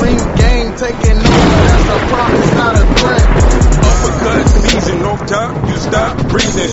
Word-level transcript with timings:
Ring 0.00 0.16
gang 0.36 0.76
taking 0.76 1.18
over, 1.18 1.58
that's 1.66 1.88
a 1.88 1.98
promise, 2.06 2.54
not 2.54 2.74
a 2.76 2.84
threat. 2.94 3.22
Uppercut 3.84 4.48
season, 4.48 4.98
no 5.00 5.16
time, 5.16 5.68
you 5.68 5.76
stop 5.76 6.28
breathing. 6.28 6.72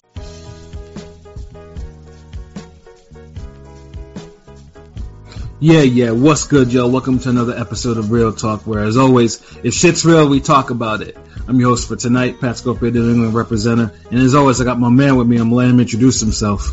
Yeah, 5.60 5.82
yeah. 5.82 6.12
What's 6.12 6.46
good, 6.46 6.72
yo? 6.72 6.88
Welcome 6.88 7.18
to 7.20 7.30
another 7.30 7.58
episode 7.58 7.98
of 7.98 8.12
Real 8.12 8.32
Talk, 8.32 8.68
where, 8.68 8.84
as 8.84 8.96
always, 8.96 9.42
if 9.64 9.74
shit's 9.74 10.06
real, 10.06 10.30
we 10.30 10.40
talk 10.40 10.70
about 10.70 11.02
it. 11.02 11.18
I'm 11.48 11.60
your 11.60 11.70
host 11.70 11.88
for 11.88 11.96
tonight, 11.96 12.40
Pat 12.40 12.58
Scorpio, 12.58 12.92
the 12.92 13.00
New 13.00 13.12
England 13.12 13.34
representative, 13.34 14.06
and 14.12 14.20
as 14.20 14.36
always, 14.36 14.62
I 14.62 14.66
got 14.66 14.80
my 14.80 14.90
man 14.90 15.16
with 15.16 15.28
me. 15.28 15.38
I'm 15.38 15.52
letting 15.52 15.74
him 15.74 15.80
introduce 15.80 16.20
himself. 16.20 16.70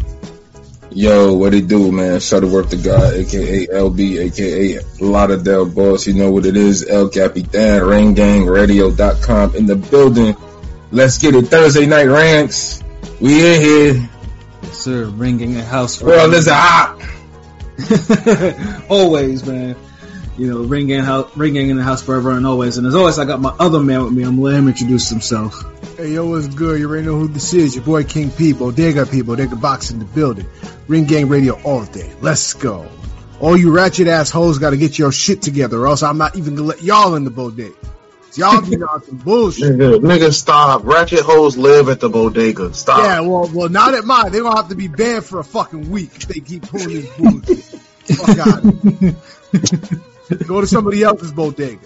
Yo, 0.95 1.33
what 1.35 1.55
it 1.55 1.69
do, 1.69 1.91
man? 1.91 2.21
Shuttleworth 2.21 2.71
the 2.71 2.77
guy, 2.77 3.13
aka 3.15 3.67
LB, 3.67 4.19
aka 4.27 4.79
Lauderdale 5.01 5.65
Boss. 5.65 6.07
You 6.07 6.15
know 6.15 6.31
what 6.31 6.45
it 6.45 6.57
is, 6.57 6.87
El 6.87 7.09
Capitan, 7.09 7.81
RingGangRadio.com 7.81 9.57
in 9.57 9.67
the 9.67 9.77
building. 9.77 10.37
Let's 10.91 11.17
get 11.17 11.35
it. 11.35 11.47
Thursday 11.47 11.87
night 11.87 12.09
ranks. 12.09 12.83
We 13.21 13.55
in 13.55 13.61
here. 13.61 14.11
Yes, 14.63 14.79
sir. 14.79 15.07
Ringing 15.07 15.57
a 15.57 15.65
house. 15.65 16.03
Is 16.03 16.47
a 16.47 16.55
hot. 16.55 17.01
always, 18.91 19.47
man. 19.47 19.77
You 20.39 20.51
know, 20.51 20.59
ring 20.61 20.89
ringing, 20.89 21.01
house, 21.01 21.37
ringing 21.37 21.69
in 21.69 21.77
the 21.77 21.83
house 21.83 22.01
forever 22.01 22.31
and 22.31 22.47
always. 22.47 22.79
And 22.79 22.87
as 22.87 22.95
always, 22.95 23.19
I 23.19 23.27
got 23.27 23.41
my 23.41 23.55
other 23.59 23.81
man 23.81 24.03
with 24.05 24.13
me. 24.13 24.23
I'm 24.23 24.41
letting 24.41 24.61
him 24.61 24.69
introduce 24.69 25.11
himself. 25.11 25.63
Hey, 25.99 26.15
yo, 26.15 26.27
what's 26.27 26.49
good? 26.49 26.81
You 26.81 26.89
already 26.89 27.07
know 27.07 27.19
who 27.19 27.29
this 27.29 27.53
is. 27.53 27.75
Your 27.75 27.85
boy 27.85 28.05
King 28.05 28.31
P, 28.31 28.55
Bodega 28.55 29.05
people, 29.05 29.35
Bodega 29.37 29.57
Box 29.57 29.91
in 29.91 29.99
the 29.99 30.07
building. 30.07 30.47
Ring 30.89 31.05
Gang 31.05 31.29
Radio 31.29 31.61
all 31.65 31.85
day. 31.85 32.11
Let's 32.23 32.55
go. 32.55 32.89
All 33.41 33.57
you 33.57 33.73
ratchet 33.73 34.07
assholes 34.07 34.59
gotta 34.59 34.77
get 34.77 34.99
your 34.99 35.13
shit 35.13 35.43
together 35.43 35.81
or 35.81 35.89
else 35.89 36.03
I'm 36.03 36.17
not 36.17 36.37
even 36.37 36.55
gonna 36.55 36.69
let 36.69 36.83
y'all 36.83 37.15
in 37.17 37.25
the 37.25 37.31
bodega. 37.31 37.75
Y'all 38.35 38.63
be 38.63 38.77
on 38.77 39.05
some 39.05 39.17
bullshit. 39.25 39.77
Nigga, 39.77 39.99
nigga, 39.99 40.33
stop. 40.33 40.85
Ratchet 40.85 41.21
hoes 41.21 41.59
live 41.59 41.89
at 41.89 42.01
the 42.01 42.09
bodega. 42.09 42.73
Stop. 42.73 43.03
Yeah, 43.03 43.21
well, 43.21 43.51
well, 43.53 43.69
not 43.69 43.95
at 43.95 44.05
mine. 44.05 44.33
They're 44.33 44.43
gonna 44.43 44.57
have 44.57 44.69
to 44.69 44.77
be 44.77 44.89
banned 44.89 45.25
for 45.25 45.41
a 45.41 45.45
fucking 45.45 45.91
week 45.91 46.11
if 46.15 46.29
they 46.29 46.41
keep 46.41 46.63
pulling 46.63 46.89
this 46.89 47.17
bullshit. 47.17 47.59
Fuck 48.17 48.39
out 48.39 48.65
of 48.65 48.83
here. 49.01 50.03
Go 50.47 50.61
to 50.61 50.67
somebody 50.67 51.03
else's 51.03 51.33
bodega. 51.33 51.79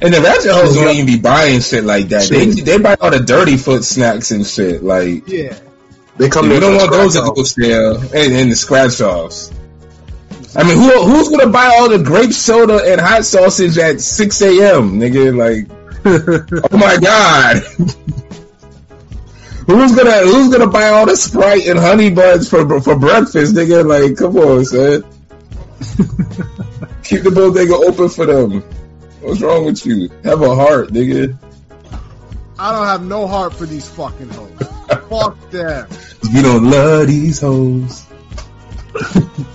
And 0.00 0.14
the 0.14 0.20
ratchet 0.20 0.52
hoes 0.52 0.74
don't 0.74 0.94
even 0.94 1.06
be 1.06 1.18
buying 1.18 1.60
shit 1.60 1.84
like 1.84 2.08
that. 2.08 2.28
They 2.28 2.46
they 2.46 2.78
buy 2.78 2.96
all 3.00 3.10
the 3.10 3.20
dirty 3.20 3.56
foot 3.56 3.82
snacks 3.84 4.30
and 4.30 4.46
shit. 4.46 4.82
Like, 4.82 5.26
Yeah. 5.28 5.58
They 6.16 6.28
come 6.28 6.48
we 6.48 6.60
don't 6.60 6.76
want 6.76 6.90
those 6.92 7.14
scratch 7.14 7.28
at 7.28 7.34
the 7.34 7.40
off. 7.40 7.46
sale 7.46 7.96
and, 8.14 8.32
and 8.34 8.52
the 8.52 8.56
scratch 8.56 9.00
offs. 9.00 9.50
I 10.54 10.64
mean, 10.64 10.76
who 10.76 11.02
who's 11.04 11.28
gonna 11.28 11.48
buy 11.50 11.66
all 11.78 11.88
the 11.88 11.98
grape 12.02 12.32
soda 12.32 12.82
and 12.84 13.00
hot 13.00 13.24
sausage 13.24 13.78
at 13.78 14.00
six 14.00 14.40
a.m. 14.42 14.98
Nigga, 15.00 15.34
like, 15.34 15.68
oh 16.72 16.76
my 16.76 16.96
god. 16.98 17.62
Who's 19.66 19.94
gonna 19.94 20.18
Who's 20.22 20.50
gonna 20.52 20.66
buy 20.70 20.88
all 20.88 21.06
the 21.06 21.16
Sprite 21.16 21.66
and 21.66 21.78
honey 21.78 22.10
buns 22.10 22.48
for 22.50 22.80
for 22.80 22.96
breakfast, 22.98 23.54
nigga? 23.54 23.86
Like, 23.86 24.16
come 24.16 24.36
on, 24.36 24.64
son. 24.64 25.04
Keep 27.04 27.22
the 27.22 27.30
bodega 27.34 27.74
open 27.74 28.08
for 28.08 28.26
them. 28.26 28.62
What's 29.20 29.40
wrong 29.40 29.64
with 29.66 29.84
you? 29.84 30.08
Have 30.24 30.42
a 30.42 30.54
heart, 30.54 30.88
nigga. 30.90 31.36
I 32.58 32.72
don't 32.72 32.86
have 32.86 33.02
no 33.04 33.26
heart 33.26 33.54
for 33.54 33.66
these 33.66 33.88
fucking 33.88 34.28
hoes. 34.28 34.50
Fuck 35.08 35.50
them. 35.50 35.88
You 36.30 36.42
don't 36.42 36.70
love 36.70 37.06
these 37.06 37.40
hoes. 37.40 38.06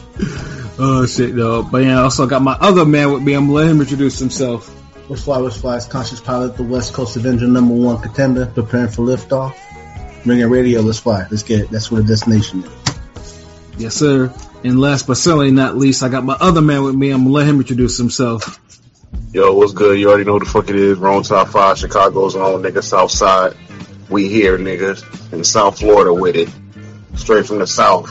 Oh, 0.77 1.05
shit, 1.05 1.35
though. 1.35 1.63
But 1.63 1.83
yeah, 1.83 1.99
I 1.99 2.03
also 2.03 2.27
got 2.27 2.41
my 2.41 2.53
other 2.53 2.85
man 2.85 3.13
with 3.13 3.23
me. 3.23 3.33
I'm 3.33 3.49
letting 3.49 3.71
him 3.71 3.81
introduce 3.81 4.19
himself. 4.19 4.67
What's 5.07 5.23
fly, 5.23 5.37
what's 5.37 5.55
fly? 5.55 5.77
It's 5.77 5.85
Conscious 5.85 6.19
Pilot, 6.19 6.57
the 6.57 6.63
West 6.63 6.93
Coast 6.93 7.15
Avenger 7.15 7.47
number 7.47 7.73
one 7.73 8.01
contender, 8.01 8.47
preparing 8.47 8.89
for 8.89 9.03
liftoff. 9.03 9.55
Ringing 10.25 10.49
radio, 10.49 10.81
let's 10.81 10.99
fly. 10.99 11.27
Let's 11.31 11.43
get 11.43 11.61
it. 11.61 11.69
That's 11.69 11.89
where 11.91 12.01
the 12.01 12.07
destination 12.07 12.63
is. 12.65 13.39
Yes, 13.77 13.95
sir. 13.95 14.33
And 14.65 14.81
last 14.81 15.05
but 15.05 15.15
certainly 15.15 15.51
not 15.51 15.77
least, 15.77 16.01
I 16.01 16.09
got 16.09 16.25
my 16.25 16.33
other 16.33 16.59
man 16.59 16.83
with 16.83 16.95
me. 16.95 17.11
I'm 17.11 17.19
gonna 17.19 17.29
let 17.29 17.45
him 17.45 17.59
introduce 17.59 17.99
himself. 17.99 18.59
Yo, 19.31 19.53
what's 19.53 19.73
good? 19.73 19.99
You 19.99 20.09
already 20.09 20.23
know 20.23 20.39
who 20.39 20.39
the 20.39 20.49
fuck 20.49 20.71
it 20.71 20.75
is. 20.75 20.97
Wrong 20.97 21.21
top 21.21 21.49
five, 21.49 21.77
Chicago's 21.77 22.35
own 22.35 22.63
nigga, 22.63 22.81
South 22.81 23.11
Side. 23.11 23.55
We 24.09 24.27
here, 24.27 24.57
niggas, 24.57 25.33
in 25.33 25.43
South 25.43 25.77
Florida 25.77 26.11
with 26.11 26.35
it. 26.35 26.49
Straight 27.13 27.45
from 27.45 27.59
the 27.59 27.67
South. 27.67 28.09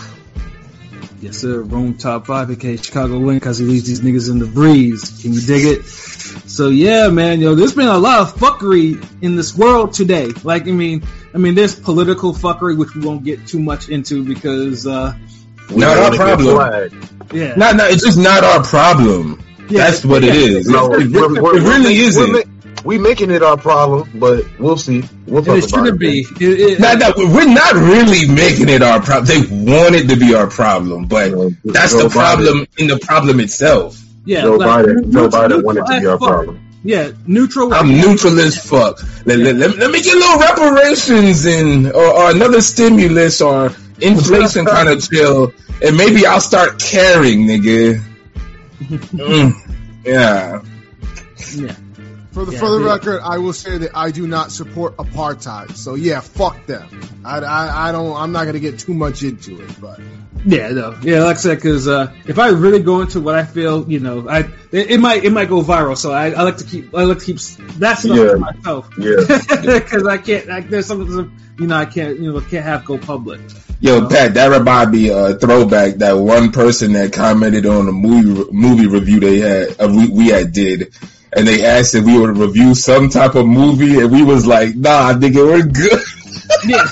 Yes, 1.21 1.39
sir. 1.39 1.61
Rome 1.61 1.99
top 1.99 2.29
five, 2.29 2.53
aka 2.53 2.77
Chicago 2.77 3.19
win, 3.19 3.35
because 3.35 3.59
he 3.59 3.65
leaves 3.65 3.89
these 3.89 4.03
niggas 4.03 4.31
in 4.31 4.39
the 4.39 4.47
breeze. 4.47 5.23
Can 5.23 5.33
you 5.33 5.41
dig 5.41 5.65
it? 5.65 5.85
So 5.87 6.69
yeah, 6.69 7.09
man, 7.09 7.41
yo, 7.41 7.57
there's 7.57 7.75
been 7.75 7.89
a 7.89 7.99
lot 7.99 8.21
of 8.21 8.37
fuckery 8.37 9.05
in 9.23 9.35
this 9.35 9.57
world 9.57 9.93
today. 9.93 10.29
Like, 10.45 10.69
I 10.69 10.71
mean, 10.71 11.03
I 11.35 11.39
mean, 11.39 11.57
there's 11.57 11.75
political 11.75 12.33
fuckery, 12.33 12.79
which 12.79 12.95
we 12.95 13.05
won't 13.05 13.25
get 13.25 13.45
too 13.49 13.59
much 13.59 13.89
into 13.89 14.25
because, 14.25 14.87
uh, 14.87 15.17
We 15.71 15.77
Not 15.79 15.97
our 15.99 16.15
problem. 16.17 16.91
yeah, 17.33 17.55
Not, 17.57 17.77
not. 17.77 17.91
It's 17.91 18.05
just 18.05 18.19
not 18.19 18.45
our 18.45 18.63
problem. 18.63 19.43
Yeah, 19.69 19.85
That's 19.85 20.05
what 20.05 20.23
it 20.25 20.35
is. 20.35 20.69
No, 20.69 20.87
it, 20.87 20.89
we're- 20.91 21.05
it- 21.05 21.11
we're- 21.13 21.37
it 21.37 21.43
we're 21.43 21.61
really 21.63 21.97
isn't. 21.97 22.33
We're, 22.33 22.45
ma- 22.45 22.51
we 22.85 22.99
making 22.99 23.31
it 23.31 23.43
our 23.43 23.57
problem, 23.57 24.11
but 24.17 24.45
we'll 24.59 24.77
see. 24.77 25.03
We'll 25.27 25.39
and 25.39 25.47
talk 25.47 25.57
it 25.57 25.65
about 25.65 25.71
shouldn't 25.71 25.89
it. 25.89 25.99
be. 25.99 26.21
It, 26.45 26.61
it, 26.73 26.81
No, 26.81 26.93
no, 26.95 27.13
we're 27.35 27.49
not 27.49 27.73
really 27.75 28.29
making 28.29 28.69
it 28.69 28.83
our 28.83 29.01
problem. 29.01 29.25
They 29.27 29.73
want 29.73 29.95
it 29.95 30.07
to 30.11 30.17
be 30.17 30.35
our 30.35 30.49
problem, 30.49 31.07
but 31.07 31.33
No, 31.33 31.51
that's 31.65 31.93
Joe 31.93 32.03
the 32.03 32.11
problem 32.11 32.67
in 32.77 32.89
the 32.89 32.99
problem 32.99 33.41
itself. 33.41 33.99
yeah, 34.27 34.43
Joe 34.43 34.57
like, 34.57 34.85
Biden, 34.85 35.11
Joe 35.11 35.23
neutral- 35.23 35.31
Biden 35.31 35.65
wanted 35.65 35.87
to 35.87 36.01
be 36.01 36.07
our 36.07 36.19
fuck. 36.19 36.29
problem. 36.29 36.61
Yeah, 36.87 37.13
neutral. 37.27 37.73
I'm 37.73 37.89
neutral 37.89 38.39
as 38.41 38.59
fuck. 38.63 39.01
Let, 39.25 39.39
let, 39.39 39.57
let, 39.57 39.79
let 39.79 39.91
me 39.91 40.03
get 40.03 40.15
a 40.15 40.19
little 40.19 40.39
reparations 40.39 41.47
and 41.47 41.87
or, 41.91 42.05
or 42.05 42.31
another 42.33 42.61
stimulus 42.61 43.41
or 43.41 43.71
inflation 44.05 44.67
kind 44.67 44.89
of 44.89 45.09
chill, 45.09 45.53
and 45.83 45.97
maybe 45.97 46.27
I'll 46.27 46.41
start 46.41 46.81
caring, 46.81 47.47
nigga. 47.47 48.01
Mm, 48.81 49.53
yeah. 50.05 50.63
yeah. 51.55 51.77
For 52.33 52.45
the 52.45 52.53
Yeah, 52.53 52.59
for 52.59 52.69
the 52.71 52.81
yeah. 52.81 52.93
record, 52.93 53.21
I 53.23 53.39
will 53.39 53.53
say 53.53 53.79
that 53.79 53.93
I 53.95 54.11
do 54.11 54.27
not 54.27 54.51
support 54.51 54.97
apartheid. 54.97 55.77
So 55.77 55.95
yeah, 55.95 56.21
fuck 56.21 56.67
them. 56.67 56.89
I, 57.25 57.39
I, 57.39 57.89
I 57.89 57.93
don't. 57.93 58.15
I'm 58.17 58.33
not 58.33 58.47
gonna 58.47 58.59
get 58.59 58.79
too 58.81 58.93
much 58.95 59.23
into 59.23 59.63
it, 59.63 59.81
but 59.81 60.01
Yeah, 60.47 60.69
no, 60.71 60.99
yeah, 61.03 61.23
like 61.25 61.37
I 61.37 61.41
said, 61.41 61.55
because 61.57 61.89
uh, 61.89 62.13
if 62.27 62.39
I 62.39 62.49
really 62.49 62.83
go 62.83 63.01
into 63.01 63.21
what 63.21 63.35
I 63.35 63.45
feel, 63.45 63.91
you 63.91 63.99
know, 63.99 64.29
I 64.29 64.41
it, 64.73 64.91
it 64.91 65.01
might 65.01 65.25
it 65.25 65.31
might 65.33 65.49
go 65.49 65.63
viral. 65.63 65.97
So 65.97 66.13
I, 66.13 66.33
I 66.33 66.43
like 66.43 66.59
to 66.59 66.65
keep 66.65 66.95
I 66.95 67.05
like 67.05 67.19
to 67.21 67.25
keep 67.25 67.39
that 67.79 67.99
stuff 67.99 68.17
Yeah. 68.17 68.25
to 68.33 68.39
myself 68.39 68.91
Yeah. 68.99 69.17
because 69.79 70.07
I 70.07 70.19
can't. 70.19 70.51
I, 70.51 70.61
there's 70.61 70.87
some 70.87 71.35
you 71.59 71.67
know 71.67 71.77
I 71.77 71.87
can't 71.87 72.19
you 72.21 72.31
know 72.33 72.41
can't 72.43 72.65
have 72.65 72.85
go 72.85 72.99
public. 72.99 73.41
Yo, 73.81 74.07
Pat, 74.09 74.35
that 74.35 74.49
remind 74.49 74.91
me 74.93 75.11
uh, 75.11 75.35
throwback 75.37 75.95
that 75.97 76.13
one 76.13 76.53
person 76.53 76.93
that 76.93 77.13
commented 77.13 77.65
on 77.67 77.89
a 77.89 77.93
movie 77.93 78.45
movie 78.53 78.87
review 78.87 79.21
they 79.21 79.39
had 79.39 79.81
uh, 79.81 79.89
we, 79.89 80.09
we 80.11 80.29
had 80.29 80.53
did, 80.53 80.95
and 81.35 81.49
they 81.49 81.65
asked 81.65 81.95
if 81.95 82.05
we 82.05 82.19
would 82.19 82.37
review 82.37 82.75
some 82.75 83.09
type 83.09 83.35
of 83.35 83.47
movie, 83.47 83.99
and 84.01 84.13
we 84.13 84.23
was 84.23 84.47
like, 84.47 84.75
Nah, 84.75 85.15
nigga, 85.15 85.37
we're 85.37 85.63
good. 85.67 86.03
Yeah, 86.65 86.83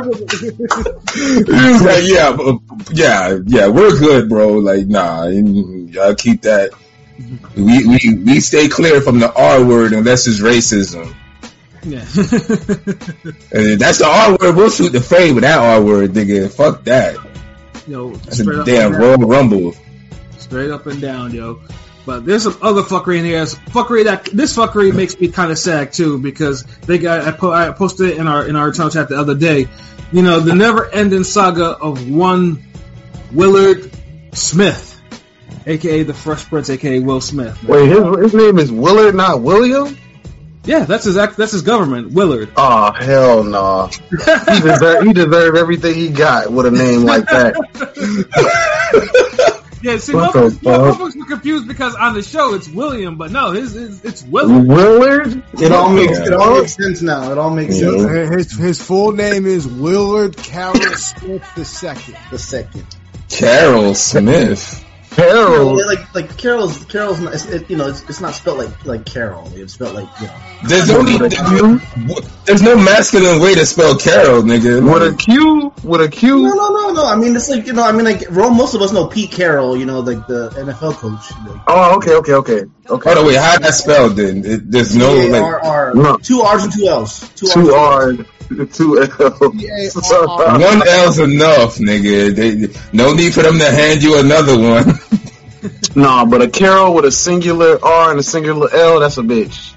was 0.00 1.82
like, 1.82 2.04
Yeah, 2.04 2.36
uh, 2.38 2.58
yeah, 2.92 3.38
yeah, 3.46 3.68
we're 3.68 3.98
good, 3.98 4.28
bro. 4.28 4.54
Like, 4.58 4.86
nah, 4.86 5.26
y'all 5.26 6.14
keep 6.14 6.42
that. 6.42 6.70
We 7.56 7.86
we 7.86 8.14
we 8.24 8.40
stay 8.40 8.68
clear 8.68 9.00
from 9.00 9.18
the 9.18 9.32
R 9.32 9.64
word 9.64 9.92
unless 9.92 10.26
it's 10.26 10.40
racism. 10.40 11.14
yeah. 11.84 12.00
And 13.52 13.80
that's 13.80 13.98
the 13.98 14.06
R 14.06 14.30
word. 14.40 14.56
We'll 14.56 14.70
shoot 14.70 14.90
the 14.90 15.00
fade 15.00 15.34
with 15.34 15.42
that 15.42 15.58
R 15.58 15.80
word, 15.82 16.12
nigga. 16.12 16.50
Fuck 16.50 16.84
that. 16.84 17.16
yo, 17.86 18.10
That's 18.10 18.40
a 18.40 18.64
damn. 18.64 18.94
Royal 18.94 19.16
Rumble. 19.18 19.74
straight 20.38 20.70
up 20.70 20.86
and 20.86 21.00
down, 21.00 21.34
yo. 21.34 21.60
But 22.08 22.24
there's 22.24 22.44
some 22.44 22.56
other 22.62 22.80
fuckery 22.80 23.18
in 23.18 23.26
here. 23.26 23.44
Fuckery 23.44 24.04
that 24.04 24.24
this 24.24 24.56
fuckery 24.56 24.96
makes 24.96 25.20
me 25.20 25.28
kind 25.28 25.52
of 25.52 25.58
sad 25.58 25.92
too 25.92 26.18
because 26.18 26.62
they 26.86 26.96
got 26.96 27.28
I, 27.28 27.32
po- 27.32 27.52
I 27.52 27.70
posted 27.72 28.08
it 28.08 28.16
in 28.16 28.26
our 28.26 28.48
in 28.48 28.56
our 28.56 28.68
internal 28.68 28.90
chat 28.90 29.10
the 29.10 29.18
other 29.18 29.34
day. 29.34 29.68
You 30.10 30.22
know 30.22 30.40
the 30.40 30.54
never-ending 30.54 31.24
saga 31.24 31.66
of 31.66 32.10
one 32.10 32.64
Willard 33.30 33.92
Smith, 34.32 34.98
aka 35.66 36.02
the 36.02 36.14
Fresh 36.14 36.46
Prince, 36.46 36.70
aka 36.70 36.98
Will 37.00 37.20
Smith. 37.20 37.62
man. 37.62 37.72
Wait, 37.72 37.90
his, 37.90 38.32
his 38.32 38.32
name 38.32 38.58
is 38.58 38.72
Willard, 38.72 39.14
not 39.14 39.42
William? 39.42 39.94
Yeah, 40.64 40.84
that's 40.84 41.04
his 41.04 41.18
act. 41.18 41.36
That's 41.36 41.52
his 41.52 41.60
government, 41.60 42.12
Willard. 42.12 42.50
Oh, 42.56 42.90
hell 42.92 43.44
no. 43.44 43.90
He 44.08 44.16
deserved, 44.60 45.06
he 45.06 45.12
deserved 45.12 45.58
everything 45.58 45.94
he 45.94 46.08
got 46.08 46.50
with 46.50 46.64
a 46.64 46.70
name 46.70 47.02
like 47.02 47.26
that. 47.26 47.54
Yeah, 49.80 49.96
see, 49.98 50.14
What 50.14 50.34
most 50.34 50.60
the 50.60 50.70
yeah, 50.70 50.76
fuck? 50.78 50.98
folks 50.98 51.16
were 51.16 51.24
confused 51.24 51.68
because 51.68 51.94
on 51.94 52.14
the 52.14 52.22
show 52.22 52.54
it's 52.54 52.68
William, 52.68 53.16
but 53.16 53.30
no, 53.30 53.52
his, 53.52 53.74
his 53.74 54.04
it's 54.04 54.22
Willard. 54.24 54.66
Willard? 54.66 55.42
It 55.60 55.70
all 55.72 55.90
makes 55.92 56.18
Yeah. 56.18 56.26
it 56.26 56.32
all 56.32 56.60
makes 56.60 56.74
sense 56.74 57.00
now. 57.02 57.30
It 57.30 57.38
all 57.38 57.50
makes 57.50 57.78
Yeah. 57.80 57.90
sense. 57.98 58.34
his 58.34 58.58
his 58.58 58.82
full 58.82 59.12
name 59.12 59.46
is 59.46 59.66
Willard 59.68 60.36
Carroll 60.36 60.74
Smith 60.96 61.42
II. 61.56 62.14
The 62.30 62.38
second. 62.38 62.86
Carol 63.28 63.94
Smith. 63.94 64.84
Carol. 65.18 65.86
like 65.86 66.14
like 66.14 66.38
Carol's 66.38 66.84
Carol's 66.84 67.20
not, 67.20 67.34
it, 67.34 67.68
you 67.68 67.76
know 67.76 67.88
it's, 67.88 68.02
it's 68.08 68.20
not 68.20 68.34
spelled 68.34 68.58
like 68.58 68.84
like 68.84 69.04
Carol. 69.04 69.50
It's 69.54 69.74
spelled 69.74 69.94
like 69.94 70.08
you 70.20 70.26
know. 70.28 70.40
There's 70.64 70.88
no 70.88 70.98
only 70.98 71.18
there's 72.44 72.62
no 72.62 72.76
masculine 72.76 73.40
way 73.40 73.54
to 73.54 73.66
spell 73.66 73.96
Carol, 73.96 74.42
nigga. 74.42 74.80
With 74.82 75.02
a 75.02 75.16
Q, 75.16 75.72
with 75.82 76.00
a 76.00 76.08
Q. 76.08 76.42
No, 76.42 76.54
no, 76.54 76.68
no, 76.68 76.92
no. 76.92 77.04
I 77.04 77.16
mean, 77.16 77.34
it's 77.34 77.48
like 77.48 77.66
you 77.66 77.72
know. 77.72 77.82
I 77.84 77.92
mean, 77.92 78.04
like 78.04 78.24
Ro- 78.30 78.50
most 78.50 78.74
of 78.74 78.82
us 78.82 78.92
know 78.92 79.06
Pete 79.06 79.30
Carroll. 79.32 79.76
You 79.76 79.86
know, 79.86 80.00
like 80.00 80.26
the 80.28 80.50
NFL 80.50 80.94
coach. 80.94 81.30
Like, 81.46 81.62
Oh, 81.66 81.96
okay, 81.96 82.14
okay, 82.14 82.34
okay, 82.34 82.60
okay. 82.88 83.10
Hold 83.14 83.18
on, 83.18 83.26
wait, 83.26 83.36
how 83.36 83.58
that 83.58 83.74
spelled 83.74 84.16
then? 84.16 84.44
It, 84.44 84.70
there's 84.70 84.96
no 84.96 85.12
like 85.14 85.94
No. 85.94 86.16
two 86.22 86.42
R's 86.42 86.64
and 86.64 86.72
two 86.72 86.86
L's. 86.86 87.28
Two, 87.30 87.46
Two 87.48 87.74
R's. 87.74 88.18
R, 88.20 88.66
two 88.66 88.98
L. 89.02 89.50
P-A-R-R. 89.52 90.58
one 90.60 90.88
L's 90.88 91.18
enough, 91.18 91.76
nigga. 91.76 92.34
They, 92.34 92.80
no 92.96 93.12
need 93.12 93.34
for 93.34 93.42
them 93.42 93.58
to 93.58 93.70
hand 93.70 94.02
you 94.02 94.18
another 94.18 94.58
one. 94.58 94.84
Nah, 95.96 96.24
but 96.24 96.42
a 96.42 96.48
Carol 96.48 96.94
with 96.94 97.04
a 97.04 97.12
singular 97.12 97.78
R 97.84 98.10
and 98.10 98.20
a 98.20 98.22
singular 98.22 98.68
L, 98.72 99.00
that's 99.00 99.18
a 99.18 99.22
bitch. 99.22 99.74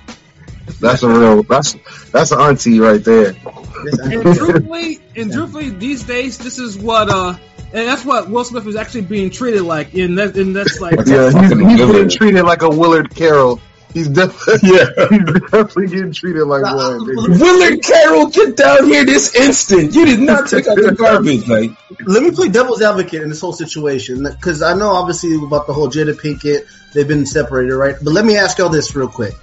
That's 0.80 1.04
a 1.04 1.10
real. 1.10 1.44
That's 1.44 1.76
that's 2.12 2.32
an 2.32 2.40
auntie 2.40 2.80
right 2.80 3.04
there. 3.04 3.30
And 3.30 4.22
truthfully, 4.36 5.00
and 5.16 5.32
truthfully, 5.32 5.70
these 5.70 6.04
days, 6.04 6.38
this 6.38 6.60
is 6.60 6.78
what 6.78 7.10
uh, 7.10 7.36
and 7.74 7.88
that's 7.88 8.04
what 8.04 8.30
Will 8.30 8.44
Smith 8.44 8.68
is 8.68 8.76
actually 8.76 9.02
being 9.02 9.30
treated 9.30 9.62
like. 9.64 9.94
And 9.94 10.18
that, 10.18 10.36
and 10.36 10.56
that's 10.56 10.80
like, 10.82 11.00
Yeah, 11.06 11.28
a 11.28 11.32
he's, 11.32 11.34
fucking 11.34 11.70
he's 11.70 11.78
getting 11.78 11.88
Willard? 11.94 12.12
treated 12.12 12.44
like 12.44 12.62
a 12.64 12.70
Willard 12.70 13.14
Carroll. 13.16 13.62
He's 13.94 14.08
definitely 14.10 14.70
Yeah. 14.78 14.86
he's 15.10 15.42
definitely 15.50 15.88
getting 15.88 16.12
treated 16.14 16.46
like 16.46 16.64
one. 16.64 16.98
look- 17.00 17.08
nigga. 17.30 17.40
Willard 17.42 17.84
Carroll, 17.84 18.28
get 18.28 18.56
down 18.58 18.86
here 18.86 19.06
this 19.06 19.36
instant. 19.36 19.94
You 19.94 20.06
did 20.06 20.20
not 20.20 20.48
take 20.50 20.68
out 20.68 20.76
the 20.78 20.92
garbage. 20.98 21.48
Like, 21.48 21.72
Let 22.06 22.24
me 22.24 22.32
play 22.32 22.50
devil's 22.50 22.82
advocate 22.82 23.22
in 23.22 23.30
this 23.30 23.42
whole 23.42 23.54
situation 23.54 24.24
because 24.24 24.62
I 24.62 24.74
know 24.76 24.92
obviously 24.92 25.36
about 25.36 25.68
the 25.68 25.74
whole 25.74 25.90
Jada 25.90 26.14
Pinkett. 26.14 26.66
They've 26.94 27.08
been 27.08 27.26
separated, 27.26 27.76
right? 27.76 27.96
But 28.02 28.12
let 28.14 28.26
me 28.26 28.38
ask 28.38 28.58
y'all 28.58 28.70
this 28.70 28.96
real 28.96 29.08
quick. 29.08 29.34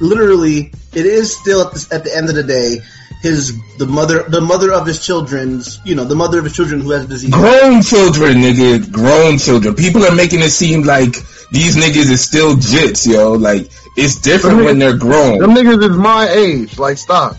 Literally, 0.00 0.72
it 0.94 1.06
is 1.06 1.36
still 1.36 1.62
at 1.66 1.72
the, 1.72 1.88
at 1.94 2.04
the 2.04 2.16
end 2.16 2.28
of 2.28 2.34
the 2.36 2.42
day 2.44 2.76
his 3.20 3.58
the 3.76 3.86
mother 3.86 4.22
the 4.24 4.40
mother 4.40 4.72
of 4.72 4.86
his 4.86 5.04
children's 5.04 5.80
you 5.84 5.94
know 5.94 6.04
the 6.04 6.14
mother 6.14 6.38
of 6.38 6.44
his 6.44 6.54
children 6.54 6.80
who 6.80 6.90
has 6.92 7.06
disease. 7.06 7.30
grown 7.30 7.82
children, 7.82 8.36
nigga. 8.36 8.90
Grown 8.90 9.38
children. 9.38 9.74
People 9.74 10.04
are 10.04 10.14
making 10.14 10.40
it 10.40 10.50
seem 10.50 10.82
like 10.82 11.12
these 11.50 11.76
niggas 11.76 12.10
is 12.10 12.22
still 12.22 12.54
jits, 12.56 13.10
yo. 13.10 13.32
Like, 13.32 13.70
it's 13.96 14.20
different 14.20 14.64
when 14.64 14.78
they're 14.78 14.96
grown. 14.96 15.38
Them 15.38 15.50
niggas 15.52 15.90
is 15.90 15.96
my 15.96 16.28
age. 16.28 16.78
Like, 16.78 16.98
stop. 16.98 17.36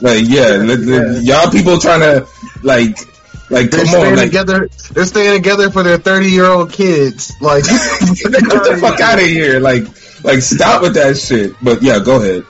Like, 0.00 0.24
yeah, 0.26 0.56
let- 0.62 0.80
let- 0.80 1.22
y'all 1.22 1.50
people 1.50 1.78
trying 1.78 2.00
to, 2.00 2.26
like, 2.62 2.98
like, 3.48 3.70
They're 3.70 3.80
come 3.80 3.88
staying 3.88 4.06
on, 4.12 4.16
like, 4.16 4.26
together. 4.26 4.68
They're 4.92 5.06
staying 5.06 5.34
together 5.34 5.70
for 5.70 5.82
their 5.82 5.96
thirty 5.98 6.30
year 6.30 6.46
old 6.46 6.70
kids. 6.72 7.32
Like, 7.40 7.64
get 7.64 8.32
the 8.32 8.78
fuck 8.80 9.00
out 9.00 9.18
of 9.18 9.24
here. 9.24 9.58
Like, 9.60 9.84
like, 10.22 10.40
stop 10.42 10.82
with 10.82 10.94
that 10.94 11.16
shit. 11.16 11.54
But 11.62 11.82
yeah, 11.82 11.98
go 12.00 12.20
ahead. 12.20 12.44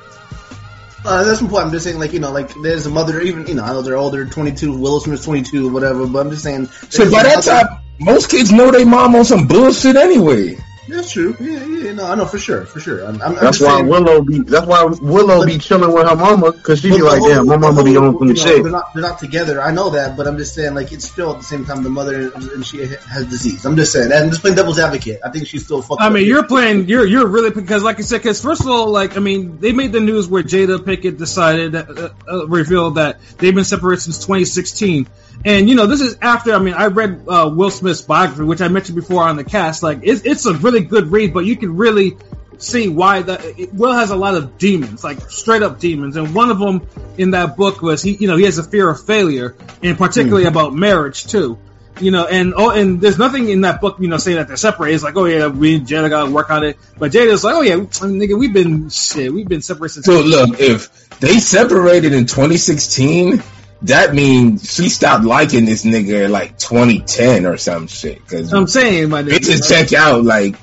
Uh, 1.06 1.23
that's 1.23 1.41
point. 1.41 1.55
I'm 1.55 1.70
just 1.70 1.85
saying, 1.85 1.99
like 1.99 2.12
you 2.12 2.20
know, 2.20 2.32
like 2.32 2.53
there's 2.62 2.87
a 2.87 2.91
mother. 2.91 3.20
Even 3.20 3.47
you 3.47 3.55
know, 3.55 3.62
I 3.62 3.69
know 3.69 3.82
they're 3.82 3.97
older, 3.97 4.26
22. 4.26 4.76
Willow 4.76 4.99
Smith's 4.99 5.25
22, 5.25 5.73
whatever. 5.73 6.06
But 6.06 6.26
I'm 6.26 6.31
just 6.31 6.43
saying. 6.43 6.67
So 6.91 7.11
by 7.11 7.23
that 7.23 7.43
time, 7.44 7.81
most 8.00 8.31
kids 8.31 8.53
know 8.53 8.70
their 8.70 8.87
mom 8.87 9.14
on 9.14 9.25
some 9.25 9.47
bullshit 9.47 9.97
anyway. 9.97 10.58
That's 10.88 11.11
true. 11.11 11.37
Yeah, 11.41 11.65
yeah. 11.65 11.93
No, 11.93 12.06
I 12.06 12.15
know 12.15 12.25
for 12.27 12.38
sure, 12.38 12.65
for 12.65 12.79
sure. 12.81 13.05
I'm, 13.05 13.21
I'm, 13.23 13.33
I'm 13.33 13.35
that's 13.37 13.61
why 13.61 13.77
saying, 13.77 13.88
Willow 13.88 14.23
be. 14.23 14.38
That's 14.41 14.67
why 14.67 14.85
Willow 14.85 15.44
be 15.44 15.59
chilling 15.59 15.93
with 15.93 16.09
her 16.09 16.15
mama 16.17 16.53
because 16.53 16.81
she 16.81 16.91
be 16.91 16.99
But 16.99 17.05
like, 17.05 17.23
the 17.23 17.29
damn, 17.29 17.47
my 17.47 17.53
whole- 17.55 17.59
mama 17.73 17.85
be 17.85 17.93
the 17.93 17.99
on 17.99 18.05
whole- 18.12 18.19
some 18.21 18.29
you 18.29 18.35
know, 18.35 18.41
shit. 18.41 18.62
They're 18.62 18.73
not, 18.73 18.94
they're 18.94 19.03
not 19.03 19.19
together. 19.19 19.61
I 19.61 19.73
know 19.73 19.91
that, 19.91 20.17
but 20.17 20.27
I'm 20.27 20.38
just 20.38 20.55
saying, 20.55 20.75
like, 20.75 20.93
it's 20.93 21.09
still 21.11 21.33
at 21.33 21.38
the 21.38 21.44
same 21.44 21.65
time 21.65 21.83
the 21.83 21.91
mother 21.91 22.31
and 22.33 22.65
she 22.65 22.79
has 22.87 23.27
disease. 23.27 23.65
I'm 23.67 23.77
just 23.77 23.93
saying. 23.93 24.12
I'm 24.12 24.29
just 24.31 24.41
playing 24.43 24.56
devil's 24.56 24.79
advocate. 24.79 25.21
I 25.25 25.31
think 25.31 25.47
she's 25.47 25.65
still 25.65 25.83
fucked. 25.83 26.00
I 26.00 26.06
up. 26.06 26.12
mean, 26.12 26.27
you're 26.27 26.44
playing, 26.44 26.88
you're 26.88 27.05
you're 27.06 27.27
really 27.27 27.50
because, 27.50 27.83
like 27.83 27.99
I 27.99 28.03
said, 28.03 28.19
because 28.19 28.41
first 28.41 28.61
of 28.61 28.69
all, 28.69 28.91
like 28.91 29.17
I 29.17 29.21
mean, 29.21 29.59
they 29.59 29.73
made 29.73 29.93
the 29.93 30.00
news 30.00 30.29
where 30.29 30.43
Jada 30.43 30.79
Pinkett 30.79 31.19
decided 31.19 31.73
that 31.73 31.91
uh, 31.91 32.11
uh, 32.33 32.47
revealed 32.47 32.94
that 32.97 33.19
they've 33.38 33.55
been 33.55 33.65
separated 33.65 34.03
since 34.03 34.19
2016, 34.19 35.09
and 35.44 35.69
you 35.69 35.75
know 35.75 35.87
this 35.87 36.00
is 36.00 36.17
after. 36.23 36.53
I 36.55 36.59
mean, 36.59 36.75
I 36.75 36.87
read 36.87 37.23
uh, 37.29 37.50
Will 37.55 37.71
Smith's 37.71 38.03
biography, 38.03 38.44
which 38.44 38.61
I 38.61 38.69
mentioned 38.69 38.97
before 38.97 39.23
on 39.23 39.37
the 39.37 39.44
cast. 39.44 39.83
Like, 39.83 40.00
it's, 40.03 40.23
it's 40.25 40.47
a 40.47 40.55
really 40.55 40.75
good 40.81 41.11
read, 41.11 41.32
but 41.34 41.44
you 41.44 41.56
can 41.56 41.76
really 41.76 42.17
see 42.58 42.88
why 42.88 43.23
that 43.23 43.70
Will 43.73 43.93
has 43.93 44.11
a 44.11 44.17
lot 44.17 44.34
of 44.34 44.58
demons, 44.58 45.05
like 45.05 45.20
straight 45.31 45.62
up 45.62 45.78
demons, 45.78 46.17
and 46.17 46.34
one 46.34 46.50
of 46.50 46.58
them 46.58 46.87
in 47.19 47.32
that 47.32 47.56
book 47.56 47.82
was 47.82 48.02
he, 48.02 48.14
you 48.17 48.28
know, 48.28 48.37
he 48.37 48.44
has 48.44 48.58
a 48.58 48.64
fear 48.64 48.88
of 48.88 49.05
failure, 49.05 49.56
and 49.82 49.99
particularly 49.99 50.44
hmm. 50.44 50.49
about 50.49 50.75
marriage 50.75 51.26
too. 51.26 51.58
You 51.99 52.11
know, 52.11 52.26
and 52.26 52.52
oh, 52.55 52.70
and 52.70 53.00
there's 53.00 53.19
nothing 53.19 53.49
in 53.49 53.62
that 53.62 53.81
book, 53.81 53.99
you 54.00 54.08
know, 54.08 54.19
saying 54.19 54.37
that 54.37 54.49
they're 54.49 54.58
separated. 54.58 54.96
It's 54.96 55.05
like, 55.05 55.17
oh 55.17 55.25
yeah, 55.25 55.46
we 55.46 55.76
and 55.76 55.87
Jada 55.87 56.11
gotta 56.11 56.31
work 56.31 56.50
on 56.50 56.62
it. 56.62 56.76
But 56.99 57.11
Jada's 57.11 57.43
like, 57.43 57.55
oh 57.55 57.62
yeah, 57.62 57.76
mm, 57.76 57.88
nigga, 57.88 58.38
we've 58.38 58.52
been 58.52 58.90
shit, 58.90 59.32
we've 59.32 59.49
been 59.49 59.62
separated 59.62 60.05
since. 60.05 60.06
So 60.06 60.20
look, 60.20 60.61
if 60.61 61.08
they 61.20 61.38
separated 61.38 62.12
in 62.12 62.26
2016, 62.26 63.43
that 63.82 64.14
means 64.14 64.75
she 64.75 64.90
stopped 64.90 65.25
liking 65.25 65.64
this 65.64 65.84
nigga 65.84 66.28
like 66.31 66.58
2010 66.58 67.46
or 67.46 67.56
some 67.56 67.87
shit. 67.87 68.26
Cause 68.26 68.52
I'm 68.52 68.67
saying, 68.67 69.08
my 69.08 69.23
nigga. 69.23 69.38
bitches 69.38 69.69
check 69.69 69.93
out 69.93 70.25
like, 70.25 70.56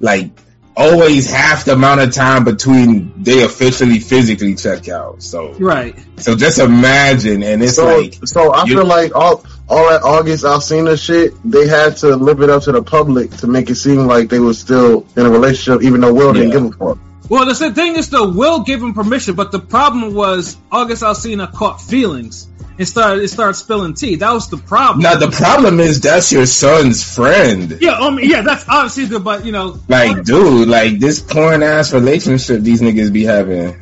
like 0.00 0.30
always 0.76 1.30
half 1.30 1.64
the 1.64 1.72
amount 1.72 2.02
of 2.02 2.12
time 2.12 2.44
between 2.44 3.12
they 3.22 3.42
officially 3.42 3.98
physically 3.98 4.54
check 4.54 4.88
out. 4.88 5.22
So, 5.22 5.54
Right. 5.54 5.96
so 6.18 6.36
just 6.36 6.58
imagine, 6.58 7.42
and 7.42 7.62
it's 7.62 7.76
So, 7.76 7.86
like, 7.98 8.18
so 8.24 8.52
I 8.52 8.66
feel 8.66 8.84
like 8.84 9.14
all 9.14 9.44
all 9.68 9.88
that 9.88 10.02
August 10.02 10.44
Alsina 10.44 11.02
shit, 11.02 11.34
they 11.44 11.66
had 11.66 11.96
to 11.98 12.14
live 12.14 12.40
it 12.40 12.50
up 12.50 12.62
to 12.64 12.72
the 12.72 12.82
public 12.82 13.30
to 13.38 13.46
make 13.46 13.68
it 13.70 13.74
seem 13.76 14.06
like 14.06 14.28
they 14.28 14.38
were 14.38 14.54
still 14.54 15.06
in 15.16 15.26
a 15.26 15.30
relationship, 15.30 15.82
even 15.82 16.00
though 16.00 16.14
Will 16.14 16.32
didn't 16.32 16.50
give 16.50 16.64
a 16.64 16.70
fuck. 16.70 16.98
Well, 17.28 17.44
the 17.44 17.56
same 17.56 17.74
thing 17.74 17.96
is, 17.96 18.08
though, 18.08 18.30
Will 18.30 18.62
gave 18.62 18.80
him 18.80 18.94
permission, 18.94 19.34
but 19.34 19.50
the 19.50 19.58
problem 19.58 20.14
was 20.14 20.56
August 20.70 21.02
Alsina 21.02 21.52
caught 21.52 21.80
feelings 21.80 22.46
and 22.78 22.86
started 22.88 23.22
it 23.24 23.28
started 23.28 23.54
spilling 23.54 23.94
tea. 23.94 24.16
That 24.16 24.32
was 24.32 24.48
the 24.50 24.56
problem. 24.58 25.02
now 25.02 25.16
the 25.16 25.30
problem 25.30 25.80
is 25.80 26.00
that's 26.00 26.30
your 26.32 26.46
son's 26.46 27.02
friend. 27.14 27.78
yeah, 27.80 27.98
mean, 28.10 28.28
yeah, 28.30 28.42
that's 28.42 28.68
obviously 28.68 29.06
the, 29.06 29.20
but 29.20 29.44
you 29.44 29.52
know, 29.52 29.78
Like, 29.88 30.24
dude, 30.24 30.68
like 30.68 30.98
this 30.98 31.20
porn 31.20 31.62
ass 31.62 31.92
relationship 31.92 32.60
these 32.60 32.80
niggas 32.82 33.12
be 33.12 33.24
having. 33.24 33.74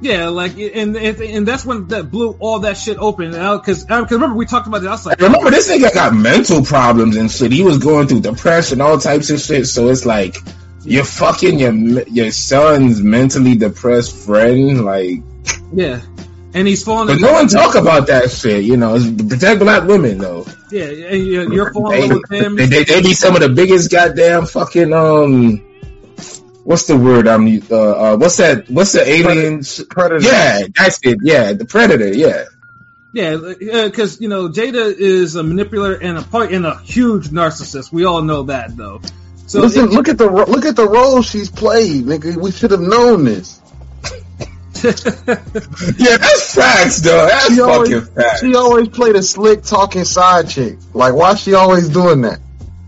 yeah, 0.00 0.28
like, 0.28 0.52
and 0.58 0.96
and, 0.96 1.20
and 1.20 1.46
that's 1.48 1.64
when 1.66 1.88
that 1.88 2.10
blew 2.10 2.36
all 2.40 2.60
that 2.60 2.76
shit 2.76 2.98
open. 2.98 3.32
Because 3.32 3.84
because 3.84 4.10
remember 4.12 4.36
we 4.36 4.46
talked 4.46 4.66
about 4.66 4.80
this. 4.80 4.88
I 4.88 4.92
was 4.92 5.06
like, 5.06 5.20
Remember, 5.20 5.50
this 5.50 5.70
nigga 5.70 5.92
got 5.92 6.14
mental 6.14 6.62
problems 6.64 7.16
and 7.16 7.30
shit. 7.30 7.52
He 7.52 7.62
was 7.62 7.78
going 7.78 8.06
through 8.08 8.20
depression, 8.20 8.80
all 8.80 8.98
types 8.98 9.30
of 9.30 9.40
shit. 9.40 9.66
So 9.66 9.88
it's 9.88 10.06
like 10.06 10.36
you're 10.84 11.04
fucking 11.04 11.58
your 11.58 11.72
your 12.08 12.30
son's 12.30 13.00
mentally 13.02 13.56
depressed 13.56 14.14
friend. 14.24 14.84
Like, 14.84 15.18
yeah, 15.74 16.00
and 16.54 16.66
he's 16.68 16.82
falling. 16.82 17.08
but 17.08 17.20
no 17.20 17.32
one 17.32 17.44
with 17.44 17.52
talk 17.52 17.74
about 17.74 18.06
that 18.08 18.30
shit. 18.30 18.64
You 18.64 18.76
know, 18.76 18.94
protect 19.28 19.60
black 19.60 19.86
women 19.86 20.18
though. 20.18 20.46
Yeah, 20.70 20.84
and 20.84 21.26
you're, 21.26 21.52
you're 21.52 21.72
falling 21.72 22.08
They, 22.08 22.14
with 22.14 22.30
him. 22.30 22.56
they, 22.56 22.66
they, 22.66 22.84
they 22.84 23.02
be 23.02 23.14
some 23.14 23.34
of 23.34 23.40
the 23.42 23.48
biggest 23.48 23.90
goddamn 23.90 24.46
fucking 24.46 24.92
um. 24.92 25.64
What's 26.64 26.86
the 26.86 26.96
word? 26.98 27.26
I'm 27.26 27.46
uh, 27.70 27.74
uh 27.74 28.16
what's 28.18 28.36
that? 28.36 28.68
What's 28.68 28.92
the 28.92 29.08
alien? 29.08 29.62
Predator. 29.88 30.22
Yeah, 30.26 30.66
that's 30.76 30.98
it. 31.02 31.18
Yeah, 31.22 31.54
the 31.54 31.64
predator. 31.64 32.08
Yeah. 32.08 32.44
Yeah, 33.10 33.38
because 33.86 34.20
you 34.20 34.28
know 34.28 34.48
Jada 34.50 34.94
is 34.94 35.34
a 35.36 35.42
manipulator 35.42 35.98
and 36.02 36.18
a 36.18 36.22
part 36.22 36.52
and 36.52 36.66
a 36.66 36.76
huge 36.80 37.28
narcissist. 37.28 37.90
We 37.90 38.04
all 38.04 38.20
know 38.20 38.42
that 38.44 38.76
though. 38.76 39.00
So 39.46 39.62
Listen, 39.62 39.84
it- 39.86 39.92
look 39.92 40.08
at 40.08 40.18
the 40.18 40.30
look 40.30 40.66
at 40.66 40.76
the 40.76 40.86
role 40.86 41.22
she's 41.22 41.50
played, 41.50 42.04
nigga. 42.04 42.36
We 42.36 42.50
should 42.50 42.70
have 42.72 42.80
known 42.82 43.24
this. 43.24 43.57
Yeah, 45.98 46.16
that's 46.16 46.54
facts, 46.54 47.00
though. 47.00 47.26
That's 47.26 47.48
She 47.48 47.56
fucking 47.56 47.60
always, 47.70 48.08
facts. 48.10 48.40
she 48.40 48.54
always 48.54 48.88
played 48.88 49.16
a 49.16 49.22
slick 49.22 49.62
talking 49.62 50.04
side 50.04 50.48
chick. 50.48 50.78
Like, 50.94 51.14
why 51.14 51.34
she 51.34 51.54
always 51.54 51.88
doing 51.88 52.22
that? 52.22 52.40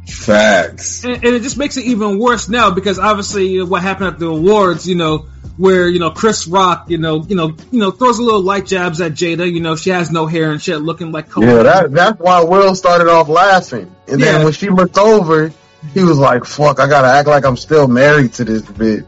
Facts. 0.06 1.04
and, 1.04 1.14
and 1.14 1.24
it 1.24 1.42
just 1.42 1.56
makes 1.56 1.76
it 1.76 1.84
even 1.84 2.18
worse 2.18 2.48
now 2.48 2.70
because 2.70 2.98
obviously 2.98 3.62
what 3.62 3.82
happened 3.82 4.08
at 4.08 4.18
the 4.18 4.26
awards, 4.26 4.88
you 4.88 4.96
know, 4.96 5.26
where 5.56 5.88
you 5.88 5.98
know 5.98 6.10
Chris 6.10 6.46
Rock, 6.48 6.86
you 6.88 6.98
know, 6.98 7.22
you 7.22 7.36
know, 7.36 7.54
you 7.70 7.78
know, 7.78 7.90
throws 7.90 8.18
a 8.18 8.22
little 8.22 8.40
light 8.42 8.66
jabs 8.66 9.00
at 9.00 9.12
Jada. 9.12 9.50
You 9.50 9.60
know, 9.60 9.76
she 9.76 9.90
has 9.90 10.10
no 10.10 10.26
hair 10.26 10.50
and 10.50 10.60
shit, 10.60 10.80
looking 10.80 11.12
like 11.12 11.28
Cohen. 11.28 11.48
Yeah, 11.48 11.62
that 11.62 11.92
that's 11.92 12.18
why 12.18 12.42
Will 12.42 12.74
started 12.74 13.08
off 13.08 13.28
laughing, 13.28 13.94
and 14.08 14.20
then 14.20 14.42
when 14.44 14.52
she 14.52 14.68
looked 14.70 14.98
over, 14.98 15.52
he 15.94 16.02
was 16.02 16.18
like, 16.18 16.44
"Fuck, 16.44 16.80
I 16.80 16.88
gotta 16.88 17.08
act 17.08 17.28
like 17.28 17.44
I'm 17.44 17.56
still 17.58 17.86
married 17.88 18.32
to 18.34 18.44
this 18.44 18.62
bitch." 18.62 19.06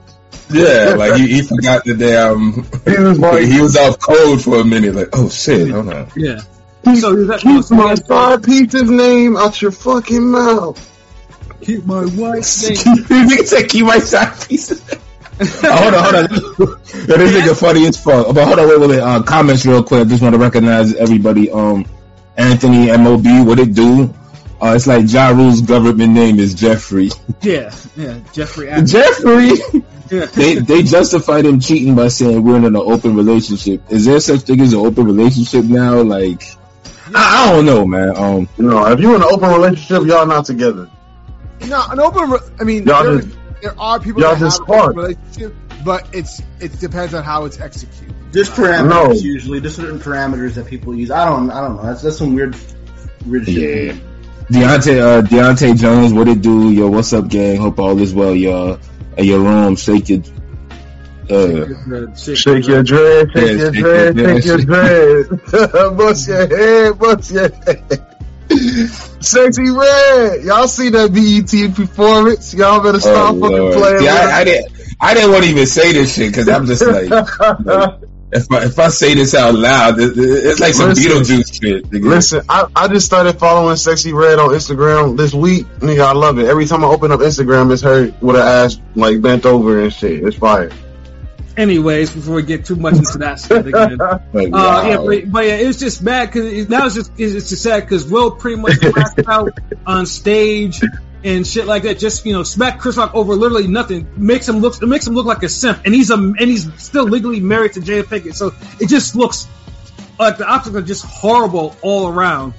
Yeah, 0.52 0.94
like 0.98 1.14
he, 1.20 1.26
he 1.34 1.42
forgot 1.42 1.84
the 1.84 1.94
damn. 1.94 2.52
He 2.94 3.02
was 3.02 3.18
like, 3.20 3.42
he 3.44 3.60
was 3.60 3.76
off 3.76 3.98
code 3.98 4.42
for 4.42 4.60
a 4.60 4.64
minute. 4.64 4.94
Like, 4.94 5.08
oh 5.12 5.28
shit, 5.28 5.70
hold 5.70 5.88
on. 5.88 6.08
yeah. 6.16 6.40
"Keep, 6.84 6.96
So 6.98 7.16
is 7.16 7.28
that- 7.28 7.40
keep 7.40 7.70
my 7.70 7.94
that's- 7.94 8.06
side 8.06 8.42
piece's 8.44 8.90
name 8.90 9.36
out 9.36 9.60
your 9.62 9.70
fucking 9.72 10.30
mouth." 10.30 10.88
Keep 11.60 11.86
my 11.86 12.04
wife's 12.16 12.68
name. 12.68 12.76
Nigga 12.76 13.46
said 13.46 13.68
keep 13.68 13.86
my 13.86 13.98
side 14.00 14.32
pieces. 14.48 14.82
oh, 15.40 15.46
hold 15.62 15.94
on, 15.94 16.02
hold 16.04 16.14
on. 16.70 16.80
Yo, 17.06 17.16
this 17.16 17.32
nigga 17.32 17.56
funny 17.56 17.86
as 17.86 17.96
fuck. 18.02 18.34
But 18.34 18.46
hold 18.46 18.58
on, 18.58 18.68
wait, 18.68 18.80
wait, 18.80 18.90
wait. 18.90 19.00
Uh, 19.00 19.22
comments 19.22 19.64
real 19.64 19.82
quick. 19.84 20.00
I 20.00 20.04
just 20.08 20.22
want 20.22 20.34
to 20.34 20.40
recognize 20.40 20.92
everybody. 20.94 21.50
Um, 21.50 21.86
Anthony 22.36 22.86
Mob, 22.96 23.24
what 23.46 23.58
it 23.60 23.74
do? 23.74 24.12
Uh, 24.60 24.74
it's 24.74 24.86
like 24.86 25.04
Ja 25.10 25.28
Rule's 25.28 25.60
government 25.60 26.12
name 26.12 26.38
is 26.40 26.54
Jeffrey. 26.54 27.10
Yeah, 27.42 27.74
yeah, 27.96 28.18
Jeffrey. 28.32 28.68
Adams. 28.68 28.92
Jeffrey. 28.92 29.50
Yeah. 30.12 30.26
they 30.26 30.56
they 30.56 30.82
justified 30.82 31.46
him 31.46 31.58
cheating 31.58 31.94
by 31.94 32.08
saying 32.08 32.42
we're 32.44 32.56
in 32.56 32.64
an 32.64 32.76
open 32.76 33.16
relationship. 33.16 33.82
Is 33.90 34.04
there 34.04 34.20
such 34.20 34.40
thing 34.42 34.60
as 34.60 34.72
an 34.74 34.80
open 34.80 35.04
relationship 35.06 35.64
now? 35.64 36.02
Like, 36.02 36.42
I, 37.14 37.46
I 37.48 37.52
don't 37.52 37.64
know, 37.66 37.86
man. 37.86 38.14
Um, 38.16 38.48
No, 38.58 38.86
if 38.88 39.00
you're 39.00 39.16
in 39.16 39.22
an 39.22 39.28
open 39.30 39.48
relationship, 39.50 40.06
y'all 40.06 40.26
not 40.26 40.44
together. 40.44 40.90
No, 41.66 41.82
an 41.90 41.98
open. 42.00 42.30
Re- 42.30 42.38
I 42.60 42.64
mean, 42.64 42.84
Y'all 42.86 43.04
there, 43.04 43.20
just- 43.22 43.36
there 43.62 43.80
are 43.80 43.98
people 44.00 44.20
y'all 44.20 44.32
that 44.32 44.38
have 44.38 44.48
just 44.48 44.60
an 44.60 44.66
open 44.70 44.96
relationship, 44.96 45.54
but 45.84 46.06
it's 46.12 46.42
it 46.60 46.78
depends 46.78 47.14
on 47.14 47.24
how 47.24 47.44
it's 47.46 47.58
executed. 47.60 48.14
There's 48.32 48.50
parameters 48.50 48.88
No. 48.88 49.12
usually. 49.12 49.60
There's 49.60 49.76
certain 49.76 49.98
parameters 49.98 50.54
that 50.54 50.66
people 50.66 50.94
use. 50.94 51.10
I 51.10 51.24
don't. 51.24 51.50
I 51.50 51.60
don't 51.62 51.76
know. 51.76 51.82
That's 51.84 52.02
that's 52.02 52.18
some 52.18 52.34
weird, 52.34 52.54
weird 53.26 53.46
shit. 53.46 53.94
yeah. 53.96 54.02
Deontay, 54.50 55.00
uh, 55.00 55.22
Deontay 55.22 55.78
Jones, 55.78 56.12
what 56.12 56.28
it 56.28 56.42
do? 56.42 56.70
Yo, 56.72 56.88
what's 56.90 57.12
up, 57.14 57.28
gang? 57.28 57.56
Hope 57.58 57.78
all 57.78 57.98
is 58.00 58.12
well, 58.12 58.34
y'all. 58.34 58.78
At 59.16 59.24
your 59.24 59.40
room, 59.40 59.76
shake 59.76 60.10
it. 60.10 60.30
Uh, 61.30 62.14
Shake 62.16 62.66
your 62.66 62.82
dread, 62.82 63.30
shake 63.32 63.58
your 63.58 63.72
shake 63.72 63.84
dread, 63.84 64.16
your 64.16 64.40
shake 64.40 64.44
your 64.44 64.58
dread. 64.58 65.28
bust 65.96 66.28
your 66.28 66.46
head, 66.46 66.98
bust 66.98 67.30
your 67.30 67.48
head. 67.48 68.12
Sexyy 68.48 69.74
Red, 69.74 70.44
y'all 70.44 70.68
see 70.68 70.90
that 70.90 71.12
BET 71.12 71.74
performance? 71.74 72.52
Y'all 72.54 72.82
better 72.82 73.00
stop 73.00 73.34
oh, 73.36 73.40
fucking 73.40 73.56
Lord. 73.56 73.74
playing. 73.74 73.98
See, 73.98 74.04
with 74.04 74.12
I, 74.12 74.40
I 74.40 74.44
didn't, 74.44 74.72
I 75.00 75.14
didn't 75.14 75.30
want 75.30 75.44
to 75.44 75.50
even 75.50 75.66
say 75.66 75.92
this 75.92 76.14
shit 76.14 76.32
because 76.32 76.48
I'm 76.48 76.66
just 76.66 76.84
like, 76.84 77.08
like, 77.10 78.00
if 78.32 78.50
I, 78.50 78.64
if 78.64 78.78
I 78.78 78.88
say 78.88 79.14
this 79.14 79.34
out 79.34 79.54
loud, 79.54 79.98
it, 80.00 80.16
it- 80.16 80.46
it's 80.46 80.60
like 80.60 80.74
some 80.74 80.88
Listen. 80.90 81.12
Beetlejuice 81.22 81.60
shit. 81.62 81.90
nigga. 81.90 82.04
Listen, 82.04 82.42
I, 82.48 82.66
I 82.74 82.88
just 82.88 83.06
started 83.06 83.38
following 83.38 83.76
Sexyy 83.76 84.12
Red 84.14 84.38
on 84.38 84.50
Instagram 84.50 85.16
this 85.16 85.32
week. 85.34 85.66
Nigga, 85.80 86.04
I 86.06 86.12
love 86.12 86.38
it. 86.38 86.46
Every 86.46 86.66
time 86.66 86.84
I 86.84 86.88
open 86.88 87.12
up 87.12 87.20
Instagram, 87.20 87.72
it's 87.72 87.82
her 87.82 88.12
with 88.20 88.36
her 88.36 88.42
ass 88.42 88.78
like 88.94 89.20
bent 89.20 89.44
over 89.46 89.80
and 89.82 89.92
shit. 89.92 90.24
It's 90.24 90.36
fire. 90.36 90.70
Anyways, 91.54 92.10
before 92.12 92.36
we 92.36 92.42
get 92.44 92.64
too 92.64 92.76
much 92.76 92.94
into 92.94 93.18
that 93.18 93.38
shit 93.38 93.66
again. 93.66 93.98
Like, 94.32 94.48
Uh, 94.54 94.84
yeah, 94.88 94.96
but, 94.96 95.30
but 95.30 95.44
yeah, 95.46 95.56
it 95.56 95.66
was 95.66 95.78
just 95.78 96.00
mad 96.02 96.26
because 96.32 96.66
now 96.70 96.86
it's 96.86 96.94
just 96.94 97.12
it's 97.18 97.50
just 97.50 97.62
sad 97.62 97.80
because 97.82 98.10
Will 98.10 98.30
pretty 98.30 98.56
much 98.60 98.80
crashed 98.92 99.18
out 99.28 99.58
on 99.86 100.06
stage 100.06 100.80
and 101.24 101.46
shit 101.46 101.66
like 101.66 101.84
that. 101.84 101.98
Just 101.98 102.24
you 102.26 102.32
know, 102.32 102.42
smack 102.42 102.78
Chris 102.80 102.96
Rock 102.96 103.14
over 103.14 103.34
literally 103.34 103.66
nothing 103.68 104.06
makes 104.16 104.48
him 104.48 104.58
look 104.58 104.80
it 104.82 104.86
makes 104.86 105.06
him 105.06 105.14
look 105.14 105.26
like 105.26 105.42
a 105.42 105.48
simp, 105.48 105.80
and 105.84 105.94
he's 105.94 106.10
a 106.10 106.14
and 106.14 106.40
he's 106.40 106.72
still 106.82 107.04
legally 107.04 107.40
married 107.40 107.74
to 107.74 107.80
Jada 107.80 108.02
Pinkett, 108.04 108.34
so 108.34 108.52
it 108.80 108.88
just 108.88 109.14
looks 109.16 109.46
like 110.18 110.38
the 110.38 110.46
optics 110.46 110.76
are 110.76 110.82
just 110.82 111.04
horrible 111.04 111.76
all 111.82 112.08
around. 112.08 112.54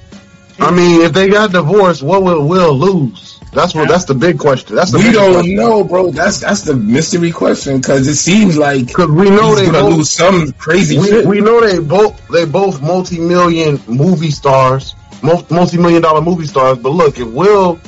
I 0.60 0.72
mean, 0.72 1.02
if 1.02 1.14
they 1.14 1.30
got 1.30 1.52
divorced, 1.52 2.04
what 2.04 2.22
will 2.24 2.48
Will 2.48 2.74
lose? 2.74 3.40
That's 3.54 3.74
what. 3.76 3.88
That's 3.88 4.06
the 4.06 4.16
big 4.16 4.40
question. 4.40 4.76
That's 4.76 4.92
the 4.92 4.98
we 4.98 5.12
don't 5.12 5.34
question. 5.34 5.56
know, 5.56 5.84
bro. 5.84 6.12
That's 6.12 6.40
that's 6.40 6.62
the 6.62 6.76
mystery 6.76 7.32
question 7.32 7.78
because 7.78 8.08
it 8.08 8.16
seems 8.16 8.58
like 8.58 8.88
Because 8.88 9.10
we 9.10 9.30
know 9.30 9.50
he's 9.56 9.60
they 9.60 9.66
gonna 9.68 9.82
both, 9.82 9.98
lose 9.98 10.12
some 10.12 10.52
crazy 10.54 10.98
we, 10.98 11.08
shit. 11.08 11.26
we 11.26 11.40
know 11.42 11.62
they 11.62 11.80
both 11.80 12.28
they 12.30 12.46
both 12.46 12.82
multi 12.82 13.20
million 13.20 13.80
movie 13.88 14.32
stars, 14.32 14.96
multi 15.22 15.78
million 15.78 16.02
dollar 16.02 16.22
movie 16.22 16.48
stars. 16.48 16.80
But 16.80 16.90
look, 16.90 17.20
if 17.20 17.28
Will 17.28 17.80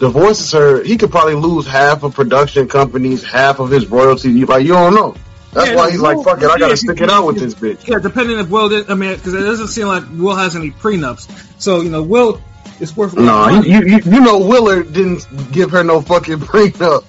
divorces 0.00 0.52
her, 0.52 0.82
he 0.82 0.96
could 0.96 1.10
probably 1.12 1.34
lose 1.36 1.66
half 1.66 2.02
of 2.02 2.14
production 2.14 2.68
companies, 2.68 3.22
half 3.24 3.60
of 3.60 3.70
his 3.70 3.86
royalties. 3.86 4.48
Like 4.48 4.64
you 4.64 4.72
don't 4.72 4.94
know. 4.94 5.14
That's 5.52 5.70
Yeah, 5.70 5.76
why 5.76 5.90
he's 5.90 6.00
like, 6.00 6.18
fuck 6.24 6.42
it, 6.42 6.50
I 6.50 6.58
gotta 6.58 6.72
if 6.72 6.78
stick 6.80 7.00
it 7.00 7.10
out 7.10 7.26
with 7.26 7.38
this 7.38 7.54
bitch. 7.54 7.86
Yeah, 7.86 7.98
depending 7.98 8.38
if 8.38 8.48
Will 8.48 8.68
did. 8.68 8.90
I 8.90 8.94
mean, 8.94 9.14
because 9.16 9.34
it 9.34 9.40
doesn't 9.42 9.68
seem 9.68 9.86
like 9.88 10.04
Will 10.12 10.36
has 10.36 10.56
any 10.56 10.70
prenups, 10.72 11.28
so 11.60 11.80
you 11.82 11.90
know, 11.90 12.02
Will 12.02 12.40
is 12.80 12.96
worth. 12.96 13.14
a 13.16 13.20
lot 13.20 13.52
Nah, 13.52 13.60
you, 13.60 13.80
you 13.86 13.98
you 14.04 14.20
know 14.20 14.38
Willard 14.38 14.92
didn't 14.92 15.26
give 15.52 15.70
her 15.72 15.84
no 15.84 16.00
fucking 16.00 16.38
prenup. 16.50 17.04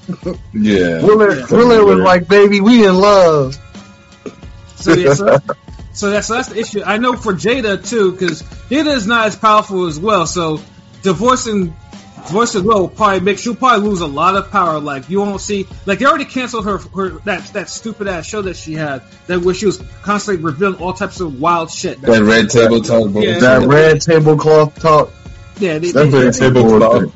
yeah, 0.54 1.02
Willard 1.02 1.40
Yeah. 1.40 1.46
Willard 1.50 1.86
was 1.86 2.00
like, 2.00 2.28
baby, 2.28 2.62
we 2.62 2.86
in 2.88 2.96
love. 2.96 3.58
So 4.76 4.94
yeah, 4.94 5.14
so, 5.14 5.38
so 5.94 6.10
that's 6.10 6.28
so 6.28 6.34
that's 6.36 6.50
the 6.50 6.60
issue. 6.60 6.82
I 6.84 6.98
know 6.98 7.16
for 7.16 7.34
Jada 7.34 7.88
too, 7.88 8.12
because 8.12 8.42
Jada 8.70 8.96
is 8.96 9.08
not 9.08 9.28
as 9.28 9.36
powerful 9.36 9.86
as 9.86 10.00
well. 10.00 10.26
So 10.26 10.60
divorcing 11.04 11.76
divorcing 12.28 12.64
Will 12.64 12.82
will 12.82 12.88
probably 12.90 13.20
make 13.22 13.38
she'll 13.38 13.56
probably 13.56 13.88
lose 13.88 14.02
a 14.02 14.08
lot 14.08 14.36
of 14.36 14.52
power. 14.52 14.80
Like 14.80 15.10
you 15.10 15.20
won't 15.20 15.42
see 15.42 15.68
like 15.86 16.00
they 16.00 16.06
already 16.06 16.26
canceled 16.26 16.66
her 16.66 16.78
her 16.78 17.10
that 17.26 17.46
that 17.54 17.70
stupid 17.70 18.08
ass 18.08 18.26
show 18.26 18.42
that 18.44 18.56
she 18.58 18.74
had 18.74 19.04
that 19.28 19.40
where 19.42 19.54
she 19.54 19.66
was 19.66 19.78
constantly 20.02 20.44
revealing 20.44 20.82
all 20.82 20.94
types 20.94 21.20
of 21.20 21.40
wild 21.40 21.72
shit. 21.72 22.02
that 22.02 22.22
red 22.24 22.50
table 22.50 22.82
talk, 22.82 23.12
bro. 23.12 23.22
Yeah. 23.22 23.40
That 23.40 23.68
red 23.68 24.02
tablecloth 24.02 24.80
talk. 24.80 25.12
yeah, 25.60 25.78
they, 25.78 25.92
That's 25.92 26.12
they- 26.12 26.26
red 26.26 26.34
table 26.34 26.80
talk. 26.80 27.14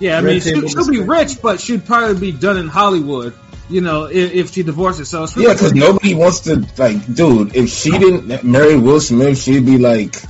yeah. 0.00 0.18
I 0.18 0.22
Red 0.22 0.24
mean, 0.24 0.40
she, 0.40 0.68
she'll 0.68 0.90
be 0.90 1.00
rich, 1.00 1.40
but 1.42 1.60
she'd 1.60 1.84
probably 1.84 2.32
be 2.32 2.36
done 2.38 2.58
in 2.58 2.68
Hollywood. 2.68 3.34
You 3.70 3.80
know, 3.80 4.04
if, 4.04 4.32
if 4.34 4.52
she 4.52 4.62
divorces. 4.62 5.08
So 5.08 5.22
it's 5.24 5.36
Yeah, 5.36 5.54
because 5.54 5.72
nobody 5.72 6.14
wants 6.14 6.40
to 6.40 6.66
like, 6.76 7.12
dude. 7.14 7.56
If 7.56 7.70
she 7.70 7.90
didn't 7.98 8.44
marry 8.44 8.76
Will 8.76 9.00
Smith, 9.00 9.38
she'd 9.38 9.64
be 9.64 9.78
like, 9.78 10.22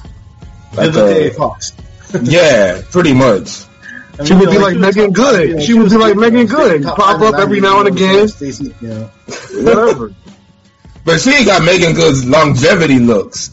like 0.75 0.91
Vivica 0.91 1.31
a, 1.31 1.35
Fox. 1.35 1.73
Yeah, 2.23 2.83
pretty 2.91 3.13
much. 3.13 3.65
I 4.17 4.19
mean, 4.19 4.27
She 4.27 4.35
would 4.35 4.51
be 4.51 4.59
like 4.59 4.75
she 4.75 4.79
was 4.79 4.97
Meagan 4.97 5.13
Good. 5.13 5.35
five, 5.35 5.49
you 5.49 5.55
know, 5.55 5.61
She 5.61 5.75
would 5.75 5.91
be 5.91 5.97
like 5.97 6.15
was 6.15 6.31
Megan 6.31 6.47
top 6.47 6.57
Good. 6.57 6.83
Pop 6.85 7.21
in 7.21 7.27
up 7.27 7.35
every 7.41 7.61
now 7.61 7.81
and 7.81 7.89
again. 7.89 8.29
Stacey, 8.29 8.75
you. 8.81 9.11
Whatever. 9.63 10.15
But 11.05 11.21
she 11.21 11.31
ain't 11.35 11.47
got 11.47 11.63
Meagan 11.63 11.95
Good's 11.95 12.25
longevity 12.25 12.99
looks. 12.99 13.51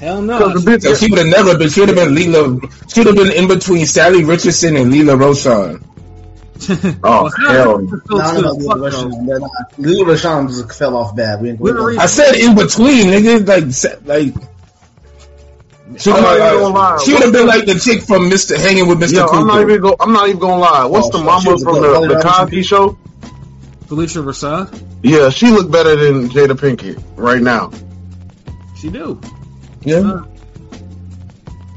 hell 0.00 0.22
no. 0.22 0.38
Because 0.38 0.64
the 0.64 0.70
bitch, 0.70 0.82
So 0.82 0.94
she 0.94 1.10
would 1.10 1.18
have 1.18 1.28
never 1.28 1.58
been. 1.58 1.68
She 1.68 1.80
would 1.80 1.90
have 1.90 1.98
been 1.98 2.14
Lela. 2.14 2.58
She 2.88 3.00
would 3.00 3.06
have 3.08 3.16
been 3.16 3.32
in 3.32 3.46
between 3.48 3.82
Salli 3.84 4.26
Richardson 4.26 4.76
and 4.76 4.90
Lela 4.90 5.16
Rochon. 5.18 5.82
Oh, 7.02 7.28
hell 7.48 7.78
no. 7.80 8.00
No, 8.08 8.16
no, 8.16 8.40
no, 8.40 8.50
Lela 8.52 8.90
Rochon. 8.90 9.26
They're 9.26 9.38
not- 9.40 9.50
Lela 9.78 10.04
Rochon 10.14 10.48
just 10.48 10.72
fell 10.78 10.96
off 10.96 11.14
bad. 11.14 11.42
We 11.42 11.50
ain't 11.50 11.58
going 11.60 11.74
Lil 11.74 12.00
I 12.00 12.06
said 12.06 12.34
in 12.36 12.54
between, 12.54 13.08
nigga. 13.08 13.46
Like, 13.46 14.06
like. 14.06 14.34
She, 15.98 16.10
I'm 16.10 16.22
not 16.22 16.36
even 16.38 16.76
uh, 16.76 16.98
she 16.98 17.12
would 17.12 17.22
have 17.24 17.32
been 17.32 17.46
like 17.46 17.66
the 17.66 17.74
chick 17.78 18.02
from 18.02 18.30
Mr. 18.30 18.56
Hanging 18.58 18.88
with 18.88 18.98
Mr. 19.00 19.12
Yo, 19.14 19.26
I'm 19.26 19.46
not 19.46 19.60
even 19.60 19.80
go. 19.82 19.94
I'm 20.00 20.12
not 20.12 20.28
even 20.28 20.40
gonna 20.40 20.58
lie. 20.60 20.84
What's 20.86 21.08
Oh, 21.14 21.18
the 21.18 21.24
mama 21.24 21.58
from 21.58 21.82
the, 21.82 21.94
Holly 21.94 22.08
the 22.08 22.20
Cosby 22.22 22.62
Show? 22.62 22.98
Phylicia 23.86 24.24
Rashad, 24.24 24.82
Yeah, 25.02 25.28
she 25.28 25.50
looked 25.50 25.70
better 25.70 25.94
than 25.94 26.30
Jada 26.30 26.52
Pinkett 26.56 27.02
right 27.16 27.42
now. 27.42 27.70
she 28.78 28.88
do. 28.90 29.20
Yeah. 29.82 29.96
Uh, 29.98 30.24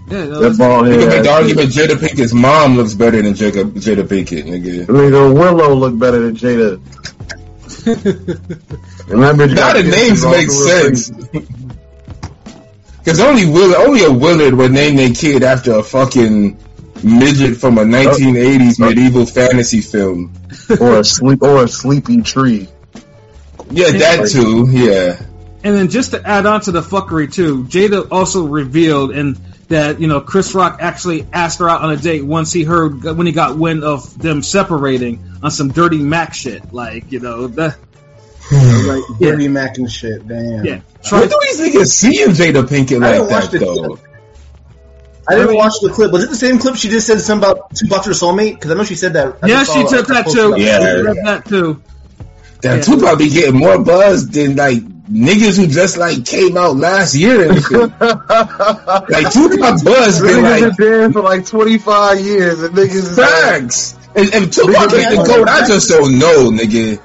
Yeah, 0.09 0.23
no, 0.23 0.29
That 0.29 0.39
that's- 0.39 0.57
bald 0.57 0.87
You 0.87 0.91
can 0.93 0.99
make 1.01 1.09
head. 1.11 1.25
the 1.25 1.29
argument 1.31 1.69
Jada 1.71 1.95
Pinkett's 1.97 2.33
mom 2.33 2.77
looks 2.77 2.93
better 2.93 3.21
than 3.21 3.33
Jada, 3.33 3.65
Jada 3.65 4.03
Pinkett, 4.07 4.45
nigga. 4.45 4.85
Nigga, 4.87 5.33
Willow 5.33 5.73
looked 5.75 5.99
better 5.99 6.19
than 6.31 6.37
Jada. 6.37 6.79
and 7.87 9.21
that 9.21 9.35
bitch 9.35 9.53
Now 9.53 9.73
the 9.73 9.83
names 9.83 10.25
make 10.25 10.49
sense. 10.49 11.11
Face. 13.07 13.17
Because 13.17 13.19
only 13.19 13.45
Will, 13.45 13.75
only 13.75 14.03
a 14.03 14.11
Willard 14.11 14.53
would 14.53 14.71
name 14.71 14.95
their 14.95 15.13
kid 15.13 15.43
after 15.43 15.73
a 15.75 15.83
fucking 15.83 16.57
midget 17.03 17.57
from 17.57 17.77
a 17.77 17.83
1980s 17.83 18.79
medieval 18.79 19.25
fantasy 19.25 19.81
film. 19.81 20.33
or 20.79 20.99
a 20.99 21.03
sleep 21.03 21.41
or 21.41 21.63
a 21.63 21.67
sleepy 21.67 22.21
tree. 22.21 22.67
Yeah, 23.69 23.91
that 23.91 24.29
too. 24.29 24.67
Yeah. 24.69 25.21
And 25.63 25.75
then 25.75 25.89
just 25.89 26.11
to 26.11 26.25
add 26.25 26.45
on 26.45 26.61
to 26.61 26.71
the 26.71 26.81
fuckery 26.81 27.31
too, 27.31 27.63
Jada 27.63 28.07
also 28.11 28.45
revealed 28.45 29.11
and 29.11 29.35
that 29.67 29.99
you 29.99 30.07
know 30.07 30.21
Chris 30.21 30.55
Rock 30.55 30.77
actually 30.81 31.27
asked 31.33 31.59
her 31.59 31.69
out 31.69 31.81
on 31.81 31.91
a 31.91 31.97
date 31.97 32.23
once 32.23 32.53
he 32.53 32.63
heard 32.63 33.03
when 33.03 33.25
he 33.25 33.33
got 33.33 33.57
wind 33.57 33.83
of 33.83 34.17
them 34.17 34.41
separating 34.41 35.33
on 35.43 35.51
some 35.51 35.69
dirty 35.69 36.01
Mac 36.01 36.33
shit. 36.33 36.73
Like 36.73 37.11
you 37.11 37.19
know 37.19 37.47
that. 37.47 37.77
Hmm. 38.49 38.87
like 38.87 39.19
Dirty 39.19 39.47
Mac 39.47 39.77
and 39.77 39.91
shit. 39.91 40.27
Damn. 40.27 40.63
Yeah. 40.63 40.79
What 41.09 41.29
do 41.29 41.39
these 41.43 41.59
niggas 41.59 41.87
see 41.87 42.23
in 42.23 42.29
Jada 42.29 42.63
Pinkett 42.63 43.03
I 43.03 43.11
like 43.11 43.13
didn't 43.19 43.29
watch 43.31 43.43
that 43.45 43.51
the 43.51 43.59
though? 43.59 43.87
clip. 43.95 43.99
I 45.29 45.35
didn't 45.35 45.55
watch 45.55 45.73
the 45.81 45.89
clip. 45.89 46.11
Was 46.13 46.23
it 46.23 46.29
the 46.29 46.35
same 46.37 46.57
clip 46.57 46.75
she 46.77 46.87
just 46.87 47.05
said 47.07 47.19
something 47.19 47.49
about 47.49 47.75
Tupac's 47.75 48.05
her 48.05 48.11
soulmate? 48.13 48.53
Because 48.55 48.71
I 48.71 48.75
know 48.75 48.85
she 48.85 48.95
said 48.95 49.13
that. 49.13 49.37
I 49.43 49.47
Yeah, 49.47 49.59
she 49.65 49.65
saw 49.85 49.87
took 49.97 50.09
a 50.09 50.13
that 50.13 50.27
too. 50.27 50.47
about 50.47 50.59
Yeah. 50.59 50.79
She 50.79 51.03
took 51.03 51.17
that 51.25 51.45
too. 51.45 51.81
Damn, 52.61 52.77
Yeah. 52.77 52.83
Tupac 52.83 53.17
be 53.19 53.29
getting 53.29 53.59
more 53.59 53.77
buzz 53.83 54.29
than 54.29 54.55
like 54.55 54.79
niggas 55.11 55.57
who 55.57 55.67
just 55.67 55.97
like 55.97 56.25
came 56.25 56.55
out 56.55 56.77
last 56.77 57.15
year 57.15 57.51
and 57.51 57.61
shit. 57.61 57.71
like 57.99 59.33
Tupac 59.33 59.83
buzz 59.83 60.21
been 60.21 60.37
Niggas 60.37 60.61
like 60.61 60.77
been 60.77 60.89
dead 61.01 61.13
for 61.13 61.21
like 61.21 61.45
25 61.45 62.19
years 62.21 62.63
and 62.63 62.73
niggas 62.75 62.95
is 62.95 63.17
like, 63.17 63.27
facts. 63.29 63.97
And, 64.15 64.33
and 64.33 64.53
Tupac 64.53 64.73
Nigga, 64.73 64.89
get 64.97 65.09
the 65.09 65.15
yeah. 65.17 65.23
goat. 65.25 65.47
I 65.49 65.67
just 65.67 65.89
don't 65.89 66.17
know, 66.17 66.49
nigga. 66.49 67.01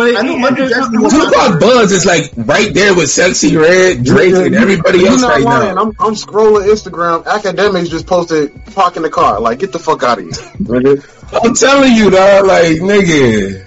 But 0.00 0.16
I 0.16 0.22
know 0.22 0.38
Michael 0.38 0.68
Jackson 0.68 0.92
Tupac 0.92 1.60
Buzz 1.60 1.92
is 1.92 2.06
like 2.06 2.32
right 2.36 2.72
there 2.72 2.94
with 2.94 3.06
Sexyy 3.06 3.60
Red, 3.60 4.02
Drake, 4.04 4.34
and 4.34 4.54
everybody 4.54 5.00
You're 5.00 5.08
else 5.08 5.20
not 5.20 5.30
right 5.30 5.42
lying. 5.42 5.74
now. 5.74 5.82
I'm, 5.82 5.88
I'm 6.00 6.14
scrolling 6.14 6.66
Instagram. 6.72 7.24
Akademiks 7.24 7.90
just 7.90 8.06
posted 8.06 8.52
park 8.74 8.96
in 8.96 9.02
the 9.02 9.10
car. 9.10 9.40
Like, 9.40 9.58
get 9.58 9.72
the 9.72 9.78
fuck 9.78 10.02
out 10.02 10.18
of 10.18 10.24
here. 10.24 10.32
nigga. 10.32 11.42
I'm 11.44 11.54
telling 11.54 11.92
you, 11.92 12.10
dog. 12.10 12.46
Like, 12.46 12.78
nigga. 12.78 13.66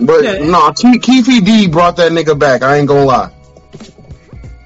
But 0.00 0.24
Yeah. 0.24 0.38
no, 0.46 0.70
Ke- 0.72 1.00
Keffe 1.00 1.44
D 1.44 1.68
brought 1.68 1.96
that 1.96 2.12
nigga 2.12 2.38
back. 2.38 2.62
I 2.62 2.76
ain't 2.78 2.88
gonna 2.88 3.04
lie. 3.04 3.30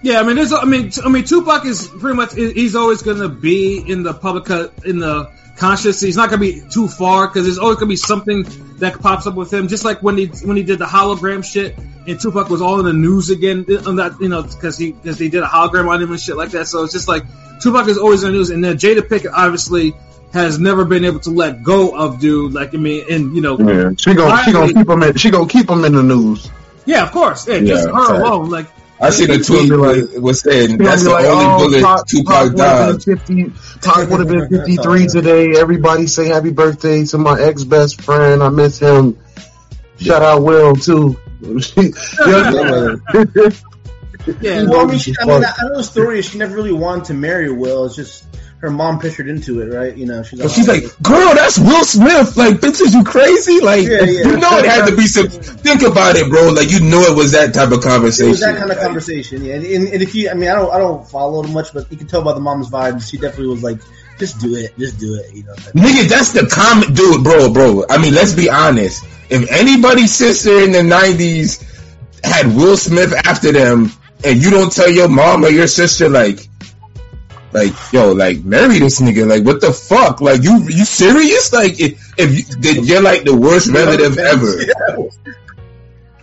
Yeah, 0.02 0.18
I 0.20 0.24
mean, 0.24 0.36
there's, 0.36 0.52
I 0.52 0.64
mean, 0.64 0.90
I 1.04 1.08
mean, 1.08 1.24
Tupac 1.24 1.64
is 1.64 1.86
pretty 1.86 2.16
much 2.16 2.34
he's 2.34 2.74
always 2.74 3.02
gonna 3.02 3.28
be 3.28 3.78
in 3.78 4.02
the 4.02 4.12
public 4.12 4.50
uh, 4.50 4.68
in 4.84 4.98
the 4.98 5.30
conscious. 5.56 6.00
He's 6.00 6.16
not 6.16 6.30
gonna 6.30 6.40
be 6.40 6.60
too 6.70 6.88
far 6.88 7.26
because 7.26 7.44
there's 7.44 7.58
always 7.58 7.76
gonna 7.76 7.88
be 7.88 7.96
something 7.96 8.44
that 8.78 9.00
pops 9.00 9.26
up 9.26 9.34
with 9.34 9.52
him. 9.52 9.68
Just 9.68 9.84
like 9.84 10.02
when 10.02 10.16
he 10.18 10.26
when 10.26 10.56
he 10.56 10.62
did 10.62 10.78
the 10.78 10.86
hologram 10.86 11.44
shit, 11.44 11.76
and 12.06 12.18
Tupac 12.20 12.48
was 12.48 12.60
all 12.62 12.78
in 12.80 12.86
the 12.86 12.92
news 12.92 13.30
again 13.30 13.64
uh, 13.68 13.88
on 13.88 13.96
that, 13.96 14.20
you 14.20 14.28
know, 14.28 14.42
because 14.42 14.76
he 14.78 14.92
because 14.92 15.18
they 15.18 15.28
did 15.28 15.42
a 15.42 15.46
hologram 15.46 15.88
on 15.88 16.02
him 16.02 16.10
and 16.10 16.20
shit 16.20 16.36
like 16.36 16.50
that. 16.50 16.66
So 16.66 16.84
it's 16.84 16.92
just 16.92 17.08
like 17.08 17.24
Tupac 17.60 17.88
is 17.88 17.98
always 17.98 18.22
in 18.24 18.32
the 18.32 18.38
news, 18.38 18.50
and 18.50 18.62
then 18.64 18.76
Jada 18.76 19.00
Pinkett 19.00 19.32
obviously 19.32 19.94
has 20.32 20.58
never 20.58 20.84
been 20.86 21.04
able 21.04 21.20
to 21.20 21.30
let 21.30 21.62
go 21.62 21.94
of 21.96 22.18
dude. 22.18 22.54
Like 22.54 22.74
I 22.74 22.78
mean, 22.78 23.04
and 23.10 23.34
you 23.36 23.42
know, 23.42 23.58
Yeah, 23.58 23.90
she 23.98 24.14
gonna 24.14 24.42
she 24.44 24.52
gonna 24.52 24.72
keep 24.72 24.88
him 24.88 25.02
in. 25.02 25.14
She 25.16 25.30
gonna 25.30 25.48
keep 25.48 25.68
him 25.70 25.84
in 25.84 25.94
the 25.94 26.02
news. 26.02 26.50
yeah, 26.86 27.04
of 27.04 27.12
course, 27.12 27.46
yeah, 27.46 27.60
just 27.60 27.86
Yeah, 27.88 27.94
her 27.94 28.06
fact. 28.08 28.18
alone, 28.26 28.48
like. 28.50 28.66
I 29.02 29.10
seen 29.10 29.30
a 29.30 29.38
tweet 29.38 29.68
be 29.68 29.76
like- 29.76 29.96
was- 29.96 30.20
was 30.20 30.40
saying 30.40 30.78
that's 30.78 31.02
the 31.04 31.10
like, 31.10 31.24
only 31.26 31.44
"Oh, 31.44 31.58
bullet 31.58 31.82
Pac- 31.82 32.06
Tupac 32.06 32.34
Pac 32.34 32.42
would've 32.44 32.56
died. 32.56 33.02
50 33.02 33.52
Pac 33.82 34.08
would 34.10 34.20
have 34.20 34.28
been 34.28 34.48
53 34.48 35.06
today. 35.08 35.56
Everybody 35.58 36.06
say 36.06 36.28
happy 36.28 36.50
birthday 36.50 37.04
to 37.06 37.18
my 37.18 37.40
ex 37.40 37.64
best 37.64 38.00
friend. 38.00 38.42
I 38.42 38.48
miss 38.48 38.78
him. 38.78 39.18
Shout 39.98 40.22
out 40.22 40.42
Will 40.42 40.76
too. 40.76 41.16
Yeah, 44.40 44.62
Well, 44.64 44.82
I 44.82 44.84
mean, 44.86 44.98
she, 44.98 45.12
I 45.20 45.24
mean, 45.24 45.44
I 45.44 45.52
I 45.58 45.64
know 45.68 45.76
the 45.78 45.82
story. 45.82 46.20
is 46.20 46.26
She 46.26 46.38
never 46.38 46.54
really 46.54 46.72
wanted 46.72 47.06
to 47.06 47.14
marry 47.14 47.50
Will. 47.50 47.86
It's 47.86 47.96
just 47.96 48.24
her 48.62 48.70
mom 48.70 49.00
pressured 49.00 49.28
into 49.28 49.60
it, 49.60 49.74
right? 49.74 49.96
You 49.96 50.06
know, 50.06 50.22
she's 50.22 50.40
But 50.40 50.50
she's 50.52 50.68
like, 50.68 50.84
girl, 51.02 51.34
that's 51.34 51.58
Will 51.58 51.84
Smith. 51.84 52.36
Like, 52.36 52.54
bitch, 52.58 52.80
is 52.80 52.94
you 52.94 53.02
crazy? 53.02 53.58
Like, 53.60 53.82
Yeah, 53.84 54.02
yeah. 54.04 54.28
you 54.28 54.36
know 54.36 54.56
it 54.58 54.64
had 54.64 54.86
to 54.86 54.94
be 54.96 55.08
some. 55.08 55.26
Think 55.28 55.82
about 55.82 56.14
it, 56.14 56.30
bro. 56.30 56.50
Like, 56.50 56.70
you 56.70 56.78
know 56.80 57.00
it 57.02 57.16
was 57.16 57.32
that 57.32 57.52
type 57.54 57.72
of 57.72 57.78
It 57.78 57.82
conversation. 57.82 58.30
was 58.30 58.40
that 58.40 58.56
kind 58.56 58.70
of 58.70 58.76
Like, 58.76 58.86
conversation, 58.86 59.44
yeah. 59.44 59.54
And, 59.56 59.64
and, 59.66 59.88
and 59.88 60.02
if 60.02 60.14
you, 60.14 60.30
I 60.30 60.34
mean, 60.34 60.48
I 60.48 60.54
don't, 60.54 60.72
I 60.72 60.78
don't 60.78 61.04
follow 61.08 61.42
it 61.42 61.48
much, 61.50 61.74
but 61.74 61.90
you 61.90 61.96
can 61.98 62.06
tell 62.06 62.22
by 62.22 62.34
the 62.34 62.40
mom's 62.40 62.70
vibes. 62.70 63.10
She 63.10 63.18
definitely 63.18 63.48
was 63.48 63.64
like, 63.64 63.80
just 64.18 64.40
do 64.40 64.54
it, 64.54 64.78
just 64.78 65.00
do 65.00 65.16
it, 65.16 65.34
you 65.34 65.42
know. 65.42 65.54
Nigga, 65.54 66.08
that's 66.08 66.30
the 66.32 66.46
common 66.46 66.94
dude, 66.94 67.24
bro, 67.24 67.52
bro. 67.52 67.84
I 67.90 67.98
mean, 67.98 68.14
let's 68.14 68.32
be 68.32 68.48
honest. 68.48 69.04
If 69.28 69.50
anybody's 69.50 70.14
sister 70.14 70.60
in 70.60 70.70
the 70.70 70.80
'90s 70.82 71.64
had 72.22 72.46
Will 72.54 72.76
Smith 72.76 73.12
after 73.12 73.50
them, 73.50 73.90
and 74.24 74.40
you 74.40 74.50
don't 74.50 74.70
tell 74.70 74.88
your 74.88 75.08
mom 75.08 75.44
or 75.44 75.48
your 75.48 75.66
sister, 75.66 76.08
like, 76.08 76.46
like, 77.52 77.72
yo, 77.92 78.12
like, 78.12 78.42
marry 78.44 78.78
this 78.78 79.00
nigga, 79.00 79.26
like, 79.28 79.44
what 79.44 79.60
the 79.60 79.72
fuck? 79.72 80.20
Like, 80.20 80.42
you, 80.42 80.58
you 80.68 80.84
serious? 80.84 81.52
Like, 81.52 81.80
if, 81.80 82.14
if 82.18 82.36
you, 82.36 82.42
that 82.62 82.82
you're 82.84 83.02
like 83.02 83.24
the 83.24 83.36
worst 83.36 83.68
relative 83.70 84.18
ever, 84.18 84.52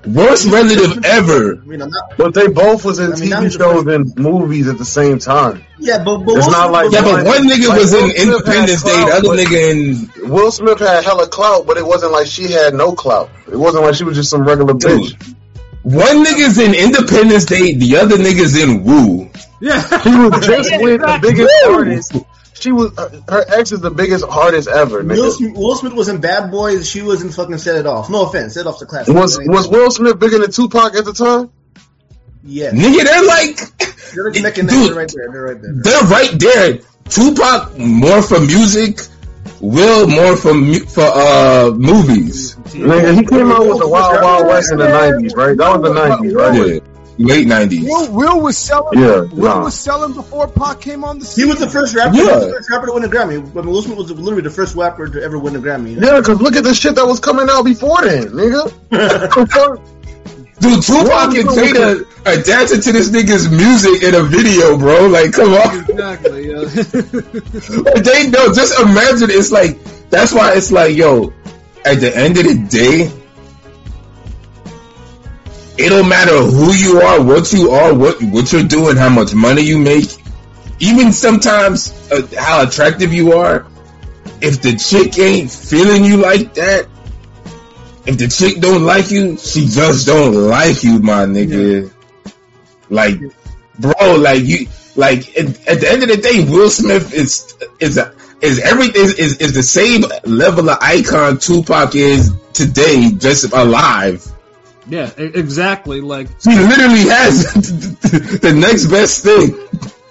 worst 0.05 0.47
relative 0.47 1.03
ever. 1.05 1.55
I 1.61 1.65
mean, 1.65 1.81
I'm 1.81 1.89
not, 1.89 2.17
But 2.17 2.33
they 2.33 2.47
both 2.47 2.85
was 2.85 2.99
in 2.99 3.13
I 3.13 3.15
mean, 3.17 3.29
TV 3.29 3.57
shows 3.57 3.85
and 3.87 4.15
movies 4.17 4.67
at 4.67 4.77
the 4.77 4.85
same 4.85 5.19
time. 5.19 5.63
yeah, 5.77 6.03
but, 6.03 6.19
but 6.19 6.37
It's 6.37 6.45
Will 6.47 6.51
not 6.51 6.69
Smith 6.69 6.71
like- 6.71 6.91
Yeah, 6.93 7.01
but 7.03 7.25
one 7.25 7.47
nigga 7.47 7.67
Like, 7.69 7.79
was 7.79 7.93
in 7.93 8.01
Will 8.01 8.09
Smith 8.09 8.17
had 8.17 8.27
Independence 8.27 8.83
Day, 8.83 8.91
the 9.05 9.11
other 9.13 9.29
nigga 9.29 9.71
in 10.23 10.29
Will 10.29 10.51
Smith 10.51 10.79
had 10.79 11.03
hella 11.03 11.27
clout, 11.27 11.67
but 11.67 11.77
it 11.77 11.85
wasn't 11.85 12.11
like 12.11 12.27
she 12.27 12.51
had 12.51 12.73
no 12.73 12.93
clout. 12.93 13.29
It 13.51 13.57
wasn't 13.57 13.83
like 13.83 13.95
she 13.95 14.03
was 14.03 14.15
just 14.15 14.29
some 14.29 14.43
regular 14.45 14.73
bitch. 14.73 15.35
Dude. 15.89 15.97
One 15.97 16.23
nigga's 16.25 16.57
in 16.57 16.73
Independence 16.73 17.45
Day, 17.45 17.73
the 17.73 17.97
other 17.97 18.17
nigga's 18.17 18.57
in 18.57 18.83
Woo. 18.83 19.29
yeah. 19.61 19.81
She 20.01 20.09
was 20.09 20.45
just 20.45 20.69
with 20.81 21.01
the 21.01 21.19
biggest 21.21 21.53
Woo! 21.65 21.73
artist. 21.75 22.15
She 22.53 22.71
was 22.73 22.93
her, 22.97 23.23
her 23.29 23.45
ex 23.59 23.71
is 23.71 23.79
the 23.79 23.89
biggest 23.91 24.25
artist 24.25 24.67
ever. 24.67 25.01
Will 25.01 25.31
Smith, 25.31 25.55
Will 25.55 25.75
Smith 25.75 25.93
was 25.93 26.09
in 26.09 26.19
Bad 26.19 26.51
Boys. 26.51 26.89
She 26.89 27.01
was 27.01 27.21
in 27.21 27.29
fucking 27.29 27.57
Set 27.57 27.77
It 27.77 27.87
Off. 27.87 28.09
No 28.09 28.25
offense, 28.25 28.55
Set 28.55 28.65
It 28.65 28.67
Off's 28.67 28.81
a 28.81 28.85
classic. 28.85 29.15
Was 29.15 29.39
was 29.39 29.67
Will 29.69 29.89
Smith 29.91 30.19
bigger 30.19 30.39
than 30.39 30.51
Tupac 30.51 30.93
at 30.95 31.05
the 31.05 31.13
time? 31.13 31.51
Yeah, 32.43 32.71
Nigga, 32.71 33.03
they're 33.03 33.25
like, 33.25 34.13
they're 34.13 34.31
neck 34.41 34.57
and. 34.57 34.69
Dude. 34.69 34.89
They're 34.89 34.95
right 34.95 35.11
there. 35.13 35.31
They're 35.31 35.43
right 35.43 35.61
there. 35.61 35.73
they're 35.75 36.01
right 36.03 36.39
there. 36.39 36.79
Tupac 37.09 37.77
more 37.77 38.21
for 38.21 38.39
music, 38.39 38.99
Will 39.61 40.07
more 40.07 40.37
for 40.37 40.53
for 40.85 41.01
uh 41.03 41.71
movies. 41.75 42.55
Nigga, 42.55 43.13
he 43.15 43.25
came 43.25 43.51
out 43.51 43.67
with 43.67 43.79
the 43.79 43.87
Wild 43.87 44.21
Wild 44.21 44.47
West 44.47 44.71
in 44.71 44.77
the 44.77 44.87
nineties, 44.87 45.35
right? 45.35 45.57
That 45.57 45.79
was 45.79 45.81
the 45.81 45.93
nineties, 45.93 46.33
right? 46.33 46.81
Yeah, 47.17 47.25
late 47.35 47.47
nineties. 47.47 47.83
Will, 47.83 48.09
Will 48.13 48.41
was 48.41 48.57
selling. 48.57 48.97
Yeah, 48.99 49.21
Will 49.21 49.43
nah. 49.43 49.63
was 49.63 49.77
selling 49.77 50.13
before 50.13 50.47
Pac 50.47 50.79
came 50.79 51.03
on 51.03 51.19
the 51.19 51.25
scene. 51.25 51.47
He 51.47 51.51
scene. 51.51 51.59
was 51.61 51.73
the 51.73 51.79
first 51.79 51.93
rapper. 51.93 52.13
He 52.13 52.19
Yeah. 52.19 52.35
was 52.37 52.45
the 52.45 52.51
first 52.53 52.69
rapper 52.71 52.85
to 52.87 52.93
win 52.93 53.03
a 53.03 53.09
Grammy. 53.09 53.53
But 53.53 53.65
Will 53.65 53.81
Smith 53.81 53.97
was 53.97 54.09
literally 54.11 54.43
the 54.43 54.49
first 54.49 54.75
rapper 54.75 55.09
to 55.09 55.21
ever 55.21 55.37
win 55.37 55.55
a 55.57 55.59
Grammy. 55.59 55.91
You 55.91 55.99
know? 55.99 56.15
Yeah, 56.15 56.21
cause 56.21 56.39
look 56.39 56.55
at 56.55 56.63
the 56.63 56.73
shit 56.73 56.95
that 56.95 57.05
was 57.05 57.19
coming 57.19 57.47
out 57.49 57.63
before 57.63 58.01
then, 58.03 58.29
nigga. 58.29 58.71
Dude, 60.59 60.83
Tupac 60.83 61.35
and 61.35 61.47
Jada 61.49 62.05
are 62.27 62.43
dancing 62.43 62.81
to 62.81 62.91
this 62.91 63.09
nigga's 63.09 63.49
music 63.49 64.03
in 64.03 64.13
a 64.13 64.23
video, 64.23 64.77
bro. 64.77 65.07
Like, 65.07 65.31
come 65.31 65.53
on. 65.53 65.89
Exactly. 65.89 66.49
Yeah. 66.49 66.59
They 68.01 68.29
know. 68.29 68.53
Just 68.53 68.79
imagine. 68.79 69.29
It's 69.31 69.51
like 69.51 69.81
that's 70.09 70.33
why 70.33 70.55
it's 70.55 70.71
like, 70.71 70.95
yo. 70.95 71.33
At 71.85 72.01
the 72.01 72.15
end 72.15 72.37
of 72.37 72.43
the 72.43 72.67
day, 72.69 73.09
it 75.77 75.89
don't 75.89 76.09
matter 76.09 76.37
who 76.37 76.73
you 76.73 76.99
are, 76.99 77.23
what 77.23 77.53
you 77.53 77.71
are, 77.71 77.93
what 77.93 78.21
what 78.21 78.51
you're 78.51 78.63
doing, 78.63 78.97
how 78.97 79.07
much 79.07 79.33
money 79.33 79.61
you 79.61 79.77
make, 79.79 80.09
even 80.79 81.13
sometimes 81.13 81.93
uh, 82.11 82.27
how 82.37 82.67
attractive 82.67 83.13
you 83.13 83.31
are. 83.33 83.65
If 84.41 84.61
the 84.61 84.75
chick 84.75 85.17
ain't 85.19 85.49
feeling 85.49 86.03
you 86.03 86.17
like 86.17 86.53
that, 86.55 86.87
if 88.05 88.17
the 88.17 88.27
chick 88.27 88.61
don't 88.61 88.83
like 88.83 89.11
you, 89.11 89.37
she 89.37 89.65
just 89.67 90.07
don't 90.07 90.33
like 90.33 90.83
you, 90.83 90.99
my 90.99 91.25
nigga. 91.25 91.91
Like, 92.89 93.19
bro, 93.77 94.15
like 94.15 94.43
you, 94.43 94.67
like 94.95 95.37
at, 95.37 95.45
at 95.67 95.79
the 95.81 95.87
end 95.89 96.03
of 96.03 96.09
the 96.09 96.17
day, 96.17 96.43
Will 96.49 96.69
Smith 96.69 97.13
is 97.13 97.55
is 97.79 97.97
a, 97.97 98.13
is 98.41 98.59
everything 98.59 99.01
is, 99.03 99.13
is 99.19 99.37
is 99.37 99.53
the 99.53 99.63
same 99.63 100.03
level 100.25 100.69
of 100.69 100.77
icon 100.81 101.37
Tupac 101.37 101.93
is 101.95 102.31
today, 102.53 103.11
just 103.11 103.53
alive. 103.53 104.25
yeah, 104.87 105.11
exactly. 105.17 106.01
Like, 106.01 106.27
He 106.41 106.55
literally 106.57 107.07
has 107.09 107.53
the 107.53 108.53
next 108.57 108.87
best 108.87 109.23
thing, 109.23 109.55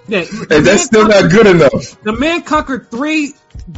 yeah, 0.06 0.24
and 0.50 0.64
that's 0.64 0.84
still 0.84 1.08
not 1.08 1.30
good 1.30 1.46
enough. 1.48 2.00
the 2.02 2.12
man 2.12 2.42
conquered 2.42 2.90
three 2.90 3.34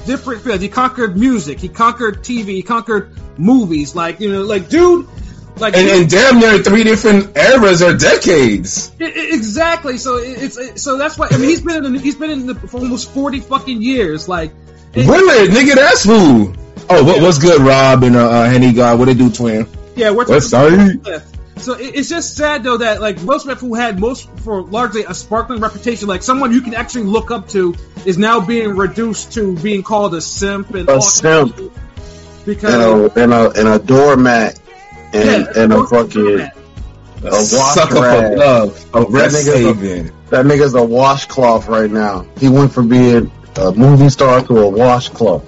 different 0.07 0.43
fields. 0.43 0.63
He 0.63 0.69
conquered 0.69 1.17
music. 1.17 1.59
He 1.61 1.69
conquered 1.69 2.19
TV. 2.23 2.47
He 2.49 2.63
conquered 2.63 3.13
movies. 3.39 3.95
Like, 3.95 4.21
you 4.21 4.33
know, 4.33 4.43
like, 4.43 4.69
dude, 4.69 5.07
like, 5.59 5.77
And, 5.77 5.89
and 5.89 6.11
damn 6.11 6.39
near 6.39 6.59
three 6.63 6.85
different 6.85 7.37
eras 7.37 7.83
or 7.83 7.97
decades. 7.97 8.91
I- 9.01 9.05
I- 9.05 9.09
exactly. 9.33 9.99
So 9.99 10.17
it- 10.17 10.43
it's 10.43 10.57
it, 10.59 10.79
so 10.79 10.97
that's 10.97 11.19
why 11.19 11.29
I 11.31 11.37
mean 11.37 11.49
he's 11.51 11.61
been 11.61 11.85
in 11.85 11.93
the, 11.93 11.99
he's 11.99 12.17
been 12.17 12.31
in 12.31 12.47
the, 12.47 12.55
for 12.55 12.79
almost 12.79 13.11
forty 13.11 13.41
fucking 13.41 13.83
years. 13.83 14.29
Like, 14.29 14.53
it- 14.95 15.07
Willard, 15.07 15.51
nigga, 15.51 15.75
that's 15.75 16.05
who. 16.05 16.55
Oh, 16.89 17.05
what, 17.05 17.21
what's 17.23 17.39
good, 17.39 17.61
Rob 17.61 18.03
and 18.03 18.17
uh, 18.17 18.29
uh, 18.31 18.45
Henny 18.51 18.73
God? 18.73 18.99
What 18.99 19.05
they 19.05 19.15
do, 19.15 19.31
twin? 19.31 19.67
yeah, 19.97 20.11
we're 20.11 20.25
What's 20.27 20.51
talking 20.51 21.07
up? 21.07 21.23
About 21.69 21.79
Will 21.79 21.85
Smith. 21.85 21.93
So 21.95 21.99
it's 21.99 22.09
just 22.09 22.37
sad 22.37 22.63
though 22.65 22.79
that 22.79 23.01
like 23.01 23.19
Will 23.23 23.39
Smith, 23.41 23.61
who 23.61 23.75
had 23.75 23.99
most 24.01 24.29
for 24.41 24.63
largely 24.63 25.05
a 25.05 25.15
sparkling 25.15 25.61
reputation, 25.61 26.09
like 26.09 26.23
someone 26.23 26.53
you 26.53 26.61
can 26.63 26.75
actually 26.75 27.05
look 27.05 27.31
up 27.31 27.49
to, 27.51 27.75
is 28.07 28.19
now 28.19 28.41
being 28.41 28.77
reduced 28.77 29.33
to 29.35 29.57
being 29.57 29.83
called 29.83 30.15
a 30.15 30.21
simp 30.21 30.75
and 30.75 30.89
A 30.89 31.01
simp. 31.01 31.57
because 32.45 32.73
And 32.75 32.83
a 32.83 33.23
and 33.23 33.33
a 33.33 33.51
and 33.51 33.69
a 33.69 33.79
doormat 33.79 34.59
and 35.13 35.47
yeah, 35.47 35.63
and 35.63 35.73
a 35.73 35.77
most 35.79 35.91
fucking 35.91 36.37
that. 36.37 36.57
A 37.23 37.31
wash 37.31 37.49
sucker 37.75 37.97
for 37.97 38.01
rag. 38.03 38.39
love, 38.39 38.87
a 38.95 39.03
rest 39.03 39.47
nigga's 39.47 40.09
a- 40.09 40.11
that 40.31 40.47
nigga's 40.47 40.75
a 40.75 40.83
washcloth 40.83 41.69
right 41.69 41.91
now. 41.91 42.25
He 42.39 42.49
went 42.49 42.73
from 42.73 42.89
being 42.89 43.31
a 43.57 43.73
movie 43.73 44.09
star 44.09 44.41
to 44.43 44.59
a 44.61 44.69
washcloth. 44.69 45.45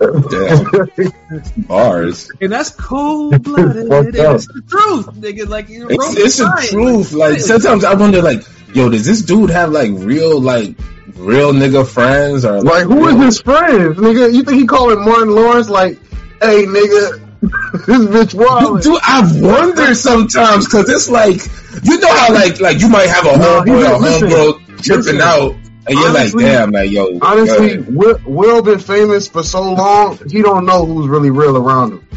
Shit. 0.00 0.30
Damn. 0.30 1.42
Bars. 1.66 2.30
And 2.40 2.52
that's 2.52 2.70
cold 2.70 3.42
blooded. 3.42 3.86
It's 4.14 4.46
the 4.46 4.62
truth, 4.68 5.06
nigga. 5.16 5.48
Like 5.48 5.68
you 5.68 5.88
It's, 5.90 6.16
it's 6.16 6.36
the 6.38 6.68
truth. 6.70 7.12
Like 7.12 7.40
sometimes 7.40 7.84
I 7.84 7.94
wonder, 7.94 8.22
like, 8.22 8.42
yo, 8.74 8.88
does 8.90 9.04
this 9.06 9.22
dude 9.22 9.50
have 9.50 9.70
like 9.72 9.90
real, 9.94 10.40
like, 10.40 10.76
real 11.16 11.52
nigga 11.52 11.86
friends 11.86 12.44
or 12.44 12.60
Like, 12.62 12.84
who 12.84 13.08
is 13.08 13.14
real- 13.14 13.24
his 13.24 13.40
friends, 13.40 13.96
nigga? 13.98 14.32
You 14.32 14.42
think 14.44 14.60
he 14.60 14.66
calling 14.66 15.04
Martin 15.04 15.30
Lawrence 15.34 15.68
like, 15.68 15.98
hey, 16.40 16.64
nigga, 16.64 17.24
this 17.40 18.32
bitch 18.32 18.34
wild? 18.34 18.82
Dude, 18.82 18.98
I 19.02 19.20
wonder 19.40 19.94
sometimes 19.94 20.64
because 20.66 20.88
it's 20.90 21.08
like 21.08 21.40
you 21.84 21.98
know 22.00 22.12
how 22.12 22.32
like 22.34 22.60
like 22.60 22.80
you 22.80 22.88
might 22.88 23.08
have 23.08 23.24
a 23.26 23.36
No, 23.38 23.62
he 23.62 23.70
homeboy 23.70 23.78
or 23.78 23.82
don't- 23.82 24.02
homegirl 24.02 24.82
tripping 24.82 25.04
listen. 25.16 25.20
out, 25.20 25.54
and 25.88 25.98
you're 25.98 26.08
Honestly- 26.08 26.44
like, 26.44 26.52
damn, 26.52 26.70
like 26.70 26.90
yo, 26.90 27.18
Honestly. 27.20 27.78
Will, 27.78 28.18
Will 28.26 28.62
been 28.62 28.78
famous 28.78 29.28
for 29.28 29.42
so 29.42 29.62
long, 29.72 30.18
he 30.28 30.42
don't 30.42 30.66
know 30.66 30.84
who's 30.86 31.08
really 31.08 31.30
real 31.30 31.56
around 31.56 31.92
him. 31.92 32.08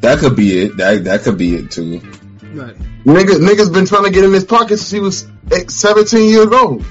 that 0.00 0.18
could 0.18 0.36
be 0.36 0.62
it. 0.64 0.76
That 0.76 1.04
that 1.04 1.22
could 1.22 1.38
be 1.38 1.54
it 1.56 1.70
too. 1.70 2.00
Right. 2.54 2.76
Nigga, 3.04 3.38
niggas 3.38 3.72
been 3.72 3.86
trying 3.86 4.04
to 4.04 4.10
get 4.10 4.24
in 4.24 4.32
his 4.32 4.44
pocket 4.44 4.78
since 4.78 4.90
he 4.90 5.00
was 5.00 5.26
eh, 5.52 5.64
17 5.68 6.28
years 6.28 6.46
old. 6.48 6.84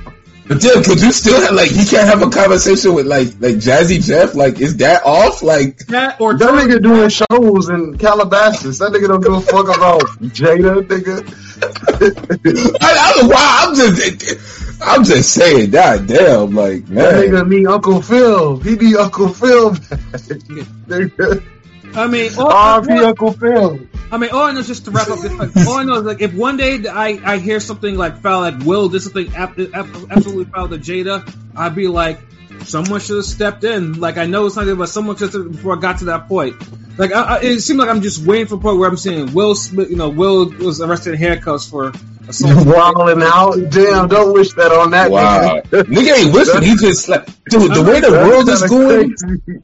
But 0.48 0.62
then, 0.62 0.84
could 0.84 1.02
you 1.02 1.12
still 1.12 1.42
have 1.42 1.56
like 1.56 1.72
you 1.72 1.86
can't 1.86 2.08
have 2.08 2.22
a 2.22 2.30
conversation 2.30 2.94
with 2.94 3.08
like 3.08 3.30
like 3.40 3.56
Jazzy 3.56 4.00
Jeff? 4.06 4.36
Like, 4.36 4.60
is 4.62 4.78
that 4.78 5.04
off? 5.04 5.42
Like, 5.42 5.80
That 5.88 6.22
or 6.22 6.38
That 6.38 6.50
nigga 6.54 6.84
doing 6.84 7.10
shows 7.10 7.70
in 7.70 7.98
Calabasas. 7.98 8.78
That 8.78 8.92
nigga 8.92 9.08
don't 9.08 9.22
give 9.22 9.34
a 9.34 9.42
fuck 9.42 9.76
about 9.76 10.02
Jada, 10.22 10.84
nigga. 10.86 11.26
I, 12.82 12.86
I 12.86 13.14
don't 13.14 13.24
know 13.28 13.34
why. 13.34 13.66
I'm 13.68 13.76
just 13.76 14.65
I'm 14.88 15.04
just 15.04 15.34
saying. 15.34 15.72
God 15.72 16.08
damn, 16.08 16.54
like 16.56 16.86
That 16.88 17.14
man. 17.14 17.14
nigga 17.32 17.48
me 17.48 17.66
Uncle 17.66 18.02
Phil. 18.02 18.58
He 18.60 18.76
be 18.76 18.96
Uncle 18.96 19.30
Phil. 19.30 19.76
I 21.96 22.08
mean, 22.08 22.32
all, 22.38 22.52
R.P. 22.52 22.92
all- 22.94 23.06
Uncle 23.06 23.32
Phil. 23.34 23.80
I 24.12 24.18
mean, 24.18 24.30
all 24.30 24.44
I 24.44 24.52
know 24.52 24.60
is 24.60 24.68
just 24.68 24.86
to 24.86 24.92
wrap 24.92 25.10
up 25.10 25.20
this. 25.20 25.34
Like, 25.34 25.56
all 25.68 25.78
I 25.78 25.84
know 25.84 25.96
is 25.96 26.04
like 26.04 26.22
if 26.22 26.34
one 26.34 26.58
day 26.58 26.88
I, 26.88 27.20
I 27.24 27.38
hear 27.40 27.60
something 27.60 27.96
like 27.98 28.22
foul, 28.22 28.42
like 28.42 28.60
Will 28.64 28.88
did 28.88 29.02
something 29.02 29.34
ab- 29.36 29.60
ab- 29.74 30.08
absolutely 30.12 30.46
foul 30.46 30.70
to 30.70 30.78
Jada, 30.78 31.28
I'd 31.56 31.76
be 31.76 31.88
like, 31.88 32.20
someone 32.64 33.00
should 33.00 33.18
have 33.18 33.26
stepped 33.26 33.64
in. 33.64 34.00
Like 34.00 34.18
I 34.18 34.26
know 34.28 34.46
it's 34.46 34.56
not 34.56 34.66
good, 34.66 34.78
but 34.78 34.90
someone 34.90 35.16
should 35.18 35.34
have 35.34 35.52
before 35.52 35.76
I 35.76 35.80
got 35.82 36.00
to 36.00 36.06
that 36.06 36.28
point. 36.28 36.56
Like 37.00 37.12
I, 37.12 37.22
I, 37.38 37.40
it 37.42 37.60
seemed 37.62 37.80
like 37.80 37.90
I'm 37.90 38.02
just 38.02 38.26
waiting 38.26 38.46
for 38.48 38.56
a 38.56 38.60
point 38.60 38.78
where 38.78 38.88
I'm 38.88 38.96
saying 38.98 39.34
Will 39.34 39.56
Smith, 39.56 39.90
you 39.90 39.98
know, 39.98 40.10
Will 40.10 40.50
was 40.52 40.80
arrested 40.82 41.16
in 41.16 41.20
handcuffs 41.20 41.68
for 41.70 41.92
assault. 42.30 42.66
Wilding 42.66 43.24
out. 43.24 43.56
Damn, 43.70 44.08
don't 44.08 44.34
wish 44.34 44.54
that 44.54 44.72
on 44.72 44.92
that 44.92 45.12
Wow, 45.12 45.62
nigga. 45.62 45.84
nigga 45.84 46.18
ain't 46.26 46.34
wishing. 46.34 46.62
He 46.64 46.76
just 46.76 47.08
like, 47.10 47.26
dude, 47.50 47.74
the 47.74 47.84
way 47.84 48.00
the 48.02 48.12
world 48.12 48.50
is 48.50 48.64
going, 48.64 49.14
crazy. 49.16 49.62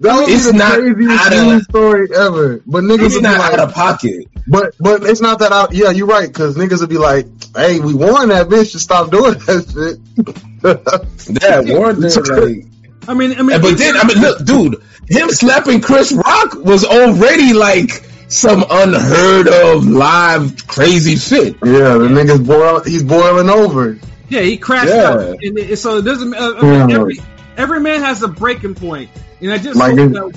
That 0.00 0.16
would 0.16 0.26
be 0.28 0.32
It's 0.32 0.46
the 0.46 0.52
not 0.54 0.78
craziest 0.78 1.26
out 1.32 1.54
of- 1.56 1.62
story 1.64 2.08
ever. 2.16 2.62
But 2.66 2.84
niggas 2.84 3.04
it's 3.06 3.14
would 3.16 3.20
be 3.20 3.28
not 3.28 3.38
like, 3.38 3.52
out 3.52 3.58
of 3.68 3.74
pocket. 3.74 4.26
but 4.46 4.74
but 4.80 5.02
it's 5.02 5.20
not 5.20 5.40
that 5.40 5.52
out. 5.52 5.74
Yeah, 5.74 5.90
you're 5.90 6.06
right. 6.06 6.26
Because 6.28 6.56
niggas 6.56 6.80
would 6.80 6.88
be 6.88 6.96
like, 6.98 7.26
"Hey, 7.54 7.80
we 7.80 7.92
warned 7.92 8.30
that 8.30 8.48
bitch 8.48 8.72
to 8.72 8.78
stop 8.78 9.10
doing 9.10 9.34
that 9.34 9.66
shit." 9.68 9.98
Yeah, 11.42 11.60
warned 11.78 12.02
her, 12.02 12.40
like. 12.46 12.66
I 13.08 13.14
mean, 13.14 13.32
I 13.38 13.42
mean, 13.42 13.60
But 13.60 13.76
then, 13.78 13.96
I 13.96 14.04
mean, 14.06 14.18
look, 14.20 14.44
dude, 14.44 14.82
him 15.08 15.30
slapping 15.30 15.80
Chris 15.80 16.12
Rock 16.12 16.54
was 16.54 16.84
already 16.84 17.52
like 17.54 18.04
some 18.30 18.64
unheard 18.70 19.48
of 19.48 19.86
live 19.86 20.66
crazy 20.66 21.16
shit. 21.16 21.54
yeah, 21.64 21.98
the 21.98 22.08
nigga's 22.08 22.40
boil. 22.40 22.80
He's 22.82 23.02
boiling 23.02 23.50
over. 23.50 23.98
Yeah, 24.28 24.40
he 24.42 24.56
crashed 24.56 24.88
Yeah. 24.94 25.10
out, 25.10 25.20
and 25.42 25.58
it, 25.58 25.78
so 25.78 25.98
it 25.98 26.02
doesn't. 26.02 26.32
Uh, 26.34 26.54
Yeah. 26.62 26.88
every 26.98 27.18
every 27.56 27.80
man 27.80 28.00
has 28.00 28.22
a 28.22 28.28
breaking 28.28 28.74
point, 28.76 29.10
and 29.40 29.52
I 29.52 29.58
just 29.58 29.76
Like 29.76 29.98
hope 29.98 30.10
it- 30.10 30.12
that, 30.14 30.32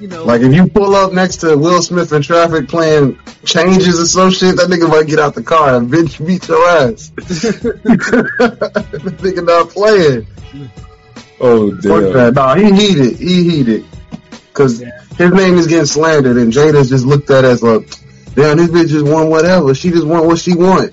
you 0.00 0.08
know, 0.08 0.24
Like 0.24 0.40
if 0.40 0.54
you 0.54 0.66
pull 0.68 0.94
up 0.94 1.12
next 1.12 1.36
to 1.38 1.56
Will 1.56 1.82
Smith 1.82 2.12
in 2.12 2.22
traffic 2.22 2.68
playing 2.68 3.18
changes 3.44 4.00
or 4.00 4.06
some 4.06 4.30
shit, 4.30 4.56
that 4.56 4.68
nigga 4.68 4.88
might 4.88 5.06
get 5.06 5.18
out 5.18 5.34
the 5.34 5.42
car 5.42 5.76
and 5.76 5.90
bitch 5.90 6.24
beat 6.26 6.48
your 6.48 6.66
ass. 6.68 7.10
that 7.16 7.80
nigga 9.22 9.44
not 9.44 9.70
playing. 9.70 10.26
Oh 11.40 11.70
Fuck 11.70 11.82
damn! 11.82 12.12
that. 12.14 12.34
Nah, 12.34 12.54
he 12.56 12.72
heated. 12.72 13.16
He 13.16 13.48
heated. 13.48 13.84
Cause 14.54 14.82
his 15.18 15.32
name 15.32 15.54
is 15.58 15.66
getting 15.66 15.86
slandered 15.86 16.36
and 16.36 16.52
Jada's 16.52 16.88
just 16.88 17.04
looked 17.04 17.28
at 17.30 17.44
as 17.44 17.62
a, 17.62 17.80
damn, 18.34 18.56
this 18.56 18.68
bitch 18.70 18.88
just 18.88 19.04
want 19.04 19.28
whatever. 19.28 19.74
She 19.74 19.90
just 19.90 20.06
want 20.06 20.26
what 20.26 20.38
she 20.38 20.54
want. 20.54 20.92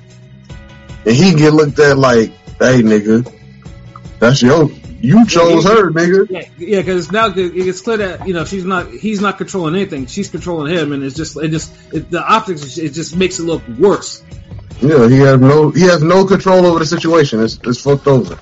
And 1.05 1.15
he 1.15 1.35
get 1.35 1.53
looked 1.53 1.79
at 1.79 1.97
like, 1.97 2.31
hey 2.59 2.81
nigga, 2.81 3.31
that's 4.19 4.41
your, 4.41 4.69
you 4.99 5.25
chose 5.27 5.63
her 5.65 5.91
nigga. 5.91 6.27
yeah, 6.29 6.41
yeah, 6.57 6.77
because 6.79 7.11
now 7.11 7.31
it's 7.35 7.81
clear 7.81 7.97
that 7.97 8.27
you 8.27 8.33
know 8.33 8.43
she's 8.45 8.65
not, 8.65 8.89
he's 8.89 9.21
not 9.21 9.37
controlling 9.37 9.75
anything. 9.75 10.07
She's 10.07 10.29
controlling 10.29 10.73
him, 10.73 10.93
and 10.93 11.03
it's 11.03 11.15
just, 11.15 11.37
it 11.37 11.49
just, 11.49 11.71
it, 11.93 12.09
the 12.09 12.23
optics, 12.25 12.79
it 12.79 12.93
just 12.93 13.15
makes 13.15 13.37
it 13.37 13.43
look 13.43 13.61
worse. 13.67 14.23
Yeah, 14.81 15.07
he 15.07 15.19
has 15.19 15.39
no, 15.39 15.69
he 15.69 15.81
has 15.81 16.01
no 16.01 16.25
control 16.25 16.65
over 16.65 16.79
the 16.79 16.85
situation. 16.85 17.43
It's, 17.43 17.59
it's 17.63 17.81
fucked 17.81 18.07
over. 18.07 18.39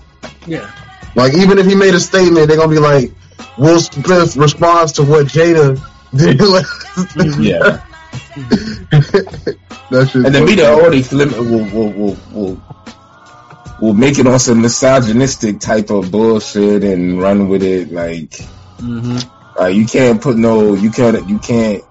Yeah, 0.48 0.72
Like 1.16 1.34
even 1.34 1.58
if 1.58 1.66
he 1.66 1.76
made 1.76 1.94
a 1.94 2.00
statement, 2.00 2.48
they're 2.48 2.58
gonna 2.58 2.70
be 2.74 2.80
like, 2.80 3.12
Will 3.58 3.80
Smith 3.80 4.36
responds 4.36 4.94
to 4.94 5.04
what 5.04 5.28
Jada 5.28 5.80
did. 6.16 6.40
Yeah, 7.40 7.84
that 9.90 10.10
shit. 10.12 10.26
and 10.26 10.36
the 10.36 10.44
media 10.46 10.72
already 10.72 11.02
flip, 11.02 11.32
will, 11.32 11.66
will 11.66 11.92
will 11.92 12.18
will 12.32 12.64
will 13.82 13.94
make 13.94 14.18
it 14.20 14.28
on 14.28 14.40
some 14.40 14.62
misogynistic 14.62 15.60
type 15.60 15.90
of 15.90 16.12
bullshit 16.12 16.84
and 16.84 17.20
run 17.20 17.50
with 17.50 17.64
it. 17.64 17.92
Like, 17.92 18.30
mm-hmm. 18.78 19.60
uh, 19.60 19.68
you 19.68 19.86
can't 19.86 20.22
put 20.22 20.38
no, 20.38 20.74
you 20.74 20.92
can't, 20.92 21.28
you 21.30 21.40
can't 21.40 21.84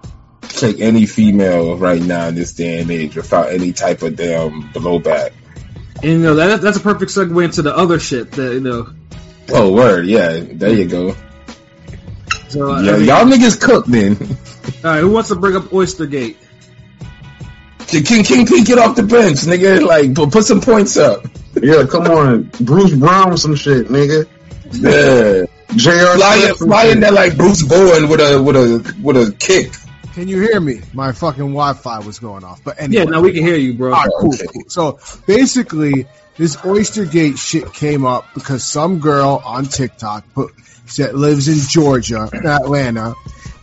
take 0.43 0.81
any 0.81 1.07
female 1.07 1.77
right 1.77 2.03
now 2.03 2.29
in 2.29 2.35
this 2.35 2.55
day 2.55 2.81
and 2.81 2.91
age 2.91 3.17
without 3.17 3.51
any 3.51 3.73
type 3.73 4.03
of 4.03 4.17
damn 4.17 4.63
blowback. 4.73 5.33
and 5.97 6.05
you 6.05 6.19
know 6.19 6.35
that 6.35 6.61
that's 6.61 6.77
a 6.77 6.81
perfect 6.81 7.11
segue 7.11 7.45
into 7.45 7.63
the 7.63 7.77
other 7.77 7.99
shit 7.99 8.33
that 8.33 8.55
you 8.55 8.61
know. 8.61 8.89
Oh, 9.51 9.73
word, 9.73 10.07
yeah, 10.07 10.41
there 10.41 10.73
you 10.73 10.87
go. 10.87 11.15
So 12.53 12.73
uh, 12.73 12.81
Yeah, 12.83 12.93
I 12.93 12.97
mean, 12.99 13.07
y'all 13.07 13.25
niggas 13.25 13.61
cook 13.61 13.87
then. 13.87 14.17
all 14.85 14.91
right, 14.91 15.01
who 15.01 15.11
wants 15.11 15.29
to 15.31 15.37
bring 15.37 15.57
up 15.57 15.65
Oystergate? 15.65 16.37
Can 17.89 18.03
King 18.05 18.25
King 18.25 18.47
P 18.47 18.63
get 18.65 18.79
off 18.79 18.97
the 18.97 19.03
bench, 19.03 19.39
nigga? 19.41 19.85
Like, 19.87 20.15
put, 20.15 20.31
put 20.33 20.45
some 20.45 20.61
points 20.61 20.97
up. 20.97 21.25
yeah, 21.63 21.85
come 21.85 22.05
on, 22.07 22.45
Bruce 22.61 22.95
Brown, 22.95 23.37
some 23.37 23.55
shit, 23.55 23.89
nigga. 23.89 24.27
Yeah, 24.73 25.45
Jr. 25.77 26.17
fly, 26.17 26.39
Smith, 26.39 26.57
some 26.59 26.69
fly 26.69 26.85
in 26.85 26.93
shit. 26.93 27.01
there 27.03 27.13
like 27.13 27.37
Bruce 27.37 27.63
Bowen 27.63 28.09
with 28.09 28.21
a 28.21 28.43
with 28.43 28.57
a 28.57 28.97
with 29.03 29.17
a 29.17 29.35
kick. 29.39 29.73
Can 30.15 30.29
you 30.29 30.41
hear 30.41 30.61
me? 30.61 30.81
My 30.95 31.13
fucking 31.13 31.41
Wi-Fi 31.55 31.99
was 32.01 32.19
going 32.19 32.45
off. 32.45 32.63
But 32.65 32.79
anyway. 32.81 33.05
Yeah, 33.05 33.11
now 33.11 33.21
we 33.23 33.33
can 33.33 33.43
hear 33.45 33.57
you, 33.57 33.75
bro. 33.75 33.93
All 33.95 34.01
right, 34.03 34.11
cool, 34.21 34.35
Okay. 34.35 34.47
cool. 34.53 34.65
So 34.69 34.99
basically, 35.27 36.07
this 36.37 36.57
Oystergate 36.57 37.39
shit 37.39 37.73
came 37.75 38.05
up 38.07 38.27
because 38.35 38.65
some 38.67 38.99
girl 39.01 39.43
on 39.45 39.65
TikTok 39.67 40.25
put 40.35 40.53
that 40.99 41.15
lives 41.15 41.49
in 41.49 41.59
Georgia, 41.69 42.29
Atlanta, 42.33 43.15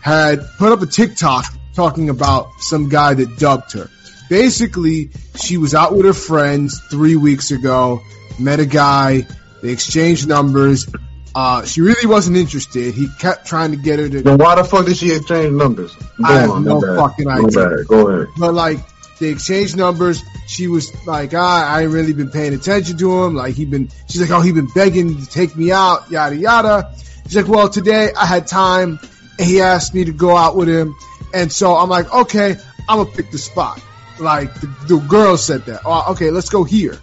had 0.02 0.40
put 0.58 0.72
up 0.72 0.82
a 0.82 0.86
TikTok 0.86 1.46
talking 1.74 2.10
about 2.10 2.50
some 2.60 2.90
guy 2.90 3.14
that 3.14 3.38
dubbed 3.38 3.74
her. 3.74 3.90
Basically, 4.30 5.10
she 5.36 5.58
was 5.58 5.74
out 5.74 5.96
with 5.96 6.06
her 6.06 6.14
friends 6.14 6.80
three 6.90 7.16
weeks 7.16 7.52
ago, 7.52 8.02
met 8.40 8.60
a 8.60 8.66
guy, 8.66 9.26
they 9.62 9.70
exchanged 9.70 10.28
numbers. 10.28 10.88
Uh, 11.36 11.64
she 11.66 11.82
really 11.82 12.08
wasn't 12.08 12.36
interested. 12.38 12.94
He 12.94 13.08
kept 13.20 13.46
trying 13.46 13.72
to 13.72 13.78
get 13.78 14.00
her 14.00 14.10
to 14.10 14.22
Then 14.22 14.38
why 14.38 14.56
the 14.56 14.64
fuck 14.64 14.86
did 14.86 14.98
she 14.98 15.14
exchange 15.14 15.54
numbers? 15.54 15.96
Go 15.96 16.06
I 16.24 16.34
have 16.40 16.50
on, 16.50 16.64
no 16.64 16.82
bad. 16.82 16.96
fucking 16.98 17.28
idea. 17.28 17.70
bad. 17.70 17.88
Go 17.88 18.08
ahead. 18.08 18.28
but 18.38 18.54
like 18.54 18.80
they 19.20 19.30
exchanged 19.30 19.78
numbers. 19.78 20.24
She 20.48 20.68
was 20.68 20.92
like, 21.06 21.34
ah, 21.36 21.72
I 21.76 21.84
ain't 21.84 21.92
really 21.92 22.14
been 22.14 22.32
paying 22.32 22.54
attention 22.54 22.98
to 22.98 23.24
him. 23.24 23.36
Like 23.36 23.54
he 23.54 23.66
been, 23.66 23.90
she's 24.08 24.22
like, 24.22 24.32
oh, 24.32 24.42
he 24.42 24.52
been 24.52 24.70
begging 24.74 25.18
to 25.18 25.26
take 25.28 25.56
me 25.56 25.72
out, 25.72 26.10
yada 26.10 26.36
yada. 26.36 26.96
She's 27.30 27.36
like, 27.36 27.48
well, 27.48 27.70
today 27.70 28.10
I 28.20 28.26
had 28.26 28.48
time, 28.48 28.98
and 29.38 29.48
he 29.48 29.62
asked 29.62 29.94
me 29.94 30.04
to 30.04 30.12
go 30.12 30.36
out 30.36 30.56
with 30.56 30.68
him, 30.68 30.96
and 31.32 31.52
so 31.52 31.76
I'm 31.76 31.88
like, 31.88 32.12
okay, 32.12 32.56
I'm 32.90 32.98
gonna 32.98 33.12
pick 33.12 33.30
the 33.30 33.38
spot. 33.38 33.80
Like 34.20 34.52
the, 34.56 34.66
the 34.88 34.98
girl 34.98 35.38
said 35.38 35.64
that. 35.68 35.82
Oh, 35.86 36.14
okay, 36.14 36.32
let's 36.32 36.50
go 36.50 36.64
here, 36.64 36.98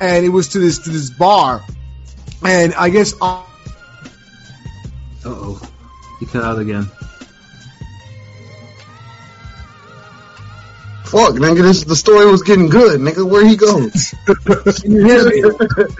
and 0.00 0.24
it 0.24 0.30
was 0.30 0.48
to 0.48 0.58
this 0.58 0.78
to 0.78 0.90
this 0.90 1.10
bar, 1.10 1.62
and 2.42 2.72
I 2.76 2.88
guess. 2.88 3.12
Uh, 3.20 3.42
Uh 5.22 5.26
oh, 5.26 5.70
he 6.18 6.24
cut 6.24 6.44
out 6.44 6.58
again. 6.58 6.84
Fuck, 11.04 11.34
nigga, 11.34 11.60
this 11.60 11.84
the 11.84 11.94
story 11.94 12.24
was 12.24 12.42
getting 12.42 12.70
good, 12.70 13.00
nigga. 13.00 13.30
Where 13.30 13.46
he 13.46 13.54
goes? 13.54 14.14
can 14.80 14.92
you 14.92 15.04
hear 15.04 15.28
me? 15.28 15.40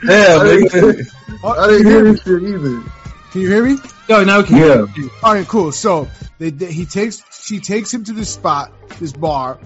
Hell, 0.07 0.41
I 0.41 0.45
didn't, 0.45 0.71
nigga. 0.71 1.15
I 1.45 1.67
didn't 1.67 1.87
hear 1.87 2.05
hear 2.05 2.13
this 2.13 2.23
shit 2.23 2.43
either. 2.43 2.93
Can 3.33 3.41
you 3.43 3.49
hear 3.49 3.65
me? 3.65 3.77
Yo, 4.09 4.25
now 4.25 4.39
we 4.39 4.45
can 4.45 4.57
hear 4.57 4.77
Yeah. 4.77 4.87
you. 4.97 5.11
All 5.23 5.35
right, 5.35 5.47
cool. 5.47 5.73
So 5.73 6.09
they, 6.39 6.51
they, 6.51 6.73
he 6.73 6.87
takes, 6.87 7.23
she 7.43 7.61
takes 7.61 7.93
him 7.93 8.05
to 8.05 8.13
this 8.13 8.33
spot, 8.33 8.73
this 8.99 9.13
bar, 9.13 9.59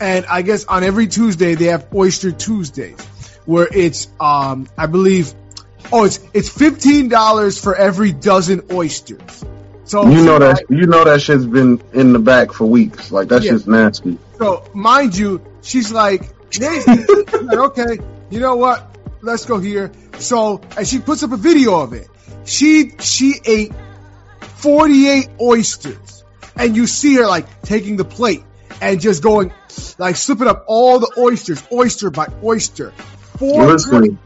and 0.00 0.26
I 0.26 0.42
guess 0.42 0.64
on 0.66 0.84
every 0.84 1.06
Tuesday 1.06 1.54
they 1.54 1.66
have 1.66 1.86
Oyster 1.94 2.32
Tuesdays, 2.32 3.00
where 3.46 3.68
it's, 3.72 4.08
um, 4.20 4.68
I 4.76 4.86
believe, 4.86 5.32
oh, 5.90 6.04
it's 6.04 6.20
it's 6.34 6.48
fifteen 6.48 7.08
dollars 7.08 7.58
for 7.60 7.74
every 7.74 8.12
dozen 8.12 8.62
oysters. 8.70 9.44
So 9.84 10.06
You 10.06 10.22
know 10.24 10.38
that 10.38 10.64
you 10.68 10.86
know 10.86 11.02
that 11.04 11.22
shit's 11.22 11.46
been 11.46 11.80
in 11.94 12.12
the 12.12 12.18
back 12.18 12.52
for 12.52 12.66
weeks. 12.66 13.10
Like 13.10 13.28
that's 13.28 13.44
Yeah. 13.46 13.52
shit's 13.52 13.66
nasty. 13.66 14.18
So 14.36 14.64
mind 14.74 15.16
you, 15.16 15.40
she's 15.62 15.90
like, 15.90 16.22
Nathan, 16.60 17.06
I'm 17.32 17.46
like, 17.46 17.58
okay, 17.58 17.98
you 18.30 18.38
know 18.40 18.56
what? 18.56 18.96
Let's 19.22 19.46
go 19.46 19.58
here. 19.58 19.90
So, 20.18 20.60
and 20.76 20.86
she 20.86 20.98
puts 20.98 21.22
up 21.22 21.32
a 21.32 21.36
video 21.36 21.80
of 21.80 21.92
it. 21.94 22.06
She 22.48 22.92
she 22.98 23.34
ate 23.44 23.72
48 24.40 25.28
oysters, 25.40 26.24
and 26.56 26.74
you 26.74 26.86
see 26.86 27.16
her 27.16 27.26
like 27.26 27.62
taking 27.62 27.96
the 27.96 28.04
plate 28.04 28.42
and 28.80 29.00
just 29.00 29.22
going, 29.22 29.52
like 29.98 30.16
slipping 30.16 30.48
up 30.48 30.64
all 30.66 30.98
the 30.98 31.12
oysters, 31.18 31.62
oyster 31.72 32.10
by 32.10 32.28
oyster. 32.42 32.92
Four 33.38 33.66
Listen, 33.66 34.18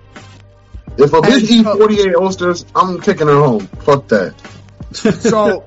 if 0.98 1.12
a 1.12 1.20
bitch 1.20 1.50
eat 1.50 1.64
48 1.64 2.16
oysters, 2.16 2.64
I'm 2.74 3.00
kicking 3.00 3.26
her 3.26 3.34
home. 3.34 3.66
Fuck 3.66 4.08
that. 4.08 4.34
So, 4.92 5.66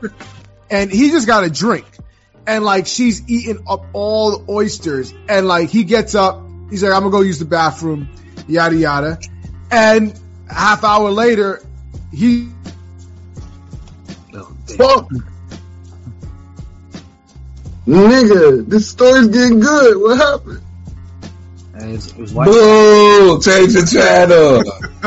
and 0.69 0.91
he 0.91 1.09
just 1.09 1.27
got 1.27 1.43
a 1.43 1.49
drink. 1.49 1.85
And 2.47 2.63
like 2.63 2.85
she's 2.85 3.27
eating 3.27 3.63
up 3.67 3.85
all 3.93 4.37
the 4.37 4.51
oysters. 4.51 5.13
And 5.27 5.47
like 5.47 5.69
he 5.69 5.83
gets 5.83 6.13
up, 6.15 6.41
he's 6.69 6.83
like, 6.83 6.93
I'm 6.93 7.01
gonna 7.01 7.11
go 7.11 7.21
use 7.21 7.39
the 7.39 7.45
bathroom, 7.45 8.07
yada 8.47 8.75
yada. 8.75 9.19
And 9.71 10.17
a 10.49 10.53
half 10.53 10.83
hour 10.83 11.09
later, 11.09 11.61
he 12.15 12.49
Fuck. 14.77 15.09
Nigga, 17.87 18.67
this 18.67 18.89
story's 18.89 19.27
getting 19.27 19.59
good. 19.59 20.01
What 20.01 20.17
happened? 20.17 20.61
And 21.75 21.91
his, 21.91 22.11
his. 22.11 22.33
Boo! 22.33 23.39
Change 23.41 23.73
the 23.73 23.87
channel. 23.91 24.63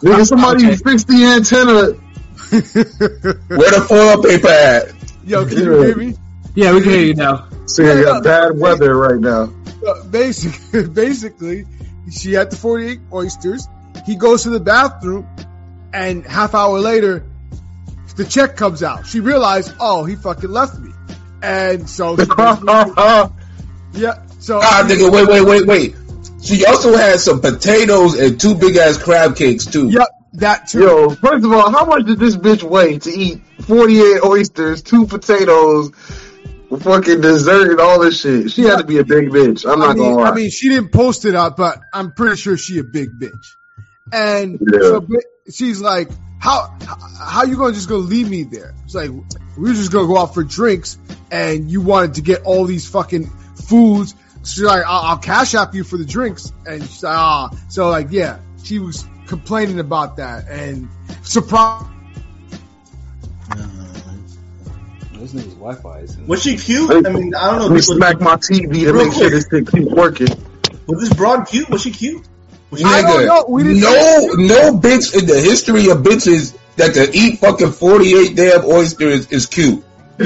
Nigga, 0.00 0.26
somebody 0.26 0.76
fix 0.76 1.04
the 1.04 1.24
antenna. 1.24 1.92
Where 3.48 3.70
the 3.70 3.84
foil 3.86 4.22
paper 4.22 4.48
at? 4.48 5.00
yo, 5.24 5.46
can 5.46 5.58
you 5.58 5.82
hear 5.82 5.96
me? 5.96 6.14
Yeah, 6.54 6.74
we 6.74 6.80
can 6.80 6.90
hear 6.90 7.04
you 7.04 7.14
now. 7.14 7.48
See, 7.66 7.84
I 7.84 8.02
got 8.02 8.24
bad 8.24 8.58
weather 8.58 8.96
right 8.96 9.20
now. 9.20 9.52
Uh, 9.86 10.04
basically, 10.04 10.88
basically, 10.94 11.66
she 12.10 12.32
had 12.32 12.50
the 12.50 12.56
48 12.56 12.98
oysters. 13.12 13.68
He 14.06 14.16
goes 14.16 14.42
to 14.44 14.50
the 14.50 14.60
bathroom, 14.60 15.28
and 15.92 16.24
half 16.24 16.54
hour 16.54 16.78
later, 16.78 17.24
the 18.16 18.24
check 18.24 18.56
comes 18.56 18.82
out. 18.82 19.06
She 19.06 19.20
realized, 19.20 19.74
oh, 19.80 20.04
he 20.04 20.16
fucking 20.16 20.50
left 20.50 20.78
me, 20.78 20.92
and 21.42 21.88
so 21.88 22.16
she 22.16 22.24
yeah. 23.92 24.22
So 24.38 24.58
Ah, 24.62 24.84
nigga, 24.88 25.10
wait, 25.12 25.28
wait, 25.28 25.42
wait, 25.44 25.66
wait. 25.66 25.96
She 26.42 26.64
also 26.64 26.96
had 26.96 27.20
some 27.20 27.40
potatoes 27.40 28.18
and 28.18 28.40
two 28.40 28.54
big 28.54 28.76
ass 28.76 28.96
crab 28.96 29.36
cakes 29.36 29.66
too. 29.66 29.88
yep, 29.90 30.08
that 30.34 30.68
too. 30.68 30.80
Yo, 30.80 31.10
first 31.10 31.44
of 31.44 31.52
all, 31.52 31.70
how 31.70 31.84
much 31.84 32.06
did 32.06 32.18
this 32.18 32.36
bitch 32.36 32.62
weigh 32.62 32.98
to 32.98 33.10
eat 33.10 33.42
48 33.62 34.20
oysters, 34.24 34.82
two 34.82 35.06
potatoes, 35.06 35.90
fucking 36.78 37.20
dessert, 37.20 37.72
and 37.72 37.80
all 37.80 38.00
this 38.00 38.20
shit? 38.20 38.50
She 38.50 38.62
had 38.62 38.78
to 38.78 38.84
be 38.84 38.98
a 38.98 39.04
big 39.04 39.28
bitch. 39.28 39.70
I'm 39.70 39.82
I 39.82 39.88
not 39.88 39.96
mean, 39.96 40.04
gonna 40.14 40.22
lie. 40.22 40.30
I 40.30 40.34
mean, 40.34 40.50
she 40.50 40.70
didn't 40.70 40.92
post 40.92 41.26
it 41.26 41.34
out, 41.34 41.56
but 41.58 41.78
I'm 41.92 42.12
pretty 42.12 42.36
sure 42.36 42.56
she 42.56 42.78
a 42.78 42.84
big 42.84 43.18
bitch. 43.18 43.56
And 44.12 44.58
Yeah. 44.72 44.80
so 44.80 45.00
ba- 45.00 45.22
she's 45.54 45.80
like, 45.80 46.08
"How 46.38 46.76
how 47.18 47.44
you 47.44 47.56
gonna 47.56 47.72
just 47.72 47.88
gonna 47.88 48.02
leave 48.02 48.28
me 48.28 48.44
there?" 48.44 48.74
It's 48.84 48.94
like 48.94 49.10
we 49.10 49.68
were 49.70 49.74
just 49.74 49.92
gonna 49.92 50.06
go 50.06 50.18
out 50.18 50.34
for 50.34 50.44
drinks, 50.44 50.98
and 51.30 51.70
you 51.70 51.80
wanted 51.80 52.14
to 52.14 52.22
get 52.22 52.42
all 52.42 52.64
these 52.64 52.88
fucking 52.88 53.26
foods. 53.66 54.14
She's 54.44 54.62
like, 54.62 54.84
"I'll, 54.86 55.02
I'll 55.02 55.18
cash 55.18 55.54
app 55.54 55.74
you 55.74 55.84
for 55.84 55.96
the 55.96 56.04
drinks," 56.04 56.52
and 56.66 56.82
she's 56.82 57.02
like, 57.02 57.16
"Ah." 57.16 57.50
So 57.68 57.88
like, 57.90 58.08
yeah, 58.10 58.38
she 58.62 58.78
was 58.78 59.06
complaining 59.26 59.78
about 59.80 60.16
that 60.16 60.48
and 60.48 60.88
surprised. 61.22 61.86
This 65.20 65.34
nigga's 65.34 65.54
Wi-Fi 65.54 65.98
is. 65.98 66.16
Was 66.16 66.42
she 66.42 66.56
cute? 66.56 67.06
I 67.06 67.10
mean, 67.10 67.34
I 67.34 67.50
don't 67.50 67.58
know. 67.58 67.62
Let 67.64 67.70
me 67.70 67.76
Was, 67.76 67.88
smack 67.88 68.20
my 68.20 68.36
TV 68.36 68.84
to 68.84 68.92
make 68.94 69.12
sure 69.12 69.28
this 69.28 69.46
thing 69.48 69.66
keeps 69.66 69.84
working. 69.84 70.28
was 70.86 71.00
this 71.00 71.12
broad 71.12 71.46
cute? 71.46 71.68
Was 71.68 71.82
she 71.82 71.90
cute? 71.90 72.26
Was 72.70 72.80
she 72.80 72.86
I 72.86 73.02
don't 73.02 73.26
know. 73.26 73.46
We 73.48 73.62
didn't- 73.64 73.80
no, 73.80 74.26
no 74.36 74.78
bitch 74.78 75.18
in 75.18 75.26
the 75.26 75.40
history 75.40 75.88
of 75.90 75.98
bitches 75.98 76.56
that 76.76 76.94
can 76.94 77.08
eat 77.14 77.40
fucking 77.40 77.72
forty 77.72 78.14
eight 78.14 78.36
damn 78.36 78.64
oysters 78.64 79.26
is 79.28 79.46
cute. 79.46 79.84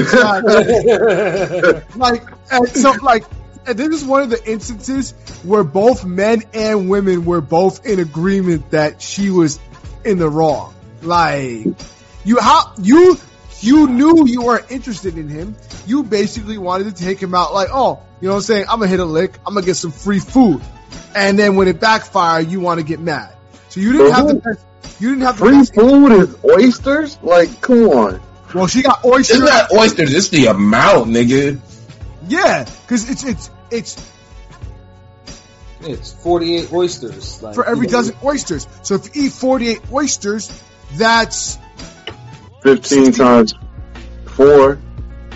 like 1.95 2.23
and 2.51 2.67
so 2.69 2.91
like 3.01 3.23
and 3.65 3.77
this 3.77 3.89
is 3.89 4.03
one 4.03 4.21
of 4.23 4.29
the 4.29 4.41
instances 4.49 5.11
where 5.43 5.63
both 5.63 6.05
men 6.05 6.43
and 6.53 6.89
women 6.89 7.25
were 7.25 7.41
both 7.41 7.85
in 7.85 7.99
agreement 7.99 8.71
that 8.71 9.01
she 9.01 9.29
was 9.29 9.59
in 10.03 10.17
the 10.17 10.29
wrong. 10.29 10.73
Like 11.01 11.65
you 12.25 12.39
how 12.39 12.73
you 12.81 13.17
you 13.61 13.87
knew 13.87 14.27
you 14.27 14.41
weren't 14.43 14.69
interested 14.69 15.17
in 15.17 15.29
him. 15.29 15.55
You 15.87 16.03
basically 16.03 16.57
wanted 16.57 16.95
to 16.95 17.03
take 17.03 17.19
him 17.21 17.33
out 17.33 17.53
like 17.53 17.69
oh 17.71 18.01
you 18.21 18.27
know 18.27 18.33
what 18.33 18.39
i'm 18.39 18.43
saying? 18.43 18.65
I'm 18.69 18.79
gonna 18.79 18.87
hit 18.87 18.99
a 18.99 19.05
lick. 19.05 19.33
I'm 19.45 19.53
gonna 19.53 19.65
get 19.65 19.75
some 19.75 19.91
free 19.91 20.19
food 20.19 20.61
and 21.15 21.37
then 21.39 21.55
when 21.55 21.67
it 21.67 21.79
backfired 21.79 22.47
you 22.49 22.59
want 22.59 22.79
to 22.79 22.85
get 22.85 22.99
mad 22.99 23.35
so 23.69 23.79
you 23.79 23.91
didn't 23.93 24.11
have 24.11 24.27
the 24.27 24.35
best 24.35 24.65
you 25.01 25.09
didn't 25.09 25.23
have 25.23 25.37
the 25.37 25.45
Free 25.45 25.57
best, 25.57 25.75
food 25.75 26.11
is 26.11 26.35
oysters? 26.45 27.17
Like, 27.21 27.59
come 27.61 27.89
on. 27.89 28.21
well 28.53 28.67
she 28.67 28.81
got 28.83 29.03
oysters. 29.03 29.41
It's 29.41 29.49
not 29.49 29.71
oysters, 29.71 30.13
it's 30.13 30.29
the 30.29 30.45
amount, 30.47 31.09
nigga. 31.11 31.59
yeah 32.27 32.63
because 32.83 33.09
it's 33.09 33.23
it's 33.23 33.49
it's 33.71 34.11
It's 35.81 36.13
48 36.23 36.71
oysters. 36.73 37.43
Like, 37.43 37.55
for 37.55 37.65
every 37.65 37.87
you 37.87 37.91
know, 37.91 37.97
dozen 37.99 38.15
oysters. 38.23 38.67
So 38.83 38.95
if 38.95 39.15
you 39.15 39.25
eat 39.25 39.33
48 39.33 39.81
oysters, 39.91 40.63
that's 40.93 41.57
15 42.63 43.11
times 43.11 43.53
four, 44.25 44.79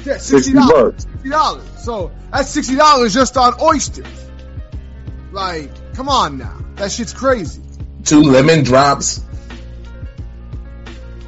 yeah, 0.06 0.18
60 0.18 0.54
$60. 0.54 1.06
$60. 1.24 1.78
So 1.80 2.12
that's 2.32 2.56
$60 2.56 3.14
just 3.14 3.38
on 3.38 3.54
oysters. 3.62 4.29
Like, 5.32 5.70
come 5.94 6.10
on 6.10 6.38
now. 6.38 6.58
That 6.76 6.92
shit's 6.92 7.14
crazy. 7.14 7.62
Two 8.04 8.22
lemon 8.22 8.64
drops. 8.64 9.22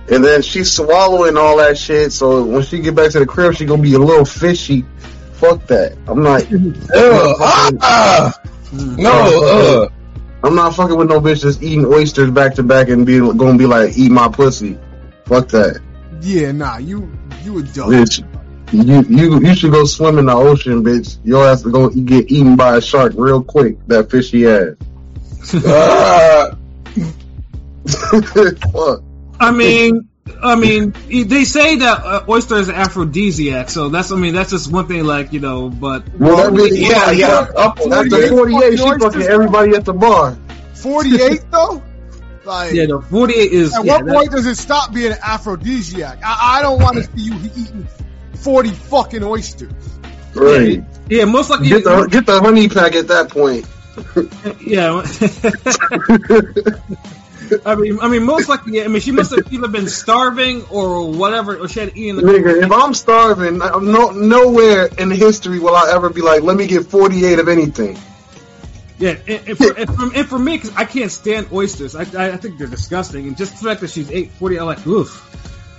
And 0.10 0.24
then 0.26 0.42
she's 0.42 0.72
swallowing 0.72 1.38
all 1.38 1.58
that 1.58 1.78
shit, 1.78 2.12
so 2.12 2.44
when 2.44 2.64
she 2.64 2.80
get 2.80 2.96
back 2.96 3.12
to 3.12 3.20
the 3.20 3.26
crib, 3.26 3.56
she 3.56 3.66
gonna 3.66 3.82
be 3.82 3.94
a 3.94 4.00
little 4.00 4.26
fishy. 4.26 4.86
Fuck 5.34 5.68
that. 5.68 5.98
I'm 6.08 6.22
not. 6.22 6.42
Ugh, 6.52 6.58
ah, 7.82 8.34
no, 8.74 9.10
uh. 9.46 9.90
I'm 10.44 10.56
not 10.56 10.76
fucking 10.76 10.98
with 10.98 11.08
no 11.08 11.22
bitch 11.22 11.44
that's 11.44 11.62
eating 11.62 11.86
oysters 11.86 12.32
back 12.32 12.56
to 12.56 12.64
back 12.64 12.90
and 12.90 13.06
be 13.06 13.20
gonna 13.20 13.58
be 13.58 13.66
like, 13.68 13.98
eat 13.98 14.12
my 14.12 14.28
pussy. 14.28 14.78
Fuck 15.26 15.48
that, 15.50 15.80
Yeah, 16.20 16.52
nah, 16.52 16.78
you 16.78 17.10
you 17.44 17.60
a 17.60 17.64
dumb. 17.64 17.92
bitch. 17.92 18.24
You 18.72 19.02
you 19.10 19.40
you 19.42 19.56
should 19.56 19.72
go 19.72 19.86
swim 19.86 20.18
in 20.18 20.26
the 20.26 20.36
ocean, 20.36 20.84
bitch. 20.84 21.18
Your 21.24 21.48
ass 21.48 21.64
gonna 21.64 21.74
go 21.74 21.90
get 21.90 22.32
eaten 22.32 22.56
by 22.56 22.78
a 22.78 22.82
shark 22.82 23.14
real 23.16 23.44
quick. 23.44 23.86
That 23.88 24.10
fishy 24.10 24.48
ass. 24.48 24.76
Ah. 25.66 26.56
Fuck. 28.72 29.04
I 29.40 29.52
mean, 29.52 30.08
I 30.42 30.56
mean, 30.56 30.94
they 31.08 31.46
say 31.46 31.78
that 31.78 32.06
uh, 32.06 32.26
oyster 32.30 32.56
is 32.56 32.70
an 32.70 32.76
aphrodisiac, 32.76 33.70
so 33.70 33.90
that's, 33.90 34.12
I 34.12 34.16
mean, 34.16 34.34
that's 34.34 34.52
just 34.52 34.72
one 34.72 34.88
thing, 34.88 35.04
like, 35.04 35.34
you 35.34 35.40
know, 35.40 35.70
but 35.70 36.08
Well, 36.20 36.38
that 36.38 36.54
bitch, 36.54 36.80
Yeah, 36.80 37.12
yeah. 37.12 37.48
Up, 37.58 37.80
After 37.80 38.28
48, 38.28 38.78
she 38.78 39.00
fucking 39.00 39.22
everybody 39.24 39.76
at 39.76 39.86
the 39.86 39.94
bar. 39.94 40.38
48 40.76 41.42
though? 41.52 41.84
Like, 42.44 42.74
yeah, 42.74 42.86
the 42.88 43.02
48 43.02 43.52
is. 43.52 43.76
at 43.76 43.86
yeah, 43.86 43.98
what 43.98 44.08
point 44.08 44.32
does 44.32 44.46
it 44.48 44.56
stop 44.56 44.94
being 44.94 45.12
an 45.12 45.18
aphrodisiac? 45.24 46.20
I, 46.24 46.58
I 46.58 46.62
don't 46.62 46.82
want 46.82 46.98
to 46.98 47.04
see 47.04 47.26
you 47.26 47.36
eating 47.56 47.88
40 48.44 48.70
fucking 48.70 49.24
oysters. 49.24 49.72
Right. 50.34 50.84
yeah, 51.10 51.26
most 51.26 51.50
likely. 51.50 51.70
Get 51.70 51.84
the 51.84 52.08
get 52.10 52.26
the 52.26 52.40
honey 52.40 52.70
pack 52.70 52.96
at 52.96 53.08
that 53.10 53.30
point. 53.30 53.66
Yeah. 54.62 55.04
I 57.66 57.76
mean, 57.76 58.00
I 58.00 58.08
mean, 58.08 58.24
most 58.24 58.48
likely. 58.48 58.78
yeah, 58.78 58.86
I 58.86 58.88
mean, 58.88 59.02
she 59.02 59.12
must 59.12 59.36
have 59.36 59.52
either 59.52 59.68
been 59.68 59.90
starving 59.90 60.64
or 60.70 61.12
whatever, 61.12 61.58
or 61.58 61.68
she 61.68 61.82
had 61.82 61.98
eaten. 61.98 62.16
The, 62.16 62.22
Nigga, 62.22 62.64
if 62.64 62.72
I'm 62.72 62.94
starving, 62.94 63.62
I'm 63.62 63.92
no 63.92 64.12
nowhere 64.12 64.86
in 64.98 65.12
history 65.12 65.60
will 65.60 65.76
I 65.76 65.92
ever 65.94 66.10
be 66.10 66.22
like, 66.22 66.44
let 66.44 66.56
me 66.56 66.68
get 66.68 66.86
48 66.86 67.40
of 67.40 67.50
anything. 67.50 67.98
yeah, 68.98 69.16
and, 69.28 69.50
and, 69.50 69.58
for, 69.58 69.78
and, 69.78 69.94
for, 69.94 70.16
and 70.16 70.28
for 70.28 70.40
me, 70.40 70.58
because 70.58 70.74
I 70.76 70.86
can't 70.86 71.12
stand 71.12 71.48
oysters, 71.52 71.96
I, 71.96 72.04
I, 72.18 72.32
I 72.32 72.38
think 72.38 72.58
they're 72.58 72.68
disgusting, 72.68 73.28
and 73.28 73.36
just 73.36 73.60
the 73.60 73.68
fact 73.68 73.82
that 73.82 73.90
she's 73.90 74.10
ate 74.10 74.32
40, 74.32 74.60
I'm 74.60 74.66
like, 74.68 74.88
oof. 74.88 75.28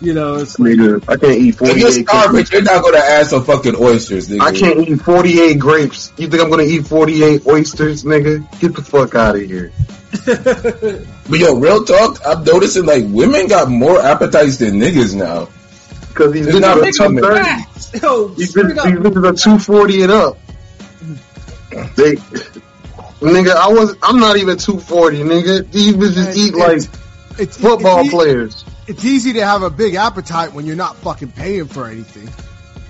You 0.02 0.14
know, 0.14 0.34
it's 0.36 0.58
like, 0.58 0.72
Nigga, 0.72 1.02
I 1.08 1.16
can't 1.16 1.38
eat 1.38 1.54
If 1.54 1.60
you're 1.60 1.90
48 1.90 2.08
starving, 2.08 2.30
grapes. 2.32 2.52
you're 2.52 2.62
not 2.62 2.82
gonna 2.82 2.98
add 2.98 3.26
some 3.28 3.44
fucking 3.44 3.76
oysters, 3.76 4.28
nigga. 4.28 4.40
I 4.40 4.52
can't 4.52 4.80
eat 4.88 5.00
48 5.00 5.58
grapes. 5.60 6.12
You 6.16 6.26
think 6.28 6.42
I'm 6.42 6.50
gonna 6.50 6.64
eat 6.64 6.86
48 6.88 7.46
oysters, 7.46 8.02
nigga? 8.02 8.44
Get 8.60 8.74
the 8.74 8.82
fuck 8.82 9.14
out 9.14 9.36
of 9.36 9.42
here. 9.42 9.70
But 11.30 11.38
yo, 11.38 11.54
real 11.54 11.84
talk, 11.84 12.18
I'm 12.26 12.42
noticing 12.42 12.84
like 12.84 13.04
women 13.06 13.46
got 13.46 13.68
more 13.70 14.00
appetites 14.00 14.56
than 14.56 14.74
niggas 14.74 15.14
now. 15.14 15.48
Cause 16.14 16.32
these 16.32 16.48
It's 16.48 16.58
not 16.58 16.78
bitches 16.78 17.00
are 17.00 17.06
women. 17.08 17.22
230. 17.22 18.00
yo, 18.02 18.28
These 18.34 18.50
straight 18.50 18.66
bitches, 18.66 18.78
up. 18.78 18.84
these 18.86 18.94
bitches 18.94 19.30
are 19.30 19.32
240 19.32 20.02
and 20.02 20.12
up. 20.12 20.38
They, 21.96 22.16
nigga, 23.22 23.54
I 23.54 23.68
was, 23.68 23.96
I'm 24.02 24.18
not 24.18 24.36
even 24.36 24.58
240, 24.58 25.18
nigga. 25.20 25.70
These 25.70 25.94
bitches 25.94 26.26
And 26.26 26.36
eat 26.36 26.54
it's- 26.54 26.88
like 26.88 27.01
It's, 27.38 27.56
football 27.56 28.00
it's, 28.00 28.10
players. 28.10 28.64
It's 28.86 29.04
easy 29.04 29.32
to 29.34 29.44
have 29.46 29.62
a 29.62 29.70
big 29.70 29.94
appetite 29.94 30.52
when 30.52 30.66
you're 30.66 30.76
not 30.76 30.96
fucking 30.96 31.32
paying 31.32 31.66
for 31.66 31.86
anything. 31.88 32.28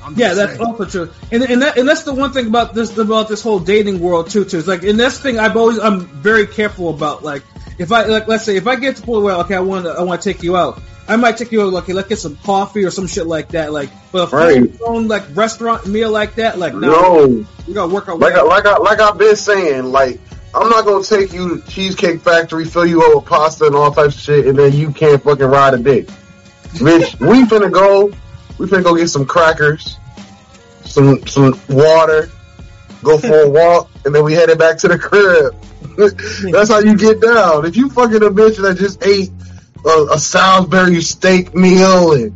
I'm 0.05 0.17
Yeah, 0.17 0.35
that's 0.35 0.57
saying. 0.57 0.65
also 0.67 0.85
true, 0.85 1.11
and 1.31 1.43
and 1.45 1.63
that 1.63 1.79
and 1.79 1.89
that's 1.89 2.03
the 2.03 2.13
one 2.13 2.33
thing 2.33 2.49
about 2.49 2.75
this 2.75 2.97
about 2.99 3.29
this 3.29 3.41
whole 3.41 3.61
dating 3.61 4.01
world 4.01 4.31
too. 4.31 4.45
Too, 4.45 4.59
it's 4.59 4.67
like, 4.67 4.83
and 4.83 4.99
that's 4.99 5.19
the 5.19 5.23
thing 5.23 5.39
I've 5.39 5.57
always 5.57 5.79
I'm 5.79 6.01
very 6.07 6.47
careful 6.47 6.91
about. 6.91 7.23
Like, 7.23 7.45
if 7.79 7.93
I 7.93 8.05
like, 8.07 8.27
let's 8.27 8.45
say 8.45 8.57
if 8.57 8.67
I 8.67 8.75
get 8.77 8.97
to 8.97 9.01
the 9.01 9.07
point 9.07 9.23
where 9.23 9.35
okay, 9.37 9.55
I 9.55 9.61
want 9.61 9.85
to 9.85 9.93
I 9.93 10.03
want 10.03 10.21
to 10.21 10.33
take 10.33 10.43
you 10.43 10.57
out, 10.57 10.81
I 11.07 11.15
might 11.15 11.37
take 11.37 11.53
you 11.53 11.63
out. 11.63 11.73
Like, 11.73 11.85
okay, 11.85 11.93
let's 11.93 12.09
get 12.09 12.19
some 12.19 12.35
coffee 12.39 12.83
or 12.85 12.91
some 12.91 13.07
shit 13.07 13.29
like 13.29 13.51
that. 13.51 13.73
Like, 13.73 13.91
but 14.11 14.25
a 14.25 14.27
full 14.27 14.39
Right. 14.41 14.79
blown 14.79 15.07
like 15.07 15.23
restaurant 15.37 15.87
meal 15.87 16.11
like 16.11 16.35
that, 16.35 16.59
like 16.59 16.75
no, 16.75 16.81
No, 17.27 17.47
we 17.69 17.73
gotta 17.75 17.95
work 17.95 18.09
our 18.09 18.17
like 18.17 18.35
way. 18.35 18.41
I, 18.41 18.43
like 18.43 18.67
I, 18.67 18.79
like 18.79 18.99
I've 19.01 19.19
been 19.19 19.37
saying, 19.37 19.85
like 19.85 20.19
I'm 20.55 20.69
not 20.69 20.85
gonna 20.85 21.05
take 21.05 21.33
you 21.33 21.61
to 21.61 21.71
Cheesecake 21.71 22.21
Factory, 22.21 22.65
fill 22.65 22.87
you 22.87 23.03
up 23.03 23.17
with 23.17 23.25
pasta 23.25 23.67
and 23.67 23.75
all 23.75 23.91
types 23.91 24.17
of 24.17 24.21
shit, 24.21 24.47
and 24.47 24.59
then 24.59 24.73
you 24.73 24.93
can't 24.93 25.23
fucking 25.23 25.47
ride 25.47 25.75
a 25.75 25.79
dick. 25.79 26.07
Bitch, 26.75 27.19
we 27.27 27.45
finna 27.45 27.73
go. 27.73 28.13
We 28.59 28.67
finna 28.67 28.85
go 28.85 28.95
get 28.95 29.09
some 29.09 29.25
crackers, 29.25 29.99
some 30.85 31.27
some 31.27 31.59
water, 31.69 32.31
go 33.03 33.17
for 33.19 33.41
a 33.41 33.49
walk, 33.51 33.91
and 34.05 34.15
then 34.15 34.25
we 34.25 34.35
headed 34.35 34.59
back 34.59 34.79
to 34.79 34.89
the 34.89 34.99
crib. 34.99 35.55
That's 36.53 36.71
how 36.71 36.81
you 36.81 36.97
get 36.97 37.21
down. 37.21 37.65
If 37.65 37.77
you 37.77 37.89
fucking 37.89 38.23
a 38.23 38.31
bitch 38.31 38.61
that 38.63 38.77
just 38.79 39.05
ate 39.05 39.31
a, 39.85 40.15
a 40.15 40.19
Salisbury 40.19 41.01
steak 41.01 41.55
meal 41.55 42.13
and 42.13 42.35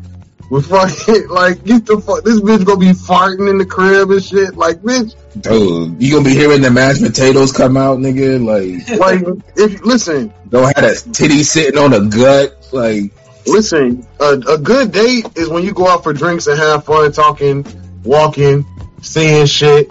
with 0.50 0.66
fucking 0.66 1.28
like 1.28 1.64
get 1.64 1.86
the 1.86 2.00
fuck 2.00 2.24
this 2.24 2.40
bitch 2.40 2.64
gonna 2.64 2.78
be 2.78 2.92
farting 2.92 3.50
in 3.50 3.58
the 3.58 3.66
crib 3.66 4.10
and 4.10 4.24
shit. 4.24 4.56
Like 4.56 4.78
bitch, 4.78 5.14
Dude, 5.40 6.02
you 6.02 6.12
gonna 6.12 6.24
be 6.24 6.34
hearing 6.34 6.62
the 6.62 6.70
mashed 6.70 7.02
potatoes 7.02 7.52
come 7.52 7.76
out, 7.76 7.98
nigga. 7.98 8.42
Like, 8.42 8.98
like 8.98 9.22
if 9.56 9.82
listen, 9.84 10.32
don't 10.48 10.64
have 10.64 10.84
that 10.84 11.14
titty 11.14 11.42
sitting 11.42 11.78
on 11.78 11.92
a 11.92 12.08
gut. 12.08 12.68
Like, 12.72 13.12
listen, 13.46 14.06
a, 14.20 14.32
a 14.48 14.58
good 14.58 14.92
date 14.92 15.26
is 15.36 15.48
when 15.48 15.64
you 15.64 15.72
go 15.74 15.88
out 15.88 16.04
for 16.04 16.12
drinks 16.12 16.46
and 16.46 16.58
have 16.58 16.84
fun, 16.84 17.12
talking, 17.12 17.66
walking, 18.04 18.64
seeing 19.02 19.46
shit. 19.46 19.90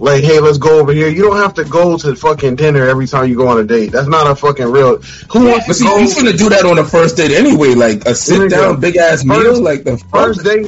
Like, 0.00 0.24
hey, 0.24 0.40
let's 0.40 0.58
go 0.58 0.80
over 0.80 0.92
here. 0.92 1.08
You 1.08 1.22
don't 1.22 1.36
have 1.36 1.54
to 1.54 1.64
go 1.64 1.96
to 1.96 2.16
fucking 2.16 2.56
dinner 2.56 2.86
every 2.88 3.06
time 3.06 3.28
you 3.28 3.36
go 3.36 3.46
on 3.46 3.60
a 3.60 3.64
date. 3.64 3.92
That's 3.92 4.08
not 4.08 4.28
a 4.28 4.34
fucking 4.34 4.66
real. 4.66 5.00
Who 5.00 5.46
wants 5.46 5.66
but 5.66 5.72
to 5.72 5.74
see, 5.74 5.84
go? 5.84 5.98
he's 5.98 6.14
gonna 6.14 6.32
do 6.32 6.48
that 6.48 6.64
on 6.64 6.76
the 6.76 6.84
first 6.84 7.16
date 7.16 7.30
anyway. 7.30 7.74
Like 7.74 8.04
a 8.04 8.14
sit 8.14 8.50
down, 8.50 8.80
big 8.80 8.96
ass 8.96 9.24
meal. 9.24 9.62
Like 9.62 9.84
the? 9.84 9.96
First 9.96 10.42
date, 10.42 10.66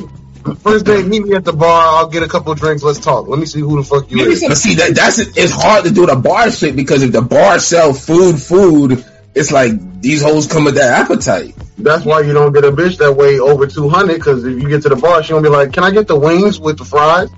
first 0.54 0.87
date, 0.87 1.06
meet 1.06 1.24
me 1.24 1.35
at 1.35 1.44
the 1.44 1.52
bar. 1.52 1.96
I'll 1.98 2.09
get 2.09 2.22
a 2.22 2.28
couple 2.28 2.54
drinks. 2.54 2.82
Let's 2.82 3.00
talk. 3.00 3.26
Let 3.28 3.38
me 3.38 3.46
see 3.46 3.61
who 3.61 3.76
the 3.76 3.85
fuck 3.85 4.11
you 4.11 4.20
is. 4.20 4.44
But 4.46 4.56
see, 4.56 4.74
that 4.76 4.94
that's 4.94 5.18
it's 5.18 5.52
hard 5.52 5.85
to 5.85 5.90
do 5.90 6.06
the 6.06 6.16
bar 6.16 6.50
shit 6.50 6.76
because 6.76 7.02
if 7.02 7.12
the 7.12 7.22
bar 7.22 7.59
sell 7.59 7.92
food, 7.92 8.40
food, 8.40 9.04
it's 9.35 9.50
like 9.50 10.00
these 10.00 10.22
hoes 10.22 10.46
come 10.46 10.64
with 10.64 10.76
that 10.76 11.00
appetite. 11.00 11.54
That's 11.78 12.04
why 12.04 12.20
you 12.20 12.32
don't 12.32 12.52
get 12.52 12.64
a 12.64 12.72
bitch 12.72 12.98
that 12.98 13.12
weigh 13.12 13.38
over 13.38 13.66
two 13.66 13.88
hundred. 13.88 14.14
Because 14.14 14.44
if 14.44 14.62
you 14.62 14.68
get 14.68 14.82
to 14.82 14.88
the 14.88 14.96
bar, 14.96 15.22
she 15.22 15.30
gonna 15.30 15.42
be 15.42 15.48
like, 15.48 15.72
"Can 15.72 15.85
I 15.85 15.90
get 15.90 16.06
the 16.06 16.18
wings 16.18 16.59
with 16.59 16.78
the 16.78 16.85
fries?" 16.85 17.28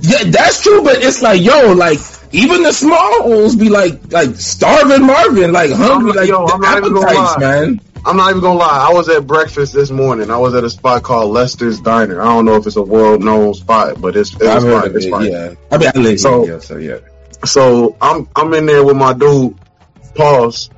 Yeah, 0.00 0.24
that's 0.24 0.62
true, 0.62 0.82
but 0.82 0.96
it's 1.02 1.20
like, 1.20 1.42
yo, 1.42 1.72
like 1.74 1.98
even 2.32 2.62
the 2.62 2.72
small 2.72 3.22
hoes 3.24 3.56
be 3.56 3.68
like, 3.68 4.10
like 4.10 4.36
starving 4.36 5.06
Marvin, 5.06 5.52
like 5.52 5.70
hungry, 5.70 6.12
like 6.12 6.28
yo, 6.28 6.46
I'm 6.46 6.60
not 6.60 6.78
even 6.78 6.94
gonna 6.94 7.12
lie. 7.12 7.36
man. 7.38 7.80
I'm 8.04 8.16
not 8.16 8.30
even 8.30 8.42
gonna 8.42 8.58
lie. 8.58 8.88
I 8.90 8.92
was 8.92 9.08
at 9.08 9.26
breakfast 9.26 9.72
this 9.72 9.90
morning. 9.90 10.30
I 10.30 10.36
was 10.38 10.54
at 10.54 10.64
a 10.64 10.70
spot 10.70 11.02
called 11.04 11.30
Lester's 11.32 11.80
Diner. 11.80 12.20
I 12.20 12.24
don't 12.24 12.44
know 12.44 12.56
if 12.56 12.66
it's 12.66 12.76
a 12.76 12.82
world 12.82 13.22
known 13.22 13.54
spot, 13.54 14.00
but 14.00 14.16
it's 14.16 14.32
it's 14.34 14.42
I've 14.44 14.62
fine. 14.62 14.86
of 14.88 14.96
It's 14.96 15.06
it, 15.06 15.10
fine. 15.10 15.30
yeah. 15.30 15.54
I 15.70 15.78
mean, 15.78 15.90
I 15.94 15.98
live 15.98 16.20
So- 16.20 16.44
here, 16.44 16.60
so 16.60 16.76
yeah. 16.78 16.98
So 17.44 17.96
I'm 18.00 18.28
I'm 18.36 18.52
in 18.54 18.66
there 18.66 18.84
with 18.84 18.96
my 18.96 19.12
dude, 19.12 19.56
pause, 20.14 20.70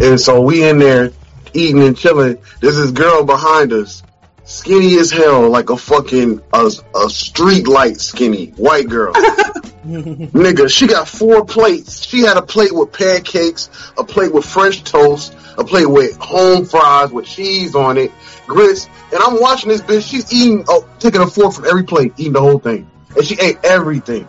and 0.00 0.18
so 0.20 0.40
we 0.40 0.66
in 0.68 0.78
there 0.78 1.10
eating 1.52 1.82
and 1.82 1.96
chilling. 1.96 2.38
There's 2.60 2.76
this 2.76 2.90
girl 2.90 3.24
behind 3.24 3.72
us, 3.72 4.02
skinny 4.44 4.98
as 4.98 5.10
hell, 5.10 5.48
like 5.50 5.70
a 5.70 5.76
fucking 5.76 6.40
a, 6.52 6.70
a 6.94 7.10
street 7.10 7.66
light 7.66 8.00
skinny 8.00 8.48
white 8.56 8.88
girl. 8.88 9.12
Nigga, 9.84 10.70
she 10.70 10.86
got 10.86 11.08
four 11.08 11.44
plates. 11.44 12.02
She 12.02 12.20
had 12.20 12.36
a 12.36 12.42
plate 12.42 12.74
with 12.74 12.92
pancakes, 12.92 13.68
a 13.98 14.04
plate 14.04 14.32
with 14.32 14.44
French 14.44 14.82
toast, 14.82 15.36
a 15.58 15.64
plate 15.64 15.86
with 15.86 16.16
home 16.16 16.64
fries 16.64 17.10
with 17.10 17.26
cheese 17.26 17.74
on 17.74 17.98
it, 17.98 18.10
grits. 18.46 18.88
And 19.12 19.20
I'm 19.22 19.40
watching 19.40 19.68
this 19.68 19.82
bitch. 19.82 20.08
She's 20.08 20.32
eating, 20.32 20.64
oh, 20.68 20.88
taking 20.98 21.20
a 21.20 21.26
fork 21.26 21.54
from 21.54 21.66
every 21.66 21.84
plate, 21.84 22.14
eating 22.16 22.32
the 22.32 22.40
whole 22.40 22.58
thing. 22.58 22.90
And 23.16 23.26
she 23.26 23.38
ate 23.38 23.58
everything. 23.62 24.26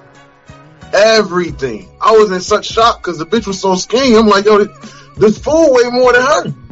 Everything. 0.94 1.90
I 2.02 2.12
was 2.12 2.32
in 2.32 2.42
such 2.42 2.66
shock 2.66 3.02
because 3.02 3.18
the 3.18 3.26
bitch 3.26 3.48
was 3.48 3.60
so 3.60 3.76
skinny. 3.76 4.16
I'm 4.16 4.28
like, 4.28 4.46
yo, 4.46 4.64
this, 4.64 4.94
this 5.18 5.38
food 5.40 5.72
way 5.72 5.90
more 5.90 6.14
than 6.14 6.22
her. 6.22 6.65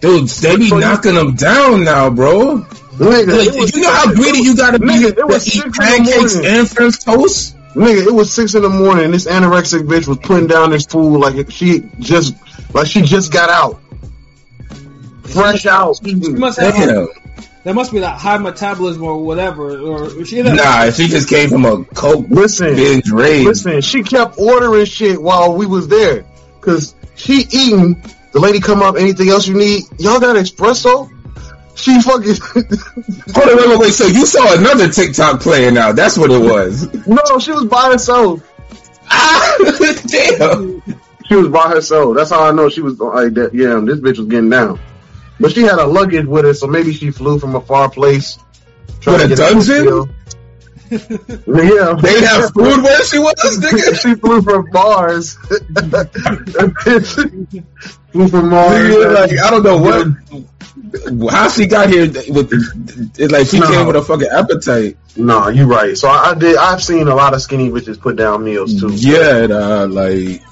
Dude, 0.00 0.28
they 0.28 0.56
be 0.56 0.70
knocking 0.70 1.14
them 1.14 1.34
down 1.34 1.84
now, 1.84 2.08
bro. 2.10 2.58
Nigga, 2.96 3.36
Like, 3.36 3.48
it 3.54 3.60
was- 3.60 3.74
you 3.74 3.82
know 3.82 3.90
how 3.90 4.12
greedy 4.12 4.40
you 4.40 4.54
gotta 4.56 4.78
be 4.78 4.86
Nigga, 4.86 5.18
it 5.18 5.26
was 5.26 5.44
to 5.44 5.58
eat 5.58 5.72
pancakes 5.74 6.36
and 6.36 6.68
French 6.68 6.98
toast? 7.04 7.54
Nigga, 7.74 8.06
it 8.06 8.14
was 8.14 8.32
six 8.32 8.54
in 8.54 8.62
the 8.62 8.68
morning. 8.68 9.04
And 9.06 9.14
this 9.14 9.26
anorexic 9.26 9.82
bitch 9.86 10.06
was 10.08 10.18
putting 10.18 10.46
down 10.48 10.70
this 10.70 10.86
food 10.86 11.18
like 11.18 11.50
she 11.50 11.84
just, 12.00 12.34
like 12.74 12.86
she 12.86 13.02
just 13.02 13.32
got 13.32 13.48
out, 13.48 13.80
fresh 15.24 15.66
out. 15.66 15.98
She 16.04 16.14
must 16.14 16.58
have 16.58 16.74
Damn. 16.74 17.08
that 17.64 17.74
must 17.74 17.92
be 17.92 18.00
that 18.00 18.18
high 18.18 18.38
metabolism 18.38 19.02
or 19.04 19.22
whatever. 19.22 19.78
Or 19.78 20.24
she 20.24 20.38
had 20.38 20.54
Nah, 20.56 20.90
she 20.90 21.08
just 21.08 21.28
came 21.28 21.48
from 21.48 21.64
a 21.64 21.84
coke 21.94 22.26
Listen, 22.28 22.74
binge 22.74 23.10
rage. 23.10 23.46
listen. 23.46 23.80
She 23.82 24.02
kept 24.02 24.38
ordering 24.38 24.84
shit 24.86 25.20
while 25.20 25.54
we 25.54 25.66
was 25.66 25.88
there, 25.88 26.24
cause 26.60 26.94
she 27.16 27.46
eating. 27.50 28.02
The 28.32 28.38
lady 28.40 28.60
come 28.60 28.82
up. 28.82 28.96
Anything 28.96 29.28
else 29.28 29.46
you 29.46 29.54
need? 29.56 29.84
Y'all 29.98 30.20
got 30.20 30.36
espresso? 30.36 31.10
She 31.74 32.00
fucking 32.00 32.34
Hold 33.34 33.48
on, 33.48 33.56
wait, 33.56 33.68
wait, 33.68 33.78
wait. 33.78 33.92
So 33.92 34.06
you 34.06 34.26
saw 34.26 34.58
another 34.58 34.88
TikTok 34.88 35.40
playing 35.40 35.74
now? 35.74 35.92
That's 35.92 36.18
what 36.18 36.30
it 36.30 36.40
was. 36.40 36.92
no. 37.06 37.38
She 37.38 37.52
was 37.52 37.64
by 37.66 37.90
herself. 37.92 38.42
Ah, 39.10 39.56
damn. 40.06 40.82
She 41.26 41.34
was 41.36 41.48
by 41.48 41.68
herself. 41.70 42.16
That's 42.16 42.30
how 42.30 42.46
I 42.46 42.52
know 42.52 42.68
she 42.68 42.80
was 42.82 42.98
like 42.98 43.34
that. 43.34 43.54
Yeah, 43.54 43.80
this 43.84 43.98
bitch 44.00 44.18
was 44.18 44.26
getting 44.26 44.50
down. 44.50 44.78
But 45.38 45.52
she 45.52 45.62
had 45.62 45.78
a 45.78 45.86
luggage 45.86 46.26
with 46.26 46.44
her, 46.44 46.52
so 46.54 46.66
maybe 46.66 46.92
she 46.92 47.10
flew 47.10 47.38
from 47.38 47.56
a 47.56 47.60
far 47.62 47.88
place. 47.90 48.38
trying 49.00 49.20
What, 49.20 49.32
a 49.32 49.36
dungeon? 49.36 50.14
yeah, 50.90 51.94
They 52.02 52.20
have 52.26 52.52
food 52.52 52.82
where 52.82 53.04
she 53.04 53.18
was, 53.18 54.00
she 54.02 54.14
flew 54.16 54.42
from 54.42 54.70
bars. 54.70 55.38
Flew 58.12 58.28
from 58.28 58.50
Mars. 58.50 58.96
Like 58.96 59.38
I 59.38 59.50
don't 59.50 59.62
know 59.62 59.78
what, 59.78 61.32
how 61.32 61.48
she 61.48 61.66
got 61.66 61.88
here 61.88 62.06
with. 62.06 62.50
It's 63.18 63.32
like 63.32 63.46
she 63.46 63.58
No. 63.60 63.68
came 63.68 63.86
with 63.86 63.96
a 63.96 64.02
fucking 64.02 64.28
appetite. 64.30 64.96
No, 65.16 65.48
you're 65.48 65.66
right. 65.66 65.96
So 65.96 66.08
I, 66.08 66.30
I 66.30 66.34
did. 66.34 66.56
I've 66.56 66.82
seen 66.82 67.08
a 67.08 67.14
lot 67.14 67.34
of 67.34 67.42
skinny 67.42 67.70
bitches 67.70 68.00
put 68.00 68.16
down 68.16 68.44
meals 68.44 68.80
too. 68.80 68.90
Yeah, 68.92 69.46
nah, 69.46 69.84
like 69.84 70.42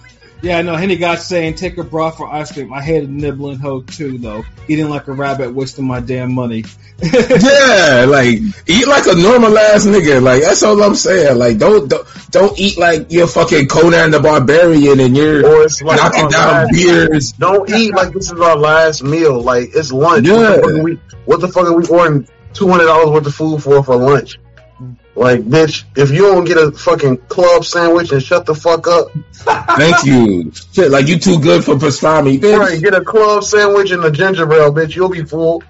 Yeah, 0.41 0.59
I 0.59 0.63
know. 0.63 0.77
Henny 0.77 0.97
God 0.97 1.19
saying 1.19 1.55
take 1.57 1.79
a 1.79 1.85
bra 1.85 2.11
for 2.11 2.33
ice 2.33 2.53
cream. 2.53 2.73
I 2.73 2.81
hated 2.81 3.11
nibbling 3.11 3.59
hoe 3.59 3.83
too, 3.83 4.19
though. 4.19 4.45
Eating 4.69 4.89
like 4.89 5.09
a 5.09 5.13
rabbit, 5.13 5.53
wasting 5.53 5.87
my 5.87 5.99
damn 6.01 6.33
money. 6.33 6.65
yeah, 7.03 8.07
like 8.09 8.39
eat 8.67 8.87
like 8.87 9.07
a 9.07 9.15
normal 9.15 9.57
ass 9.59 9.87
nigga. 9.87 10.23
Like 10.23 10.43
that's 10.43 10.63
all 10.63 10.81
I'm 10.83 10.95
saying. 10.95 11.39
Like 11.39 11.59
don't 11.59 11.89
don't, 11.89 12.07
don't 12.31 12.59
eat 12.59 12.79
like 12.79 13.11
you're 13.11 13.27
fucking 13.27 13.67
Conan 13.69 14.11
the 14.13 14.21
Barbarian 14.21 15.01
and 15.01 15.17
you're 15.17 15.45
Or 15.47 15.63
it's 15.65 15.83
like 15.83 15.97
knocking 15.97 16.29
down 16.29 16.53
last- 16.53 16.73
beers. 16.73 17.33
Don't 17.33 17.69
eat 17.71 17.93
like 17.95 18.13
this 18.13 18.31
is 18.31 18.41
our 18.41 18.57
last 18.57 19.03
meal. 19.03 19.41
Like 19.41 19.71
it's 19.75 19.93
lunch. 19.93 20.27
Yeah. 20.27 20.57
What, 20.61 20.61
the 20.61 20.61
fuck 20.63 20.71
are 20.79 20.83
we, 20.85 20.95
what 21.25 21.41
the 21.41 21.49
fuck 21.49 21.67
are 21.67 21.75
we 21.77 21.87
ordering 21.87 22.29
two 22.53 22.69
hundred 22.69 22.87
dollars 22.87 23.11
worth 23.11 23.27
of 23.27 23.35
food 23.35 23.63
for 23.63 23.83
for 23.83 23.97
lunch? 23.97 24.39
Like, 25.19 25.41
bitch, 25.43 25.85
if 25.97 26.11
you 26.11 26.23
don't 26.23 26.45
get 26.45 26.57
a 26.57 26.71
fucking 26.71 27.19
club 27.29 27.65
sandwich 27.65 28.13
and 28.13 28.23
shut 28.23 28.47
the 28.47 28.55
fuck 28.55 28.87
up, 28.87 29.09
Thank 29.77 30.05
you. 30.05 30.53
Shit, 30.73 30.91
like 30.91 31.07
you 31.07 31.19
too 31.19 31.39
good 31.41 31.65
for 31.65 31.75
pastrami, 31.77 32.39
bitch. 32.39 32.59
right? 32.59 32.81
Get 32.81 32.95
a 32.95 33.01
club 33.03 33.45
sandwich 33.45 33.91
and 33.91 34.05
a 34.05 34.11
ginger 34.11 34.51
ale, 34.53 34.73
bitch. 34.73 34.95
You'll 34.97 35.09
be 35.09 35.25
full. 35.25 35.63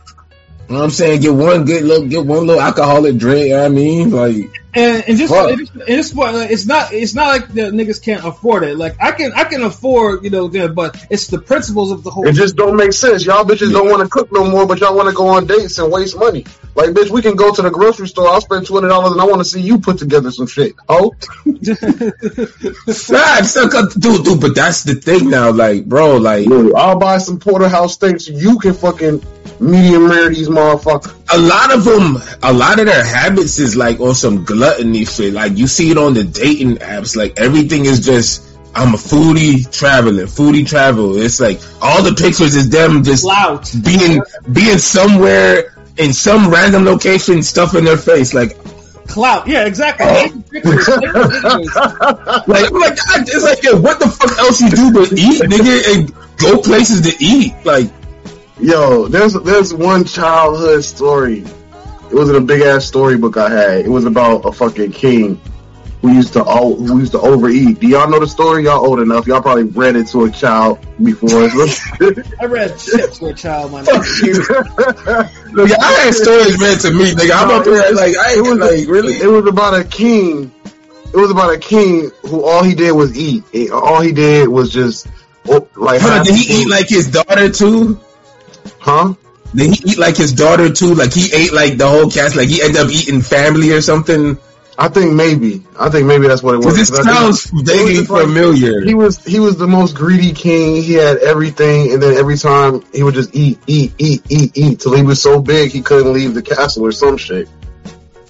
You 0.69 0.75
know 0.75 0.81
what 0.81 0.85
I'm 0.85 0.91
saying? 0.91 1.21
Get 1.23 1.35
one 1.35 1.65
good 1.65 1.85
look, 1.85 2.09
get 2.09 2.25
one 2.25 2.47
little 2.47 2.61
alcoholic 2.63 3.17
drink. 3.17 3.49
You 3.49 3.53
know 3.55 3.59
what 3.63 3.67
I 3.67 3.69
mean, 3.69 4.11
like 4.11 4.35
And, 4.79 5.05
and 5.09 5.19
just 5.19 5.33
Fuck. 5.35 5.51
and 5.51 5.61
it's, 5.61 5.71
it's 5.89 6.15
what 6.15 6.35
it's 6.51 6.65
not 6.67 6.93
it's 6.93 7.13
not 7.15 7.27
like 7.27 7.49
the 7.49 7.63
niggas 7.63 8.01
can't 8.03 8.25
afford 8.25 8.63
it. 8.63 8.77
Like 8.77 8.95
I 9.01 9.11
can 9.13 9.33
I 9.33 9.45
can 9.45 9.63
afford 9.65 10.23
you 10.25 10.31
know, 10.31 10.47
the- 10.49 10.69
but 10.69 11.05
it's 11.11 11.27
the 11.27 11.39
principles 11.41 11.91
of 11.91 12.05
the 12.05 12.11
whole. 12.11 12.29
It 12.29 12.35
just 12.35 12.55
don't 12.57 12.77
make 12.77 12.93
sense. 12.93 13.25
Y'all 13.27 13.45
bitches 13.45 13.73
don't 13.73 13.91
want 13.91 14.03
to 14.03 14.09
cook 14.09 14.31
no 14.31 14.49
more, 14.49 14.67
but 14.67 14.79
y'all 14.81 14.95
want 14.97 15.09
to 15.09 15.15
go 15.15 15.27
on 15.29 15.47
dates 15.47 15.79
and 15.79 15.91
waste 15.91 16.17
money. 16.17 16.45
Like, 16.77 16.91
bitch, 16.91 17.11
we 17.11 17.23
can 17.23 17.35
go 17.35 17.53
to 17.53 17.61
the 17.61 17.71
grocery 17.71 18.07
store. 18.07 18.29
I'll 18.29 18.41
spend 18.41 18.67
two 18.67 18.75
hundred 18.75 18.89
dollars, 18.91 19.11
and 19.13 19.21
I 19.21 19.25
want 19.25 19.41
to 19.41 19.45
see 19.45 19.61
you 19.61 19.79
put 19.79 19.99
together 19.99 20.31
some 20.31 20.47
shit. 20.47 20.75
Oh, 20.89 21.13
facts, 22.93 23.55
dude, 23.99 24.25
dude. 24.25 24.41
But 24.41 24.55
that's 24.55 24.85
the 24.85 24.95
thing 24.95 25.31
now, 25.31 25.51
like, 25.51 25.87
bro, 25.87 26.17
like 26.19 26.47
Dude, 26.47 26.75
I'll 26.75 26.99
buy 26.99 27.19
some 27.19 27.39
porterhouse 27.41 27.95
steaks. 27.95 28.29
You 28.29 28.59
can 28.59 28.75
fucking 28.75 29.23
medium 29.61 30.09
rare 30.09 30.29
these 30.29 30.49
motherfuckers. 30.49 31.13
a 31.35 31.39
lot 31.39 31.75
of 31.75 31.85
them, 31.85 32.19
a 32.43 32.53
lot 32.53 32.79
of 32.79 32.87
their 32.87 33.05
habits 33.05 33.59
is 33.59 33.75
like 33.77 33.99
on 34.01 34.15
some 34.15 34.45
gluttony 34.69 35.05
shit. 35.05 35.33
Like 35.33 35.57
you 35.57 35.67
see 35.67 35.91
it 35.91 35.99
on 35.99 36.15
the 36.15 36.25
dating 36.25 36.77
apps. 36.77 37.17
Like 37.17 37.39
everything 37.39 37.85
is 37.85 38.01
just. 38.05 38.47
I'm 38.75 38.95
a 38.95 38.99
foodie 38.99 39.69
traveling, 39.73 40.27
foodie 40.27 40.69
travel. 40.69 41.17
It's 41.17 41.41
like 41.41 41.59
all 41.81 42.03
the 42.03 42.13
pictures 42.13 42.55
is 42.55 42.69
them 42.69 43.03
just 43.03 43.25
Loud. 43.25 43.67
being 43.83 44.23
being 44.53 44.79
somewhere 44.79 45.75
in 45.97 46.13
some 46.13 46.51
random 46.51 46.85
location, 46.85 47.43
stuff 47.43 47.75
in 47.75 47.85
their 47.85 47.97
face. 47.97 48.35
Like 48.35 48.57
Clout. 49.09 49.49
Yeah, 49.49 49.65
exactly. 49.65 50.07
Oh. 50.07 50.45
Like, 52.47 52.67
I'm 52.67 52.79
like, 52.79 52.97
God, 52.97 53.23
it's 53.23 53.43
like, 53.43 53.63
yo, 53.63 53.81
what 53.81 53.99
the 53.99 54.07
fuck 54.09 54.39
else 54.39 54.61
you 54.61 54.71
do 54.71 54.93
but 54.93 55.13
eat, 55.13 55.41
nigga, 55.43 55.97
and 55.97 56.15
go 56.37 56.61
places 56.61 57.01
to 57.03 57.25
eat? 57.25 57.55
Like, 57.65 57.91
Yo, 58.61 59.07
there's 59.07 59.35
there's 59.35 59.73
one 59.73 60.05
childhood 60.05 60.85
story. 60.85 61.45
It 62.11 62.15
wasn't 62.15 62.39
a 62.39 62.41
big 62.41 62.63
ass 62.63 62.85
storybook 62.85 63.37
I 63.37 63.51
had. 63.51 63.79
It 63.81 63.89
was 63.89 64.05
about 64.05 64.45
a 64.47 64.53
fucking 64.53 64.93
king 64.93 65.41
who 66.01 66.13
used 66.13 66.33
to 66.35 66.45
o- 66.45 66.77
who 66.77 67.01
used 67.01 67.13
to 67.13 67.21
overeat. 67.21 67.81
Do 67.81 67.87
y'all 67.89 68.09
know 68.09 68.21
the 68.21 68.27
story? 68.27 68.65
Y'all 68.65 68.87
old 68.87 69.01
enough. 69.01 69.27
Y'all 69.27 69.43
probably 69.43 69.65
read 69.65 69.97
it 69.97 70.07
to 70.09 70.25
a 70.25 70.31
child 70.31 70.79
before. 71.03 71.29
I 72.41 72.45
read 72.47 72.81
shit 72.81 73.13
to 73.15 73.27
a 73.27 73.35
child, 73.35 73.73
my 73.73 73.83
fuck 73.83 74.03
nigga. 74.05 74.25
you. 74.27 74.35
Nigga, 75.49 75.77
I 75.81 75.93
had 76.05 76.15
stories 76.15 76.59
read 76.61 76.81
to 76.81 76.93
me, 76.93 77.13
nigga. 77.13 77.33
I'm 77.35 77.51
up 77.51 77.65
here 77.65 77.83
like, 77.95 78.17
I 78.17 78.35
ain't 78.35 78.61
like, 78.61 78.87
really? 78.89 79.15
it 79.15 79.27
was 79.27 79.47
about 79.47 79.75
a 79.75 79.85
king 79.85 80.53
it 81.13 81.17
was 81.17 81.31
about 81.31 81.55
a 81.55 81.59
king 81.59 82.11
who 82.27 82.45
all 82.45 82.63
he 82.63 82.75
did 82.75 82.93
was 82.93 83.17
eat. 83.17 83.45
He- 83.51 83.71
All 83.71 84.01
he 84.01 84.13
did 84.13 84.49
was 84.49 84.71
just 84.73 85.07
oh, 85.49 85.67
like. 85.77 86.01
Hold 86.01 86.13
on, 86.13 86.19
have 86.19 86.27
did 86.27 86.37
he 86.37 86.63
eat 86.63 86.69
like 86.69 86.89
his 86.89 87.11
daughter 87.11 87.51
too? 87.51 87.99
Huh? 88.79 89.15
Did 89.55 89.75
he 89.75 89.93
eat 89.93 89.99
like 89.99 90.17
his 90.17 90.33
daughter 90.33 90.71
too? 90.73 90.95
Like 90.95 91.13
he 91.13 91.33
ate 91.35 91.53
like 91.53 91.79
the 91.79 91.89
whole 91.89 92.11
cast? 92.11 92.37
Like 92.37 92.49
he 92.49 92.61
ended 92.63 92.81
up 92.83 92.89
eating 92.91 93.23
family 93.23 93.73
or 93.73 93.81
something? 93.81 94.39
I 94.81 94.87
think 94.89 95.13
maybe. 95.15 95.65
I 95.79 95.89
think 95.91 96.07
maybe 96.07 96.29
that's 96.29 96.41
what 96.43 96.55
it 96.55 96.59
was. 96.59 96.67
Because 96.67 96.77
this 96.77 96.91
'Cause 96.91 97.01
I 97.01 97.11
think- 97.11 97.19
sounds 97.19 97.67
vaguely 97.67 97.95
just 97.97 98.11
like- 98.11 98.25
familiar. 98.27 98.81
He 98.85 98.95
was 98.95 99.25
he 99.25 99.41
was 99.41 99.57
the 99.57 99.67
most 99.67 99.97
greedy 99.97 100.33
king. 100.33 100.83
He 100.83 100.93
had 100.95 101.17
everything, 101.19 101.93
and 101.93 102.03
then 102.03 102.17
every 102.17 102.37
time 102.39 102.83
he 102.93 103.03
would 103.03 103.15
just 103.15 103.35
eat, 103.35 103.59
eat, 103.67 103.93
eat, 103.99 104.23
eat, 104.29 104.53
eat 104.55 104.81
till 104.81 104.95
he 104.95 105.03
was 105.03 105.21
so 105.21 105.41
big 105.41 105.71
he 105.73 105.81
couldn't 105.81 106.13
leave 106.13 106.35
the 106.35 106.43
castle 106.43 106.85
or 106.87 106.93
some 106.93 107.17
shit. 107.17 107.49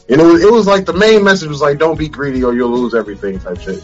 And 0.09 0.21
it 0.21 0.25
was 0.25 0.43
it 0.43 0.51
was 0.51 0.66
like 0.66 0.87
the 0.87 0.95
main 0.95 1.23
message 1.23 1.49
was 1.51 1.61
like, 1.61 1.79
"Don't 1.79 1.99
be 1.99 2.09
greedy 2.09 2.43
or 2.43 2.55
you'll 2.55 2.71
lose 2.71 2.95
everything" 2.95 3.39
type 3.41 3.61
shit. 3.61 3.83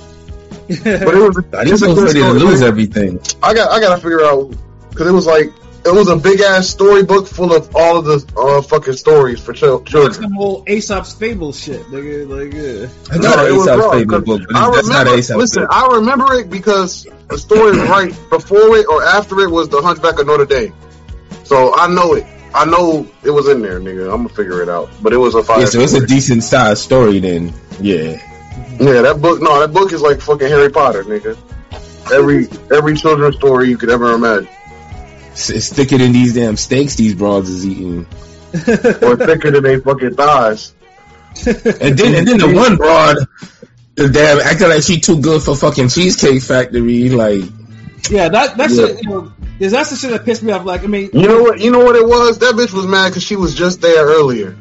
But 0.84 1.14
it 1.14 1.20
was 1.20 1.36
I 1.52 1.64
didn't 1.64 1.72
it's 1.74 1.82
a 1.82 1.88
know 1.88 1.94
good 1.96 2.04
ready 2.06 2.20
to 2.20 2.32
lose 2.32 2.62
everything. 2.62 3.20
I 3.42 3.52
got 3.52 3.70
I 3.72 3.80
gotta 3.80 4.00
figure 4.00 4.24
out 4.24 4.54
because 4.88 5.06
it 5.06 5.12
was 5.12 5.26
like 5.26 5.52
it 5.86 5.92
was 5.92 6.08
a 6.08 6.16
big 6.16 6.40
ass 6.40 6.68
storybook 6.68 7.26
full 7.26 7.54
of 7.54 7.74
all 7.76 7.98
of 7.98 8.04
the 8.06 8.24
uh, 8.40 8.62
fucking 8.62 8.94
stories 8.94 9.40
for 9.42 9.52
children. 9.52 9.82
It's 9.82 9.90
children. 9.92 10.14
some 10.14 10.32
whole 10.32 10.64
Aesop's 10.66 11.12
Fable 11.14 11.52
shit, 11.52 11.82
nigga. 11.86 12.26
Like, 12.28 12.52
yeah. 12.54 12.88
I 13.12 13.16
No, 13.18 13.22
got 13.22 13.44
it 13.44 13.50
an 13.50 13.56
was 13.56 13.66
Aesop's 13.66 13.82
wrong, 13.82 13.92
Fable 13.98 14.10
'cause 14.18 14.24
book, 14.24 14.42
but 14.48 14.56
I 14.56 14.70
that's 14.74 14.88
not 14.88 14.98
remember. 14.98 15.12
an 15.12 15.18
Aesop's 15.18 15.38
listen, 15.38 15.62
Fable. 15.64 15.74
I 15.74 15.94
remember 15.96 16.34
it 16.34 16.50
because 16.50 17.06
the 17.28 17.38
story 17.38 17.78
right 17.78 18.16
before 18.30 18.76
it 18.78 18.86
or 18.88 19.02
after 19.04 19.40
it 19.40 19.50
was 19.50 19.68
the 19.68 19.82
Hunchback 19.82 20.18
of 20.18 20.26
Notre 20.26 20.46
Dame. 20.46 20.72
So 21.44 21.74
I 21.76 21.88
know 21.88 22.14
it. 22.14 22.24
I 22.54 22.64
know 22.64 23.06
it 23.24 23.30
was 23.30 23.48
in 23.48 23.60
there, 23.62 23.80
nigga. 23.80 24.04
I'm 24.04 24.22
gonna 24.22 24.28
figure 24.28 24.62
it 24.62 24.68
out. 24.68 24.88
But 25.02 25.12
it 25.12 25.16
was 25.18 25.34
a 25.34 25.42
fire. 25.42 25.60
Yeah, 25.60 25.66
so 25.66 25.80
it's 25.80 25.92
a 25.92 26.06
decent 26.06 26.44
sized 26.44 26.82
story 26.82 27.18
then. 27.18 27.52
Yeah. 27.80 28.22
yeah. 28.80 29.02
That 29.02 29.18
book, 29.20 29.42
no, 29.42 29.58
that 29.60 29.72
book 29.72 29.92
is 29.92 30.00
like 30.00 30.20
fucking 30.20 30.46
Harry 30.48 30.70
Potter, 30.70 31.02
nigga. 31.04 31.36
Every 32.12 32.48
every 32.74 32.94
children's 32.96 33.36
story 33.36 33.68
you 33.68 33.76
could 33.76 33.90
ever 33.90 34.12
imagine, 34.12 34.48
S- 35.34 35.66
stick 35.66 35.92
it 35.92 36.00
in 36.00 36.12
these 36.12 36.34
damn 36.34 36.56
steaks 36.56 36.94
these 36.96 37.14
broads 37.14 37.50
is 37.50 37.66
eating. 37.66 38.06
or 38.54 39.16
thicker 39.16 39.50
than 39.50 39.62
they 39.62 39.78
fucking 39.80 40.14
thighs. 40.14 40.74
And 41.46 41.98
then 41.98 42.14
and 42.14 42.26
then 42.28 42.38
the 42.38 42.52
one 42.54 42.76
broad 42.76 43.18
the 43.96 44.08
damn 44.08 44.38
acting 44.40 44.68
like 44.68 44.82
she 44.82 45.00
too 45.00 45.20
good 45.20 45.42
for 45.42 45.54
fucking 45.56 45.88
Cheesecake 45.88 46.42
Factory, 46.42 47.08
like 47.10 47.42
Yeah, 48.10 48.28
that 48.28 48.56
that 48.56 48.70
Yeah. 48.70 48.86
shit. 48.86 49.02
You 49.02 49.10
know, 49.10 49.32
is 49.60 49.72
that's 49.72 49.90
the 49.90 49.96
shit 49.96 50.10
that 50.10 50.24
pissed 50.24 50.42
me 50.42 50.52
off. 50.52 50.64
Like, 50.64 50.82
I 50.84 50.86
mean, 50.86 51.10
You 51.12 51.26
know 51.28 51.42
what? 51.42 51.60
You 51.60 51.70
know 51.70 51.84
what 51.84 51.94
it 51.96 52.06
was? 52.06 52.38
That 52.38 52.54
bitch 52.54 52.72
was 52.72 52.86
mad 52.86 53.08
because 53.10 53.22
she 53.24 53.36
was 53.36 53.54
just 53.54 53.80
there 53.80 54.04
earlier. 54.06 54.56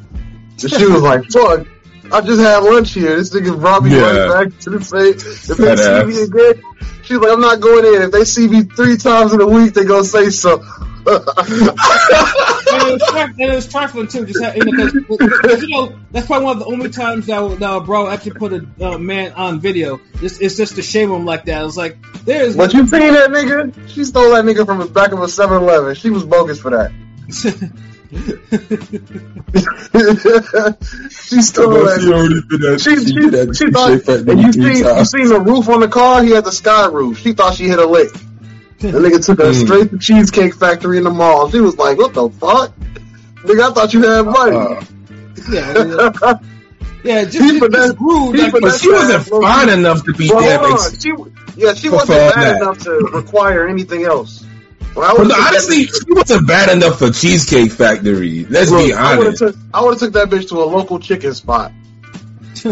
So 0.58 0.68
she 0.68 0.86
was 0.86 1.02
like, 1.02 1.26
"Fuck, 1.32 1.66
I 2.12 2.22
just 2.22 2.40
had 2.42 2.60
lunch 2.60 2.92
here. 2.94 3.16
This 3.16 3.30
nigga 3.32 3.60
brought 3.60 3.84
me 3.84 3.92
Yeah. 3.92 4.28
right 4.28 4.50
back 4.50 4.60
to 4.62 4.70
the 4.72 4.84
same. 4.84 5.14
If 5.14 5.48
they 5.58 5.66
Fat 5.66 5.78
see 5.80 5.84
ass. 5.86 6.06
me 6.06 6.22
again, 6.24 6.64
she's 7.04 7.18
like, 7.18 7.32
I'm 7.32 7.42
not 7.42 7.60
going 7.62 7.86
in. 7.96 8.02
If 8.04 8.12
they 8.12 8.26
see 8.26 8.48
me 8.48 8.64
three 8.64 8.98
times 8.98 9.34
in 9.34 9.42
a 9.42 9.48
week, 9.48 9.74
they 9.74 9.86
gonna 9.86 10.04
say 10.04 10.30
so." 10.30 10.64
and 11.06 11.18
it 11.18 12.94
was, 12.94 13.02
and 13.14 13.40
it 13.42 13.56
was 13.56 13.68
trifling 13.70 14.08
too. 14.08 14.26
Just 14.26 14.42
ha- 14.44 14.54
you 14.56 14.64
know, 14.66 14.72
'cause- 14.90 15.20
'cause, 15.42 15.62
you 15.64 15.70
know, 15.70 15.94
that's 16.12 16.28
probably 16.28 16.46
one 16.46 16.54
of 16.58 16.60
the 16.60 16.66
only 16.66 16.90
times 16.90 17.26
that 17.28 17.60
that 17.60 17.74
a 17.74 17.82
bro 17.82 18.08
actually 18.08 18.32
put 18.32 18.54
a 18.54 18.66
uh, 18.82 18.98
man 18.98 19.34
on 19.34 19.60
video. 19.60 20.00
It's, 20.22 20.40
it's 20.40 20.56
just 20.56 20.76
to 20.78 20.82
shame 20.82 21.12
him 21.12 21.26
like 21.26 21.46
that. 21.46 21.66
It's 21.66 21.76
like 21.78 21.98
there's 22.26 22.56
but 22.56 22.74
you 22.74 22.88
seen 22.88 23.14
that 23.14 23.30
nigga? 23.32 23.90
She 23.90 24.04
stole 24.06 24.32
that 24.32 24.46
nigga 24.46 24.66
from 24.66 24.80
the 24.80 24.86
back 24.86 25.12
of 25.12 25.20
a 25.20 25.26
7-Eleven. 25.26 25.96
She 25.96 26.10
was 26.10 26.24
bogus 26.24 26.60
for 26.60 26.72
that. 26.72 26.92
she 31.10 31.42
stole 31.42 31.70
that. 31.86 32.80
She, 32.84 32.96
she, 32.98 33.54
she 33.54 33.72
thought, 33.72 34.08
and 34.08 34.40
you 34.42 34.52
seen, 34.54 34.86
you 34.98 35.06
seen 35.06 35.28
the 35.30 35.40
roof 35.40 35.70
on 35.70 35.80
the 35.80 35.88
car? 35.88 36.24
He 36.24 36.32
had 36.32 36.46
the 36.46 36.52
sky 36.52 36.88
roof. 36.88 37.20
She 37.20 37.34
thought 37.34 37.56
she 37.56 37.68
hit 37.68 37.80
a 37.80 37.86
lick. 37.86 38.12
The 38.80 38.90
nigga 39.00 39.26
took 39.26 39.40
her 39.40 39.46
Mm. 39.52 39.64
straight 39.66 39.90
to 39.92 39.98
Cheesecake 39.98 40.56
Factory 40.56 40.98
in 40.98 41.06
the 41.06 41.10
mall. 41.10 41.50
She 41.50 41.62
was 41.62 41.78
like, 41.78 41.98
"What 41.98 42.14
the 42.14 42.30
fuck, 42.30 42.72
nigga? 43.44 43.72
I 43.72 43.74
thought 43.74 43.94
you 43.94 44.02
had 44.04 44.26
money." 44.26 44.58
Uh, 44.58 44.84
yeah, 45.50 45.74
yeah, 45.86 46.40
yeah, 47.04 47.24
just, 47.24 47.34
He 47.38 47.48
just, 47.48 47.60
finessed- 47.60 47.98
rude. 48.00 48.36
he 48.36 48.42
Like, 48.44 48.52
but 48.62 48.80
she 48.80 48.92
wasn't 48.92 49.24
fine 49.26 49.70
enough 49.70 50.04
to 50.04 50.14
be 50.14 50.30
Well, 50.30 50.42
damn 50.42 50.74
ex- 50.74 51.02
She, 51.02 51.14
yeah, 51.56 51.74
she 51.74 51.90
wasn't 51.90 52.20
all 52.20 52.30
bad 52.34 52.56
that. 52.56 52.62
enough 52.62 52.80
to 52.80 52.92
require 53.14 53.68
anything 53.68 54.04
else. 54.04 54.46
Well, 54.96 55.10
I 55.10 55.14
would've 55.14 55.28
no, 55.30 55.36
honestly, 55.36 55.86
she 55.86 56.00
wasn't 56.10 56.48
bad 56.48 56.70
enough 56.76 57.00
for 57.00 57.10
Cheesecake 57.10 57.72
Factory. 57.72 58.46
Let's 58.46 58.70
Look, 58.72 58.86
be 58.88 58.94
I 58.94 59.18
would 59.18 59.28
have 59.28 59.28
honest. 59.28 59.40
took, 59.40 59.56
I 59.74 59.82
would 59.84 59.90
have 59.92 60.00
took 60.00 60.14
that 60.14 60.30
bitch 60.30 60.50
to 60.50 60.56
a 60.62 60.66
local 60.66 61.00
chicken 61.00 61.34
spot. 61.34 61.72
She, 62.64 62.70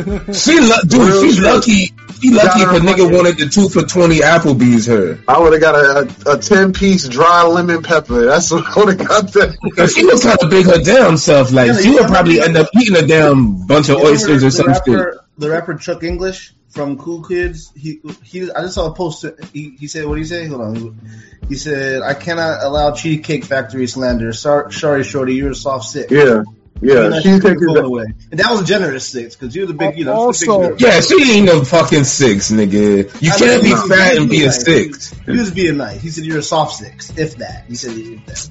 lu- 0.60 0.74
dude, 0.88 1.02
Real 1.02 1.22
she 1.24 1.32
shit. 1.34 1.44
lucky. 1.44 1.86
She 2.22 2.30
lucky 2.32 2.62
if 2.62 2.70
a 2.70 2.74
nigga 2.80 2.90
fucking- 3.00 3.12
wanted 3.14 3.38
the 3.40 3.48
two 3.48 3.68
for 3.68 3.82
twenty 3.82 4.20
Applebee's 4.20 4.86
her. 4.86 5.20
I 5.28 5.38
would 5.40 5.52
have 5.52 5.62
got 5.62 5.76
a, 5.76 6.08
a, 6.30 6.36
a 6.36 6.38
ten 6.38 6.72
piece 6.72 7.08
dry 7.10 7.44
lemon 7.44 7.82
pepper. 7.84 8.26
That's 8.26 8.52
what 8.52 8.66
I 8.66 8.80
would 8.80 9.00
have 9.00 9.08
got. 9.08 9.34
That. 9.34 9.92
She 9.94 10.06
was 10.06 10.24
kind 10.24 10.38
of 10.42 10.50
big 10.50 10.66
her 10.68 10.80
damn 10.82 11.18
self. 11.18 11.52
Like 11.52 11.68
Yeah, 11.68 11.80
she 11.80 11.90
would 11.92 12.08
probably 12.08 12.40
end 12.40 12.56
up 12.56 12.68
eating 12.80 12.96
a 12.96 13.06
damn 13.06 13.66
bunch 13.68 13.90
of 13.90 13.98
oysters 13.98 14.44
or 14.44 14.50
the 14.50 14.52
some 14.52 14.74
shit. 14.86 15.16
The 15.40 15.50
rapper 15.50 15.74
Chuck 15.76 16.04
Inglish 16.04 16.54
from 16.72 16.98
Cool 16.98 17.24
Kids. 17.24 17.72
He 17.76 18.02
he. 18.24 18.52
I 18.52 18.62
just 18.62 18.76
saw 18.76 18.88
a 18.88 18.96
post. 18.96 19.26
He, 19.54 19.76
he 19.80 19.88
said, 19.88 20.06
"What 20.06 20.16
do 20.16 20.22
you 20.22 20.26
say? 20.26 20.48
Hold 20.48 20.62
on." 20.62 21.00
He 21.48 21.56
said, 21.56 22.02
"I 22.02 22.14
cannot 22.14 22.64
allow 22.64 22.92
Cheesecake 22.94 23.46
Factory 23.46 23.88
slander. 23.88 24.34
Sorry, 24.34 24.72
sorry, 24.72 25.04
shorty, 25.04 25.36
you're 25.36 25.52
a 25.52 25.56
soft 25.56 25.86
sick." 25.86 26.10
Yeah, 26.10 26.44
yeah. 26.82 27.04
And 27.06 27.14
that 27.14 27.24
She's 27.24 27.42
taking 27.42 27.74
that. 27.74 27.86
away. 27.86 28.06
And 28.32 28.40
that 28.40 28.50
was 28.52 28.62
a 28.62 28.66
generous 28.66 29.08
six 29.08 29.36
because 29.36 29.56
you 29.56 29.62
was 29.62 29.72
a 29.72 29.74
big, 29.74 29.98
you 29.98 30.06
know, 30.06 30.14
Also- 30.14 30.70
big. 30.72 30.82
Yeah, 30.82 31.00
she 31.02 31.32
ain't 31.38 31.46
no 31.46 31.64
fucking 31.64 32.04
six, 32.04 32.52
nigga. 32.52 33.10
You 33.22 33.32
I 33.32 33.38
can't 33.38 33.64
mean, 33.64 33.76
be 33.76 33.82
he- 33.82 33.88
fat 33.90 34.12
and 34.18 34.22
was 34.22 34.30
be 34.30 34.44
a 34.44 34.46
nice. 34.48 34.64
six. 34.64 35.14
He 35.26 35.32
was 35.32 35.52
being 35.52 35.78
nice. 35.78 36.02
He 36.02 36.10
said, 36.10 36.26
"You're 36.26 36.40
a 36.40 36.44
soft 36.44 36.76
six, 36.78 37.12
if 37.18 37.38
that." 37.38 37.66
He 37.68 37.76
said, 37.76 37.92
"If 37.98 38.26
that." 38.26 38.50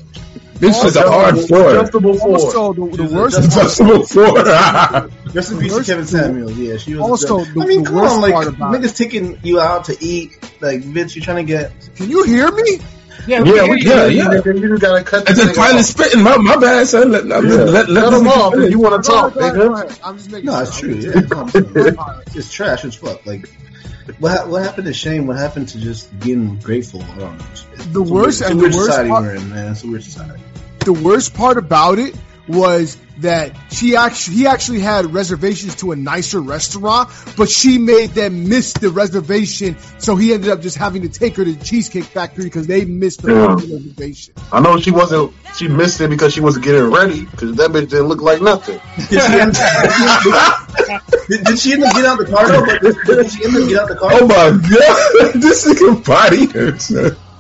This 0.61 0.85
was 0.85 0.95
a 0.97 1.11
hard 1.11 1.39
four. 1.49 1.71
Adjustable 1.71 2.19
four. 2.19 2.33
Also, 2.33 2.73
the, 2.75 2.97
the 2.99 3.05
worst 3.15 3.39
Adjustable 3.39 4.05
four. 4.05 4.35
Rest 5.33 5.53
in 5.53 5.59
peace 5.59 5.75
to 5.75 5.83
Kevin 5.87 6.07
Samuels. 6.07 6.53
Yeah, 6.59 6.77
she 6.77 6.95
was. 6.97 7.03
Also, 7.25 7.45
the- 7.45 7.63
I 7.63 7.65
mean, 7.67 7.83
the 7.83 7.87
come 7.89 7.97
worst 7.97 8.15
on, 8.17 8.21
like 8.21 8.47
niggas 8.59 8.95
taking 8.97 9.39
you 9.43 9.59
out 9.59 9.87
to 9.87 9.97
eat. 10.05 10.33
Like, 10.61 10.83
bitch, 10.83 11.17
you 11.17 11.23
trying 11.23 11.39
to 11.47 11.51
get 11.51 11.73
Can 11.97 12.11
you 12.11 12.25
hear 12.25 12.51
me? 12.53 12.79
Yeah, 13.27 13.43
Yeah, 13.45 13.69
we 13.69 13.83
Yeah, 13.83 14.07
can. 14.09 14.13
yeah. 14.17 14.25
Nigga, 14.25 14.61
You 14.61 14.69
just 14.71 14.83
gotta 14.83 15.05
cut. 15.05 15.29
I 15.29 15.33
the 15.33 15.41
just 15.43 15.53
nigga 15.53 15.57
finally 15.57 15.79
off. 15.81 15.85
spitting. 15.87 16.23
My, 16.23 16.37
my 16.37 16.57
bad, 16.57 16.87
son. 16.87 17.11
Let, 17.13 17.27
let, 17.27 17.45
Yeah. 17.45 17.51
let, 17.51 17.89
let, 17.89 17.89
let 17.89 18.13
him 18.13 18.25
me 18.25 18.31
off 18.31 18.55
if 18.55 18.71
you 18.71 18.79
want 18.81 19.03
to 19.05 19.11
Go 19.11 19.15
talk, 19.17 19.37
ahead, 19.37 19.55
go 19.55 19.71
nigga. 19.71 19.85
ahead. 19.87 20.01
I'm 20.05 20.17
just 20.17 20.31
making 20.31 20.47
No, 20.47 20.61
it's 20.63 20.79
true. 20.79 20.95
Yeah, 20.95 21.21
no, 21.21 21.49
it's, 21.55 22.37
it's 22.37 22.53
trash 22.53 22.85
as 22.85 22.95
fuck. 22.95 23.25
Like, 23.27 23.49
what 24.19 24.33
ha- 24.39 24.47
what 24.47 24.63
happened 24.63 24.87
to 24.87 24.93
shame? 24.95 25.27
What 25.27 25.37
happened 25.37 25.69
to 25.71 25.79
just 25.81 26.19
being 26.21 26.57
grateful? 26.59 27.03
I 27.03 27.19
don't 27.19 27.39
know. 27.39 27.45
It's, 27.53 27.67
it's 27.75 27.87
The 27.87 28.01
a 28.01 28.03
weird- 28.03 28.13
worst 28.13 28.41
it's 28.41 28.49
a 28.49 28.53
and 28.53 28.61
weird 28.61 28.73
the 28.73 28.77
worst 28.77 28.87
society 28.91 29.11
part- 29.11 29.23
we're 29.25 29.35
in, 29.37 29.51
man. 29.51 29.73
It's 29.73 29.85
a 29.85 29.87
weird 29.87 30.03
society. 30.05 30.43
the 30.85 30.93
worst 30.93 31.35
part 31.35 31.59
about 31.59 31.99
it 31.99 32.17
was 32.49 32.97
that 33.21 33.57
she 33.71 33.97
actually 33.97 34.37
he 34.37 34.47
actually 34.47 34.81
had 34.81 35.13
reservations 35.13 35.77
to 35.77 35.93
a 35.93 35.97
nicer 35.97 36.41
restaurant, 36.41 37.11
but 37.37 37.49
she 37.49 37.79
made 37.79 38.11
them 38.11 38.49
miss 38.49 38.73
the 38.73 38.91
reservation, 38.91 39.77
so 39.99 40.17
he 40.17 40.33
ended 40.33 40.51
up 40.51 40.61
just 40.61 40.77
having 40.77 41.03
to 41.03 41.09
take 41.09 41.37
her 41.37 41.45
to 41.45 41.57
Cheesecake 41.57 42.05
Factory 42.05 42.45
because 42.45 42.67
they 42.67 42.85
missed 42.85 43.23
the 43.23 43.33
Yeah. 43.33 43.55
reservation. 43.55 44.35
I 44.53 44.61
know 44.61 44.79
she 44.79 44.91
wasn't. 44.91 45.33
She 45.57 45.69
missed 45.69 46.01
it 46.01 46.09
because 46.11 46.33
she 46.33 46.41
wasn't 46.41 46.65
getting 46.65 46.91
ready. 46.91 47.23
Because 47.27 47.57
that 47.57 47.71
bitch 47.71 47.89
didn't 47.91 48.07
look 48.07 48.23
like 48.23 48.41
nothing. 48.41 48.81
Did 49.11 49.21
she 49.23 49.41
end, 49.41 49.55
did, 51.29 51.45
did 51.45 51.59
she 51.59 51.73
end 51.73 51.85
up 51.85 51.93
getting 51.95 52.07
out 52.11 52.19
the 52.19 52.27
car 52.27 52.47
though? 52.49 52.65
But 52.67 52.81
did, 52.81 52.97
did 53.05 53.31
she 53.31 53.45
end 53.45 53.57
up 53.57 53.63
getting 53.63 53.77
out 53.79 53.89
the 53.89 53.97
car? 53.97 54.11
Oh 54.15 54.27
my 54.27 54.51
god, 54.51 55.33
this 55.41 55.67
nigga 55.67 56.05
body 56.05 56.47
hurts. 56.47 56.93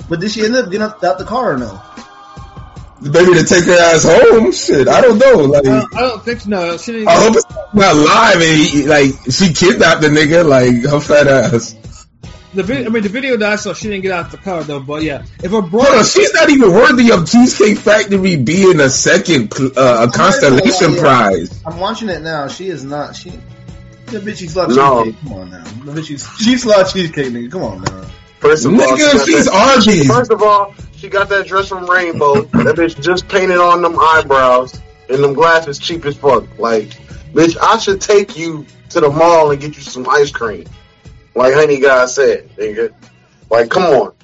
But 0.08 0.20
did 0.20 0.30
she 0.32 0.44
end 0.44 0.56
up 0.56 0.66
getting 0.66 0.82
out, 0.82 1.02
out 1.04 1.18
the 1.18 1.24
car 1.24 1.54
or 1.54 1.56
no? 1.58 1.80
Maybe 3.02 3.32
to 3.34 3.44
take 3.44 3.64
her 3.64 3.78
ass 3.78 4.04
home. 4.04 4.52
Shit, 4.52 4.86
I 4.88 5.00
don't 5.00 5.18
know. 5.18 5.36
Like, 5.44 5.66
I 5.66 5.68
don't, 5.80 5.96
I 5.96 6.00
don't 6.02 6.22
think. 6.24 6.46
No, 6.46 6.76
she 6.76 6.92
didn't. 6.92 7.08
I 7.08 7.14
hope 7.14 7.34
it's 7.36 7.50
not 7.74 7.96
live 7.96 8.36
and 8.36 8.60
he, 8.60 8.86
like 8.86 9.12
she 9.30 9.52
kidnapped 9.54 10.02
the 10.02 10.08
nigga. 10.08 10.46
Like 10.46 10.82
her 10.90 11.00
fat 11.00 11.26
ass. 11.26 11.74
the 12.52 12.62
video, 12.62 12.86
I 12.86 12.88
mean, 12.90 13.02
the 13.02 13.08
video 13.08 13.36
that 13.38 13.52
I 13.52 13.56
saw, 13.56 13.72
she 13.72 13.88
didn't 13.88 14.02
get 14.02 14.12
out 14.12 14.30
the 14.30 14.36
car 14.36 14.62
though. 14.64 14.80
But 14.80 15.02
yeah, 15.02 15.24
if 15.42 15.52
a 15.52 15.62
bro, 15.62 15.80
Hold 15.82 15.98
on, 15.98 16.04
she's 16.04 16.34
not 16.34 16.50
even 16.50 16.72
worthy 16.72 17.10
of 17.10 17.26
Cheesecake 17.30 17.78
Factory 17.78 18.36
being 18.36 18.80
a 18.80 18.90
second 18.90 19.52
uh, 19.54 20.06
a 20.06 20.12
constellation 20.12 20.92
Yeah. 20.94 21.00
prize. 21.00 21.62
I'm 21.64 21.78
watching 21.78 22.10
it 22.10 22.20
now. 22.22 22.48
She 22.48 22.68
is 22.68 22.84
not. 22.84 23.16
She. 23.16 23.30
The 24.06 24.18
bitch, 24.18 24.38
she's 24.38 24.54
slut 24.54 24.74
No. 24.76 25.04
cheesecake. 25.04 25.22
Come 25.22 25.32
on 25.34 25.50
now. 25.52 25.62
The 25.64 25.92
bitch, 25.92 26.06
she's 26.06 26.28
she's 26.38 26.64
slut 26.64 26.92
cheesecake, 26.92 27.32
nigga. 27.32 27.50
Come 27.52 27.62
on 27.62 27.82
now. 27.82 28.04
First 28.40 28.64
of 28.66 28.72
all, 28.72 28.78
Nigga, 28.80 28.98
got 29.12 29.26
she's 29.26 29.44
that- 29.46 29.54
Arby's. 29.86 30.06
First 30.08 30.30
of 30.32 30.42
all, 30.42 30.74
she 31.00 31.08
got 31.08 31.30
that 31.30 31.46
dress 31.46 31.68
from 31.68 31.86
Rainbow. 31.86 32.42
that 32.42 32.76
bitch 32.76 33.00
just 33.00 33.26
painted 33.26 33.56
on 33.56 33.80
them 33.80 33.98
eyebrows 33.98 34.78
and 35.08 35.24
them 35.24 35.32
glasses 35.32 35.78
cheap 35.78 36.04
as 36.04 36.16
fuck. 36.16 36.58
Like, 36.58 36.88
bitch, 37.32 37.56
I 37.60 37.78
should 37.78 38.00
take 38.02 38.36
you 38.36 38.66
to 38.90 39.00
the 39.00 39.08
mall 39.08 39.50
and 39.50 39.60
get 39.60 39.76
you 39.76 39.82
some 39.82 40.06
ice 40.08 40.30
cream. 40.30 40.66
Like 41.34 41.54
Henny 41.54 41.80
God 41.80 42.06
said, 42.10 42.50
nigga. 42.56 42.92
Like, 43.50 43.70
come 43.70 43.84
on. 43.84 44.12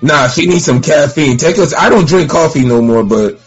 Nah, 0.00 0.28
she 0.28 0.46
needs 0.46 0.64
some 0.64 0.80
caffeine. 0.80 1.36
Take 1.36 1.58
us. 1.58 1.74
I 1.74 1.90
don't 1.90 2.08
drink 2.08 2.30
coffee 2.30 2.64
no 2.64 2.80
more, 2.80 3.04
but 3.04 3.38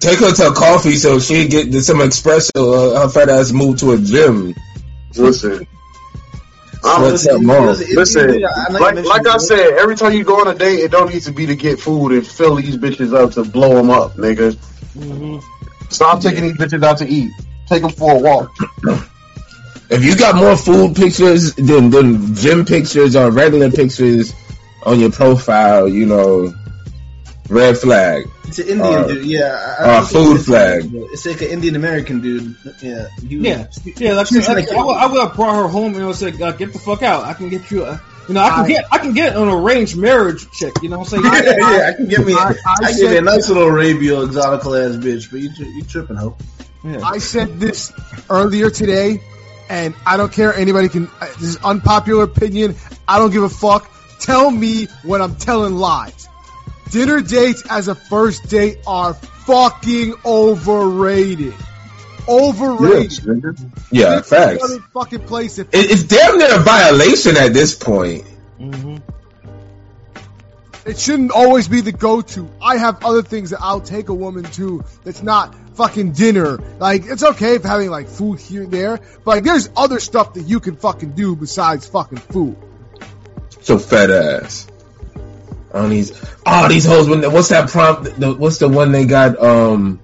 take 0.00 0.18
her 0.20 0.32
to 0.32 0.48
a 0.48 0.54
coffee 0.54 0.94
so 0.94 1.18
she 1.18 1.48
get 1.48 1.70
some 1.82 1.98
espresso. 1.98 2.94
Uh, 2.94 3.00
her 3.00 3.08
fat 3.10 3.28
ass 3.28 3.52
move 3.52 3.78
to 3.80 3.92
a 3.92 3.98
gym. 3.98 4.54
Listen, 5.16 5.66
What's 6.84 7.26
up, 7.26 7.40
Mo? 7.40 7.64
Listen, 7.64 8.42
like, 8.42 9.04
like 9.04 9.26
I 9.26 9.38
said, 9.38 9.72
every 9.78 9.96
time 9.96 10.12
you 10.12 10.22
go 10.22 10.40
on 10.40 10.48
a 10.48 10.54
date, 10.54 10.80
it 10.80 10.90
don't 10.90 11.10
need 11.10 11.22
to 11.22 11.32
be 11.32 11.46
to 11.46 11.56
get 11.56 11.80
food 11.80 12.12
and 12.12 12.26
fill 12.26 12.56
these 12.56 12.76
bitches 12.76 13.14
up 13.14 13.32
to 13.32 13.44
blow 13.44 13.74
them 13.74 13.88
up, 13.88 14.14
nigga. 14.16 14.52
Mm-hmm. 14.94 15.38
Stop 15.88 16.20
taking 16.20 16.42
these 16.42 16.58
bitches 16.58 16.84
out 16.84 16.98
to 16.98 17.08
eat. 17.08 17.30
Take 17.68 17.80
them 17.80 17.90
for 17.90 18.16
a 18.16 18.18
walk. 18.18 18.50
If 19.88 20.04
you 20.04 20.14
got 20.14 20.36
more 20.36 20.58
food 20.58 20.94
pictures 20.94 21.54
than, 21.54 21.88
than 21.88 22.34
gym 22.34 22.66
pictures 22.66 23.16
or 23.16 23.30
regular 23.30 23.70
pictures 23.70 24.34
on 24.84 25.00
your 25.00 25.10
profile, 25.10 25.88
you 25.88 26.04
know, 26.04 26.52
red 27.48 27.76
flag. 27.78 28.28
It's 28.46 28.58
an 28.58 28.68
Indian 28.68 28.94
Uh, 28.94 29.06
dude. 29.08 29.24
Yeah. 29.26 29.76
I- 29.78 29.84
I 29.84 29.96
uh, 29.98 30.02
food 30.04 30.30
it's- 30.32 30.44
flag. 30.46 30.90
It's 30.92 31.26
like 31.26 31.40
an 31.42 31.48
Indian 31.48 31.76
American 31.76 32.20
dude. 32.20 32.54
Yeah. 32.80 33.08
He 33.26 33.36
was- 33.38 33.46
Yeah, 33.46 33.66
yeah. 33.96 34.14
Like, 34.14 34.30
like, 34.30 34.48
like- 34.48 34.68
I, 34.72 34.84
would, 34.84 34.92
I 34.96 35.06
would 35.06 35.20
have 35.20 35.34
brought 35.34 35.56
her 35.56 35.68
home 35.68 35.94
and 35.94 36.06
was 36.06 36.22
like, 36.22 36.40
uh, 36.40 36.52
"Get 36.52 36.72
the 36.72 36.78
fuck 36.78 37.02
out! 37.02 37.24
I 37.24 37.34
can 37.34 37.48
get 37.48 37.70
you 37.70 37.84
a, 37.84 38.00
you 38.28 38.34
know, 38.34 38.42
I 38.42 38.50
can 38.50 38.60
I- 38.64 38.68
get, 38.68 38.84
I 38.92 38.98
can 38.98 39.12
get 39.12 39.36
an 39.36 39.48
arranged 39.48 39.96
marriage 39.96 40.50
chick. 40.52 40.72
You 40.82 40.88
know 40.90 40.98
what 41.00 41.12
I'm 41.12 41.24
Yeah, 41.24 41.40
saying? 41.42 41.58
yeah, 41.58 41.88
I 41.88 41.92
can 41.94 42.08
get 42.08 42.26
me. 42.26 42.34
I, 42.34 42.38
I- 42.38 42.54
I 42.84 42.90
can 42.90 42.98
get 42.98 43.00
me 43.00 43.06
a 43.06 43.10
said- 43.14 43.24
nice 43.24 43.48
little 43.48 43.64
Arabian 43.64 44.14
exotical 44.28 44.78
ass 44.78 44.96
bitch, 44.96 45.30
but 45.30 45.40
you 45.40 45.50
you 45.58 45.82
tripping, 45.84 46.16
ho? 46.16 46.36
Yeah. 46.84 47.00
I 47.02 47.18
said 47.18 47.58
this 47.60 47.92
earlier 48.28 48.68
today, 48.70 49.20
and 49.70 49.94
I 50.06 50.16
don't 50.18 50.30
care. 50.32 50.54
Anybody 50.54 50.88
can. 50.90 51.08
uh, 51.20 51.26
This 51.40 51.48
is 51.50 51.56
unpopular 51.64 52.24
opinion. 52.24 52.76
I 53.08 53.18
don't 53.18 53.30
give 53.32 53.42
a 53.42 53.48
fuck. 53.48 53.90
Tell 54.20 54.50
me 54.50 54.86
when 55.02 55.20
I'm 55.22 55.36
telling 55.36 55.74
lies. 55.76 56.28
Dinner 56.90 57.20
dates 57.20 57.62
as 57.68 57.88
a 57.88 57.94
first 57.94 58.48
date 58.48 58.78
are 58.86 59.14
fucking 59.14 60.14
overrated. 60.24 61.54
Overrated. 62.28 63.56
Yeah, 63.90 64.16
Pick 64.16 64.26
facts. 64.26 64.76
Fucking 64.92 65.20
place. 65.20 65.58
If 65.58 65.68
It, 65.74 65.90
it's 65.90 66.04
damn 66.04 66.38
near 66.38 66.56
a 66.56 66.60
violation 66.60 67.36
at 67.36 67.52
this 67.52 67.74
point. 67.74 68.24
Mm-hmm. 68.58 68.96
It 70.86 70.98
shouldn't 70.98 71.32
always 71.32 71.66
be 71.66 71.80
the 71.80 71.92
go-to. 71.92 72.48
I 72.60 72.76
have 72.76 73.04
other 73.04 73.22
things 73.22 73.50
that 73.50 73.60
I'll 73.62 73.80
take 73.80 74.10
a 74.10 74.14
woman 74.14 74.44
to 74.44 74.84
that's 75.02 75.22
not 75.22 75.54
fucking 75.76 76.12
dinner. 76.12 76.58
Like, 76.78 77.06
it's 77.06 77.22
okay 77.22 77.54
if 77.54 77.62
having 77.62 77.90
like 77.90 78.08
food 78.08 78.38
here 78.38 78.62
and 78.62 78.70
there, 78.72 78.98
but 79.24 79.36
like, 79.36 79.44
there's 79.44 79.70
other 79.76 79.98
stuff 79.98 80.34
that 80.34 80.42
you 80.42 80.60
can 80.60 80.76
fucking 80.76 81.12
do 81.12 81.36
besides 81.36 81.86
fucking 81.86 82.18
food. 82.18 82.56
So 83.62 83.78
fat 83.78 84.10
ass. 84.10 84.66
On 85.74 85.90
these, 85.90 86.12
oh 86.46 86.68
these 86.68 86.86
hoes. 86.86 87.08
When 87.08 87.20
what's 87.32 87.48
that 87.48 87.68
prompt? 87.68 88.18
The, 88.18 88.32
what's 88.32 88.58
the 88.58 88.68
one 88.68 88.92
they 88.92 89.06
got? 89.06 89.38
Um, 89.42 90.00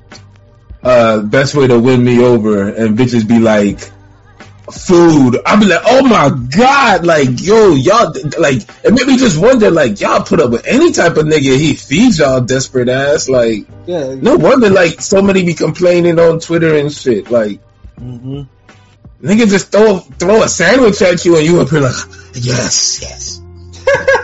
uh, 0.82 1.20
best 1.20 1.54
way 1.54 1.68
to 1.68 1.78
win 1.78 2.04
me 2.04 2.20
over, 2.20 2.68
and 2.68 2.98
bitches 2.98 3.26
be 3.26 3.38
like, 3.38 3.78
food. 4.72 5.38
I 5.44 5.58
be 5.58 5.66
like, 5.66 5.82
oh 5.84 6.02
my 6.02 6.30
god, 6.56 7.04
like 7.04 7.40
yo, 7.40 7.74
y'all, 7.74 8.12
like 8.38 8.62
it 8.84 8.92
made 8.92 9.06
me 9.06 9.16
just 9.16 9.40
wonder, 9.40 9.70
like 9.70 10.00
y'all 10.00 10.22
put 10.22 10.40
up 10.40 10.50
with 10.50 10.66
any 10.66 10.92
type 10.92 11.16
of 11.16 11.26
nigga 11.26 11.56
he 11.56 11.74
feeds 11.74 12.18
y'all 12.18 12.40
desperate 12.40 12.88
ass, 12.88 13.28
like 13.28 13.66
Yeah. 13.86 14.14
no 14.14 14.36
wonder 14.36 14.70
like 14.70 15.00
so 15.00 15.22
many 15.22 15.44
be 15.44 15.54
complaining 15.54 16.18
on 16.18 16.40
Twitter 16.40 16.76
and 16.76 16.92
shit, 16.92 17.30
like. 17.30 17.60
Mm-hmm. 18.00 18.42
Nigga 19.22 19.50
just 19.50 19.70
throw 19.70 19.98
throw 19.98 20.42
a 20.42 20.48
sandwich 20.48 21.02
at 21.02 21.24
you 21.26 21.36
and 21.36 21.46
you 21.46 21.60
up 21.60 21.68
here 21.68 21.80
like, 21.80 21.94
yes, 22.32 23.02
yes. 23.02 23.39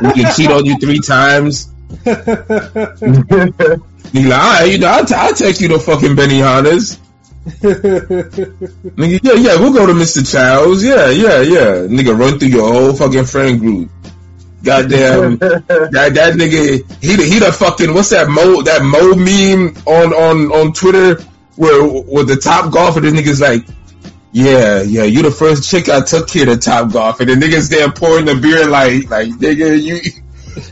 Nigga 0.00 0.36
cheat 0.36 0.50
on 0.50 0.64
you 0.64 0.78
three 0.78 1.00
times. 1.00 1.72
Nigga, 2.04 3.82
like, 4.28 4.72
you 4.72 4.78
know, 4.78 4.88
I'll, 4.88 5.04
t- 5.04 5.14
I'll 5.14 5.34
take 5.34 5.60
you 5.60 5.68
to 5.68 5.78
fucking 5.78 6.16
Benihana's. 6.16 7.00
Nigga, 7.46 9.20
yeah, 9.22 9.34
yeah, 9.34 9.60
we'll 9.60 9.72
go 9.72 9.86
to 9.86 9.92
Mr. 9.92 10.30
Chow's. 10.30 10.82
Yeah, 10.82 11.10
yeah, 11.10 11.40
yeah. 11.40 11.86
Nigga, 11.86 12.18
run 12.18 12.38
through 12.38 12.48
your 12.48 12.72
whole 12.72 12.92
fucking 12.92 13.24
friend 13.24 13.60
group. 13.60 13.90
Goddamn, 14.62 15.38
that 15.38 16.10
that 16.14 16.34
nigga, 16.34 16.82
he 17.00 17.14
the, 17.14 17.22
he 17.22 17.38
the 17.38 17.52
fucking 17.52 17.94
what's 17.94 18.10
that 18.10 18.28
mo 18.28 18.62
that 18.62 18.82
mo 18.82 19.14
meme 19.14 19.76
on 19.86 20.12
on 20.12 20.50
on 20.50 20.72
Twitter 20.72 21.22
where 21.56 21.82
with 21.84 22.28
the 22.28 22.36
top 22.36 22.72
golfer, 22.72 23.00
the 23.00 23.10
niggas 23.10 23.40
like, 23.40 23.66
yeah, 24.32 24.82
yeah, 24.82 25.04
you 25.04 25.22
the 25.22 25.30
first 25.30 25.68
chick 25.70 25.88
I 25.88 26.00
took 26.02 26.28
here 26.30 26.46
to 26.46 26.56
top 26.56 26.92
golf, 26.92 27.20
and 27.20 27.28
the 27.28 27.34
niggas 27.34 27.70
there 27.70 27.90
pouring 27.90 28.26
the 28.26 28.34
beer 28.34 28.66
like 28.66 29.08
like 29.10 29.28
nigga 29.28 29.82
you. 29.82 30.00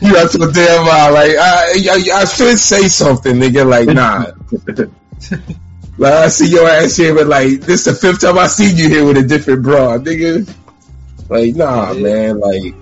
You 0.01 0.15
have 0.15 0.31
to 0.31 0.39
damn 0.39 0.81
uh, 0.81 1.11
like 1.13 1.37
I, 1.37 1.75
I 1.91 2.21
I 2.21 2.25
should 2.25 2.57
say 2.57 2.87
something, 2.87 3.35
nigga. 3.35 3.67
Like 3.69 3.87
nah, 3.87 4.31
like 5.97 6.13
I 6.13 6.27
see 6.29 6.49
your 6.49 6.67
ass 6.67 6.95
here, 6.97 7.13
but 7.13 7.27
like 7.27 7.61
this 7.61 7.85
the 7.85 7.93
fifth 7.93 8.21
time 8.21 8.37
I 8.37 8.47
seen 8.47 8.77
you 8.77 8.89
here 8.89 9.05
with 9.05 9.17
a 9.17 9.23
different 9.23 9.61
bra, 9.61 9.97
nigga. 9.99 10.51
Like 11.29 11.55
nah, 11.55 11.93
man. 11.93 12.39
Like 12.39 12.73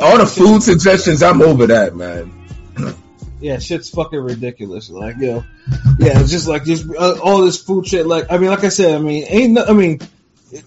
all 0.00 0.18
the 0.18 0.26
food 0.26 0.62
suggestions, 0.62 1.22
I'm 1.22 1.40
over 1.40 1.66
that, 1.68 1.96
man. 1.96 2.41
Yeah, 3.42 3.58
shit's 3.58 3.90
fucking 3.90 4.20
ridiculous. 4.20 4.88
Like, 4.88 5.16
yo, 5.18 5.44
yeah, 5.98 6.20
it's 6.20 6.30
just 6.30 6.46
like 6.46 6.64
just 6.64 6.88
uh, 6.88 7.18
all 7.22 7.42
this 7.42 7.62
food 7.62 7.86
shit. 7.86 8.06
Like, 8.06 8.30
I 8.30 8.38
mean, 8.38 8.50
like 8.50 8.64
I 8.64 8.68
said, 8.68 8.94
I 8.94 8.98
mean, 8.98 9.24
ain't 9.28 9.52
no, 9.54 9.64
I 9.64 9.72
mean, 9.72 10.00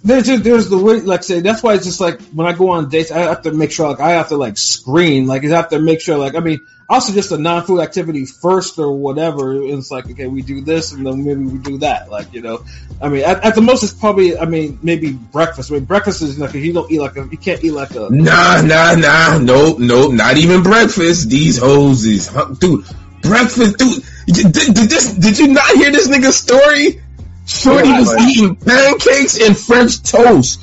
there's 0.03 0.25
just 0.25 0.43
there's 0.43 0.69
the 0.69 0.77
way, 0.77 0.99
like, 1.01 1.23
say 1.23 1.41
that's 1.41 1.61
why 1.61 1.75
it's 1.75 1.85
just 1.85 2.01
like 2.01 2.19
when 2.29 2.47
I 2.47 2.53
go 2.53 2.71
on 2.71 2.89
dates, 2.89 3.11
I 3.11 3.19
have 3.19 3.43
to 3.43 3.51
make 3.51 3.71
sure 3.71 3.87
like 3.89 3.99
I 3.99 4.11
have 4.11 4.29
to 4.29 4.37
like 4.37 4.57
screen, 4.57 5.27
like 5.27 5.45
I 5.45 5.49
have 5.49 5.69
to 5.69 5.79
make 5.79 6.01
sure 6.01 6.17
like 6.17 6.33
I 6.33 6.39
mean, 6.39 6.61
also 6.89 7.13
just 7.13 7.31
a 7.31 7.37
non-food 7.37 7.79
activity 7.81 8.25
first 8.25 8.79
or 8.79 8.91
whatever. 8.91 9.53
It's 9.61 9.91
like 9.91 10.09
okay, 10.09 10.25
we 10.25 10.41
do 10.41 10.61
this 10.61 10.91
and 10.91 11.05
then 11.05 11.23
maybe 11.23 11.43
we 11.43 11.59
do 11.59 11.77
that. 11.79 12.09
Like 12.09 12.33
you 12.33 12.41
know, 12.41 12.65
I 12.99 13.09
mean, 13.09 13.23
at, 13.25 13.43
at 13.45 13.53
the 13.53 13.61
most 13.61 13.83
it's 13.83 13.93
probably 13.93 14.35
I 14.35 14.45
mean 14.45 14.79
maybe 14.81 15.11
breakfast. 15.11 15.71
I 15.71 15.75
mean, 15.75 15.85
breakfast 15.85 16.23
is 16.23 16.39
like 16.39 16.55
you 16.55 16.73
don't 16.73 16.91
eat 16.91 16.99
like 16.99 17.17
a 17.17 17.27
you 17.29 17.37
can't 17.37 17.63
eat 17.63 17.71
like 17.71 17.91
a 17.91 18.09
Nah, 18.09 18.61
nah, 18.61 18.95
nah, 18.95 19.37
nope, 19.37 19.77
nope, 19.77 20.13
not 20.13 20.37
even 20.37 20.63
breakfast. 20.63 21.29
These 21.29 21.59
hoes 21.59 22.05
is, 22.05 22.27
dude, 22.59 22.85
breakfast, 23.21 23.77
dude. 23.77 24.03
Did, 24.25 24.51
did 24.51 24.89
this? 24.89 25.13
Did 25.13 25.37
you 25.37 25.49
not 25.49 25.75
hear 25.75 25.91
this 25.91 26.07
nigga's 26.07 26.37
story? 26.37 27.01
Shorty 27.45 27.91
was 27.91 28.07
like- 28.07 28.29
eating 28.29 28.55
pancakes 28.55 29.39
and 29.39 29.57
French 29.57 30.01
toast. 30.03 30.61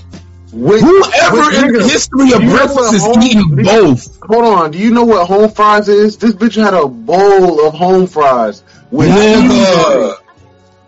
Which, 0.55 0.83
Whoever 0.83 1.37
which 1.37 1.55
in 1.55 1.73
the 1.73 1.83
history 1.85 2.33
of 2.33 2.41
breakfast 2.43 2.77
what 2.77 2.95
is 2.95 3.03
home- 3.03 3.23
eating 3.23 3.65
both. 3.65 4.19
Hold 4.23 4.45
on, 4.45 4.71
do 4.73 4.79
you 4.79 4.91
know 4.91 5.05
what 5.05 5.27
home 5.27 5.51
fries 5.51 5.89
is? 5.89 6.19
This 6.19 6.33
bitch 6.35 6.63
had 6.63 6.75
a 6.75 6.87
bowl 6.87 7.67
of 7.67 7.73
home 7.73 8.07
fries 8.07 8.63
with 8.91 9.09
cheese 9.09 9.69
on 9.87 10.11
it. 10.11 10.17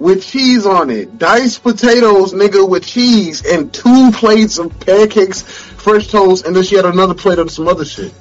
With 0.00 0.22
cheese 0.26 0.66
on 0.66 0.90
it, 0.90 1.18
diced 1.18 1.62
potatoes, 1.62 2.34
nigga, 2.34 2.68
with 2.68 2.84
cheese, 2.84 3.42
and 3.46 3.72
two 3.72 4.10
plates 4.12 4.58
of 4.58 4.78
pancakes, 4.80 5.40
French 5.42 6.08
toast, 6.10 6.44
and 6.44 6.54
then 6.54 6.62
she 6.62 6.76
had 6.76 6.84
another 6.84 7.14
plate 7.14 7.38
of 7.38 7.50
some 7.50 7.66
other 7.66 7.86
shit. 7.86 8.12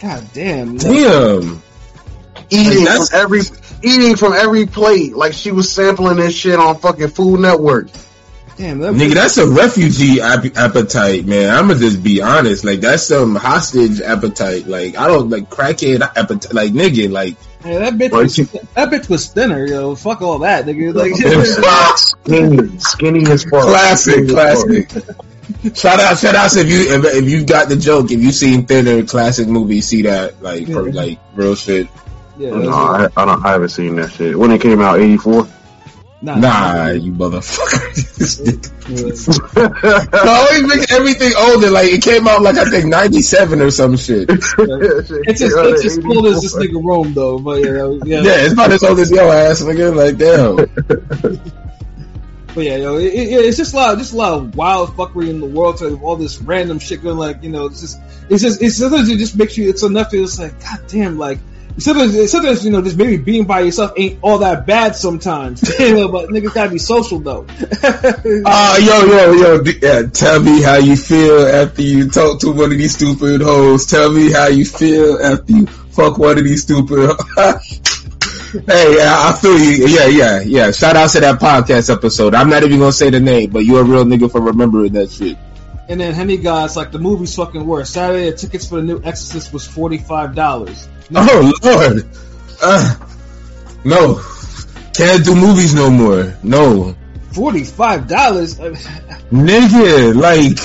God 0.00 0.24
damn. 0.32 0.78
Damn. 0.78 1.62
Eating 2.48 2.78
Like, 2.78 2.84
that's- 2.86 3.10
from 3.10 3.20
every, 3.20 3.40
eating 3.82 4.16
from 4.16 4.32
every 4.32 4.66
plate, 4.66 5.14
like 5.16 5.32
she 5.32 5.52
was 5.52 5.72
sampling 5.72 6.16
this 6.16 6.34
shit 6.34 6.58
on 6.58 6.76
fucking 6.78 7.08
Food 7.08 7.40
Network. 7.40 7.88
Damn, 8.56 8.80
that 8.80 8.92
Nigga, 8.94 9.14
that's 9.14 9.36
a 9.38 9.46
refugee 9.46 10.20
ap- 10.20 10.56
appetite, 10.56 11.24
man. 11.26 11.54
I'ma 11.54 11.74
just 11.74 12.02
be 12.02 12.20
honest. 12.22 12.64
Like, 12.64 12.80
that's 12.80 13.04
some 13.04 13.36
hostage 13.36 14.00
appetite. 14.00 14.66
Like, 14.66 14.98
I 14.98 15.06
don't 15.06 15.30
like 15.30 15.48
crackhead 15.48 16.00
appetite. 16.02 16.52
Like, 16.52 16.72
nigga, 16.72 17.08
like, 17.08 17.36
Yeah, 17.64 17.78
that 17.78 17.92
bitch 17.94 18.10
Right. 18.10 18.22
was 18.24 18.36
that 18.36 18.90
bitch 18.90 19.08
was 19.08 19.28
thinner, 19.28 19.64
yo. 19.64 19.94
Fuck 19.94 20.22
all 20.22 20.40
that, 20.40 20.66
nigga. 20.66 20.92
Like, 20.92 21.14
skinny, 21.96 22.78
skinny 22.78 23.30
as 23.30 23.44
fuck. 23.44 23.62
classic, 23.62 24.14
Skinny 24.14 24.28
classic. 24.32 24.90
shout 25.76 26.00
out, 26.00 26.18
shout 26.18 26.34
out 26.34 26.56
if 26.56 26.68
you 26.68 26.80
if, 26.94 27.04
if 27.04 27.28
you 27.30 27.44
got 27.44 27.68
the 27.68 27.76
joke. 27.76 28.10
If 28.10 28.20
you 28.20 28.32
seen 28.32 28.66
thinner 28.66 29.04
classic 29.04 29.46
movie, 29.48 29.80
see 29.82 30.02
that 30.02 30.42
like 30.42 30.66
for, 30.66 30.88
Yeah. 30.88 30.94
like 30.94 31.18
real 31.36 31.54
shit. 31.54 31.86
Yeah, 32.38 32.50
No, 32.50 32.60
that's- 32.92 33.12
I, 33.16 33.22
I 33.22 33.24
don't. 33.26 33.44
I 33.46 33.48
haven't 33.52 33.68
seen 33.70 33.96
that 33.96 34.12
shit. 34.12 34.38
When 34.38 34.50
it 34.50 34.60
came 34.60 34.80
out, 34.80 34.98
eighty 35.00 35.16
four. 35.16 35.46
nah, 36.22 36.36
Nah, 36.38 36.88
you 36.90 37.12
motherfucker. 37.12 37.94
This 38.18 38.40
nigga. 38.40 38.74
yeah. 38.88 40.06
I 40.12 40.38
always 40.48 40.66
make 40.76 40.90
everything 40.92 41.32
older. 41.38 41.70
Like 41.70 41.88
it 41.92 42.02
came 42.02 42.26
out 42.26 42.42
like 42.42 42.56
I 42.56 42.64
think 42.64 42.86
ninety 42.86 43.22
seven 43.22 43.60
or 43.60 43.70
some 43.70 43.96
shit. 43.96 44.28
It's 44.30 45.40
just 45.40 45.56
it's 45.56 45.82
just 45.82 46.04
old 46.04 46.26
as 46.26 46.40
this 46.42 46.56
nigga 46.56 46.82
Rome 46.82 47.12
though, 47.14 47.38
but 47.38 47.62
yeah, 47.62 47.88
yeah. 48.04 48.22
Yeah, 48.22 48.44
it's 48.44 48.52
about 48.54 48.72
as 48.72 48.82
old 48.82 48.98
as 48.98 49.10
your 49.10 49.32
ass, 49.32 49.62
nigga. 49.62 49.94
Like 49.94 50.16
damn. 50.18 51.38
But 52.54 52.64
yeah, 52.64 52.76
yo, 52.76 52.96
it, 52.96 53.12
it, 53.12 53.44
it's 53.44 53.56
just 53.58 53.74
a 53.74 53.76
lot, 53.76 53.98
just 53.98 54.14
a 54.14 54.16
lot 54.16 54.32
of 54.32 54.56
wild 54.56 54.88
fuckery 54.96 55.28
in 55.28 55.38
the 55.38 55.46
world. 55.46 55.76
To 55.78 55.96
all 56.00 56.16
this 56.16 56.40
random 56.40 56.78
shit 56.78 57.02
going, 57.02 57.18
like 57.18 57.42
you 57.42 57.50
know, 57.50 57.66
it's 57.66 57.80
just, 57.82 58.00
it's 58.30 58.42
just, 58.42 58.62
it's 58.62 58.76
sometimes 58.76 59.08
it 59.10 59.18
just 59.18 59.36
makes 59.36 59.56
you, 59.58 59.68
it's 59.68 59.82
enough 59.84 60.10
to 60.10 60.16
just 60.16 60.38
like, 60.40 60.58
god 60.60 60.80
damn, 60.88 61.18
like 61.18 61.38
sometimes, 61.78 62.30
sometimes 62.30 62.64
you 62.64 62.70
know, 62.70 62.82
just 62.82 62.96
maybe 62.96 63.16
being 63.16 63.44
by 63.44 63.60
yourself 63.60 63.92
ain't 63.96 64.18
all 64.22 64.38
that 64.38 64.66
bad 64.66 64.96
sometimes. 64.96 65.60
but 65.62 66.28
niggas 66.30 66.54
gotta 66.54 66.70
be 66.70 66.78
social 66.78 67.18
though. 67.20 67.46
Ah, 68.44 68.76
yo, 68.78 69.04
yo, 69.06 69.32
yo. 69.32 69.62
D- 69.62 69.78
Yeah, 69.82 70.02
tell 70.02 70.40
me 70.42 70.62
how 70.62 70.76
you 70.76 70.96
feel 70.96 71.46
after 71.46 71.82
you 71.82 72.10
talk 72.10 72.40
to 72.40 72.52
one 72.52 72.72
of 72.72 72.78
these 72.78 72.94
stupid 72.94 73.40
hoes. 73.40 73.86
Tell 73.86 74.10
me 74.12 74.30
how 74.32 74.48
you 74.48 74.64
feel 74.64 75.18
after 75.22 75.52
you 75.52 75.66
fuck 75.66 76.18
one 76.18 76.38
of 76.38 76.44
these 76.44 76.62
stupid. 76.62 77.10
hey, 77.38 78.96
yeah, 78.96 79.14
I 79.18 79.38
feel 79.40 79.58
you. 79.58 79.86
Yeah, 79.86 80.06
yeah, 80.06 80.40
yeah. 80.40 80.70
Shout 80.72 80.96
out 80.96 81.10
to 81.10 81.20
that 81.20 81.38
podcast 81.40 81.92
episode. 81.94 82.34
I'm 82.34 82.48
not 82.50 82.62
even 82.64 82.78
gonna 82.78 82.92
say 82.92 83.10
the 83.10 83.20
name, 83.20 83.50
but 83.50 83.64
you're 83.64 83.80
a 83.80 83.84
real 83.84 84.04
nigga 84.04 84.30
for 84.30 84.40
remembering 84.40 84.92
that 84.94 85.10
shit. 85.10 85.36
And 85.88 86.00
then 86.00 86.12
Henny 86.12 86.36
God's 86.36 86.76
like 86.76 86.92
the 86.92 86.98
movie's 86.98 87.34
fucking 87.34 87.66
worse. 87.66 87.90
Saturday 87.90 88.30
the 88.30 88.36
tickets 88.36 88.68
for 88.68 88.76
the 88.76 88.82
new 88.82 89.02
Exorcist 89.02 89.52
was 89.52 89.66
forty 89.66 89.98
five 89.98 90.34
dollars. 90.34 90.86
Oh 91.14 91.52
Lord, 91.62 92.06
uh, 92.62 92.96
no, 93.84 94.22
can't 94.92 95.24
do 95.24 95.34
movies 95.34 95.74
no 95.74 95.90
more. 95.90 96.36
No, 96.42 96.94
Forty 97.32 97.64
five 97.64 98.06
dollars. 98.08 98.58
nigga, 99.30 100.14
like, 100.14 100.58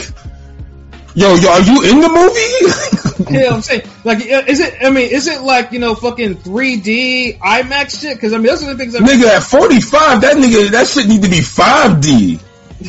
yo, 1.16 1.36
yo, 1.36 1.50
are 1.50 1.62
you 1.62 1.84
in 1.84 2.00
the 2.02 2.10
movie? 2.10 2.90
Yeah, 3.30 3.54
I'm 3.54 3.62
saying, 3.62 3.84
like, 4.04 4.26
is 4.26 4.60
it? 4.60 4.76
I 4.82 4.90
mean, 4.90 5.10
is 5.12 5.28
it 5.28 5.42
like 5.42 5.72
you 5.72 5.78
know, 5.78 5.94
fucking 5.94 6.38
3D 6.38 7.38
IMAX 7.38 8.02
shit? 8.02 8.18
Because 8.18 8.34
I 8.34 8.38
mean, 8.38 8.48
those 8.48 8.64
are 8.64 8.74
the 8.74 8.78
things. 8.78 8.96
I'm, 8.96 9.04
nigga, 9.04 9.26
at 9.26 9.44
forty 9.44 9.80
five, 9.80 10.22
that 10.22 10.36
nigga, 10.36 10.72
that 10.72 10.88
shit 10.88 11.08
need 11.08 11.22
to 11.22 11.30
be 11.30 11.42
five 11.42 12.02
D. 12.02 12.40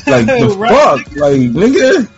Like 0.06 0.24
the 0.26 0.56
Right, 0.58 0.72
fuck, 0.72 1.16
like 1.16 1.40
nigga. 1.40 2.10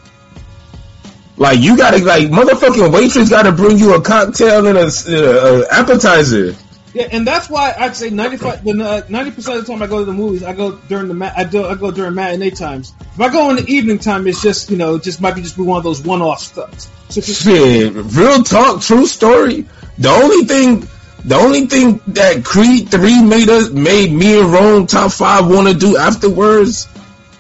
Like 1.37 1.61
you 1.61 1.77
gotta 1.77 1.99
like 1.99 2.29
motherfucking 2.29 2.93
waitress 2.93 3.29
gotta 3.29 3.53
bring 3.53 3.79
you 3.79 3.95
a 3.95 4.01
cocktail 4.01 4.67
and 4.67 4.79
a, 4.79 4.87
uh, 4.87 5.65
appetizer. 5.71 6.55
Yeah, 6.95 7.09
and 7.13 7.27
that's 7.27 7.51
why 7.51 7.75
I'd 7.79 7.95
say 7.95 8.09
95, 8.09 8.65
the 8.65 8.71
uh, 8.83 9.03
90% 9.03 9.37
of 9.37 9.67
the 9.67 9.71
time 9.71 9.83
I 9.83 9.87
go 9.87 9.99
to 9.99 10.07
the 10.07 10.15
movies, 10.15 10.43
I 10.43 10.55
go 10.55 10.77
during 10.89 11.09
the 11.09 11.15
ma- 11.15 11.33
I 11.37 11.45
do 11.45 11.67
I 11.67 11.75
go 11.75 11.91
during 11.91 12.15
matinee 12.15 12.49
times. 12.49 12.95
If 13.01 13.21
I 13.21 13.31
go 13.31 13.51
in 13.51 13.57
the 13.57 13.71
evening 13.71 13.99
time, 13.99 14.27
it's 14.27 14.41
just 14.41 14.71
you 14.71 14.79
know, 14.79 14.99
just 14.99 15.21
might 15.21 15.35
be 15.35 15.43
just 15.43 15.59
be 15.59 15.63
one 15.63 15.77
of 15.77 15.85
those 15.85 16.01
one 16.01 16.23
off 16.23 16.41
stuff. 16.41 16.91
So 17.11 17.21
Shit, 17.21 17.93
real 17.93 18.43
talk, 18.43 18.81
true 18.81 19.07
story. 19.07 19.67
The 19.99 20.09
only 20.09 20.47
thing, 20.47 20.89
the 21.23 21.35
only 21.35 21.67
thing 21.67 22.01
that 22.09 22.47
Creed 22.47 22.89
Three 22.89 23.23
made 23.23 23.51
us, 23.51 23.69
made 23.69 24.11
me 24.11 24.41
and 24.41 24.51
Rome 24.51 24.87
top 24.87 25.13
five 25.13 25.47
want 25.49 25.69
to 25.69 25.75
do 25.75 25.99
afterwards. 25.99 26.89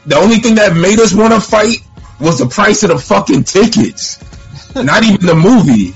The 0.04 0.16
only 0.16 0.36
thing 0.36 0.56
that 0.56 0.76
made 0.76 1.00
us 1.00 1.14
want 1.14 1.32
to 1.32 1.40
fight 1.40 1.78
was 2.20 2.38
the 2.38 2.46
price 2.46 2.82
of 2.82 2.90
the 2.90 2.98
fucking 2.98 3.44
tickets, 3.44 4.18
not 4.74 5.02
even 5.04 5.26
the 5.26 5.34
movie. 5.34 5.94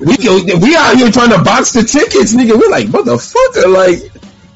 we 0.00 0.16
we 0.58 0.76
out 0.76 0.96
here 0.96 1.10
trying 1.10 1.30
to 1.30 1.42
box 1.42 1.72
the 1.72 1.82
tickets, 1.82 2.34
nigga. 2.34 2.58
We're 2.58 2.70
like 2.70 2.86
motherfucker, 2.86 3.72
like, 3.72 4.00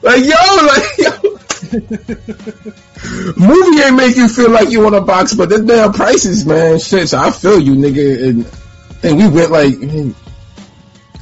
like 0.03 0.25
yo, 0.25 0.37
like 0.67 0.99
yo. 0.99 1.41
movie 3.37 3.83
ain't 3.83 3.97
make 3.97 4.17
you 4.17 4.29
feel 4.29 4.51
like 4.51 4.71
you 4.71 4.83
want 4.83 4.95
to 4.95 5.01
box, 5.01 5.35
but 5.35 5.49
the 5.49 5.63
damn 5.63 5.93
prices, 5.93 6.47
man. 6.47 6.79
Shit, 6.79 7.09
so 7.09 7.19
I 7.19 7.31
feel 7.31 7.59
you, 7.59 7.75
nigga. 7.75 8.29
And 8.29 8.47
and 9.03 9.17
we 9.19 9.29
went 9.29 9.51
like 9.51 9.75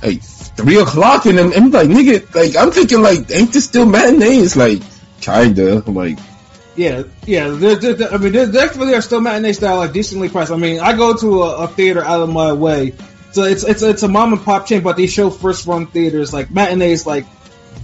like 0.03 0.23
three 0.23 0.81
o'clock, 0.81 1.27
and 1.27 1.39
I'm 1.39 1.71
like, 1.71 1.89
nigga, 1.89 2.35
like 2.35 2.57
I'm 2.57 2.71
thinking 2.71 3.03
like, 3.03 3.31
ain't 3.31 3.53
this 3.53 3.65
still 3.65 3.87
matinees? 3.87 4.57
Like, 4.57 4.83
kinda, 5.21 5.83
like. 5.91 6.19
Yeah, 6.79 7.03
yeah. 7.27 7.49
There, 7.49 7.77
there- 7.77 8.13
I 8.13 8.17
mean, 8.19 8.33
there 8.33 8.47
definitely 8.51 8.95
are 8.95 9.01
still 9.03 9.21
matinee 9.21 9.53
style 9.53 9.77
like 9.79 9.93
decently 9.93 10.29
priced. 10.29 10.53
I 10.53 10.57
mean, 10.57 10.81
I 10.81 10.97
go 10.97 11.15
to 11.17 11.43
a, 11.43 11.57
a 11.65 11.69
theater 11.69 12.03
out 12.05 12.21
of 12.21 12.29
my 12.31 12.53
way, 12.53 12.95
so 13.33 13.43
it's 13.43 13.65
it's 13.65 13.83
it's 13.83 14.03
a 14.05 14.09
mom 14.09 14.33
and 14.33 14.43
pop 14.43 14.67
chain, 14.67 14.83
but 14.83 14.97
they 14.97 15.07
show 15.09 15.29
first 15.31 15.67
run 15.67 15.87
theaters 15.89 16.33
like 16.33 16.51
matinees 16.51 17.05
like 17.07 17.27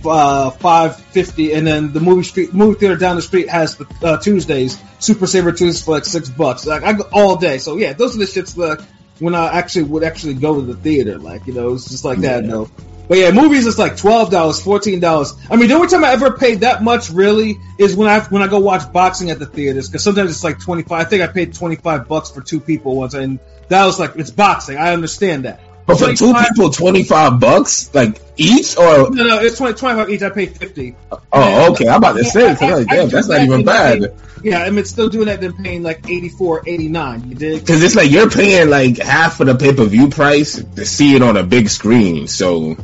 uh, 0.06 0.50
five 0.50 0.96
fifty, 0.96 1.52
and 1.52 1.66
then 1.66 1.92
the 1.92 2.00
movie 2.00 2.22
street 2.22 2.54
movie 2.54 2.78
theater 2.78 2.96
down 2.96 3.16
the 3.16 3.22
street 3.22 3.48
has 3.48 3.76
the 3.76 3.86
uh, 4.02 4.18
Tuesdays 4.18 4.78
Super 5.00 5.26
Saver 5.26 5.50
Tuesdays 5.52 5.84
for 5.84 5.90
like 5.92 6.04
six 6.04 6.28
bucks. 6.30 6.64
Like 6.66 6.82
I 6.84 6.92
go 6.92 7.08
all 7.12 7.36
day. 7.36 7.58
So 7.58 7.76
yeah, 7.76 7.92
those 7.94 8.14
are 8.14 8.18
the 8.20 8.24
shits 8.26 8.54
that 8.56 8.86
when 9.18 9.34
I 9.34 9.46
actually 9.58 9.84
would 9.84 10.04
actually 10.04 10.34
go 10.34 10.54
to 10.56 10.62
the 10.62 10.74
theater. 10.76 11.18
Like 11.18 11.46
you 11.46 11.52
know, 11.54 11.74
it's 11.74 11.88
just 11.90 12.04
like 12.04 12.18
that. 12.20 12.44
Yeah. 12.44 12.50
No. 12.50 12.70
But 13.06 13.18
yeah, 13.18 13.30
movies 13.32 13.66
is 13.66 13.78
like 13.78 13.96
twelve 13.96 14.30
dollars, 14.30 14.60
fourteen 14.62 14.98
dollars. 15.00 15.34
I 15.50 15.56
mean, 15.56 15.68
the 15.68 15.74
only 15.74 15.88
time 15.88 16.04
I 16.04 16.12
ever 16.12 16.32
paid 16.38 16.60
that 16.60 16.82
much 16.82 17.10
really 17.10 17.58
is 17.78 17.94
when 17.94 18.08
I 18.08 18.20
when 18.20 18.42
I 18.42 18.46
go 18.48 18.60
watch 18.60 18.90
boxing 18.92 19.30
at 19.30 19.38
the 19.38 19.46
theaters 19.46 19.88
because 19.88 20.02
sometimes 20.02 20.30
it's 20.30 20.42
like 20.44 20.58
twenty 20.58 20.82
five. 20.84 21.06
I 21.06 21.08
think 21.10 21.22
I 21.22 21.26
paid 21.26 21.52
twenty 21.54 21.76
five 21.76 22.08
bucks 22.08 22.30
for 22.30 22.40
two 22.40 22.60
people 22.60 22.96
once, 22.96 23.12
and 23.14 23.38
that 23.68 23.84
was 23.84 23.98
like 24.00 24.16
it's 24.16 24.30
boxing. 24.30 24.78
I 24.78 24.92
understand 24.94 25.44
that. 25.44 25.60
But 25.86 25.98
for 25.98 26.14
two 26.14 26.32
people, 26.32 26.70
twenty 26.70 27.02
five 27.04 27.38
bucks, 27.40 27.94
like 27.94 28.18
each, 28.38 28.74
or 28.78 29.10
No, 29.10 29.22
no, 29.22 29.38
it's 29.38 29.58
20, 29.58 29.74
25 29.74 30.08
each. 30.08 30.22
I 30.22 30.30
paid 30.30 30.56
fifty. 30.56 30.96
oh, 31.12 31.72
okay, 31.72 31.86
I'm 31.88 31.98
about 31.98 32.16
to 32.16 32.24
say, 32.24 32.46
I- 32.48 32.56
I'm 32.58 32.70
like, 32.72 32.86
damn, 32.88 33.08
that's 33.10 33.28
not 33.28 33.34
that 33.36 33.44
even 33.44 33.64
bad. 33.66 33.98
paying- 34.00 34.12
Yeah, 34.42 34.60
I 34.62 34.70
mean, 34.70 34.86
still 34.86 35.10
doing 35.10 35.26
that 35.26 35.42
than 35.42 35.52
paying 35.52 35.82
like 35.82 36.08
84, 36.08 36.62
89. 36.66 37.28
You 37.28 37.34
dig? 37.34 37.60
Because 37.60 37.82
it's 37.84 37.94
like 37.94 38.10
you're 38.10 38.30
paying 38.30 38.70
like 38.70 38.96
half 38.96 39.40
of 39.40 39.46
the 39.46 39.54
pay 39.56 39.74
per 39.74 39.84
view 39.84 40.08
price 40.08 40.62
to 40.76 40.86
see 40.86 41.14
it 41.16 41.22
on 41.22 41.36
a 41.36 41.42
big 41.42 41.68
screen, 41.68 42.28
so 42.28 42.76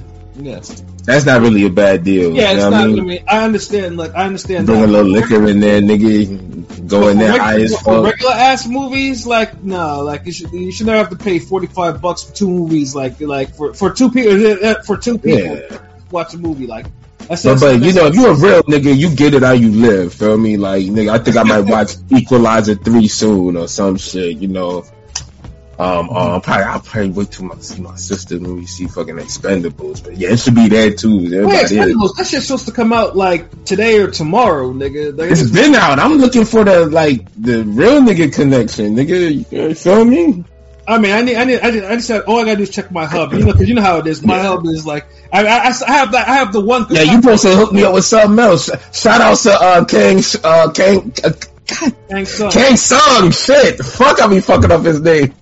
Yes. 0.42 0.82
that's 1.04 1.24
not 1.26 1.40
really 1.42 1.66
a 1.66 1.70
bad 1.70 2.04
deal. 2.04 2.34
Yeah, 2.34 2.50
you 2.52 2.56
it's 2.56 2.64
know 2.64 2.70
not. 2.70 2.80
I 2.80 2.84
I 2.84 2.86
mean? 2.86 3.06
mean, 3.06 3.24
I 3.28 3.44
understand. 3.44 3.96
Like, 3.96 4.14
I 4.14 4.24
understand. 4.26 4.66
Bring 4.66 4.80
that. 4.80 4.86
a 4.88 4.92
little 4.92 5.10
liquor 5.10 5.46
in 5.48 5.60
there, 5.60 5.80
nigga. 5.80 6.88
Go 6.88 7.08
in 7.08 7.18
there 7.18 7.38
high 7.38 7.60
as 7.60 7.78
fuck. 7.80 8.04
regular 8.04 8.32
ass 8.32 8.66
movies, 8.66 9.26
like 9.26 9.62
no, 9.62 10.02
like 10.02 10.26
you 10.26 10.32
should 10.32 10.50
you 10.52 10.72
should 10.72 10.86
never 10.86 10.98
have 10.98 11.10
to 11.10 11.16
pay 11.16 11.38
forty 11.38 11.66
five 11.68 12.00
bucks 12.00 12.22
for 12.24 12.34
two 12.34 12.48
movies, 12.48 12.94
like 12.94 13.20
like 13.20 13.54
for 13.54 13.74
for 13.74 13.90
two 13.92 14.10
people 14.10 14.64
uh, 14.66 14.82
for 14.82 14.96
two 14.96 15.18
people 15.18 15.56
Yeah. 15.56 15.78
watch 16.10 16.34
a 16.34 16.38
movie, 16.38 16.66
like 16.66 16.86
that's 17.28 17.44
But, 17.44 17.60
but 17.60 17.82
you 17.82 17.92
know, 17.92 18.06
if 18.06 18.14
you're 18.14 18.30
a 18.32 18.34
real 18.34 18.62
nigga, 18.64 18.96
you 18.96 19.14
get 19.14 19.34
it 19.34 19.42
how 19.42 19.52
you 19.52 19.70
live. 19.70 20.14
Feel 20.14 20.36
me? 20.36 20.56
Like 20.56 20.84
nigga, 20.86 21.10
I 21.10 21.18
think 21.18 21.36
I 21.36 21.42
might 21.44 21.60
watch 21.60 21.92
Equalizer 22.10 22.74
three 22.74 23.06
soon 23.08 23.56
or 23.56 23.68
some 23.68 23.96
shit. 23.96 24.38
You 24.38 24.48
know, 24.48 24.84
um, 25.80 26.10
um, 26.10 26.40
probably 26.42 26.64
I'll 26.64 26.80
probably 26.80 27.10
wait 27.10 27.30
till 27.32 27.46
my 27.46 27.56
see 27.56 27.80
my 27.80 27.96
sister 27.96 28.38
when 28.38 28.56
we 28.56 28.66
see 28.66 28.86
fucking 28.86 29.16
Expendables. 29.16 30.04
But 30.04 30.18
yeah, 30.18 30.30
it 30.30 30.38
should 30.38 30.54
be 30.54 30.68
there 30.68 30.92
too. 30.92 31.46
Wait, 31.46 31.64
is. 31.64 31.72
Expendables, 31.72 32.16
that 32.16 32.26
shit's 32.26 32.46
supposed 32.46 32.66
to 32.66 32.72
come 32.72 32.92
out 32.92 33.16
like 33.16 33.64
today 33.64 33.98
or 34.00 34.10
tomorrow, 34.10 34.72
nigga. 34.72 35.16
Like, 35.16 35.30
It's 35.30 35.50
been 35.50 35.74
out. 35.74 35.98
I'm 35.98 36.18
looking 36.18 36.44
for 36.44 36.64
the 36.64 36.84
like 36.84 37.24
the 37.34 37.64
real 37.64 38.02
nigga 38.02 38.30
connection, 38.30 38.94
nigga. 38.94 39.50
You 39.50 39.74
feel 39.74 40.04
me? 40.04 40.44
I 40.86 40.98
mean, 40.98 41.12
I 41.12 41.22
need, 41.22 41.36
I 41.36 41.44
need, 41.44 41.60
I 41.60 41.70
just, 41.70 41.86
I 41.86 41.94
just 41.94 42.06
said, 42.08 42.22
all 42.22 42.40
I 42.40 42.44
gotta 42.44 42.56
do 42.56 42.62
is 42.64 42.70
check 42.70 42.90
my 42.90 43.06
hub, 43.06 43.32
you 43.32 43.38
know, 43.40 43.52
because 43.52 43.68
you 43.68 43.74
know 43.74 43.82
how 43.82 43.98
it 43.98 44.06
is. 44.06 44.22
My 44.24 44.40
hub 44.40 44.66
is 44.66 44.84
like, 44.84 45.06
I, 45.32 45.46
I, 45.46 45.68
I 45.68 45.92
have 45.92 46.12
that, 46.12 46.28
I 46.28 46.34
have 46.34 46.52
the 46.52 46.60
one. 46.60 46.86
Yeah, 46.90 47.02
you 47.02 47.22
supposed 47.22 47.42
to 47.44 47.54
hook 47.54 47.72
me 47.72 47.84
up 47.84 47.94
with 47.94 48.04
something 48.04 48.38
else. 48.38 48.68
Shout 48.92 49.20
out 49.20 49.36
to 49.38 49.52
uh 49.52 49.84
King 49.84 50.20
uh 50.42 50.72
King 50.72 51.12
uh, 51.22 51.30
God, 51.70 51.96
Thanks, 52.08 52.34
son. 52.34 52.50
King 52.50 52.76
Sung. 52.76 53.30
Shit, 53.30 53.78
fuck, 53.78 54.20
I 54.20 54.26
be 54.26 54.40
fucking 54.40 54.72
up 54.72 54.82
his 54.82 55.00
name. 55.00 55.32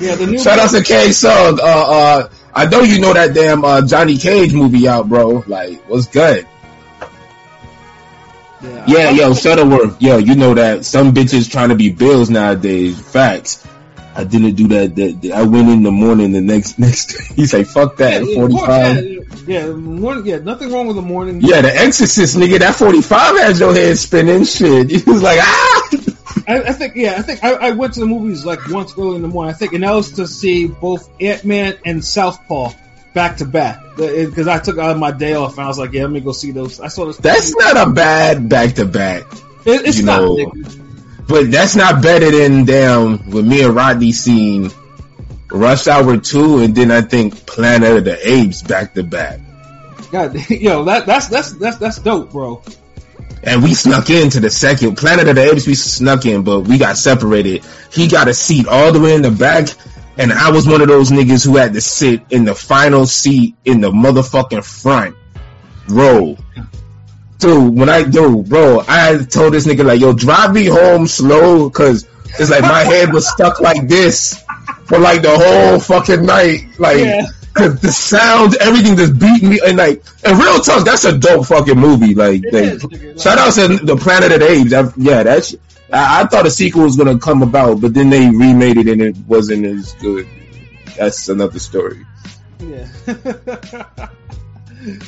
Yeah, 0.00 0.14
the 0.16 0.26
new. 0.26 0.38
Shout 0.38 0.58
out 0.58 0.70
to 0.70 0.82
King 0.82 1.12
Sung. 1.12 1.58
Uh, 1.60 1.64
uh, 1.64 2.28
I 2.54 2.66
know 2.66 2.80
you 2.80 3.00
know 3.00 3.12
that 3.12 3.34
damn 3.34 3.64
uh, 3.64 3.86
Johnny 3.86 4.16
Cage 4.16 4.52
movie 4.54 4.88
out, 4.88 5.08
bro. 5.08 5.44
Like, 5.46 5.82
what's 5.88 6.06
good? 6.06 6.46
Yeah, 8.62 8.84
Yeah, 8.86 9.10
yo, 9.10 9.34
Shuttleworth. 9.34 10.00
Yo, 10.02 10.18
you 10.18 10.34
know 10.34 10.54
that 10.54 10.84
some 10.84 11.12
bitches 11.12 11.50
trying 11.50 11.70
to 11.70 11.74
be 11.74 11.90
bills 11.90 12.28
nowadays. 12.30 13.00
Facts. 13.00 13.66
I 14.14 14.24
didn't 14.24 14.54
do 14.56 14.68
that. 14.68 14.94
that, 14.96 15.22
that- 15.22 15.32
I 15.32 15.42
went 15.44 15.68
in 15.70 15.82
the 15.82 15.90
morning. 15.92 16.32
The 16.32 16.40
next 16.40 16.78
next. 16.78 17.18
He's 17.34 17.52
like, 17.54 17.66
fuck 17.66 17.96
that. 17.98 18.24
yeah, 18.26 18.34
Forty 18.34 18.56
five. 18.58 19.19
Yeah, 19.46 19.68
morning, 19.72 20.26
yeah, 20.26 20.38
nothing 20.38 20.72
wrong 20.72 20.86
with 20.86 20.96
the 20.96 21.02
morning. 21.02 21.40
Yeah, 21.40 21.62
the 21.62 21.74
Exorcist 21.74 22.36
nigga. 22.36 22.58
That 22.58 22.76
forty 22.76 23.00
five 23.00 23.38
has 23.38 23.60
your 23.60 23.72
head 23.74 23.96
spinning. 23.98 24.44
Shit. 24.44 24.90
He 25.04 25.10
was 25.10 25.22
like, 25.22 25.38
ah. 25.40 25.88
I, 26.46 26.62
I 26.62 26.72
think, 26.72 26.96
yeah, 26.96 27.14
I 27.16 27.22
think 27.22 27.44
I, 27.44 27.52
I 27.52 27.70
went 27.70 27.94
to 27.94 28.00
the 28.00 28.06
movies 28.06 28.44
like 28.44 28.68
once 28.68 28.96
early 28.98 29.16
in 29.16 29.22
the 29.22 29.28
morning. 29.28 29.54
I 29.54 29.56
think, 29.56 29.72
and 29.72 29.84
that 29.84 29.92
was 29.92 30.12
to 30.12 30.26
see 30.26 30.66
both 30.66 31.08
Ant 31.20 31.44
Man 31.44 31.78
and 31.84 32.04
Southpaw 32.04 32.72
back 33.14 33.38
to 33.38 33.44
back 33.44 33.80
because 33.96 34.46
I 34.46 34.58
took 34.58 34.78
out 34.78 34.96
my 34.98 35.10
day 35.10 35.34
off 35.34 35.58
and 35.58 35.64
I 35.64 35.68
was 35.68 35.78
like, 35.78 35.92
yeah, 35.92 36.02
let 36.02 36.10
me 36.10 36.20
go 36.20 36.32
see 36.32 36.50
those. 36.50 36.80
I 36.80 36.88
saw. 36.88 37.10
That's 37.12 37.56
not 37.56 37.88
a 37.88 37.90
bad 37.90 38.48
back 38.48 38.74
to 38.74 38.86
back. 38.86 39.24
It's 39.64 40.02
not. 40.02 40.22
But 41.28 41.52
that's 41.52 41.76
not 41.76 42.02
better 42.02 42.30
than 42.30 42.64
damn 42.64 43.30
with 43.30 43.46
me 43.46 43.62
and 43.62 43.74
Rodney 43.74 44.10
seen 44.10 44.70
Rush 45.52 45.86
Hour 45.86 46.18
two, 46.18 46.58
and 46.58 46.74
then 46.74 46.90
I 46.90 47.00
think 47.02 47.46
Planet 47.46 47.98
of 47.98 48.04
the 48.04 48.18
Apes 48.28 48.62
back 48.62 48.94
to 48.94 49.02
back, 49.02 49.40
God, 50.10 50.34
yo, 50.50 50.84
that 50.84 51.06
that's 51.06 51.28
that's 51.28 51.52
that's 51.52 51.76
that's 51.78 51.98
dope, 51.98 52.30
bro. 52.30 52.62
and 53.42 53.62
we 53.62 53.74
snuck 53.74 54.10
into 54.10 54.40
the 54.40 54.50
second 54.50 54.96
Planet 54.96 55.28
of 55.28 55.36
the 55.36 55.50
Apes. 55.50 55.66
We 55.66 55.74
snuck 55.74 56.26
in, 56.26 56.42
but 56.42 56.60
we 56.60 56.78
got 56.78 56.96
separated. 56.96 57.64
He 57.92 58.08
got 58.08 58.28
a 58.28 58.34
seat 58.34 58.66
all 58.68 58.92
the 58.92 59.00
way 59.00 59.14
in 59.14 59.22
the 59.22 59.30
back, 59.30 59.68
and 60.18 60.32
I 60.32 60.50
was 60.50 60.66
one 60.66 60.82
of 60.82 60.88
those 60.88 61.10
niggas 61.10 61.44
who 61.44 61.56
had 61.56 61.72
to 61.74 61.80
sit 61.80 62.22
in 62.30 62.44
the 62.44 62.54
final 62.54 63.06
seat 63.06 63.54
in 63.64 63.80
the 63.80 63.90
motherfucking 63.90 64.64
front 64.64 65.16
row. 65.88 66.36
Dude, 67.38 67.74
when 67.74 67.88
I 67.88 68.02
do, 68.02 68.42
bro, 68.42 68.84
I 68.86 69.16
told 69.24 69.54
this 69.54 69.66
nigga 69.66 69.84
like, 69.84 70.00
yo, 70.00 70.12
drive 70.12 70.52
me 70.52 70.66
home 70.66 71.06
slow, 71.06 71.70
cause 71.70 72.06
it's 72.38 72.50
like 72.50 72.60
my 72.62 72.84
head 72.84 73.12
was 73.14 73.26
stuck 73.26 73.60
like 73.60 73.88
this 73.88 74.44
for 74.90 74.98
like 74.98 75.22
the 75.22 75.30
whole 75.30 75.80
fucking 75.80 76.26
night, 76.26 76.66
like. 76.78 76.98
Yeah. 76.98 77.26
Cause 77.52 77.80
the 77.80 77.90
sound, 77.90 78.54
everything 78.60 78.96
just 78.96 79.18
beat 79.18 79.42
me, 79.42 79.58
and 79.66 79.76
like, 79.76 80.04
and 80.24 80.38
real 80.38 80.60
talk, 80.60 80.84
that's 80.84 81.04
a 81.04 81.18
dope 81.18 81.46
fucking 81.46 81.76
movie. 81.76 82.14
Like, 82.14 82.42
It 82.44 82.54
like 82.54 82.92
is, 82.92 83.20
shout 83.20 83.38
out 83.38 83.52
to 83.54 83.84
the 83.84 83.96
Planet 83.96 84.30
of 84.30 84.38
the 84.38 84.48
Apes. 84.48 84.72
I, 84.72 84.88
yeah, 84.96 85.24
that's. 85.24 85.56
I, 85.92 86.20
I 86.22 86.26
thought 86.26 86.46
a 86.46 86.50
sequel 86.50 86.84
was 86.84 86.96
gonna 86.96 87.18
come 87.18 87.42
about, 87.42 87.80
but 87.80 87.92
then 87.92 88.08
they 88.08 88.30
remade 88.30 88.76
it 88.76 88.86
and 88.86 89.02
it 89.02 89.16
wasn't 89.26 89.66
as 89.66 89.94
good. 89.94 90.28
That's 90.96 91.28
another 91.28 91.58
story. 91.58 92.06
Yeah. 92.60 92.86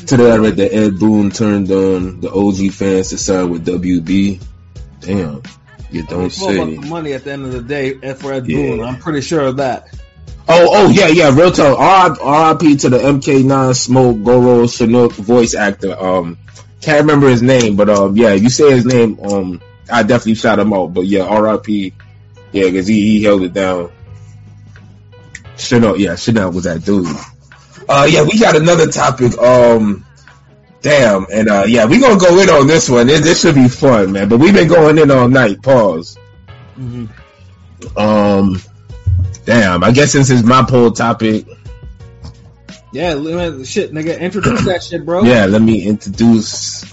Today 0.07 0.33
I 0.33 0.37
read 0.37 0.57
that 0.57 0.75
Ed 0.75 0.99
Boon 0.99 1.31
turned 1.31 1.71
on 1.71 2.21
the 2.21 2.33
OG 2.33 2.73
fans 2.73 3.11
to 3.11 3.19
side 3.19 3.49
with 3.49 3.65
WB. 3.65 4.43
Damn. 4.99 5.43
You 5.93 6.05
don't 6.07 6.27
It's 6.27 6.41
all 6.41 6.51
about 6.51 6.83
the 6.83 6.89
money 6.89 7.13
at 7.13 7.25
the 7.25 7.33
end 7.33 7.45
of 7.45 7.53
the 7.53 7.63
day 7.63 7.99
and 8.03 8.17
for 8.17 8.33
Ed 8.33 8.47
Yeah. 8.47 8.57
Boon. 8.57 8.81
I'm 8.81 8.99
pretty 8.99 9.21
sure 9.21 9.43
of 9.43 9.59
that. 9.59 9.89
Oh, 10.49 10.69
oh 10.71 10.89
yeah, 10.89 11.09
yeah. 11.09 11.35
Real 11.35 11.53
talk. 11.53 11.79
RIP 11.79 12.79
to 12.81 12.89
the 12.89 12.99
MK9 12.99 13.77
Smoke 13.77 14.25
Goro 14.25 14.65
Shinnok 14.65 15.13
voice 15.13 15.55
actor. 15.55 15.97
Um, 15.99 16.39
can't 16.81 17.01
remember 17.03 17.29
his 17.29 17.43
name, 17.43 17.77
but 17.77 17.89
um, 17.89 18.17
yeah, 18.17 18.33
you 18.33 18.49
say 18.49 18.73
his 18.73 18.85
name. 18.85 19.21
Um, 19.23 19.63
I 19.91 20.03
definitely 20.03 20.35
shout 20.35 20.59
him 20.59 20.73
out. 20.73 20.95
But 20.95 21.07
yeah, 21.07 21.33
RIP. 21.39 21.69
Yeah, 21.69 22.65
because 22.65 22.87
he, 22.87 23.19
he 23.19 23.23
held 23.23 23.43
it 23.43 23.53
down. 23.53 23.93
Shinnok, 25.57 25.99
yeah, 25.99 26.15
Shinnok 26.15 26.55
was 26.55 26.65
that 26.65 26.85
dude. 26.85 27.07
Uh, 27.89 28.07
yeah, 28.11 28.23
we 28.23 28.39
got 28.39 28.57
another 28.57 28.89
topic. 28.89 29.37
Um, 29.39 30.05
damn, 30.83 31.27
and 31.33 31.49
uh, 31.49 31.65
yeah, 31.67 31.87
we 31.87 31.99
gonna 32.01 32.19
go 32.21 32.39
in 32.41 32.51
on 32.51 32.67
this 32.67 32.89
one. 32.91 33.07
This, 33.07 33.23
this 33.23 33.41
should 33.41 33.55
be 33.55 33.69
fun, 33.69 34.13
man. 34.13 34.29
But 34.29 34.39
we've 34.39 34.55
been 34.55 34.69
going 34.69 34.99
in 34.99 35.11
all 35.11 35.29
night. 35.29 35.63
Pause. 35.63 36.19
Um, 37.97 38.61
damn. 39.45 39.83
I 39.85 39.91
guess 39.93 40.13
since 40.13 40.31
it's 40.31 40.43
my 40.43 40.63
poll 40.65 40.91
topic, 40.93 41.47
Yeah, 42.93 43.15
man, 43.17 43.65
shit, 43.65 43.93
nigga, 43.93 44.19
introduce 44.21 44.65
that 44.67 44.83
shit, 44.83 45.05
bro. 45.05 45.23
yeah, 45.25 45.47
let 45.47 45.63
me 45.63 45.85
introduce. 45.87 46.85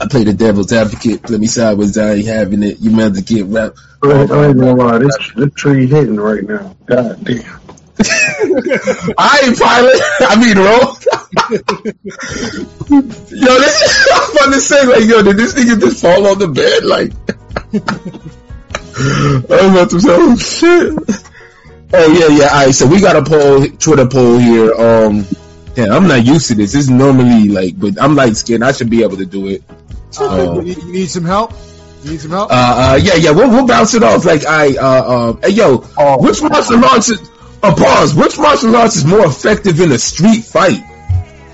I 0.00 0.06
play 0.08 0.24
the 0.24 0.32
devil's 0.32 0.72
advocate. 0.72 1.30
Let 1.30 1.38
me 1.40 1.46
side 1.46 1.78
with 1.78 1.92
Zion 1.94 2.24
having 2.26 2.62
it. 2.64 2.80
You 2.80 2.90
meant 2.90 3.14
to 3.16 3.22
get 3.22 3.46
rap. 3.46 3.74
I 4.02 4.22
ain't 4.22 4.28
gonna 4.58 4.74
lie, 4.74 4.98
this, 4.98 5.16
this 5.36 5.54
tree 5.54 5.86
hitting 5.86 6.16
right 6.16 6.42
now. 6.42 6.74
God 6.86 7.24
damn. 7.24 7.60
I 8.04 9.40
ain't 9.44 9.58
pilot. 9.60 10.00
I 10.20 10.36
mean, 10.44 10.58
roll. 10.58 10.96
Yo, 12.90 13.00
this 13.58 14.08
I'm 14.12 14.30
about 14.32 14.52
to 14.54 14.60
say, 14.60 14.84
like, 14.86 15.04
yo, 15.04 15.22
did 15.22 15.36
this 15.36 15.54
nigga 15.54 15.80
just 15.80 16.00
fall 16.02 16.26
on 16.26 16.38
the 16.38 16.48
bed? 16.48 16.84
Like, 16.84 17.12
I 18.94 19.62
was 19.62 19.70
about 19.70 19.90
to 19.90 20.00
say, 20.00 20.08
oh 20.10 20.36
shit. 20.36 20.92
Oh 21.94 22.12
yeah, 22.12 22.28
yeah. 22.36 22.48
All 22.48 22.66
right, 22.66 22.74
so 22.74 22.86
we 22.86 23.00
got 23.00 23.16
a 23.16 23.22
poll, 23.22 23.66
Twitter 23.78 24.06
poll 24.06 24.38
here. 24.38 24.72
Um, 24.74 25.26
yeah, 25.76 25.94
I'm 25.94 26.06
not 26.08 26.24
used 26.24 26.48
to 26.48 26.54
this. 26.54 26.72
This 26.72 26.84
is 26.84 26.90
normally 26.90 27.48
like, 27.48 27.78
but 27.78 28.00
I'm 28.00 28.14
light 28.14 28.36
skinned. 28.36 28.64
I 28.64 28.72
should 28.72 28.90
be 28.90 29.02
able 29.02 29.16
to 29.18 29.26
do 29.26 29.46
it. 29.48 29.62
Uh, 30.18 30.24
Uh, 30.24 30.54
you, 30.56 30.62
need, 30.62 30.76
you 30.78 30.92
need 30.92 31.10
some 31.10 31.24
help? 31.24 31.52
You 32.04 32.10
need 32.12 32.20
some 32.20 32.30
help? 32.32 32.50
uh, 32.50 32.54
uh, 32.54 32.98
yeah, 33.02 33.14
yeah. 33.14 33.30
We'll, 33.30 33.48
we'll 33.50 33.66
bounce 33.66 33.94
it 33.94 34.02
off. 34.02 34.24
Like, 34.24 34.44
I, 34.46 34.76
uh, 34.76 34.82
uh, 34.82 35.32
hey, 35.42 35.50
yo, 35.50 35.78
which 36.18 36.42
martial 36.42 36.84
arts? 36.84 37.08
Is, 37.10 37.20
uh, 37.62 37.74
pause. 37.74 38.14
Which 38.14 38.38
martial 38.38 38.74
arts 38.76 38.96
is 38.96 39.04
more 39.06 39.24
effective 39.24 39.80
in 39.80 39.92
a 39.92 39.98
street 39.98 40.44
fight? 40.44 40.82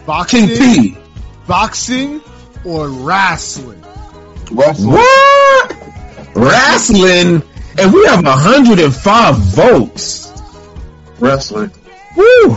Boxing, 0.08 0.48
King 0.48 0.94
P. 0.94 0.98
boxing, 1.46 2.20
or 2.64 2.88
wrestling? 2.88 3.80
What? 4.50 5.72
Wrestling, 6.34 7.42
and 7.78 7.92
we 7.92 8.06
have 8.06 8.24
105 8.24 9.36
votes. 9.36 10.32
Wrestling. 11.18 11.70
Woo! 12.16 12.56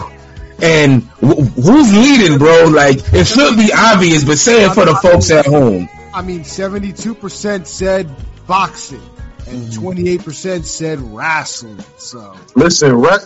And 0.62 1.04
wh- 1.22 1.44
who's 1.56 1.94
leading, 1.94 2.38
bro? 2.38 2.66
Like, 2.66 3.00
it 3.14 3.26
should 3.26 3.58
be 3.58 3.72
obvious, 3.76 4.24
but 4.24 4.38
say 4.38 4.66
it 4.66 4.74
for 4.74 4.86
the 4.86 4.96
folks 4.96 5.32
at 5.32 5.46
home. 5.46 5.90
I 6.14 6.22
mean, 6.22 6.42
72% 6.42 7.66
said 7.68 8.10
boxing, 8.48 9.02
and 9.48 9.64
Mm-hmm. 9.64 9.88
28% 10.20 10.64
said 10.66 11.00
wrestling. 11.00 11.84
So, 11.98 12.36
Listen, 12.56 12.96
re- 12.96 13.18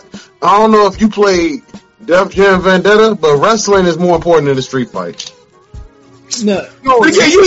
I 0.42 0.58
don't 0.58 0.70
know 0.72 0.86
if 0.86 1.00
you 1.00 1.08
play 1.10 1.60
Def 2.04 2.30
Jam 2.30 2.62
Vendetta, 2.62 3.14
but 3.14 3.38
wrestling 3.38 3.86
is 3.86 3.98
more 3.98 4.16
important 4.16 4.46
than 4.46 4.56
the 4.56 4.62
street 4.62 4.90
fight. 4.90 5.32
No, 6.42 6.66
Nigga, 6.82 7.30
you, 7.30 7.42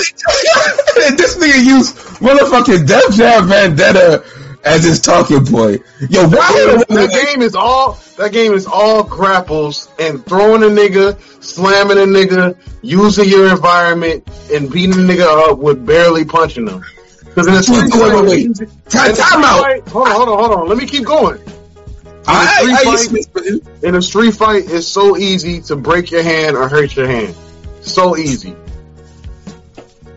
this 1.16 1.38
nigga 1.38 1.64
used 1.64 1.96
motherfucking 2.20 2.88
Def 2.88 3.16
Jam 3.16 3.48
Vendetta 3.48 4.24
as 4.64 4.84
his 4.84 5.00
talking 5.00 5.46
point. 5.46 5.82
Yo, 6.10 6.28
why? 6.28 6.84
That 6.90 7.10
game 7.12 7.42
is 7.42 7.56
all 7.56 7.94
that 8.18 8.32
game 8.32 8.54
is 8.54 8.66
all 8.66 9.04
grapples 9.04 9.90
and 10.00 10.26
throwing 10.26 10.64
a 10.64 10.68
nigga, 10.68 11.20
slamming 11.44 11.98
a 11.98 12.02
nigga, 12.02 12.58
using 12.82 13.30
your 13.30 13.50
environment 13.52 14.28
and 14.52 14.72
beating 14.72 14.94
a 14.94 15.14
nigga 15.14 15.50
up 15.50 15.60
with 15.60 15.86
barely 15.86 16.26
punching 16.26 16.66
them. 16.66 16.84
Because 17.26 17.48
in 17.48 17.54
the 17.54 17.64
street 17.64 17.94
Wait, 17.94 18.48
wait, 18.50 18.58
fight, 18.58 18.68
wait. 18.68 18.90
Time, 18.90 19.16
time 19.16 19.44
out. 19.44 19.88
hold 19.90 20.08
on, 20.08 20.16
hold 20.16 20.30
on, 20.30 20.40
hold 20.40 20.52
on. 20.52 20.68
Let 20.68 20.78
me 20.78 20.88
keep 20.88 21.06
going. 21.06 21.40
I, 22.28 22.84
I, 22.86 22.96
street 22.96 23.28
I, 23.36 23.88
In 23.88 23.96
a 23.96 24.02
street 24.02 24.36
fight, 24.36 24.64
it's 24.68 24.88
so 24.88 25.18
easy 25.18 25.62
to 25.64 25.76
break 25.76 26.12
your 26.12 26.24
hand 26.24 26.56
or 26.56 26.68
hurt 26.68 26.96
your 26.96 27.08
hand. 27.08 27.36
So 27.82 28.18
easy. 28.18 28.56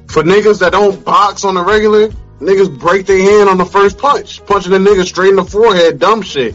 For 0.08 0.22
niggas 0.22 0.60
that 0.60 0.72
don't 0.72 1.02
box 1.04 1.44
on 1.44 1.54
the 1.54 1.64
regular, 1.64 2.08
niggas 2.40 2.78
break 2.78 3.06
their 3.06 3.22
hand 3.22 3.48
on 3.48 3.56
the 3.56 3.64
first 3.64 3.98
punch. 3.98 4.44
Punching 4.44 4.72
a 4.72 4.76
nigga 4.76 5.06
straight 5.06 5.30
in 5.30 5.36
the 5.36 5.44
forehead, 5.44 5.98
dumb 5.98 6.22
shit. 6.22 6.54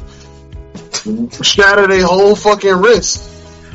Shatter 1.41 1.88
their 1.88 2.06
whole 2.06 2.36
fucking 2.36 2.76
wrist. 2.76 3.24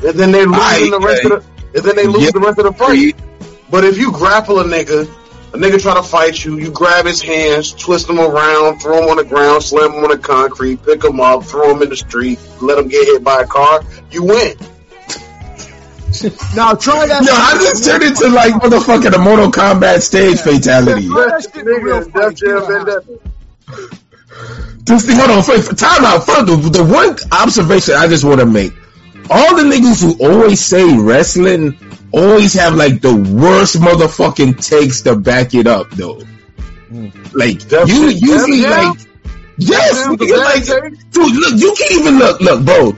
And 0.05 0.17
then 0.17 0.31
they 0.31 0.45
lose 0.45 0.89
the 0.89 0.99
rest 1.01 1.25
of 1.25 1.31
the 1.31 1.53
and 1.75 1.83
then 1.83 1.95
they 1.95 2.07
lose 2.07 2.25
Yeah. 2.25 2.31
the 2.31 2.39
rest 2.39 2.59
of 2.59 2.65
the 2.65 2.73
fight. 2.73 3.15
But 3.69 3.83
if 3.83 3.97
you 3.97 4.11
grapple 4.11 4.59
a 4.59 4.63
nigga, 4.63 5.09
a 5.53 5.57
nigga 5.57 5.79
try 5.79 5.93
to 5.93 6.01
fight 6.03 6.43
you, 6.43 6.57
you 6.57 6.71
grab 6.71 7.05
his 7.05 7.21
hands, 7.21 7.73
twist 7.73 8.09
him 8.09 8.19
around, 8.19 8.79
throw 8.79 9.03
him 9.03 9.09
on 9.09 9.17
the 9.17 9.23
ground, 9.23 9.61
slam 9.63 9.91
him 9.91 10.03
on 10.03 10.09
the 10.09 10.17
concrete, 10.17 10.83
pick 10.83 11.03
him 11.03 11.19
up, 11.19 11.43
throw 11.43 11.75
him 11.75 11.81
in 11.83 11.89
the 11.89 11.95
street, 11.95 12.39
let 12.59 12.79
him 12.79 12.87
get 12.87 13.05
hit 13.05 13.23
by 13.23 13.41
a 13.41 13.45
car, 13.45 13.83
you 14.09 14.23
win. 14.23 14.57
now 16.55 16.73
try 16.73 17.05
that. 17.05 17.23
Yo, 17.23 17.33
I 17.33 17.57
just 17.61 17.85
turned 17.85 18.03
into 18.03 18.29
like 18.29 18.53
motherfucking 18.53 19.13
a 19.13 19.19
Mortal 19.19 19.51
Kombat 19.51 20.01
stage 20.01 20.39
fatality. 20.39 21.07
Try 21.07 21.27
that 21.27 21.43
shit 21.43 21.55
in 21.55 21.67
a 21.67 21.79
real 21.79 22.01
Nigga, 22.01 22.11
fight. 22.11 22.29
Def 22.29 22.35
Jam 22.35 22.65
See 22.65 22.73
what 22.73 22.87
happens. 22.87 23.19
Vendetta. 23.67 23.99
This 24.85 25.05
thing, 25.05 25.17
hold 25.17 25.29
on, 25.29 25.43
wait, 25.47 25.77
time 25.77 26.03
out. 26.03 26.25
Fuck, 26.25 26.47
the, 26.47 26.55
the 26.55 26.83
one 26.83 27.15
observation 27.31 27.93
I 27.93 28.07
just 28.07 28.23
want 28.23 28.39
to 28.39 28.45
make. 28.45 28.73
All 29.29 29.55
the 29.55 29.63
niggas 29.63 30.01
who 30.01 30.25
always 30.25 30.59
say 30.59 30.97
wrestling 30.97 31.77
always 32.13 32.53
have 32.53 32.75
like 32.75 33.01
the 33.01 33.15
worst 33.15 33.75
motherfucking 33.75 34.65
takes 34.65 35.01
to 35.01 35.15
back 35.15 35.53
it 35.53 35.67
up 35.67 35.89
though. 35.91 36.21
Like, 37.33 37.67
Def- 37.67 37.89
you 37.89 38.09
usually 38.09 38.61
like, 38.61 38.99
yes, 39.57 40.07
nigga, 40.07 40.37
like, 40.37 40.65
dude, 41.11 41.35
look, 41.35 41.59
you 41.59 41.73
can 41.75 41.99
even 41.99 42.19
look, 42.19 42.39
look, 42.39 42.63
bro. 42.63 42.95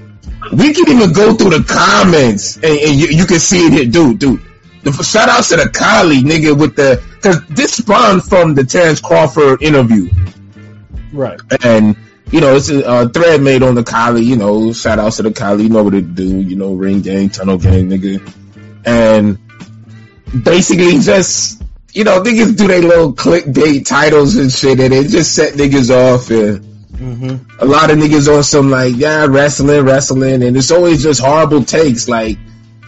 We 0.51 0.73
can 0.73 0.89
even 0.89 1.13
go 1.13 1.33
through 1.33 1.57
the 1.57 1.63
comments 1.63 2.57
and, 2.57 2.65
and 2.65 2.99
you, 2.99 3.07
you 3.07 3.25
can 3.25 3.39
see 3.39 3.67
it 3.67 3.73
here, 3.73 3.85
dude, 3.85 4.19
dude. 4.19 4.41
The, 4.83 4.91
shout 5.01 5.29
outs 5.29 5.49
to 5.49 5.55
the 5.55 5.69
colleague, 5.69 6.25
nigga, 6.25 6.59
with 6.59 6.75
the, 6.75 7.01
cause 7.21 7.43
this 7.47 7.75
spawned 7.75 8.23
from 8.23 8.53
the 8.53 8.63
Terrence 8.63 8.99
Crawford 8.99 9.63
interview 9.63 10.09
right. 11.15 11.39
and 11.63 11.95
you 12.31 12.41
know 12.41 12.55
it's 12.55 12.69
a, 12.69 12.87
uh 12.87 13.07
thread 13.09 13.41
made 13.41 13.63
on 13.63 13.75
the 13.75 13.83
Coli. 13.83 14.23
You 14.23 14.35
know, 14.35 14.73
shout 14.73 14.99
outs 14.99 15.17
to 15.17 15.23
the 15.23 15.29
Coli. 15.31 15.63
You 15.63 15.69
know 15.69 15.83
what 15.83 15.93
it 15.93 16.15
do. 16.15 16.41
You 16.41 16.55
know, 16.55 16.73
ring 16.73 17.01
gang, 17.01 17.29
tunnel 17.29 17.57
gang, 17.57 17.89
nigga, 17.89 18.21
and 18.85 19.37
basically 20.43 20.99
just 20.99 21.63
you 21.93 22.03
know 22.03 22.21
niggas 22.21 22.57
do 22.57 22.67
their 22.67 22.81
little 22.81 23.13
clickbait 23.13 23.85
titles 23.85 24.35
and 24.35 24.51
shit, 24.51 24.79
and 24.79 24.93
it 24.93 25.07
just 25.09 25.33
set 25.35 25.53
niggas 25.53 25.89
off. 25.89 26.29
And 26.29 26.71
Mm-hmm. 26.95 27.61
a 27.61 27.65
lot 27.65 27.91
of 27.91 27.97
niggas 27.97 28.33
on 28.33 28.41
some 28.41 28.69
like 28.69 28.95
yeah 28.95 29.25
wrestling, 29.25 29.83
wrestling, 29.83 30.43
and 30.43 30.55
it's 30.55 30.71
always 30.71 31.03
just 31.03 31.19
horrible 31.19 31.61
takes. 31.65 32.07
Like 32.07 32.37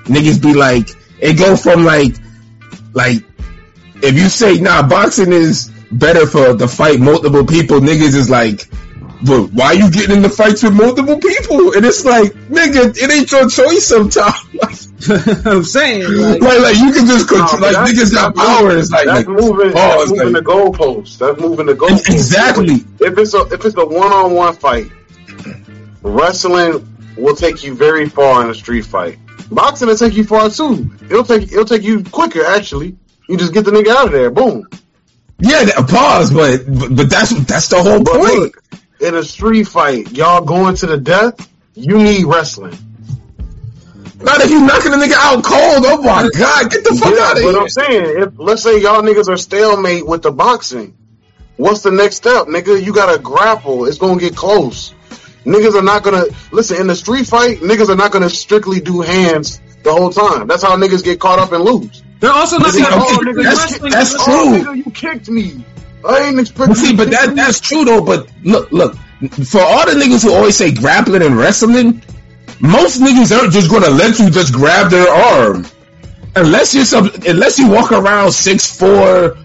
niggas 0.05 0.41
be 0.41 0.53
like, 0.53 0.91
it 1.19 1.33
go 1.37 1.57
from 1.57 1.83
like 1.83 2.15
like 2.93 3.21
if 4.01 4.15
you 4.15 4.29
say 4.29 4.61
nah, 4.61 4.87
boxing 4.87 5.33
is 5.33 5.69
better 5.91 6.25
for 6.25 6.55
to 6.55 6.69
fight 6.69 7.01
multiple 7.01 7.45
people, 7.45 7.81
niggas 7.81 8.15
is 8.15 8.29
like, 8.29 8.69
but 9.25 9.47
why 9.53 9.71
you 9.73 9.89
getting 9.91 10.17
into 10.17 10.29
fights 10.29 10.61
with 10.63 10.73
multiple 10.73 11.17
people? 11.19 11.73
And 11.73 11.85
it's 11.85 12.05
like, 12.05 12.33
nigga, 12.33 12.95
it 12.97 13.11
ain't 13.11 13.31
your 13.31 13.49
choice 13.49 13.85
sometimes. 13.85 14.87
I'm 15.45 15.63
saying, 15.63 16.03
like, 16.03 16.41
like, 16.41 16.59
like 16.59 16.75
you 16.77 16.91
can 16.91 17.05
just 17.07 17.27
control, 17.27 17.47
but 17.59 17.61
like 17.61 17.73
that's- 17.73 17.91
niggas 17.91 18.13
got 18.13 18.35
power. 18.35 18.77
It's 18.77 18.91
like, 18.91 19.05
that's 19.05 19.27
like 19.27 19.27
moving, 19.27 19.69
oh, 19.69 19.73
that's 19.73 20.03
it's 20.03 20.11
moving 20.11 20.33
like- 20.33 20.43
the 20.43 20.49
goalposts. 20.49 21.17
That's 21.17 21.39
moving 21.39 21.65
the 21.67 21.73
goalposts. 21.75 22.09
exactly. 22.09 22.75
If 22.99 23.17
it's 23.17 23.33
a 23.33 23.41
if 23.53 23.63
it's 23.65 23.75
a 23.77 23.85
one 23.85 24.11
on 24.11 24.33
one 24.33 24.55
fight, 24.55 24.91
wrestling 26.03 26.87
will 27.17 27.35
take 27.35 27.63
you 27.63 27.73
very 27.75 28.07
far 28.09 28.43
in 28.43 28.49
a 28.49 28.55
street 28.55 28.85
fight. 28.85 29.19
Boxing 29.51 29.87
will 29.87 29.95
take 29.97 30.13
you 30.15 30.23
far 30.23 30.49
too. 30.49 30.91
It'll 31.05 31.23
take 31.23 31.43
it'll 31.51 31.65
take 31.65 31.83
you 31.83 32.03
quicker 32.03 32.45
actually. 32.45 32.97
You 33.27 33.37
just 33.37 33.53
get 33.53 33.65
the 33.65 33.71
nigga 33.71 33.89
out 33.89 34.05
of 34.07 34.11
there, 34.11 34.31
boom. 34.31 34.67
Yeah, 35.39 35.65
that, 35.65 35.87
pause, 35.89 36.31
but, 36.31 36.65
but 36.67 36.95
but 36.95 37.09
that's 37.09 37.31
that's 37.45 37.67
the 37.67 37.81
whole 37.81 38.03
But 38.03 38.15
point. 38.15 38.33
look, 38.39 38.63
in 38.99 39.15
a 39.15 39.23
street 39.23 39.67
fight, 39.67 40.11
y'all 40.11 40.41
going 40.43 40.75
to 40.77 40.85
the 40.87 40.97
death, 40.97 41.49
you 41.75 41.97
need 41.97 42.25
wrestling. 42.25 42.77
Not 44.19 44.41
if 44.41 44.49
you 44.49 44.65
knocking 44.65 44.93
a 44.93 44.97
nigga 44.97 45.13
out 45.13 45.43
cold. 45.43 45.83
Oh 45.85 46.01
my 46.01 46.27
god, 46.35 46.71
get 46.71 46.83
the 46.83 46.95
fuck 46.99 47.13
Yeah, 47.13 47.21
out 47.21 47.37
of 47.37 47.43
here. 47.43 47.51
but 47.51 47.51
here. 47.53 47.61
I'm 47.61 47.69
saying, 47.69 48.23
if 48.23 48.33
let's 48.39 48.63
say 48.63 48.81
y'all 48.81 49.03
niggas 49.03 49.29
are 49.29 49.37
stalemate 49.37 50.07
with 50.07 50.23
the 50.23 50.31
boxing, 50.31 50.97
what's 51.55 51.81
the 51.81 51.91
next 51.91 52.15
step, 52.15 52.47
nigga? 52.47 52.83
You 52.83 52.93
gotta 52.93 53.19
grapple. 53.21 53.85
It's 53.85 53.99
gonna 53.99 54.19
get 54.19 54.35
close. 54.35 54.95
Niggas 55.45 55.75
are 55.75 55.83
not 55.83 56.01
gonna 56.03 56.25
listen 56.51 56.81
in 56.81 56.87
the 56.87 56.95
street 56.95 57.27
fight. 57.27 57.59
Niggas 57.59 57.89
are 57.89 57.95
not 57.95 58.11
gonna 58.11 58.29
strictly 58.29 58.79
do 58.81 59.01
hands 59.01 59.61
the 59.83 59.91
whole 59.93 60.09
time. 60.09 60.47
That's 60.47 60.63
how 60.63 60.75
niggas 60.77 61.03
get 61.03 61.19
caught 61.19 61.37
up 61.37 61.51
and 61.51 61.63
lose. 61.63 62.01
they're 62.19 62.31
also 62.31 62.57
not 62.57 62.73
gonna 62.73 63.05
kick 63.23 63.35
that's- 63.45 63.79
you 63.83 63.89
that's 63.91 64.15
oh, 64.17 64.25
true. 64.25 64.59
nigga, 64.73 64.77
you 64.83 64.91
kicked 64.91 65.29
me. 65.29 65.63
I 66.05 66.27
ain't 66.27 66.39
expecting. 66.39 66.67
But 66.67 66.77
see, 66.77 66.95
but 66.95 67.09
that 67.11 67.35
that's 67.35 67.59
true 67.59 67.85
though. 67.85 68.01
But 68.03 68.29
look, 68.43 68.71
look, 68.71 68.95
for 68.95 69.61
all 69.61 69.85
the 69.85 69.93
niggas 69.99 70.23
who 70.23 70.33
always 70.33 70.55
say 70.55 70.71
grappling 70.71 71.21
and 71.23 71.37
wrestling, 71.37 72.01
most 72.59 73.01
niggas 73.01 73.37
aren't 73.37 73.53
just 73.53 73.69
gonna 73.69 73.89
let 73.89 74.19
you 74.19 74.29
just 74.29 74.53
grab 74.53 74.91
their 74.91 75.07
arm, 75.09 75.65
unless 76.35 76.73
you're 76.73 76.85
some, 76.85 77.09
unless 77.27 77.59
you 77.59 77.69
walk 77.69 77.91
around 77.91 78.31
six 78.31 78.75
four, 78.77 79.37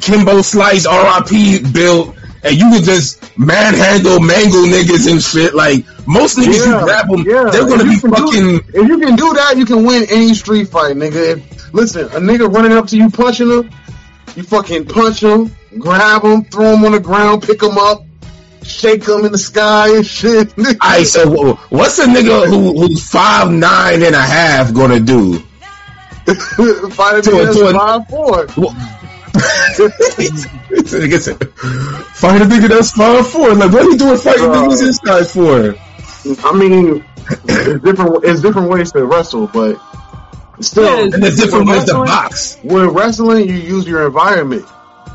Kimbo 0.00 0.42
Slice 0.42 0.86
RIP 0.86 1.72
built, 1.72 2.14
and 2.42 2.56
you 2.56 2.70
can 2.70 2.82
just 2.84 3.36
manhandle, 3.38 4.20
mangle 4.20 4.62
niggas 4.64 5.10
and 5.10 5.22
shit. 5.22 5.54
Like 5.54 5.84
most 6.06 6.38
niggas, 6.38 6.66
you 6.66 6.84
grab 6.84 7.08
them, 7.08 7.24
they're 7.24 7.66
gonna 7.68 7.84
be 7.84 7.98
can 8.00 8.10
do- 8.10 8.16
fucking. 8.16 8.54
if 8.74 8.88
you 8.88 8.98
can 8.98 9.16
do 9.16 9.34
that, 9.34 9.54
you 9.56 9.66
can 9.66 9.84
win 9.84 10.06
any 10.10 10.34
street 10.34 10.68
fight, 10.68 10.96
nigga. 10.96 11.36
If, 11.36 11.74
listen, 11.74 12.04
a 12.06 12.20
nigga 12.20 12.52
running 12.52 12.72
up 12.72 12.86
to 12.88 12.96
you, 12.96 13.10
punching 13.10 13.48
him, 13.50 13.70
you 14.36 14.42
fucking 14.42 14.86
punch 14.86 15.22
him, 15.22 15.50
grab 15.78 16.22
him, 16.22 16.44
throw 16.44 16.74
him 16.74 16.84
on 16.84 16.92
the 16.92 17.00
ground, 17.00 17.42
pick 17.42 17.62
him 17.62 17.78
up, 17.78 18.04
shake 18.62 19.06
him 19.08 19.24
in 19.24 19.32
the 19.32 19.38
sky 19.38 19.96
and 19.96 20.06
shit. 20.06 20.48
nigga. 20.56 20.78
Alright, 20.82 21.06
so 21.06 21.54
what's 21.70 21.98
a 21.98 22.04
nigga 22.06 22.46
who 22.46 22.78
who's 22.78 23.08
five 23.08 23.50
nine 23.50 24.02
and 24.02 24.14
a 24.14 24.20
half 24.20 24.72
gonna 24.74 25.00
do? 25.00 25.38
Fight 26.26 27.18
a 27.18 27.22
To 27.22 27.30
a- 27.30 27.46
nigga 27.46 27.52
to 27.52 27.60
a- 27.68 27.72
that's 27.72 27.78
five 27.78 28.08
four. 28.08 28.46
Nigga 29.86 31.20
said, 31.20 31.38
Fight 32.14 32.40
a 32.42 32.44
nigga 32.44 32.68
that's 32.68 32.90
five 32.92 33.28
four. 33.30 33.54
Like, 33.54 33.72
what 33.72 33.82
are 33.84 33.90
you 33.90 33.98
doing 33.98 34.18
fighting 34.18 34.44
Bro. 34.46 34.68
niggas 34.68 34.80
this 34.80 34.96
size 35.04 35.32
for? 35.32 35.74
I 36.46 36.52
mean, 36.58 37.04
it's 37.48 37.84
different. 37.84 38.24
It's 38.24 38.40
different 38.42 38.70
ways 38.70 38.92
to 38.92 39.04
wrestle, 39.04 39.46
but 39.46 39.74
still, 40.60 41.12
And 41.14 41.22
there's 41.22 41.36
different 41.36 41.68
Wrestling- 41.68 42.04
box. 42.06 42.56
With 42.62 42.90
wrestling, 42.90 43.48
you 43.48 43.54
use 43.56 43.86
your 43.86 44.06
environment 44.06 44.64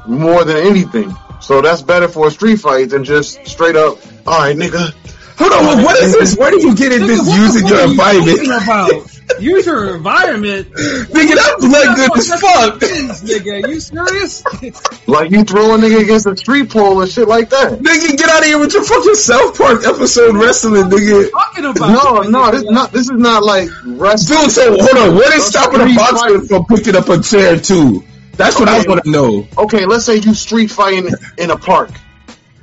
more 0.08 0.44
than 0.44 0.58
anything. 0.58 1.16
So 1.40 1.62
that's 1.62 1.82
better 1.82 2.08
for 2.08 2.28
a 2.28 2.32
street 2.32 2.58
fight 2.58 2.90
than 2.90 3.04
just 3.04 3.46
straight 3.48 3.76
up. 3.76 3.98
All 4.28 4.40
right, 4.40 4.56
nigga. 4.56 4.94
Hold 5.38 5.54
on, 5.54 5.84
what- 5.84 5.98
is 5.98 6.14
this? 6.14 6.36
Where 6.38 6.52
do 6.52 6.60
you 6.60 6.76
get 6.76 6.92
in 6.92 7.08
this 7.08 7.28
using 7.34 7.68
your 7.68 7.82
environment? 7.82 8.40
talking 9.32 9.46
about? 9.48 9.56
Use 9.56 9.66
your 9.66 9.96
environment. 9.96 10.72
Nigga, 10.72 11.36
that 11.36 11.56
blood 11.60 11.96
good 11.96 12.18
as 12.18 12.30
fuck. 12.30 12.80
Nigga, 12.80 13.68
you 13.68 13.80
serious? 13.80 14.44
Like 15.08 15.32
you 15.32 15.44
throw 15.44 15.76
a 15.76 15.78
nigga 15.78 16.02
against 16.04 16.26
a 16.26 16.38
street 16.38 16.70
pole 16.70 17.02
and 17.02 17.12
shit 17.12 17.28
like 17.28 17.50
that. 17.50 17.80
Nigga, 17.80 18.18
get 18.18 18.30
out 18.30 18.40
of 18.40 18.46
here 18.46 18.60
with 18.60 18.74
your 18.74 18.84
fucking 18.84 19.16
South 19.16 19.58
Park 19.58 19.86
episode 19.86 20.36
wrestling, 20.36 20.84
nigga. 20.84 21.30
talking 21.32 21.66
about? 21.66 22.30
No, 22.30 22.30
no, 22.30 22.52
this 22.52 22.64
not. 22.64 22.92
This 22.92 23.10
is 23.10 23.18
not 23.18 23.44
like 23.44 23.70
wrestling. 23.86 24.42
Dude, 24.42 24.52
so 24.52 24.78
hold 24.80 25.10
on, 25.10 25.16
what 25.16 25.34
is 25.34 25.52
That's 25.52 25.66
stopping 25.66 25.82
a 25.82 25.96
boxer 25.96 26.42
from 26.48 26.66
picking 26.66 26.96
up 26.96 27.10
a 27.10 27.22
chair 27.22 27.60
too? 27.60 28.04
That's 28.34 28.58
what 28.60 28.70
I 28.70 28.84
want 28.88 29.04
to 29.04 29.10
know. 29.10 29.48
Okay, 29.58 29.86
let's 29.86 30.06
say 30.06 30.16
you 30.16 30.34
street 30.34 30.72
fighting 30.72 31.10
in 31.38 31.52
a 31.52 31.58
park. 31.58 31.92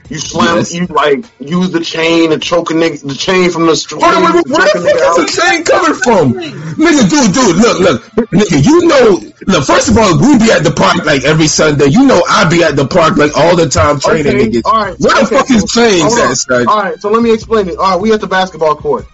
You 0.09 0.19
slam, 0.19 0.57
Yes. 0.57 0.73
you 0.73 0.87
like 0.87 1.25
use 1.39 1.71
the 1.71 1.81
chain 1.81 2.31
to 2.31 2.39
choke 2.39 2.71
a 2.71 2.75
nigga, 2.75 3.07
the 3.07 3.15
chain 3.15 3.51
from 3.51 3.67
the 3.67 3.77
street. 3.77 4.01
Wait, 4.01 4.09
wait, 4.17 4.23
where 4.23 4.33
the 4.33 4.49
fuck 4.49 4.75
is 4.77 5.35
the 5.35 5.43
chain 5.43 5.65
coming 5.65 5.95
from? 6.01 6.33
Nigga, 6.81 7.11
dude, 7.11 7.35
dude, 7.35 7.57
look, 7.57 7.79
look. 7.81 8.03
Nigga, 8.33 8.65
you 8.65 8.87
know, 8.89 9.21
look, 9.47 9.65
first 9.67 9.91
of 9.91 9.99
all, 9.99 10.17
we 10.19 10.39
be 10.39 10.51
at 10.51 10.65
the 10.65 10.71
park 10.71 11.05
like 11.05 11.25
every 11.25 11.47
Sunday. 11.47 11.87
You 11.87 12.07
know 12.07 12.23
I 12.27 12.49
be 12.49 12.63
at 12.63 12.75
the 12.77 12.87
park 12.87 13.19
like 13.19 13.37
all 13.37 13.55
the 13.55 13.69
time 13.69 14.01
training 14.01 14.27
Okay, 14.35 14.49
niggas. 14.49 14.63
all 14.65 14.73
right, 14.73 14.97
Where 14.99 15.21
the 15.21 15.27
fuck 15.27 15.51
is 15.51 15.65
chains 15.71 16.17
at, 16.17 16.35
son? 16.37 16.67
All 16.69 16.81
right, 16.83 16.99
so 17.01 17.11
let 17.11 17.23
me 17.23 17.33
explain 17.35 17.69
it. 17.69 17.77
All 17.77 17.93
right, 17.93 18.01
we 18.01 18.13
at 18.13 18.21
the 18.23 18.27
basketball 18.29 18.77
court. 18.77 19.05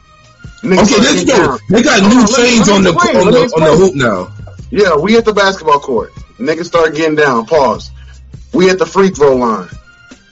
Niggas 0.62 0.84
Okay, 0.92 1.03
let's 1.03 1.24
go. 1.24 1.59
They 1.70 1.82
got 1.82 2.03
new 2.03 2.20
me- 2.22 2.26
chains 2.36 2.68
on 2.68 2.84
the 2.84 2.90
on 2.95 3.32
the 3.32 3.53
on 3.57 3.62
the 3.64 3.76
hoop 3.76 3.95
now. 3.97 4.32
Yeah, 4.70 4.95
we 4.97 5.16
at 5.16 5.24
the 5.24 5.32
basketball 5.34 5.80
court. 5.80 6.12
Niggas 6.38 6.66
start 6.66 6.95
getting 6.95 7.16
down. 7.16 7.47
Pause. 7.47 7.90
We 8.53 8.70
at 8.70 8.78
the 8.78 8.86
free 8.86 9.11
throw 9.11 9.34
line. 9.36 9.68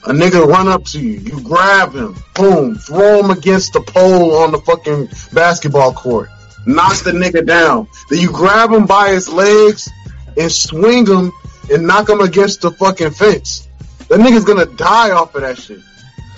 A 0.05 0.12
nigga 0.12 0.44
run 0.46 0.66
up 0.68 0.84
to 0.86 1.00
you. 1.00 1.18
You 1.20 1.40
grab 1.42 1.92
him. 1.94 2.16
Boom. 2.34 2.74
Throw 2.76 3.20
him 3.22 3.30
against 3.30 3.72
the 3.72 3.80
pole 3.80 4.36
on 4.36 4.50
the 4.50 4.59
fucking 4.59 5.09
basketball 5.32 5.92
court. 5.92 6.28
Knock 6.66 6.96
the 7.05 7.12
nigga 7.12 7.46
down. 7.46 7.88
Then 8.11 8.18
you 8.20 8.30
grab 8.32 8.70
him 8.72 8.86
by 8.86 9.11
his 9.11 9.28
legs 9.28 9.88
and 10.36 10.50
swing 10.50 11.07
him 11.07 11.32
and 11.70 11.86
knock 11.86 12.09
him 12.09 12.20
against 12.20 12.62
the 12.62 12.72
fucking 12.72 13.12
fence. 13.12 13.68
That 14.09 14.18
nigga's 14.20 14.44
gonna 14.44 14.66
die 14.66 15.11
off 15.12 15.34
of 15.36 15.42
that 15.42 15.57
shit. 15.59 15.80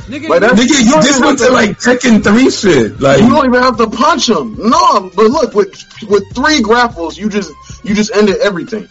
Nigga, 0.08 0.28
Like 0.28 0.40
that- 0.42 0.52
Nigga, 0.52 0.84
you 0.84 0.90
don't 0.92 1.02
just 1.02 1.16
even 1.16 1.22
went 1.26 1.38
to 1.38 1.50
like 1.50 1.78
Tekken 1.80 2.22
3 2.22 2.50
shit. 2.50 3.00
Like, 3.00 3.22
You 3.22 3.30
don't 3.30 3.46
even 3.46 3.62
have 3.62 3.78
to 3.78 3.86
punch 3.88 4.28
him. 4.28 4.56
No, 4.58 5.10
but 5.14 5.26
look, 5.30 5.54
with 5.54 5.74
with 6.06 6.24
three 6.34 6.60
grapples, 6.60 7.16
you 7.16 7.30
just 7.30 7.50
you 7.82 7.94
just 7.94 8.10
ended 8.14 8.36
everything. 8.42 8.86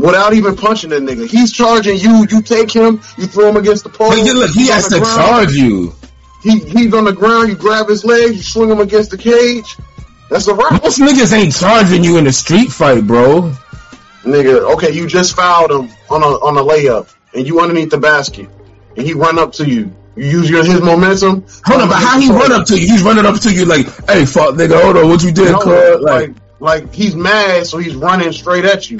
Without 0.00 0.32
even 0.32 0.56
punching 0.56 0.90
that 0.90 1.02
nigga. 1.02 1.28
He's 1.28 1.52
charging 1.52 1.98
you, 1.98 2.26
you 2.30 2.42
take 2.42 2.70
him, 2.72 3.00
you 3.18 3.26
throw 3.26 3.48
him 3.50 3.56
against 3.56 3.84
the 3.84 3.90
pole. 3.90 4.10
look, 4.10 4.50
he 4.50 4.68
has 4.68 4.88
to 4.88 5.00
ground. 5.00 5.20
charge 5.20 5.52
you. 5.52 5.94
He 6.42 6.58
he's 6.58 6.94
on 6.94 7.04
the 7.04 7.12
ground, 7.12 7.48
you 7.50 7.54
grab 7.54 7.88
his 7.88 8.04
leg, 8.04 8.34
you 8.34 8.42
swing 8.42 8.70
him 8.70 8.80
against 8.80 9.10
the 9.10 9.18
cage. 9.18 9.76
That's 10.30 10.46
a 10.46 10.54
wrap. 10.54 10.82
Most 10.82 10.98
niggas 11.00 11.32
ain't 11.32 11.54
charging 11.54 12.02
you 12.02 12.16
in 12.16 12.26
a 12.26 12.32
street 12.32 12.70
fight, 12.70 13.06
bro. 13.06 13.52
Nigga, 14.22 14.72
okay, 14.74 14.92
you 14.92 15.06
just 15.06 15.34
fouled 15.36 15.70
him 15.70 15.90
on 16.08 16.22
a 16.22 16.26
on 16.26 16.56
a 16.56 16.62
layup 16.62 17.14
and 17.34 17.46
you 17.46 17.60
underneath 17.60 17.90
the 17.90 17.98
basket. 17.98 18.48
And 18.96 19.06
he 19.06 19.12
run 19.12 19.38
up 19.38 19.52
to 19.54 19.68
you. 19.68 19.94
You 20.16 20.24
use 20.26 20.50
your 20.50 20.64
his 20.64 20.80
momentum. 20.80 21.44
Hold 21.64 21.82
on, 21.82 21.88
but 21.88 21.96
how 22.02 22.18
he 22.18 22.30
run 22.30 22.52
up 22.52 22.66
to 22.66 22.78
you? 22.78 22.86
He's 22.86 23.02
running 23.02 23.24
up 23.26 23.40
to 23.40 23.52
you 23.52 23.64
like, 23.64 23.86
hey, 24.08 24.24
fuck, 24.26 24.54
nigga, 24.54 24.80
hold 24.82 24.96
on, 24.96 25.08
what 25.08 25.22
you 25.22 25.30
did, 25.30 25.52
No, 25.52 25.58
cuz? 25.60 26.00
like, 26.00 26.28
Like, 26.28 26.36
like 26.58 26.94
he's 26.94 27.14
mad, 27.14 27.66
so 27.66 27.78
he's 27.78 27.94
running 27.94 28.32
straight 28.32 28.64
at 28.64 28.90
you. 28.90 28.98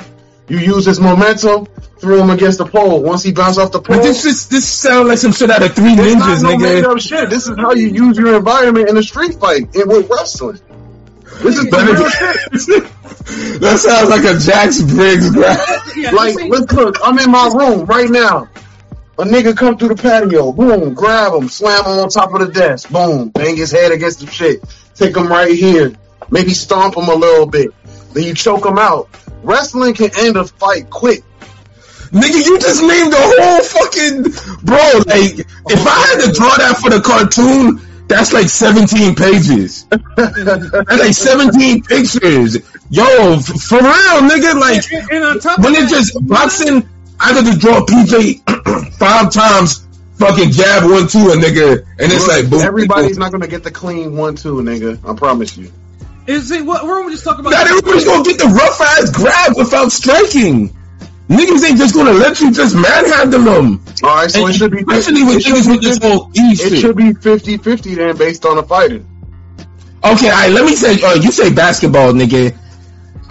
You 0.50 0.58
use 0.58 0.84
his 0.84 0.98
momentum, 0.98 1.66
throw 2.00 2.20
him 2.20 2.30
against 2.30 2.58
the 2.58 2.66
pole. 2.66 3.02
Once 3.02 3.22
he 3.22 3.30
bounced 3.32 3.60
off 3.60 3.70
the 3.70 3.80
pole, 3.80 3.98
but 3.98 4.02
this 4.02 4.24
is 4.24 4.48
this 4.48 4.68
sound 4.68 5.06
like 5.06 5.18
some 5.18 5.30
shit 5.32 5.48
out 5.48 5.62
of 5.62 5.74
Three 5.74 5.92
it's 5.92 6.00
Ninjas, 6.00 6.42
not 6.42 6.52
no 6.52 6.58
made 6.58 6.82
nigga. 6.84 6.92
up 6.96 7.00
shit. 7.00 7.30
This 7.30 7.46
is 7.46 7.56
how 7.56 7.72
you 7.72 7.86
use 7.88 8.18
your 8.18 8.36
environment 8.36 8.88
in 8.88 8.96
a 8.96 9.02
street 9.02 9.34
fight 9.34 9.72
and 9.76 9.88
with 9.88 10.10
wrestling. 10.10 10.58
This 11.42 11.56
is 11.56 11.64
the 11.66 11.70
That 11.70 12.50
real 12.50 12.80
shit. 12.80 12.84
that 13.60 13.78
sounds 13.78 14.10
like 14.10 14.24
a 14.24 14.38
Jax 14.38 14.82
Briggs 14.82 15.30
grab. 15.30 15.56
Yeah, 15.96 16.10
Like, 16.10 16.34
this 16.34 16.48
let's 16.50 16.72
look. 16.72 16.96
I'm 17.04 17.16
in 17.20 17.30
my 17.30 17.48
room 17.54 17.86
right 17.86 18.10
now. 18.10 18.48
A 19.18 19.22
nigga 19.22 19.56
come 19.56 19.76
through 19.78 19.94
the 19.94 20.02
patio. 20.02 20.50
Boom, 20.50 20.94
grab 20.94 21.32
him, 21.34 21.48
slam 21.48 21.84
him 21.84 21.92
on 21.92 22.08
top 22.08 22.34
of 22.34 22.40
the 22.40 22.52
desk. 22.52 22.90
Boom, 22.90 23.28
bang 23.28 23.56
his 23.56 23.70
head 23.70 23.92
against 23.92 24.20
the 24.20 24.26
shit. 24.26 24.64
Take 24.96 25.16
him 25.16 25.28
right 25.28 25.54
here. 25.54 25.92
Maybe 26.30 26.54
stomp 26.54 26.96
him 26.96 27.08
a 27.08 27.14
little 27.14 27.46
bit. 27.46 27.72
Then 28.12 28.24
you 28.24 28.34
choke 28.34 28.64
them 28.64 28.78
out. 28.78 29.08
Wrestling 29.42 29.94
can 29.94 30.10
end 30.18 30.36
a 30.36 30.44
fight 30.44 30.90
quick. 30.90 31.22
Nigga, 32.10 32.44
you 32.44 32.58
just 32.58 32.82
named 32.82 33.12
the 33.12 33.18
whole 33.20 33.62
fucking 33.62 34.22
bro. 34.64 34.76
Like, 35.06 35.38
if 35.70 35.86
I 35.86 35.98
had 36.08 36.26
to 36.26 36.32
draw 36.32 36.56
that 36.56 36.78
for 36.82 36.90
the 36.90 37.00
cartoon, 37.00 37.80
that's 38.08 38.32
like 38.32 38.48
17 38.48 39.14
pages. 39.14 39.84
That's 40.16 40.98
like 40.98 41.14
17 41.14 41.84
pictures. 41.84 42.56
Yo, 42.90 43.04
f- 43.04 43.44
for 43.46 43.78
real, 43.78 44.18
nigga. 44.26 44.58
Like, 44.58 44.82
and 45.12 45.22
on 45.24 45.38
top 45.38 45.60
when 45.60 45.76
of 45.76 45.82
it's 45.84 45.92
that, 45.92 45.98
just 45.98 46.26
boxing, 46.26 46.88
I 47.20 47.32
could 47.32 47.44
just 47.44 47.60
draw 47.60 47.86
PJ 47.86 48.92
five 48.98 49.30
times, 49.30 49.86
fucking 50.18 50.50
jab 50.50 50.90
one 50.90 51.06
two 51.06 51.30
a 51.30 51.36
nigga, 51.36 51.86
and 52.00 52.12
it's 52.12 52.26
like 52.26 52.50
boom. 52.50 52.60
Everybody's 52.62 53.12
boom. 53.12 53.20
not 53.20 53.30
gonna 53.30 53.46
get 53.46 53.62
the 53.62 53.70
clean 53.70 54.16
one 54.16 54.34
two, 54.34 54.56
nigga. 54.56 54.98
I 55.08 55.14
promise 55.14 55.56
you. 55.56 55.70
Is 56.26 56.50
it 56.50 56.64
what 56.64 56.84
we're 56.84 57.10
just 57.10 57.24
talking 57.24 57.40
about? 57.40 57.50
Not 57.50 57.66
everybody's 57.66 58.04
gonna 58.04 58.24
get 58.24 58.38
the 58.38 58.46
rough 58.46 58.80
ass 58.80 59.10
grab 59.10 59.56
without 59.56 59.92
striking. 59.92 60.76
Niggas 61.28 61.64
ain't 61.64 61.78
just 61.78 61.94
gonna 61.94 62.12
let 62.12 62.40
you 62.40 62.52
just 62.52 62.74
manhandle 62.74 63.42
them. 63.42 63.84
All 64.02 64.16
right, 64.16 64.30
so 64.30 64.46
And 64.46 64.54
it 64.54 64.58
should 64.58 64.72
be 64.72 64.78
especially 64.78 65.22
with 65.22 65.44
niggas 65.44 65.70
with 65.70 65.82
this 65.82 65.98
whole 65.98 66.28
E 66.34 66.58
It 66.58 66.80
should 66.80 66.96
be 66.96 67.12
50-50 67.12 67.96
then, 67.96 68.16
based 68.16 68.44
on 68.44 68.56
the 68.56 68.64
fighting. 68.64 69.06
Okay, 70.02 70.28
all 70.28 70.34
right, 70.34 70.50
let 70.50 70.64
me 70.64 70.74
say, 70.74 71.00
uh, 71.00 71.14
you 71.14 71.30
say 71.30 71.54
basketball, 71.54 72.12
nigga. 72.12 72.56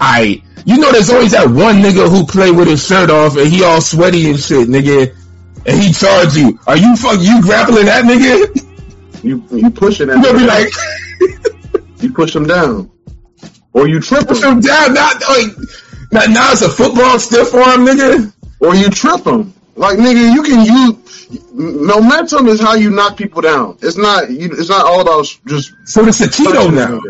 Alright, 0.00 0.42
you 0.64 0.78
know 0.78 0.90
there's 0.92 1.10
always 1.10 1.32
that 1.32 1.48
one 1.48 1.76
nigga 1.82 2.08
who 2.08 2.24
play 2.24 2.50
with 2.50 2.68
his 2.68 2.86
shirt 2.86 3.10
off 3.10 3.36
and 3.36 3.48
he 3.48 3.62
all 3.62 3.82
sweaty 3.82 4.30
and 4.30 4.40
shit, 4.40 4.68
nigga. 4.68 5.14
And 5.66 5.82
he 5.82 5.92
charge 5.92 6.36
you. 6.36 6.58
Are 6.66 6.78
you 6.78 6.96
fuck 6.96 7.20
you 7.20 7.42
grappling 7.42 7.84
that 7.84 8.04
nigga? 8.04 9.22
You 9.22 9.44
you 9.50 9.70
pushing 9.70 10.06
that. 10.08 10.16
You 10.16 10.22
gonna 10.22 10.38
be 10.38 10.46
like, 10.46 11.52
you 12.02 12.12
push 12.12 12.32
them 12.32 12.46
down, 12.46 12.90
or 13.72 13.88
you 13.88 14.00
trip 14.00 14.26
push 14.26 14.42
him, 14.42 14.54
him 14.54 14.60
down, 14.60 14.94
not 14.94 15.20
like, 15.28 15.48
not 16.12 16.30
now 16.30 16.52
it's 16.52 16.62
a 16.62 16.68
football 16.68 17.18
stiff 17.18 17.54
arm, 17.54 17.86
nigga. 17.86 18.32
or 18.60 18.74
you 18.74 18.88
trip 18.90 19.22
them. 19.24 19.54
Like 19.76 19.98
nigga, 19.98 20.34
you 20.34 20.42
can 20.42 20.64
use 20.64 21.50
momentum 21.52 22.48
is 22.48 22.60
how 22.60 22.74
you 22.74 22.90
knock 22.90 23.16
people 23.16 23.40
down. 23.42 23.78
It's 23.80 23.96
not 23.96 24.30
you. 24.30 24.50
It's 24.52 24.68
not 24.68 24.84
all 24.84 25.00
about 25.00 25.26
just. 25.46 25.72
So 25.84 26.04
it's 26.06 26.20
a 26.20 26.26
Cheeto 26.26 26.74
now. 26.74 27.00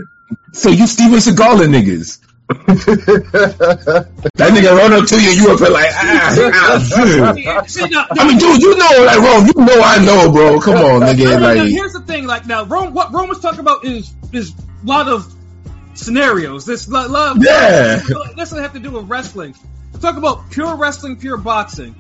So 0.53 0.69
you 0.71 0.87
Steven 0.87 1.19
Seagal 1.19 1.67
niggas. 1.67 2.19
That 4.41 4.53
nigga 4.53 4.77
run 4.77 4.93
up 4.93 5.07
to 5.09 5.23
you, 5.23 5.31
you 5.31 5.51
up 5.53 5.59
there 5.61 5.71
like, 5.71 5.91
ah, 5.93 6.35
ah, 6.55 6.79
dude. 6.79 7.71
See, 7.71 7.89
now, 7.89 8.07
I 8.11 8.27
mean, 8.27 8.39
dude, 8.39 8.61
you 8.63 8.77
know 8.77 9.05
like 9.05 9.19
Rome, 9.19 9.47
you 9.47 9.53
know 9.55 9.81
I 9.83 10.05
know, 10.05 10.33
bro. 10.33 10.61
Come 10.61 10.77
on, 10.77 11.01
now, 11.01 11.13
nigga. 11.13 11.39
now, 11.39 11.55
Like, 11.55 11.69
here's 11.69 11.93
the 11.93 12.01
thing. 12.01 12.27
Like 12.27 12.47
now, 12.47 12.65
Rome, 12.65 12.93
what 12.95 13.13
Rome 13.13 13.29
was 13.29 13.41
talking 13.41 13.61
about 13.61 13.85
is 13.85 14.13
is 14.33 14.51
a 14.51 14.55
lot 14.85 15.09
of 15.09 15.35
scenarios. 15.95 16.65
This 16.67 16.89
lot, 16.89 17.11
lot 17.11 17.37
Yeah. 17.41 18.01
This 18.07 18.37
doesn't 18.37 18.63
have 18.63 18.73
to 18.73 18.81
do 18.81 18.91
with 18.91 19.09
wrestling. 19.09 19.55
talk 20.01 20.17
about 20.17 20.51
pure 20.51 20.77
wrestling, 20.77 21.17
pure 21.17 21.37
boxing. 21.37 21.95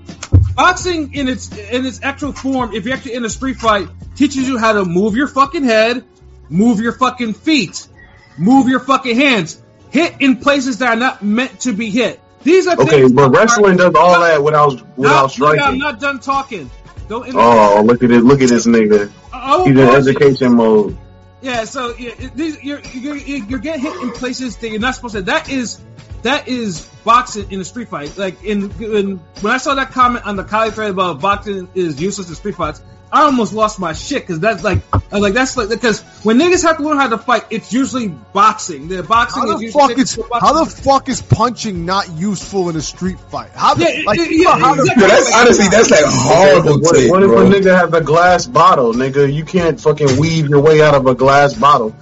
Boxing 0.54 1.14
in 1.14 1.28
its 1.28 1.50
in 1.56 1.86
its 1.86 2.00
actual 2.02 2.32
form, 2.32 2.74
if 2.74 2.84
you're 2.84 2.94
actually 2.94 3.14
in 3.14 3.24
a 3.24 3.30
street 3.30 3.56
fight, 3.56 3.88
teaches 4.16 4.48
you 4.48 4.58
how 4.58 4.72
to 4.72 4.84
move 4.84 5.16
your 5.16 5.28
fucking 5.28 5.64
head, 5.64 6.04
move 6.48 6.80
your 6.80 6.92
fucking 6.92 7.34
feet, 7.34 7.86
move 8.38 8.68
your 8.68 8.80
fucking 8.80 9.16
hands, 9.16 9.62
hit 9.90 10.16
in 10.20 10.36
places 10.36 10.78
that 10.78 10.88
are 10.88 10.96
not 10.96 11.22
meant 11.22 11.60
to 11.60 11.72
be 11.72 11.90
hit. 11.90 12.20
These 12.42 12.66
are 12.66 12.80
Okay, 12.80 13.06
but 13.08 13.30
wrestling 13.30 13.76
does 13.76 13.94
all 13.94 14.20
that 14.20 14.42
without 14.42 14.98
without 14.98 15.30
striking. 15.30 15.62
I'm 15.62 15.78
not 15.78 16.00
done 16.00 16.20
talking. 16.20 16.70
Don't. 17.08 17.34
Oh, 17.34 17.82
look 17.84 18.02
at 18.02 18.10
it! 18.10 18.22
Look 18.22 18.40
at 18.40 18.48
this 18.48 18.66
nigga. 18.66 19.10
I 19.32 19.62
He's 19.64 19.72
in 19.72 19.78
oh, 19.78 19.94
education 19.94 20.54
mode. 20.54 20.96
Yeah, 21.42 21.64
so 21.64 21.94
it- 21.98 22.62
you're, 22.62 22.80
you're 22.80 23.16
you're 23.16 23.58
getting 23.58 23.82
hit 23.82 23.94
in 24.02 24.10
places 24.12 24.56
that 24.58 24.68
you're 24.70 24.80
not 24.80 24.94
supposed 24.94 25.14
to. 25.14 25.22
That 25.22 25.48
is 25.48 25.80
that 26.22 26.48
is 26.48 26.86
boxing 27.04 27.50
in 27.50 27.60
a 27.60 27.64
street 27.64 27.88
fight. 27.88 28.16
Like 28.18 28.42
in, 28.44 28.70
in 28.82 29.18
when 29.40 29.52
I 29.52 29.56
saw 29.56 29.74
that 29.74 29.92
comment 29.92 30.26
on 30.26 30.36
the 30.36 30.44
Coli 30.44 30.72
thread 30.72 30.90
about 30.90 31.20
boxing 31.20 31.68
is 31.74 32.00
useless 32.00 32.28
in 32.28 32.34
street 32.34 32.56
fights, 32.56 32.82
I 33.12 33.22
almost 33.22 33.52
lost 33.52 33.80
my 33.80 33.92
shit 33.92 34.22
because 34.22 34.38
that's 34.40 34.62
like 34.62 34.78
I 34.92 34.98
was 35.12 35.20
like 35.22 35.34
that's 35.34 35.56
like 35.56 35.68
because 35.68 36.00
when 36.24 36.38
niggas 36.38 36.62
have 36.64 36.76
to 36.76 36.82
learn 36.84 36.96
how 36.96 37.08
to 37.08 37.18
fight, 37.18 37.44
it's 37.50 37.72
usually 37.72 38.08
boxing. 38.08 38.86
The 38.88 39.02
boxing 39.02 39.42
How 39.42 39.50
is 39.52 39.58
the 39.58 39.64
usually 39.66 39.88
fuck 39.88 39.98
is 39.98 40.16
boxing. 40.16 40.38
how 40.40 40.64
the 40.64 40.70
fuck 40.70 41.08
is 41.08 41.20
punching 41.20 41.84
not 41.84 42.08
useful 42.10 42.68
in 42.68 42.76
a 42.76 42.80
street 42.80 43.18
fight? 43.18 43.50
How 43.54 43.74
the, 43.74 43.82
Yeah, 43.82 44.02
like 44.06 44.18
yeah, 44.18 44.26
yeah, 44.30 44.58
how 44.58 44.74
the 44.74 44.82
exactly. 44.82 45.02
Yo, 45.02 45.08
that's 45.08 45.34
honestly 45.34 45.68
that's 45.68 45.90
like 45.90 46.04
horrible 46.06 46.80
What, 46.80 46.94
take, 46.94 47.10
what 47.10 47.22
if 47.24 47.28
bro. 47.30 47.46
a 47.46 47.50
nigga 47.50 47.76
has 47.76 47.92
a 47.92 48.00
glass 48.00 48.46
bottle, 48.46 48.92
nigga? 48.92 49.32
You 49.32 49.44
can't 49.44 49.80
fucking 49.80 50.16
weave 50.18 50.48
your 50.48 50.60
way 50.60 50.80
out 50.80 50.94
of 50.94 51.06
a 51.06 51.14
glass 51.14 51.54
bottle, 51.54 51.94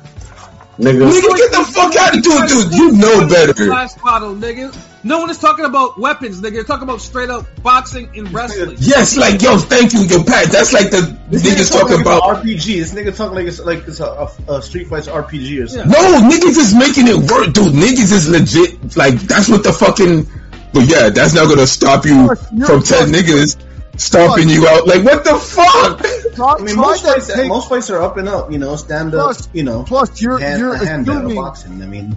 nigga. 0.78 1.10
Nigga, 1.10 1.36
get 1.36 1.50
the 1.52 1.70
fuck 1.72 1.94
out 1.96 2.16
of 2.16 2.22
dude, 2.22 2.48
dude. 2.48 2.72
You 2.74 2.92
know 2.92 3.28
better. 3.28 3.52
Glass 3.52 3.96
bottle, 4.00 4.34
nigga. 4.34 4.76
No 5.04 5.18
one 5.20 5.30
is 5.30 5.38
talking 5.38 5.64
about 5.64 5.98
weapons, 5.98 6.40
nigga. 6.40 6.52
They're 6.54 6.64
talking 6.64 6.82
about 6.82 7.00
straight 7.00 7.30
up 7.30 7.46
boxing 7.62 8.10
and 8.16 8.32
wrestling. 8.32 8.76
Yes, 8.80 9.16
like 9.16 9.40
yo, 9.42 9.56
thank 9.58 9.92
you, 9.92 10.00
yo, 10.00 10.22
Pat. 10.24 10.50
That's 10.50 10.72
like 10.72 10.90
the 10.90 11.16
This 11.30 11.42
niggas 11.44 11.70
nigga 11.70 11.70
talking 11.72 11.88
talking 11.88 12.00
about. 12.02 12.30
about 12.30 12.44
RPG. 12.44 12.64
This 12.80 12.94
nigga 12.94 13.16
talking 13.16 13.36
like 13.36 13.46
it's 13.46 13.60
like 13.60 13.86
it's 13.86 14.00
a, 14.00 14.06
a, 14.48 14.52
a 14.54 14.62
Street 14.62 14.88
Fighter 14.88 15.12
RPG 15.12 15.62
or 15.62 15.66
something. 15.68 15.90
No, 15.90 16.28
niggas 16.28 16.58
is 16.58 16.74
making 16.74 17.06
it 17.08 17.16
work, 17.30 17.52
dude. 17.54 17.72
Niggas 17.74 18.12
is 18.12 18.28
legit. 18.28 18.96
Like 18.96 19.14
that's 19.20 19.48
what 19.48 19.62
the 19.62 19.72
fucking. 19.72 20.26
But 20.72 20.86
yeah, 20.88 21.08
that's 21.10 21.32
not 21.34 21.48
gonna 21.48 21.66
stop 21.66 22.04
you 22.04 22.14
You're- 22.52 22.66
from 22.66 22.82
ten 22.82 23.08
niggas 23.12 23.56
stomping 23.98 24.48
you 24.48 24.66
out. 24.66 24.86
Like 24.86 25.04
what 25.04 25.24
the 25.24 25.34
fuck? 25.34 26.34
try, 26.34 26.54
I 26.54 26.62
mean, 26.62 26.76
most 26.76 27.02
that 27.04 27.14
fights, 27.14 27.34
take- 27.34 27.48
most 27.48 27.68
fights 27.68 27.90
are 27.90 28.00
up 28.02 28.16
and 28.16 28.28
up. 28.28 28.50
You 28.50 28.58
know, 28.58 28.76
stand 28.76 29.14
up. 29.14 29.24
Plus- 29.24 29.48
you 29.52 29.62
know, 29.62 29.82
plus 29.82 30.20
you're 30.20 30.38
hand, 30.38 30.60
you're 30.60 30.76
hand 30.76 31.08
assuming 31.08 31.36
boxing. 31.36 31.82
I 31.82 31.86
mean, 31.86 32.16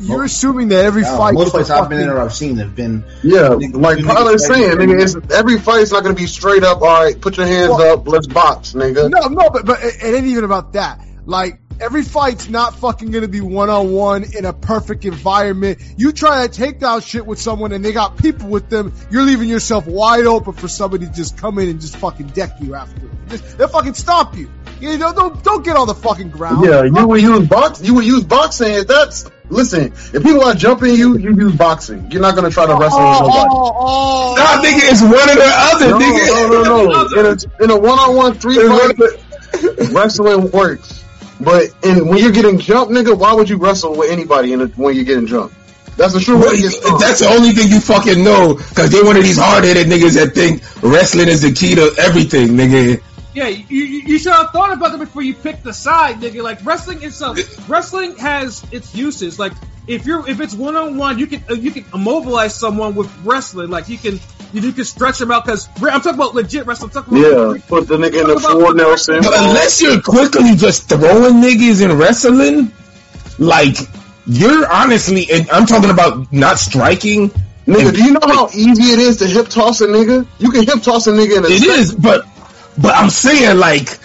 you're 0.00 0.24
assuming 0.24 0.68
that 0.68 0.84
every 0.84 1.02
fight 1.04 1.34
most 1.34 1.46
is 1.48 1.52
fights 1.52 1.70
I've 1.70 1.88
been 1.88 2.00
in 2.00 2.08
or 2.08 2.18
I've 2.18 2.34
seen 2.34 2.56
have 2.58 2.74
been. 2.74 3.04
Yeah, 3.22 3.50
Nigga, 3.50 3.80
like 3.80 3.98
you 3.98 4.04
Tyler's 4.04 4.42
niggas 4.44 4.54
saying, 4.54 4.70
fighting. 4.78 4.88
nigga, 4.90 5.02
it's, 5.24 5.32
every 5.32 5.58
fight's 5.58 5.92
not 5.92 6.02
gonna 6.02 6.14
be 6.14 6.26
straight 6.26 6.64
up. 6.64 6.82
All 6.82 6.88
right, 7.02 7.18
put 7.20 7.36
your 7.36 7.46
hands 7.46 7.70
Well- 7.70 7.94
up, 8.00 8.08
let's 8.08 8.26
box, 8.26 8.72
nigga. 8.74 9.08
No, 9.10 9.28
no, 9.28 9.50
but 9.50 9.64
but 9.64 9.82
it, 9.82 9.94
it 10.02 10.14
ain't 10.16 10.26
even 10.26 10.44
about 10.44 10.72
that. 10.74 11.00
Like 11.24 11.60
every 11.80 12.02
fight's 12.02 12.48
not 12.48 12.76
fucking 12.76 13.10
gonna 13.10 13.28
be 13.28 13.40
one 13.40 13.70
on 13.70 13.92
one 13.92 14.24
in 14.36 14.44
a 14.44 14.52
perfect 14.52 15.04
environment. 15.04 15.78
You 15.96 16.12
try 16.12 16.46
to 16.46 16.52
take 16.52 16.78
down 16.78 17.00
shit 17.00 17.26
with 17.26 17.40
someone 17.40 17.72
and 17.72 17.84
they 17.84 17.92
got 17.92 18.16
people 18.16 18.48
with 18.48 18.68
them, 18.68 18.92
you're 19.10 19.22
leaving 19.22 19.48
yourself 19.48 19.86
wide 19.86 20.26
open 20.26 20.52
for 20.52 20.68
somebody 20.68 21.06
to 21.06 21.12
just 21.12 21.36
come 21.36 21.58
in 21.58 21.68
and 21.68 21.80
just 21.80 21.96
fucking 21.96 22.28
deck 22.28 22.50
you 22.60 22.74
after. 22.74 23.10
Just 23.28 23.58
they'll 23.58 23.68
fucking 23.68 23.94
stomp 23.94 24.36
you. 24.36 24.50
You 24.80 24.96
know, 24.96 25.12
don't 25.12 25.42
don't 25.44 25.64
get 25.64 25.76
on 25.76 25.86
the 25.86 25.94
fucking 25.94 26.30
ground. 26.30 26.64
Yeah, 26.64 26.84
you 26.84 27.06
would 27.06 27.20
use 27.20 27.48
box. 27.48 27.82
You 27.82 27.94
would 27.94 28.04
use 28.04 28.24
boxing. 28.24 28.72
If 28.72 28.86
that's 28.86 29.30
listen. 29.50 29.92
If 29.92 30.22
people 30.22 30.42
are 30.44 30.54
jumping 30.54 30.94
you, 30.94 31.18
you 31.18 31.34
use 31.36 31.54
boxing. 31.54 32.10
You're 32.10 32.22
not 32.22 32.34
gonna 32.34 32.50
try 32.50 32.66
to 32.66 32.74
wrestle 32.74 32.98
oh, 33.00 33.10
with 33.10 33.20
nobody. 33.20 33.48
Oh, 33.50 33.72
oh, 33.74 33.74
oh, 33.78 34.34
Nah, 34.36 34.62
nigga, 34.62 34.90
it's 34.90 35.02
one 35.02 35.12
or 35.12 35.34
the 35.34 35.52
other, 35.52 35.88
No, 35.90 35.98
nigga. 35.98 36.50
no, 36.50 36.62
no, 36.62 37.04
no. 37.04 37.20
In 37.20 37.26
a, 37.26 37.64
in 37.64 37.70
a 37.70 37.78
one-on-one 37.78 38.34
three 38.34 38.56
fight, 38.56 39.92
wrestling 39.92 40.50
works. 40.50 40.99
But 41.40 41.74
in, 41.82 42.06
when 42.06 42.18
you're 42.18 42.32
getting 42.32 42.58
jumped, 42.58 42.92
nigga, 42.92 43.18
why 43.18 43.32
would 43.32 43.48
you 43.48 43.56
wrestle 43.56 43.96
with 43.96 44.10
anybody 44.10 44.52
in 44.52 44.60
a, 44.60 44.66
when 44.66 44.94
you're 44.94 45.04
getting 45.04 45.26
jumped? 45.26 45.54
That's 45.96 46.14
the 46.14 46.20
true 46.20 46.36
way 46.36 46.42
Well, 46.42 46.56
to 46.56 46.62
get. 46.62 47.00
That's 47.00 47.20
the 47.20 47.28
only 47.28 47.50
thing 47.52 47.68
you 47.68 47.80
fucking 47.80 48.22
know, 48.22 48.54
cause 48.74 48.90
they're 48.90 49.04
one 49.04 49.16
of 49.16 49.22
these 49.22 49.38
hard-headed 49.38 49.86
niggas 49.86 50.14
that 50.14 50.34
think 50.34 50.62
wrestling 50.82 51.28
is 51.28 51.42
the 51.42 51.52
key 51.52 51.74
to 51.74 51.94
everything, 51.98 52.48
nigga. 52.48 53.02
Yeah, 53.34 53.48
you, 53.48 53.64
you, 53.68 54.00
you 54.00 54.18
should 54.18 54.32
have 54.32 54.50
thought 54.50 54.72
about 54.72 54.92
that 54.92 54.98
before 54.98 55.22
you 55.22 55.34
picked 55.34 55.62
the 55.62 55.72
side, 55.72 56.16
nigga. 56.16 56.42
Like 56.42 56.64
wrestling 56.64 57.02
is 57.02 57.16
some 57.16 57.36
wrestling 57.68 58.16
has 58.16 58.64
its 58.72 58.94
uses. 58.94 59.38
Like 59.38 59.52
if 59.90 60.06
you're 60.06 60.28
if 60.28 60.40
it's 60.40 60.54
one 60.54 60.76
on 60.76 60.96
one, 60.96 61.18
you 61.18 61.26
can 61.26 61.42
uh, 61.50 61.54
you 61.54 61.70
can 61.72 61.84
immobilize 61.92 62.54
someone 62.54 62.94
with 62.94 63.10
wrestling. 63.24 63.70
Like 63.70 63.88
you 63.88 63.98
can 63.98 64.20
you, 64.52 64.62
you 64.62 64.72
can 64.72 64.84
stretch 64.84 65.18
them 65.18 65.30
out 65.30 65.44
because 65.44 65.68
I'm 65.76 66.00
talking 66.00 66.14
about 66.14 66.34
legit 66.34 66.66
wrestling. 66.66 66.90
I'm 66.94 67.02
talking 67.02 67.18
about 67.18 67.56
yeah, 67.56 67.62
put 67.66 67.88
the 67.88 67.96
nigga 67.96 68.20
in 68.20 68.26
the 68.28 68.36
Talk 68.36 68.76
Nelson. 68.76 69.18
But 69.22 69.34
unless 69.36 69.82
you're 69.82 70.00
quickly 70.00 70.54
just 70.56 70.88
throwing 70.88 71.34
niggas 71.42 71.82
in 71.84 71.98
wrestling, 71.98 72.72
like 73.38 73.76
you're 74.26 74.70
honestly, 74.70 75.26
and 75.30 75.50
I'm 75.50 75.66
talking 75.66 75.90
about 75.90 76.32
not 76.32 76.58
striking. 76.58 77.30
Nigga, 77.66 77.94
do 77.94 78.02
you 78.02 78.12
know 78.12 78.20
how 78.22 78.48
easy 78.48 78.92
it 78.92 78.98
is 78.98 79.18
to 79.18 79.26
hip 79.26 79.48
toss 79.48 79.80
a 79.80 79.86
nigga? 79.86 80.26
You 80.38 80.50
can 80.50 80.64
hip 80.64 80.82
toss 80.82 81.06
a 81.06 81.12
nigga 81.12 81.38
in 81.38 81.44
a 81.44 81.48
It 81.48 81.60
second. 81.60 81.74
is, 81.78 81.94
but 81.94 82.26
but 82.78 82.94
I'm 82.94 83.10
saying 83.10 83.58
like 83.58 83.98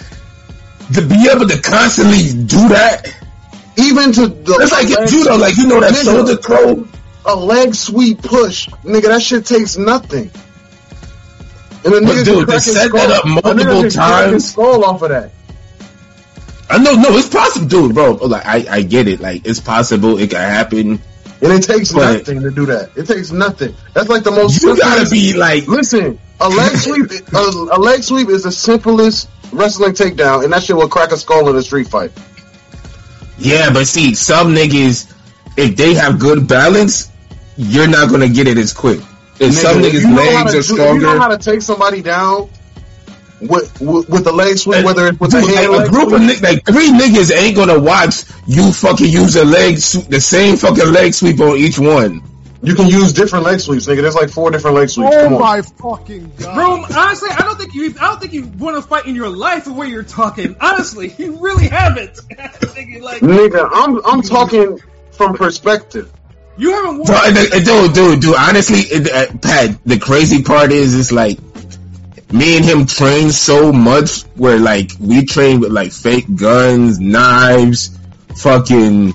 to 0.94 1.02
be 1.02 1.30
able 1.34 1.48
to 1.48 1.62
constantly 1.62 2.30
do 2.46 2.70
that. 2.70 3.08
Even 3.78 4.12
to 4.14 4.28
the 4.28 4.58
It's 4.62 4.72
like 4.72 5.10
judo, 5.10 5.36
like 5.38 5.58
you 5.58 5.68
know 5.68 5.80
that 5.82 5.94
Nigga. 5.94 6.04
shoulder 6.04 6.36
throw. 6.38 6.88
a 7.26 7.36
leg 7.36 7.76
sweep 7.76 8.22
push, 8.22 8.68
nigga. 8.84 9.04
That 9.08 9.22
shit 9.22 9.46
takes 9.46 9.78
nothing. 9.78 10.32
And 11.84 11.94
the 11.94 12.02
But 12.02 12.24
dude, 12.24 12.26
can 12.26 12.36
to 12.40 12.46
crack 12.46 12.54
his 12.64 12.74
set 12.74 12.92
that 12.94 13.12
up 13.12 13.24
nigga 13.26 13.44
multiple 13.44 13.90
times- 13.92 14.52
skull 14.52 14.84
off 14.86 15.02
of 15.02 15.10
that. 15.10 15.32
I 16.68 16.80
know, 16.80 16.94
no, 16.96 17.16
it's 17.16 17.30
possible, 17.30 17.68
dude, 17.68 17.94
bro. 17.94 18.18
Oh, 18.20 18.26
like 18.26 18.46
I, 18.46 18.66
I 18.70 18.82
get 18.82 19.08
it. 19.08 19.20
Like 19.20 19.46
it's 19.46 19.60
possible, 19.60 20.18
it 20.18 20.32
can 20.32 20.40
happen. 20.40 21.00
And 21.42 21.54
it 21.54 21.64
takes 21.64 21.92
But- 21.92 22.20
nothing 22.20 22.42
to 22.42 22.50
do 22.52 22.66
that. 22.68 22.92
It 22.96 23.08
takes 23.08 23.32
nothing. 23.32 23.76
That's 23.94 24.10
like 24.10 24.24
the 24.24 24.32
most. 24.32 24.64
You 24.64 24.76
gotta 24.78 25.08
be 25.10 25.34
like, 25.34 25.68
Listen, 25.68 26.18
a 26.40 26.50
leg 26.50 26.76
sweep. 26.78 27.12
A, 27.34 27.38
a 27.38 27.78
leg 27.80 28.04
sweep 28.04 28.30
is 28.30 28.44
the 28.44 28.52
simplest 28.52 29.30
wrestling 29.52 29.92
takedown, 29.92 30.44
and 30.44 30.54
that 30.54 30.64
shit 30.64 30.76
will 30.76 30.88
crack 30.90 31.12
a 31.12 31.18
skull 31.18 31.48
in 31.50 31.56
a 31.56 31.62
street 31.62 31.88
fight. 31.88 32.12
Yeah, 33.38 33.72
but 33.72 33.88
see, 33.88 34.16
some 34.16 34.54
niggas, 34.54 35.14
if 35.58 35.76
they 35.76 35.94
have 35.94 36.20
good 36.20 36.48
balance, 36.48 37.12
you're 37.58 37.88
not 37.88 38.10
gonna 38.10 38.30
get 38.30 38.48
it 38.48 38.58
as 38.58 38.74
quick. 38.74 39.00
If 39.40 39.54
some 39.54 39.78
Nigga, 39.78 39.94
if 39.96 40.04
niggas' 40.04 40.16
legs 40.16 40.52
to 40.52 40.82
are 40.84 40.88
if 40.90 40.96
You 40.96 41.02
know 41.02 41.20
how 41.20 41.28
to 41.28 41.38
take 41.38 41.62
somebody 41.62 42.02
down 42.02 42.50
with 43.42 43.82
with, 43.82 44.10
with 44.10 44.24
the 44.24 44.32
leg 44.32 44.58
sweep, 44.58 44.78
And- 44.78 44.86
whether 44.86 45.08
it's 45.08 45.20
with 45.20 45.32
dude, 45.32 45.44
the 45.44 45.56
hand 45.56 45.72
like, 45.74 45.88
a 45.88 45.90
group 45.90 46.14
of 46.14 46.22
niggas, 46.22 46.44
like 46.44 46.66
three 46.66 46.90
niggas 46.90 47.36
ain't 47.36 47.56
gonna 47.56 47.80
watch 47.80 48.24
you 48.48 48.72
fucking 48.72 49.10
use 49.10 49.36
a 49.36 49.44
leg, 49.44 49.78
sw- 49.78 50.08
the 50.08 50.22
same 50.22 50.56
fucking 50.58 50.92
leg 50.92 51.14
sweep 51.14 51.40
on 51.42 51.58
each 51.58 51.78
one. 51.78 52.22
You 52.66 52.76
can 52.76 52.88
use 52.88 53.14
different 53.14 53.46
leg 53.46 53.60
sweeps, 53.60 53.86
nigga. 53.86 54.02
There's 54.02 54.16
like 54.16 54.30
four 54.30 54.50
different 54.52 54.76
leg 54.76 54.90
sweeps. 54.90 55.16
oh 55.16 55.24
Come 55.24 55.34
on. 55.36 55.40
my 55.40 55.62
fucking 55.62 56.32
god. 56.38 56.56
Bro, 56.56 56.98
honestly, 57.00 57.30
I 57.32 57.42
don't 57.42 57.58
think 57.58 57.74
you. 57.74 57.94
I 58.00 58.08
don't 58.10 58.20
think 58.22 58.34
you 58.34 58.48
want 58.48 58.76
to 58.76 58.82
fight 58.82 59.06
in 59.06 59.16
your 59.16 59.30
life 59.30 59.66
the 59.66 59.74
way 59.74 59.88
you're 59.88 60.04
talking. 60.04 60.56
Honestly, 60.60 61.14
you 61.18 61.38
really 61.38 61.68
haven't. 61.68 62.14
Nigga, 62.30 63.02
like 63.02 63.22
Nigga, 63.22 63.70
I'm 63.72 64.06
I'm 64.06 64.22
talking 64.22 64.80
from 65.12 65.36
perspective. 65.36 66.12
you 66.58 66.72
haven't. 66.72 67.06
Bro, 67.06 67.16
Won. 67.16 67.28
and, 67.28 67.38
and 67.38 67.66
dude, 67.66 67.94
dude, 67.94 68.22
dude. 68.22 68.36
Honestly, 68.36 68.80
it, 68.80 69.12
uh, 69.12 69.38
Pat, 69.38 69.78
the 69.86 70.00
crazy 70.00 70.42
part 70.44 70.72
is, 70.72 70.98
it's 70.98 71.12
like 71.12 71.38
me 72.32 72.58
and 72.58 72.66
him 72.66 72.86
train 72.86 73.32
so 73.32 73.72
much 73.72 74.22
where 74.36 74.58
like 74.58 74.92
we 75.00 75.26
train 75.26 75.60
with 75.60 75.72
like 75.72 75.92
fake 75.92 76.26
guns, 76.36 77.00
knives, 77.00 77.98
fucking 78.38 79.14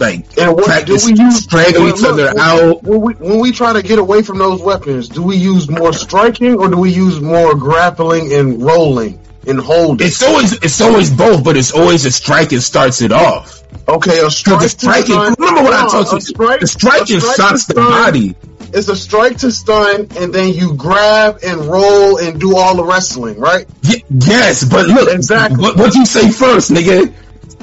like 0.00 0.38
And 0.38 0.52
what 0.54 0.64
do 0.64 0.70
practice 0.70 1.06
we 1.06 1.14
use? 1.16 1.42
strangle 1.44 1.88
each 1.88 2.00
look, 2.00 2.12
other 2.14 2.26
when- 2.28 2.38
out. 2.38 2.82
When 2.82 3.00
we 3.02 3.12
when 3.14 3.38
we 3.38 3.52
try 3.52 3.72
to 3.74 3.82
get 3.82 3.98
away 3.98 4.22
from 4.22 4.38
those 4.38 4.60
weapons, 4.62 5.08
do 5.08 5.22
we 5.22 5.36
use 5.36 5.68
more 5.70 5.92
striking 5.92 6.54
or 6.56 6.68
do 6.68 6.78
we 6.78 6.90
use 6.90 7.20
more 7.20 7.54
grappling 7.54 8.32
and 8.32 8.62
rolling 8.62 9.18
and 9.46 9.60
holding? 9.60 10.06
It's 10.06 10.22
always 10.22 10.52
it's 10.54 10.80
always 10.80 11.10
both, 11.10 11.44
but 11.44 11.56
it's 11.56 11.72
always 11.72 12.04
the 12.04 12.10
striking 12.10 12.60
starts 12.60 13.02
it 13.02 13.12
off. 13.12 13.62
okay, 13.88 14.18
a 14.24 14.30
strike. 14.30 14.68
Striking, 14.70 15.14
to 15.16 15.32
stun- 15.32 15.34
remember 15.38 15.62
what 15.62 15.74
I 15.74 15.88
told 15.88 16.10
you? 16.12 16.18
a 16.18 16.20
strike- 16.20 16.60
the 16.60 16.66
striking 16.66 17.16
a 17.16 17.20
strike 17.20 17.36
shocks 17.36 17.64
to 17.66 17.74
the 17.74 17.80
body. 17.80 18.34
It's 18.72 18.88
a 18.88 18.94
strike 18.94 19.38
to 19.38 19.50
stun, 19.50 20.06
and 20.16 20.32
then 20.32 20.54
you 20.54 20.74
grab 20.74 21.40
and 21.44 21.60
roll 21.66 22.18
and 22.18 22.38
do 22.40 22.56
all 22.56 22.76
the 22.76 22.84
wrestling, 22.84 23.38
right? 23.40 23.66
Y- 23.84 24.02
yes, 24.10 24.62
but 24.64 24.86
look, 24.86 25.08
Exactly. 25.12 25.60
What 25.60 25.76
what 25.76 25.94
you 25.94 26.06
say 26.06 26.30
first, 26.30 26.70
nigga? 26.70 27.12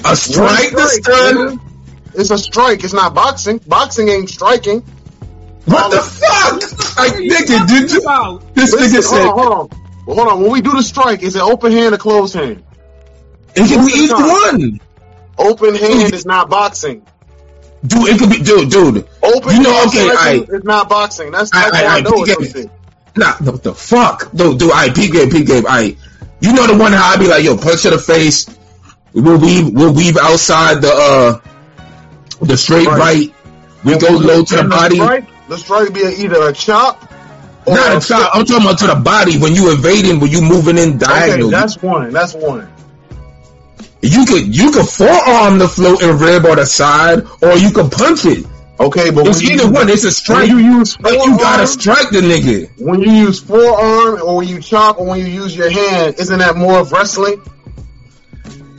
A 0.05 0.15
strike 0.17 0.69
to 0.71 0.75
One 0.75 0.87
stun. 0.89 1.35
nigga. 1.35 1.59
It's 2.17 2.31
a 2.31 2.37
strike. 2.37 2.83
It's 2.83 2.93
not 2.93 3.13
boxing. 3.13 3.59
Boxing 3.59 4.09
ain't 4.09 4.29
striking. 4.29 4.81
What 5.65 5.91
the 5.91 5.99
fuck? 5.99 6.97
Like, 6.97 7.13
nigga, 7.13 7.67
did 7.67 7.91
you? 7.91 8.01
About? 8.01 8.55
This 8.55 8.73
nigga 8.75 9.03
said 9.03 9.27
hold 9.29 9.29
on, 9.29 9.37
hold 9.37 9.71
on. 9.71 10.05
Well, 10.05 10.15
hold 10.15 10.27
on. 10.29 10.41
When 10.41 10.51
we 10.51 10.61
do 10.61 10.71
the 10.71 10.81
strike, 10.83 11.21
is 11.23 11.35
it 11.35 11.41
open 11.41 11.71
hand 11.71 11.93
or 11.93 11.97
closed 11.97 12.33
hand? 12.33 12.63
it 13.55 13.67
can 13.67 13.85
be 13.85 14.07
most 14.07 14.11
of 14.11 14.17
the 14.17 14.23
either 14.23 14.57
one. 14.57 14.79
Open 15.37 15.75
hand 15.75 16.13
is 16.13 16.25
not 16.25 16.49
boxing. 16.49 17.05
dude, 17.85 18.07
it 18.09 18.19
could 18.19 18.29
be, 18.29 18.37
dude, 18.41 18.71
dude. 18.71 19.07
Open 19.21 19.55
You 19.55 19.61
know, 19.61 19.73
hand 19.73 19.89
okay, 19.89 20.09
alright. 20.09 20.49
is 20.49 20.63
not 20.63 20.89
boxing. 20.89 21.31
That's, 21.31 21.51
I- 21.53 21.69
that's 21.69 21.75
I- 21.75 21.83
how 21.87 21.93
I, 21.95 21.97
I- 21.97 22.01
know 22.01 22.11
it's 22.25 22.71
Nah, 23.15 23.35
the, 23.41 23.51
the 23.53 23.73
fuck, 23.73 24.31
dude, 24.31 24.59
dude. 24.59 24.71
I 24.71 24.89
peep 24.89 25.11
game, 25.11 25.29
peep 25.31 25.47
game. 25.47 25.65
I, 25.67 25.97
you 26.39 26.53
know 26.53 26.67
the 26.67 26.77
one 26.77 26.93
how 26.93 27.09
I 27.13 27.17
be 27.17 27.27
like, 27.27 27.43
yo, 27.43 27.57
punch 27.57 27.81
to 27.83 27.89
the 27.89 27.97
face. 27.99 28.45
We'll 29.13 29.39
weave, 29.39 29.73
we'll 29.73 29.93
weave 29.93 30.17
outside 30.17 30.81
the 30.83 30.91
uh, 30.93 31.39
the 32.41 32.57
straight 32.57 32.87
Right. 32.87 32.97
right. 32.99 33.33
We 33.83 33.97
go 33.97 34.09
low 34.11 34.43
to 34.43 34.55
the 34.57 34.63
body. 34.63 34.97
the 35.47 35.57
strike 35.57 35.93
be 35.93 36.01
either 36.01 36.49
a 36.49 36.53
chop 36.53 37.09
Not 37.67 38.03
a 38.03 38.07
chop. 38.07 38.31
I'm 38.33 38.45
talking 38.45 38.65
about 38.65 38.79
to 38.79 38.87
the 38.87 38.95
body 38.95 39.37
when 39.37 39.53
you 39.55 39.71
evading, 39.71 40.19
when 40.19 40.31
you 40.31 40.41
moving 40.41 40.77
in 40.77 40.89
Okay, 40.95 40.97
diagonal. 41.05 41.49
that's 41.49 41.81
one. 41.81 42.11
That's 42.11 42.33
one. 42.33 42.67
you 44.01 44.25
could 44.25 44.55
you 44.55 44.71
could 44.71 44.87
forearm 44.87 45.57
the 45.59 45.67
floating 45.67 46.17
rib 46.17 46.45
or 46.45 46.55
the 46.55 46.65
side, 46.65 47.23
or 47.41 47.53
you 47.57 47.71
could 47.71 47.91
punch 47.91 48.25
it. 48.25 48.45
Okay, 48.79 49.09
but 49.09 49.25
It's 49.27 49.41
either 49.41 49.63
you, 49.65 49.71
one. 49.71 49.89
It's 49.89 50.03
a 50.03 50.11
strike. 50.11 50.47
you 50.49 50.59
use 50.59 50.95
But 50.97 51.13
you 51.13 51.37
gotta 51.37 51.65
strike 51.65 52.09
the 52.11 52.21
nigga. 52.21 52.69
when 52.79 52.99
you 53.01 53.11
use 53.11 53.39
forearm 53.39 54.21
or 54.21 54.37
when 54.37 54.47
you 54.47 54.61
chop 54.61 54.99
or 54.99 55.05
when 55.07 55.19
you 55.19 55.25
use 55.25 55.55
your 55.57 55.69
hand, 55.69 56.15
isn't 56.19 56.37
that 56.39 56.55
more 56.55 56.79
of 56.79 56.91
wrestling? 56.91 57.41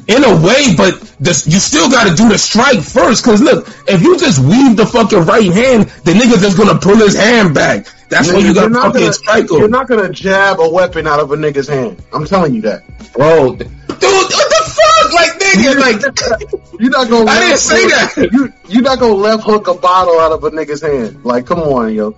In 0.08 0.24
a 0.24 0.40
way, 0.40 0.74
but 0.74 0.98
this, 1.20 1.46
you 1.46 1.58
still 1.58 1.90
gotta 1.90 2.14
do 2.14 2.28
the 2.30 2.38
strike 2.38 2.80
first. 2.80 3.22
Cause 3.24 3.42
look, 3.42 3.68
if 3.86 4.00
you 4.00 4.18
just 4.18 4.38
weave 4.38 4.74
the 4.74 4.86
fucking 4.86 5.26
right 5.26 5.52
hand, 5.52 5.84
the 6.04 6.12
nigga 6.12 6.40
just 6.40 6.56
gonna 6.56 6.78
pull 6.78 6.96
his 6.96 7.14
hand 7.14 7.54
back. 7.54 7.86
That's 8.08 8.32
why 8.32 8.38
you 8.38 8.54
gotta 8.54 8.70
not 8.70 8.86
fucking 8.86 9.00
gonna- 9.02 9.12
strike 9.12 9.50
You're 9.50 9.68
not 9.68 9.86
gonna 9.86 10.08
jab 10.08 10.60
a 10.60 10.68
weapon 10.70 11.06
out 11.06 11.20
of 11.20 11.30
a 11.32 11.36
nigga's 11.36 11.68
hand. 11.68 12.02
I'm 12.10 12.24
telling 12.24 12.54
you 12.54 12.62
that. 12.62 12.84
Bro, 13.12 13.56
dude, 13.56 13.68
what 13.68 13.98
the 13.98 14.72
fuck? 14.78 15.12
Like, 15.12 15.38
nigga, 15.40 15.78
like, 15.78 16.50
You're 16.80 16.90
not 16.90 17.10
gonna. 17.10 17.30
I 17.30 17.40
didn't 17.40 17.58
say 17.58 17.82
hook- 17.82 18.14
that. 18.14 18.28
You 18.32 18.52
you're 18.66 18.82
not 18.82 18.98
gonna 19.00 19.12
left 19.12 19.42
hook 19.42 19.68
a 19.68 19.74
bottle 19.74 20.18
out 20.20 20.32
of 20.32 20.42
a 20.42 20.50
nigga's 20.50 20.80
hand. 20.80 21.22
Like, 21.22 21.44
come 21.44 21.58
on, 21.60 21.92
yo. 21.92 22.12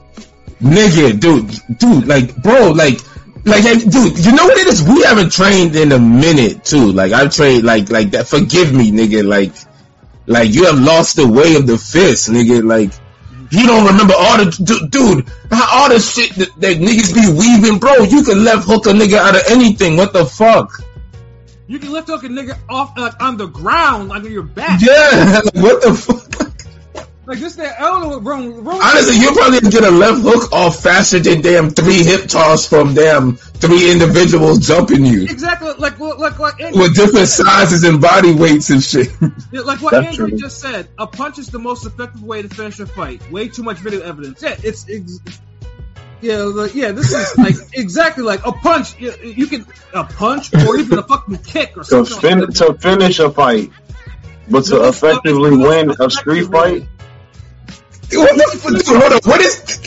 nigga, 0.63 1.19
dude, 1.19 1.79
dude, 1.79 2.07
like, 2.07 2.37
bro, 2.37 2.71
like, 2.71 3.01
like, 3.45 3.63
hey, 3.63 3.79
dude, 3.79 4.19
you 4.25 4.33
know 4.33 4.45
what 4.45 4.59
it 4.59 4.67
is? 4.67 4.83
We 4.83 5.03
haven't 5.03 5.33
trained 5.33 5.75
in 5.77 5.93
a 5.93 5.99
minute, 5.99 6.65
too. 6.65 6.93
Like, 6.93 7.13
I've 7.13 7.35
trained, 7.35 7.65
like, 7.65 7.91
like 7.91 8.11
that. 8.11 8.29
Forgive 8.29 8.73
me, 8.75 8.91
nigga. 8.91 9.27
Like, 9.27 9.53
like, 10.27 10.53
you 10.53 10.67
have 10.67 10.79
lost 10.79 11.17
the 11.17 11.27
way 11.27 11.57
of 11.57 11.67
the 11.67 11.79
fist, 11.79 12.29
nigga. 12.29 12.63
Like, 12.63 12.93
you 13.51 13.67
don't 13.67 13.87
remember 13.87 14.15
all 14.17 14.45
the, 14.45 14.51
du- 14.51 14.89
dude, 14.89 15.31
all 15.73 15.89
the 15.89 15.99
shit 15.99 16.35
that, 16.37 16.49
that 16.61 16.77
niggas 16.79 17.15
be 17.15 17.33
weaving, 17.37 17.79
bro. 17.79 18.05
You 18.05 18.23
can 18.23 18.45
left 18.45 18.67
hook 18.67 18.87
a 18.87 18.91
nigga 18.91 19.19
out 19.19 19.35
of 19.35 19.43
anything. 19.49 19.97
What 19.97 20.13
the 20.13 20.25
fuck? 20.25 20.83
You 21.67 21.79
can 21.79 21.93
lift 21.93 22.09
hook 22.09 22.25
a 22.25 22.29
nigga 22.29 22.59
off 22.69 22.97
like 22.99 23.21
on 23.23 23.37
the 23.37 23.47
ground, 23.47 24.09
like 24.09 24.25
on 24.25 24.31
your 24.31 24.43
back. 24.43 24.81
Yeah, 24.83 25.41
like, 25.45 25.55
what 25.55 25.83
the 25.83 25.95
fuck? 25.95 26.50
Like 27.31 27.39
this, 27.39 27.55
that 27.57 27.79
I 27.79 27.83
don't 27.85 28.01
know 28.01 28.09
what 28.09 28.25
wrong. 28.25 28.65
wrong 28.65 28.81
Honestly, 28.83 29.17
you 29.19 29.31
probably 29.33 29.61
get 29.71 29.85
a 29.85 29.91
left 29.91 30.21
hook 30.23 30.53
off 30.53 30.83
faster 30.83 31.21
than 31.21 31.43
damn 31.43 31.71
three 31.71 32.03
hip 32.03 32.27
toss 32.27 32.67
from 32.69 32.95
damn 32.95 33.37
three 33.37 33.89
individuals 33.93 34.67
jumping 34.67 35.07
you. 35.07 35.23
exactly 35.23 35.73
like 35.79 35.97
like 36.01 36.19
like 36.19 36.39
like 36.41 36.61
Andrew, 36.61 36.83
with 36.83 36.97
different 36.97 37.29
sizes 37.29 37.85
and 37.85 38.01
body 38.01 38.35
weights 38.35 38.71
and 38.71 38.83
shit. 38.83 39.11
yeah, 39.53 39.61
like 39.61 39.81
what 39.81 39.93
That's 39.93 40.09
Andrew 40.09 40.31
true. 40.31 40.39
just 40.39 40.59
said. 40.61 40.89
A 40.99 41.07
punch 41.07 41.39
is 41.39 41.47
the 41.51 41.61
most 41.61 41.87
effective 41.87 42.21
way 42.25 42.43
to 42.43 42.49
finish 42.49 42.81
a 42.81 42.87
fight. 42.87 43.23
Way 43.31 43.47
too 43.47 43.63
much 43.63 43.79
video 43.79 44.01
evidence. 44.01 44.43
Yeah, 44.43 44.57
it's. 44.65 44.89
it's 44.89 45.21
yeah, 46.23 46.39
like, 46.39 46.75
yeah. 46.75 46.91
This 46.91 47.13
is 47.13 47.39
like 47.39 47.55
exactly 47.75 48.25
like 48.25 48.45
a 48.45 48.51
punch. 48.51 48.99
You, 49.01 49.15
you 49.23 49.47
can 49.47 49.65
a 49.95 50.03
punch 50.03 50.53
or 50.53 50.77
even 50.79 50.99
a 50.99 51.03
fucking 51.05 51.39
kick 51.39 51.77
or 51.77 51.85
To 51.85 52.05
something. 52.05 52.19
fin- 52.21 52.41
like 52.41 52.49
that. 52.51 52.67
to 52.67 52.75
finish 52.75 53.21
a 53.21 53.31
fight, 53.31 53.71
but 54.49 54.65
to 54.65 54.75
No, 54.75 54.85
it's 54.89 55.01
not- 55.01 55.13
effectively 55.15 55.57
win 55.57 55.93
a 55.99 56.11
street 56.11 56.47
fight. 56.51 56.89
What 58.13 58.37
the? 58.37 58.83
Dude, 58.85 59.01
hold 59.01 59.13
on. 59.13 59.21
What 59.25 59.41
is? 59.41 59.79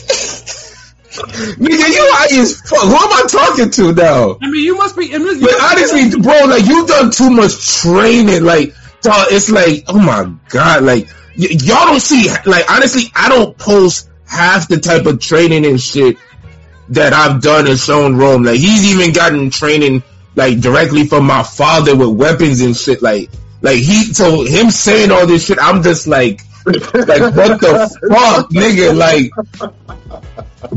Nigga, 1.13 1.89
you 1.93 2.09
high 2.11 2.39
as 2.41 2.59
fuck. 2.61 2.82
Who 2.82 2.95
am 2.95 3.13
I 3.13 3.24
talking 3.30 3.69
to 3.69 3.93
now? 3.93 4.38
I 4.41 4.49
mean, 4.49 4.63
you 4.63 4.76
must 4.76 4.97
be. 4.97 5.13
I 5.13 5.17
mean, 5.19 5.41
But 5.41 5.53
honestly, 5.61 6.09
bro, 6.21 6.45
like 6.45 6.65
you've 6.65 6.88
done 6.88 7.11
too 7.11 7.30
much 7.30 7.82
training. 7.82 8.43
Like, 8.43 8.74
dog, 9.01 9.28
it's 9.30 9.49
like, 9.51 9.84
oh 9.88 9.99
my 9.99 10.34
god, 10.49 10.84
like 10.84 11.07
y- 11.38 11.47
y'all 11.51 11.86
don't 11.86 11.99
see. 11.99 12.30
Like, 12.45 12.69
honestly, 12.71 13.11
I 13.15 13.30
don't 13.30 13.55
post 13.57 14.09
half 14.28 14.67
the 14.67 14.80
type 14.80 15.05
of 15.05 15.19
training 15.19 15.65
and 15.65 15.80
shit 15.80 16.17
that 16.89 17.13
I've 17.13 17.41
done 17.41 17.67
and 17.67 17.78
shown 17.78 18.15
Rome. 18.17 18.43
Like, 18.43 18.59
he's 18.59 18.93
even 18.95 19.13
gotten 19.13 19.49
training 19.51 20.01
like 20.36 20.59
directly 20.61 21.05
from 21.05 21.26
my 21.26 21.43
father 21.43 21.95
with 21.95 22.09
weapons 22.09 22.61
and 22.61 22.76
shit. 22.76 23.03
Like, 23.03 23.30
like 23.61 23.78
he 23.78 24.05
so 24.13 24.43
him 24.43 24.71
saying 24.71 25.11
all 25.11 25.28
this 25.28 25.45
shit, 25.45 25.59
I'm 25.61 25.84
just 25.84 26.07
like, 26.07 26.41
like 26.66 27.36
what 27.36 27.59
the 27.59 27.99
fuck, 28.09 28.49
nigga, 28.49 28.95
like. 28.95 29.32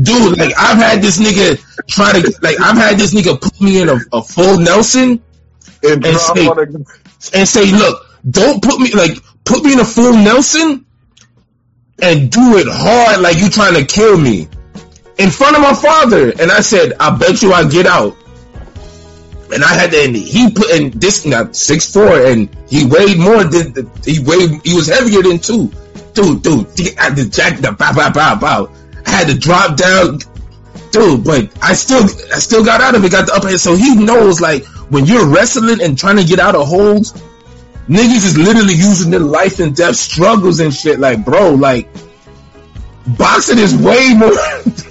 Dude, 0.01 0.37
like 0.37 0.53
I've 0.57 0.77
had 0.77 1.01
this 1.01 1.17
nigga 1.19 1.57
try 1.87 2.11
to 2.11 2.39
like 2.41 2.59
I've 2.59 2.77
had 2.77 2.97
this 2.97 3.13
nigga 3.13 3.39
put 3.39 3.59
me 3.61 3.81
in 3.81 3.89
a, 3.89 3.97
a 4.11 4.21
full 4.21 4.59
Nelson 4.59 5.21
And 5.83 6.01
drop 6.01 6.37
say- 6.37 6.49
and 7.39 7.47
say, 7.47 7.71
look, 7.71 8.05
don't 8.29 8.61
put 8.61 8.79
me 8.79 8.91
like 8.93 9.11
put 9.45 9.63
me 9.63 9.73
in 9.73 9.79
a 9.79 9.85
full 9.85 10.13
Nelson 10.13 10.85
and 12.01 12.29
do 12.29 12.57
it 12.57 12.67
hard 12.69 13.21
like 13.21 13.37
you 13.37 13.49
trying 13.49 13.73
to 13.75 13.85
kill 13.85 14.17
me 14.19 14.47
in 15.17 15.29
front 15.31 15.55
of 15.55 15.61
my 15.61 15.73
father. 15.73 16.31
And 16.31 16.51
I 16.51 16.59
said, 16.61 16.93
I 16.99 17.15
bet 17.17 17.41
you 17.41 17.53
I 17.53 17.67
get 17.67 17.85
out. 17.87 18.15
And 19.53 19.63
I 19.63 19.73
had 19.73 19.91
to, 19.91 20.03
and 20.03 20.15
he 20.15 20.51
put 20.51 20.69
in 20.71 20.91
this 20.91 21.25
now 21.25 21.51
six 21.51 21.91
four, 21.91 22.19
and 22.25 22.49
he 22.67 22.85
weighed 22.85 23.17
more 23.17 23.43
than 23.43 23.73
the, 23.73 23.89
he 24.03 24.19
weighed. 24.19 24.61
He 24.65 24.75
was 24.75 24.87
heavier 24.87 25.23
than 25.23 25.39
two, 25.39 25.71
dude. 26.13 26.43
Dude, 26.43 26.67
I 26.97 27.03
had 27.03 27.15
to 27.15 27.29
jack 27.29 27.59
the 27.59 27.71
bow 27.71 27.93
bow 27.93 28.11
bow 28.11 28.35
bow. 28.35 28.69
I 29.05 29.09
had 29.09 29.27
to 29.27 29.37
drop 29.37 29.77
down, 29.77 30.19
dude. 30.91 31.23
But 31.23 31.49
I 31.63 31.73
still, 31.73 32.03
I 32.03 32.39
still 32.39 32.65
got 32.65 32.81
out 32.81 32.95
of 32.95 33.05
it. 33.05 33.11
Got 33.11 33.27
the 33.27 33.33
upper 33.33 33.47
hand. 33.47 33.59
So 33.59 33.75
he 33.75 33.95
knows, 33.95 34.41
like, 34.41 34.65
when 34.89 35.05
you're 35.05 35.27
wrestling 35.27 35.81
and 35.81 35.97
trying 35.97 36.17
to 36.17 36.25
get 36.25 36.39
out 36.39 36.55
of 36.55 36.67
holds, 36.67 37.13
niggas 37.87 38.25
is 38.25 38.37
literally 38.37 38.73
using 38.73 39.11
their 39.11 39.21
life 39.21 39.59
and 39.59 39.73
death 39.73 39.95
struggles 39.95 40.59
and 40.59 40.73
shit. 40.73 40.99
Like, 40.99 41.23
bro, 41.23 41.51
like, 41.51 41.87
boxing 43.17 43.59
is 43.59 43.75
way 43.75 44.13
more. 44.13 44.33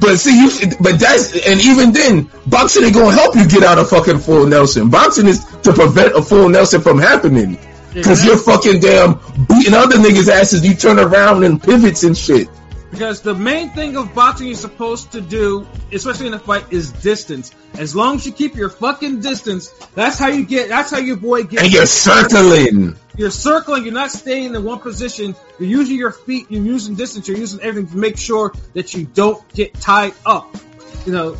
but 0.00 0.16
see, 0.16 0.38
you, 0.38 0.76
but 0.80 1.00
that's, 1.00 1.32
and 1.46 1.60
even 1.60 1.92
then, 1.92 2.30
boxing 2.46 2.84
ain't 2.84 2.94
gonna 2.94 3.12
help 3.12 3.34
you 3.34 3.48
get 3.48 3.62
out 3.62 3.78
of 3.78 3.88
fucking 3.88 4.18
full 4.18 4.46
Nelson. 4.46 4.90
Boxing 4.90 5.26
is 5.26 5.44
to 5.62 5.72
prevent 5.72 6.14
a 6.14 6.22
full 6.22 6.48
Nelson 6.48 6.80
from 6.80 6.98
happening. 6.98 7.58
Cause 8.02 8.26
you're 8.26 8.36
fucking 8.36 8.80
damn 8.80 9.14
beating 9.48 9.72
other 9.72 9.96
niggas' 9.96 10.28
asses. 10.28 10.66
You 10.66 10.74
turn 10.74 10.98
around 10.98 11.44
and 11.44 11.62
pivots 11.62 12.04
and 12.04 12.16
shit. 12.16 12.48
Because 12.90 13.20
the 13.20 13.34
main 13.34 13.70
thing 13.70 13.96
of 13.96 14.14
boxing 14.14 14.46
you're 14.46 14.56
supposed 14.56 15.12
to 15.12 15.20
do, 15.20 15.66
especially 15.92 16.28
in 16.28 16.34
a 16.34 16.38
fight, 16.38 16.72
is 16.72 16.92
distance. 16.92 17.52
As 17.74 17.94
long 17.94 18.16
as 18.16 18.26
you 18.26 18.32
keep 18.32 18.54
your 18.54 18.70
fucking 18.70 19.20
distance, 19.20 19.68
that's 19.94 20.18
how 20.18 20.28
you 20.28 20.46
get. 20.46 20.68
That's 20.68 20.90
how 20.90 20.98
your 20.98 21.16
boy 21.16 21.42
gets. 21.42 21.64
And 21.64 21.72
you're 21.72 21.86
circling. 21.86 22.96
You're 23.16 23.30
circling. 23.30 23.84
You're 23.84 23.92
not 23.92 24.10
staying 24.10 24.54
in 24.54 24.64
one 24.64 24.78
position. 24.78 25.34
You're 25.58 25.68
using 25.68 25.96
your 25.96 26.12
feet. 26.12 26.46
You're 26.48 26.64
using 26.64 26.94
distance. 26.94 27.28
You're 27.28 27.38
using 27.38 27.60
everything 27.60 27.90
to 27.90 27.98
make 27.98 28.16
sure 28.18 28.52
that 28.74 28.94
you 28.94 29.04
don't 29.04 29.46
get 29.52 29.74
tied 29.74 30.14
up. 30.24 30.56
You 31.04 31.12
know. 31.12 31.36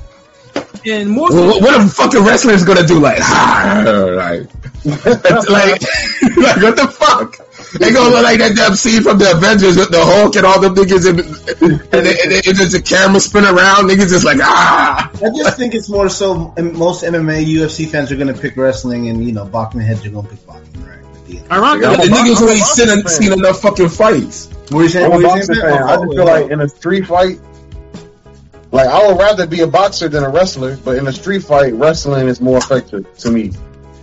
And 0.87 1.11
more. 1.11 1.31
Well, 1.31 1.47
what, 1.49 1.63
what 1.63 1.81
a 1.81 1.89
fucking 1.89 2.25
wrestler 2.25 2.53
is 2.53 2.65
gonna 2.65 2.87
do? 2.87 3.01
Like, 3.01 3.19
like, 3.21 4.47
like, 4.85 5.49
like, 5.49 5.83
what 6.63 6.77
the 6.77 6.89
fuck? 6.99 7.39
They 7.79 7.93
gonna 7.93 8.15
look 8.15 8.23
like 8.25 8.39
that 8.39 8.55
damn 8.55 8.75
scene 8.77 9.03
from 9.03 9.19
the 9.19 9.33
Avengers 9.33 9.77
with 9.77 9.91
the 9.91 9.99
Hulk 10.05 10.37
and 10.37 10.47
all 10.47 10.61
the 10.61 10.69
niggas, 10.69 11.09
and, 11.09 11.19
and, 11.21 11.81
then- 11.91 12.17
and, 12.23 12.31
then 12.31 12.41
it's 12.45 12.59
just 12.59 12.73
the 12.73 12.81
camera 12.83 13.19
spin 13.21 13.45
around. 13.45 13.89
Niggas 13.91 14.11
just 14.11 14.25
like, 14.25 14.39
ah. 14.41 15.11
I 15.15 15.31
just 15.37 15.57
think 15.57 15.75
it's 15.75 15.89
more 15.89 16.09
so 16.09 16.55
most 16.57 17.03
MMA, 17.03 17.45
UFC 17.45 17.89
fans 17.89 18.13
are 18.13 18.17
going 18.17 18.33
to 18.33 18.41
pick 18.41 18.57
wrestling, 18.57 19.09
and 19.09 19.25
you 19.25 19.33
know, 19.33 19.45
boxing 19.45 19.81
heads 19.81 20.07
are 20.07 20.11
going 20.11 20.27
to 20.27 20.31
pick 20.31 20.47
boxing, 20.47 20.85
right? 20.87 20.99
At 21.05 21.27
the 21.27 21.39
end. 21.39 21.47
The 21.49 22.09
niggas 22.09 22.39
who 22.39 22.49
ain't 22.51 22.63
seen, 22.63 23.07
seen 23.09 23.33
enough 23.33 23.61
fucking 23.61 23.89
fights. 23.89 24.47
What 24.71 24.81
are 24.81 24.83
you 24.85 24.89
saying? 24.89 25.13
I'm 25.13 25.13
a 25.13 25.15
What 25.17 25.25
are 25.25 25.39
you 25.41 25.47
boxing 25.47 25.55
fan. 25.57 25.83
I 25.83 25.97
just 25.97 26.13
feel 26.15 26.25
like 26.25 26.51
in 26.51 26.61
a 26.61 26.69
street 26.69 27.07
fight, 27.07 27.41
like 28.73 28.89
I 28.89 29.07
would 29.07 29.19
rather 29.19 29.47
be 29.47 29.61
a 29.61 29.67
boxer 29.67 30.09
than 30.09 30.25
a 30.25 30.29
wrestler, 30.29 30.77
but 30.77 30.97
in 30.97 31.07
a 31.07 31.13
street 31.13 31.43
fight, 31.45 31.75
wrestling 31.75 32.29
is 32.29 32.41
more 32.41 32.59
effective 32.59 33.17
to 33.19 33.31
me. 33.31 33.53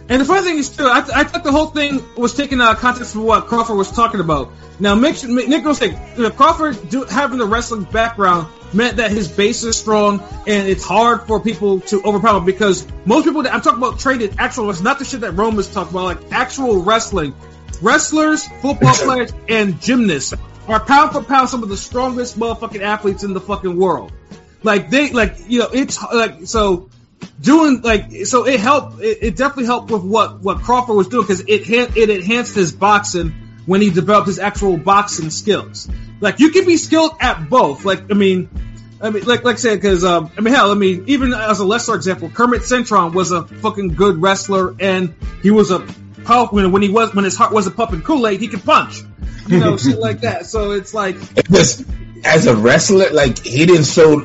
And 0.10 0.22
the 0.22 0.26
funny 0.26 0.42
thing 0.42 0.58
is, 0.58 0.70
too, 0.70 0.86
I, 0.86 1.00
I 1.16 1.24
thought 1.24 1.44
the 1.44 1.52
whole 1.52 1.68
thing 1.68 2.04
was 2.16 2.36
taken 2.36 2.60
out 2.62 2.70
uh, 2.70 2.72
of 2.74 2.80
context 2.80 3.14
from 3.14 3.24
what 3.24 3.48
Crawford 3.48 3.78
was 3.78 3.90
talking 3.90 4.20
about. 4.20 4.52
Now, 4.80 4.96
Nick 4.96 5.64
was 5.66 5.78
saying, 5.78 5.98
you 6.18 6.24
know, 6.24 6.30
Crawford 6.30 6.90
do, 6.90 7.06
having 7.06 7.38
the 7.38 7.46
wrestling 7.46 7.84
background 7.84 8.48
meant 8.74 8.98
that 8.98 9.12
his 9.12 9.30
base 9.30 9.64
is 9.64 9.78
strong 9.78 10.22
and 10.46 10.68
it's 10.68 10.84
hard 10.84 11.24
for 11.24 11.40
people 11.40 11.80
to 11.82 12.04
overpower 12.04 12.42
because 12.42 12.86
most 13.06 13.24
people 13.24 13.44
that 13.44 13.54
I'm 13.54 13.62
talking 13.62 13.78
about 13.78 14.00
traded 14.00 14.36
actual 14.40 14.68
wrestling, 14.68 14.84
not 14.84 15.00
the 15.00 15.06
shit 15.06 15.22
that 15.22 15.32
Rome 15.32 15.58
is 15.60 15.72
talking 15.72 15.92
about, 15.94 16.04
like 16.04 16.32
actual 16.32 16.84
wrestling. 16.84 17.34
Wrestlers, 17.82 18.48
football 18.62 18.94
players, 18.94 19.32
and 19.48 19.80
gymnasts 19.82 20.34
are 20.68 20.80
pound 20.80 21.12
for 21.12 21.24
pound 21.24 21.50
some 21.50 21.64
of 21.64 21.70
the 21.70 21.78
strongest 21.78 22.38
motherfucking 22.38 22.82
athletes 22.82 23.24
in 23.24 23.34
the 23.34 23.42
fucking 23.42 23.78
world. 23.78 24.12
Like 24.64 24.90
they, 24.90 25.12
like 25.12 25.36
you 25.48 25.60
know, 25.60 25.70
it's 25.72 26.02
like 26.02 26.46
so 26.46 26.90
doing 27.42 27.82
like 27.82 28.26
so 28.26 28.46
it 28.46 28.60
helped 28.60 29.02
it, 29.02 29.20
it 29.22 29.36
definitely 29.36 29.66
helped 29.66 29.92
with 29.92 30.04
what 30.04 30.42
what 30.42 30.62
Crawford 30.62 30.96
was 30.96 31.08
doing 31.08 31.24
because 31.24 31.42
it 31.42 31.70
it 31.70 32.10
enhanced 32.10 32.56
his 32.56 32.72
boxing 32.72 33.34
when 33.66 33.82
he 33.82 33.90
developed 33.90 34.28
his 34.28 34.40
actual 34.40 34.78
boxing 34.78 35.30
skills. 35.30 35.90
Like 36.20 36.40
you 36.40 36.52
can 36.52 36.66
be 36.66 36.78
skilled 36.78 37.12
at 37.20 37.50
both. 37.50 37.86
Like 37.86 38.12
I 38.12 38.14
mean, 38.14 38.50
I 39.02 39.10
mean, 39.10 39.26
like 39.26 39.44
like 39.44 39.56
I 39.56 39.60
said, 39.60 39.76
because 39.76 40.06
um, 40.06 40.32
I 40.38 40.42
mean, 40.42 40.54
hell, 40.54 40.72
I 40.72 40.76
mean, 40.76 41.06
even 41.08 41.34
as 41.34 41.60
a 41.60 41.66
lesser 41.66 41.96
example, 41.96 42.30
Kermit 42.30 42.62
Cintron 42.62 43.14
was 43.14 43.32
a 43.32 43.44
fucking 43.46 43.90
good 43.90 44.22
wrestler, 44.22 44.76
and 44.80 45.14
he 45.42 45.52
was 45.52 45.72
a 45.72 45.80
powerful 46.24 46.56
when, 46.56 46.72
when 46.72 46.82
he 46.82 46.90
was 46.90 47.14
when 47.14 47.26
his 47.26 47.36
heart 47.36 47.52
wasn't 47.52 47.76
pumping 47.76 48.02
Kool 48.02 48.26
Aid, 48.26 48.40
he 48.40 48.48
could 48.48 48.64
punch, 48.64 49.02
you 49.48 49.60
know, 49.60 49.76
shit 49.76 50.00
like 50.00 50.22
that. 50.22 50.46
So 50.46 50.72
it's 50.72 50.94
like, 50.94 51.18
just 51.50 51.86
as 52.24 52.48
a 52.48 52.56
wrestler, 52.56 53.10
like 53.12 53.40
he 53.40 53.66
didn't 53.66 53.86
show 53.86 54.22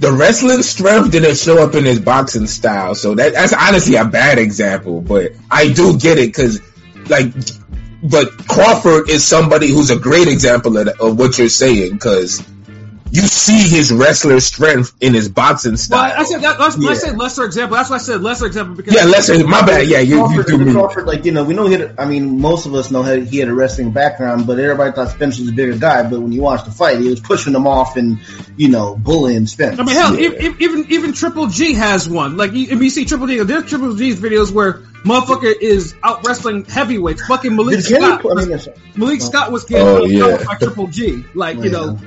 the 0.00 0.10
wrestling 0.10 0.62
strength 0.62 1.12
didn't 1.12 1.36
show 1.36 1.62
up 1.62 1.74
in 1.74 1.84
his 1.84 2.00
boxing 2.00 2.46
style. 2.46 2.94
So 2.94 3.14
that 3.14 3.34
that's 3.34 3.52
honestly 3.52 3.96
a 3.96 4.04
bad 4.04 4.38
example, 4.38 5.02
but 5.02 5.32
I 5.50 5.72
do 5.72 5.98
get 5.98 6.18
it 6.18 6.28
because 6.28 6.60
like. 7.08 7.32
But 8.02 8.48
Crawford 8.48 9.10
is 9.10 9.26
somebody 9.26 9.68
who's 9.68 9.90
a 9.90 9.98
great 9.98 10.26
example 10.26 10.78
of, 10.78 10.88
of 10.88 11.18
what 11.18 11.36
you're 11.36 11.50
saying 11.50 11.92
because 11.92 12.42
you 13.12 13.22
see 13.22 13.68
his 13.68 13.92
wrestler 13.92 14.40
strength 14.40 14.94
in 15.00 15.14
his 15.14 15.28
boxing 15.28 15.72
well, 15.72 15.78
style. 15.78 16.14
I 16.20 16.24
said 16.24 16.42
that. 16.42 16.58
That's, 16.58 16.76
I 16.84 16.94
said 16.94 17.16
lesser 17.18 17.44
example. 17.44 17.76
That's 17.76 17.90
why 17.90 17.96
I 17.96 17.98
said 17.98 18.22
lesser 18.22 18.46
example 18.46 18.76
because 18.76 18.94
yeah, 18.94 19.04
lesser. 19.04 19.46
My 19.46 19.64
bad. 19.66 19.86
Yeah, 19.88 19.98
you, 20.00 20.30
you 20.32 20.44
do 20.44 20.58
me. 20.58 20.72
Crawford, 20.72 21.06
like 21.06 21.24
you 21.24 21.32
know, 21.32 21.44
we 21.44 21.54
know 21.54 21.66
he 21.66 21.74
had. 21.74 21.94
I 21.98 22.04
mean, 22.06 22.40
most 22.40 22.66
of 22.66 22.74
us 22.74 22.90
know 22.90 23.02
he 23.02 23.24
he 23.24 23.38
had 23.38 23.48
a 23.48 23.54
wrestling 23.54 23.90
background, 23.92 24.46
but 24.46 24.58
everybody 24.58 24.92
thought 24.92 25.08
Spence 25.08 25.38
was 25.38 25.48
a 25.48 25.52
bigger 25.52 25.76
guy. 25.76 26.08
But 26.08 26.20
when 26.20 26.32
you 26.32 26.42
watch 26.42 26.64
the 26.64 26.70
fight, 26.70 26.98
he 27.00 27.08
was 27.08 27.20
pushing 27.20 27.52
them 27.52 27.66
off 27.66 27.96
and 27.96 28.18
you 28.56 28.68
know 28.68 28.96
bullying 28.96 29.46
Spence. 29.46 29.78
I 29.78 29.82
mean, 29.84 29.94
hell, 29.96 30.18
Yeah. 30.18 30.30
e- 30.30 30.46
e- 30.48 30.56
even 30.60 30.86
even 30.90 31.12
Triple 31.12 31.48
G 31.48 31.74
has 31.74 32.08
one. 32.08 32.36
Like, 32.36 32.52
if 32.54 32.80
you 32.82 32.90
see 32.90 33.04
Triple 33.04 33.26
G, 33.26 33.42
there's 33.42 33.64
Triple 33.68 33.94
G's 33.96 34.20
videos 34.20 34.52
where 34.52 34.74
motherfucker 35.04 35.54
is 35.60 35.94
out 36.02 36.26
wrestling 36.26 36.64
heavyweights. 36.66 37.26
Fucking 37.26 37.56
Malik 37.56 37.76
Did 37.76 37.84
Scott. 37.96 38.20
put- 38.22 38.32
I 38.32 38.34
was- 38.34 38.46
mean, 38.48 38.56
that's- 38.58 38.78
Malik 38.96 39.20
oh. 39.22 39.24
Scott 39.24 39.50
was 39.52 39.64
getting 39.64 39.86
Oh, 39.86 40.02
oh, 40.02 40.04
yeah. 40.04 40.44
by 40.44 40.54
Triple 40.56 40.88
G. 40.88 41.24
Like, 41.34 41.56
you 41.56 41.64
Yeah. 41.64 41.70
know, 41.70 41.98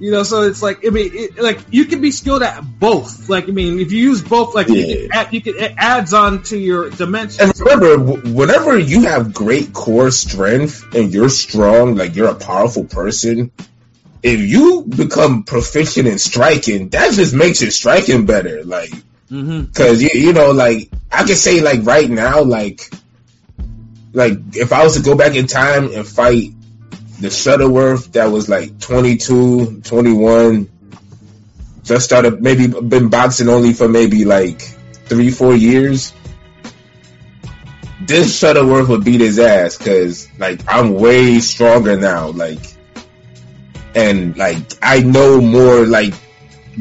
you 0.00 0.10
know. 0.10 0.22
So 0.24 0.42
it's 0.42 0.62
like, 0.62 0.84
I 0.84 0.90
mean, 0.90 1.10
it, 1.12 1.38
like 1.38 1.60
you 1.70 1.84
can 1.84 2.00
be 2.00 2.10
skilled 2.10 2.42
at 2.42 2.60
both. 2.60 3.28
Like, 3.28 3.48
I 3.48 3.52
mean, 3.52 3.78
if 3.78 3.92
you 3.92 4.00
use 4.00 4.22
both, 4.22 4.54
like 4.54 4.68
you 4.68 4.86
can 4.86 5.08
add, 5.12 5.32
you 5.32 5.40
can 5.40 5.56
it 5.56 5.74
adds 5.76 6.12
on 6.12 6.42
to 6.44 6.58
your 6.58 6.90
dimension. 6.90 7.42
And 7.42 7.60
remember, 7.60 7.98
whenever 8.30 8.78
you 8.78 9.02
have 9.02 9.32
great 9.32 9.72
core 9.72 10.10
strength 10.10 10.94
and 10.94 11.12
you're 11.12 11.28
strong, 11.28 11.94
like 11.94 12.16
you're 12.16 12.30
a 12.30 12.34
powerful 12.34 12.84
person, 12.84 13.52
if 14.22 14.40
you 14.40 14.82
become 14.82 15.44
proficient 15.44 16.08
in 16.08 16.18
striking, 16.18 16.88
that 16.90 17.12
just 17.12 17.34
makes 17.34 17.62
your 17.62 17.70
striking 17.70 18.26
better. 18.26 18.64
Like, 18.64 18.92
hmm 19.28 19.64
cause 19.66 20.02
you, 20.02 20.10
you 20.12 20.32
know, 20.32 20.50
like 20.50 20.90
I 21.12 21.24
can 21.24 21.36
say 21.36 21.60
like 21.60 21.84
right 21.84 22.10
now, 22.10 22.42
like, 22.42 22.90
like 24.12 24.56
if 24.56 24.72
I 24.72 24.82
was 24.82 24.96
to 24.96 25.02
go 25.02 25.16
back 25.16 25.36
in 25.36 25.46
time 25.46 25.92
and 25.92 26.06
fight 26.06 26.52
the 27.20 27.30
Shuttleworth 27.30 28.12
that 28.12 28.26
was 28.26 28.48
like 28.48 28.80
22, 28.80 29.82
21, 29.82 30.68
just 31.82 32.04
started 32.04 32.42
maybe 32.42 32.66
been 32.66 33.10
boxing 33.10 33.48
only 33.48 33.74
for 33.74 33.88
maybe 33.88 34.24
like 34.24 34.60
three, 35.04 35.30
four 35.30 35.54
years. 35.54 36.14
This 38.00 38.38
Shuttleworth 38.38 38.88
would 38.88 39.04
beat 39.04 39.20
his 39.20 39.38
ass 39.38 39.76
because 39.76 40.28
like 40.38 40.62
I'm 40.66 40.94
way 40.94 41.40
stronger 41.40 41.96
now, 41.96 42.28
like, 42.28 42.60
and 43.94 44.36
like 44.36 44.78
I 44.80 45.00
know 45.00 45.40
more 45.42 45.84
like 45.84 46.14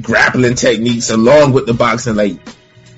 grappling 0.02 0.56
techniques 0.56 1.10
along 1.10 1.52
with 1.52 1.66
the 1.66 1.74
boxing. 1.74 2.16
Like 2.16 2.40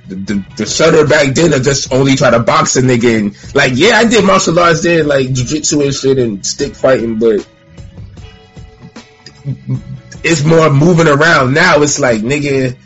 the 0.08 0.16
the, 0.16 0.34
the 0.58 1.08
back 1.08 1.34
then, 1.36 1.54
I 1.54 1.60
just 1.60 1.92
only 1.94 2.16
try 2.16 2.32
to 2.32 2.40
box 2.40 2.76
a 2.76 2.82
nigga 2.82 3.20
and 3.20 3.56
like 3.56 3.74
yeah, 3.76 3.98
I 3.98 4.06
did 4.06 4.26
martial 4.26 4.60
arts 4.60 4.84
then, 4.84 5.08
like 5.08 5.28
jujitsu 5.28 5.84
and 5.84 5.94
shit 5.94 6.18
and 6.18 6.46
stick 6.46 6.76
fighting, 6.76 7.20
but 7.20 7.48
it's 10.24 10.44
more 10.44 10.70
moving 10.70 11.08
around 11.08 11.54
now. 11.54 11.82
It's 11.82 12.00
like 12.00 12.22
nigga, 12.22 12.78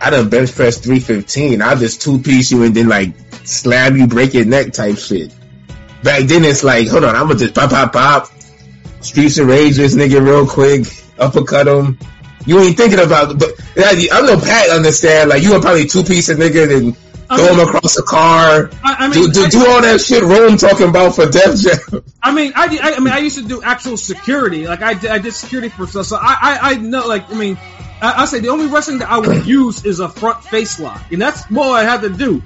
I 0.00 0.10
done 0.10 0.28
bench 0.28 0.52
press 0.52 0.78
three 0.78 1.00
fifteen. 1.00 1.62
I 1.62 1.74
just 1.74 2.02
two 2.02 2.18
piece 2.18 2.50
you 2.50 2.62
and 2.64 2.74
then 2.74 2.88
like 2.88 3.14
slam 3.44 3.96
you, 3.96 4.06
break 4.06 4.34
your 4.34 4.44
neck 4.44 4.72
type 4.72 4.98
shit. 4.98 5.34
Back 6.02 6.24
then 6.24 6.44
it's 6.44 6.62
like, 6.62 6.88
hold 6.88 7.04
on, 7.04 7.16
I'm 7.16 7.26
gonna 7.26 7.38
just 7.38 7.54
pop, 7.54 7.70
pop, 7.70 7.92
pop. 7.92 8.30
Streets 9.00 9.38
of 9.38 9.46
Rage 9.46 9.76
this 9.76 9.94
nigga 9.94 10.24
real 10.24 10.46
quick, 10.46 10.86
uppercut 11.18 11.66
him. 11.68 11.98
You 12.48 12.58
ain't 12.60 12.76
thinking 12.78 12.98
about, 12.98 13.38
but 13.38 13.50
I 13.76 14.20
know 14.22 14.40
Pat 14.40 14.70
understand. 14.70 15.28
Like 15.28 15.42
you 15.42 15.52
would 15.52 15.60
probably 15.60 15.86
two 15.86 16.02
piece 16.02 16.30
a 16.30 16.34
nigga, 16.34 16.74
and 16.76 16.96
I 17.28 17.36
throw 17.36 17.50
mean- 17.54 17.60
him 17.60 17.68
across 17.68 17.94
the 17.94 18.02
car. 18.02 18.70
I, 18.82 18.96
I 19.06 19.12
Do, 19.12 19.20
mean, 19.20 19.30
do, 19.32 19.44
I- 19.44 19.48
do 19.50 19.58
all 19.68 19.82
that 19.82 20.00
shit 20.00 20.22
Rome 20.22 20.56
talking 20.56 20.88
about 20.88 21.14
for 21.14 21.26
Def 21.26 21.60
Jam. 21.60 22.02
I 22.22 22.32
mean, 22.32 22.52
I, 22.56 22.64
I, 22.82 22.94
I 22.96 23.00
mean, 23.00 23.12
I 23.12 23.18
used 23.18 23.36
to 23.36 23.44
do 23.44 23.62
actual 23.62 23.98
security. 23.98 24.66
Like 24.66 24.80
I 24.80 24.94
did, 24.94 25.10
I 25.10 25.18
did 25.18 25.34
security 25.34 25.68
for 25.68 25.86
stuff. 25.86 26.06
So 26.06 26.16
I, 26.16 26.36
I, 26.40 26.58
I 26.70 26.74
know. 26.76 27.06
Like 27.06 27.30
I 27.30 27.34
mean, 27.34 27.58
I, 28.00 28.22
I 28.22 28.24
say 28.24 28.40
the 28.40 28.48
only 28.48 28.66
wrestling 28.66 28.98
that 29.00 29.10
I 29.10 29.18
would 29.18 29.46
use 29.58 29.84
is 29.84 30.00
a 30.00 30.08
front 30.08 30.42
face 30.42 30.80
lock, 30.80 31.12
and 31.12 31.20
that's 31.20 31.42
all 31.54 31.72
I 31.74 31.84
had 31.84 32.00
to 32.00 32.08
do. 32.08 32.42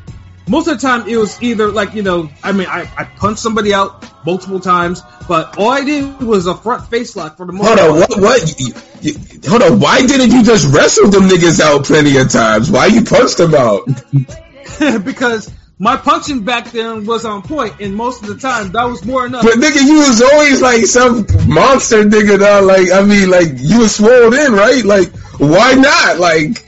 Most 0.48 0.66
of 0.66 0.80
the 0.80 0.86
time, 0.86 1.08
it 1.08 1.16
was 1.16 1.40
either 1.42 1.68
like 1.68 1.94
you 1.94 2.02
know, 2.02 2.30
I 2.42 2.52
mean, 2.52 2.66
I, 2.66 2.90
I 2.96 3.04
punched 3.04 3.40
somebody 3.40 3.72
out 3.72 4.04
multiple 4.26 4.60
times, 4.60 5.02
but 5.28 5.56
all 5.58 5.70
I 5.70 5.84
did 5.84 6.20
was 6.20 6.46
a 6.46 6.54
front 6.54 6.88
face 6.88 7.14
lock 7.14 7.36
for 7.36 7.46
the 7.46 7.52
most 7.52 7.66
Hold 7.66 7.78
on, 7.78 7.98
what? 8.00 8.20
What? 8.20 8.60
You, 8.60 8.74
you, 9.00 9.14
hold 9.48 9.62
on, 9.62 9.80
why 9.80 10.04
didn't 10.04 10.32
you 10.32 10.42
just 10.42 10.72
wrestle 10.74 11.10
them 11.10 11.24
niggas 11.24 11.60
out 11.60 11.84
plenty 11.84 12.16
of 12.18 12.30
times? 12.30 12.70
Why 12.70 12.86
you 12.86 13.04
punched 13.04 13.38
them 13.38 13.54
out? 13.54 13.88
because 15.04 15.52
my 15.78 15.96
punching 15.96 16.44
back 16.44 16.70
then 16.70 17.06
was 17.06 17.24
on 17.24 17.42
point, 17.42 17.80
and 17.80 17.94
most 17.94 18.22
of 18.22 18.28
the 18.28 18.36
time 18.36 18.72
that 18.72 18.84
was 18.84 19.04
more 19.04 19.26
enough. 19.26 19.42
But 19.42 19.54
nigga, 19.54 19.82
you 19.84 19.98
was 19.98 20.22
always 20.22 20.62
like 20.62 20.86
some 20.86 21.26
monster 21.48 22.04
nigga, 22.04 22.38
dog. 22.38 22.64
Like, 22.64 22.90
I 22.92 23.02
mean, 23.02 23.30
like 23.30 23.48
you 23.56 23.80
was 23.80 23.96
swole 23.96 24.32
in, 24.32 24.52
right? 24.52 24.84
Like, 24.84 25.14
why 25.38 25.74
not? 25.74 26.18
Like, 26.18 26.64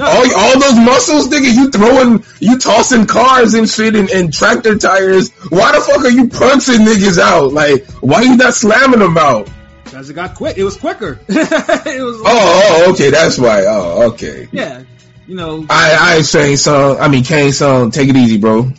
all, 0.00 0.34
all 0.36 0.60
those 0.60 0.76
muscles, 0.76 1.28
nigga, 1.28 1.52
you 1.52 1.70
throwing, 1.70 2.24
you 2.40 2.58
tossing 2.58 3.06
cars 3.06 3.54
and 3.54 3.68
shit 3.68 3.94
and, 3.94 4.10
and 4.10 4.32
tractor 4.32 4.76
tires. 4.76 5.30
Why 5.50 5.72
the 5.72 5.80
fuck 5.80 6.04
are 6.04 6.10
you 6.10 6.28
punching 6.28 6.80
niggas 6.86 7.18
out? 7.18 7.52
Like, 7.52 7.86
why 8.00 8.22
you 8.22 8.36
not 8.36 8.54
slamming 8.54 9.00
them 9.00 9.18
out? 9.18 9.48
Because 9.84 10.08
it 10.08 10.14
got 10.14 10.34
quick. 10.34 10.56
It 10.56 10.64
was 10.64 10.76
quicker. 10.76 11.18
it 11.28 12.02
was. 12.02 12.20
Oh, 12.24 12.84
oh, 12.86 12.92
okay, 12.92 13.10
that's 13.10 13.38
why. 13.38 13.64
Oh, 13.66 14.10
okay. 14.12 14.48
Yeah. 14.52 14.84
You 15.26 15.36
know, 15.36 15.66
I, 15.68 15.96
I 16.00 16.16
ain't 16.16 16.26
saying 16.26 16.56
song. 16.56 16.98
I 16.98 17.08
mean, 17.08 17.22
Kang 17.22 17.52
song. 17.52 17.90
Take 17.90 18.08
it 18.08 18.16
easy, 18.16 18.38
bro. 18.38 18.70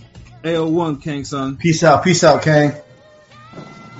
AO1 0.44 1.02
King 1.02 1.24
Son. 1.24 1.58
Peace 1.58 1.84
out, 1.84 2.04
peace 2.04 2.24
out, 2.24 2.42
Kang. 2.42 2.74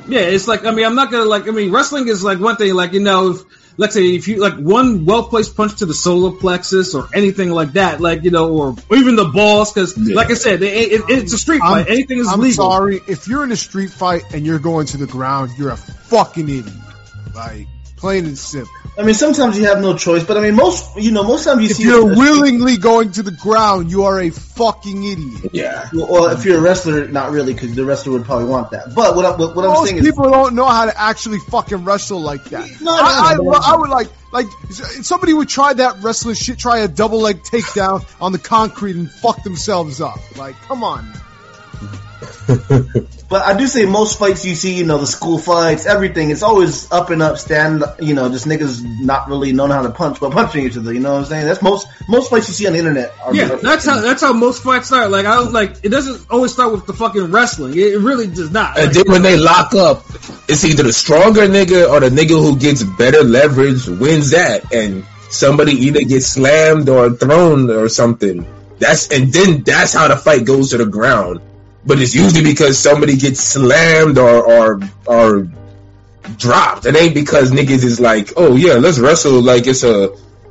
Yeah, 0.08 0.22
it's 0.22 0.48
like 0.48 0.66
I 0.66 0.72
mean 0.72 0.86
I'm 0.86 0.96
not 0.96 1.12
gonna 1.12 1.26
like 1.26 1.48
I 1.48 1.52
mean 1.52 1.72
wrestling 1.72 2.08
is 2.08 2.24
like 2.24 2.40
one 2.40 2.56
thing 2.56 2.74
like 2.74 2.94
you 2.94 3.00
know 3.00 3.32
if, 3.32 3.44
let's 3.82 3.94
say 3.96 4.06
if 4.16 4.28
you 4.28 4.38
like 4.38 4.54
one 4.56 5.06
well 5.06 5.24
placed 5.24 5.58
punch 5.58 5.78
to 5.80 5.86
the 5.86 5.94
solar 5.94 6.32
plexus 6.38 6.94
or 6.96 7.10
anything 7.14 7.50
like 7.50 7.74
that 7.74 8.00
like 8.00 8.24
you 8.24 8.32
know 8.32 8.54
or, 8.58 8.76
or 8.90 8.96
even 8.98 9.16
the 9.16 9.26
balls 9.26 9.74
because 9.74 9.98
Yeah. 9.98 10.16
like 10.16 10.30
I 10.30 10.36
said 10.36 10.60
they, 10.60 10.72
it, 10.96 11.02
it's 11.10 11.34
a 11.34 11.38
street 11.38 11.62
I'm- 11.62 11.84
fight 11.86 11.90
anything 11.92 12.20
is 12.20 12.28
I'm 12.28 12.40
legal. 12.40 12.70
sorry. 12.70 13.02
If 13.08 13.28
you're 13.28 13.44
in 13.44 13.52
a 13.52 13.56
street 13.58 13.90
fight 13.90 14.24
and 14.34 14.46
you're 14.46 14.60
going 14.60 14.86
to 14.88 14.98
the 14.98 15.08
ground, 15.08 15.52
you're 15.58 15.72
a 15.72 15.78
fucking 15.78 16.48
idiot. 16.48 16.74
Like, 17.36 17.68
plain 17.98 18.26
and 18.26 18.38
simple. 18.38 18.72
I 18.98 19.04
mean, 19.04 19.16
sometimes 19.16 19.58
you 19.58 19.66
have 19.66 19.80
no 19.80 19.96
choice, 19.96 20.24
but 20.24 20.38
I 20.38 20.42
mean, 20.42 20.56
most 20.56 20.98
you 20.98 21.12
know, 21.12 21.24
most 21.24 21.46
times 21.46 21.62
you 21.62 21.70
If 21.70 21.78
see 21.78 21.84
you're 21.84 22.06
willingly 22.06 22.78
going 22.78 23.14
to 23.14 23.24
the 23.24 23.32
ground, 23.32 23.90
you 23.90 24.04
are 24.04 24.20
a 24.20 24.30
fucking 24.30 25.04
idiot. 25.04 25.52
Yeah. 25.54 25.90
Well, 25.94 26.28
if 26.28 26.44
you're 26.44 26.58
a 26.58 26.62
wrestler, 26.62 27.08
not 27.08 27.32
really, 27.32 27.54
because 27.54 27.74
the 27.74 27.86
wrestler 27.86 28.12
would 28.14 28.26
probably 28.26 28.48
want 28.48 28.72
that. 28.72 28.94
But 28.94 29.16
what, 29.16 29.24
I, 29.26 29.30
what, 29.32 29.56
what 29.56 29.64
I'm 29.64 29.72
Most 29.72 29.86
saying 29.88 30.00
is, 30.00 30.06
people 30.06 30.30
don't 30.30 30.56
know 30.56 30.66
how 30.66 30.86
to 30.86 31.02
actually 31.02 31.40
fucking 31.40 31.86
wrestle 31.86 32.20
like 32.20 32.44
that. 32.46 32.70
No, 32.82 32.96
no, 32.96 33.02
I, 33.02 33.36
no, 33.36 33.54
I, 33.54 33.54
no. 33.54 33.60
I 33.64 33.76
would 33.78 33.90
like, 33.90 34.08
like, 34.34 34.48
somebody 34.70 35.34
would 35.34 35.48
try 35.48 35.72
that 35.72 36.04
wrestling 36.04 36.36
shit, 36.36 36.60
try 36.60 36.80
a 36.80 36.90
double 36.90 37.22
leg 37.22 37.44
takedown 37.44 38.06
on 38.20 38.34
the 38.34 38.40
concrete 38.40 38.98
and 38.98 39.10
fuck 39.10 39.42
themselves 39.44 40.02
up. 40.02 40.20
Like, 40.38 40.56
come 40.64 40.84
on. 40.84 41.12
but 43.30 43.46
I 43.46 43.58
do 43.58 43.66
say 43.68 43.86
most 43.86 44.20
fights 44.20 44.46
you 44.46 44.56
see, 44.56 44.78
you 44.78 44.86
know, 44.86 44.98
the 44.98 45.08
school 45.08 45.38
fights, 45.38 45.86
everything, 45.86 46.32
it's 46.32 46.44
always 46.44 46.92
up 46.92 47.10
and 47.10 47.22
up, 47.22 47.38
stand, 47.38 47.84
you 48.00 48.14
know, 48.14 48.30
just 48.30 48.46
niggas 48.46 48.84
not 48.84 49.28
really 49.28 49.54
knowing 49.54 49.72
how 49.72 49.82
to 49.82 49.90
punch, 49.90 50.20
but 50.20 50.32
punching 50.32 50.66
each 50.66 50.78
other. 50.78 50.94
You 50.94 51.00
know 51.00 51.14
what 51.14 51.20
I'm 51.20 51.26
saying? 51.26 51.46
That's 51.46 51.62
most 51.62 51.88
most 52.08 52.30
fights 52.30 52.48
you 52.48 52.54
see 52.54 52.68
on 52.68 52.74
the 52.74 52.80
internet. 52.80 53.14
Are 53.24 53.34
Yeah, 53.34 53.56
that's 53.56 53.86
how 53.86 54.02
that's 54.02 54.22
how 54.22 54.34
most 54.34 54.64
fights 54.64 54.88
start. 54.88 55.12
Like 55.12 55.26
I 55.26 55.36
don't 55.36 55.54
like 55.54 55.78
it 55.84 55.90
doesn't 55.90 56.30
always 56.30 56.52
start 56.52 56.72
with 56.74 56.86
the 56.86 56.94
fucking 56.94 57.32
wrestling. 57.32 57.74
It, 57.74 57.94
it 57.94 58.00
really 58.00 58.28
does 58.28 58.52
not. 58.52 58.78
And 58.78 58.92
then 58.92 59.06
when 59.08 59.22
they 59.22 59.38
lock 59.38 59.74
up, 59.76 60.04
it's 60.48 60.66
either 60.66 60.84
the 60.84 60.94
stronger 60.94 61.48
nigga 61.48 61.90
or 61.90 62.00
the 62.00 62.10
nigga 62.10 62.30
who 62.30 62.58
gets 62.58 62.84
better 62.84 63.24
leverage 63.24 63.88
wins 63.88 64.32
that, 64.32 64.74
and 64.74 65.06
somebody 65.30 65.74
either 65.74 66.02
gets 66.04 66.28
slammed 66.28 66.90
or 66.90 67.12
thrown 67.12 67.70
or 67.70 67.88
something. 67.90 68.46
That's 68.80 69.10
and 69.10 69.32
then 69.32 69.64
that's 69.64 69.94
how 69.94 70.08
the 70.08 70.18
fight 70.18 70.44
goes 70.44 70.72
to 70.72 70.78
the 70.78 70.86
ground. 70.86 71.42
But 71.86 72.00
it's 72.00 72.14
usually 72.14 72.44
because 72.44 72.78
somebody 72.78 73.18
gets 73.18 73.40
slammed 73.40 74.18
or 74.18 74.44
or 74.44 74.80
or 75.06 75.48
dropped. 76.38 76.86
It 76.86 76.96
ain't 76.96 77.16
because 77.16 77.52
niggas 77.52 77.84
is 77.84 78.00
like, 78.00 78.34
oh 78.38 78.56
yeah, 78.56 78.74
let's 78.74 79.00
wrestle 79.00 79.42
like 79.42 79.66
it's 79.68 79.84
a 79.84 80.10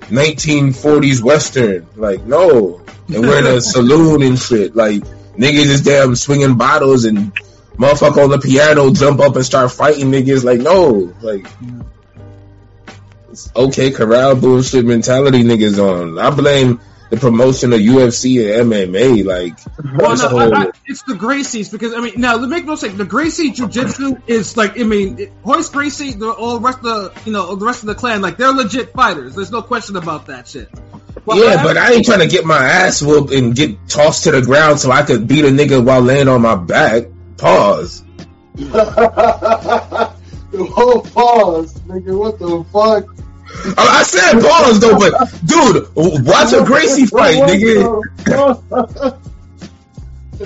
1940s 0.08 1.22
western. 1.22 1.86
Like 1.96 2.24
no, 2.24 2.82
and 3.08 3.22
we're 3.22 3.38
in 3.38 3.46
a 3.46 3.60
saloon 3.72 4.22
and 4.22 4.38
shit. 4.38 4.74
Like 4.74 5.02
niggas 5.36 5.66
is 5.66 5.82
damn 5.82 6.16
swinging 6.16 6.56
bottles 6.56 7.04
and 7.04 7.32
motherfucker 7.80 8.24
on 8.24 8.30
the 8.30 8.38
piano 8.38 8.92
jump 8.92 9.20
up 9.20 9.36
and 9.36 9.44
start 9.44 9.72
fighting 9.72 10.10
niggas. 10.10 10.44
Like, 10.44 10.60
no, 10.60 11.14
like, 11.20 11.46
it's 13.30 13.50
okay, 13.56 13.90
corral 13.90 14.36
bullshit 14.36 14.84
mentality 14.84 15.42
niggas 15.42 15.78
on. 15.78 16.18
I 16.18 16.30
blame 16.30 16.80
the 17.10 17.16
promotion 17.16 17.72
of 17.72 17.80
UFC 17.80 18.40
and 18.60 18.72
MMA. 18.72 19.24
Like, 19.24 19.58
Well, 20.00 20.16
no, 20.16 20.28
whole- 20.28 20.54
I, 20.54 20.62
I, 20.66 20.70
it's 20.86 21.02
the 21.02 21.14
Gracies 21.14 21.70
because 21.70 21.92
I 21.94 22.00
mean, 22.00 22.14
now 22.16 22.38
to 22.38 22.46
make 22.46 22.64
no 22.64 22.72
mistake, 22.72 22.96
the 22.96 23.04
Gracie 23.04 23.50
Jiu-Jitsu 23.50 24.16
is 24.26 24.56
like 24.56 24.78
I 24.78 24.84
mean, 24.84 25.18
it, 25.18 25.32
Royce 25.44 25.68
Gracie, 25.68 26.12
the 26.12 26.30
all 26.30 26.60
rest 26.60 26.78
of 26.78 26.84
the 26.84 27.12
you 27.26 27.32
know 27.32 27.54
the 27.56 27.66
rest 27.66 27.82
of 27.82 27.88
the 27.88 27.94
clan, 27.94 28.22
like 28.22 28.36
they're 28.36 28.52
legit 28.52 28.92
fighters. 28.92 29.34
There's 29.34 29.50
no 29.50 29.62
question 29.62 29.96
about 29.96 30.26
that 30.26 30.48
shit. 30.48 30.68
yeah, 31.26 31.62
but 31.62 31.76
I 31.76 31.92
ain't 31.92 32.06
trying 32.06 32.20
to 32.20 32.28
get 32.28 32.44
my 32.44 32.62
ass 32.64 33.02
whooped 33.02 33.32
and 33.32 33.54
get 33.54 33.76
tossed 33.88 34.24
to 34.24 34.30
the 34.30 34.42
ground 34.42 34.80
so 34.80 34.90
I 34.90 35.02
could 35.02 35.26
beat 35.26 35.44
a 35.44 35.48
nigga 35.48 35.84
while 35.84 36.00
laying 36.00 36.28
on 36.28 36.42
my 36.42 36.54
back. 36.54 37.04
Pause. 37.36 38.04
the 38.54 40.14
whole 40.52 41.02
pause, 41.02 41.74
nigga. 41.80 42.16
What 42.18 42.38
the 42.38 42.64
fuck? 42.72 43.04
I 43.76 44.00
I 44.00 44.02
said 44.02 44.40
pause 44.40 44.80
though, 44.80 44.98
but 44.98 45.12
dude, 45.44 45.88
watch 46.26 46.52
a 46.52 46.64
Gracie 46.64 47.06
fight, 47.06 47.36
nigga. 47.36 48.02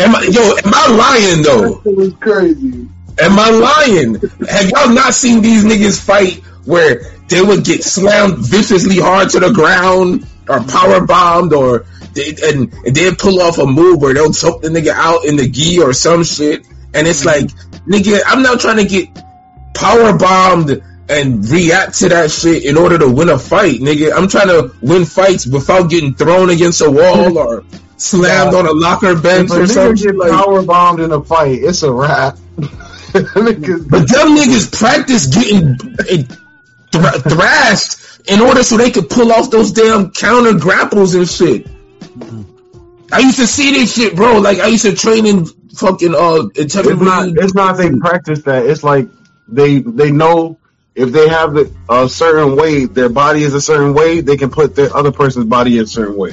Am 0.01 0.14
I, 0.14 0.22
yo, 0.22 0.56
am 0.56 0.74
I 0.74 0.86
lying 0.97 1.43
though? 1.43 1.81
It 1.85 1.97
was 1.97 2.12
crazy. 2.14 2.89
Am 3.20 3.39
I 3.39 3.51
lying? 3.51 4.14
Have 4.48 4.70
y'all 4.70 4.93
not 4.93 5.14
seen 5.14 5.40
these 5.40 5.64
niggas 5.64 6.05
fight 6.05 6.43
where 6.64 7.02
they 7.28 7.40
would 7.40 7.64
get 7.64 7.85
slammed 7.85 8.39
viciously 8.39 8.98
hard 8.98 9.31
to 9.31 9.40
the 9.40 9.52
ground 9.52 10.26
or 10.48 10.64
power 10.64 11.06
bombed 11.06 11.52
or 11.52 11.86
they, 12.14 12.35
and, 12.44 12.72
and 12.72 12.97
they'd 12.97 13.18
pull 13.18 13.40
off 13.40 13.59
a 13.59 13.66
move 13.66 14.02
where 14.02 14.14
they'll 14.14 14.32
choke 14.32 14.62
the 14.62 14.68
nigga 14.68 14.93
out 14.93 15.24
in 15.24 15.36
the 15.36 15.48
gi 15.48 15.81
or 15.81 15.93
some 15.93 16.24
shit. 16.24 16.66
And 16.93 17.06
it's 17.06 17.24
mm-hmm. 17.24 17.47
like, 17.47 17.85
nigga, 17.86 18.20
I'm 18.26 18.43
not 18.43 18.60
trying 18.60 18.78
to 18.78 18.85
get 18.85 19.14
power 19.74 20.16
bombed 20.18 20.82
and 21.09 21.47
react 21.48 21.98
to 21.98 22.09
that 22.09 22.31
shit 22.31 22.64
in 22.64 22.76
order 22.78 22.98
to 22.98 23.09
win 23.10 23.28
a 23.28 23.39
fight, 23.39 23.81
nigga. 23.81 24.12
I'm 24.14 24.28
trying 24.28 24.48
to 24.48 24.74
win 24.81 25.05
fights 25.05 25.47
without 25.47 25.90
getting 25.90 26.14
thrown 26.14 26.51
against 26.51 26.81
a 26.81 26.90
wall 26.90 27.36
or 27.44 27.64
slammed 27.97 28.55
on 28.55 28.66
a 28.66 28.72
locker 28.72 29.18
bench 29.20 29.51
If 29.51 29.56
or 29.56 29.66
something. 29.66 30.06
get 30.06 30.16
Like, 30.16 30.31
power 30.31 30.62
bombed 30.62 31.01
in 31.01 31.12
a 31.12 31.22
fight, 31.22 31.59
it's 31.62 31.82
a 31.82 31.93
wrap. 31.93 32.39
But 33.14 33.22
them 34.09 34.35
niggas 34.36 34.76
practice 34.76 35.26
getting 35.28 35.76
eh, 36.10 36.24
thr- 36.90 37.28
thrashed 37.28 38.28
in 38.28 38.40
order 38.40 38.64
so 38.64 38.76
they 38.76 38.90
could 38.90 39.09
pull 39.09 39.31
off 39.31 39.52
those 39.52 39.70
damn 39.70 40.10
counter 40.10 40.59
grapples 40.59 41.14
and 41.14 41.28
shit. 41.28 41.68
I 43.12 43.20
used 43.20 43.39
to 43.39 43.47
see 43.47 43.70
this 43.70 43.94
shit, 43.94 44.16
bro. 44.16 44.39
Like 44.39 44.59
I 44.59 44.66
used 44.66 44.85
to 44.85 44.97
train 44.97 45.26
in 45.26 45.47
fucking 45.47 46.12
uh 46.12 46.48
it's 46.56 46.74
not. 46.74 47.28
It's 47.36 47.55
not 47.55 47.76
they 47.76 47.90
practice 47.93 48.43
that. 48.43 48.66
It's 48.66 48.82
like 48.82 49.09
they 49.47 49.78
they 49.78 50.10
know 50.10 50.59
if 50.94 51.10
they 51.12 51.28
have 51.28 51.54
the, 51.54 51.72
a 51.88 52.08
certain 52.08 52.56
way, 52.56 52.84
their 52.86 53.08
body 53.08 53.42
is 53.42 53.54
a 53.54 53.60
certain 53.60 53.94
way, 53.94 54.20
they 54.20 54.36
can 54.36 54.50
put 54.50 54.74
their 54.76 54.94
other 54.96 55.12
person's 55.12 55.46
body 55.46 55.78
in 55.78 55.84
a 55.84 55.86
certain 55.86 56.16
way. 56.16 56.30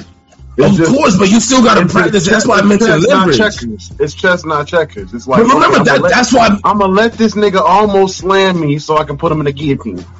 It's 0.56 0.66
Of 0.72 0.76
just- 0.76 0.94
course, 0.94 1.16
but 1.18 1.30
you 1.30 1.40
still 1.40 1.62
gotta 1.64 1.86
practice. 1.86 2.24
just- 2.24 2.30
That's 2.30 2.46
why 2.46 2.56
I 2.56 2.58
it's 2.60 2.68
mentioned 2.68 3.02
leverage. 3.04 3.38
checkers. 3.38 3.90
It's 3.98 4.14
chess, 4.14 4.44
not 4.44 4.66
checkers. 4.68 5.12
It's 5.14 5.26
like 5.26 5.42
But 5.42 5.52
remember 5.54 5.76
okay, 5.80 5.84
that. 5.84 6.02
Let, 6.02 6.12
That's 6.12 6.32
why. 6.32 6.48
I'm 6.64 6.78
gonna 6.78 6.92
let 6.92 7.14
this 7.14 7.34
nigga 7.34 7.60
almost 7.60 8.18
slam 8.18 8.60
me 8.60 8.78
so 8.78 8.96
I 8.98 9.04
can 9.04 9.16
put 9.16 9.32
him 9.32 9.38
in 9.40 9.46
the 9.46 9.52
guillotine. 9.52 10.04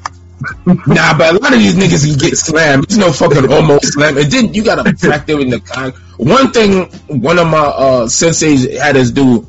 Nah, 0.65 1.17
but 1.17 1.35
a 1.35 1.39
lot 1.39 1.53
of 1.53 1.59
these 1.59 1.75
niggas 1.75 2.05
can 2.05 2.17
get 2.17 2.37
slammed. 2.37 2.85
There's 2.89 2.97
no 2.97 3.13
fucking 3.13 3.49
almost 3.53 3.93
slam. 3.93 4.17
And 4.17 4.29
then 4.29 4.53
you 4.53 4.61
gotta 4.63 4.83
practice 4.93 5.39
in 5.41 5.49
the 5.51 5.61
con. 5.61 5.91
One 6.17 6.51
thing 6.51 6.85
one 7.07 7.39
of 7.39 7.47
my 7.47 7.59
uh 7.59 8.05
senseis 8.07 8.77
had 8.77 8.97
us 8.97 9.11
do. 9.11 9.47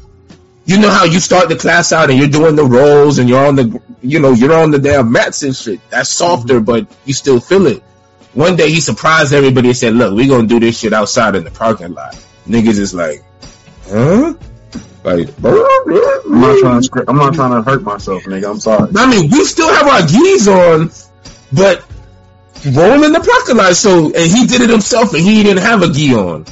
You 0.66 0.78
know 0.78 0.90
how 0.90 1.04
you 1.04 1.20
start 1.20 1.48
the 1.48 1.56
class 1.56 1.92
out 1.92 2.08
and 2.10 2.18
you're 2.18 2.28
doing 2.28 2.56
the 2.56 2.64
rolls 2.64 3.18
and 3.18 3.28
you're 3.28 3.46
on 3.46 3.54
the, 3.56 3.82
you 4.00 4.18
know, 4.18 4.32
you're 4.32 4.54
on 4.54 4.70
the 4.70 4.78
damn 4.78 5.12
mats 5.12 5.42
and 5.42 5.54
shit. 5.54 5.80
That's 5.90 6.10
mm-hmm. 6.10 6.24
softer, 6.24 6.60
but 6.60 6.86
you 7.04 7.12
still 7.12 7.38
feel 7.38 7.66
it. 7.66 7.82
One 8.32 8.56
day 8.56 8.70
he 8.70 8.80
surprised 8.80 9.32
everybody 9.32 9.68
and 9.68 9.76
said, 9.76 9.94
"Look, 9.94 10.14
we're 10.14 10.28
gonna 10.28 10.48
do 10.48 10.58
this 10.58 10.78
shit 10.78 10.92
outside 10.92 11.36
in 11.36 11.44
the 11.44 11.52
parking 11.52 11.94
lot." 11.94 12.16
Niggas 12.48 12.78
is 12.80 12.92
like, 12.92 13.22
huh? 13.88 14.34
Like, 15.04 15.28
I'm 15.44 16.40
not 16.40 16.58
trying 16.58 16.82
to. 16.82 17.04
I'm 17.06 17.16
not 17.16 17.34
trying 17.34 17.52
to 17.52 17.62
hurt 17.62 17.82
myself, 17.82 18.24
nigga. 18.24 18.50
I'm 18.50 18.58
sorry. 18.58 18.90
I 18.96 19.08
mean, 19.08 19.30
we 19.30 19.44
still 19.44 19.72
have 19.72 19.86
our 19.86 20.00
gis 20.00 20.48
on, 20.48 20.90
but 21.52 21.84
rolling 22.72 23.12
the 23.12 23.20
parking 23.20 23.56
lot. 23.56 23.76
So, 23.76 24.06
and 24.06 24.30
he 24.30 24.46
did 24.46 24.62
it 24.62 24.70
himself, 24.70 25.12
and 25.12 25.22
he 25.22 25.42
didn't 25.42 25.62
have 25.62 25.82
a 25.82 25.90
gi 25.90 26.14
on. 26.14 26.46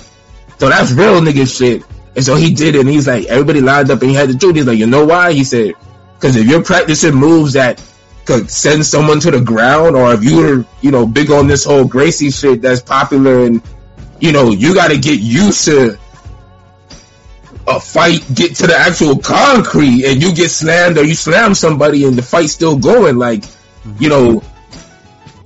So 0.58 0.68
that's 0.68 0.92
real 0.92 1.20
nigga 1.20 1.48
shit. 1.48 1.82
And 2.14 2.24
so 2.24 2.34
he 2.34 2.52
did 2.52 2.74
it, 2.74 2.80
and 2.80 2.88
he's 2.88 3.06
like, 3.06 3.26
everybody 3.26 3.60
lined 3.60 3.90
up, 3.90 4.00
and 4.02 4.10
he 4.10 4.16
had 4.16 4.28
to 4.28 4.34
do 4.34 4.50
it. 4.50 4.56
He's 4.56 4.66
like, 4.66 4.78
you 4.78 4.86
know 4.86 5.06
why? 5.06 5.32
He 5.32 5.44
said, 5.44 5.74
because 6.14 6.36
if 6.36 6.46
you're 6.46 6.62
practicing 6.62 7.14
moves 7.14 7.54
that 7.54 7.82
could 8.24 8.50
send 8.50 8.84
someone 8.84 9.20
to 9.20 9.30
the 9.30 9.40
ground, 9.40 9.96
or 9.96 10.12
if 10.12 10.22
you're, 10.22 10.66
you 10.80 10.90
know, 10.90 11.06
big 11.06 11.30
on 11.30 11.46
this 11.46 11.64
whole 11.64 11.84
Gracie 11.84 12.30
shit 12.30 12.62
that's 12.62 12.82
popular, 12.82 13.46
and 13.46 13.62
you 14.20 14.32
know, 14.32 14.50
you 14.50 14.74
got 14.74 14.88
to 14.88 14.98
get 14.98 15.18
used 15.18 15.64
to 15.64 15.98
a 17.66 17.80
fight 17.80 18.24
get 18.34 18.56
to 18.56 18.66
the 18.66 18.76
actual 18.76 19.18
concrete 19.18 20.04
and 20.04 20.20
you 20.20 20.34
get 20.34 20.50
slammed 20.50 20.98
or 20.98 21.04
you 21.04 21.14
slam 21.14 21.54
somebody 21.54 22.04
and 22.04 22.16
the 22.16 22.22
fight's 22.22 22.52
still 22.52 22.76
going 22.76 23.16
like 23.16 23.44
you 24.00 24.08
know 24.08 24.42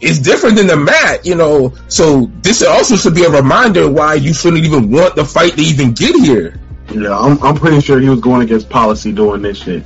it's 0.01 0.19
different 0.19 0.57
than 0.57 0.67
the 0.67 0.77
mat 0.77 1.25
you 1.25 1.35
know 1.35 1.73
so 1.89 2.27
this 2.43 2.63
also 2.63 2.97
should 2.97 3.15
be 3.15 3.25
a 3.25 3.31
reminder 3.31 3.91
why 3.91 4.15
you 4.15 4.33
shouldn't 4.35 4.65
even 4.65 4.91
want 4.91 5.15
the 5.17 5.25
fight 5.25 5.53
to 5.55 5.63
even 5.63 5.93
get 5.93 6.15
here 6.17 6.59
Yeah, 6.91 7.17
I'm. 7.19 7.43
I'm 7.43 7.57
pretty 7.57 7.81
sure 7.81 7.99
he 8.01 8.09
was 8.09 8.21
going 8.21 8.43
against 8.43 8.69
policy 8.69 9.13
doing 9.13 9.43
this 9.43 9.59
shit. 9.63 9.85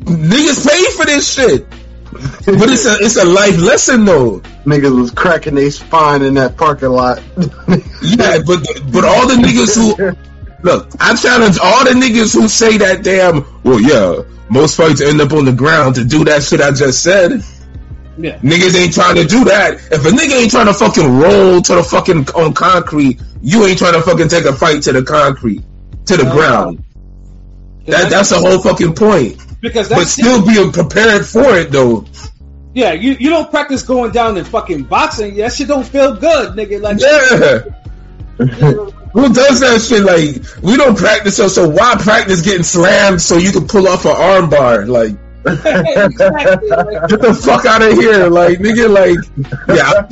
niggas 0.00 0.66
pay 0.68 0.90
for 0.96 1.04
this 1.06 1.32
shit 1.32 1.66
but 2.46 2.70
it's 2.70 2.86
a 2.86 2.94
it's 3.00 3.16
a 3.16 3.24
life 3.24 3.58
lesson 3.58 4.04
though 4.04 4.40
Niggas 4.64 4.98
was 4.98 5.10
cracking 5.10 5.56
their 5.56 5.70
spine 5.70 6.22
in 6.22 6.34
that 6.34 6.56
parking 6.56 6.90
lot. 6.90 7.18
yeah 8.02 8.38
but 8.46 8.64
but 8.92 9.04
all 9.04 9.26
the 9.26 9.34
niggas 9.36 9.74
who 9.76 10.16
Look, 10.62 10.88
I 10.98 11.14
challenge 11.14 11.58
all 11.62 11.84
the 11.84 11.90
niggas 11.90 12.32
who 12.32 12.48
say 12.48 12.78
that 12.78 13.02
damn, 13.04 13.44
well, 13.64 13.78
yeah, 13.78 14.22
most 14.48 14.78
fights 14.78 15.02
end 15.02 15.20
up 15.20 15.32
on 15.34 15.44
the 15.44 15.52
ground 15.52 15.96
to 15.96 16.04
do 16.06 16.24
that 16.24 16.42
shit 16.42 16.62
I 16.62 16.70
just 16.70 17.02
said. 17.02 17.42
Yeah. 18.16 18.38
Niggas 18.38 18.76
ain't 18.76 18.94
trying 18.94 19.16
to 19.16 19.24
do 19.24 19.44
that. 19.44 19.74
If 19.90 20.06
a 20.06 20.10
nigga 20.10 20.42
ain't 20.42 20.50
trying 20.50 20.66
to 20.66 20.74
fucking 20.74 21.18
roll 21.18 21.60
to 21.62 21.74
the 21.74 21.82
fucking 21.82 22.28
on 22.30 22.54
concrete, 22.54 23.20
you 23.42 23.64
ain't 23.66 23.78
trying 23.78 23.94
to 23.94 24.02
fucking 24.02 24.28
take 24.28 24.44
a 24.44 24.52
fight 24.52 24.82
to 24.82 24.92
the 24.92 25.02
concrete, 25.02 25.62
to 26.06 26.16
the 26.16 26.24
ground. 26.24 26.84
That 27.86 28.10
that's 28.10 28.30
the 28.30 28.38
whole 28.38 28.60
fucking 28.62 28.94
point. 28.94 29.36
because 29.60 29.88
But 29.88 30.06
still 30.06 30.46
being 30.46 30.72
prepared 30.72 31.26
for 31.26 31.56
it 31.56 31.70
though. 31.70 32.06
yeah. 32.72 32.92
You 32.92 33.12
you 33.18 33.30
don't 33.30 33.50
practice 33.50 33.82
going 33.82 34.12
down 34.12 34.36
and 34.36 34.46
fucking 34.46 34.84
boxing. 34.84 35.36
That 35.36 35.52
shit 35.52 35.68
don't 35.68 35.86
feel 35.86 36.14
good, 36.14 36.56
nigga. 36.56 36.80
Like 36.80 37.00
Yeah. 37.00 37.70
Who 39.12 39.32
does 39.32 39.60
that 39.60 39.80
shit? 39.80 40.02
Like 40.02 40.62
we 40.62 40.76
don't 40.76 40.96
practice, 40.98 41.36
so 41.36 41.48
so 41.48 41.68
why 41.68 41.94
practice 41.98 42.42
getting 42.42 42.64
slammed 42.64 43.20
so 43.20 43.36
you 43.36 43.52
can 43.52 43.68
pull 43.68 43.86
off 43.86 44.04
an 44.06 44.12
arm 44.16 44.50
bar? 44.50 44.86
Like 44.86 45.16
exactly. 45.46 46.68
Get 47.08 47.20
the 47.20 47.34
fuck 47.34 47.66
out 47.66 47.82
of 47.82 47.92
here, 47.92 48.28
like 48.28 48.58
nigga, 48.58 48.88
like 48.88 49.18
yeah, 49.68 50.06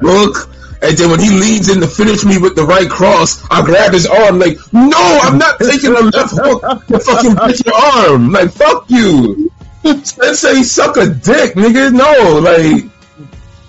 look. 0.00 0.50
And 0.82 0.98
then 0.98 1.10
when 1.12 1.20
he 1.20 1.30
leads 1.30 1.68
in 1.68 1.80
to 1.80 1.86
finish 1.86 2.24
me 2.24 2.38
with 2.38 2.56
the 2.56 2.64
right 2.64 2.90
cross, 2.90 3.40
I 3.48 3.62
grab 3.64 3.92
his 3.92 4.04
arm 4.04 4.40
like, 4.40 4.58
no, 4.72 5.20
I'm 5.22 5.38
not 5.38 5.60
taking 5.60 5.94
the 5.94 6.10
left 6.12 6.34
hook 6.34 6.86
to 6.88 6.98
fucking 6.98 7.36
break 7.36 7.64
your 7.64 7.76
arm. 7.76 8.32
Like, 8.32 8.50
fuck 8.50 8.90
you. 8.90 9.52
Sensei 9.84 10.64
suck 10.64 10.96
a 10.96 11.06
dick, 11.06 11.54
nigga. 11.54 11.92
No, 11.92 12.40
like, 12.40 12.84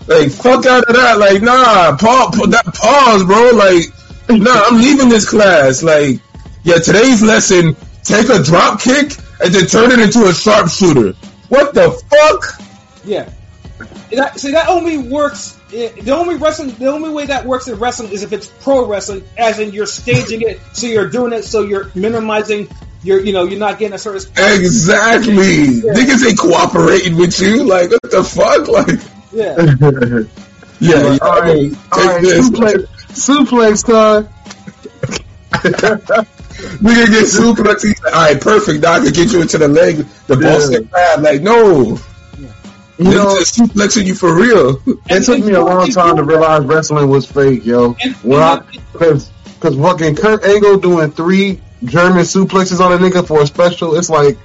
like 0.07 0.31
fuck 0.31 0.65
out 0.65 0.85
of 0.89 0.95
that. 0.95 1.19
Like, 1.19 1.43
nah, 1.43 1.95
pause, 1.97 2.49
that 2.49 2.73
pause, 2.73 3.23
bro. 3.25 3.51
Like, 3.51 3.93
nah, 4.29 4.63
I'm 4.65 4.77
leaving 4.81 5.09
this 5.09 5.29
class. 5.29 5.83
Like, 5.83 6.19
yeah, 6.63 6.79
today's 6.79 7.21
lesson, 7.21 7.75
take 8.03 8.29
a 8.29 8.41
drop 8.41 8.81
kick 8.81 9.11
and 9.43 9.53
then 9.53 9.65
turn 9.67 9.91
it 9.91 9.99
into 9.99 10.25
a 10.27 10.33
sharpshooter. 10.33 11.13
What 11.49 11.73
the 11.73 11.91
fuck? 12.09 12.61
yeah. 13.05 13.29
And 13.79 14.19
That, 14.19 14.39
see, 14.39 14.51
that 14.51 14.69
only 14.69 14.97
works. 14.97 15.59
eh, 15.73 15.89
The 16.01 16.11
only 16.15 16.35
wrestling, 16.35 16.71
the 16.75 16.87
only 16.87 17.09
way 17.09 17.25
that 17.27 17.45
works 17.45 17.67
in 17.67 17.77
wrestling 17.79 18.11
is 18.11 18.23
if 18.23 18.31
it's 18.31 18.47
pro 18.47 18.85
wrestling, 18.87 19.23
as 19.37 19.59
in 19.59 19.73
you're 19.73 19.85
staging 19.87 20.41
it, 20.41 20.59
so 20.73 20.87
you're 20.87 21.09
doing 21.09 21.33
it, 21.33 21.43
so 21.43 21.63
you're 21.63 21.89
minimizing. 21.95 22.67
You're, 23.03 23.19
you 23.19 23.33
know, 23.33 23.43
you're 23.43 23.59
not 23.59 23.79
getting 23.79 23.93
a 23.95 23.97
certain. 23.97 24.21
Exactly. 24.37 25.33
Niggas 25.33 26.25
ain't 26.25 26.39
cooperating 26.39 27.17
with 27.17 27.37
you. 27.41 27.63
Like, 27.65 27.89
what 27.91 28.01
the 28.09 28.23
fuck? 28.23 28.67
Like, 28.69 28.99
Yeah. 29.33 29.57
yeah, 30.79 31.01
yeah 31.13 31.17
all 31.21 31.31
I 31.31 31.39
right, 31.39 31.71
take 31.71 32.05
right. 32.05 32.21
this. 32.21 32.49
Suplex, 32.49 32.87
suplex 33.11 33.85
time. 33.85 34.29
Nigga 36.53 37.05
get 37.07 37.25
suplex. 37.25 37.83
He's 37.83 38.01
like, 38.03 38.15
all 38.15 38.21
right, 38.21 38.39
perfect. 38.41 38.81
Now 38.83 38.93
I 38.93 38.99
can 38.99 39.11
get 39.11 39.31
you 39.31 39.41
into 39.41 39.57
the 39.57 39.67
leg, 39.67 39.97
the 40.27 40.37
Yeah. 40.39 40.49
Boston 40.49 40.87
crab. 40.87 41.21
Like, 41.21 41.41
no. 41.41 41.97
You 42.99 43.05
know, 43.05 43.25
Niggas 43.25 43.39
just 43.39 43.57
suplexing 43.57 44.05
you 44.05 44.15
for 44.15 44.35
real. 44.35 44.79
it 45.09 45.23
took 45.23 45.39
me 45.43 45.53
a 45.53 45.63
long 45.63 45.89
time 45.91 46.15
to 46.17 46.23
realize 46.23 46.63
wrestling 46.63 47.09
was 47.09 47.25
fake, 47.25 47.65
yo. 47.65 47.95
And- 48.03 48.15
Well, 48.23 48.41
I, 48.61 48.77
cause, 48.97 49.31
cause 49.59 49.75
fucking 49.75 50.15
Kurt 50.15 50.43
Angle 50.43 50.77
doing 50.77 51.11
three 51.11 51.59
German 51.83 52.21
suplexes 52.23 52.79
on 52.79 52.93
a 52.93 52.97
nigga 52.97 53.27
for 53.27 53.41
a 53.41 53.47
special, 53.47 53.95
it's 53.95 54.09
like 54.09 54.37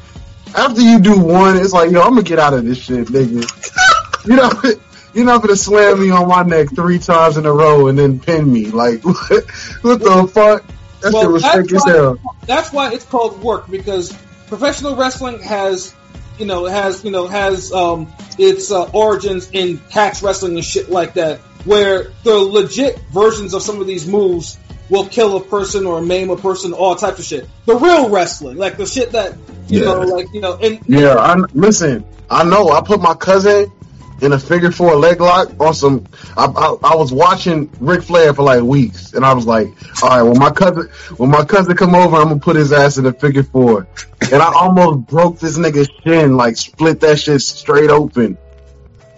after 0.56 0.80
you 0.80 0.98
do 0.98 1.18
one, 1.20 1.56
it's 1.58 1.72
like 1.74 1.90
yo, 1.90 2.00
I'm 2.00 2.10
gonna 2.10 2.22
get 2.22 2.38
out 2.38 2.54
of 2.54 2.64
this 2.64 2.78
shit, 2.78 3.08
nigga. 3.08 4.26
you 4.26 4.34
know, 4.36 4.50
you're 5.14 5.26
not 5.26 5.42
gonna 5.42 5.54
slam 5.54 6.00
me 6.00 6.10
on 6.10 6.26
my 6.26 6.42
neck 6.42 6.68
three 6.74 6.98
times 6.98 7.36
in 7.36 7.44
a 7.44 7.52
row 7.52 7.88
and 7.88 7.98
then 7.98 8.18
pin 8.18 8.50
me. 8.50 8.64
Like 8.66 9.04
what, 9.04 9.28
what 9.82 10.00
the 10.00 10.30
fuck? 10.32 10.64
That 11.00 11.12
shit 11.12 11.30
was 11.30 11.42
that's 11.42 11.72
why, 11.72 12.14
that's 12.46 12.72
why 12.72 12.92
it's 12.92 13.04
called 13.04 13.40
work 13.40 13.70
because 13.70 14.16
professional 14.48 14.96
wrestling 14.96 15.40
has, 15.42 15.94
you 16.38 16.46
know, 16.46 16.66
has 16.66 17.04
you 17.04 17.10
know 17.10 17.26
has 17.26 17.72
um 17.72 18.12
its 18.38 18.70
uh, 18.70 18.84
origins 18.90 19.50
in 19.52 19.78
catch 19.90 20.22
wrestling 20.22 20.54
and 20.54 20.64
shit 20.64 20.90
like 20.90 21.14
that, 21.14 21.40
where 21.64 22.12
the 22.24 22.34
legit 22.34 22.98
versions 23.12 23.54
of 23.54 23.62
some 23.62 23.80
of 23.80 23.86
these 23.86 24.06
moves 24.06 24.58
will 24.90 25.06
kill 25.08 25.36
a 25.36 25.44
person 25.44 25.86
or 25.86 26.00
maim 26.00 26.30
a 26.30 26.36
person, 26.36 26.72
all 26.72 26.96
types 26.96 27.18
of 27.18 27.24
shit. 27.24 27.48
The 27.66 27.76
real 27.76 28.10
wrestling, 28.10 28.56
like 28.56 28.76
the 28.76 28.86
shit 28.86 29.12
that 29.12 29.36
you 29.68 29.80
Yeah. 29.80 29.86
know, 29.86 30.00
like 30.00 30.32
you 30.32 30.40
know, 30.40 30.56
and 30.56 30.80
Yeah, 30.86 31.14
I 31.16 31.36
listen. 31.52 32.04
I 32.30 32.44
know. 32.44 32.70
I 32.70 32.80
put 32.82 33.00
my 33.00 33.14
cousin 33.14 33.72
in 34.20 34.32
a 34.32 34.38
figure 34.38 34.70
four 34.70 34.94
leg 34.96 35.20
lock 35.20 35.50
on 35.60 35.74
some. 35.74 36.06
I, 36.36 36.46
I, 36.46 36.92
I 36.92 36.94
was 36.96 37.12
watching 37.12 37.70
Ric 37.80 38.02
Flair 38.02 38.34
for 38.34 38.42
like 38.42 38.62
weeks, 38.62 39.14
and 39.14 39.24
I 39.24 39.32
was 39.32 39.46
like, 39.46 39.68
all 40.02 40.08
right, 40.08 40.22
when 40.22 40.38
my 40.38 40.50
cousin 40.50 40.88
when 41.16 41.30
my 41.30 41.44
cousin 41.44 41.76
come 41.76 41.94
over, 41.94 42.16
I'm 42.16 42.28
gonna 42.28 42.40
put 42.40 42.56
his 42.56 42.72
ass 42.72 42.98
in 42.98 43.06
a 43.06 43.12
figure 43.12 43.42
four, 43.42 43.86
and 44.32 44.42
I 44.42 44.52
almost 44.52 45.06
broke 45.06 45.38
this 45.38 45.58
nigga's 45.58 45.88
shin, 46.02 46.36
like 46.36 46.56
split 46.56 47.00
that 47.00 47.18
shit 47.18 47.40
straight 47.40 47.90
open. 47.90 48.36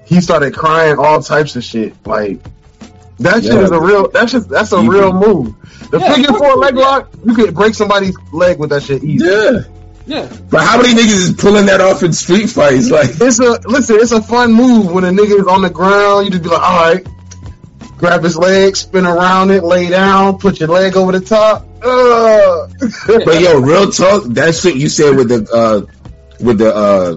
He 0.05 0.21
started 0.21 0.55
crying 0.55 0.99
all 0.99 1.23
types 1.23 1.57
of 1.57 1.65
shit, 1.65 1.95
like. 2.07 2.41
That 3.21 3.43
shit 3.43 3.53
is 3.53 3.71
a 3.71 3.79
real. 3.79 4.09
That's 4.09 4.33
just 4.33 4.49
that's 4.49 4.73
a 4.73 4.79
Easy. 4.79 4.89
real 4.89 5.13
move. 5.13 5.55
The 5.91 5.99
Yeah, 5.99 6.15
figure 6.15 6.33
four 6.33 6.57
leg 6.57 6.75
lock, 6.75 7.13
you 7.23 7.35
could 7.35 7.55
break 7.55 7.75
somebody's 7.75 8.17
leg 8.33 8.59
with 8.59 8.71
that 8.71 8.83
shit 8.83 9.05
easy. 9.05 9.27
Yeah. 9.27 9.61
Yeah, 10.11 10.37
But 10.51 10.63
how 10.67 10.77
many 10.81 10.95
niggas 10.95 11.31
is 11.31 11.33
pulling 11.33 11.67
that 11.67 11.81
off 11.81 12.03
in 12.03 12.13
street 12.13 12.49
fights? 12.51 12.91
Like, 12.99 13.11
It's 13.11 13.39
a 13.39 13.61
listen. 13.69 13.97
It's 13.97 14.13
a 14.13 14.21
fun 14.23 14.53
move 14.53 14.91
when 14.93 15.05
a 15.05 15.11
nigga 15.11 15.41
is 15.41 15.47
on 15.47 15.63
the 15.63 15.71
ground. 15.71 16.25
You 16.27 16.31
just 16.33 16.43
be 16.43 16.49
like, 16.51 16.61
all 16.63 16.93
right, 16.93 17.07
grab 17.99 18.23
his 18.25 18.37
leg, 18.37 18.77
spin 18.77 19.07
around 19.07 19.51
it, 19.51 19.63
lay 19.63 19.89
down, 19.89 20.39
put 20.39 20.59
your 20.61 20.69
leg 20.69 20.97
over 20.97 21.13
the 21.13 21.21
top. 21.21 21.67
Uh. 21.83 22.67
but 23.25 23.41
yo, 23.41 23.61
real 23.61 23.91
talk, 23.91 24.25
that 24.35 24.55
shit 24.55 24.77
you 24.77 24.89
said 24.89 25.17
with 25.17 25.29
the 25.29 25.49
uh 25.53 25.87
with 26.45 26.59
the 26.59 26.75
uh 26.75 27.17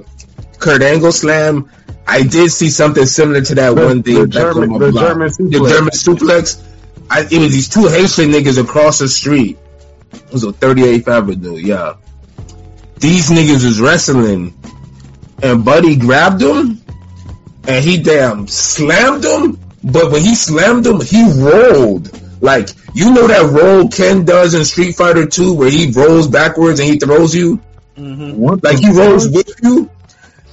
Kurt 0.60 0.82
Angle 0.82 1.12
slam, 1.12 1.70
I 2.08 2.24
did 2.24 2.52
see 2.52 2.70
something 2.70 3.06
similar 3.06 3.42
to 3.42 3.56
that 3.56 3.76
The- 3.76 3.86
one 3.86 4.02
day. 4.02 4.14
the 4.22 4.28
German- 4.28 4.78
the 4.80 4.92
block. 4.92 5.08
German 5.08 5.28
the 5.28 5.58
suplex. 5.58 5.70
German 5.70 5.92
suplex. 5.92 6.64
I, 7.10 7.22
it 7.30 7.40
was 7.40 7.52
these 7.52 7.68
two 7.70 7.88
Haitian 7.88 8.32
niggas 8.32 8.58
across 8.62 9.00
the 9.00 9.08
street. 9.10 9.58
It 10.14 10.32
was 10.32 10.46
on 10.46 10.54
38th 10.54 11.08
Avenue, 11.08 11.56
yeah. 11.58 11.96
These 13.04 13.32
niggas 13.32 13.66
was 13.66 13.82
wrestling, 13.82 14.54
and 15.42 15.66
Buddy 15.66 15.98
grabbed 15.98 16.42
him, 16.42 16.82
and 17.68 17.84
he 17.84 17.98
damn 18.02 18.48
slammed 18.48 19.26
him. 19.26 19.60
But 19.84 20.10
when 20.10 20.22
he 20.22 20.34
slammed 20.36 20.88
him, 20.88 21.02
he 21.02 21.22
rolled. 21.34 22.18
Like 22.42 22.70
you 22.94 23.14
know 23.14 23.28
that 23.28 23.52
roll 23.52 23.90
Ken 23.90 24.24
does 24.24 24.54
in 24.54 24.64
Street 24.64 24.96
Fighter 24.96 25.26
2 25.26 25.54
where 25.54 25.70
he 25.70 25.92
rolls 25.92 26.30
backwards 26.30 26.80
and 26.80 26.88
he 26.88 26.98
throws 26.98 27.36
you. 27.36 27.60
Mm-hmm. 27.98 28.38
What 28.38 28.64
Like 28.64 28.80
he 28.80 28.90
rolls 28.90 29.28
with 29.28 29.52
you. 29.62 29.90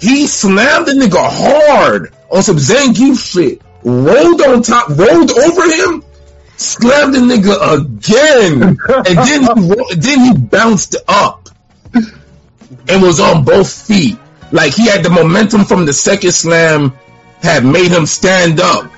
He 0.00 0.26
slammed 0.26 0.86
the 0.86 0.92
nigga 0.94 1.22
hard 1.22 2.12
on 2.32 2.42
some 2.42 2.56
Zangief 2.56 3.32
shit. 3.32 3.62
Rolled 3.84 4.42
on 4.42 4.62
top, 4.62 4.88
rolled 4.88 5.30
over 5.30 5.72
him, 5.72 6.02
slammed 6.56 7.14
the 7.14 7.20
nigga 7.20 7.78
again, 7.78 8.62
and 9.06 9.18
then 9.18 9.42
he 9.42 9.72
ro- 9.72 9.94
then 9.96 10.18
he 10.18 10.36
bounced 10.36 10.96
up 11.06 11.48
and 12.88 13.02
was 13.02 13.20
on 13.20 13.44
both 13.44 13.70
feet. 13.86 14.18
Like 14.52 14.74
he 14.74 14.86
had 14.86 15.04
the 15.04 15.10
momentum 15.10 15.64
from 15.64 15.86
the 15.86 15.92
second 15.92 16.32
slam 16.32 16.92
had 17.42 17.64
made 17.64 17.90
him 17.90 18.06
stand 18.06 18.60
up. 18.60 18.90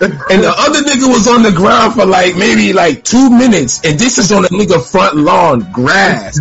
And 0.00 0.42
the 0.42 0.52
other 0.56 0.80
nigga 0.80 1.08
was 1.08 1.28
on 1.28 1.42
the 1.42 1.52
ground 1.52 1.94
for 1.94 2.04
like 2.04 2.36
maybe 2.36 2.72
like 2.72 3.04
two 3.04 3.30
minutes, 3.30 3.84
and 3.84 3.98
this 3.98 4.18
is 4.18 4.32
on 4.32 4.42
the 4.42 4.48
nigga 4.48 4.84
front 4.84 5.16
lawn, 5.16 5.70
grass. 5.72 6.40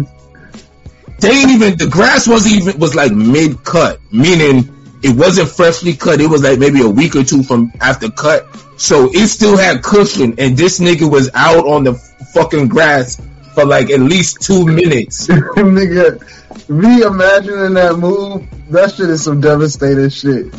They 1.20 1.30
ain't 1.30 1.52
even 1.52 1.78
the 1.78 1.86
grass 1.86 2.28
wasn't 2.28 2.56
even 2.56 2.80
was 2.80 2.96
like 2.96 3.12
mid 3.12 3.64
cut, 3.64 4.00
meaning 4.12 4.98
it 5.04 5.16
wasn't 5.16 5.50
freshly 5.50 5.94
cut. 5.94 6.22
It 6.22 6.28
was 6.28 6.42
like 6.42 6.58
maybe 6.58 6.82
a 6.82 6.90
week 6.90 7.16
or 7.16 7.24
two 7.24 7.44
from 7.44 7.72
after 7.82 8.10
cut, 8.10 8.48
so 8.78 9.10
it 9.14 9.28
still 9.28 9.56
had 9.56 9.84
cushion. 9.84 10.34
And 10.40 10.58
this 10.58 10.80
nigga 10.80 11.10
was 11.10 11.30
out 11.36 11.68
on 11.68 11.84
the 11.84 11.94
fucking 12.34 12.68
grass 12.68 13.22
for 13.54 13.66
like 13.66 13.90
at 13.90 14.00
least 14.00 14.42
two 14.42 14.66
minutes. 14.82 15.28
nigga, 15.28 16.20
me 16.70 17.02
imagining 17.02 17.74
that 17.74 17.98
move, 17.98 18.48
that 18.70 18.94
shit 18.94 19.10
is 19.10 19.24
some 19.24 19.42
devastating 19.42 20.10
shit. 20.10 20.52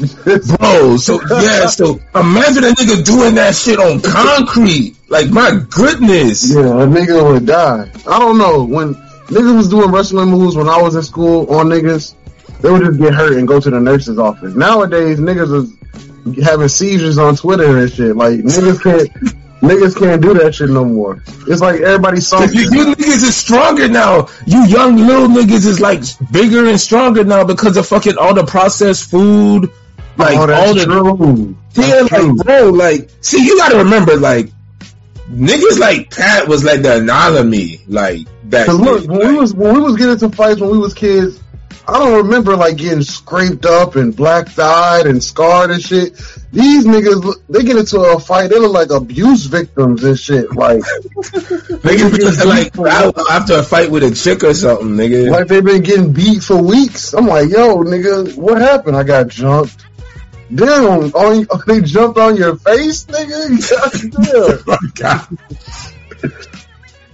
Bro, 0.59 0.97
so 0.98 1.20
yeah, 1.40 1.66
so 1.66 2.01
imagine 2.14 2.64
a 2.64 2.69
nigga 2.69 3.05
doing 3.05 3.35
that 3.36 3.55
shit 3.55 3.78
on 3.78 4.01
concrete. 4.01 4.97
Like 5.09 5.31
my 5.31 5.60
goodness. 5.70 6.55
Yeah, 6.55 6.60
a 6.60 6.86
nigga 6.86 7.32
would 7.32 7.47
die. 7.47 7.90
I 8.06 8.19
don't 8.19 8.39
know. 8.39 8.64
When 8.64 8.94
niggas 8.94 9.56
was 9.56 9.69
doing 9.69 9.90
wrestling 9.90 10.31
moves 10.31 10.56
when 10.56 10.69
I 10.69 10.81
was 10.81 10.94
in 10.94 11.02
school 11.02 11.52
on 11.55 11.66
niggas, 11.66 12.14
they 12.60 12.70
would 12.70 12.82
just 12.82 13.01
get 13.01 13.14
hurt 13.14 13.36
and 13.36 13.48
go 13.48 13.60
to 13.60 13.70
the 13.70 13.81
nurse's 13.81 14.19
office. 14.19 14.55
Nowadays, 14.55 15.19
niggas 15.19 15.52
is 15.55 16.44
having 16.44 16.69
seizures 16.69 17.19
on 17.19 17.36
Twitter 17.36 17.78
and 17.78 17.90
shit. 17.93 18.16
Like 18.16 18.40
niggas 18.40 18.82
can't, 18.82 19.41
niggas 19.63 19.99
can't 19.99 20.21
do 20.21 20.35
that 20.35 20.55
shit 20.55 20.71
no 20.71 20.85
more. 20.85 21.23
It's 21.47 21.61
like 21.61 21.81
everybody's 21.81 22.27
soft. 22.27 22.55
You, 22.55 22.63
you 22.63 22.95
niggas 22.95 23.23
is 23.23 23.37
stronger 23.37 23.89
now. 23.89 24.29
You 24.47 24.65
young 24.67 24.97
little 24.97 25.29
niggas 25.29 25.67
is 25.67 25.81
like 25.81 26.03
bigger 26.31 26.69
and 26.69 26.79
stronger 26.79 27.25
now 27.25 27.45
because 27.45 27.77
of 27.77 27.87
fucking 27.87 28.19
all 28.19 28.35
the 28.35 28.45
processed 28.45 29.11
food. 29.11 29.71
Like 30.19 30.37
oh, 30.37 30.53
all 30.53 30.75
the 30.75 30.85
true. 30.85 31.57
Yeah, 31.75 32.03
That's 32.03 32.09
true. 32.09 32.37
like 32.37 32.47
bro, 32.47 32.71
like 32.71 33.11
see, 33.23 33.45
you 33.45 33.57
gotta 33.57 33.79
remember, 33.79 34.17
like 34.17 34.51
niggas 35.31 35.79
like 35.79 36.11
Pat 36.11 36.49
was 36.49 36.65
like 36.65 36.83
the 36.83 36.99
anomaly, 36.99 37.83
like 37.87 38.27
that. 38.51 38.67
Cause 38.67 38.79
look, 38.79 39.09
when 39.09 39.29
we 39.29 39.35
was 39.39 39.55
when 39.55 39.75
we 39.75 39.81
was 39.81 39.97
getting 39.97 40.13
into 40.13 40.29
fights 40.31 40.61
when 40.61 40.71
we 40.71 40.79
was 40.79 40.93
kids, 40.93 41.41
I 41.89 41.99
don't 41.99 42.27
remember 42.27 42.57
like 42.57 42.77
getting 42.77 43.03
scraped 43.03 43.65
up 43.65 43.97
and 43.97 44.15
black 44.15 44.57
eyed 44.59 45.07
and 45.07 45.23
scarred 45.23 45.71
and 45.71 45.83
shit. 45.83 46.21
These 46.53 46.85
niggas, 46.85 47.43
they 47.49 47.62
get 47.62 47.77
into 47.79 47.99
a 48.01 48.20
fight, 48.20 48.51
they 48.51 48.59
look 48.59 48.73
like 48.74 48.91
abuse 48.91 49.47
victims 49.47 50.05
and 50.05 50.19
shit. 50.19 50.55
Like 50.55 50.81
niggas 51.81 52.11
get 52.19 52.43
be 52.43 52.45
like 52.49 52.73
beat 52.74 52.83
battle 52.83 53.27
after 53.29 53.55
a 53.55 53.62
fight 53.62 53.91
with 53.91 54.03
a 54.03 54.11
chick 54.11 54.45
or 54.45 54.53
something, 54.53 54.89
nigga. 54.89 55.31
like 55.31 55.49
they've 55.49 55.65
been 55.65 55.83
getting 55.83 56.12
beat 56.12 56.43
for 56.43 56.62
weeks. 56.62 57.15
I'm 57.15 57.27
like, 57.27 57.49
yo, 57.49 57.79
nigga, 57.79 58.37
what 58.37 58.61
happened? 58.61 58.97
I 58.97 59.03
got 59.03 59.29
jumped. 59.29 59.87
Damn, 60.55 61.15
on, 61.15 61.47
they 61.66 61.81
jumped 61.81 62.19
on 62.19 62.37
your 62.37 62.57
face, 62.57 63.07
nigga. 63.07 64.62
Oh 64.69 64.79
God. 64.95 65.39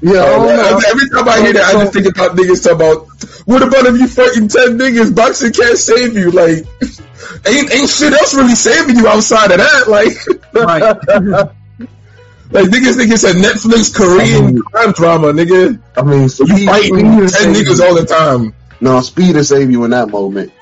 Yeah, 0.00 0.22
oh 0.24 0.48
I 0.48 0.56
don't. 0.70 0.84
Every 0.86 1.08
time 1.10 1.28
I 1.28 1.40
hear 1.40 1.52
that, 1.54 1.64
I 1.64 1.72
just 1.80 1.92
think 1.92 2.06
about 2.06 2.36
niggas 2.36 2.62
talking 2.62 2.76
about, 2.76 3.06
what 3.46 3.62
about 3.62 3.86
if 3.86 3.98
you 4.00 4.06
fighting 4.08 4.48
10 4.48 4.78
niggas? 4.78 5.14
Boxing 5.14 5.52
can't 5.52 5.76
save 5.78 6.16
you. 6.16 6.30
Like, 6.30 6.66
ain't, 7.46 7.72
ain't 7.72 7.88
shit 7.90 8.12
else 8.12 8.34
really 8.34 8.54
saving 8.54 8.96
you 8.96 9.08
outside 9.08 9.50
of 9.50 9.58
that. 9.58 9.88
Like, 9.88 10.14
right. 10.54 10.82
like 12.50 12.66
niggas 12.70 12.96
think 12.96 13.12
it's 13.12 13.24
a 13.24 13.32
Netflix 13.34 13.94
Korean 13.94 14.62
crime 14.62 14.92
drama, 14.92 15.32
nigga. 15.32 15.80
I 15.96 16.02
mean, 16.02 16.22
You 16.22 16.28
speed, 16.28 16.66
fighting 16.66 16.98
speed 16.98 17.18
10 17.20 17.28
save 17.28 17.56
niggas 17.56 17.78
you. 17.78 17.84
all 17.84 17.94
the 17.94 18.06
time. 18.06 18.54
No, 18.80 19.00
speed 19.00 19.34
will 19.34 19.44
save 19.44 19.70
you 19.70 19.84
in 19.84 19.90
that 19.90 20.08
moment. 20.10 20.52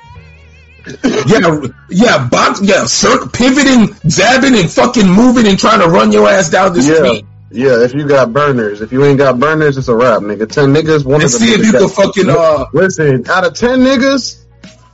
Yeah, 1.04 1.60
yeah, 1.90 2.28
box, 2.28 2.62
yeah, 2.62 2.84
circ, 2.84 3.32
pivoting, 3.32 3.88
jabbing, 4.06 4.54
and 4.56 4.70
fucking 4.70 5.06
moving 5.10 5.46
and 5.48 5.58
trying 5.58 5.80
to 5.80 5.88
run 5.88 6.12
your 6.12 6.28
ass 6.28 6.48
down 6.48 6.72
the 6.74 6.80
Yeah, 6.80 6.94
street. 6.94 7.26
Yeah. 7.50 7.82
If 7.84 7.94
you 7.94 8.06
got 8.06 8.32
burners, 8.32 8.80
if 8.80 8.92
you 8.92 9.04
ain't 9.04 9.18
got 9.18 9.38
burners, 9.38 9.76
it's 9.78 9.88
a 9.88 9.94
wrap, 9.94 10.22
nigga. 10.22 10.48
Ten 10.50 10.72
niggas, 10.74 11.04
one 11.04 11.16
And 11.16 11.24
of 11.24 11.32
them. 11.32 11.40
see 11.40 11.52
if 11.54 11.64
you 11.64 11.72
can 11.72 11.88
fucking, 11.88 12.28
uh, 12.28 12.66
Listen, 12.72 13.28
out 13.28 13.44
of 13.46 13.54
ten 13.54 13.80
niggas, 13.80 14.44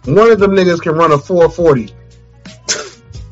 one 0.04 0.30
of 0.30 0.38
them 0.38 0.52
niggas 0.52 0.80
can 0.80 0.94
run 0.94 1.12
a 1.12 1.18
four 1.18 1.48
forty. 1.48 1.92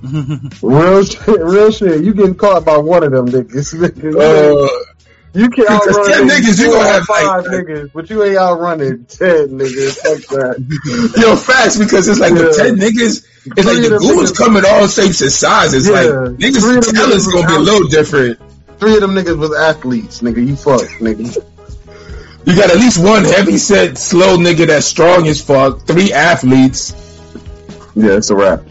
real 0.63 1.05
shit, 1.05 1.27
real 1.41 1.71
shit. 1.71 2.03
You 2.05 2.15
getting 2.15 2.35
caught 2.35 2.65
by 2.65 2.79
one 2.79 3.03
of 3.05 3.13
them 3.13 3.27
niggas. 3.27 3.75
uh, 4.21 4.85
you 5.33 5.49
can 5.49 5.65
outrun 5.69 6.11
10 6.11 6.27
maybe 6.27 6.43
niggas, 6.47 6.59
you 6.61 6.67
gonna 6.73 6.89
have, 6.89 7.03
five 7.05 7.25
like- 7.25 7.45
niggas, 7.47 7.93
but 7.93 8.11
you 8.11 8.25
ain't 8.25 8.37
outrunning 8.39 9.05
ten 9.05 9.49
niggas. 9.59 9.97
Fuck 9.99 10.39
that. 10.39 11.15
yo, 11.21 11.37
facts, 11.37 11.77
because 11.79 12.09
it's 12.09 12.19
like 12.19 12.33
Yeah. 12.33 12.51
10 12.51 12.77
niggas, 12.79 13.27
it's 13.47 13.67
like 13.67 13.77
the 13.79 13.99
goons 14.01 14.33
come 14.33 14.57
in 14.57 14.65
all 14.67 14.89
shapes 14.89 15.21
and 15.21 15.31
sizes. 15.31 15.87
Yeah. 15.89 15.95
Like, 15.95 16.39
Three 16.41 16.51
niggas' 16.51 16.93
talent's 16.93 17.27
gonna 17.33 17.47
be 17.47 17.55
a 17.55 17.59
little 17.59 17.89
different. 17.89 18.41
Three 18.81 18.95
of 18.95 19.01
them 19.03 19.11
niggas 19.11 19.37
was 19.39 19.55
athletes, 19.55 20.23
nigga. 20.23 20.47
You 20.47 20.57
fuck, 20.57 20.89
nigga. 21.01 21.45
You 22.47 22.57
got 22.57 22.71
at 22.71 22.79
least 22.79 23.03
one 23.03 23.25
heavy 23.25 23.59
set, 23.59 23.99
slow 23.99 24.39
nigga 24.39 24.67
that's 24.67 24.87
strong 24.87 25.29
as 25.29 25.43
fuck, 25.45 25.83
three 25.83 26.13
athletes. 26.13 26.95
Yeah, 27.95 28.17
it's 28.17 28.31
a 28.31 28.37
wrap. 28.37 28.63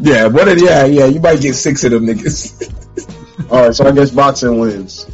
Yeah, 0.00 0.26
what? 0.26 0.48
Are, 0.48 0.58
yeah, 0.58 0.84
yeah, 0.84 1.06
you 1.06 1.20
might 1.20 1.40
get 1.40 1.54
six 1.54 1.82
of 1.84 1.92
them 1.92 2.06
niggas. 2.06 3.50
All 3.50 3.66
right, 3.66 3.74
so 3.74 3.86
I 3.86 3.92
guess 3.92 4.10
boxing 4.10 4.58
wins. 4.60 5.06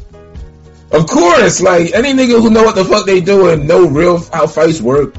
Of 0.90 1.06
course, 1.06 1.60
like 1.60 1.92
any 1.94 2.12
nigga 2.12 2.40
who 2.40 2.50
know 2.50 2.64
what 2.64 2.74
the 2.74 2.84
fuck 2.84 3.06
they 3.06 3.20
doing, 3.20 3.66
know 3.66 3.88
real 3.88 4.18
how 4.32 4.46
fights 4.46 4.80
work. 4.80 5.14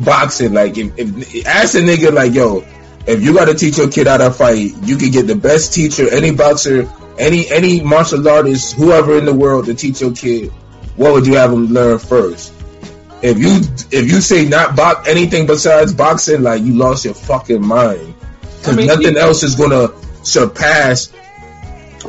Boxing, 0.00 0.52
like 0.52 0.76
if, 0.76 0.98
if 0.98 1.46
ask 1.46 1.76
a 1.76 1.78
nigga 1.78 2.12
like, 2.12 2.34
yo, 2.34 2.64
if 3.06 3.22
you 3.22 3.34
got 3.34 3.46
to 3.46 3.54
teach 3.54 3.78
your 3.78 3.90
kid 3.90 4.06
how 4.06 4.16
to 4.16 4.30
fight, 4.30 4.72
you 4.82 4.96
can 4.96 5.10
get 5.10 5.26
the 5.26 5.36
best 5.36 5.74
teacher, 5.74 6.12
any 6.12 6.30
boxer, 6.30 6.90
any 7.18 7.50
any 7.50 7.82
martial 7.82 8.26
artist, 8.28 8.74
whoever 8.74 9.18
in 9.18 9.24
the 9.24 9.34
world 9.34 9.66
to 9.66 9.74
teach 9.74 10.00
your 10.00 10.12
kid. 10.12 10.50
What 10.96 11.12
would 11.12 11.26
you 11.26 11.34
have 11.34 11.50
them 11.50 11.66
learn 11.66 11.98
first? 11.98 12.52
If 13.22 13.38
you 13.38 13.60
if 13.90 14.10
you 14.10 14.20
say 14.20 14.46
not 14.46 14.76
box 14.76 15.08
anything 15.08 15.46
besides 15.46 15.92
boxing, 15.92 16.42
like 16.42 16.62
you 16.62 16.74
lost 16.74 17.04
your 17.04 17.14
fucking 17.14 17.66
mind. 17.66 18.14
Because 18.40 18.68
I 18.68 18.76
mean, 18.76 18.86
nothing 18.86 19.16
else 19.16 19.42
is 19.42 19.54
gonna 19.54 19.88
surpass 20.22 21.12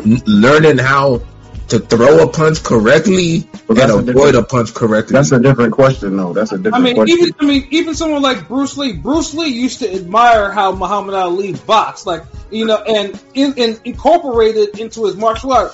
learning 0.03 0.77
how 0.77 1.21
to 1.69 1.79
throw 1.79 2.23
a 2.23 2.27
punch 2.31 2.63
correctly 2.63 3.47
But 3.67 3.69
and 3.69 3.77
that's 3.77 3.91
a 3.91 3.97
avoid 3.97 4.35
a 4.35 4.43
punch 4.43 4.73
correctly. 4.73 5.13
That's 5.13 5.31
a 5.31 5.39
different 5.39 5.73
question, 5.73 6.15
though. 6.17 6.33
That's 6.33 6.51
a 6.51 6.57
different 6.57 6.75
I 6.75 6.79
mean, 6.79 6.95
question. 6.95 7.17
even 7.19 7.33
I 7.39 7.45
mean, 7.45 7.67
even 7.71 7.95
someone 7.95 8.21
like 8.21 8.47
Bruce 8.47 8.77
Lee. 8.77 8.93
Bruce 8.93 9.33
Lee 9.33 9.47
used 9.47 9.79
to 9.79 9.93
admire 9.93 10.51
how 10.51 10.73
Muhammad 10.73 11.15
Ali 11.15 11.53
boxed, 11.53 12.05
like 12.05 12.23
you 12.51 12.65
know, 12.65 12.77
and 12.77 13.19
in, 13.33 13.53
in 13.55 13.79
incorporated 13.83 14.79
into 14.79 15.05
his 15.05 15.15
martial 15.15 15.53
art 15.53 15.73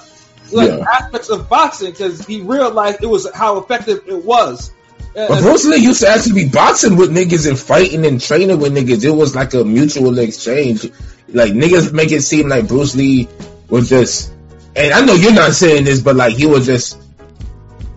like 0.52 0.70
Yeah. 0.70 0.86
aspects 1.00 1.30
of 1.30 1.48
boxing 1.50 1.92
because 1.92 2.26
he 2.26 2.42
realized 2.42 3.02
it 3.04 3.08
was 3.08 3.30
how 3.34 3.58
effective 3.60 4.04
it 4.08 4.24
was. 4.26 4.72
But 5.14 5.42
Bruce 5.42 5.66
Lee 5.66 5.78
used 5.78 6.02
to 6.02 6.08
actually 6.10 6.44
be 6.44 6.50
boxing 6.50 6.96
with 6.96 7.12
niggas 7.12 7.48
and 7.48 7.60
fighting 7.60 8.06
and 8.06 8.22
training 8.22 8.60
with 8.60 8.74
niggas. 8.74 9.04
It 9.04 9.12
was 9.12 9.36
like 9.36 9.54
a 9.54 9.64
mutual 9.66 10.18
exchange. 10.20 10.86
Like 11.28 11.52
niggas 11.52 11.92
make 11.92 12.12
it 12.12 12.22
seem 12.22 12.48
like 12.48 12.68
Bruce 12.68 12.96
Lee 12.96 13.28
was 13.70 13.90
just, 13.90 14.32
and 14.76 14.94
I 14.94 15.02
know 15.02 15.14
you're 15.14 15.34
not 15.34 15.54
saying 15.54 15.86
this, 15.86 16.02
but 16.02 16.16
like 16.16 16.36
he 16.36 16.46
was 16.46 16.66
just 16.66 17.02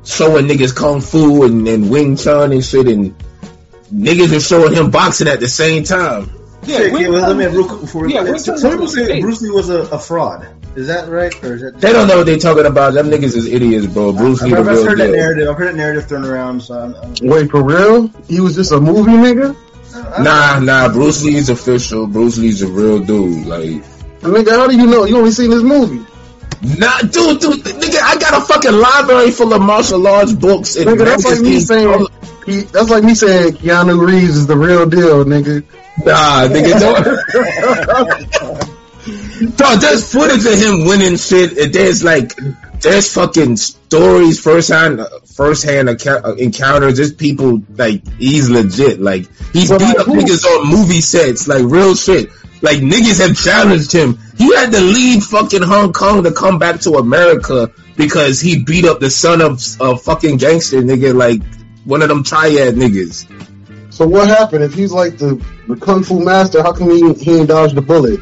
showing 0.04 0.46
niggas 0.46 0.74
kung 0.74 1.00
fu 1.00 1.44
and, 1.44 1.66
and 1.66 1.90
Wing 1.90 2.16
Chun 2.16 2.52
and 2.52 2.64
shit, 2.64 2.88
and 2.88 3.14
niggas 3.92 4.32
were 4.32 4.40
showing 4.40 4.74
him 4.74 4.90
boxing 4.90 5.28
at 5.28 5.40
the 5.40 5.48
same 5.48 5.84
time. 5.84 6.30
yeah, 6.64 6.78
Shit, 6.78 7.00
yeah, 7.00 7.08
well, 7.08 7.34
let 7.34 7.36
me 7.36 7.46
real 7.46 7.68
quick 7.68 7.80
before 7.82 8.08
yeah, 8.08 8.22
we, 8.22 8.38
some 8.38 8.56
people 8.56 8.88
say. 8.88 9.20
Bruce 9.20 9.40
Lee 9.42 9.50
was 9.50 9.68
a, 9.68 9.80
a 9.82 9.98
fraud. 9.98 10.48
Is 10.76 10.88
that 10.88 11.08
right, 11.08 11.32
or 11.44 11.54
is 11.54 11.62
that? 11.62 11.80
They 11.80 11.92
don't 11.92 12.08
know 12.08 12.16
what 12.18 12.26
they're 12.26 12.36
talking 12.36 12.66
about. 12.66 12.94
Them 12.94 13.08
niggas 13.08 13.36
is 13.36 13.46
idiots, 13.46 13.86
bro. 13.86 14.12
Bruce 14.12 14.42
Lee 14.42 14.52
I've, 14.52 14.66
I've 14.66 14.66
real 14.66 14.84
heard 14.84 14.98
that 14.98 15.10
narrative. 15.10 15.48
I've 15.48 15.56
heard 15.56 15.68
that 15.68 15.76
narrative 15.76 16.08
thrown 16.08 16.24
around. 16.24 16.60
So 16.62 16.76
I'm, 16.76 16.94
I'm, 16.96 17.14
Wait, 17.22 17.50
for 17.50 17.62
real? 17.62 18.08
He 18.28 18.40
was 18.40 18.56
just 18.56 18.72
a 18.72 18.80
movie 18.80 19.12
nigga? 19.12 19.56
Nah, 20.20 20.58
nah. 20.58 20.92
Bruce 20.92 21.22
Lee's 21.22 21.48
official. 21.48 22.08
Bruce 22.08 22.38
Lee's 22.38 22.62
a 22.62 22.66
real 22.66 22.98
dude. 22.98 23.46
Like. 23.46 23.84
Nigga, 24.22 24.50
how 24.50 24.66
do 24.66 24.76
you 24.76 24.86
know? 24.86 25.04
You 25.04 25.18
only 25.18 25.30
seen 25.30 25.50
this 25.50 25.62
movie. 25.62 26.04
Nah, 26.64 26.98
dude, 27.00 27.40
dude, 27.40 27.60
nigga, 27.60 28.00
I 28.02 28.16
got 28.18 28.42
a 28.42 28.46
fucking 28.46 28.72
library 28.72 29.30
full 29.30 29.52
of 29.52 29.60
martial 29.60 30.06
arts 30.06 30.32
books 30.32 30.76
and 30.76 30.86
Nigga, 30.86 31.04
that's 31.04 31.24
like 31.24 31.40
me 31.40 31.60
saying 31.60 32.06
he, 32.46 32.60
that's 32.62 32.90
like 32.90 33.04
me 33.04 33.14
saying 33.14 33.54
Keanu 33.54 34.06
Reeves 34.06 34.36
is 34.36 34.46
the 34.46 34.56
real 34.56 34.86
deal, 34.86 35.24
nigga. 35.24 35.64
Nah, 36.04 36.48
nigga, 36.48 36.78
don't. 36.80 37.04
Dog, 39.56 39.80
there's 39.80 40.10
footage 40.12 40.44
of 40.46 40.58
him 40.58 40.86
winning 40.86 41.16
shit. 41.16 41.56
And 41.58 41.72
there's 41.72 42.02
like, 42.02 42.32
there's 42.84 43.12
fucking 43.12 43.56
stories, 43.56 44.40
first 44.40 44.70
hand, 44.70 45.00
first 45.34 45.64
hand 45.64 45.88
uh, 45.88 46.34
encounters. 46.36 46.96
There's 46.98 47.12
people 47.14 47.62
like 47.70 48.06
he's 48.18 48.48
legit. 48.50 49.00
Like 49.00 49.26
he's 49.52 49.70
But 49.70 49.80
beat 49.80 49.88
like 49.88 49.98
up 50.00 50.06
who? 50.06 50.16
niggas 50.16 50.44
on 50.44 50.70
movie 50.70 51.00
sets, 51.00 51.48
like 51.48 51.64
real 51.64 51.94
shit. 51.96 52.30
Like 52.62 52.78
niggas 52.78 53.26
have 53.26 53.36
challenged 53.36 53.90
him. 53.92 54.18
He 54.36 54.54
had 54.54 54.70
to 54.72 54.80
leave 54.80 55.24
fucking 55.24 55.62
Hong 55.62 55.92
Kong 55.92 56.22
to 56.24 56.32
come 56.32 56.58
back 56.58 56.80
to 56.82 56.92
America 56.92 57.72
because 57.96 58.40
he 58.40 58.62
beat 58.62 58.84
up 58.84 59.00
the 59.00 59.10
son 59.10 59.40
of 59.40 59.60
a 59.80 59.96
fucking 59.96 60.36
gangster 60.36 60.80
nigga, 60.82 61.14
like 61.14 61.42
one 61.84 62.02
of 62.02 62.08
them 62.08 62.22
triad 62.22 62.74
niggas. 62.74 63.26
So 63.92 64.06
what 64.06 64.28
happened? 64.28 64.64
If 64.64 64.74
he's 64.74 64.92
like 64.92 65.18
the, 65.18 65.44
the 65.68 65.76
kung 65.76 66.02
fu 66.02 66.24
master, 66.24 66.62
how 66.62 66.72
come 66.72 66.90
he, 66.90 67.14
he 67.14 67.38
ain't 67.38 67.48
dodged 67.48 67.76
the 67.76 67.82
bullet? 67.82 68.20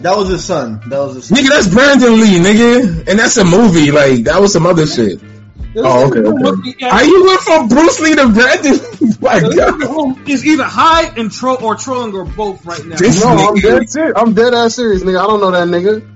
That 0.00 0.16
was 0.16 0.28
his 0.28 0.44
son. 0.44 0.80
That 0.88 0.98
was 0.98 1.14
his 1.16 1.26
son. 1.26 1.38
Nigga, 1.38 1.48
that's 1.48 1.68
Brandon 1.68 2.14
Lee, 2.20 2.38
nigga, 2.38 3.08
and 3.08 3.18
that's 3.18 3.36
a 3.36 3.44
movie. 3.44 3.90
Like 3.90 4.24
that 4.24 4.40
was 4.40 4.52
some 4.52 4.66
other 4.66 4.86
shit. 4.86 5.20
Oh, 5.76 6.08
okay, 6.08 6.18
okay. 6.18 6.88
How 6.90 7.00
you 7.02 7.24
went 7.24 7.40
from 7.42 7.68
Bruce 7.68 8.00
Lee 8.00 8.14
to 8.16 8.28
Brandon? 8.28 8.78
Oh 9.22 9.22
my 9.22 9.40
God, 9.54 10.28
is 10.28 10.44
either 10.46 10.64
high 10.64 11.04
and 11.16 11.30
troll 11.30 11.58
or 11.62 11.76
trolling 11.76 12.14
or 12.14 12.24
both 12.24 12.64
right 12.66 12.84
now. 12.86 12.96
This- 12.96 13.22
No, 13.22 13.28
I'm 13.30 13.54
dead 13.54 13.88
serious. 13.90 14.14
I'm 14.16 14.32
dead 14.34 14.54
ass 14.54 14.74
serious, 14.76 15.02
nigga. 15.02 15.20
I 15.22 15.26
don't 15.26 15.40
know 15.40 15.50
that 15.52 15.68
nigga. 15.68 16.08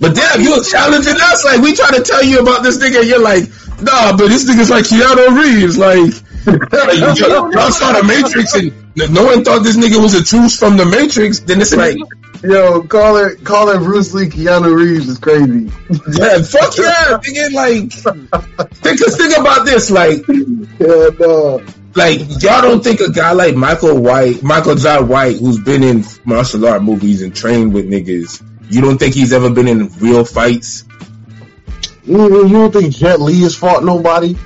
but 0.00 0.14
damn, 0.14 0.40
you 0.40 0.50
was 0.50 0.70
challenging 0.70 1.14
us. 1.16 1.44
Like 1.44 1.60
we 1.60 1.74
try 1.74 1.90
to 1.96 2.02
tell 2.02 2.24
you 2.24 2.40
about 2.40 2.62
this 2.62 2.78
nigga, 2.78 3.00
and 3.00 3.08
you're 3.08 3.22
like, 3.22 3.44
nah, 3.82 4.16
but 4.16 4.28
this 4.28 4.44
nigga's 4.48 4.70
like 4.70 4.84
Keanu 4.84 5.36
Reeves. 5.40 5.76
Like, 5.78 5.98
like 5.98 6.14
y'all 6.46 7.70
saw 7.70 7.92
the 7.92 8.04
Matrix, 8.06 8.54
and 8.54 9.12
no 9.12 9.24
one 9.24 9.44
thought 9.44 9.62
this 9.62 9.76
nigga 9.76 10.00
was 10.00 10.14
a 10.14 10.24
truth 10.24 10.58
from 10.58 10.76
the 10.76 10.84
Matrix. 10.84 11.40
Then 11.40 11.60
it's 11.60 11.74
like, 11.74 11.96
Yo, 12.42 12.82
call 12.82 13.16
it 13.16 13.44
call 13.44 13.68
it 13.70 13.78
Bruce 13.78 14.14
Lee 14.14 14.26
Keanu 14.26 14.74
Reeves 14.74 15.08
is 15.08 15.18
crazy. 15.18 15.64
yeah, 16.18 16.40
fuck 16.42 16.76
yeah, 16.76 17.18
nigga. 17.18 17.52
Like, 17.52 18.70
think, 18.74 19.00
think 19.00 19.36
about 19.36 19.64
this, 19.64 19.90
like. 19.90 20.26
Yeah, 20.28 21.10
no. 21.18 21.62
like 21.96 22.20
y'all 22.40 22.62
don't 22.62 22.84
think 22.84 23.00
a 23.00 23.10
guy 23.10 23.32
like 23.32 23.56
Michael 23.56 24.00
White, 24.00 24.42
Michael 24.44 24.76
Jai 24.76 25.00
White, 25.00 25.38
who's 25.38 25.58
been 25.58 25.82
in 25.82 26.04
martial 26.24 26.64
art 26.66 26.82
movies 26.82 27.22
and 27.22 27.34
trained 27.34 27.74
with 27.74 27.88
niggas, 27.88 28.40
you 28.70 28.82
don't 28.82 28.98
think 28.98 29.14
he's 29.14 29.32
ever 29.32 29.50
been 29.50 29.66
in 29.66 29.88
real 29.98 30.24
fights? 30.24 30.84
You, 32.04 32.46
you 32.46 32.52
don't 32.52 32.72
think 32.72 32.94
Jet 32.94 33.20
Li 33.20 33.40
has 33.40 33.56
fought 33.56 33.84
nobody? 33.84 34.36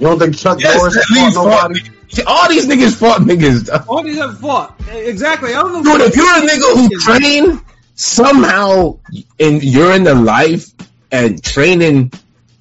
You 0.00 0.06
don't 0.06 0.18
think 0.18 0.36
Chuck 0.36 0.58
Yes, 0.60 0.78
Norris 0.78 0.96
at 0.96 1.02
has 1.02 1.10
least 1.10 1.36
fought 1.36 1.76
fought. 1.76 2.26
All 2.26 2.48
these 2.48 2.66
niggas 2.66 2.96
fought 2.96 3.20
niggas. 3.20 3.86
All 3.86 4.02
these 4.02 4.16
have 4.16 4.40
fought 4.40 4.80
exactly. 4.88 5.50
I 5.54 5.60
don't 5.60 5.84
know. 5.84 5.98
Dude, 5.98 6.00
if 6.08 6.16
you're 6.16 6.24
a 6.24 6.40
nigga 6.40 6.74
who 6.74 6.98
train 7.00 7.60
somehow 7.94 8.98
and 9.38 9.62
you're 9.62 9.92
in 9.92 10.04
the 10.04 10.14
life 10.14 10.70
and 11.12 11.44
training 11.44 12.12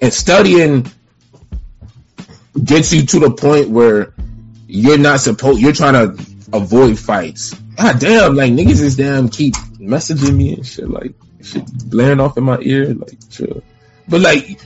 and 0.01 0.13
studying 0.13 0.91
gets 2.61 2.91
you 2.91 3.05
to 3.05 3.19
the 3.19 3.31
point 3.31 3.69
where 3.69 4.13
you're 4.67 4.97
not 4.97 5.21
supposed 5.21 5.61
you're 5.61 5.71
trying 5.71 5.93
to 5.93 6.25
avoid 6.51 6.99
fights. 6.99 7.53
God 7.77 7.99
damn, 7.99 8.35
like 8.35 8.51
niggas 8.51 8.81
is 8.81 8.97
damn 8.97 9.29
keep 9.29 9.53
messaging 9.79 10.35
me 10.35 10.55
and 10.55 10.67
shit 10.67 10.89
like 10.89 11.13
shit 11.41 11.65
blaring 11.89 12.19
off 12.19 12.37
in 12.37 12.43
my 12.43 12.59
ear, 12.59 12.93
like 12.93 13.17
chill. 13.29 13.63
But 14.09 14.19
like 14.19 14.59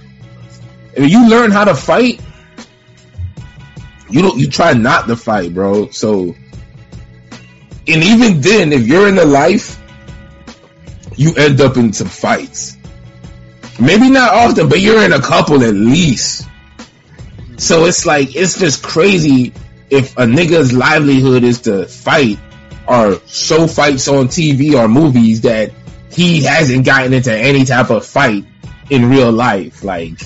if 0.96 1.12
you 1.12 1.30
learn 1.30 1.52
how 1.52 1.66
to 1.66 1.76
fight, 1.76 2.20
you 4.14 4.22
don't 4.22 4.38
you 4.38 4.48
try 4.48 4.74
not 4.74 5.08
to 5.08 5.16
fight, 5.16 5.54
bro. 5.54 5.90
So 5.90 6.36
and 7.88 8.04
even 8.04 8.42
then, 8.42 8.72
if 8.72 8.86
you're 8.88 9.08
in 9.08 9.16
the 9.16 9.26
life, 9.26 9.82
you 11.18 11.34
end 11.36 11.60
up 11.60 11.78
in 11.78 11.92
some 11.94 12.08
fights. 12.08 12.78
Maybe 13.80 14.12
not 14.12 14.34
often, 14.34 14.70
but 14.70 14.80
you're 14.80 15.04
in 15.04 15.14
a 15.14 15.20
couple 15.20 15.64
at 15.64 15.74
least. 15.74 16.48
So 17.58 17.86
it's 17.86 18.06
like 18.06 18.36
it's 18.36 18.60
just 18.60 18.84
crazy 18.84 19.52
if 19.90 20.16
a 20.16 20.26
nigga's 20.26 20.74
livelihood 20.74 21.44
is 21.44 21.62
to 21.62 21.88
fight 21.88 22.38
or 22.88 23.20
show 23.26 23.66
fights 23.66 24.08
on 24.08 24.28
TV 24.28 24.80
or 24.80 24.88
movies 24.88 25.42
that 25.42 25.72
he 26.12 26.44
hasn't 26.44 26.86
gotten 26.86 27.14
into 27.14 27.36
any 27.36 27.66
type 27.66 27.90
of 27.90 28.06
fight 28.06 28.46
in 28.92 29.10
real 29.10 29.32
life. 29.32 29.84
Like 29.84 30.20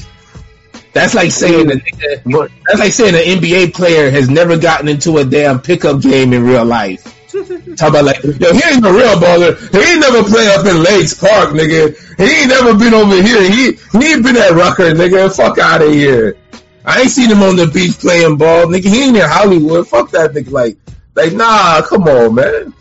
that's 0.98 1.14
like 1.14 1.32
saying 1.32 1.70
a 1.70 1.76
nigga, 1.76 2.32
But 2.32 2.52
that's 2.66 2.80
like 2.80 2.92
saying 2.92 3.16
an 3.16 3.40
NBA 3.40 3.74
player 3.74 4.10
has 4.10 4.30
never 4.30 4.58
gotten 4.58 4.88
into 4.88 5.18
a 5.18 5.26
damn 5.26 5.60
pickup 5.62 6.02
game 6.02 6.34
in 6.34 6.44
real 6.44 6.66
life. 6.66 7.14
Talk 7.78 7.90
about 7.90 8.06
like, 8.06 8.24
yo, 8.24 8.54
he 8.54 8.62
ain't 8.66 8.86
a 8.86 8.92
real 8.92 9.16
baller. 9.16 9.56
He 9.72 9.92
ain't 9.92 10.02
never 10.02 10.24
play 10.24 10.48
up 10.48 10.66
in 10.66 10.82
Lakes 10.82 11.14
Park, 11.14 11.50
nigga. 11.50 11.96
He 12.18 12.24
ain't 12.24 12.50
never 12.50 12.78
been 12.78 12.94
over 12.94 13.22
here. 13.22 13.44
He 13.50 13.74
he 13.98 14.14
ain't 14.14 14.24
been 14.24 14.38
at 14.38 14.52
Rucker, 14.52 14.92
nigga. 14.94 15.36
Fuck 15.36 15.60
out 15.60 15.84
of 15.84 15.92
here. 15.92 16.36
I 16.84 17.02
ain't 17.02 17.12
seen 17.12 17.30
him 17.30 17.44
on 17.44 17.58
the 17.58 17.68
beach 17.68 18.00
playing 18.00 18.38
ball, 18.38 18.66
nigga. 18.66 18.86
He 18.86 19.04
ain't 19.04 19.18
in 19.18 19.30
Hollywood. 19.30 19.88
Fuck 19.88 20.12
that 20.12 20.32
nigga. 20.32 20.52
Like, 20.52 20.78
like, 21.16 21.34
nah, 21.34 21.82
come 21.82 22.04
on, 22.04 22.34
man. 22.34 22.74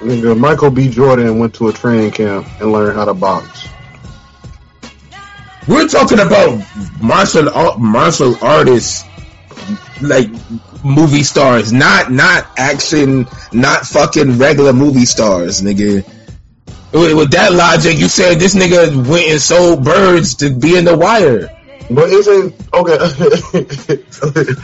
nigga, 0.00 0.38
Michael 0.38 0.70
B. 0.70 0.88
Jordan 0.88 1.38
went 1.38 1.54
to 1.56 1.68
a 1.68 1.72
training 1.72 2.12
camp 2.12 2.46
and 2.60 2.72
learned 2.72 2.96
how 2.96 3.04
to 3.04 3.14
box. 3.14 3.63
We're 5.66 5.88
talking 5.88 6.20
about 6.20 6.62
martial 7.00 7.78
martial 7.78 8.36
artists, 8.42 9.04
like 10.02 10.28
movie 10.84 11.22
stars, 11.22 11.72
not 11.72 12.12
not 12.12 12.46
action, 12.58 13.26
not 13.52 13.86
fucking 13.86 14.38
regular 14.38 14.72
movie 14.72 15.06
stars, 15.06 15.62
nigga. 15.62 16.06
With, 16.92 17.16
with 17.16 17.30
that 17.32 17.52
logic, 17.52 17.98
you 17.98 18.08
said 18.08 18.38
this 18.38 18.54
nigga 18.54 19.08
went 19.08 19.26
and 19.26 19.40
sold 19.40 19.84
birds 19.84 20.36
to 20.36 20.50
be 20.50 20.76
in 20.76 20.84
the 20.84 20.96
wire. 20.96 21.50
But 21.90 22.08
isn't 22.10 22.54
okay? 22.72 22.98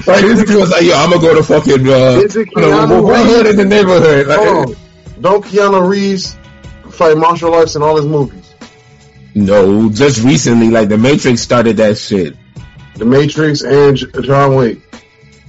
Like 0.07 0.23
this 0.23 0.41
nigga 0.41 0.61
was 0.61 0.71
like, 0.71 0.83
yo, 0.83 0.95
I'm 0.95 1.11
gonna 1.11 1.23
go 1.23 1.35
to 1.35 1.43
fucking 1.43 1.89
uh, 1.89 2.23
Is 2.25 2.37
it 2.37 2.49
you 2.55 2.63
know, 2.63 3.03
what 3.03 3.27
hood 3.27 3.47
in 3.47 3.57
the 3.57 3.65
neighborhood. 3.65 4.27
Like, 4.27 4.39
Hold 4.39 4.71
on. 4.71 4.77
Don't 5.21 5.45
Keanu 5.45 5.89
Reeves 5.89 6.37
fight 6.91 7.17
martial 7.17 7.55
arts 7.55 7.75
in 7.77 7.83
all 7.83 7.97
his 7.97 8.07
movies? 8.07 8.50
No, 9.35 9.91
just 9.91 10.23
recently, 10.23 10.69
like 10.71 10.89
the 10.89 10.99
Matrix 10.99 11.41
started 11.41 11.77
that 11.79 11.99
shit. 11.99 12.37
The 12.97 13.05
Matrix 13.05 13.63
and 13.63 13.97
John 14.25 14.57
Wick. 14.57 14.81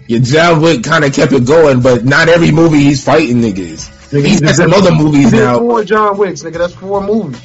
Yeah, 0.08 0.20
John 0.20 0.62
Wick 0.62 0.84
kind 0.84 1.04
of 1.06 1.14
kept 1.14 1.32
it 1.32 1.46
going, 1.46 1.82
but 1.82 2.06
not 2.06 2.30
every 2.30 2.52
movie 2.52 2.80
he's 2.80 3.04
fighting 3.04 3.38
niggas. 3.38 3.90
Nigga, 4.12 4.26
He's 4.26 4.40
he 4.40 4.46
got 4.46 4.56
some 4.56 4.74
other 4.74 4.92
movies 4.94 5.32
now. 5.32 5.60
four 5.60 5.84
John 5.84 6.18
Wicks, 6.18 6.44
nigga. 6.44 6.58
That's 6.58 6.74
four 6.76 7.02
movies. 7.02 7.42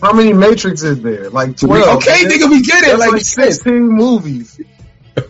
How 0.00 0.12
many 0.12 0.32
Matrix 0.32 0.82
is 0.82 1.00
there? 1.00 1.30
Like 1.30 1.56
twelve. 1.56 1.96
Okay, 1.96 2.24
nigga, 2.24 2.50
we 2.50 2.62
get 2.62 2.84
it. 2.84 2.98
Like, 2.98 3.12
like 3.12 3.22
sixteen 3.22 3.88
movies. 3.88 4.60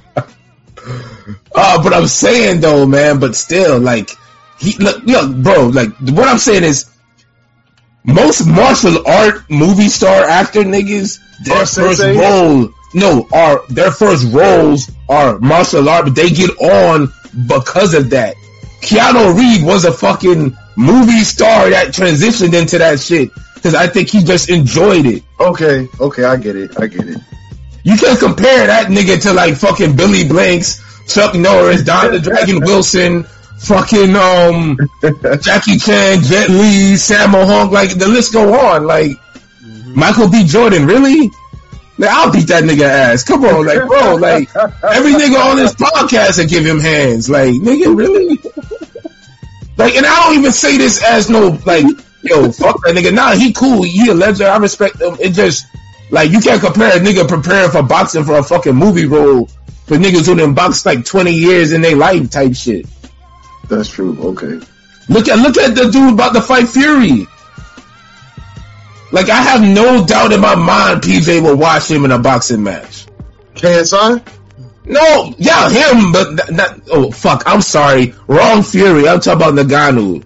Uh, 1.57 1.83
but 1.83 1.95
I'm 1.95 2.09
saying 2.09 2.61
though, 2.61 2.85
man, 2.85 3.21
but 3.21 3.35
still, 3.37 3.79
like, 3.79 4.11
he 4.59 4.77
look, 4.79 5.03
look, 5.05 5.37
bro, 5.37 5.67
like, 5.69 5.97
what 6.01 6.29
I'm 6.29 6.39
saying 6.39 6.65
is, 6.65 6.91
most 8.05 8.47
martial 8.47 9.07
art 9.07 9.49
movie 9.51 9.89
star 9.89 10.25
actor 10.25 10.63
niggas, 10.63 11.19
their 11.45 11.61
first 11.61 11.75
sensei? 11.75 12.19
role, 12.19 12.69
no, 12.95 13.29
are 13.33 13.63
their 13.69 13.91
first 13.91 14.33
roles 14.33 14.91
are 15.09 15.39
martial 15.39 15.89
art, 15.89 16.05
but 16.05 16.15
they 16.15 16.31
get 16.31 16.51
on 16.59 17.13
because 17.47 17.95
of 17.95 18.11
that. 18.11 18.37
Keanu 18.83 19.35
Reed 19.35 19.65
was 19.65 19.85
a 19.85 19.93
fucking 19.93 20.57
movie 20.77 21.25
star 21.25 21.71
that 21.71 21.89
transitioned 21.89 22.59
into 22.59 22.79
that 22.79 23.01
shit 23.01 23.31
because 23.55 23.75
I 23.75 23.87
think 23.87 24.11
he 24.11 24.23
just 24.23 24.51
enjoyed 24.51 25.07
it. 25.07 25.23
Okay, 25.41 25.89
okay, 25.99 26.25
I 26.25 26.37
get 26.37 26.57
it. 26.57 26.79
I 26.79 26.87
get 26.87 27.09
it. 27.09 27.19
You 27.83 27.97
can't 27.97 28.19
compare 28.19 28.67
that 28.67 28.87
nigga 28.89 29.21
to 29.23 29.33
like 29.33 29.57
fucking 29.57 29.97
Billy 29.97 30.27
Blanks, 30.27 30.83
Chuck 31.13 31.35
Norris, 31.35 31.85
Don 31.85 32.13
the 32.13 32.21
Dragon 32.21 32.61
Wilson, 32.61 33.27
fucking 33.65 34.15
um 34.17 34.79
Jackie 35.41 35.79
Chan, 35.79 36.23
Jet 36.23 36.49
Li, 36.49 36.95
Sammo 36.95 37.47
Hung, 37.47 37.71
like 37.71 37.97
the 37.99 38.09
list 38.09 38.33
go 38.33 38.55
on. 38.55 38.87
Like 38.87 39.13
Michael 39.95 40.29
B. 40.29 40.45
Jordan, 40.45 40.87
really? 40.87 41.31
Like 41.97 42.11
I'll 42.11 42.33
beat 42.33 42.49
that 42.49 42.65
nigga 42.65 42.83
ass. 42.83 43.23
Come 43.23 43.45
on, 43.45 43.67
like 43.67 43.87
bro, 43.87 44.17
like 44.17 44.55
every 44.57 45.13
nigga 45.13 45.39
on 45.51 45.57
this 45.57 45.75
podcast 45.75 46.41
and 46.41 46.51
give 46.51 46.65
him 46.67 46.81
hands. 46.81 47.31
Like 47.31 47.55
nigga, 47.55 47.97
really? 47.97 48.39
Like, 49.77 49.95
and 49.97 50.07
I 50.07 50.25
don't 50.25 50.39
even 50.39 50.53
say 50.53 50.77
this 50.77 51.03
as 51.03 51.29
no 51.29 51.59
like, 51.67 51.85
yo, 52.23 52.51
fuck 52.53 52.81
that 52.85 52.95
nigga. 52.95 53.13
Nah, 53.13 53.35
he 53.35 53.53
cool. 53.53 53.83
He 53.83 54.09
a 54.09 54.15
legend. 54.15 54.49
I 54.49 54.57
respect 54.59 55.01
him. 55.01 55.17
It 55.21 55.31
just 55.31 55.67
like 56.11 56.31
you 56.31 56.41
can't 56.41 56.61
compare 56.61 56.97
a 56.97 57.01
nigga 57.01 57.29
preparing 57.29 57.71
for 57.71 57.83
boxing 57.83 58.25
for 58.25 58.39
a 58.39 58.43
fucking 58.43 58.75
movie 58.75 59.07
role 59.07 59.47
for 59.87 59.97
niggas 59.97 60.27
who 60.27 60.37
done 60.37 60.55
boxed 60.55 60.87
like 60.87 61.05
twenty 61.05 61.33
years 61.33 61.73
in 61.73 61.81
their 61.81 61.97
life 61.97 62.31
type 62.31 62.55
shit. 62.55 62.87
That's 63.69 63.89
true. 63.89 64.19
Okay. 64.21 64.61
Look 65.09 65.29
at 65.29 65.39
look 65.39 65.57
at 65.59 65.75
the 65.75 65.91
dude 65.91 66.15
about 66.15 66.35
to 66.35 66.41
fight 66.41 66.69
Fury. 66.69 67.27
Like 69.13 69.29
I 69.29 69.41
have 69.41 69.63
no 69.63 70.05
doubt 70.05 70.33
in 70.33 70.41
my 70.41 70.55
mind 70.55 71.03
PJ 71.03 71.43
will 71.43 71.57
watch 71.57 71.91
him 71.91 72.05
in 72.05 72.11
a 72.11 72.19
boxing 72.19 72.63
match. 72.63 73.07
KSI. 73.55 74.27
No, 74.87 75.35
yeah, 75.39 75.71
him, 75.71 76.13
but 76.13 76.35
not, 76.35 76.51
not 76.51 76.81
oh 76.91 77.11
fuck, 77.11 77.43
I'm 77.47 77.63
sorry. 77.63 78.15
Wrong 78.27 78.63
Fury. 78.63 79.09
I'm 79.09 79.21
talking 79.21 79.41
about 79.41 79.55
Ngannou. 79.55 80.25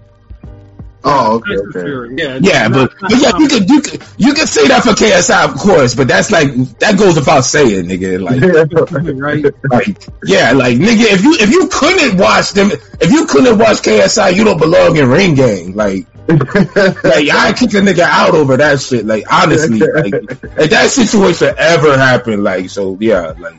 Oh, 1.05 1.37
okay, 1.37 1.57
okay. 1.57 2.15
Yeah, 2.17 2.39
Yeah, 2.43 2.69
but, 2.69 2.93
but 3.01 3.13
yeah, 3.13 3.33
you 3.39 3.49
could 3.49 3.71
you 3.71 3.81
could 3.81 4.03
you 4.17 4.35
could 4.35 4.49
say 4.49 4.67
that 4.67 4.83
for 4.83 4.91
KSI, 4.91 5.45
of 5.45 5.55
course, 5.57 5.95
but 5.95 6.09
that's 6.09 6.31
like 6.33 6.53
that 6.81 6.99
goes 6.99 7.15
without 7.15 7.43
saying, 7.43 7.87
nigga. 7.87 8.19
Like, 8.29 9.15
right? 9.15 9.45
like 9.71 10.09
yeah, 10.25 10.53
like 10.53 10.77
nigga, 10.77 11.13
if 11.13 11.23
you 11.23 11.37
if 11.39 11.51
you 11.51 11.69
couldn't 11.69 12.19
watch 12.19 12.51
them, 12.51 12.73
if 13.01 13.13
you 13.13 13.27
couldn't 13.27 13.59
watch 13.59 13.79
KSI, 13.79 14.35
you 14.35 14.45
don't 14.45 14.59
belong 14.59 14.97
in 14.97 15.09
Ring 15.09 15.35
Gang. 15.35 15.75
Like, 15.75 16.07
like 16.29 16.41
I 17.31 17.55
kick 17.57 17.73
a 17.75 17.81
nigga 17.81 18.01
out 18.01 18.35
over 18.35 18.57
that 18.57 18.81
shit. 18.81 19.07
Like, 19.07 19.25
honestly, 19.33 19.79
like 19.79 20.15
if 20.15 20.71
that 20.71 20.91
situation 20.91 21.55
ever 21.57 21.97
happened, 21.97 22.43
like, 22.43 22.71
so 22.71 22.99
yeah, 23.01 23.35
like 23.39 23.57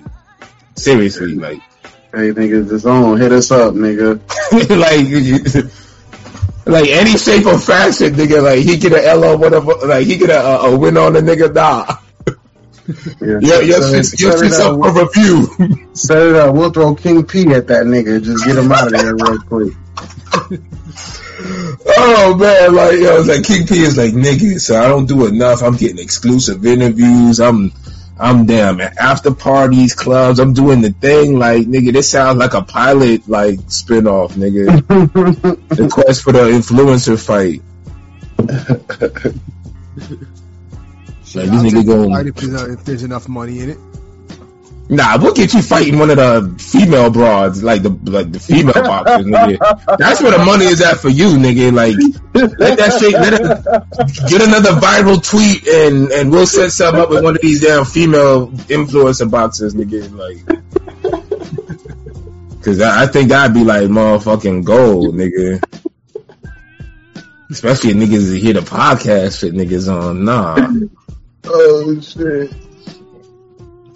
seriously, 0.75 1.35
like, 1.35 1.61
Hey, 2.11 2.31
niggas, 2.31 2.71
it's 2.71 2.85
on. 2.85 3.19
Hit 3.19 3.31
us 3.31 3.51
up, 3.51 3.75
nigga. 3.75 4.19
like. 5.63 5.88
Like 6.69 6.89
any 6.89 7.17
shape 7.17 7.45
or 7.45 7.57
fashion, 7.57 8.13
nigga. 8.13 8.41
Like 8.43 8.59
he 8.59 8.77
get 8.77 8.93
a 8.93 9.05
L 9.07 9.23
or 9.23 9.37
whatever. 9.37 9.73
Like 9.85 10.05
he 10.07 10.17
get 10.17 10.29
a, 10.29 10.39
a, 10.45 10.71
a 10.73 10.77
win 10.77 10.97
on 10.97 11.13
the 11.13 11.21
nigga. 11.21 11.53
Nah, 11.53 11.97
Yeah, 13.21 13.39
yeah, 13.41 13.59
your 13.61 13.81
set 13.81 13.93
it- 13.93 14.05
shit's, 14.05 14.21
your 14.21 14.31
set 14.33 14.41
it 14.41 14.43
shit's 14.45 14.59
up. 14.59 14.79
for 14.79 15.05
review. 15.05 15.95
Set 15.95 16.27
it 16.27 16.35
up. 16.35 16.53
We'll 16.55 16.71
throw 16.71 16.95
King 16.95 17.25
P 17.25 17.47
at 17.53 17.67
that 17.67 17.85
nigga. 17.85 18.23
Just 18.23 18.45
get 18.45 18.57
him 18.57 18.71
out 18.71 18.87
of 18.87 18.93
there 18.93 19.15
real 19.15 19.39
quick. 19.41 19.73
oh 21.87 22.35
man, 22.37 22.75
like 22.75 22.99
yo, 22.99 23.19
it's 23.19 23.27
like 23.27 23.43
King 23.43 23.67
P 23.67 23.79
is 23.81 23.97
like 23.97 24.13
nigga. 24.13 24.59
So 24.59 24.79
I 24.79 24.87
don't 24.87 25.05
do 25.07 25.25
enough. 25.27 25.61
I'm 25.63 25.75
getting 25.75 25.99
exclusive 25.99 26.65
interviews. 26.65 27.39
I'm, 27.39 27.71
I'm 28.19 28.45
damn 28.45 28.81
at 28.81 28.97
after 28.97 29.33
parties, 29.33 29.95
clubs. 29.95 30.39
I'm 30.39 30.53
doing 30.53 30.81
the 30.81 30.91
thing. 30.91 31.39
Like 31.39 31.67
nigga, 31.67 31.93
this 31.93 32.09
sounds 32.09 32.37
like 32.37 32.53
a 32.53 32.61
pilot 32.61 33.27
like 33.29 33.59
spinoff, 33.61 34.31
nigga. 34.33 34.85
the 35.69 35.87
quest 35.87 36.23
for 36.23 36.33
the 36.33 36.39
influencer 36.39 37.17
fight. 37.17 37.61
Like 41.35 41.47
I'll 41.49 41.61
these 41.61 41.73
niggas 41.73 41.85
going. 41.85 42.09
fight 42.09 42.25
if 42.25 42.35
there's, 42.35 42.61
if 42.63 42.85
there's 42.85 43.03
enough 43.03 43.29
money 43.29 43.59
in 43.59 43.69
it. 43.69 43.77
Nah, 44.91 45.19
we'll 45.21 45.35
get 45.35 45.53
you 45.53 45.61
fighting 45.61 45.99
one 45.99 46.09
of 46.09 46.17
the 46.17 46.55
female 46.57 47.11
broads, 47.11 47.61
like 47.61 47.83
the 47.83 47.91
like 47.91 48.31
the 48.31 48.39
female 48.39 48.73
boxers, 48.73 49.23
nigga. 49.23 49.97
That's 49.99 50.19
where 50.19 50.35
the 50.35 50.43
money 50.43 50.65
is 50.65 50.81
at 50.81 50.97
for 50.97 51.09
you, 51.09 51.37
nigga. 51.37 51.71
Like, 51.71 51.95
let 52.57 52.79
that 52.79 52.97
shit, 52.99 53.13
let 53.13 53.33
it, 53.33 53.39
get 54.29 54.41
another 54.41 54.71
viral 54.71 55.23
tweet, 55.23 55.67
and 55.67 56.11
and 56.11 56.31
we'll 56.31 56.47
set 56.47 56.71
something 56.71 57.01
up 57.01 57.11
with 57.11 57.23
one 57.23 57.35
of 57.35 57.41
these 57.41 57.61
damn 57.61 57.85
female 57.85 58.47
influencer 58.47 59.29
boxers, 59.29 59.75
nigga. 59.75 60.11
Like, 60.11 60.43
cause 62.63 62.81
I, 62.81 63.03
I 63.03 63.07
think 63.07 63.29
that'd 63.29 63.53
be 63.53 63.63
like 63.63 63.83
motherfucking 63.83 64.63
gold, 64.63 65.13
nigga. 65.13 65.61
Especially 67.51 67.91
if 67.91 67.97
niggas 67.97 68.35
hear 68.39 68.53
the 68.53 68.61
podcast 68.61 69.39
shit 69.39 69.53
niggas 69.53 69.87
on. 69.87 70.25
Nah. 70.25 70.67
Oh 71.45 72.01
shit. 72.01 72.51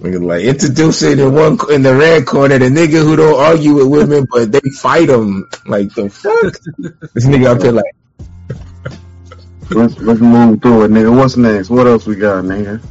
Nigga, 0.03 0.21
like 0.21 0.43
introducing 0.43 1.17
in 1.17 1.33
one 1.33 1.57
in 1.71 1.81
the 1.81 1.95
red 1.95 2.25
corner 2.25 2.59
the 2.59 2.65
nigga 2.65 3.01
who 3.01 3.15
don't 3.15 3.39
argue 3.39 3.75
with 3.75 3.87
women, 3.87 4.27
but 4.29 4.51
they 4.51 4.59
fight 4.75 5.07
them. 5.07 5.49
Like 5.65 5.93
the 5.93 6.09
fuck, 6.09 6.53
this 7.13 7.25
nigga 7.25 7.55
up 7.55 7.61
here 7.61 7.71
like 7.71 7.95
Let's 9.69 9.97
let's 9.99 10.19
move 10.19 10.61
through 10.61 10.83
it, 10.83 10.91
nigga. 10.91 11.15
What's 11.15 11.37
next? 11.37 11.69
What 11.69 11.87
else 11.87 12.05
we 12.05 12.15
got, 12.15 12.43
nigga? 12.43 12.83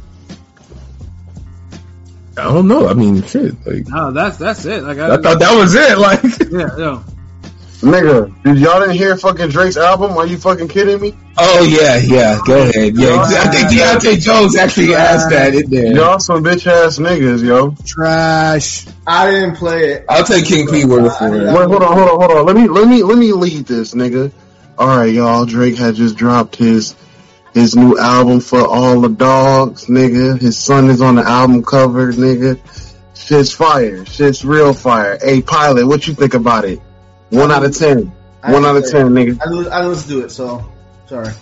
I 2.35 2.43
don't 2.45 2.67
know. 2.67 2.87
I 2.87 2.95
mean, 2.95 3.21
shit. 3.23 3.53
Like 3.65 3.87
No, 3.87 4.11
that's 4.11 4.37
that's 4.37 4.65
it. 4.65 4.83
Like 4.83 4.97
I, 4.97 5.13
I 5.13 5.17
thought 5.21 5.39
that 5.39 5.55
was 5.55 5.75
it. 5.75 5.97
Like 5.99 6.23
yeah, 6.51 6.77
yeah. 6.77 7.03
Nigga, 7.83 8.43
did 8.43 8.59
y'all 8.59 8.79
didn't 8.79 8.95
hear 8.95 9.17
fucking 9.17 9.49
Drake's 9.49 9.75
album? 9.75 10.11
Are 10.17 10.25
you 10.25 10.37
fucking 10.37 10.69
kidding 10.69 11.01
me? 11.01 11.13
oh 11.37 11.63
yeah, 11.63 11.97
yeah. 11.97 12.39
Go 12.45 12.61
ahead. 12.61 12.95
Yeah, 12.95 13.17
I 13.19 13.49
think 13.49 13.67
Deontay 13.67 14.21
Jones 14.21 14.55
actually 14.55 14.95
asked 14.95 15.29
that 15.31 15.53
in 15.53 15.69
there. 15.69 15.93
Y'all 15.93 16.19
some 16.19 16.43
bitch 16.45 16.65
ass 16.65 16.97
niggas, 16.97 17.43
yo. 17.43 17.75
Trash. 17.85 18.87
I 19.05 19.29
didn't 19.29 19.57
play 19.57 19.91
it. 19.91 20.05
I'll 20.07 20.23
take 20.23 20.45
King 20.45 20.67
P 20.69 20.85
word 20.85 21.11
for 21.11 21.35
it. 21.35 21.45
Wait, 21.45 21.53
hold 21.53 21.83
on, 21.83 21.97
hold 21.97 22.09
on, 22.09 22.19
hold 22.19 22.31
on. 22.31 22.45
Let 22.45 22.55
me 22.55 22.69
let 22.69 22.87
me 22.87 23.03
let 23.03 23.17
me 23.17 23.33
lead 23.33 23.65
this, 23.65 23.93
nigga. 23.93 24.31
All 24.77 24.87
right, 24.87 25.13
y'all. 25.13 25.45
Drake 25.45 25.75
had 25.75 25.95
just 25.95 26.15
dropped 26.15 26.55
his 26.55 26.95
his 27.53 27.75
new 27.75 27.97
album 27.97 28.39
for 28.39 28.65
all 28.65 29.01
the 29.01 29.09
dogs, 29.09 29.87
nigga. 29.87 30.39
His 30.39 30.57
son 30.57 30.89
is 30.89 31.01
on 31.01 31.15
the 31.15 31.23
album 31.23 31.63
cover, 31.63 32.13
nigga. 32.13 32.59
Shit's 33.13 33.51
fire. 33.51 34.05
Shit's 34.05 34.45
real 34.45 34.73
fire. 34.73 35.17
Hey, 35.21 35.41
pilot, 35.41 35.85
what 35.85 36.07
you 36.07 36.13
think 36.13 36.33
about 36.33 36.63
it? 36.63 36.81
One 37.33 37.51
out 37.51 37.65
of 37.65 37.75
ten. 37.75 38.11
One 38.41 38.65
out 38.65 38.75
of 38.75 38.89
ten, 38.89 39.09
nigga. 39.09 39.41
I 39.41 39.49
didn't, 39.49 39.71
I 39.71 39.77
didn't 39.77 39.89
listen 39.89 40.09
to 40.11 40.25
it, 40.25 40.29
so 40.29 40.71
sorry. 41.07 41.33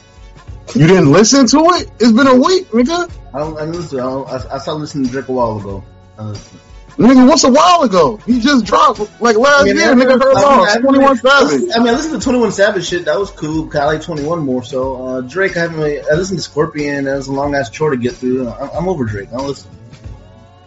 You 0.76 0.88
didn't 0.88 1.12
listen 1.12 1.48
to 1.48 1.58
it? 1.76 1.92
It's 2.00 2.12
been 2.12 2.28
a 2.28 2.36
week, 2.36 2.68
nigga. 2.70 3.12
I 3.34 3.40
don't. 3.40 3.58
I 3.58 3.62
didn't 3.62 3.76
listen 3.76 3.98
to 3.98 4.04
it. 4.04 4.08
I, 4.08 4.12
don't, 4.12 4.30
I, 4.30 4.56
I 4.56 4.58
started 4.60 4.80
listening 4.80 5.06
to 5.06 5.12
Drake 5.12 5.28
a 5.28 5.32
while 5.32 5.60
ago. 5.60 5.84
Nigga, 6.98 7.28
what's 7.28 7.44
a 7.44 7.52
while 7.52 7.82
ago? 7.82 8.18
He 8.18 8.40
just 8.40 8.66
dropped 8.66 9.00
like 9.22 9.38
last 9.38 9.66
year. 9.66 9.76
Nigga, 9.76 10.22
heard 10.22 10.36
I 10.36 10.42
lost. 10.42 10.80
Twenty 10.82 11.00
one 11.00 11.18
Savage. 11.18 11.70
I 11.74 11.80
mean, 11.80 11.88
I 11.88 11.92
listened 11.94 12.22
to 12.22 12.24
Twenty 12.24 12.40
One 12.40 12.52
Savage 12.52 12.86
shit. 12.86 13.06
That 13.06 13.18
was 13.20 13.32
cool. 13.32 13.70
I 13.76 13.86
like 13.86 14.02
Twenty 14.02 14.24
One 14.24 14.46
more. 14.46 14.64
So 14.64 15.06
uh, 15.06 15.22
Drake, 15.22 15.58
I 15.58 15.62
haven't. 15.62 15.78
Really, 15.78 16.00
I 16.00 16.14
listened 16.14 16.40
to 16.40 16.44
Scorpion. 16.44 17.06
That 17.06 17.16
was 17.16 17.28
a 17.28 17.34
long 17.34 17.56
ass 17.56 17.70
chore 17.70 17.90
to 17.90 17.98
get 17.98 18.14
through. 18.14 18.50
I'm, 18.50 18.70
I'm 18.70 18.88
over 18.90 19.06
Drake. 19.06 19.30
I'll 19.34 19.48
listen. 19.48 19.72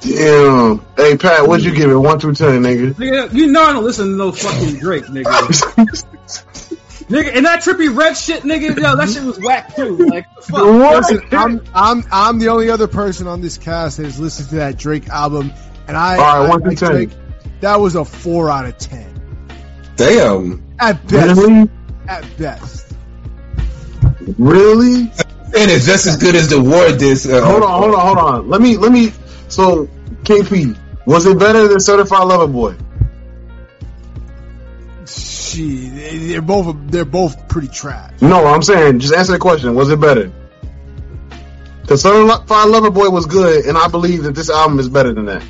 Damn. 0.04 0.84
Hey, 0.96 1.16
Pat, 1.16 1.46
what'd 1.48 1.64
you 1.64 1.74
give 1.74 1.90
it? 1.90 1.94
One 1.96 2.18
through 2.20 2.34
ten, 2.34 2.62
nigga. 2.62 2.92
Nigga, 2.94 3.32
you 3.32 3.46
know 3.48 3.62
I 3.62 3.72
don't 3.72 3.84
listen 3.84 4.10
to 4.10 4.16
no 4.16 4.32
fucking 4.32 4.78
Drake, 4.78 5.04
nigga. 5.04 5.24
nigga, 7.08 7.36
and 7.36 7.46
that 7.46 7.62
Trippie 7.62 7.94
Redd 7.96 8.16
shit, 8.16 8.42
nigga, 8.42 8.76
yo, 8.76 8.96
that 8.96 9.08
shit 9.08 9.22
was 9.24 9.38
whack 9.40 9.74
too. 9.74 9.96
Like, 9.96 10.26
fuck. 10.42 10.62
Listen, 10.62 11.22
I'm 11.32 11.62
I'm 11.74 12.04
I'm 12.12 12.38
the 12.38 12.48
only 12.48 12.70
other 12.70 12.86
person 12.86 13.26
on 13.26 13.40
this 13.40 13.56
cast 13.58 13.96
that 13.96 14.04
has 14.04 14.20
listened 14.20 14.50
to 14.50 14.56
that 14.56 14.76
Drake 14.76 15.08
album, 15.08 15.52
and 15.88 15.96
I, 15.96 16.16
All 16.16 16.20
right, 16.20 16.46
I 16.46 16.48
one 16.48 16.62
through 16.62 16.76
10. 16.76 16.90
Drake. 16.90 17.10
That 17.60 17.80
was 17.80 17.94
a 17.96 18.04
four 18.04 18.50
out 18.50 18.66
of 18.66 18.76
ten 18.76 19.10
Damn. 19.96 20.62
at 20.78 21.06
best. 21.08 21.40
Really? 21.40 21.70
At 22.08 22.36
best. 22.36 22.92
Really? 24.38 25.00
And 25.56 25.70
it's 25.70 25.86
just 25.86 26.06
as 26.06 26.16
good 26.16 26.34
as 26.34 26.50
the 26.50 26.60
war 26.60 26.88
disc. 26.96 27.28
Uh, 27.28 27.40
Hold 27.44 27.62
on, 27.62 27.82
hold 27.82 27.94
on, 27.94 28.00
hold 28.00 28.18
on. 28.18 28.48
Let 28.50 28.60
me, 28.60 28.76
let 28.76 28.90
me. 28.90 29.12
So, 29.48 29.88
KP, 30.24 30.76
was 31.06 31.26
it 31.26 31.38
better 31.38 31.68
than 31.68 31.80
Certified 31.80 32.26
Lover 32.26 32.46
Boy? 32.46 32.74
She, 35.06 35.88
they- 35.88 36.18
they're 36.28 36.42
both 36.42 36.76
they're 36.90 37.04
both 37.04 37.48
pretty 37.48 37.68
trash. 37.68 38.20
No, 38.20 38.46
I'm 38.46 38.62
saying, 38.62 39.00
just 39.00 39.14
answer 39.14 39.32
the 39.32 39.38
question. 39.38 39.74
Was 39.74 39.90
it 39.90 40.00
better? 40.00 40.32
Because 41.82 42.02
Certified 42.02 42.68
Lover 42.68 42.90
Boy 42.90 43.10
was 43.10 43.26
good, 43.26 43.66
and 43.66 43.76
I 43.76 43.88
believe 43.88 44.22
that 44.24 44.34
this 44.34 44.48
album 44.50 44.78
is 44.78 44.88
better 44.88 45.12
than 45.12 45.26
that. 45.26 45.44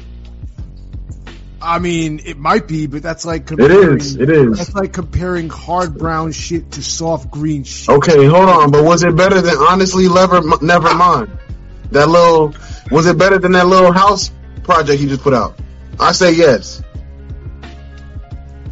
I 1.62 1.78
mean, 1.78 2.20
it 2.26 2.36
might 2.36 2.68
be, 2.68 2.86
but 2.88 3.02
that's 3.02 3.24
like 3.24 3.42
It 3.42 3.56
comparing, 3.56 3.96
is. 3.98 4.16
It 4.16 4.28
is. 4.28 4.58
That's 4.58 4.74
like 4.74 4.92
comparing 4.92 5.48
hard 5.48 5.96
brown 5.96 6.32
shit 6.32 6.72
to 6.72 6.82
soft 6.82 7.30
green 7.30 7.64
shit. 7.64 7.88
Okay, 7.88 8.26
hold 8.26 8.50
on. 8.50 8.70
But 8.70 8.84
was 8.84 9.02
it 9.02 9.16
better 9.16 9.40
than 9.40 9.56
Honestly 9.56 10.06
Never, 10.08 10.42
Never 10.60 10.92
Mind? 10.94 11.30
That 11.92 12.08
little, 12.08 12.54
was 12.90 13.06
it 13.06 13.16
better 13.16 13.38
than 13.38 13.52
that 13.52 13.66
little 13.66 13.92
house 13.92 14.30
project 14.64 15.00
he 15.00 15.06
just 15.06 15.22
put 15.22 15.34
out? 15.34 15.58
I 16.00 16.12
say 16.12 16.32
yes. 16.32 16.82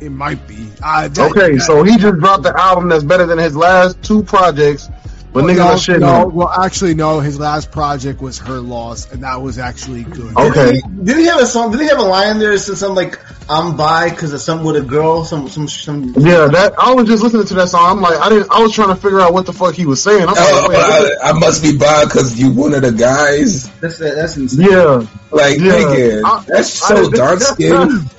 It 0.00 0.10
might 0.10 0.46
be. 0.48 0.68
Uh, 0.82 1.06
that- 1.08 1.30
Okay, 1.30 1.56
that- 1.56 1.62
so 1.62 1.84
he 1.84 1.96
just 1.96 2.18
dropped 2.18 2.42
the 2.42 2.58
album 2.60 2.88
that's 2.88 3.04
better 3.04 3.24
than 3.26 3.38
his 3.38 3.54
last 3.54 4.02
two 4.02 4.22
projects, 4.24 4.88
but 5.32 5.44
niggas 5.44 5.56
no, 5.56 5.62
are 5.68 5.74
shitting 5.76 6.00
no, 6.00 6.06
on. 6.26 6.34
well, 6.34 6.48
actually, 6.48 6.94
no. 6.94 7.20
His 7.20 7.38
last 7.38 7.70
project 7.70 8.20
was 8.20 8.38
Her 8.38 8.60
Loss, 8.60 9.12
and 9.12 9.22
that 9.22 9.40
was 9.40 9.58
actually 9.58 10.04
good. 10.04 10.36
Okay. 10.36 10.72
Did 10.72 10.74
he, 10.84 11.04
did 11.04 11.16
he 11.18 11.24
have 11.26 11.40
a 11.40 11.46
song? 11.46 11.70
Did 11.72 11.80
he 11.80 11.86
have 11.88 11.98
a 11.98 12.02
line 12.02 12.38
there? 12.38 12.56
Said 12.58 12.76
something 12.76 12.96
like 13.06 13.18
"I'm 13.48 13.76
by 13.76 14.10
because 14.10 14.32
of 14.34 14.40
something 14.40 14.66
with 14.66 14.76
a 14.76 14.82
girl." 14.86 15.24
Some 15.24 15.48
some 15.48 15.68
some. 15.68 16.14
Yeah, 16.18 16.48
that 16.48 16.74
I 16.78 16.92
was 16.94 17.06
just 17.08 17.22
listening 17.22 17.46
to 17.46 17.54
that 17.54 17.68
song. 17.70 17.96
I'm 17.96 18.00
like, 18.02 18.18
I 18.20 18.28
didn't. 18.28 18.50
I 18.52 18.60
was 18.60 18.72
trying 18.74 18.88
to 18.88 18.96
figure 18.96 19.20
out 19.20 19.32
what 19.32 19.46
the 19.46 19.52
fuck 19.52 19.74
he 19.74 19.86
was 19.86 20.02
saying. 20.02 20.22
I'm 20.28 20.34
Oh, 20.36 20.58
like, 20.60 20.68
wait, 20.68 20.76
what 20.76 21.24
I, 21.24 21.30
I 21.30 21.32
must 21.32 21.62
be 21.62 21.78
by 21.78 22.04
because 22.04 22.38
you 22.38 22.52
one 22.52 22.74
of 22.74 22.82
the 22.82 22.92
guys. 22.92 23.70
That's 23.80 23.98
that's 23.98 24.34
the- 24.34 24.42
insane. 24.42 24.66
yeah, 24.70 25.06
Like, 25.30 25.58
Yeah. 25.58 25.72
nigga, 25.72 26.22
I- 26.24 26.44
that's 26.46 26.68
so 26.70 27.06
that- 27.06 27.12
dark 27.16 27.38
that's 27.38 27.52
skinned. 27.52 28.10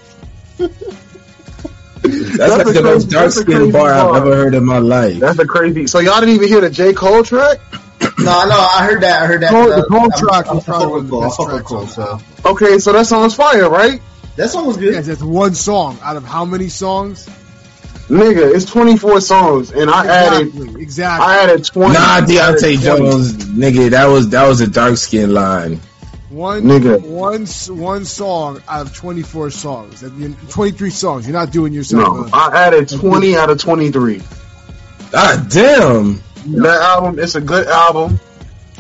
That's, 2.38 2.52
That's 2.56 2.66
like 2.66 2.76
a 2.76 2.82
the 2.82 2.84
most 2.84 3.06
dark 3.10 3.32
skinned 3.32 3.48
crazy 3.48 3.72
bar 3.72 3.92
I've 3.94 4.16
ever 4.16 4.36
heard 4.36 4.56
in 4.56 4.66
my 4.66 4.80
life. 4.80 5.20
that's 5.20 5.40
a 5.40 5.46
crazy. 5.46 5.88
So 5.88 6.00
y'all 6.00 6.20
didn't 6.20 6.36
even 6.36 6.48
hear 6.48 6.62
the 6.62 6.70
J 6.70 6.94
Cole 6.94 7.24
track? 7.24 7.60
No, 8.20 8.46
no, 8.48 8.56
I 8.56 8.86
heard 8.86 9.02
that. 9.02 9.24
I 9.24 9.26
heard 9.26 9.42
that. 9.42 9.50
Cole- 9.50 9.72
Uh, 9.72 9.76
the 9.78 9.84
Cole 9.86 10.00
I'm- 10.02 10.12
track 10.18 10.46
I'm- 10.48 10.56
was 10.58 10.68
I'm 10.68 10.74
probably 10.74 10.86
fuck 10.86 10.92
one 10.92 10.94
with 10.94 11.04
of 11.04 11.10
the 11.10 11.20
best 11.22 11.38
fuck 11.38 11.48
with 11.48 11.68
tracks 11.68 11.96
Cole. 11.96 12.20
So 12.44 12.50
Okay, 12.52 12.80
so 12.80 12.92
that 12.94 13.08
song's 13.08 13.34
fire, 13.34 13.70
right? 13.70 14.02
that 14.36 14.50
song 14.50 14.68
was 14.68 14.78
good. 14.78 14.94
Yes, 14.94 15.08
that's 15.08 15.22
one 15.24 15.54
song 15.56 15.98
out 16.04 16.16
of 16.18 16.24
how 16.26 16.44
many 16.46 16.68
songs? 16.70 17.28
Nigga, 18.10 18.54
it's 18.54 18.66
24 18.66 19.22
songs, 19.22 19.72
and 19.72 19.90
I 19.90 20.06
added, 20.06 20.48
Exactly. 20.48 20.82
Exactly. 20.82 21.26
I 21.26 21.44
added 21.44 21.66
20. 21.66 21.94
Nah, 21.94 22.00
I 22.00 22.18
added 22.18 22.30
Deontay 22.30 22.60
20. 22.60 22.78
Jones, 22.78 23.34
nigga, 23.46 23.90
that 23.92 24.06
was 24.08 24.30
that 24.30 24.48
was 24.48 24.60
a 24.62 24.68
dark 24.68 24.98
skin 24.98 25.34
line. 25.34 25.80
One, 26.34 26.64
Nigga. 26.64 27.00
one, 27.02 27.44
s- 27.44 27.70
one 27.70 28.06
song 28.06 28.60
out 28.68 28.88
of 28.88 28.96
24 28.96 29.52
songs. 29.52 30.04
23 30.50 30.90
songs. 30.90 31.28
You're 31.28 31.34
not 31.34 31.52
doing 31.52 31.74
yourself. 31.74 32.08
No, 32.18 32.24
a- 32.26 32.30
I 32.36 32.66
added 32.68 32.90
20 32.90 33.36
out 33.38 33.52
of 33.52 33.60
23. 33.60 34.20
Ah, 35.14 35.46
damn. 35.48 36.22
That 36.48 36.82
album, 36.82 37.20
it's 37.20 37.36
a 37.36 37.42
good 37.42 37.68
album. 37.68 38.20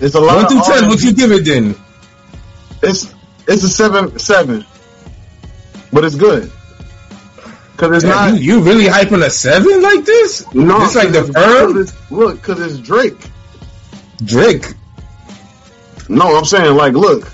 It's 0.01 0.15
a 0.15 0.19
lot 0.19 0.35
One 0.37 0.45
of 0.45 0.51
through 0.51 0.61
ten, 0.61 0.83
R&B. 0.83 0.87
what 0.87 1.01
you 1.03 1.13
give 1.13 1.31
it 1.31 1.45
then? 1.45 1.75
It's 2.81 3.13
it's 3.47 3.63
a 3.63 3.69
seven 3.69 4.17
seven, 4.19 4.65
but 5.93 6.03
it's 6.03 6.15
good 6.15 6.51
because 7.73 7.97
it's 7.97 8.03
Damn, 8.03 8.33
not. 8.33 8.41
you, 8.41 8.55
you 8.57 8.63
really 8.63 8.85
hyping 8.85 9.23
a 9.23 9.29
seven 9.29 9.81
like 9.81 10.03
this? 10.03 10.43
no, 10.53 10.83
It's 10.83 10.95
like 10.95 11.11
the 11.11 11.23
firm 11.23 11.85
Look, 12.17 12.41
because 12.41 12.59
it's 12.59 12.79
Drake. 12.79 13.15
Drake. 14.25 14.73
No, 16.09 16.35
I'm 16.35 16.45
saying 16.45 16.75
like, 16.75 16.93
look, 16.93 17.31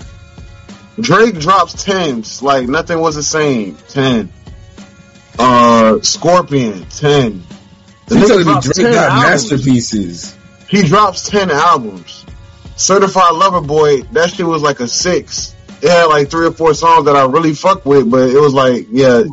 Drake 1.00 1.38
drops 1.38 1.84
tens 1.84 2.42
like 2.42 2.68
nothing 2.68 3.00
was 3.00 3.14
the 3.16 3.22
same. 3.22 3.76
Ten. 3.88 4.32
Uh, 5.38 6.00
Scorpion 6.02 6.84
ten. 6.90 7.42
The 8.06 8.18
You 8.18 8.26
telling 8.26 8.46
me 8.46 8.60
Drake 8.60 8.94
got 8.94 9.10
albums. 9.10 9.50
masterpieces? 9.50 10.36
He 10.68 10.82
drops 10.82 11.28
ten 11.28 11.50
albums. 11.50 12.24
Certified 12.76 13.34
Lover 13.34 13.60
Boy, 13.60 14.02
that 14.12 14.30
shit 14.30 14.46
was 14.46 14.62
like 14.62 14.80
a 14.80 14.88
six. 14.88 15.54
It 15.82 15.88
had 15.90 16.04
like 16.06 16.30
three 16.30 16.46
or 16.46 16.52
four 16.52 16.74
songs 16.74 17.06
that 17.06 17.16
I 17.16 17.24
really 17.26 17.54
fuck 17.54 17.84
with, 17.86 18.10
but 18.10 18.28
it 18.30 18.40
was 18.40 18.52
like, 18.54 18.86
yeah, 18.90 19.24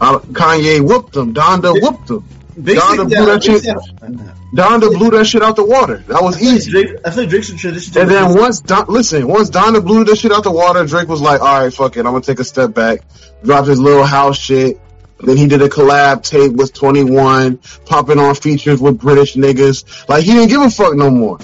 uh, 0.00 0.18
Kanye 0.18 0.86
whooped 0.86 1.16
him. 1.16 1.32
Donda 1.34 1.80
whooped 1.80 2.10
him. 2.10 2.24
Basically, 2.62 2.98
Donda 2.98 3.08
blew 3.08 3.26
that 3.26 3.42
shit. 3.42 3.62
basically- 3.64 4.18
Donda 4.54 4.92
blew 4.96 5.10
that 5.10 5.24
shit 5.26 5.42
out 5.42 5.56
the 5.56 5.64
water. 5.64 6.04
That 6.06 6.22
was 6.22 6.36
I 6.36 6.40
easy. 6.40 6.70
Drake, 6.70 6.96
I 7.04 7.10
feel 7.10 7.24
like 7.24 7.30
Drake 7.30 7.44
should 7.44 7.58
transition. 7.58 8.00
And 8.00 8.10
then 8.10 8.34
once 8.34 8.60
Don, 8.60 8.86
listen, 8.88 9.26
once 9.26 9.50
Donda 9.50 9.84
blew 9.84 10.04
that 10.04 10.16
shit 10.16 10.30
out 10.32 10.44
the 10.44 10.52
water, 10.52 10.84
Drake 10.86 11.08
was 11.08 11.20
like, 11.20 11.40
"All 11.40 11.62
right, 11.62 11.74
fuck 11.74 11.96
it, 11.96 12.00
I'm 12.00 12.12
gonna 12.12 12.20
take 12.20 12.38
a 12.40 12.44
step 12.44 12.72
back." 12.74 13.00
Dropped 13.44 13.66
his 13.68 13.80
little 13.80 14.04
house 14.04 14.38
shit. 14.38 14.80
Then 15.20 15.36
he 15.36 15.46
did 15.46 15.62
a 15.62 15.68
collab 15.68 16.22
tape 16.22 16.52
with 16.52 16.72
21, 16.72 17.58
popping 17.86 18.18
on 18.18 18.34
features 18.34 18.80
with 18.80 18.98
British 18.98 19.34
niggas. 19.34 20.08
Like 20.08 20.24
he 20.24 20.32
didn't 20.32 20.48
give 20.48 20.60
a 20.60 20.70
fuck 20.70 20.94
no 20.94 21.10
more, 21.10 21.38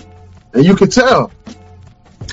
and 0.53 0.65
you 0.65 0.77
could 0.77 0.93
tell. 0.93 1.33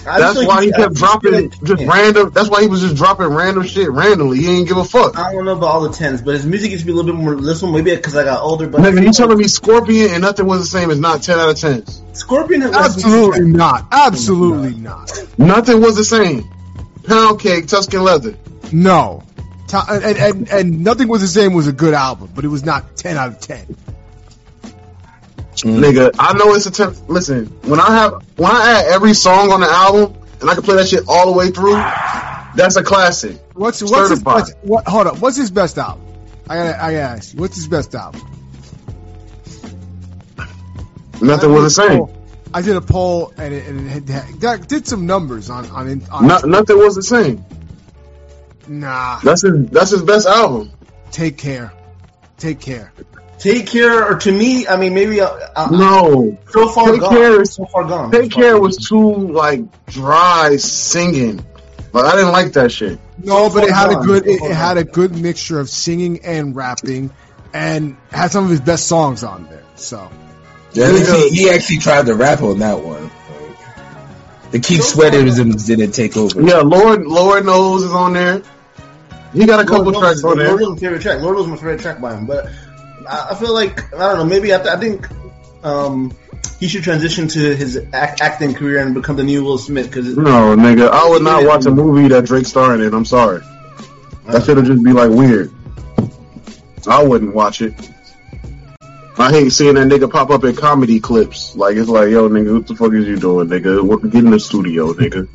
I 0.05 0.19
That's 0.19 0.45
why 0.45 0.65
he 0.65 0.71
kept 0.71 0.95
dropping 0.95 1.49
just 1.63 1.81
yeah. 1.81 1.91
random. 1.91 2.31
That's 2.31 2.49
why 2.49 2.61
he 2.61 2.67
was 2.67 2.81
just 2.81 2.95
dropping 2.95 3.27
random 3.27 3.65
shit 3.65 3.89
randomly. 3.89 4.39
He 4.39 4.45
didn't 4.45 4.67
give 4.67 4.77
a 4.77 4.83
fuck. 4.83 5.17
I 5.17 5.33
don't 5.33 5.45
know 5.45 5.53
about 5.53 5.67
all 5.67 5.81
the 5.81 5.93
tens, 5.93 6.21
but 6.21 6.35
his 6.35 6.45
music 6.45 6.71
used 6.71 6.81
to 6.81 6.85
be 6.85 6.91
a 6.91 6.95
little 6.95 7.11
bit 7.11 7.19
more 7.19 7.35
listenable. 7.35 7.73
Maybe 7.73 7.95
because 7.95 8.15
I 8.15 8.23
got 8.23 8.41
older. 8.41 8.67
But 8.67 8.81
Nigga, 8.81 9.03
you 9.03 9.11
telling 9.11 9.37
me 9.37 9.47
Scorpion 9.47 10.11
and 10.11 10.21
nothing 10.21 10.45
was 10.45 10.59
the 10.59 10.65
same 10.65 10.91
is 10.91 10.99
not 10.99 11.23
10 11.23 11.39
out 11.39 11.49
of 11.49 11.57
10. 11.57 11.85
Scorpion 12.13 12.61
has 12.61 12.75
Absolutely 12.75 13.45
not. 13.45 13.87
Absolutely 13.91 14.75
not. 14.75 15.11
Nothing 15.37 15.81
was 15.81 15.95
the 15.95 16.03
same. 16.03 16.43
Pound 17.03 17.39
cake, 17.39 17.67
Tuscan 17.67 18.03
leather. 18.03 18.37
No. 18.71 19.23
And, 19.73 20.03
and, 20.03 20.17
and, 20.17 20.49
and 20.49 20.83
Nothing 20.83 21.09
Was 21.09 21.21
the 21.21 21.27
Same 21.27 21.53
was 21.53 21.67
a 21.67 21.73
good 21.73 21.93
album, 21.93 22.31
but 22.33 22.45
it 22.45 22.47
was 22.47 22.63
not 22.63 22.95
10 22.95 23.17
out 23.17 23.27
of 23.29 23.39
10. 25.57 25.71
Nigga, 25.81 26.11
I 26.19 26.33
know 26.33 26.53
it's 26.53 26.65
a 26.65 26.71
ten. 26.71 26.95
Listen, 27.07 27.45
when 27.63 27.79
I 27.79 27.91
have 27.95 28.23
when 28.37 28.51
I 28.51 28.79
add 28.79 28.85
every 28.93 29.13
song 29.13 29.51
on 29.51 29.59
the 29.61 29.67
album 29.69 30.15
and 30.41 30.49
I 30.49 30.53
can 30.53 30.63
play 30.63 30.75
that 30.75 30.87
shit 30.87 31.03
all 31.07 31.25
the 31.31 31.37
way 31.37 31.49
through, 31.49 31.73
that's 32.55 32.75
a 32.75 32.83
classic. 32.83 33.37
What's, 33.53 33.81
what's 33.81 34.09
his 34.11 34.23
best, 34.23 34.55
what, 34.61 34.87
hold 34.87 35.07
up. 35.07 35.19
What's 35.19 35.35
his 35.37 35.49
best 35.51 35.77
album? 35.77 36.03
I 36.49 36.55
gotta, 36.55 36.83
I 36.83 36.91
gotta 36.93 36.99
ask 37.17 37.33
you. 37.33 37.39
What's 37.39 37.55
his 37.55 37.67
best 37.67 37.93
album? 37.95 38.21
Nothing 41.21 41.51
was 41.51 41.63
the 41.63 41.69
same. 41.69 42.05
I 42.53 42.61
did 42.61 42.75
a 42.75 42.81
poll 42.81 43.33
and 43.37 43.53
it, 43.53 43.67
and 43.67 43.87
it 43.87 43.89
had, 43.89 44.09
had- 44.09 44.39
got- 44.39 44.67
did 44.67 44.87
some 44.87 45.05
numbers 45.05 45.49
on, 45.49 45.65
on, 45.71 46.01
on 46.11 46.27
No, 46.27 46.37
nothing 46.39 46.77
was 46.77 46.95
the 46.95 47.03
same. 47.03 47.43
nah, 48.67 49.19
That's 49.19 49.41
his. 49.41 49.65
That's 49.69 49.91
his 49.91 50.03
best 50.03 50.27
album. 50.27 50.71
take 51.11 51.37
care. 51.37 51.73
Take 52.37 52.59
care. 52.59 52.93
Take 53.39 53.67
care, 53.67 54.03
or 54.11 54.17
to 54.17 54.31
me, 54.31 54.67
I 54.67 54.77
mean, 54.77 54.93
maybe 54.95 55.21
uh, 55.21 55.27
uh, 55.55 55.67
No, 55.71 56.37
so 56.49 56.69
far 56.69 56.91
Take 56.91 57.01
gone. 57.01 57.09
Care 57.15 57.41
is- 57.41 57.53
so 57.53 57.65
far 57.65 57.83
gone. 57.83 58.11
Take 58.11 58.31
Care 58.31 58.59
was 58.59 58.77
too 58.77 59.13
like 59.13 59.85
dry 59.85 60.55
singing. 60.57 61.45
Like 61.93 62.05
I 62.05 62.15
didn't 62.15 62.31
like 62.31 62.53
that 62.53 62.71
shit. 62.71 62.99
No, 63.23 63.49
but 63.49 63.63
it 63.63 63.71
had 63.71 63.91
a 63.91 63.95
good, 63.95 64.27
it, 64.27 64.41
it 64.41 64.51
had 64.53 64.77
a 64.77 64.83
good 64.83 65.15
mixture 65.15 65.59
of 65.59 65.69
singing 65.69 66.23
and 66.25 66.55
rapping 66.55 67.11
and 67.53 67.95
had 68.11 68.31
some 68.31 68.43
of 68.43 68.49
his 68.49 68.61
best 68.61 68.87
songs 68.87 69.23
on 69.23 69.47
there. 69.49 69.63
So, 69.75 70.09
Yeah, 70.73 70.91
he, 70.91 71.29
he 71.29 71.49
actually 71.49 71.77
tried 71.77 72.07
to 72.07 72.15
rap 72.15 72.41
on 72.41 72.59
that 72.59 72.83
one. 72.83 73.09
The 74.51 74.59
Keith 74.59 74.83
Sweaterisms 74.83 75.65
didn't 75.65 75.91
take 75.91 76.15
over. 76.17 76.41
Yeah, 76.41 76.59
Lord, 76.59 77.05
Lord 77.05 77.45
knows 77.45 77.83
is 77.83 77.91
on 77.91 78.13
there. 78.13 78.41
He 79.33 79.45
got 79.45 79.59
a 79.59 79.67
couple 79.67 79.91
Lord 79.91 79.97
tracks 80.03 80.23
knows, 80.23 80.31
on 80.33 80.37
there. 80.37 80.47
Lord 80.49 80.61
knows 80.61 80.69
my 80.69 80.79
favorite 80.79 81.01
track. 81.01 81.21
Lord 81.21 81.37
knows 81.37 81.47
my 81.47 81.55
favorite 81.55 81.81
track 81.81 81.99
by 81.99 82.15
him, 82.15 82.25
but 82.25 82.49
I, 83.31 83.35
feel 83.35 83.53
like 83.53 83.93
I 83.93 84.07
don't 84.09 84.17
know. 84.17 84.25
Maybe 84.25 84.53
I, 84.53 84.57
th- 84.57 84.69
I 84.69 84.77
think 84.77 85.07
um, 85.63 86.11
he 86.59 86.67
should 86.67 86.83
transition 86.83 87.27
to 87.29 87.55
his 87.55 87.77
act- 87.93 88.21
acting 88.21 88.53
career 88.53 88.79
and 88.79 88.93
become 88.93 89.15
the 89.15 89.23
new 89.23 89.43
Will 89.43 89.57
Smith 89.57 89.87
because 89.87 90.15
No, 90.17 90.55
nigga, 90.55 90.89
I 90.89 91.09
would 91.09 91.21
not 91.21 91.45
watch 91.45 91.65
a 91.65 91.71
movie 91.71 92.07
that 92.09 92.25
Drake 92.25 92.45
starring 92.45 92.81
in. 92.81 92.93
I'm 92.93 93.05
sorry. 93.05 93.41
That 94.25 94.43
should 94.43 94.63
just 94.65 94.83
be 94.83 94.91
like 94.91 95.09
weird. 95.09 95.51
I 96.87 97.03
wouldn't 97.03 97.33
watch 97.33 97.61
it. 97.61 97.73
I 99.19 99.31
hate 99.31 99.49
seeing 99.49 99.75
that 99.75 99.87
nigga 99.87 100.11
pop 100.11 100.29
up 100.29 100.43
in 100.43 100.55
comedy 100.55 100.99
clips. 100.99 101.55
Like 101.55 101.75
it's 101.75 101.89
like, 101.89 102.09
yo, 102.09 102.29
nigga, 102.29 102.53
what 102.53 102.67
the 102.67 102.75
fuck 102.75 102.93
is 102.93 103.07
you 103.07 103.17
doing, 103.17 103.47
nigga? 103.47 103.81
What- 103.81 104.03
Get 104.09 104.23
in 104.23 104.31
the 104.31 104.39
studio, 104.39 104.93
nigga. 104.93 105.27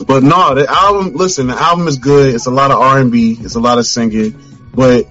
but 0.06 0.22
no, 0.22 0.54
the 0.54 0.66
album. 0.70 1.14
Listen, 1.14 1.46
the 1.46 1.54
album 1.60 1.88
is 1.88 1.96
good. 1.98 2.34
It's 2.34 2.46
a 2.46 2.50
lot 2.50 2.70
of 2.70 2.78
R 2.78 2.98
and 2.98 3.10
B. 3.10 3.36
It's 3.40 3.54
a 3.54 3.60
lot 3.60 3.78
of 3.78 3.86
singing. 3.86 4.38
But 4.74 5.06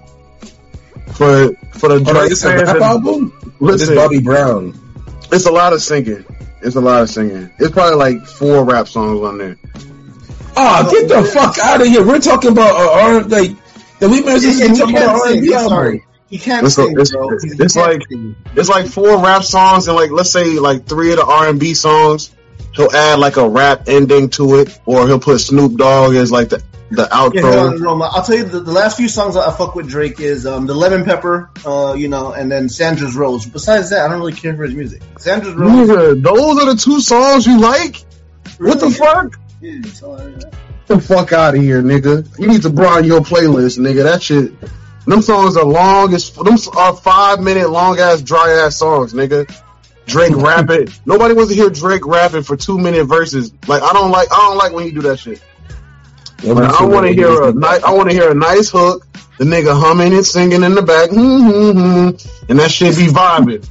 for 1.20 1.54
for 1.78 1.90
the 1.90 1.96
Hold 2.04 2.08
on, 2.08 2.14
Drake 2.16 2.32
it's 2.32 2.44
a 2.46 2.56
rap 2.56 2.78
album? 2.82 3.34
Or 3.60 3.72
This 3.74 3.82
listen, 3.82 3.96
Bobby 3.96 4.20
Brown. 4.22 4.74
it's 5.32 5.46
a 5.46 5.52
lot 5.52 5.74
of 5.74 5.82
singing. 5.82 6.26
It's 6.62 6.76
a 6.78 6.82
lot 6.82 7.02
of 7.04 7.10
singing. 7.10 7.50
It's 7.60 7.72
probably 7.72 7.96
like 7.98 8.26
four 8.26 8.64
rap 8.64 8.88
songs 8.88 9.22
on 9.22 9.38
there. 9.38 9.58
Oh, 10.56 10.90
get 10.92 11.08
the 11.08 11.24
fuck 11.24 11.58
out 11.60 11.82
of 11.82 11.88
here. 11.88 12.06
We're 12.06 12.20
talking 12.20 12.52
about 12.52 12.76
uh, 12.76 13.02
R 13.04 13.22
like 13.24 13.52
the 14.00 14.10
we 14.10 14.22
man 14.24 14.40
just 14.40 14.62
And 14.62 14.74
he 14.74 14.80
talking 14.80 14.96
can't 14.96 15.06
about 15.10 15.16
R 15.22 15.28
sing. 15.28 15.38
and 15.40 15.48
B 15.48 15.54
I'm 15.56 15.68
sorry. 15.70 16.06
He 16.30 16.38
can't 16.38 16.66
It's, 16.66 16.76
sing, 16.76 16.96
it's, 16.98 17.12
bro. 17.12 17.30
it's, 17.32 17.44
He 17.44 17.50
it's 17.52 17.74
can't 17.76 17.92
like 18.00 18.02
sing. 18.10 18.36
it's 18.56 18.70
like 18.70 18.88
four 18.88 19.22
rap 19.24 19.44
songs 19.44 19.88
and 19.88 19.96
like 19.96 20.12
let's 20.12 20.32
say 20.32 20.60
like 20.60 20.86
three 20.86 21.12
of 21.12 21.18
the 21.18 21.26
R 21.26 21.48
and 21.50 21.60
B 21.60 21.74
songs. 21.74 22.34
He'll 22.76 22.92
add 22.92 23.20
like 23.20 23.38
a 23.38 23.48
rap 23.50 23.84
ending 23.88 24.30
to 24.32 24.56
it, 24.60 24.80
or 24.86 25.08
he'll 25.08 25.20
put 25.20 25.40
Snoop 25.40 25.76
Dogg 25.78 26.14
as 26.16 26.32
like 26.32 26.50
the 26.50 26.64
the 26.92 27.04
Yeah, 27.04 27.18
hold 27.18 27.34
outro. 27.34 28.02
on, 28.02 28.02
I'll 28.02 28.24
tell 28.24 28.36
you 28.36 28.44
the, 28.46 28.60
the 28.62 28.72
last 28.72 28.98
few 28.98 29.08
songs 29.10 29.36
I 29.36 29.52
fuck 29.56 29.76
with 29.76 29.88
Drake 29.90 30.20
is 30.20 30.46
um, 30.46 30.66
the 30.66 30.74
Lemon 30.74 31.04
Pepper, 31.06 31.50
uh, 31.66 31.94
you 31.94 32.08
know, 32.08 32.32
and 32.34 32.52
then 32.52 32.70
Sandra's 32.70 33.16
Rose. 33.16 33.46
Besides 33.46 33.90
that, 33.92 34.06
I 34.06 34.08
don't 34.10 34.20
really 34.20 34.34
care 34.34 34.56
for 34.56 34.64
his 34.64 34.74
music. 34.76 35.02
Sandra's 35.18 35.56
Rose. 35.56 35.72
Nigga, 35.90 36.22
those 36.24 36.60
are 36.64 36.74
the 36.74 36.80
two 36.80 37.00
songs 37.02 37.46
you 37.46 37.60
like. 37.60 38.04
What 38.58 38.80
the 38.80 38.90
fuck? 38.92 39.40
Yeah, 39.62 39.80
uh, 40.08 40.28
Get 40.30 40.54
the 40.88 41.00
fuck 41.00 41.34
out 41.34 41.56
of 41.56 41.62
here, 41.62 41.82
nigga. 41.84 42.40
You 42.40 42.48
need 42.48 42.64
to 42.64 42.70
broaden 42.70 43.06
your 43.06 43.22
playlist, 43.22 43.78
nigga. 43.78 44.04
That 44.04 44.24
shit. 44.24 44.54
Them 45.06 45.22
songs 45.22 45.58
are 45.58 45.66
long 45.66 46.14
as 46.14 46.32
them 46.32 46.58
are 46.76 46.96
five 46.96 47.40
minute 47.40 47.70
long 47.70 48.00
ass 48.00 48.22
dry 48.22 48.52
ass 48.64 48.78
songs, 48.78 49.14
nigga. 49.14 49.50
Drake 50.06 50.36
rapping. 50.36 50.88
Nobody 51.06 51.34
wants 51.36 51.50
to 51.52 51.56
hear 51.56 51.70
Drake 51.70 52.06
rapping 52.06 52.44
for 52.44 52.58
two 52.58 52.78
minute 52.78 53.06
verses. 53.06 53.52
Like 53.68 53.82
I 53.84 53.94
don't 53.94 54.12
like 54.12 54.28
I 54.32 54.36
don't 54.38 54.58
like 54.58 54.74
when 54.74 54.86
you 54.86 54.92
do 54.92 55.02
that 55.04 55.18
shit. 55.20 55.42
I 56.46 56.86
want 56.86 57.08
to 57.08 57.14
hear 57.14 57.44
a 57.44 57.54
nice 57.54 57.84
I 57.84 57.92
want 57.94 58.10
to 58.10 58.16
hear 58.16 58.32
a 58.32 58.36
nice 58.36 58.70
hook. 58.70 59.06
The 59.38 59.46
nigga 59.46 59.80
humming 59.80 60.14
and 60.14 60.26
singing 60.26 60.64
in 60.64 60.76
the 60.76 60.82
back, 60.82 61.12
hmm, 61.12 61.48
hmm, 61.48 61.72
hmm, 61.72 62.50
and 62.50 62.60
that 62.60 62.72
shit 62.72 62.98
be 62.98 63.08
vibing. 63.08 63.66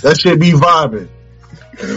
That 0.00 0.18
shit 0.18 0.40
be 0.40 0.52
vibing. 0.52 1.08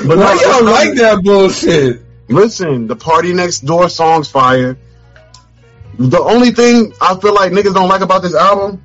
But 0.05 0.17
Why 0.17 0.35
no, 0.35 0.41
y'all 0.41 0.65
like 0.65 0.95
that 0.95 1.21
bullshit? 1.23 2.01
Listen, 2.27 2.88
the 2.88 2.97
party 2.97 3.34
next 3.34 3.61
door 3.61 3.88
song's 3.88 4.30
fire. 4.30 4.77
The 5.97 6.19
only 6.19 6.51
thing 6.51 6.93
I 7.01 7.17
feel 7.17 7.34
like 7.34 7.53
niggas 7.53 7.73
don't 7.73 7.88
like 7.88 8.01
about 8.01 8.21
this 8.21 8.35
album, 8.35 8.84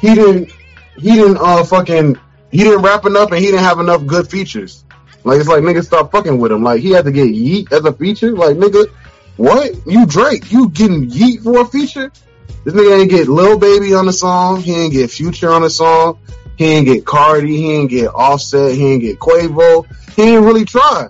he 0.00 0.14
didn't, 0.14 0.52
he 0.96 1.14
didn't, 1.14 1.38
uh, 1.38 1.64
fucking, 1.64 2.18
he 2.50 2.58
didn't 2.58 2.82
rap 2.82 3.06
enough 3.06 3.32
and 3.32 3.40
he 3.40 3.46
didn't 3.46 3.64
have 3.64 3.78
enough 3.80 4.06
good 4.06 4.30
features. 4.30 4.84
Like 5.24 5.40
it's 5.40 5.48
like 5.48 5.62
niggas 5.62 5.86
stop 5.86 6.12
fucking 6.12 6.38
with 6.38 6.52
him. 6.52 6.62
Like 6.62 6.80
he 6.80 6.90
had 6.90 7.04
to 7.06 7.12
get 7.12 7.28
Yeat 7.28 7.72
as 7.72 7.84
a 7.84 7.92
feature. 7.92 8.32
Like 8.32 8.56
nigga, 8.56 8.86
what? 9.38 9.86
You 9.86 10.04
Drake? 10.04 10.52
You 10.52 10.68
getting 10.68 11.08
Yeat 11.08 11.40
for 11.40 11.60
a 11.60 11.64
feature? 11.64 12.12
This 12.64 12.74
nigga 12.74 13.00
ain't 13.00 13.10
get 13.10 13.28
Lil 13.28 13.58
Baby 13.58 13.94
on 13.94 14.06
the 14.06 14.12
song. 14.12 14.60
He 14.60 14.74
ain't 14.74 14.92
get 14.92 15.10
Future 15.10 15.50
on 15.50 15.62
the 15.62 15.70
song. 15.70 16.18
He 16.56 16.64
ain't 16.66 16.86
get 16.86 17.06
Cardi. 17.06 17.56
He 17.56 17.72
ain't 17.72 17.88
get 17.88 18.08
Offset. 18.08 18.74
He 18.74 18.84
ain't 18.84 19.00
get 19.00 19.18
Quavo. 19.18 19.86
He 20.16 20.22
ain't 20.22 20.44
really 20.44 20.64
try. 20.64 21.08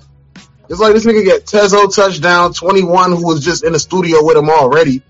It's 0.69 0.79
like 0.79 0.93
this 0.93 1.07
nigga 1.07 1.25
get 1.25 1.47
Teezo 1.47 1.93
Touchdown 1.93 2.53
21 2.53 3.13
who 3.13 3.27
was 3.27 3.43
just 3.43 3.65
in 3.65 3.73
the 3.73 3.79
studio 3.79 4.23
with 4.23 4.37
him 4.37 4.51
already. 4.51 5.03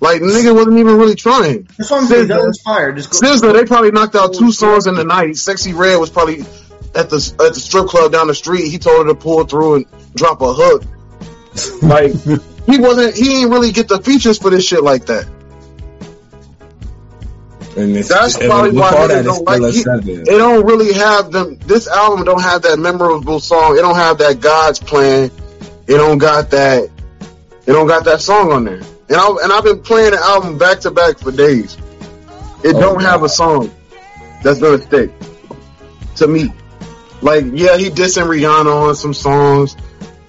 Like 0.00 0.22
nigga 0.22 0.54
wasn't 0.54 0.78
even 0.78 0.96
really 0.96 1.14
trying. 1.14 1.68
That's 1.76 1.90
what 1.90 2.00
I'm 2.00 2.06
saying. 2.06 2.28
That 2.28 2.40
SZA, 2.40 2.46
inspired. 2.46 2.96
Just 2.96 3.10
go. 3.10 3.28
SZA, 3.28 3.52
they 3.52 3.64
probably 3.66 3.90
knocked 3.90 4.16
out 4.16 4.34
two 4.34 4.50
songs 4.50 4.86
in 4.86 4.94
the 4.94 5.04
night. 5.04 5.34
Sexyy 5.34 5.76
Red 5.76 5.96
was 5.96 6.08
probably 6.08 6.40
at 6.94 7.10
the 7.10 7.34
at 7.46 7.54
the 7.54 7.60
strip 7.60 7.86
club 7.86 8.10
down 8.10 8.28
the 8.28 8.34
street. 8.34 8.70
He 8.70 8.78
told 8.78 9.06
her 9.06 9.12
to 9.12 9.18
pull 9.18 9.44
through 9.44 9.74
and 9.74 9.86
drop 10.14 10.40
a 10.40 10.52
hook. 10.52 10.84
Like 11.82 12.14
he 12.66 12.78
wasn't. 12.78 13.16
He 13.16 13.42
ain't 13.42 13.50
really 13.50 13.72
get 13.72 13.88
the 13.88 14.00
features 14.00 14.38
for 14.38 14.50
this 14.50 14.64
shit 14.64 14.82
like 14.82 15.06
that. 15.06 15.26
And 17.76 17.96
it's, 17.96 18.08
That's 18.08 18.36
probably 18.36 18.72
why 18.72 19.06
that 19.06 19.24
don't 19.24 19.44
like 19.44 19.72
seven. 19.72 20.20
It 20.20 20.26
don't 20.26 20.66
really 20.66 20.92
have 20.92 21.32
them. 21.32 21.56
This 21.56 21.88
album 21.88 22.24
don't 22.24 22.42
have 22.42 22.62
that 22.62 22.78
memorable 22.78 23.40
song. 23.40 23.78
It 23.78 23.80
don't 23.80 23.96
have 23.96 24.18
that 24.18 24.40
God's 24.40 24.78
plan. 24.78 25.30
It 25.86 25.96
don't 25.96 26.18
got 26.18 26.50
that. 26.50 26.90
It 27.66 27.72
don't 27.72 27.86
got 27.86 28.04
that 28.04 28.20
song 28.20 28.52
on 28.52 28.64
there. 28.64 28.82
And 29.08 29.16
I 29.16 29.36
and 29.42 29.52
I've 29.52 29.64
been 29.64 29.80
playing 29.80 30.10
the 30.12 30.20
album 30.20 30.58
back 30.58 30.80
to 30.80 30.90
back 30.90 31.18
for 31.18 31.32
days. 31.32 31.76
It 32.62 32.76
Oh, 32.76 32.80
don't 32.80 33.02
have 33.02 33.22
a 33.22 33.28
song 33.28 33.72
that's 34.42 34.60
gonna 34.60 34.78
stick 34.78 35.10
to 36.16 36.28
me. 36.28 36.52
Like 37.22 37.44
yeah, 37.52 37.78
he 37.78 37.88
dissing 37.88 38.26
Rihanna 38.26 38.88
on 38.88 38.94
some 38.96 39.14
songs. 39.14 39.76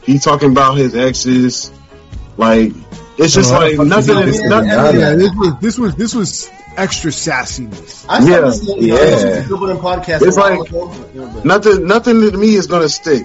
He 0.03 0.17
talking 0.17 0.51
about 0.51 0.77
his 0.77 0.95
exes. 0.95 1.71
Like 2.37 2.71
it's 3.17 3.33
just 3.33 3.53
Oh, 3.53 3.57
like 3.59 3.77
nothing. 3.77 4.17
is 4.27 4.39
Is, 4.39 4.43
nothing 4.43 4.69
dissing 4.69 4.99
Yeah, 4.99 5.15
this 5.15 5.31
was 5.35 5.53
this 5.61 5.77
was 5.77 5.95
this 5.95 6.15
was 6.15 6.49
extra 6.77 7.11
sassiness. 7.11 8.05
I 8.09 8.19
Yeah. 8.27 8.41
this 8.41 8.63
you 8.63 8.75
know, 8.75 8.95
Yeah. 8.95 8.95
this 8.97 9.23
was 9.23 9.45
a 9.45 9.49
Joe 9.49 9.57
Budden 9.57 9.77
podcast. 9.77 10.21
It's 10.25 10.37
like- 10.37 10.59
ago, 10.67 10.91
you 11.13 11.21
know, 11.21 11.27
but- 11.33 11.45
nothing. 11.45 11.87
Nothing 11.87 12.21
to 12.31 12.37
me 12.37 12.55
is 12.55 12.67
gonna 12.67 12.89
stick. 12.89 13.23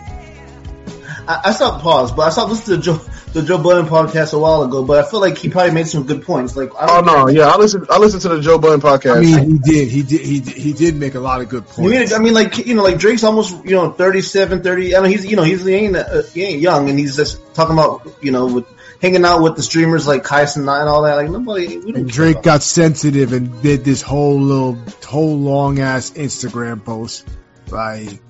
I, 1.27 1.41
I 1.47 1.53
stopped 1.53 1.83
pause, 1.83 2.13
but 2.13 2.23
I 2.23 2.31
stopped 2.31 2.51
listening 2.51 2.81
to 2.81 2.83
Joe, 2.85 3.01
the 3.35 3.43
Joe 3.43 3.59
Budden 3.59 3.87
podcast 3.87 4.33
a 4.33 4.39
while 4.39 4.63
ago. 4.63 4.83
But 4.83 5.05
I 5.05 5.09
feel 5.11 5.21
like 5.21 5.37
he 5.37 5.51
probably 5.51 5.73
made 5.73 5.87
some 5.87 6.05
good 6.05 6.23
points. 6.23 6.57
Like, 6.57 6.71
I 6.75 6.85
Oh 6.89 7.03
don't 7.03 7.07
no, 7.07 7.29
yeah, 7.29 7.49
I 7.49 7.57
listen. 7.59 7.85
I 7.91 7.99
listen 7.99 8.21
to 8.21 8.29
the 8.31 8.41
Joe 8.41 8.59
Budden 8.59 8.81
podcast. 8.81 9.17
I 9.17 9.21
mean, 9.21 9.51
he 9.53 9.59
did, 9.59 9.89
he 9.89 10.03
did, 10.03 10.21
he 10.23 10.41
did, 10.41 10.55
he 10.55 10.73
did 10.73 10.97
make 10.97 11.15
a 11.15 11.21
lot 11.21 11.41
of 11.43 11.49
good 11.51 11.65
I 11.77 11.81
mean, 11.83 11.91
points. 11.93 12.13
I 12.15 12.19
mean, 12.19 12.33
like 12.35 12.59
you 12.67 12.75
know, 12.75 12.83
like 12.83 12.99
Drake's 12.99 13.25
almost 13.25 13.63
you 13.65 13.73
know 13.77 13.91
37, 13.93 14.63
30. 14.63 14.97
I 14.97 15.01
mean, 15.01 15.11
he's 15.11 15.27
you 15.27 15.37
know 15.37 15.43
he's 15.43 15.65
he 15.65 15.73
ain't 15.75 15.97
uh, 15.97 16.23
he 16.35 16.45
ain't 16.45 16.61
young, 16.61 16.89
and 16.89 16.99
he's 16.99 17.17
just 17.17 17.41
talking 17.55 17.75
about 17.75 18.07
you 18.23 18.31
know 18.31 18.47
with 18.47 18.65
hanging 19.01 19.25
out 19.25 19.43
with 19.43 19.57
the 19.57 19.62
streamers 19.62 20.07
like 20.07 20.25
Kyson 20.25 20.62
and 20.69 20.89
all 20.89 21.03
that. 21.03 21.15
Like 21.15 21.31
nobody. 21.31 21.79
We 21.79 21.93
don't 21.93 22.03
And 22.03 22.11
Drake 22.11 22.43
got 22.43 22.62
sensitive 22.62 23.33
and 23.33 23.62
did 23.62 23.85
this 23.85 24.03
whole 24.03 24.41
little, 24.41 24.75
whole 25.05 25.39
long 25.39 25.79
ass 25.79 26.11
Instagram 26.12 26.85
post. 26.85 27.29
Like, 27.70 28.20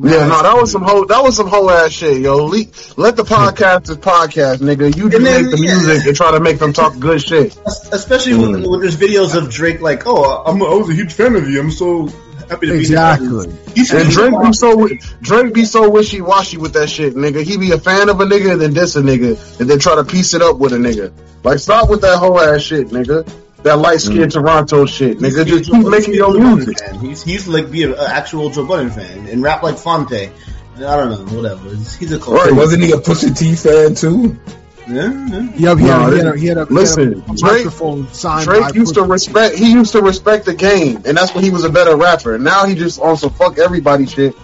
yeah, 0.00 0.26
no, 0.26 0.42
that 0.42 0.56
was 0.60 0.70
some 0.70 0.82
whole. 0.82 1.06
That 1.06 1.22
was 1.22 1.36
some 1.36 1.48
whole 1.48 1.70
ass 1.70 1.92
shit, 1.92 2.20
yo. 2.20 2.44
Le- 2.44 2.64
let 2.96 3.16
the 3.16 3.24
hmm. 3.24 3.34
podcasters 3.34 3.96
podcast, 3.96 4.58
nigga. 4.58 4.94
You 4.96 5.10
just 5.10 5.16
And 5.16 5.26
then- 5.26 5.42
make 5.42 5.50
the 5.50 5.62
yeah. 5.62 5.74
music 5.74 6.06
and 6.06 6.16
try 6.16 6.30
to 6.30 6.40
make 6.40 6.58
them 6.58 6.72
talk 6.72 6.98
good 6.98 7.20
shit. 7.20 7.56
Es- 7.66 7.92
especially 7.92 8.34
when, 8.34 8.62
hmm. 8.62 8.70
when 8.70 8.80
there's 8.80 8.96
videos 8.96 9.34
of 9.34 9.50
Drake 9.50 9.80
like, 9.80 10.04
oh, 10.06 10.42
I'm, 10.44 10.62
I 10.62 10.68
was 10.74 10.88
a 10.90 10.94
huge 10.94 11.12
fan 11.12 11.34
of 11.36 11.48
you. 11.48 11.60
I'm 11.60 11.70
so 11.70 12.08
happy 12.48 12.66
to 12.66 12.72
be 12.72 12.80
exactly. 12.80 13.28
here. 13.48 13.58
He's 13.74 13.92
And 13.92 14.10
Drake 14.10 14.34
be 14.40 14.52
so 14.52 14.88
Drake 15.20 15.54
be 15.54 15.64
so 15.64 15.90
wishy 15.90 16.20
washy 16.20 16.56
with 16.56 16.74
that 16.74 16.88
shit, 16.88 17.14
nigga. 17.14 17.42
He 17.42 17.56
be 17.56 17.72
a 17.72 17.78
fan 17.78 18.08
of 18.08 18.20
a 18.20 18.24
nigga 18.24 18.52
and 18.52 18.60
then 18.60 18.72
diss 18.72 18.96
a 18.96 19.02
nigga 19.02 19.60
and 19.60 19.68
then 19.68 19.78
try 19.78 19.96
to 19.96 20.04
piece 20.04 20.34
it 20.34 20.42
up 20.42 20.58
with 20.58 20.72
a 20.72 20.76
nigga. 20.76 21.12
Like 21.44 21.58
stop 21.58 21.88
with 21.88 22.02
that 22.02 22.18
whole 22.18 22.38
ass 22.40 22.62
shit, 22.62 22.88
nigga. 22.88 23.28
That 23.62 23.78
light 23.78 24.00
skinned 24.00 24.30
mm. 24.30 24.32
Toronto 24.32 24.86
shit, 24.86 25.18
nigga. 25.18 25.44
Just 25.44 25.70
keep 25.70 25.86
making 25.86 26.14
your 26.14 26.32
music. 26.38 26.78
Fan. 26.78 27.00
He's, 27.00 27.24
he 27.24 27.32
used 27.32 27.46
to 27.46 27.50
like 27.50 27.70
be 27.70 27.82
an 27.82 27.94
actual 27.98 28.50
Joe 28.50 28.64
Budden 28.64 28.90
fan 28.90 29.26
and 29.26 29.42
rap 29.42 29.62
like 29.62 29.76
Phonte. 29.76 30.12
I 30.12 30.30
don't 30.78 31.10
know, 31.10 31.36
whatever. 31.36 31.68
He's, 31.70 31.96
he's 31.96 32.12
a 32.12 32.20
cult. 32.20 32.36
Right. 32.36 32.52
Wasn't 32.52 32.82
he 32.82 32.92
a 32.92 32.98
Pusha 32.98 33.36
T 33.36 33.56
fan 33.56 33.96
too? 33.96 34.38
Yeah, 34.88 35.12
yeah. 35.28 35.74
Yep, 35.74 35.78
he, 35.78 35.84
had, 35.84 35.98
No, 35.98 36.10
he, 36.10 36.16
had 36.16 36.26
a, 36.26 36.38
he 36.38 36.46
had 36.46 36.58
a, 36.58 36.64
listen, 36.64 37.14
he 37.14 37.20
had 37.20 37.30
a 37.30 37.36
Drake- 37.36 37.52
microphone 37.64 38.08
signed 38.08 38.46
Drake 38.46 38.74
used 38.74 38.94
to 38.94 39.02
respect. 39.02 39.56
He 39.56 39.72
used 39.72 39.92
to 39.92 40.02
respect 40.02 40.46
the 40.46 40.54
game, 40.54 41.02
and 41.04 41.16
that's 41.16 41.34
when 41.34 41.44
he 41.44 41.50
was 41.50 41.64
a 41.64 41.70
better 41.70 41.96
rapper. 41.96 42.38
Now 42.38 42.64
he 42.64 42.74
just 42.74 43.00
on 43.00 43.16
some 43.16 43.30
fuck 43.30 43.58
everybody 43.58 44.06
shit, 44.06 44.34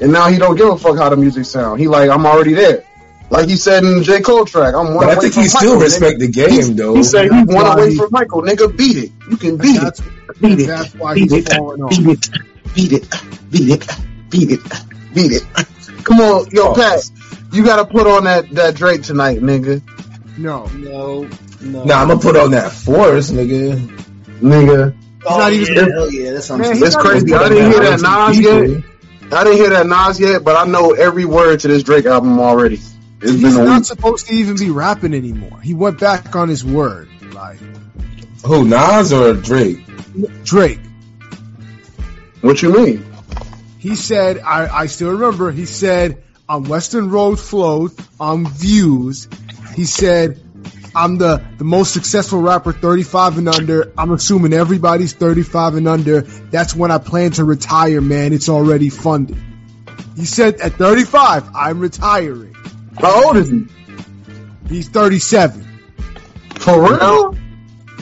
and 0.00 0.12
now 0.12 0.28
he 0.28 0.38
don't 0.38 0.56
give 0.56 0.68
a 0.68 0.78
fuck 0.78 0.96
how 0.96 1.08
the 1.08 1.16
music 1.16 1.44
sound. 1.44 1.78
He 1.78 1.88
like 1.88 2.10
I'm 2.10 2.26
already 2.26 2.54
there, 2.54 2.84
like 3.32 3.48
he 3.48 3.56
said 3.56 3.82
in 3.82 3.98
the 3.98 4.04
J 4.04 4.20
Cole 4.20 4.44
track. 4.44 4.74
I'm 4.74 4.94
one 4.94 5.06
But 5.06 5.16
I 5.18 5.20
think 5.20 5.34
from 5.34 5.42
he 5.42 5.48
still 5.48 5.74
Michael, 5.74 5.80
respect 5.82 6.18
the 6.20 6.28
nigga. 6.28 6.48
game 6.66 6.76
though. 6.76 6.94
He 6.94 7.02
said 7.02 7.24
he 7.24 7.28
That's 7.30 7.46
one 7.52 7.64
why 7.64 7.72
away 7.74 7.90
he- 7.90 7.96
from 7.98 8.08
Michael. 8.12 8.42
Nigga, 8.42 8.76
beat 8.76 8.96
it. 8.98 9.12
You 9.30 9.36
can 9.36 9.56
beat 9.56 9.80
That's, 9.80 10.00
it. 10.00 10.06
Beat 10.40 10.60
it. 10.60 10.66
that's 10.66 10.94
why 10.94 11.14
Beat 11.14 11.30
he's 11.32 11.46
it. 11.46 11.52
falling 11.54 11.82
off. 11.82 11.90
Beat 11.90 12.06
it. 12.08 12.28
Beat 12.74 12.92
it. 12.92 13.08
Beat 13.50 13.70
it. 13.70 13.88
Beat 14.30 14.50
it. 14.52 14.60
Beat 15.14 15.32
it. 15.32 15.42
Come 16.04 16.20
on, 16.20 16.46
yo, 16.50 16.68
Oh. 16.68 16.74
Pat. 16.74 17.02
You 17.52 17.64
gotta 17.64 17.84
put 17.84 18.06
on 18.06 18.24
that 18.24 18.48
that 18.52 18.74
Drake 18.76 19.02
tonight, 19.02 19.40
nigga. 19.40 19.82
No, 20.38 20.64
No, 20.76 21.28
no. 21.60 21.84
Nah, 21.84 22.00
I'm 22.00 22.08
gonna 22.08 22.18
put 22.20 22.36
on 22.36 22.50
that 22.52 22.72
force, 22.72 23.30
nigga. 23.30 23.76
Nigga. 24.40 24.94
Oh, 25.26 25.38
not 25.38 25.52
even- 25.52 25.74
yeah, 25.74 25.82
hell 25.94 26.10
yeah, 26.10 26.30
that's 26.32 26.50
what 26.50 26.58
Man, 26.60 26.72
It's 26.82 26.94
not 26.96 27.04
crazy. 27.04 27.26
even- 27.28 27.38
I 27.38 27.48
didn't 27.48 27.70
hear 27.70 27.80
that 27.80 28.00
Some 28.00 28.28
Nas 28.28 28.40
yet. 28.40 28.82
I 29.32 29.44
didn't 29.44 29.58
hear 29.58 29.70
that 29.70 29.86
Nas 29.86 30.18
yet, 30.20 30.42
but 30.44 30.56
I 30.56 30.64
know 30.68 30.92
every 30.92 31.24
word 31.26 31.60
to 31.60 31.68
this 31.68 31.82
Drake 31.82 32.06
album 32.06 32.40
already. 32.40 32.80
It's 33.22 33.32
he's 33.32 33.56
not 33.56 33.76
week. 33.78 33.84
supposed 33.84 34.26
to 34.26 34.34
even 34.34 34.56
be 34.56 34.70
rapping 34.70 35.14
anymore. 35.14 35.60
He 35.60 35.74
went 35.74 36.00
back 36.00 36.34
on 36.36 36.48
his 36.48 36.64
word. 36.64 37.08
Like 37.32 37.58
Who, 38.44 38.64
Nas 38.64 39.12
or 39.12 39.34
Drake? 39.34 39.78
Drake, 40.44 40.80
What 42.40 42.60
you 42.62 42.72
mean? 42.72 43.06
he 43.78 43.94
said, 43.94 44.38
I, 44.38 44.66
I 44.82 44.86
still 44.86 45.10
remember, 45.12 45.50
he 45.50 45.64
said 45.64 46.22
on 46.48 46.64
Weston 46.64 47.10
Road 47.10 47.40
Flows, 47.40 47.96
on 48.20 48.46
Views, 48.46 49.28
he 49.74 49.84
said, 49.84 50.38
I'm 50.94 51.16
the, 51.16 51.42
the 51.56 51.64
most 51.64 51.94
successful 51.94 52.40
rapper 52.40 52.72
35 52.72 53.38
and 53.38 53.48
under. 53.48 53.92
I'm 53.96 54.12
assuming 54.12 54.52
everybody's 54.52 55.14
35 55.14 55.76
and 55.76 55.88
under. 55.88 56.20
That's 56.20 56.76
when 56.76 56.90
I 56.90 56.98
plan 56.98 57.30
to 57.32 57.44
retire, 57.44 58.00
man. 58.02 58.32
It's 58.34 58.50
already 58.50 58.90
funded. 58.90 59.38
He 60.16 60.26
said 60.26 60.60
at 60.60 60.72
35, 60.74 61.54
I'm 61.54 61.80
retiring. 61.80 62.54
How 62.98 63.26
old 63.26 63.36
is 63.36 63.48
he? 63.50 63.66
He's 64.68 64.88
37. 64.88 65.68
For 66.56 66.80
real? 66.82 67.36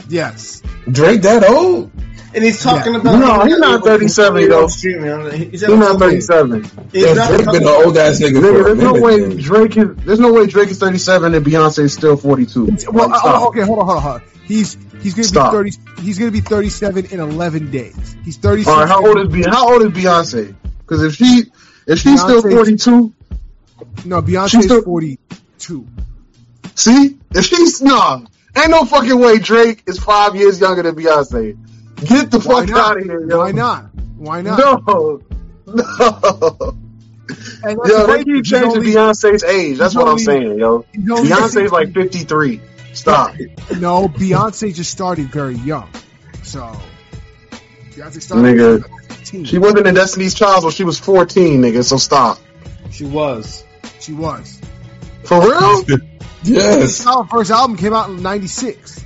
Yes. 0.09 0.61
Drake 0.89 1.21
that 1.23 1.43
old? 1.49 1.91
and 2.33 2.43
he's 2.45 2.63
talking 2.63 2.95
about 2.95 3.19
No, 3.19 3.43
he's 3.45 3.57
not 3.57 3.83
37, 3.83 4.49
though. 4.49 4.67
He's, 4.67 4.81
He's 4.81 5.61
not 5.67 5.99
37. 5.99 6.63
He's 6.93 7.15
not 7.15 7.29
Drake 7.29 7.45
been 7.45 7.55
an 7.63 7.67
old 7.67 7.97
ass 7.97 8.19
nigga 8.21 8.39
Nigga, 8.39 8.41
for 8.41 8.71
a 8.71 8.75
there's 8.75 8.79
no 8.79 8.93
way 9.01 9.17
man. 9.19 9.37
Drake 9.37 9.77
is. 9.77 9.95
There's 10.05 10.19
no 10.19 10.31
way 10.33 10.47
Drake 10.47 10.69
is 10.69 10.79
37 10.79 11.33
and 11.35 11.45
Beyonce 11.45 11.79
is 11.79 11.93
still 11.93 12.15
42. 12.15 12.77
Well, 12.91 13.09
Like, 13.09 13.23
uh, 13.23 13.47
okay, 13.47 13.61
hold 13.61 13.79
on, 13.79 13.85
hold 13.85 13.97
on, 13.97 14.01
hold 14.03 14.15
on. 14.15 14.21
He's 14.45 14.77
he's 15.01 15.13
gonna 15.13 15.23
Stop. 15.25 15.51
be 15.51 15.57
thirty. 15.57 16.01
He's 16.01 16.19
gonna 16.19 16.31
be 16.31 16.41
thirty-seven 16.41 17.05
in 17.07 17.19
eleven 17.21 17.71
days. 17.71 18.15
He's 18.23 18.37
thirty-six. 18.37 18.69
All 18.73 18.79
right, 18.81 18.87
how 18.89 19.05
old 19.05 19.19
is 19.19 19.31
Be- 19.33 19.43
How 19.43 19.71
old 19.71 19.81
is 19.83 19.89
Beyonce? 19.89 20.55
Because 20.79 21.03
if 21.03 21.15
she 21.15 21.45
if 21.87 21.99
she's 21.99 22.19
still 22.21 22.41
42, 22.41 23.13
No, 24.05 24.21
Beyonce's 24.21 24.51
She's 24.51 24.65
still- 24.65 24.81
forty-two. 24.83 25.87
see, 26.75 27.17
if 27.35 27.45
she's 27.45 27.81
nah, 27.81 28.21
ain't 28.57 28.69
no 28.71 28.85
fucking 28.85 29.19
way 29.19 29.39
Drake 29.39 29.83
is 29.87 29.99
five 29.99 30.35
years 30.35 30.59
younger 30.59 30.83
than 30.83 30.95
Beyonce. 30.95 31.57
Get 32.05 32.31
the 32.31 32.39
Why 32.39 32.61
fuck 32.61 32.69
not? 32.69 32.91
out 32.91 32.97
of 32.97 33.03
here, 33.03 33.29
yo. 33.29 33.37
Why 33.39 33.51
not? 33.51 33.85
Why 34.17 34.41
not? 34.41 34.59
No, 34.85 35.21
no. 35.67 36.75
And 37.63 37.79
that's 37.79 37.89
Yo, 37.89 38.07
they 38.07 38.13
right, 38.13 38.25
keep 38.25 38.35
he's 38.35 38.49
changing 38.49 38.69
only- 38.71 38.91
Beyonce's 38.93 39.43
age. 39.43 39.77
That's 39.77 39.93
he's 39.93 39.97
what 39.97 40.07
I'm 40.09 40.19
saying, 40.19 40.57
yo. 40.59 40.85
he's 40.91 41.09
only 41.09 41.29
Beyonce's 41.29 41.71
like 41.71 41.93
53. 41.93 42.59
Stop. 42.93 43.35
No, 43.79 44.09
Beyonce 44.09 44.73
just 44.73 44.91
started 44.91 45.31
very 45.31 45.55
young. 45.55 45.87
So 46.43 46.75
Beyonce 47.91 48.21
started 48.21 48.57
Nigga, 48.57 48.83
at 48.83 49.13
15. 49.19 49.45
She 49.45 49.57
wasn't 49.59 49.87
in 49.87 49.93
Destiny's 49.95 50.33
Child 50.33 50.63
when 50.65 50.73
she 50.73 50.83
was 50.83 50.99
14, 50.99 51.61
nigga. 51.61 51.83
So 51.85 51.97
stop. 51.97 52.39
She 52.89 53.05
was. 53.05 53.63
She 54.01 54.13
was. 54.13 54.59
For 55.23 55.39
real? 55.39 55.85
Yes. 56.43 57.03
Her 57.03 57.23
first 57.25 57.51
album 57.51 57.77
came 57.77 57.93
out 57.93 58.09
in 58.09 58.21
'96. 58.21 59.03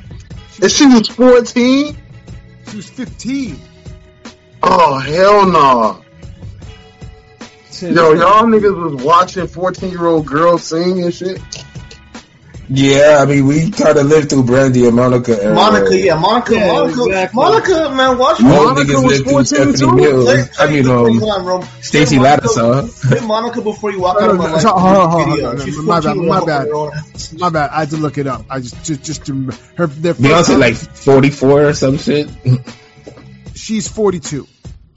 If 0.62 0.72
she 0.72 0.86
was 0.86 1.10
14? 1.10 1.98
She 2.70 2.78
was 2.78 2.90
15. 2.90 3.60
Oh 4.64 4.98
hell 4.98 5.46
no. 5.46 6.02
Yo, 7.82 8.14
y'all 8.14 8.44
niggas 8.46 8.94
was 8.94 9.04
watching 9.04 9.48
14 9.48 9.92
year 9.92 10.06
old 10.06 10.26
girls 10.26 10.64
sing 10.64 11.04
and 11.04 11.14
shit. 11.14 11.42
Yeah, 12.68 13.20
I 13.22 13.26
mean, 13.26 13.46
we 13.46 13.70
kind 13.70 13.96
of 13.98 14.08
lived 14.08 14.32
through 14.32 14.44
Brandy 14.44 14.88
and 14.88 14.96
Monica 14.96 15.40
era. 15.42 15.54
Monica, 15.54 15.98
yeah, 16.00 16.16
Monica, 16.18 16.56
Yeah, 16.56 16.68
Monica, 16.74 17.04
exactly. 17.06 17.38
Monica, 17.44 17.90
man, 17.96 18.18
watch 18.18 18.42
All 18.42 18.48
Monica 18.74 18.94
was 18.94 19.04
lived 19.04 19.24
through 19.26 19.32
14 19.34 19.46
Stephanie 19.46 19.78
too? 19.78 19.96
Mills. 19.96 20.26
Play- 20.26 20.44
I 20.60 20.72
mean, 20.72 20.88
um, 20.90 21.20
hold 21.20 21.32
on, 21.32 21.46
Rome. 21.46 21.68
Stacey 21.82 22.18
Play 22.18 22.28
Monica- 22.30 22.48
Lattisaw. 22.48 23.10
Play 23.10 23.28
Monica 23.28 23.62
before 23.62 23.92
you 23.92 24.00
walk 24.00 24.20
out 24.20 24.30
of 24.32 24.38
my 24.38 24.46
No, 24.46 24.50
no, 24.50 24.54
life. 24.56 24.64
hold 24.64 24.76
on, 24.98 25.10
hold 25.12 25.22
on, 25.24 25.30
video. 25.30 25.46
hold 25.48 25.60
on. 25.60 25.66
She's 25.66 25.78
My 25.78 26.00
bad, 26.00 26.18
my 26.18 26.46
bad. 26.46 26.68
My 27.40 27.50
bad. 27.50 27.70
I 27.70 27.80
had 27.82 27.90
to 27.92 27.98
look 27.98 28.18
it 28.18 28.26
up. 28.26 28.46
I 28.50 28.60
just 28.62 28.84
just 28.84 29.04
just 29.04 29.26
to, 29.28 29.52
her 29.78 29.86
their 29.88 30.14
first 30.16 30.26
Beyonce 30.26 30.50
album- 30.50 30.60
like 30.62 30.76
44 30.76 31.66
or 31.68 31.74
some 31.74 31.98
shit. 32.00 32.30
she's 33.54 33.88
42. 33.88 34.48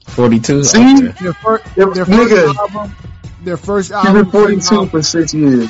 42. 0.07 0.63
See? 0.63 0.79
Okay. 0.79 1.11
Their, 1.21 1.33
fir- 1.33 1.61
Yeah, 1.77 1.85
their 1.93 2.05
first 2.05 2.57
album. 2.59 2.95
Their 3.43 3.57
first 3.57 3.87
She's 3.89 3.95
album. 3.95 4.13
been 4.23 4.31
42 4.31 4.85
for 4.87 5.01
six 5.03 5.33
years. 5.33 5.69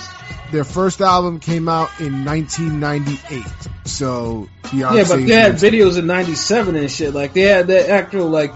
Their 0.51 0.63
first 0.63 1.01
album 1.01 1.39
came 1.39 1.67
out 1.69 1.89
in 1.99 2.25
1998. 2.25 3.43
So 3.85 4.49
Beyonce. 4.63 4.95
Yeah, 4.95 5.03
but 5.07 5.25
they 5.25 5.33
had 5.33 5.53
videos 5.53 5.97
in 5.97 6.07
'97 6.07 6.75
and 6.75 6.91
shit. 6.91 7.13
Like 7.13 7.33
they 7.33 7.41
had 7.41 7.67
the 7.67 7.89
actual 7.89 8.29
like 8.29 8.51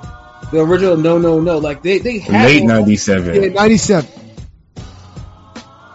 the 0.52 0.60
original 0.62 0.98
No 0.98 1.18
No 1.18 1.40
No. 1.40 1.58
Like 1.58 1.82
they 1.82 2.00
they 2.00 2.20
had 2.20 2.46
Late 2.46 2.62
all- 2.64 2.68
yeah, 2.70 2.80
97. 2.80 3.54
97. 3.54 4.10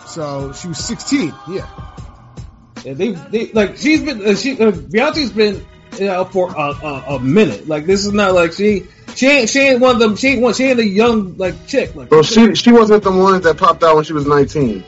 So 0.06 0.52
she 0.52 0.68
was 0.68 0.78
16. 0.78 1.34
Yeah. 1.48 1.66
Yeah, 2.84 2.94
they 2.94 3.10
they 3.12 3.52
like 3.52 3.76
she's 3.76 4.02
been 4.02 4.24
uh, 4.24 4.34
she 4.34 4.52
uh, 4.52 4.70
Beyonce's 4.72 5.32
been 5.32 5.66
you 5.98 6.06
know, 6.06 6.24
for 6.24 6.50
a, 6.50 6.60
a, 6.60 7.04
a 7.16 7.20
minute. 7.20 7.68
Like 7.68 7.86
this 7.86 8.04
is 8.04 8.12
not 8.12 8.34
like 8.34 8.52
she 8.52 8.86
she 9.14 9.26
ain't 9.26 9.50
she 9.50 9.60
ain't 9.60 9.80
one 9.80 9.96
of 9.96 10.00
them. 10.00 10.16
She 10.16 10.28
ain't 10.28 10.42
one. 10.42 10.54
She 10.54 10.64
ain't 10.64 10.78
a 10.78 10.86
young 10.86 11.36
like 11.36 11.66
chick. 11.66 11.94
Like 11.94 12.08
So 12.10 12.22
she 12.22 12.54
she 12.54 12.72
wasn't 12.72 13.02
the 13.02 13.10
one 13.10 13.40
that 13.42 13.56
popped 13.58 13.82
out 13.82 13.96
when 13.96 14.04
she 14.04 14.12
was 14.12 14.26
19. 14.26 14.84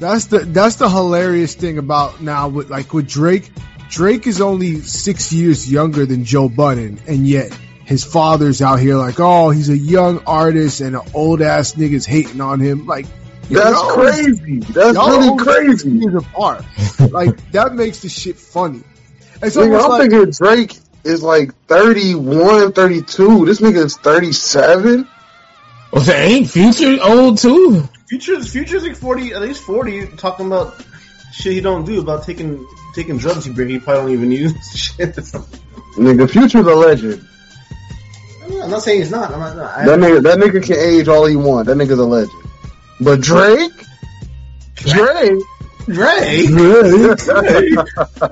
That's 0.00 0.24
the 0.26 0.40
that's 0.40 0.76
the 0.76 0.88
hilarious 0.88 1.54
thing 1.54 1.78
about 1.78 2.22
now 2.22 2.48
with 2.48 2.70
like 2.70 2.92
with 2.92 3.06
Drake. 3.08 3.50
Drake 3.90 4.26
is 4.26 4.40
only 4.40 4.80
six 4.80 5.32
years 5.32 5.70
younger 5.70 6.06
than 6.06 6.24
Joe 6.24 6.48
Budden, 6.48 7.00
and 7.06 7.26
yet 7.28 7.52
his 7.84 8.04
father's 8.04 8.62
out 8.62 8.78
here 8.80 8.96
like, 8.96 9.16
oh, 9.18 9.50
he's 9.50 9.68
a 9.68 9.76
young 9.76 10.22
artist, 10.26 10.80
and 10.80 10.96
an 10.96 11.02
old 11.12 11.42
ass 11.42 11.74
niggas 11.74 12.06
hating 12.06 12.40
on 12.40 12.60
him. 12.60 12.86
Like 12.86 13.06
That's 13.50 13.70
y'all- 13.72 13.92
crazy. 13.94 14.60
That's 14.60 14.96
really 14.96 15.28
only 15.28 15.44
crazy. 15.44 15.90
Years 15.90 16.14
apart. 16.14 16.64
like 17.10 17.50
that 17.52 17.74
makes 17.74 18.00
the 18.00 18.08
shit 18.08 18.36
funny. 18.36 18.82
It's 19.42 19.56
Nigga, 19.56 19.64
almost 19.64 19.84
I'm 19.84 19.90
like 19.90 20.10
thinking 20.10 20.30
Drake 20.30 20.78
is 21.04 21.22
like 21.22 21.54
31, 21.66 22.72
32. 22.72 23.44
This 23.46 23.60
nigga 23.60 23.84
is 23.84 23.96
37. 23.96 25.08
Oh, 25.92 25.96
well, 25.96 26.04
so 26.04 26.12
ain't 26.12 26.48
Future 26.48 26.98
old 27.02 27.38
too? 27.38 27.82
Future's 28.08 28.52
Future's 28.52 28.82
like 28.84 28.96
40, 28.96 29.32
at 29.34 29.42
least 29.42 29.62
40, 29.62 30.06
talking 30.16 30.46
about 30.46 30.82
shit 31.32 31.52
he 31.52 31.60
don't 31.60 31.84
do 31.84 32.00
about 32.00 32.24
taking 32.24 32.66
taking 32.94 33.18
drugs 33.18 33.44
he 33.44 33.52
bring. 33.52 33.68
He 33.68 33.78
probably 33.78 34.02
don't 34.02 34.12
even 34.12 34.32
use 34.32 34.52
shit. 34.76 35.16
Nigga, 35.96 36.30
Future's 36.30 36.66
a 36.66 36.74
legend. 36.74 37.26
I'm 38.62 38.70
not 38.70 38.82
saying 38.82 39.00
he's 39.00 39.10
not. 39.10 39.32
I'm 39.32 39.40
not. 39.40 39.58
I, 39.58 39.86
That 39.86 39.98
nigga, 39.98 40.22
that 40.22 40.38
nigga 40.38 40.62
can 40.62 40.76
age 40.76 41.08
all 41.08 41.26
he 41.26 41.36
want. 41.36 41.66
That 41.66 41.76
nigga's 41.76 41.98
a 41.98 42.04
legend. 42.04 42.42
But 43.00 43.20
Drake, 43.20 43.72
Drake, 44.74 45.42
Dre. 45.86 46.46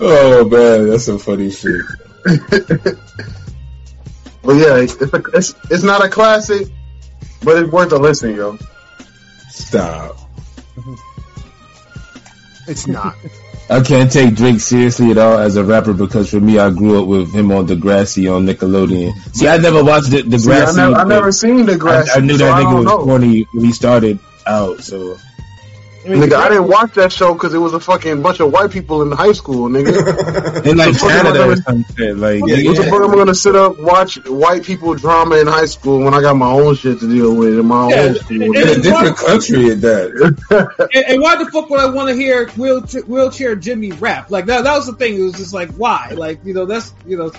Oh 0.00 0.48
man, 0.48 0.88
that's 0.88 1.06
some 1.06 1.18
funny 1.18 1.50
shit. 1.50 1.80
But 4.48 4.56
yeah, 4.56 4.76
it's, 4.78 4.94
a, 4.94 5.22
it's 5.34 5.54
it's 5.70 5.82
not 5.82 6.02
a 6.02 6.08
classic, 6.08 6.68
but 7.44 7.62
it's 7.62 7.70
worth 7.70 7.92
a 7.92 7.98
listen, 7.98 8.34
yo. 8.34 8.56
Stop. 9.50 10.16
it's 12.66 12.86
not. 12.86 13.14
I 13.68 13.82
can't 13.82 14.10
take 14.10 14.36
Drake 14.36 14.60
seriously 14.60 15.10
at 15.10 15.18
all 15.18 15.36
as 15.36 15.56
a 15.56 15.64
rapper 15.64 15.92
because 15.92 16.30
for 16.30 16.40
me, 16.40 16.58
I 16.58 16.70
grew 16.70 16.98
up 16.98 17.06
with 17.06 17.34
him 17.34 17.52
on 17.52 17.66
Degrassi 17.66 18.34
on 18.34 18.46
Nickelodeon. 18.46 19.12
See, 19.36 19.46
I 19.46 19.58
never 19.58 19.84
watched 19.84 20.12
the, 20.12 20.22
See, 20.22 20.50
I 20.50 20.64
Degrassi. 20.64 20.76
never, 20.76 20.94
I 20.94 21.04
never 21.04 21.30
seen 21.30 21.66
the 21.66 21.74
I, 21.74 21.76
grass. 21.76 22.16
I 22.16 22.20
knew 22.20 22.38
that 22.38 22.50
I 22.50 22.62
nigga 22.62 22.76
was 22.76 22.84
know. 22.86 23.04
corny 23.04 23.42
when 23.52 23.66
he 23.66 23.72
started 23.72 24.18
out. 24.46 24.80
So 24.80 24.96
I 24.96 25.02
mean, 25.08 25.27
Nigga, 26.08 26.32
I 26.34 26.48
didn't 26.48 26.68
watch 26.68 26.94
that 26.94 27.12
show 27.12 27.34
because 27.34 27.52
it 27.52 27.58
was 27.58 27.74
a 27.74 27.80
fucking 27.80 28.22
bunch 28.22 28.40
of 28.40 28.50
white 28.52 28.70
people 28.70 29.02
in 29.02 29.12
high 29.12 29.32
school, 29.32 29.68
nigga. 29.68 30.64
in 30.66 30.76
like 30.76 30.92
The 30.94 30.98
fuck 30.98 31.10
am 31.10 31.18
I 31.18 31.22
Canada 31.22 31.42
or 31.42 31.48
gonna- 31.48 31.56
some 31.62 31.84
shit, 31.96 32.16
like 32.16 32.40
What 32.40 32.50
the 32.50 32.56
nigga, 32.56 32.90
fuck 32.90 33.02
am 33.02 33.10
I 33.10 33.14
gonna 33.14 33.34
sit 33.34 33.54
up 33.56 33.78
watch 33.78 34.16
white 34.26 34.64
people 34.64 34.94
drama 34.94 35.36
in 35.36 35.46
high 35.46 35.66
school 35.66 36.02
when 36.04 36.14
I 36.14 36.20
got 36.20 36.36
my 36.36 36.50
own 36.50 36.74
shit 36.76 37.00
to 37.00 37.08
deal 37.08 37.34
with 37.36 37.58
in 37.58 37.66
my 37.66 37.90
Yeah, 37.90 38.00
own 38.02 38.14
school? 38.14 38.42
in 38.42 38.68
a 38.68 38.80
different 38.80 39.16
country 39.16 39.70
at 39.70 39.80
that. 39.82 40.88
and, 40.94 41.04
and 41.06 41.20
why 41.22 41.36
the 41.36 41.50
fuck 41.50 41.68
would 41.70 41.80
I 41.80 41.86
want 41.86 42.08
to 42.08 42.14
hear 42.14 42.48
wheelchair, 42.50 43.02
wheelchair 43.02 43.54
Jimmy 43.56 43.92
rap? 43.92 44.30
Like 44.30 44.46
that. 44.46 44.64
That 44.64 44.76
was 44.76 44.86
the 44.86 44.94
thing. 44.94 45.18
It 45.18 45.22
was 45.22 45.34
just 45.34 45.52
like 45.52 45.70
why? 45.72 46.12
Like 46.16 46.40
you 46.44 46.54
know 46.54 46.64
that's 46.64 46.94
you 47.06 47.16
know 47.18 47.30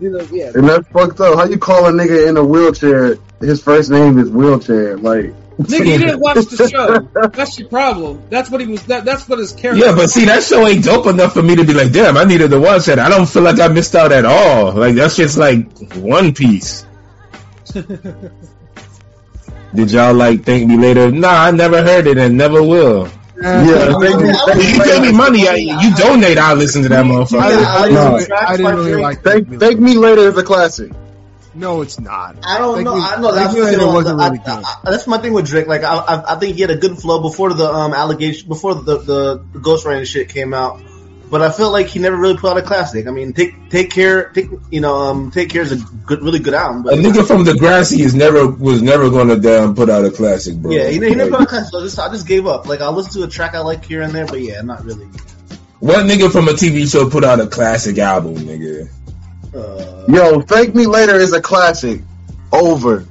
you 0.00 0.10
know 0.10 0.26
yeah. 0.32 0.52
And 0.54 0.68
that's 0.68 0.88
fucked 0.88 1.20
up. 1.20 1.36
How 1.36 1.44
you 1.44 1.58
call 1.58 1.86
a 1.86 1.90
nigga 1.92 2.28
in 2.28 2.36
a 2.36 2.44
wheelchair? 2.44 3.16
His 3.40 3.62
first 3.62 3.90
name 3.90 4.18
is 4.18 4.30
wheelchair. 4.30 4.96
Like, 4.98 5.32
Nigga, 5.58 5.86
you 5.86 5.98
didn't 5.98 6.20
watch 6.20 6.36
the 6.46 6.68
show. 6.68 7.00
That's 7.30 7.58
your 7.58 7.68
problem. 7.68 8.22
That's 8.30 8.48
what 8.48 8.60
he 8.60 8.68
was. 8.68 8.84
That, 8.84 9.04
that's 9.04 9.28
what 9.28 9.40
his 9.40 9.50
character. 9.52 9.84
Yeah, 9.84 9.94
but 9.94 10.08
see, 10.08 10.26
that 10.26 10.44
show 10.44 10.64
ain't 10.64 10.84
dope 10.84 11.06
enough 11.06 11.32
for 11.34 11.42
me 11.42 11.56
to 11.56 11.64
be 11.64 11.74
like, 11.74 11.90
damn, 11.90 12.16
I 12.16 12.22
needed 12.24 12.50
to 12.52 12.60
watch 12.60 12.86
that. 12.86 13.00
I 13.00 13.08
don't 13.08 13.28
feel 13.28 13.42
like 13.42 13.58
I 13.58 13.66
missed 13.66 13.96
out 13.96 14.12
at 14.12 14.24
all. 14.24 14.72
Like 14.72 14.94
that's 14.94 15.16
just 15.16 15.36
like 15.36 15.66
One 15.96 16.32
Piece. 16.32 16.86
Did 19.74 19.90
y'all 19.90 20.14
like 20.14 20.44
thank 20.44 20.68
me 20.68 20.76
later? 20.76 21.10
Nah, 21.10 21.28
I 21.28 21.50
never 21.50 21.82
heard 21.82 22.06
it 22.06 22.18
and 22.18 22.38
never 22.38 22.62
will. 22.62 23.08
yeah, 23.42 23.92
thank 23.98 24.20
you, 24.20 24.32
thank 24.32 24.62
you, 24.62 24.68
you 24.68 24.82
pay 24.82 25.00
me 25.00 25.12
money, 25.12 25.48
I, 25.48 25.54
you 25.56 25.94
donate, 25.94 26.38
I'll 26.38 26.56
listen 26.56 26.82
to 26.82 26.88
that 26.88 27.04
motherfucker. 27.04 27.48
didn't, 27.48 27.66
I 27.66 27.88
No. 27.88 28.18
I 28.36 28.56
didn't 28.56 28.76
really 28.76 29.02
like 29.02 29.22
Thank, 29.22 29.48
Thank 29.48 29.60
thank 29.60 29.80
me 29.80 29.96
later 29.96 30.22
is 30.22 30.36
a 30.36 30.42
classic. 30.42 30.90
No, 31.58 31.82
it's 31.82 31.98
not. 32.00 32.36
I 32.44 32.58
don't 32.58 32.74
Thank 32.76 32.84
know. 32.86 32.94
Me- 32.96 33.02
I 33.02 33.20
know 33.20 33.34
that's 33.34 33.46
Thank 33.52 33.56
Me 33.58 33.64
Later 33.64 33.72
you 33.80 33.86
know, 33.86 33.92
wasn't 33.92 34.20
I- 34.20 34.28
really 34.28 34.38
I- 34.40 34.56
good. 34.56 34.64
I- 34.64 34.90
that's 34.90 35.06
my 35.06 35.18
thing 35.18 35.32
with 35.32 35.46
Drake. 35.46 35.66
Like 35.66 35.82
I, 35.82 35.96
I, 35.96 36.34
I 36.34 36.38
think 36.38 36.54
he 36.56 36.62
had 36.62 36.70
a 36.70 36.76
good 36.76 36.98
flow 36.98 37.20
before 37.20 37.52
the 37.52 37.68
um 37.70 37.92
allegation, 37.94 38.48
before 38.48 38.74
the 38.76 38.98
the, 38.98 39.44
the 39.52 39.58
ghostwriting 39.58 40.06
shit 40.06 40.28
came 40.28 40.54
out. 40.54 40.80
But 41.30 41.42
I 41.42 41.50
feel 41.50 41.70
like 41.70 41.88
he 41.88 41.98
never 41.98 42.16
really 42.16 42.38
put 42.38 42.50
out 42.52 42.56
a 42.56 42.62
classic. 42.62 43.06
I 43.06 43.10
mean, 43.10 43.34
take 43.34 43.68
take 43.68 43.90
care, 43.90 44.30
take 44.30 44.46
you 44.70 44.80
know, 44.80 44.94
um, 44.96 45.30
take 45.30 45.50
care 45.50 45.60
is 45.60 45.72
a 45.72 45.76
good, 46.06 46.22
really 46.22 46.38
good 46.38 46.54
album. 46.54 46.80
A 46.86 46.90
But 46.90 46.98
nigga 47.00 47.26
from 47.26 47.44
Degrassi 47.44 47.98
is 47.98 48.14
never 48.14 48.46
was 48.46 48.80
never 48.80 49.10
gonna 49.10 49.36
damn 49.36 49.74
put 49.74 49.90
out 49.90 50.06
a 50.06 50.10
classic, 50.10 50.56
bro. 50.56 50.70
yeah, 50.70 50.88
he, 50.88 50.94
he 50.94 51.14
never 51.14 51.28
put 51.30 51.40
out 51.40 51.42
a 51.42 51.46
classic. 51.46 51.70
So 51.72 51.80
I 51.80 51.82
just, 51.82 51.98
I 51.98 52.08
just 52.08 52.26
gave 52.26 52.46
up. 52.46 52.66
Like 52.66 52.80
I'll 52.80 52.92
listen 52.92 53.20
to 53.20 53.26
a 53.26 53.30
track 53.30 53.54
I 53.54 53.58
like 53.60 53.84
here 53.84 54.00
and 54.00 54.14
there, 54.14 54.24
but 54.26 54.40
yeah, 54.40 54.62
not 54.62 54.82
really. 54.86 55.04
what 55.80 56.06
nigga 56.06 56.32
from 56.32 56.48
a 56.48 56.52
TV 56.52 56.90
show 56.90 57.10
put 57.10 57.24
out 57.24 57.40
a 57.40 57.46
classic 57.46 57.98
album, 57.98 58.36
nigga? 58.36 58.88
Uh, 59.54 60.04
Yo, 60.08 60.40
thank 60.40 60.74
me 60.74 60.86
later 60.86 61.14
is 61.16 61.32
a 61.32 61.40
classic. 61.40 62.02
Over. 62.52 63.04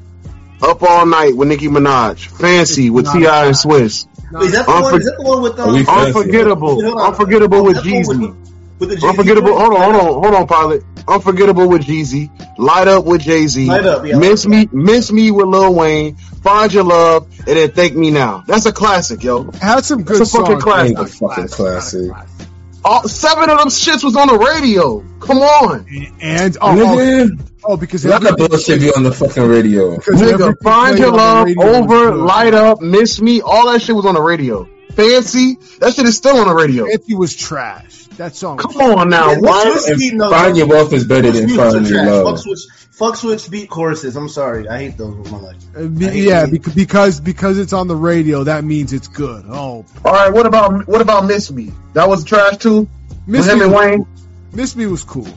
Up 0.61 0.81
all 0.81 1.05
night 1.05 1.35
with 1.38 1.47
Nicki 1.47 1.68
Minaj. 1.68 2.26
Fancy 2.39 2.89
with 2.89 3.05
Ti 3.05 3.11
and 3.18 3.23
classic. 3.26 3.69
Swizz. 3.69 4.07
No, 4.31 4.41
is 4.41 4.51
that 4.53 4.65
the 4.65 4.72
Unfor- 4.72 4.81
one? 4.84 4.99
Is 5.01 5.05
that 5.05 5.18
the 5.18 5.23
one 5.23 5.41
with 5.41 5.59
Are 5.59 5.72
we 5.72 5.80
um? 5.80 5.85
fancy? 5.85 6.07
Unforgettable. 6.07 6.81
Hold 6.81 6.97
on. 6.99 7.07
Unforgettable 7.09 7.64
with 7.64 7.76
That's 7.76 7.88
Jeezy. 7.88 8.35
With 8.80 8.89
the 8.89 9.07
Unforgettable. 9.07 9.57
Hold 9.57 9.73
on, 9.73 9.81
hold 9.93 9.95
on, 9.95 10.23
hold 10.23 10.35
on, 10.35 10.47
pilot. 10.47 10.84
Unforgettable 11.07 11.69
with 11.69 11.84
Jeezy. 11.84 12.30
Light 12.59 12.88
up 12.88 13.05
with 13.05 13.22
Jay 13.22 13.47
Z. 13.47 13.65
Light 13.68 13.85
Up, 13.85 14.05
yeah. 14.05 14.18
Miss 14.18 14.45
me, 14.47 14.68
miss 14.72 15.11
me 15.11 15.31
with 15.31 15.45
Lil 15.47 15.73
Wayne. 15.73 16.15
Find 16.15 16.73
your 16.73 16.84
love, 16.84 17.27
and 17.39 17.55
then 17.57 17.72
thank 17.72 17.95
me 17.95 18.11
now. 18.11 18.43
That's 18.47 18.65
a 18.65 18.72
classic, 18.73 19.23
yo. 19.23 19.47
It 19.49 19.55
had 19.55 19.85
some 19.85 20.03
good 20.03 20.22
It's 20.22 20.34
a 20.34 20.38
fucking 20.39 20.59
songs. 20.59 20.64
classic. 20.64 20.95
but 20.97 21.09
Fucking 21.09 21.47
classic. 21.47 22.11
classic. 22.11 22.47
All 22.88 23.07
seven 23.07 23.49
of 23.49 23.57
them 23.57 23.68
shits 23.68 24.03
was 24.03 24.15
on 24.15 24.27
the 24.27 24.38
radio. 24.38 25.01
Come 25.19 25.39
on, 25.39 25.85
And 26.22 26.57
oh, 26.61 26.72
oh, 26.72 26.95
Nigga, 26.95 27.49
oh, 27.65 27.76
because 27.77 28.05
let 28.05 28.22
the 28.22 28.34
bullshit 28.34 28.80
be 28.80 28.93
on 28.93 29.03
the 29.03 29.11
fucking 29.11 29.43
radio. 29.43 29.95
because 29.97 30.22
nigga. 30.22 30.55
Find 30.64 30.97
your 30.97 31.11
love, 31.11 31.49
over, 31.59 32.15
light 32.15 32.53
up, 32.53 32.81
miss 32.81 33.19
me. 33.19 33.41
All 33.41 33.69
that 33.72 33.81
shit 33.81 33.95
was 33.95 34.05
on 34.05 34.15
the 34.15 34.22
radio. 34.22 34.69
Fancy, 34.93 35.57
that 35.80 35.93
shit 35.93 36.05
is 36.05 36.15
still 36.15 36.38
on 36.38 36.47
the 36.47 36.55
radio. 36.55 36.85
Fancy 36.85 37.14
was 37.14 37.35
trash. 37.35 38.07
That 38.18 38.35
song. 38.35 38.57
Come 38.57 38.76
on 38.77 39.10
now, 39.10 39.31
Yeah, 39.31 39.38
what? 39.39 39.68
Swizz 39.77 39.89
And 39.91 39.99
beat, 39.99 40.14
no, 40.15 40.30
Find 40.30 40.53
no, 40.53 40.57
Your 40.57 40.68
Wealth 40.68 40.91
is 40.94 41.06
better 41.06 41.31
than 41.31 41.48
Swizz 41.48 41.72
Find 41.73 41.88
Your. 41.88 42.06
Love. 42.06 42.26
Fuck 42.35 42.38
switch, 42.44 42.60
fuck 42.91 43.15
switch 43.15 43.49
beat 43.52 43.69
choruses. 43.69 44.15
I'm 44.15 44.27
sorry, 44.30 44.68
I 44.68 44.80
hate 44.80 44.98
those 44.98 45.15
with 45.15 45.31
my 45.31 45.38
life. 45.38 45.56
Uh, 45.76 45.88
be- 45.88 46.06
yeah, 46.22 46.45
it. 46.48 46.73
because 46.76 47.19
because 47.22 47.60
it's 47.60 47.73
on 47.73 47.88
the 47.88 47.95
radio, 47.95 48.44
that 48.45 48.64
means 48.64 48.91
it's 48.94 49.07
good. 49.07 49.45
Oh, 49.48 49.85
All 50.03 50.14
right, 50.14 50.34
what 50.34 50.45
about 50.48 50.88
what 50.88 51.02
about 51.02 51.26
Miss 51.26 51.52
Me? 51.52 51.72
That 51.94 52.10
was 52.10 52.23
trash 52.23 52.57
too. 52.57 52.89
Miss 53.27 53.45
With 53.45 53.53
him 53.53 53.60
Me, 53.60 53.65
and 53.65 53.73
was- 53.73 53.85
Wayne. 53.85 54.07
Miss 54.53 54.76
Me 54.76 54.88
was 54.88 55.03
cool. 55.03 55.27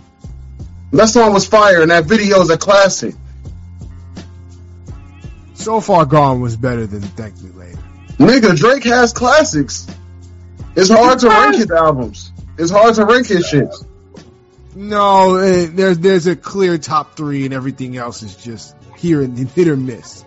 That 0.92 1.08
song 1.08 1.34
was 1.34 1.46
fire, 1.46 1.82
and 1.82 1.90
that 1.90 2.06
video 2.06 2.40
is 2.40 2.48
a 2.50 2.56
classic. 2.56 3.14
So 5.54 5.80
Far 5.80 6.06
Gone 6.06 6.40
was 6.40 6.56
better 6.56 6.86
than 6.86 7.02
Thank 7.02 7.40
Me 7.42 7.50
Later. 7.50 7.78
Nigga, 8.18 8.56
Drake 8.56 8.84
has 8.84 9.12
classics. 9.12 9.86
It's 10.74 10.88
hard 10.88 11.18
to 11.20 11.28
rank 11.28 11.56
his 11.56 11.70
albums. 11.70 12.32
It's 12.60 12.70
hard 12.70 12.94
to 12.96 13.06
rank 13.06 13.26
his 13.28 13.46
shit. 13.46 13.68
No, 14.76 15.36
eh, 15.36 15.68
there's 15.72 15.98
there's 15.98 16.26
a 16.26 16.36
clear 16.36 16.76
top 16.78 17.16
three, 17.16 17.44
and 17.46 17.54
everything 17.54 17.96
else 17.96 18.22
is 18.22 18.36
just 18.36 18.76
here 18.96 19.22
and 19.22 19.36
hit 19.36 19.66
or 19.66 19.76
miss. 19.76 20.24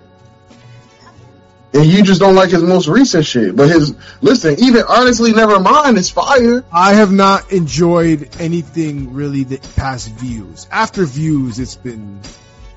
And 1.75 1.85
you 1.85 2.03
just 2.03 2.19
don't 2.19 2.35
like 2.35 2.49
his 2.49 2.63
most 2.63 2.87
recent 2.87 3.25
shit. 3.25 3.55
But 3.55 3.69
his 3.69 3.95
listen, 4.21 4.55
even 4.59 4.83
honestly, 4.89 5.31
never 5.31 5.59
mind. 5.59 5.97
It's 5.97 6.09
fire. 6.09 6.65
I 6.71 6.95
have 6.95 7.11
not 7.11 7.51
enjoyed 7.51 8.35
anything 8.39 9.13
really 9.13 9.43
that 9.45 9.61
past 9.75 10.09
views. 10.09 10.67
After 10.71 11.05
views, 11.05 11.59
it's 11.59 11.75
been 11.75 12.19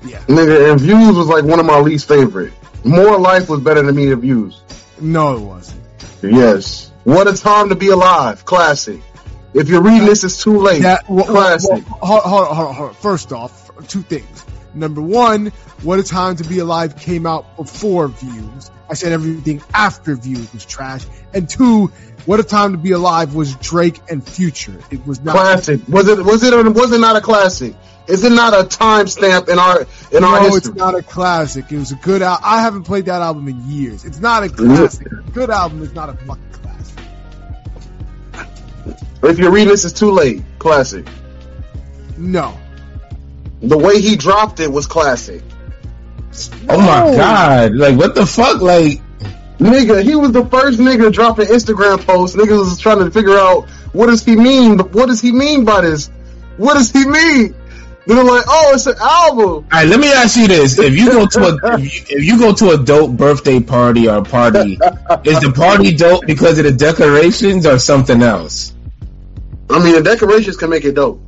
yeah. 0.03 0.19
Nigga, 0.27 0.71
and 0.71 0.79
Views 0.79 1.15
was 1.15 1.27
like 1.27 1.43
one 1.43 1.59
of 1.59 1.65
my 1.65 1.79
least 1.79 2.07
favorite. 2.07 2.53
More 2.83 3.17
Life 3.17 3.49
was 3.49 3.61
better 3.61 3.81
than 3.81 3.95
me 3.95 4.05
than 4.05 4.21
Views. 4.21 4.61
No, 5.01 5.35
it 5.35 5.41
wasn't. 5.41 5.81
Yes. 6.21 6.91
What 7.03 7.27
a 7.27 7.33
time 7.33 7.69
to 7.69 7.75
be 7.75 7.89
alive. 7.89 8.45
Classic. 8.45 9.01
If 9.53 9.69
you're 9.69 9.81
reading 9.81 10.05
this, 10.05 10.23
it's 10.23 10.43
too 10.43 10.57
late. 10.57 10.81
That 10.81 11.09
well, 11.09 11.25
Classic. 11.25 11.83
well, 12.01 12.21
hold, 12.21 12.47
hold, 12.47 12.75
hold. 12.75 12.97
First 12.97 13.31
off, 13.31 13.71
two 13.87 14.01
things. 14.01 14.45
Number 14.73 15.01
one, 15.01 15.47
What 15.81 15.99
a 15.99 16.03
Time 16.03 16.35
to 16.35 16.43
Be 16.43 16.59
Alive 16.59 16.97
came 16.97 17.25
out 17.25 17.57
before 17.57 18.09
Views. 18.09 18.71
I 18.89 18.93
said 18.93 19.11
everything 19.11 19.61
after 19.73 20.15
Views 20.15 20.53
was 20.53 20.65
trash. 20.65 21.05
And 21.33 21.49
two, 21.49 21.87
What 22.25 22.39
a 22.39 22.43
Time 22.43 22.73
to 22.73 22.77
Be 22.77 22.91
Alive 22.91 23.33
was 23.33 23.55
Drake 23.55 23.99
and 24.09 24.27
Future. 24.27 24.79
It 24.91 25.05
was 25.05 25.19
not. 25.21 25.33
classic. 25.33 25.81
Was 25.87 26.07
it? 26.07 26.23
Was 26.23 26.43
it? 26.43 26.53
Was 26.53 26.91
it 26.91 26.99
not 26.99 27.15
a 27.15 27.21
classic? 27.21 27.75
Is 28.07 28.23
it 28.23 28.31
not 28.31 28.53
a 28.53 28.63
timestamp 28.63 29.49
in 29.49 29.59
our 29.59 29.81
in 30.11 30.23
our 30.23 30.39
no, 30.39 30.43
history? 30.43 30.69
it's 30.71 30.77
not 30.77 30.95
a 30.95 31.01
classic. 31.03 31.71
It 31.71 31.77
was 31.77 31.91
a 31.91 31.95
good 31.95 32.21
album. 32.21 32.43
I 32.45 32.61
haven't 32.61 32.83
played 32.83 33.05
that 33.05 33.21
album 33.21 33.47
in 33.49 33.69
years. 33.69 34.05
It's 34.05 34.19
not 34.19 34.43
a 34.43 34.49
classic. 34.49 35.07
Good 35.33 35.49
album 35.49 35.81
is 35.81 35.93
not 35.93 36.09
a 36.09 36.13
fucking 36.13 36.51
classic. 36.51 36.66
If 39.23 39.39
you're 39.39 39.51
reading 39.51 39.69
this, 39.69 39.85
it's 39.85 39.97
too 39.97 40.11
late. 40.11 40.43
Classic. 40.59 41.07
No. 42.17 42.57
The 43.61 43.77
way 43.77 44.01
he 44.01 44.15
dropped 44.15 44.59
it 44.59 44.71
was 44.71 44.85
classic. 44.85 45.41
Oh 46.69 46.77
my 46.77 47.15
god! 47.15 47.73
Like 47.73 47.97
what 47.97 48.13
the 48.13 48.25
fuck? 48.25 48.61
Like 48.61 49.01
Nigga, 49.59 50.03
he 50.03 50.15
was 50.15 50.31
the 50.31 50.45
first 50.45 50.79
nigga 50.79 51.11
dropping 51.11 51.47
Instagram 51.47 52.05
posts. 52.05 52.35
Niggas 52.35 52.59
was 52.59 52.79
trying 52.79 52.99
to 52.99 53.09
figure 53.09 53.37
out 53.37 53.67
what 53.91 54.07
does 54.07 54.23
he 54.23 54.35
mean? 54.35 54.77
What 54.77 55.07
does 55.07 55.19
he 55.19 55.31
mean 55.31 55.65
by 55.65 55.81
this? 55.81 56.09
What 56.57 56.75
does 56.75 56.91
he 56.91 57.05
mean? 57.07 57.55
They're 58.05 58.23
like, 58.23 58.45
oh, 58.47 58.71
it's 58.73 58.85
an 58.85 58.95
album. 59.01 59.47
All 59.47 59.63
right, 59.69 59.87
let 59.87 59.99
me 59.99 60.11
ask 60.13 60.37
you 60.37 60.47
this: 60.47 60.77
If 60.77 60.95
you 60.95 61.09
go 61.09 61.25
to 61.25 61.39
a 61.39 61.73
if 61.73 62.09
you, 62.09 62.17
if 62.17 62.23
you 62.23 62.39
go 62.39 62.53
to 62.53 62.69
a 62.69 62.77
dope 62.83 63.17
birthday 63.17 63.59
party 63.59 64.07
or 64.07 64.23
party, 64.23 64.77
is 65.25 65.39
the 65.41 65.51
party 65.53 65.95
dope 65.95 66.25
because 66.25 66.59
of 66.59 66.65
the 66.65 66.71
decorations 66.71 67.65
or 67.65 67.79
something 67.79 68.21
else? 68.21 68.73
I 69.69 69.83
mean, 69.83 69.95
the 69.95 70.01
decorations 70.03 70.57
can 70.57 70.69
make 70.69 70.85
it 70.85 70.93
dope. 70.93 71.21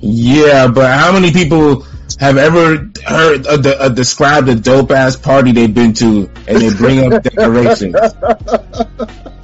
Yeah, 0.00 0.68
but 0.68 0.96
how 0.96 1.12
many 1.12 1.32
people 1.32 1.82
have 2.20 2.36
ever 2.36 2.90
heard 3.04 3.46
uh, 3.46 3.56
the, 3.56 3.76
uh, 3.80 3.88
described 3.88 4.48
a 4.48 4.54
dope 4.54 4.90
ass 4.90 5.16
party 5.16 5.52
they've 5.52 5.74
been 5.74 5.92
to 5.94 6.30
and 6.46 6.58
they 6.58 6.72
bring 6.74 7.12
up 7.12 7.22
decorations? 7.22 7.96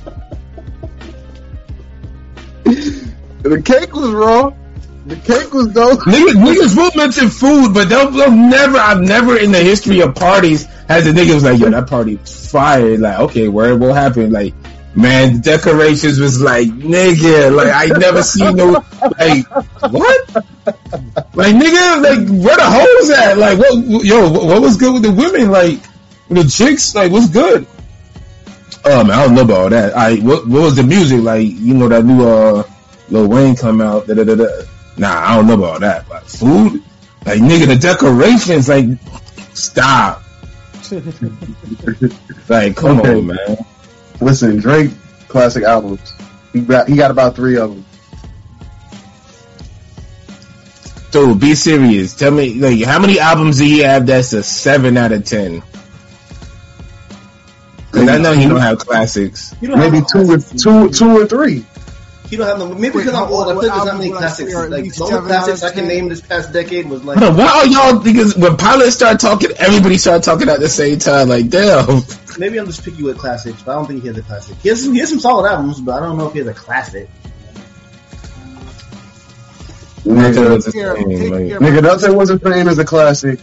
The 3.44 3.60
cake 3.60 3.92
was 3.94 4.10
raw. 4.10 4.54
The 5.04 5.16
cake 5.16 5.52
was 5.52 5.66
dope. 5.68 6.00
Niggas, 6.00 6.32
niggas 6.32 6.74
will 6.74 6.90
mention 6.96 7.28
food, 7.28 7.74
but 7.74 7.90
they'll, 7.90 8.10
they'll 8.10 8.30
never. 8.30 8.78
I've 8.78 9.02
never 9.02 9.36
in 9.36 9.52
the 9.52 9.58
history 9.58 10.00
of 10.00 10.14
parties 10.14 10.64
has 10.88 11.06
a 11.06 11.12
nigga 11.12 11.34
was 11.34 11.44
like, 11.44 11.58
"Yo, 11.58 11.68
that 11.68 11.86
party 11.86 12.16
was 12.16 12.50
fire." 12.50 12.96
Like, 12.96 13.18
okay, 13.20 13.48
where 13.48 13.76
what 13.76 13.94
happened? 13.94 14.32
Like, 14.32 14.54
man, 14.94 15.34
the 15.34 15.40
decorations 15.40 16.18
was 16.18 16.40
like, 16.40 16.68
nigga, 16.68 17.54
like 17.54 17.68
I 17.72 17.86
never 17.96 18.22
seen 18.22 18.56
no 18.56 18.82
like 19.18 19.46
what? 19.90 20.34
Like, 21.34 21.54
nigga, 21.54 22.02
like 22.02 22.28
where 22.44 22.56
the 22.56 22.64
hoes 22.64 23.10
at? 23.10 23.38
Like, 23.38 23.58
what? 23.58 24.04
Yo, 24.04 24.30
what 24.30 24.62
was 24.62 24.76
good 24.76 24.94
with 24.94 25.02
the 25.02 25.12
women? 25.12 25.50
Like, 25.50 25.78
the 26.28 26.44
chicks? 26.44 26.94
Like, 26.94 27.12
what's 27.12 27.28
good? 27.28 27.66
Um, 28.84 29.10
I 29.10 29.24
don't 29.24 29.34
know 29.34 29.42
about 29.42 29.58
all 29.60 29.70
that. 29.70 29.96
I 29.96 30.16
what, 30.16 30.46
what 30.46 30.62
was 30.62 30.76
the 30.76 30.82
music 30.82 31.22
like? 31.22 31.46
You 31.48 31.74
know 31.74 31.88
that 31.88 32.04
new 32.04 32.26
uh 32.26 32.62
Lil 33.08 33.28
Wayne 33.28 33.56
come 33.56 33.80
out. 33.80 34.06
Da, 34.06 34.14
da, 34.14 34.24
da, 34.24 34.34
da. 34.34 34.46
Nah, 34.96 35.08
I 35.30 35.36
don't 35.36 35.46
know 35.46 35.54
about 35.54 35.80
that. 35.80 36.08
But 36.08 36.26
food, 36.26 36.82
like 37.26 37.40
nigga, 37.40 37.66
the 37.66 37.76
decorations, 37.76 38.68
like 38.68 38.86
stop. 39.54 40.22
like, 42.48 42.76
come 42.76 43.00
Okay. 43.00 43.18
on, 43.18 43.26
man. 43.26 43.56
Listen, 44.24 44.56
Drake 44.56 44.90
classic 45.28 45.64
albums. 45.64 46.14
He 46.52 46.60
got 46.60 46.88
he 46.88 46.96
got 46.96 47.10
about 47.10 47.36
three 47.36 47.58
of 47.58 47.70
them. 47.70 47.84
Dude, 51.10 51.38
be 51.38 51.54
serious. 51.54 52.16
Tell 52.16 52.32
me, 52.32 52.54
like, 52.54 52.82
how 52.82 52.98
many 52.98 53.20
albums 53.20 53.58
do 53.58 53.64
he 53.64 53.80
have 53.80 54.06
that's 54.06 54.32
a 54.32 54.42
seven 54.42 54.96
out 54.96 55.12
of 55.12 55.24
ten? 55.24 55.62
Cause 57.92 58.08
I 58.08 58.18
know 58.18 58.32
he 58.32 58.48
don't 58.48 58.60
have 58.60 58.78
classics. 58.78 59.54
You 59.60 59.68
don't 59.68 59.78
Maybe 59.78 59.98
have 59.98 60.08
two 60.08 60.32
or 60.32 60.38
two 60.38 60.90
two 60.90 61.20
or 61.20 61.26
three. 61.26 61.64
You 62.30 62.38
don't 62.38 62.46
have 62.46 62.58
the 62.58 62.74
maybe 62.74 62.98
because 62.98 63.14
I'm 63.14 63.30
old. 63.30 63.50
I 63.50 63.54
what 63.54 63.62
feel 63.62 63.70
like 63.70 63.76
there's 63.76 63.84
not 63.84 63.98
many 63.98 64.10
classics. 64.10 64.50
say 64.50 64.56
are 64.56 64.64
at 64.64 64.70
Like 64.70 64.84
least 64.84 64.98
the 64.98 65.04
only 65.04 65.14
seven 65.14 65.30
out 65.30 65.36
of 65.38 65.44
classics 65.44 65.62
I 65.62 65.74
can 65.74 65.86
name 65.86 66.08
this 66.08 66.20
past 66.20 66.52
decade 66.52 66.88
was 66.88 67.04
like 67.04 67.18
Hold 67.18 67.36
why 67.36 67.46
are 67.46 67.66
y'all? 67.66 68.02
Because 68.02 68.36
when 68.36 68.56
pilots 68.56 68.96
start 68.96 69.20
talking, 69.20 69.50
everybody 69.58 69.98
start 69.98 70.22
talking 70.24 70.48
at 70.48 70.58
the 70.58 70.68
same 70.68 70.98
time. 70.98 71.28
Like, 71.28 71.48
damn. 71.50 72.02
Maybe 72.38 72.58
I'm 72.58 72.66
just 72.66 72.84
picky 72.84 73.02
with 73.02 73.18
classics, 73.18 73.62
but 73.62 73.72
I 73.72 73.74
don't 73.76 73.86
think 73.86 74.02
he 74.02 74.08
has 74.08 74.16
a 74.18 74.22
classic. 74.22 74.56
He 74.58 74.68
has 74.68 74.82
some, 74.82 74.92
he 74.92 75.00
has 75.00 75.10
some 75.10 75.20
solid 75.20 75.48
albums, 75.48 75.80
but 75.80 76.02
I 76.02 76.06
don't 76.06 76.16
know 76.18 76.26
if 76.26 76.32
he 76.32 76.38
has 76.40 76.48
a 76.48 76.54
classic. 76.54 77.08
Nigga, 80.04 80.50
What's 80.50 80.66
his 80.66 80.74
name? 80.74 80.84
Like, 81.30 81.48
care- 81.48 81.58
nigga 81.60 81.82
nothing 81.82 82.14
wasn't 82.14 82.42
fame 82.42 82.68
is 82.68 82.78
a 82.78 82.84
classic. 82.84 83.40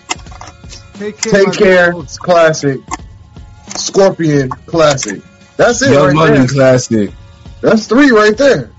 Take 0.94 1.20
care. 1.20 1.32
Take 1.46 1.54
care, 1.54 1.92
it's 1.98 2.18
classic. 2.20 2.80
Scorpion, 3.76 4.50
classic. 4.68 5.22
That's 5.58 5.82
it 5.82 5.92
Young 5.92 6.08
right 6.08 6.16
Money 6.16 6.38
there. 6.40 6.48
classic. 6.48 7.12
That's 7.62 7.88
three 7.88 8.12
right 8.12 8.38
there. 8.38 8.72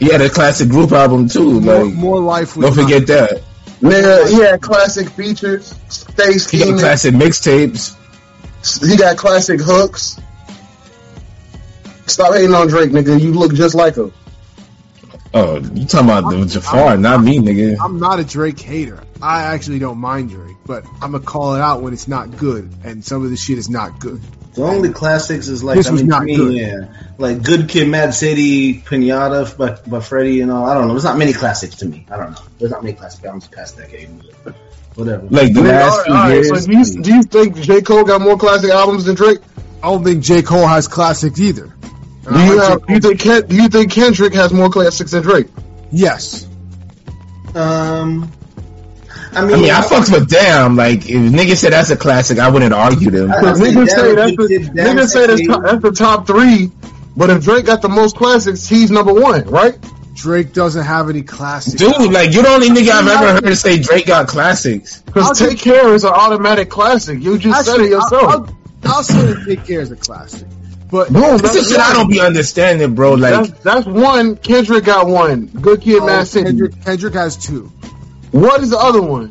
He 0.00 0.06
had 0.10 0.20
a 0.20 0.28
classic 0.28 0.68
group 0.68 0.92
album 0.92 1.28
too. 1.28 1.60
More, 1.60 1.84
Like, 1.84 1.94
more 1.94 2.20
life. 2.20 2.54
Don't 2.54 2.74
forget 2.74 3.06
that. 3.06 3.42
Nigga, 3.80 4.28
he 4.28 4.36
had 4.40 4.60
classic 4.60 5.08
features. 5.10 5.74
Stay 5.88 6.38
He 6.38 6.64
got 6.72 6.80
classic 6.80 7.14
mixtapes. 7.14 7.94
He 8.82 8.96
got 8.96 9.16
classic 9.16 9.60
hooks. 9.60 10.20
Stop 12.06 12.34
hating 12.34 12.54
on 12.54 12.68
Drake, 12.68 12.90
nigga. 12.90 13.20
You 13.20 13.32
look 13.32 13.52
just 13.54 13.74
like 13.74 13.96
him. 13.96 14.12
Oh, 15.34 15.56
you 15.58 15.84
talking 15.86 16.08
about 16.08 16.30
the 16.30 16.46
Jafar, 16.46 16.96
not 16.96 17.22
me, 17.22 17.38
nigga. 17.38 17.76
I'm 17.80 17.98
not 17.98 18.20
a 18.20 18.24
Drake 18.24 18.58
hater. 18.60 19.02
I 19.20 19.42
actually 19.42 19.78
don't 19.78 19.98
mind 19.98 20.30
Drake, 20.30 20.56
but 20.64 20.84
I'm 21.02 21.12
gonna 21.12 21.20
call 21.20 21.54
it 21.56 21.60
out 21.60 21.82
when 21.82 21.92
it's 21.92 22.08
not 22.08 22.36
good, 22.36 22.72
and 22.84 23.04
some 23.04 23.24
of 23.24 23.30
the 23.30 23.36
shit 23.36 23.58
is 23.58 23.68
not 23.68 23.98
good. 23.98 24.20
The 24.54 24.62
only 24.62 24.90
classics 24.92 25.48
is 25.48 25.62
like 25.62 25.76
This 25.76 25.88
I 25.88 25.92
was 25.92 26.02
mean, 26.02 26.08
not 26.08 26.22
me, 26.24 26.36
good. 26.36 26.54
yeah, 26.54 26.94
like 27.18 27.42
Good 27.42 27.68
Kid, 27.68 27.88
Mad 27.88 28.14
City, 28.14 28.80
Pinata 28.80 29.54
by, 29.58 29.78
by 29.90 30.00
Freddie, 30.00 30.40
and 30.40 30.50
all. 30.50 30.64
I 30.64 30.72
don't 30.74 30.86
know. 30.86 30.94
There's 30.94 31.04
not 31.04 31.18
many 31.18 31.34
classics 31.34 31.74
to 31.76 31.86
me. 31.86 32.06
I 32.10 32.16
don't 32.16 32.30
know. 32.32 32.42
There's 32.58 32.70
not 32.70 32.82
many 32.82 32.96
classic 32.96 33.24
albums 33.26 33.48
past 33.48 33.76
decade. 33.76 34.08
but 34.44 34.54
Whatever. 34.96 35.26
Like 35.30 35.52
the 35.52 35.62
last 35.62 35.98
all 35.98 36.04
few 36.04 36.14
right, 36.14 36.20
all 36.20 36.28
right, 36.28 36.34
years. 36.34 36.48
So 36.48 36.70
do 36.70 36.78
you, 36.78 37.02
do 37.02 37.14
you 37.14 37.22
think 37.22 37.60
J. 37.60 37.82
Cole 37.82 38.04
got 38.04 38.20
more 38.20 38.36
classic 38.38 38.70
albums 38.70 39.04
than 39.04 39.14
Drake? 39.14 39.38
I 39.82 39.90
don't 39.90 40.02
think 40.02 40.24
J 40.24 40.42
Cole 40.42 40.66
has 40.66 40.88
classics 40.88 41.38
either. 41.38 41.74
Do 42.32 42.40
you 42.44 42.58
have? 42.58 42.86
Do 42.86 42.94
you 42.94 43.00
think? 43.00 43.20
Ken, 43.20 43.46
do 43.46 43.54
you 43.54 43.68
think 43.68 43.92
Kendrick 43.92 44.34
has 44.34 44.52
more 44.52 44.68
classics 44.70 45.12
than 45.12 45.22
Drake? 45.22 45.46
Yes. 45.92 46.46
Um, 47.54 48.32
I 49.32 49.42
mean, 49.42 49.50
I 49.50 49.52
mean, 49.52 49.60
mean, 49.62 49.70
I 49.70 49.82
fucks 49.82 50.10
with 50.12 50.28
Damn. 50.28 50.76
Like, 50.76 51.08
if 51.08 51.32
niggas 51.32 51.56
said 51.58 51.72
that's 51.72 51.90
a 51.90 51.96
classic, 51.96 52.38
I 52.38 52.48
wouldn't 52.50 52.72
argue 52.72 53.10
them. 53.10 53.30
I- 53.30 53.40
Because 53.40 53.58
say 53.58 53.64
niggas 53.70 53.88
say 53.88 54.14
that's 54.14 54.30
keeps 54.30 54.48
the, 54.48 54.74
niggas 54.74 55.08
say 55.08 55.26
that's, 55.26 55.46
that's 55.62 55.82
the 55.82 55.92
top 55.92 56.26
three. 56.26 56.70
But 57.16 57.30
if 57.30 57.44
Drake 57.44 57.64
got 57.66 57.80
the 57.80 57.88
most 57.88 58.16
classics, 58.16 58.66
he's 58.66 58.90
number 58.90 59.12
one, 59.14 59.44
right? 59.48 59.78
Drake 60.16 60.52
doesn't 60.52 60.84
have 60.84 61.10
any 61.10 61.22
classics. 61.22 61.74
Dude, 61.74 62.10
like, 62.10 62.32
you're 62.32 62.42
the 62.42 62.48
only 62.48 62.68
nigga 62.70 62.90
I've 62.90 63.06
ever 63.06 63.46
heard 63.46 63.56
say 63.56 63.78
Drake 63.78 64.06
got 64.06 64.26
classics. 64.26 65.02
Because 65.02 65.38
Take 65.38 65.58
Care 65.58 65.92
is 65.94 66.04
an 66.04 66.12
automatic 66.12 66.70
classic. 66.70 67.20
You 67.20 67.38
just 67.38 67.64
said 67.66 67.80
it 67.80 67.92
Actually, 67.92 67.94
I'll, 67.94 68.00
yourself. 68.02 68.50
I'll, 68.84 68.92
I'll 68.96 69.02
say 69.02 69.20
that 69.26 69.44
Take 69.46 69.64
Care 69.66 69.80
is 69.82 69.90
a 69.92 69.96
classic. 69.96 70.48
But 70.90 71.12
Boom, 71.12 71.38
This 71.38 71.54
is 71.56 71.68
shit 71.68 71.78
I 71.80 71.92
don't 71.92 72.08
be 72.08 72.20
understanding, 72.20 72.94
bro. 72.94 73.14
Like, 73.14 73.48
that's, 73.48 73.62
that's 73.62 73.86
one. 73.86 74.36
Kendrick 74.36 74.84
got 74.84 75.06
one. 75.06 75.46
Good 75.46 75.82
Kid, 75.82 76.00
Oh, 76.02 76.06
Mad 76.06 76.26
City. 76.28 76.46
Kendrick, 76.46 76.80
Kendrick 76.82 77.14
has 77.14 77.36
two. 77.36 77.64
What 78.30 78.62
is 78.62 78.70
the 78.70 78.78
other 78.78 79.02
one? 79.02 79.30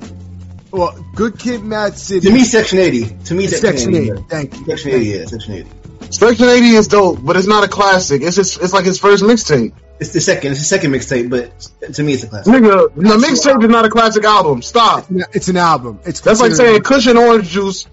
Well, 0.71 0.93
Good 1.15 1.39
Kid, 1.39 1.63
Mad 1.63 1.97
City. 1.97 2.27
to 2.27 2.33
me, 2.33 2.43
Section 2.43 2.77
80. 2.79 3.05
To 3.25 3.33
me, 3.33 3.47
Section 3.47 3.95
8. 3.95 4.05
yeah. 4.05 4.13
Thank 4.29 4.59
you. 4.59 4.65
Section 4.65 4.91
80, 4.91 5.05
yeah, 5.05 5.25
Section 5.25 5.53
80. 5.53 5.69
Section 6.09 6.47
80 6.47 6.65
is 6.67 6.87
dope, 6.87 7.19
but 7.23 7.35
it's 7.35 7.47
not 7.47 7.63
a 7.63 7.67
classic. 7.67 8.21
It's 8.21 8.35
just, 8.35 8.61
it's 8.61 8.73
like 8.73 8.85
his 8.85 8.99
first 8.99 9.23
mixtape. 9.23 9.73
It's 9.99 10.11
the 10.11 10.19
second. 10.21 10.51
It's 10.51 10.59
the 10.61 10.65
second 10.65 10.91
mixtape, 10.91 11.29
but 11.29 11.93
to 11.93 12.03
me, 12.03 12.13
it's 12.13 12.23
a 12.23 12.27
classic. 12.27 12.53
Nigga, 12.53 12.93
the 12.95 13.01
mixtape 13.17 13.63
is 13.63 13.69
not 13.69 13.85
a 13.85 13.89
classic 13.89 14.23
album. 14.25 14.61
Stop. 14.61 15.05
It's 15.33 15.47
an 15.47 15.57
album. 15.57 15.99
It's 16.05 16.19
That's 16.19 16.39
like 16.41 16.49
considered- 16.49 16.69
saying 16.71 16.81
Kush 16.83 17.07
and 17.07 17.17
Orange 17.17 17.47
Juice 17.49 17.87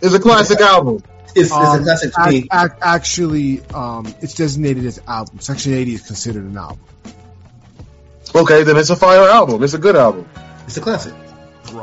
is 0.00 0.12
a 0.14 0.20
classic 0.20 0.60
album. 0.60 1.02
It's, 1.28 1.36
it's 1.36 1.52
um, 1.52 1.80
a 1.80 1.82
classic 1.84 2.12
to 2.14 2.30
me. 2.30 2.36
ac- 2.52 2.72
actually, 2.82 3.60
um, 3.74 4.06
it's 4.20 4.34
designated 4.34 4.84
as 4.86 5.00
album. 5.06 5.40
Section 5.40 5.74
80 5.74 5.94
is 5.94 6.06
considered 6.06 6.44
an 6.44 6.56
album. 6.56 6.80
Okay, 8.34 8.62
then 8.62 8.76
it's 8.76 8.90
a 8.90 8.96
fire 8.96 9.28
album. 9.28 9.62
It's 9.62 9.74
a 9.74 9.78
good 9.78 9.96
album. 9.96 10.28
It's 10.66 10.76
a 10.76 10.80
classic. 10.80 11.14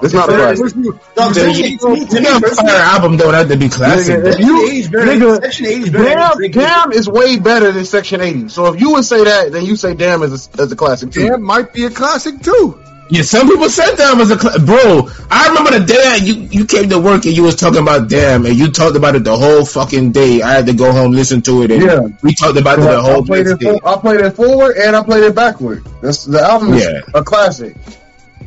It's 0.03 0.13
not 0.13 0.29
a 0.29 0.33
It's- 0.51 0.57
classic. 0.73 0.83
Dog, 1.15 1.33
to 1.33 1.39
Section 1.39 1.61
me, 1.61 1.67
80 1.67 1.77
to 1.77 1.89
me, 1.89 2.05
to 2.39 2.55
fire 2.55 2.75
album 2.75 3.17
don't 3.17 3.33
have 3.33 3.49
to 3.49 3.57
be 3.57 3.69
classic. 3.69 4.17
Nigga, 4.19 4.33
if 4.33 4.39
you, 4.39 4.57
Section 4.57 4.67
80 4.67 4.79
is 4.79 4.87
better- 4.89 5.05
nigga, 5.11 5.41
Section 5.41 5.65
80 5.65 5.81
is 5.83 5.89
better 5.89 6.05
damn, 6.41 6.51
damn 6.51 6.91
is 6.91 7.09
way 7.09 7.37
better 7.39 7.71
than 7.71 7.85
Section 7.85 8.21
80. 8.21 8.49
So 8.49 8.73
if 8.73 8.79
you 8.81 8.91
would 8.91 9.05
say 9.05 9.23
that, 9.23 9.51
then 9.51 9.65
you 9.65 9.75
say 9.75 9.93
damn 9.93 10.23
is 10.23 10.49
a, 10.57 10.61
is 10.63 10.71
a 10.71 10.75
classic 10.75 11.11
too. 11.11 11.27
Damn 11.27 11.41
might 11.43 11.73
be 11.73 11.85
a 11.85 11.89
classic 11.89 12.41
too. 12.41 12.79
Yeah, 13.07 13.21
some 13.21 13.47
people 13.47 13.69
said 13.69 13.97
Damn 13.97 14.17
was 14.17 14.31
a 14.31 14.35
cla- 14.35 14.57
bro. 14.57 15.07
I 15.29 15.49
remember 15.49 15.77
the 15.77 15.85
day 15.85 15.93
that 15.93 16.21
you 16.23 16.33
you 16.49 16.65
came 16.65 16.89
to 16.89 16.97
work 16.97 17.25
and 17.25 17.37
you 17.37 17.43
was 17.43 17.55
talking 17.55 17.79
about 17.79 18.09
Damn 18.09 18.47
and 18.47 18.55
you 18.55 18.71
talked 18.71 18.95
about 18.95 19.15
it 19.15 19.23
the 19.23 19.37
whole 19.37 19.63
fucking 19.63 20.11
day. 20.11 20.41
I 20.41 20.53
had 20.53 20.65
to 20.65 20.73
go 20.73 20.91
home 20.91 21.11
listen 21.11 21.43
to 21.43 21.61
it 21.61 21.69
and 21.69 21.83
Yeah. 21.83 21.99
we 22.23 22.33
talked 22.33 22.57
about 22.57 22.79
it 22.79 22.81
the 22.81 22.89
I, 22.97 23.01
whole 23.01 23.23
played 23.23 23.45
next 23.45 23.61
it, 23.61 23.65
day. 23.73 23.77
for, 23.79 23.87
I 23.87 23.97
played 24.01 24.21
it 24.21 24.31
forward 24.35 24.75
and 24.77 24.95
I 24.95 25.03
played 25.03 25.23
it 25.23 25.35
backward. 25.35 25.83
That's 26.01 26.25
the 26.25 26.41
album 26.41 26.73
is 26.73 26.83
Yeah. 26.83 27.01
a 27.13 27.23
classic. 27.23 27.75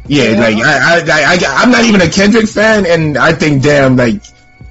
Yeah, 0.06 0.38
like 0.38 0.56
I, 0.56 0.60
I, 0.60 1.00
I, 1.00 1.34
I, 1.34 1.62
I'm 1.62 1.70
not 1.70 1.84
even 1.84 2.00
a 2.00 2.08
Kendrick 2.08 2.48
fan, 2.48 2.86
and 2.86 3.18
I 3.18 3.32
think 3.32 3.62
Damn 3.62 3.96
like 3.96 4.22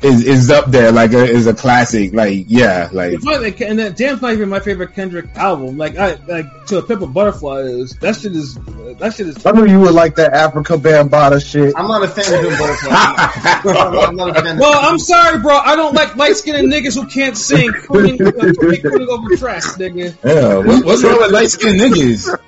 is 0.01 0.25
is 0.25 0.51
up 0.51 0.69
there, 0.69 0.91
like 0.91 1.13
a, 1.13 1.23
is 1.23 1.47
a 1.47 1.53
classic. 1.53 2.13
Like 2.13 2.45
yeah, 2.47 2.89
like 2.91 3.19
funny, 3.19 3.53
and 3.65 3.79
that 3.79 3.95
Damn's 3.95 4.21
not 4.21 4.33
even 4.33 4.49
my 4.49 4.59
favorite 4.59 4.93
Kendrick 4.93 5.35
album. 5.35 5.77
Like 5.77 5.97
I 5.97 6.15
like 6.27 6.65
to 6.67 6.79
a 6.79 6.83
Pimp 6.83 7.01
a 7.01 7.07
Butterfly 7.07 7.61
is 7.61 7.95
that 7.97 8.15
shit 8.15 8.33
is 8.33 8.55
that 8.55 9.13
shit 9.15 9.27
is. 9.27 9.45
I 9.45 9.51
knew 9.51 9.65
you 9.65 9.79
would 9.81 9.93
like 9.93 10.15
that 10.15 10.33
Afrika 10.33 10.77
Bambaataa 10.77 11.43
shit. 11.43 11.73
I'm 11.75 11.87
not 11.87 12.03
a 12.03 12.07
fan 12.07 12.33
of 12.33 12.51
him 12.51 12.59
butterfly. 12.59 12.89
I'm 12.91 13.65
not, 13.93 14.09
I'm 14.09 14.15
not 14.15 14.37
a 14.37 14.41
fan. 14.41 14.57
Well, 14.59 14.79
I'm 14.79 14.99
sorry, 14.99 15.39
bro. 15.39 15.57
I 15.57 15.75
don't 15.75 15.95
like 15.95 16.15
light 16.15 16.35
skinned 16.35 16.71
niggas 16.71 16.93
who 16.93 17.07
can't 17.07 17.37
sing. 17.37 17.71
Crooning, 17.87 18.21
uh, 18.21 18.31
crooning 18.31 19.07
over 19.09 19.35
tracks, 19.35 19.77
nigga. 19.77 20.15
yeah. 20.23 20.57
What, 20.57 20.85
what's 20.85 21.03
wrong 21.03 21.17
with 21.19 21.31
light 21.31 21.49
skinned 21.49 21.79
niggas? 21.79 22.39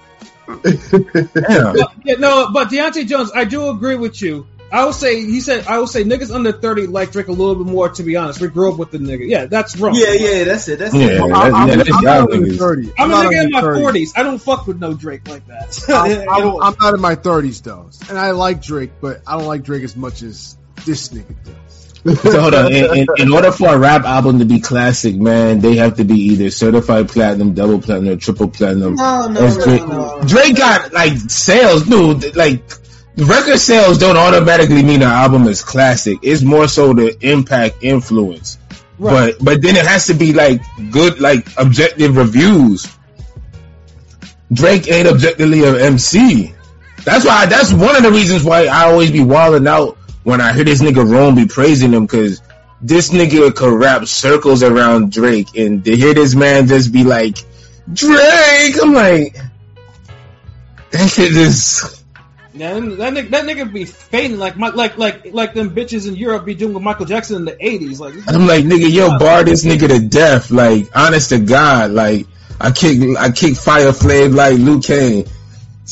Damn. 0.64 1.76
Yeah, 2.04 2.16
no, 2.18 2.50
but 2.52 2.70
Deontay 2.70 3.08
Jones, 3.08 3.32
I 3.34 3.46
do 3.46 3.70
agree 3.70 3.96
with 3.96 4.22
you. 4.22 4.48
I 4.72 4.86
would 4.86 4.94
say 4.94 5.22
he 5.26 5.42
said 5.42 5.66
I 5.66 5.80
would 5.80 5.90
say 5.90 6.04
niggas 6.04 6.32
under 6.34 6.52
thirty 6.52 6.86
like 6.86 7.12
Drake 7.12 7.28
a 7.28 7.32
little 7.32 7.56
bit 7.56 7.72
more. 7.72 7.90
To 7.90 8.04
be 8.04 8.16
honest, 8.18 8.40
we 8.40 8.50
grew 8.50 8.72
up 8.72 8.78
with 8.78 8.92
the 8.92 9.00
nigga. 9.00 9.28
Yeah, 9.28 9.46
that's 9.48 9.76
wrong. 9.78 9.96
yeah, 9.96 10.12
yeah, 10.12 10.44
that's 10.44 10.68
it. 10.68 10.78
That's 10.78 10.94
Yeah, 10.94 11.06
it. 11.08 11.18
that- 11.18 11.24
I'm, 11.24 11.32
yeah, 11.32 11.58
I'm, 11.74 11.78
that's 11.80 11.90
I'm 11.92 12.04
y'all 12.04 12.22
not 12.28 12.32
in 12.34 12.42
niggas. 12.44 12.58
30. 12.60 12.94
I'm 13.00 13.12
a 13.12 13.16
nigga 13.16 13.44
in 13.46 13.52
my 13.52 13.62
forties. 13.62 14.14
I 14.16 14.22
don't 14.22 14.38
fuck 14.38 14.68
with 14.68 14.80
no 14.80 14.94
Drake 14.94 15.28
like 15.28 15.48
that. 15.48 15.84
I'm, 15.90 16.30
I 16.30 16.48
I'm, 16.48 16.62
I'm 16.62 16.76
not 16.80 16.94
in 16.94 17.02
my 17.02 17.16
30s 17.16 17.64
though, 17.64 17.90
and 18.10 18.20
I 18.20 18.30
like 18.32 18.62
Drake, 18.62 18.92
but 19.02 19.22
I 19.26 19.38
don't 19.38 19.48
like 19.48 19.64
Drake 19.64 19.84
as 19.84 19.96
much 19.96 20.22
as 20.22 20.56
this 20.86 21.10
nigga 21.10 21.36
does. 21.44 21.56
So 22.06 22.42
hold 22.42 22.54
on. 22.54 22.72
In, 22.72 22.98
in, 22.98 23.08
in 23.18 23.34
order 23.34 23.52
for 23.52 23.68
a 23.70 23.78
rap 23.78 24.06
album 24.06 24.40
to 24.40 24.46
be 24.46 24.60
classic, 24.60 25.16
man, 25.16 25.60
they 25.60 25.76
have 25.78 25.98
to 25.98 26.06
be 26.06 26.16
either 26.16 26.50
certified 26.50 27.10
platinum, 27.10 27.54
double 27.54 27.82
platinum, 27.82 28.14
or 28.14 28.18
triple 28.18 28.48
platinum. 28.48 28.96
No, 28.96 29.28
no, 29.28 29.42
That's 29.42 29.58
no, 29.58 29.64
Drake. 29.66 29.88
no. 29.88 30.22
Drake 30.26 30.56
got 30.56 30.94
like 30.94 31.18
sales, 31.18 31.84
dude. 31.84 32.36
Like 32.36 32.64
record 33.18 33.60
sales 33.60 33.98
don't 33.98 34.18
automatically 34.18 34.82
mean 34.82 35.02
an 35.02 35.10
album 35.10 35.48
is 35.48 35.62
classic. 35.62 36.20
It's 36.22 36.42
more 36.42 36.68
so 36.68 36.94
the 36.94 37.18
impact, 37.22 37.84
influence. 37.84 38.58
Right. 38.98 39.36
But 39.38 39.44
but 39.44 39.62
then 39.62 39.76
it 39.76 39.86
has 39.86 40.08
to 40.08 40.14
be 40.14 40.34
like 40.34 40.62
good, 40.92 41.20
like 41.20 41.48
objective 41.58 42.16
reviews. 42.16 42.88
Drake 44.52 44.90
ain't 44.90 45.08
objectively 45.08 45.64
an 45.64 45.76
MC. 45.76 46.54
That's 47.04 47.26
why. 47.26 47.46
That's 47.46 47.72
one 47.74 47.96
of 47.96 48.04
the 48.04 48.12
reasons 48.12 48.44
why 48.44 48.68
I 48.68 48.86
always 48.86 49.12
be 49.12 49.24
wilding 49.24 49.68
out 49.68 49.98
when 50.24 50.42
I 50.42 50.54
hear 50.54 50.64
this 50.64 50.82
nigga 50.82 51.10
Rome 51.10 51.36
be 51.36 51.46
praising 51.46 51.94
him 51.94 52.06
because 52.06 52.42
this 52.82 53.10
nigga 53.10 53.54
could 53.56 53.74
wrap 53.74 54.06
circles 54.06 54.64
around 54.64 55.12
Drake, 55.12 55.56
and 55.58 55.84
to 55.86 55.96
hear 55.96 56.14
this 56.14 56.36
man 56.36 56.68
just 56.68 56.92
be 56.92 57.04
like 57.04 57.38
Drake, 57.92 58.76
I'm 58.82 58.94
like 58.94 59.36
that 60.92 61.08
shit 61.10 61.32
just. 61.32 62.04
Yeah, 62.54 62.74
that 62.74 62.98
that 62.98 63.14
nigga, 63.14 63.30
that 63.30 63.46
nigga 63.46 63.72
be 63.72 63.86
fainting 63.86 64.40
like 64.40 64.58
my, 64.58 64.70
like 64.70 64.98
like 64.98 65.34
like 65.34 65.54
them 65.54 65.70
bitches 65.70 66.08
in 66.08 66.16
Europe 66.16 66.46
be 66.46 66.56
doing 66.56 66.74
with 66.74 66.84
Michael 66.84 67.06
Jackson 67.06 67.38
in 67.38 67.46
the 67.46 67.54
'80s. 67.54 68.00
Like 68.00 68.16
I'm 68.28 68.48
like 68.48 68.66
nigga, 68.66 68.92
yo, 68.92 69.18
bar 69.18 69.44
this 69.44 69.64
nigga 69.64 69.88
to 69.88 70.00
death. 70.00 70.52
Like 70.52 70.88
honest 70.96 71.30
to 71.30 71.40
God, 71.40 71.92
like 71.92 72.26
I 72.60 72.72
kick 72.72 73.18
I 73.18 73.32
kick 73.32 73.56
fire 73.56 73.94
flame 73.94 74.34
like 74.34 74.58
Liu 74.58 74.82
Kang. 74.82 75.26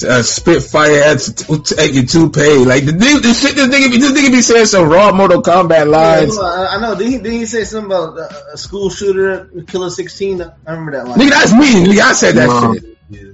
Uh, 0.04 0.22
spit 0.22 0.62
fire 0.62 1.02
at 1.02 1.18
taking 1.66 2.06
toupee. 2.06 2.66
Like 2.66 2.86
the, 2.86 2.92
nigga- 2.92 3.22
the 3.22 3.34
shit 3.34 3.56
this 3.56 3.68
nigga 3.68 3.90
be 3.90 3.98
this 3.98 4.12
nigga 4.12 4.32
be 4.32 4.42
saying 4.42 4.68
some 4.68 4.90
raw 4.90 5.12
Mortal 5.12 5.42
Kombat 5.42 5.70
Yeah, 5.78 5.84
lines. 5.86 6.36
no, 6.38 6.44
I, 6.44 6.76
I 6.76 6.80
know. 6.82 6.96
Didn't 6.96 7.12
he, 7.14 7.18
didn't 7.18 7.32
he 7.40 7.46
say 7.48 7.64
something 7.64 7.92
about 7.92 8.18
uh, 8.20 8.30
a 8.54 8.58
school 8.58 8.90
shooter, 8.92 9.50
Killer 9.68 9.90
16? 9.90 10.42
I 10.42 10.52
remember 10.68 10.92
that 10.92 11.08
line. 11.08 11.18
Nigga, 11.18 11.30
that's 11.32 11.54
me. 11.54 11.84
Nigga, 11.86 12.00
I 12.02 12.14
said 12.14 12.36
that 12.36 12.48
Wow. 12.48 12.74
shit. 12.76 12.84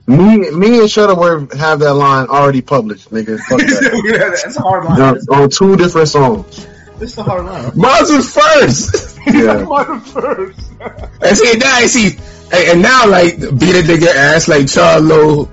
Me, 0.08 0.52
me 0.52 0.68
and 0.80 0.88
Shutterworth 0.88 1.52
have 1.54 1.80
that 1.80 1.96
line 1.96 2.28
already 2.28 2.62
published, 2.62 3.10
nigga. 3.10 3.40
Fuck 3.40 3.58
that. 3.60 4.40
That's 4.44 4.56
a 4.56 4.62
hard 4.62 4.86
line. 4.86 5.02
on, 5.02 5.18
on 5.44 5.50
two 5.50 5.76
different 5.76 6.08
songs. 6.10 6.68
It's 7.02 7.18
a 7.18 7.24
hard 7.24 7.46
line. 7.46 7.72
Mars 7.76 8.10
was 8.12 8.32
first. 8.34 9.10
Yeah. 9.26 9.66
And 11.22 11.38
see 11.38 11.58
now, 11.58 11.74
I 11.76 11.86
see, 11.88 12.18
and, 12.52 12.70
and 12.72 12.82
now 12.82 13.08
like 13.08 13.38
beat 13.40 13.74
a 13.76 13.82
nigga 13.82 14.08
ass 14.14 14.48
like 14.50 14.64
Charlo. 14.64 15.50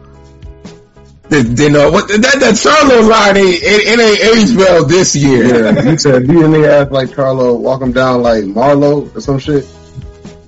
The, 1.30 1.42
you 1.42 1.66
uh, 1.66 1.70
know 1.70 1.90
what 1.92 2.08
that 2.08 2.40
that 2.42 2.54
Charlo 2.58 3.08
line 3.08 3.36
ain't 3.36 3.62
it, 3.62 3.62
it 3.62 4.00
ain't 4.00 4.36
aged 4.36 4.56
well 4.56 4.84
this 4.84 5.14
year. 5.14 5.46
Yeah, 5.46 5.90
you 5.90 5.96
said 5.96 6.26
beat 6.26 6.38
a 6.38 6.48
nigga 6.48 6.86
ass 6.86 6.90
like 6.90 7.10
Charlo, 7.10 7.56
walk 7.56 7.82
him 7.82 7.92
down 7.92 8.22
like 8.22 8.42
Marlo 8.44 9.14
or 9.14 9.20
some 9.20 9.38
shit. 9.38 9.64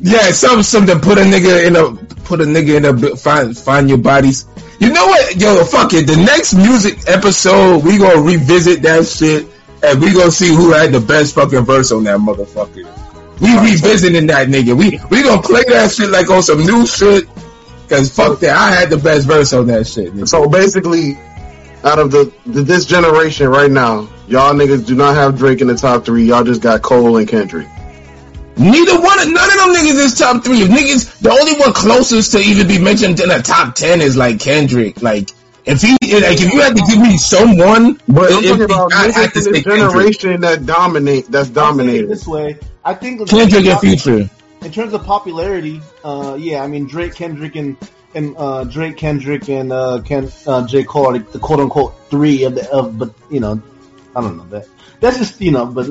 Yeah, 0.01 0.33
some 0.33 0.65
something 0.65 0.99
put 0.99 1.19
a 1.19 1.23
nigga 1.23 1.67
in 1.69 1.77
a 1.77 1.95
put 2.25 2.41
a 2.41 2.45
nigga 2.45 2.79
in 2.79 2.85
a 2.85 3.17
find 3.17 3.57
find 3.57 3.89
your 3.89 3.99
bodies. 3.99 4.47
You 4.81 4.93
know 4.93 5.07
what? 5.07 5.37
Yo, 5.37 5.65
fuck 5.65 5.95
it. 5.95 6.09
The 6.09 6.17
next 6.17 6.55
music 6.55 6.99
episode, 7.07 7.85
we 7.85 7.99
gonna 7.99 8.21
revisit 8.21 8.83
that 8.83 9.07
shit 9.07 9.47
and 9.85 10.01
we 10.01 10.13
gonna 10.13 10.33
see 10.33 10.49
who 10.49 10.73
had 10.73 10.91
the 10.91 10.99
best 10.99 11.37
fucking 11.37 11.65
verse 11.65 11.93
on 11.93 12.03
that 12.05 12.19
motherfucker. 12.19 12.83
We 13.41 13.55
revisiting 13.71 14.27
that 14.27 14.49
nigga. 14.49 14.77
We 14.77 14.99
we 15.11 15.23
gonna 15.23 15.43
play 15.43 15.63
that 15.69 15.93
shit 15.93 16.11
like 16.11 16.29
on 16.29 16.43
some 16.43 16.59
new 16.59 16.87
shit. 16.87 17.29
Cause 17.93 18.14
fuck 18.14 18.40
that, 18.40 18.56
I 18.56 18.70
had 18.73 18.89
the 18.90 18.97
best 18.97 19.27
verse 19.27 19.52
on 19.52 19.66
that 19.66 19.86
shit. 19.86 20.14
nigga. 20.14 20.27
So 20.27 20.48
basically, 20.48 21.19
out 21.85 21.98
of 21.98 22.10
the, 22.10 22.32
the 22.47 22.62
this 22.62 22.86
generation 22.86 23.48
right 23.48 23.70
now, 23.70 24.09
y'all 24.27 24.55
niggas 24.55 24.86
do 24.86 24.94
not 24.94 25.14
have 25.14 25.36
Drake 25.36 25.60
in 25.60 25.66
the 25.66 25.74
top 25.74 26.06
three. 26.06 26.24
Y'all 26.24 26.43
just 26.44 26.62
got 26.62 26.81
Cole 26.81 27.19
and 27.19 27.28
Kendrick. 27.28 27.69
Neither 28.56 29.01
one, 29.01 29.19
of 29.19 29.31
none 29.32 29.48
of 29.48 29.56
them 29.56 29.74
niggas 29.74 29.98
is 30.05 30.19
top 30.19 30.43
three. 30.44 30.62
If 30.62 30.69
niggas, 30.70 31.19
the 31.20 31.31
only 31.31 31.52
one 31.59 31.73
closest 31.74 32.32
to 32.32 32.39
even 32.39 32.66
be 32.66 32.78
mentioned 32.78 33.20
in 33.20 33.28
the 33.28 33.43
top 33.43 33.74
ten 33.74 34.01
is 34.01 34.16
like 34.16 34.40
Kendrick. 34.40 35.02
Like 35.02 35.31
if 35.66 35.81
he, 35.82 35.93
like 35.93 36.40
if 36.40 36.52
you 36.52 36.60
had 36.60 36.74
to 36.77 36.82
give 36.89 36.98
me 37.01 37.16
someone, 37.19 38.01
But 38.09 38.32
I'm 38.32 38.43
talking 38.43 38.62
about 38.62 38.93
I 38.94 39.10
had 39.10 39.31
niggas 39.31 39.32
to 39.32 39.39
in 39.39 39.43
say 39.44 39.51
this 39.52 39.62
Kendrick. 39.64 39.90
generation 39.93 40.40
that 40.43 40.64
dominate, 40.66 41.27
that's 41.31 41.48
I'll 41.48 41.51
say 41.51 41.51
it 41.51 41.55
dominated. 41.55 42.09
this 42.09 42.27
way. 42.27 42.59
I 42.85 42.94
think 42.94 43.28
Kendrick 43.28 43.66
and 43.66 43.81
Future. 43.81 44.31
In 44.64 44.72
terms 44.72 44.93
of 44.93 45.05
popularity, 45.05 45.80
uh, 46.05 46.36
yeah, 46.39 46.62
I 46.62 46.66
mean 46.66 46.86
Drake, 46.86 47.14
Kendrick, 47.14 47.56
and 47.56 47.76
and 48.14 48.34
uh, 48.36 48.64
Drake, 48.64 48.97
Kendrick, 48.97 49.48
and 49.48 49.72
uh, 49.72 50.01
Ken, 50.05 50.30
uh, 50.47 50.66
J. 50.66 50.84
Cole, 50.84 51.16
are 51.16 51.18
the 51.18 51.39
quote 51.39 51.60
unquote 51.60 51.94
three 52.10 52.44
of 52.44 52.55
the 52.55 52.70
of, 52.70 52.98
but 52.98 53.14
you 53.30 53.40
know, 53.40 53.62
I 54.14 54.20
don't 54.20 54.36
know 54.36 54.47
that. 54.47 54.66
That's 55.01 55.18
just 55.18 55.40
you 55.40 55.51
know, 55.51 55.66
but 55.66 55.89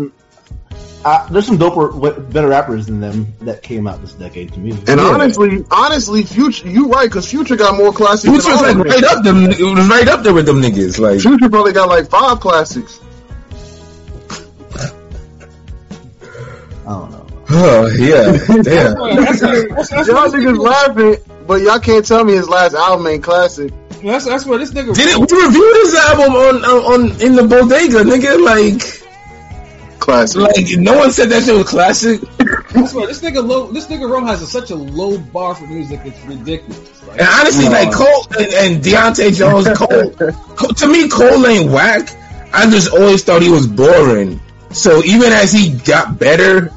uh, 1.04 1.28
there's 1.30 1.48
some 1.48 1.58
doper, 1.58 2.32
better 2.32 2.50
rappers 2.50 2.86
than 2.86 3.00
them 3.02 3.34
that 3.42 3.64
came 3.64 3.88
out 3.88 4.02
this 4.02 4.14
decade 4.14 4.54
to 4.54 4.60
me. 4.60 4.72
And 4.72 4.88
Yeah. 4.88 5.00
honestly, 5.00 5.66
honestly, 5.72 6.24
Future, 6.24 6.68
you 6.70 6.90
right, 6.90 7.10
because 7.10 7.28
Future 7.28 7.56
got 7.56 7.76
more 7.76 7.92
classics. 7.92 8.32
Which 8.32 8.44
than 8.44 8.52
was 8.54 8.62
like 8.62 8.78
right 8.78 9.04
up 9.04 9.24
them. 9.24 9.50
It 9.50 9.60
was 9.60 9.88
right 9.90 10.08
up 10.08 10.24
there 10.24 10.34
with 10.34 10.46
them 10.46 10.62
niggas. 10.62 11.00
Like, 11.00 11.22
Future 11.22 11.50
probably 11.50 11.74
got 11.74 11.90
like 11.90 12.10
five 12.10 12.40
classics. 12.40 13.00
I 16.86 16.94
don't 16.94 17.12
know. 17.12 17.21
Oh 17.54 17.88
yeah, 17.88 18.32
damn. 18.62 18.94
That's, 19.24 19.42
that's, 19.42 19.70
that's, 19.70 19.90
that's, 19.90 20.08
Y'all 20.08 20.30
niggas 20.30 20.58
laughing, 20.58 21.16
but 21.48 21.62
y'all 21.62 21.80
can't 21.80 22.06
tell 22.06 22.24
me 22.24 22.34
his 22.34 22.50
last 22.50 22.74
album 22.74 23.08
ain't 23.08 23.24
classic. 23.24 23.72
that's, 24.04 24.26
that's 24.26 24.46
where 24.46 24.60
this 24.60 24.72
nigga. 24.72 24.96
Did 24.96 25.08
it? 25.08 25.32
We 25.32 25.46
reviewed 25.46 25.76
his 25.78 25.96
album 25.96 26.34
on 26.34 26.66
on, 26.66 27.12
on 27.12 27.22
in 27.22 27.36
the 27.36 27.44
bodega, 27.44 28.04
nigga. 28.04 28.44
Like, 28.44 29.02
Classic. 30.02 30.42
like 30.42 30.66
no 30.78 30.98
one 30.98 31.12
said 31.12 31.30
that 31.30 31.44
shit 31.44 31.56
was 31.56 31.70
classic. 31.70 32.22
I 32.76 32.86
swear, 32.88 33.06
this 33.06 33.22
nigga 33.22 33.46
low. 33.46 33.72
This 33.72 33.86
nigga 33.86 34.10
Rome 34.10 34.26
has 34.26 34.42
a, 34.42 34.48
such 34.48 34.72
a 34.72 34.76
low 34.76 35.20
bar 35.20 35.54
for 35.54 35.68
music. 35.68 36.02
It's 36.04 36.20
ridiculous. 36.26 37.08
Like, 37.08 37.20
And 37.20 37.28
honestly, 37.30 37.70
like 37.70 37.94
Cole 37.94 38.26
and, 38.40 38.54
and 38.54 38.84
Deontay 38.84 39.36
Jones, 39.38 39.68
Cole, 39.78 40.34
Cole, 40.56 40.70
to 40.70 40.88
me, 40.88 41.08
Cole 41.08 41.46
ain't 41.46 41.72
whack. 41.72 42.10
I 42.52 42.70
just 42.70 42.92
always 42.92 43.24
thought 43.24 43.44
he 43.44 43.50
was 43.50 43.68
boring. 43.68 44.42
So 44.72 45.04
even 45.04 45.32
as 45.32 45.54
he 45.54 45.78
got 45.78 46.18
better, 46.18 46.74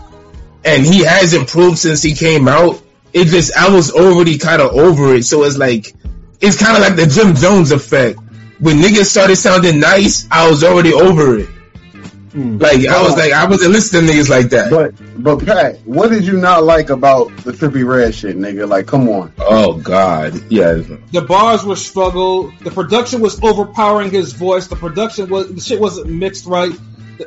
and 0.65 0.85
he 0.85 1.05
has 1.05 1.35
improved 1.35 1.78
since 1.78 2.03
he 2.03 2.15
came 2.15 2.49
out, 2.49 2.82
it 3.12 3.27
just 3.27 3.57
I 3.57 3.74
was 3.74 3.93
already 3.93 4.39
kind 4.39 4.61
of 4.61 4.73
over 4.73 5.15
it. 5.15 5.24
So 5.24 5.45
it's 5.45 5.57
like 5.57 5.95
it's 6.41 6.59
kind 6.59 6.77
of 6.77 6.82
like 6.82 6.97
the 6.97 7.07
Jim 7.07 7.35
Jones 7.35 7.73
effect. 7.73 8.19
When 8.59 8.78
niggas 8.78 9.07
started 9.07 9.36
sounding 9.36 9.81
nice, 9.81 10.27
I 10.31 10.49
was 10.49 10.65
already 10.65 10.93
over 10.93 11.39
it. 11.39 11.49
Hmm. 12.35 12.59
Like 12.59 12.85
I 12.86 13.01
was 13.01 13.16
like 13.16 13.32
I 13.32 13.47
wasn't 13.47 13.70
listening 13.70 14.09
to 14.09 14.12
niggas 14.12 14.28
like 14.28 14.51
that. 14.51 14.69
But 14.69 14.95
but 15.23 15.45
Pat, 15.47 15.78
what 15.86 16.11
did 16.11 16.24
you 16.24 16.36
not 16.36 16.65
like 16.65 16.91
about 16.91 17.28
the 17.39 17.53
Trippie 17.53 17.86
Redd 17.86 18.12
shit, 18.12 18.36
nigga? 18.36 18.69
Like, 18.69 18.86
come 18.86 19.09
on. 19.09 19.32
Oh 19.39 19.74
God, 19.74 20.35
yeah. 20.51 20.82
the 21.12 21.23
bars 21.23 21.65
were 21.65 21.77
struggle. 21.77 22.51
The 22.62 22.73
production 22.73 23.20
was 23.20 23.41
overpowering 23.41 24.11
his 24.11 24.32
voice. 24.32 24.66
The 24.66 24.74
production 24.74 25.28
was 25.28 25.55
the 25.55 25.61
shit 25.61 25.78
wasn't 25.78 26.11
mixed 26.11 26.47
right. 26.47 26.73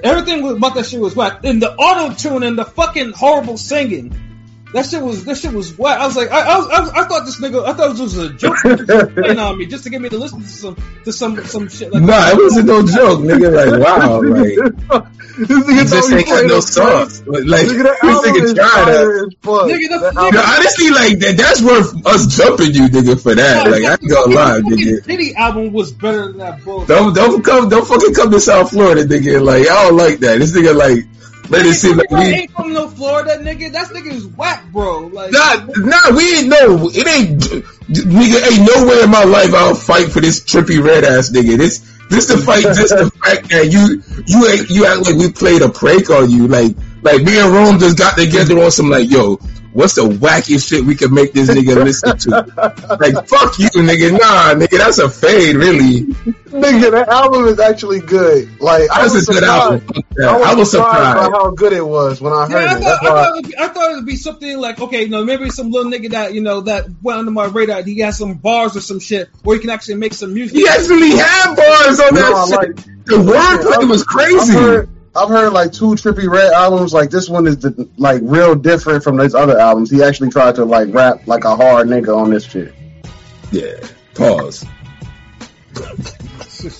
Everything 0.03 0.47
about 0.47 0.75
that 0.75 0.85
shit 0.85 0.99
was 0.99 1.15
whack. 1.15 1.43
And 1.43 1.61
the 1.61 1.73
auto 1.73 2.13
tune 2.13 2.43
and 2.43 2.57
the 2.57 2.65
fucking 2.65 3.13
horrible 3.13 3.57
singing. 3.57 4.26
That 4.73 4.85
shit 4.85 5.01
was 5.01 5.23
that 5.25 5.37
shit 5.37 5.53
was 5.53 5.77
whack. 5.77 5.97
I 5.99 6.05
was 6.07 6.15
like, 6.17 6.29
I, 6.29 6.41
I, 6.41 6.57
was, 6.57 6.67
I, 6.67 7.01
I 7.01 7.07
thought 7.07 7.25
this 7.25 7.39
nigga, 7.39 7.65
I 7.65 7.73
thought 7.73 7.91
this 7.91 8.01
was 8.01 8.17
a 8.17 8.29
joke 8.33 8.57
playing 8.57 9.39
on 9.39 9.57
me 9.57 9.65
just 9.65 9.85
to 9.85 9.89
get 9.89 10.01
me 10.01 10.09
to 10.09 10.17
listen 10.17 10.41
to 10.41 10.47
some 10.47 10.75
to 11.05 11.13
some 11.13 11.43
some 11.45 11.69
shit 11.69 11.91
like 11.93 12.01
Nah, 12.03 12.07
that. 12.07 12.33
it 12.33 12.43
wasn't 12.43 12.67
no 12.67 12.85
joke, 12.85 13.19
nigga. 13.21 13.47
Like 13.55 13.79
wow, 13.81 14.19
like. 14.21 15.07
this 15.37 15.47
nigga 15.47 15.69
He 15.69 15.85
just 15.87 16.11
ain't 16.11 16.25
got 16.27 16.45
no 16.47 16.59
songs. 16.59 17.25
Like, 17.27 17.65
Nigga, 17.67 17.83
that 17.83 17.97
this 18.01 18.19
nigga 18.27 18.43
is 18.43 18.53
tried 18.55 18.67
that. 18.67 18.85
fire 18.85 19.25
as 19.25 19.33
fuck. 19.41 19.63
Nigga, 19.71 19.87
the- 19.89 19.99
That 19.99 20.13
nigga- 20.13 20.17
album- 20.17 20.41
honestly, 20.57 20.89
like 20.89 21.19
that, 21.19 21.37
that's 21.37 21.61
worth 21.61 22.05
us 22.05 22.35
jumping 22.35 22.73
you, 22.73 22.87
nigga, 22.89 23.21
for 23.21 23.35
that. 23.35 23.71
Like 23.71 23.83
I 23.85 23.91
ain't 23.93 24.09
gonna 24.09 24.35
lie, 24.35 24.59
nigga. 24.61 25.05
Diddy 25.05 25.35
album 25.35 25.71
was 25.71 25.91
better 25.93 26.27
than 26.27 26.37
that 26.39 26.63
bullshit. 26.65 26.89
Don't 26.89 27.13
don't 27.13 27.41
come 27.43 27.69
don't 27.69 27.87
fucking 27.87 28.13
come 28.13 28.31
to 28.31 28.39
South 28.41 28.71
Florida, 28.71 29.05
nigga. 29.05 29.41
Like 29.41 29.63
I 29.69 29.87
don't 29.87 29.95
like 29.97 30.19
that. 30.19 30.39
This 30.39 30.51
nigga 30.51 30.75
like 30.75 31.05
made 31.49 31.65
it 31.65 31.73
seem 31.73 31.97
like 31.97 32.11
we 32.11 32.19
ain't 32.19 32.51
from 32.51 32.73
no 32.73 32.87
Florida, 32.87 33.37
nigga. 33.37 33.71
That 33.71 33.87
nigga 33.87 34.11
is 34.11 34.25
whack, 34.27 34.65
bro. 34.71 35.07
Like, 35.07 35.31
nah 35.31 35.65
nah 35.77 36.15
we 36.15 36.39
ain't 36.39 36.47
no 36.47 36.89
it 36.93 37.07
ain't 37.07 37.41
nigga 37.89 38.51
ain't 38.51 38.67
nowhere 38.67 39.03
in 39.03 39.09
my 39.09 39.23
life 39.23 39.53
I'll 39.53 39.75
fight 39.75 40.11
for 40.11 40.19
this 40.19 40.41
Trippie 40.43 40.83
Redd 40.83 41.03
ass 41.03 41.31
nigga. 41.31 41.57
This 41.57 41.79
this 42.09 42.27
the 42.27 42.37
fight 42.37 42.63
just 42.63 42.89
the 42.89 43.11
fact 43.23 43.49
that 43.49 43.71
you 43.71 44.03
you 44.25 44.47
ain't 44.47 44.69
you 44.69 44.85
act 44.85 45.05
like 45.05 45.15
we 45.15 45.31
played 45.31 45.61
a 45.61 45.69
prank 45.69 46.09
on 46.09 46.29
you. 46.29 46.47
Like 46.47 46.75
like 47.01 47.21
me 47.23 47.39
and 47.39 47.53
Rome 47.53 47.79
just 47.79 47.97
got 47.97 48.17
together 48.17 48.59
on 48.59 48.71
some 48.71 48.89
like 48.89 49.09
yo. 49.09 49.39
What's 49.77 49.93
the 49.93 50.05
wackiest 50.09 50.67
shit 50.69 50.83
we 50.83 50.95
can 50.95 51.13
make 51.13 51.33
this 51.33 51.49
nigga 51.51 51.75
listen 51.83 52.17
to? 52.17 52.97
Like, 52.99 53.27
fuck 53.27 53.59
you, 53.59 53.67
nigga. 53.69 54.11
Nah, 54.13 54.55
nigga, 54.59 54.79
that's 54.79 54.97
a 54.97 55.07
fade, 55.07 55.55
really. 55.55 56.01
Nigga, 56.49 56.89
that 56.91 57.09
album 57.09 57.45
is 57.45 57.59
actually 57.59 57.99
good. 57.99 58.59
Like, 58.59 58.89
I 58.89 59.03
was 59.03 59.13
a 59.13 59.31
good 59.31 59.43
surprised. 59.43 59.43
album. 59.45 59.79
Fuck 59.81 60.05
that. 60.15 60.27
I 60.29 60.55
was 60.55 60.71
surprised 60.71 60.97
surprised. 60.97 61.31
by 61.31 61.37
how 61.37 61.51
good 61.51 61.73
it 61.73 61.85
was 61.85 62.19
when 62.19 62.33
I 62.33 62.47
heard 62.47 62.51
Yeah, 62.51 62.57
I 62.57 62.77
it. 62.77 62.81
thought, 62.81 62.81
That's 62.81 63.03
I, 63.03 63.05
thought 63.07 63.27
it 63.29 63.33
would 63.35 63.45
be, 63.51 63.57
I 63.59 63.67
thought 63.67 63.91
it 63.91 63.95
would 63.97 64.05
be 64.07 64.15
something 64.15 64.57
like, 64.57 64.81
okay, 64.81 65.03
you 65.03 65.09
know, 65.09 65.23
maybe 65.23 65.49
some 65.51 65.69
little 65.69 65.91
nigga 65.91 66.09
that, 66.11 66.33
you 66.33 66.41
know, 66.41 66.61
that 66.61 66.85
went 67.03 67.19
under 67.19 67.29
my 67.31 67.45
radar. 67.45 67.83
He 67.83 67.99
has 67.99 68.17
some 68.17 68.33
bars 68.33 68.75
or 68.75 68.81
some 68.81 68.99
shit 68.99 69.29
where 69.43 69.55
he 69.57 69.61
can 69.61 69.69
actually 69.69 69.95
make 69.95 70.15
some 70.15 70.33
music. 70.33 70.57
He 70.57 70.67
actually 70.67 71.11
had 71.11 71.53
bars 71.55 71.99
on 71.99 72.15
No, 72.15 72.21
that 72.21 72.33
I 72.33 72.45
shit. 72.47 72.57
like- 72.77 73.05
the 73.05 73.15
wordplay 73.17 73.87
was 73.87 74.01
I've 74.01 74.07
crazy. 74.07 74.89
Heard, 75.17 75.23
I've 75.23 75.29
heard 75.29 75.53
like 75.53 75.71
two 75.71 75.95
Trippie 75.95 76.29
Redd 76.29 76.53
albums. 76.53 76.93
Like 76.93 77.09
this 77.09 77.29
one 77.29 77.47
is 77.47 77.57
the, 77.59 77.89
like 77.97 78.21
real 78.23 78.55
different 78.55 79.03
from 79.03 79.17
those 79.17 79.35
other 79.35 79.57
albums. 79.57 79.89
He 79.89 80.03
actually 80.03 80.29
tried 80.29 80.55
to 80.55 80.65
like 80.65 80.93
rap 80.93 81.27
like 81.27 81.43
a 81.43 81.55
hard 81.55 81.87
nigga 81.87 82.15
on 82.15 82.29
this 82.29 82.45
shit. 82.45 82.73
Yeah. 83.51 83.79
Pause. 84.15 84.65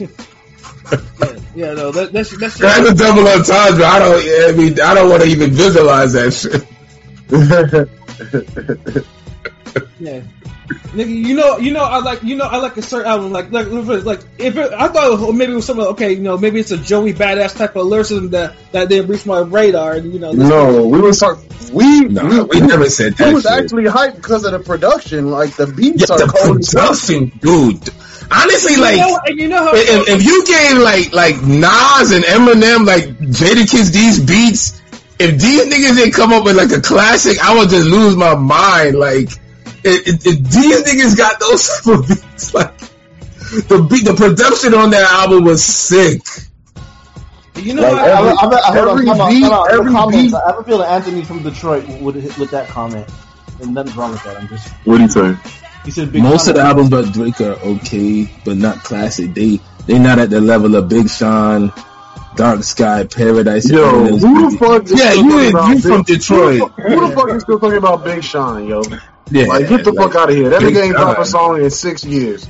yeah, 1.56 1.74
no, 1.74 1.92
that, 1.92 2.10
that's 2.12 2.38
that's 2.38 2.58
That's 2.58 2.90
a 2.90 2.96
double 2.96 3.28
entendre. 3.28 3.86
I 3.86 4.00
don't. 4.00 4.50
I 4.50 4.58
mean, 4.58 4.80
I 4.82 4.94
don't 4.94 5.10
want 5.10 5.24
to 5.24 5.28
even 5.30 5.52
visualize 5.52 6.14
that 6.14 6.32
shit. 6.34 6.64
yeah. 10.00 10.22
Nigga, 10.68 11.08
you 11.10 11.34
know, 11.36 11.58
you 11.60 11.72
know, 11.72 11.84
I 11.84 12.00
like, 12.00 12.24
you 12.24 12.36
know, 12.36 12.44
I 12.46 12.58
like 12.58 12.76
a 12.76 12.82
certain 12.82 13.08
album, 13.08 13.32
like, 13.32 13.52
like, 13.52 13.68
like, 13.70 14.20
if 14.38 14.58
it, 14.58 14.74
I 14.74 14.90
thought 14.90 15.08
it 15.08 15.20
was, 15.22 15.34
maybe 15.34 15.54
it 15.54 15.56
was 15.56 15.66
something, 15.66 15.86
okay, 15.88 16.12
you 16.14 16.20
know, 16.22 16.38
maybe 16.38 16.60
it's 16.60 16.72
a 16.72 16.78
Joey 16.78 17.14
badass 17.14 17.56
type 17.58 17.78
of 17.78 17.86
lyricism 17.88 18.32
that 18.32 18.56
that 18.74 18.90
didn't 18.90 19.10
reach 19.10 19.26
my 19.26 19.40
radar, 19.40 19.94
and 19.94 20.12
you 20.14 20.20
know, 20.20 20.34
no, 20.34 20.88
we 20.88 21.00
was 21.00 21.20
talking. 21.20 21.48
We 21.72 22.02
No, 22.02 22.44
we 22.52 22.60
never 22.62 22.90
said 22.90 23.14
that. 23.14 23.26
that 23.26 23.34
was 23.34 23.44
shit. 23.44 23.52
actually 23.52 23.84
hyped 23.86 24.16
because 24.18 24.44
of 24.46 24.52
the 24.52 24.60
production. 24.60 25.32
Like 25.32 25.52
the 25.56 25.68
beats 25.68 26.06
Yeah, 26.10 26.16
are 26.16 26.20
the 26.20 26.28
cold. 26.28 26.60
as 26.60 26.70
production, 26.74 27.32
dude. 27.40 27.90
Honestly, 28.30 28.74
you 28.74 28.82
like, 28.82 28.98
know, 28.98 29.20
you 29.28 29.48
know 29.48 29.64
how, 29.64 29.72
if, 29.74 30.10
if 30.10 30.24
you 30.26 30.46
gave 30.46 30.78
like 30.82 31.14
like 31.14 31.36
Nas 31.44 32.12
and 32.12 32.24
Eminem 32.26 32.86
like 32.86 33.06
Jadakiss 33.20 33.92
these 33.94 34.20
beats, 34.20 34.82
if 35.20 35.40
these 35.42 35.62
niggas 35.66 35.96
didn't 35.96 36.14
come 36.14 36.34
up 36.34 36.44
with 36.46 36.56
like 36.56 36.72
a 36.72 36.82
classic, 36.82 37.40
I 37.44 37.58
would 37.58 37.70
just 37.70 37.88
lose 37.88 38.16
my 38.16 38.36
mind. 38.36 38.98
Like, 38.98 39.30
if, 39.84 40.08
if, 40.08 40.26
if 40.26 40.40
these 40.50 40.84
niggas 40.84 41.18
got 41.18 41.40
those 41.40 41.68
type 41.68 42.00
of 42.00 42.08
beats, 42.08 42.54
like 42.54 42.78
the 43.68 43.88
beat, 43.90 44.06
the 44.06 44.14
production 44.16 44.74
on 44.74 44.92
that 44.92 45.04
album 45.12 45.44
was 45.46 45.64
sick. 45.64 46.22
you 47.56 47.74
know, 47.74 47.82
Like, 47.84 47.94
how, 47.98 48.26
I, 48.26 48.32
I, 48.32 48.46
I, 48.46 48.70
I, 48.70 48.76
hold 48.76 49.00
every 49.00 49.10
on, 49.10 49.18
time 49.18 49.22
out, 49.22 49.30
beat- 49.30 49.42
time 49.42 49.52
out. 49.54 49.66
In 49.70 49.72
the 49.72 49.80
every 49.80 49.92
comments, 49.92 50.34
beat- 50.34 50.42
I 50.42 50.48
have 50.52 50.60
a 50.60 50.64
feeling 50.64 50.88
Anthony 50.88 51.24
from 51.24 51.44
Detroit 51.44 51.88
would 52.02 52.16
hit 52.16 52.38
with 52.38 52.52
that 52.52 52.68
comment. 52.70 53.10
And 53.62 53.74
nothing's 53.74 53.98
wrong 53.98 54.12
with 54.12 54.24
that. 54.24 54.38
I'm 54.38 54.48
just. 54.48 54.68
What 54.86 54.98
do 54.98 55.04
you 55.04 55.10
say? 55.10 55.36
He 55.84 55.92
said 55.92 56.12
big 56.12 56.22
Most 56.22 56.48
of 56.48 56.56
the 56.56 56.62
albums 56.62 56.90
by 56.90 57.10
Drake 57.10 57.40
are 57.42 57.54
okay, 57.54 58.30
but 58.46 58.58
not 58.58 58.84
classic. 58.84 59.34
They 59.34 59.60
they 59.88 59.98
not 59.98 60.20
at 60.20 60.30
the 60.30 60.42
level 60.42 60.76
of 60.76 60.90
Big 60.90 61.10
Sean, 61.10 61.72
Dark 62.38 62.64
Sky, 62.64 63.04
Paradise. 63.06 63.70
Yo, 63.70 64.06
who 64.18 64.50
the 64.52 64.58
fuck? 64.58 64.84
is 64.86 64.92
Yeah, 64.92 65.12
still 65.12 65.24
you 65.26 65.32
talking 65.32 65.50
about 65.50 65.70
you 65.70 65.80
from 65.80 65.98
Big- 66.04 66.06
Detroit. 66.06 66.72
Who 66.72 67.08
the 67.10 67.16
fuck 67.16 67.30
is 67.32 67.42
still 67.44 67.60
talking 67.60 67.78
about 67.78 68.04
Big 68.06 68.24
Sean, 68.24 68.66
yo? 68.68 68.82
Yeah, 69.30 69.48
Like, 69.48 69.68
get 69.68 69.84
the 69.84 69.92
like, 69.92 70.12
fuck 70.12 70.16
out 70.22 70.30
of 70.30 70.36
here. 70.36 70.50
That 70.50 70.62
nigga 70.62 70.84
ain't 70.84 70.96
dropped 70.96 71.20
a 71.20 71.26
song 71.26 71.62
in 71.62 71.70
six 71.70 72.06
years. 72.06 72.48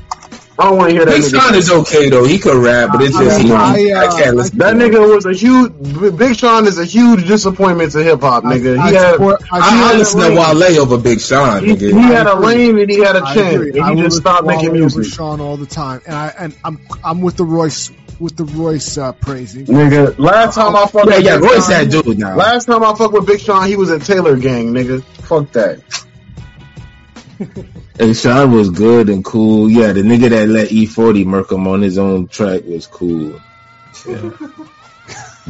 I 0.59 0.63
don't 0.65 0.77
want 0.77 0.89
to 0.89 0.95
hear 0.95 1.05
that 1.05 1.11
Big 1.15 1.23
nigga. 1.23 1.41
Sean 1.41 1.55
is 1.55 1.71
okay 1.71 2.09
though. 2.09 2.23
He 2.25 2.39
could 2.39 2.55
rap, 2.55 2.89
but 2.91 3.01
it's 3.03 3.15
just 3.17 3.41
you 3.43 3.49
know, 3.49 3.55
I, 3.55 3.91
uh, 3.91 3.99
I 4.07 4.21
can't 4.21 4.35
listen. 4.35 4.57
That 4.57 4.73
to 4.73 4.77
nigga 4.79 5.13
was 5.15 5.25
a 5.27 5.33
huge. 5.33 6.17
Big 6.17 6.35
Sean 6.35 6.65
is 6.65 6.79
a 6.79 6.85
huge 6.85 7.27
disappointment 7.27 7.91
to 7.93 8.03
hip 8.03 8.21
hop, 8.21 8.43
nigga. 8.43 8.77
I, 8.79 8.89
He 8.89 8.95
had, 8.95 9.11
support- 9.13 9.43
I, 9.51 9.57
I, 9.57 9.59
I 9.59 9.69
had 9.69 9.97
listen 9.97 10.19
to. 10.19 10.29
Wale 10.35 10.79
over 10.81 10.97
Big 10.97 11.19
Sean, 11.21 11.63
he, 11.63 11.73
nigga. 11.75 11.93
he 11.93 12.07
had 12.07 12.25
a 12.27 12.33
agree. 12.33 12.45
lane 12.47 12.79
and 12.79 12.89
he 12.91 12.99
had 12.99 13.15
a 13.15 13.23
I 13.23 13.33
chin, 13.35 13.61
and 13.61 13.73
he 13.75 13.81
will 13.81 13.95
just 14.03 14.17
stopped 14.17 14.41
to 14.41 14.47
making 14.47 14.73
music. 14.73 15.05
Sean 15.05 15.39
all 15.41 15.57
the 15.57 15.67
time, 15.67 16.01
and 16.07 16.15
I 16.15 16.33
and 16.39 16.57
I'm 16.63 16.79
I'm 17.03 17.21
with 17.21 17.37
the 17.37 17.45
Royce 17.45 17.91
with 18.19 18.35
the 18.37 18.45
Royce 18.45 18.97
uh, 18.97 19.11
praising. 19.13 19.65
Nigga, 19.65 20.17
last 20.17 20.55
time 20.55 20.75
I 20.75 20.85
fucked 20.87 21.09
Yeah, 21.09 21.17
with 21.17 21.25
yeah, 21.25 21.35
Big 21.37 21.43
Royce 21.43 21.67
Sean, 21.69 21.89
that 21.89 22.03
dude 22.03 22.19
now. 22.19 22.35
Last 22.35 22.65
time 22.65 22.83
I 22.83 22.93
fucked 22.95 23.13
with 23.13 23.25
Big 23.27 23.39
Sean, 23.39 23.67
he 23.67 23.75
was 23.75 23.91
in 23.91 23.99
Taylor 23.99 24.35
Gang, 24.37 24.73
nigga. 24.73 25.03
Fuck 25.03 25.51
that. 25.53 25.81
And 27.99 28.15
Sean 28.15 28.51
was 28.51 28.69
good 28.69 29.09
and 29.09 29.25
cool. 29.25 29.69
Yeah, 29.71 29.91
the 29.91 30.01
nigga 30.03 30.29
that 30.29 30.47
let 30.49 30.69
E40 30.69 31.25
murk 31.25 31.51
him 31.51 31.67
on 31.67 31.81
his 31.81 31.97
own 31.97 32.27
track 32.27 32.63
was 32.65 32.85
cool. 32.87 33.39
Yeah. 34.07 34.29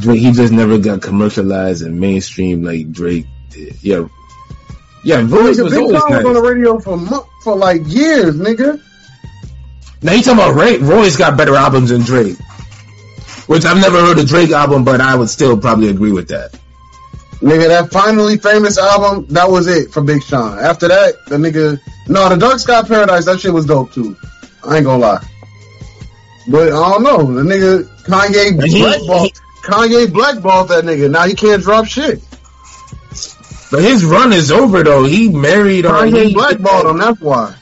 Drake, 0.00 0.20
he 0.20 0.32
just 0.32 0.52
never 0.52 0.78
got 0.78 1.02
commercialized 1.02 1.82
and 1.82 2.00
mainstream 2.00 2.62
like 2.62 2.90
Drake 2.90 3.26
did. 3.50 3.82
Yeah, 3.82 4.08
yeah. 5.04 5.20
Royce 5.20 5.60
was 5.60 5.72
Big 5.74 5.82
always 5.82 6.00
Sean 6.00 6.16
was 6.16 6.24
on 6.24 6.32
the 6.34 6.40
radio 6.42 6.78
for 6.78 6.96
mo- 6.96 7.28
for 7.44 7.54
like 7.56 7.82
years, 7.86 8.36
nigga. 8.36 8.80
Now 10.00 10.12
you 10.12 10.22
talking 10.22 10.38
about 10.38 10.54
Ray? 10.54 10.78
Roy's 10.78 11.16
got 11.16 11.36
better 11.36 11.54
albums 11.56 11.90
than 11.90 12.02
Drake, 12.02 12.36
which 13.48 13.64
I've 13.64 13.80
never 13.80 14.00
heard 14.00 14.18
a 14.18 14.24
Drake 14.24 14.50
album, 14.50 14.84
but 14.84 15.00
I 15.00 15.16
would 15.16 15.28
still 15.28 15.58
probably 15.58 15.88
agree 15.88 16.12
with 16.12 16.28
that. 16.28 16.52
Nigga, 17.40 17.68
that 17.68 17.90
finally 17.90 18.36
famous 18.36 18.78
album, 18.78 19.26
that 19.28 19.48
was 19.50 19.66
it 19.66 19.90
for 19.90 20.02
Big 20.02 20.22
Sean. 20.22 20.58
After 20.58 20.88
that, 20.88 21.14
the 21.26 21.36
nigga, 21.36 21.80
no, 22.08 22.28
the 22.28 22.36
Dark 22.36 22.58
Sky 22.58 22.82
Paradise, 22.82 23.24
that 23.24 23.40
shit 23.40 23.52
was 23.52 23.64
dope 23.64 23.92
too. 23.92 24.16
I 24.64 24.76
ain't 24.76 24.84
gonna 24.84 24.98
lie. 24.98 25.26
But 26.48 26.68
I 26.68 26.90
don't 26.90 27.02
know, 27.02 27.22
the 27.22 27.42
nigga 27.42 27.84
Kanye 28.04 28.56
blackballed, 28.56 29.32
Kanye 29.64 30.12
blackballed 30.12 30.68
that 30.68 30.84
nigga. 30.84 31.10
Now 31.10 31.26
he 31.26 31.34
can't 31.34 31.62
drop 31.62 31.86
shit. 31.86 32.20
But 33.70 33.82
his 33.82 34.04
run 34.04 34.32
is 34.32 34.50
over 34.50 34.82
though. 34.82 35.04
He 35.04 35.28
married 35.28 35.86
or 35.86 35.92
Kanye 35.92 36.26
he 36.26 36.34
blackballed 36.34 36.86
him. 36.86 36.98
That's 36.98 37.20
why. 37.20 37.54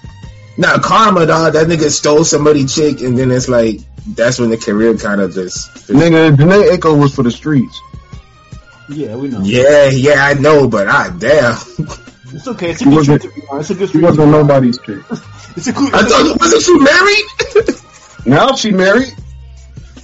Nah, 0.56 0.78
karma, 0.78 1.26
dog. 1.26 1.52
That 1.52 1.66
nigga 1.66 1.90
stole 1.90 2.24
somebody 2.24 2.64
chick, 2.64 3.02
and 3.02 3.18
then 3.18 3.30
it's 3.30 3.48
like 3.48 3.80
that's 4.08 4.38
when 4.38 4.50
the 4.50 4.56
career 4.56 4.96
kind 4.96 5.20
of 5.20 5.34
just. 5.34 5.72
Nigga, 5.88 6.36
Jhené 6.36 6.70
Aiko 6.76 6.98
was 7.00 7.14
for 7.14 7.22
the 7.22 7.30
streets. 7.30 7.80
Yeah, 8.88 9.16
we 9.16 9.28
know. 9.28 9.40
Yeah, 9.42 9.86
yeah, 9.88 10.24
I 10.24 10.34
know, 10.34 10.68
but 10.68 10.86
I 10.88 11.10
damn. 11.10 11.56
It's 12.32 12.46
okay. 12.48 12.70
It's 12.70 12.80
a 12.82 12.84
He 12.84 12.90
good 12.90 12.96
wasn't- 12.96 13.22
street 13.22 13.34
to 13.34 13.40
be 13.40 13.46
on. 13.48 13.60
It's 13.60 13.70
a 13.70 13.74
good 13.74 13.80
She 13.82 13.88
street. 13.88 14.00
to 14.02 14.06
wasn't 14.06 14.26
be 14.26 14.32
nobody's 14.32 14.78
chick. 14.86 14.98
It's 15.56 15.66
a 15.68 15.72
good. 15.72 15.94
I 15.94 16.02
thought 16.04 16.40
wasn't 16.40 16.62
she 16.62 16.78
married? 16.78 17.80
Now 18.26 18.56
she 18.56 18.72
married. 18.72 19.14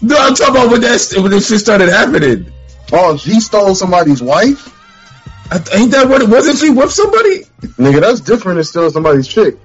no, 0.00 0.16
I'm 0.16 0.34
talking 0.36 0.54
about 0.54 0.70
when 0.70 0.80
that 0.82 1.12
when 1.16 1.30
this 1.32 1.48
shit 1.48 1.58
started 1.58 1.88
happening. 1.88 2.52
Oh, 2.92 3.16
she 3.16 3.40
stole 3.40 3.74
somebody's 3.74 4.22
wife? 4.22 4.68
I, 5.50 5.58
th- 5.58 5.76
ain't 5.76 5.90
that 5.90 6.08
what 6.08 6.22
it 6.22 6.28
wasn't 6.28 6.58
she 6.58 6.70
with 6.70 6.92
somebody? 6.92 7.40
Nigga, 7.82 8.00
that's 8.00 8.20
different 8.20 8.56
than 8.58 8.64
stealing 8.64 8.90
somebody's 8.90 9.26
chick. 9.26 9.56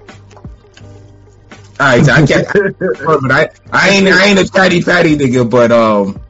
Alright, 1.80 2.08
I 2.08 2.26
can't. 2.26 2.48
but 2.78 3.30
I, 3.32 3.50
I 3.72 3.90
ain't, 3.90 4.08
I 4.08 4.26
ain't 4.26 4.38
a 4.38 4.48
chatty 4.50 4.82
patty 4.82 5.16
nigga, 5.16 5.48
but 5.48 5.70
um, 5.70 6.20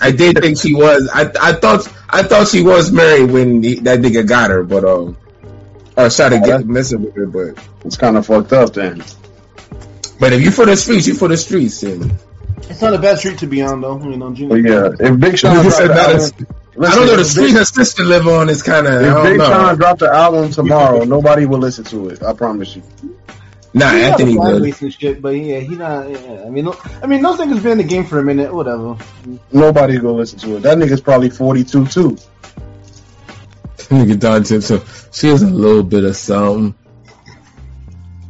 I 0.00 0.10
did 0.10 0.38
think 0.40 0.58
she 0.58 0.74
was. 0.74 1.08
I, 1.12 1.30
I 1.40 1.52
thought, 1.52 1.86
I 2.10 2.22
thought 2.24 2.48
she 2.48 2.62
was 2.62 2.90
married 2.90 3.30
when 3.30 3.62
he, 3.62 3.76
that 3.76 4.00
nigga 4.00 4.26
got 4.26 4.50
her, 4.50 4.64
but 4.64 4.84
um, 4.84 5.16
or 5.96 6.08
tried 6.10 6.30
to 6.30 6.40
get 6.40 6.66
messing 6.66 7.02
with 7.02 7.14
her, 7.14 7.26
but 7.26 7.64
It's 7.84 7.96
kind 7.96 8.16
of 8.16 8.26
fucked 8.26 8.52
up 8.52 8.72
then. 8.72 9.04
but 10.18 10.32
if 10.32 10.42
you 10.42 10.50
for 10.50 10.66
the 10.66 10.76
streets, 10.76 11.06
you 11.06 11.14
for 11.14 11.28
the 11.28 11.36
streets, 11.36 11.82
and 11.84 12.12
It's 12.62 12.80
not 12.82 12.94
a 12.94 12.98
bad 12.98 13.18
street 13.18 13.38
to 13.38 13.46
be 13.46 13.62
on, 13.62 13.80
though. 13.80 13.98
You 14.02 14.16
know, 14.16 14.32
Junior. 14.32 14.62
But 14.62 15.00
yeah, 15.00 15.08
if 15.10 15.20
Big 15.20 15.38
Sean 15.38 15.54
dropped 15.62 15.72
said 15.76 15.88
the 15.90 15.94
that 15.94 16.08
album, 16.10 16.20
is- 16.20 16.34
I 16.80 16.94
don't 16.94 17.06
know 17.06 17.14
the 17.16 17.20
if 17.22 17.26
street 17.28 17.46
Big- 17.48 17.56
her 17.56 17.64
sister 17.64 18.04
live 18.04 18.26
on 18.28 18.48
is 18.48 18.62
kind 18.62 18.86
of. 18.86 18.92
I 18.94 18.96
If 19.08 19.14
don't 19.14 19.24
Big 19.26 19.38
know. 19.38 19.44
Sean 19.46 19.76
dropped 19.76 20.00
the 20.00 20.12
album 20.12 20.50
tomorrow, 20.50 21.04
nobody 21.04 21.44
will 21.46 21.58
listen 21.58 21.84
to 21.86 22.08
it. 22.10 22.22
I 22.22 22.32
promise 22.32 22.74
you. 22.76 22.82
Nah, 23.74 23.90
He 23.90 24.00
got 24.00 24.20
Anthony 24.20 24.36
a 24.36 24.72
fan 24.72 24.84
and 24.86 24.92
shit, 24.94 25.22
but 25.22 25.28
yeah, 25.30 25.58
he 25.60 25.76
not. 25.76 26.08
Yeah, 26.10 26.44
I 26.46 26.48
mean, 26.48 26.64
no, 26.64 26.76
I 27.02 27.06
mean, 27.06 27.22
those 27.22 27.38
niggas 27.38 27.62
been 27.62 27.72
in 27.72 27.78
the 27.78 27.84
game 27.84 28.04
for 28.04 28.18
a 28.18 28.24
minute. 28.24 28.52
Whatever. 28.52 28.96
Nobody's 29.52 29.98
gonna 29.98 30.14
listen 30.14 30.38
to 30.40 30.56
it. 30.56 30.60
That 30.60 30.78
nigga's 30.78 31.02
probably 31.02 31.30
42 31.30 31.86
too. 31.86 32.16
Nigga 33.88 34.18
Don 34.18 34.42
Tipson. 34.42 35.14
She 35.14 35.28
has 35.28 35.42
a 35.42 35.46
little 35.46 35.82
bit 35.82 36.04
of 36.04 36.16
something. 36.16 36.74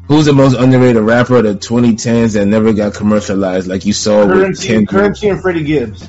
Who's 0.06 0.24
the 0.26 0.32
most 0.32 0.56
underrated 0.56 1.02
rapper 1.02 1.36
of 1.36 1.44
the 1.44 1.54
2010s 1.54 2.32
that 2.34 2.46
never 2.46 2.72
got 2.72 2.94
commercialized, 2.94 3.68
like 3.68 3.84
you 3.84 3.92
saw 3.92 4.26
with 4.26 4.30
Curren$y, 4.30 4.66
Kendrick? 4.66 4.88
Curren$y, 4.88 5.28
and 5.28 5.42
Freddie 5.42 5.64
Gibbs. 5.64 6.08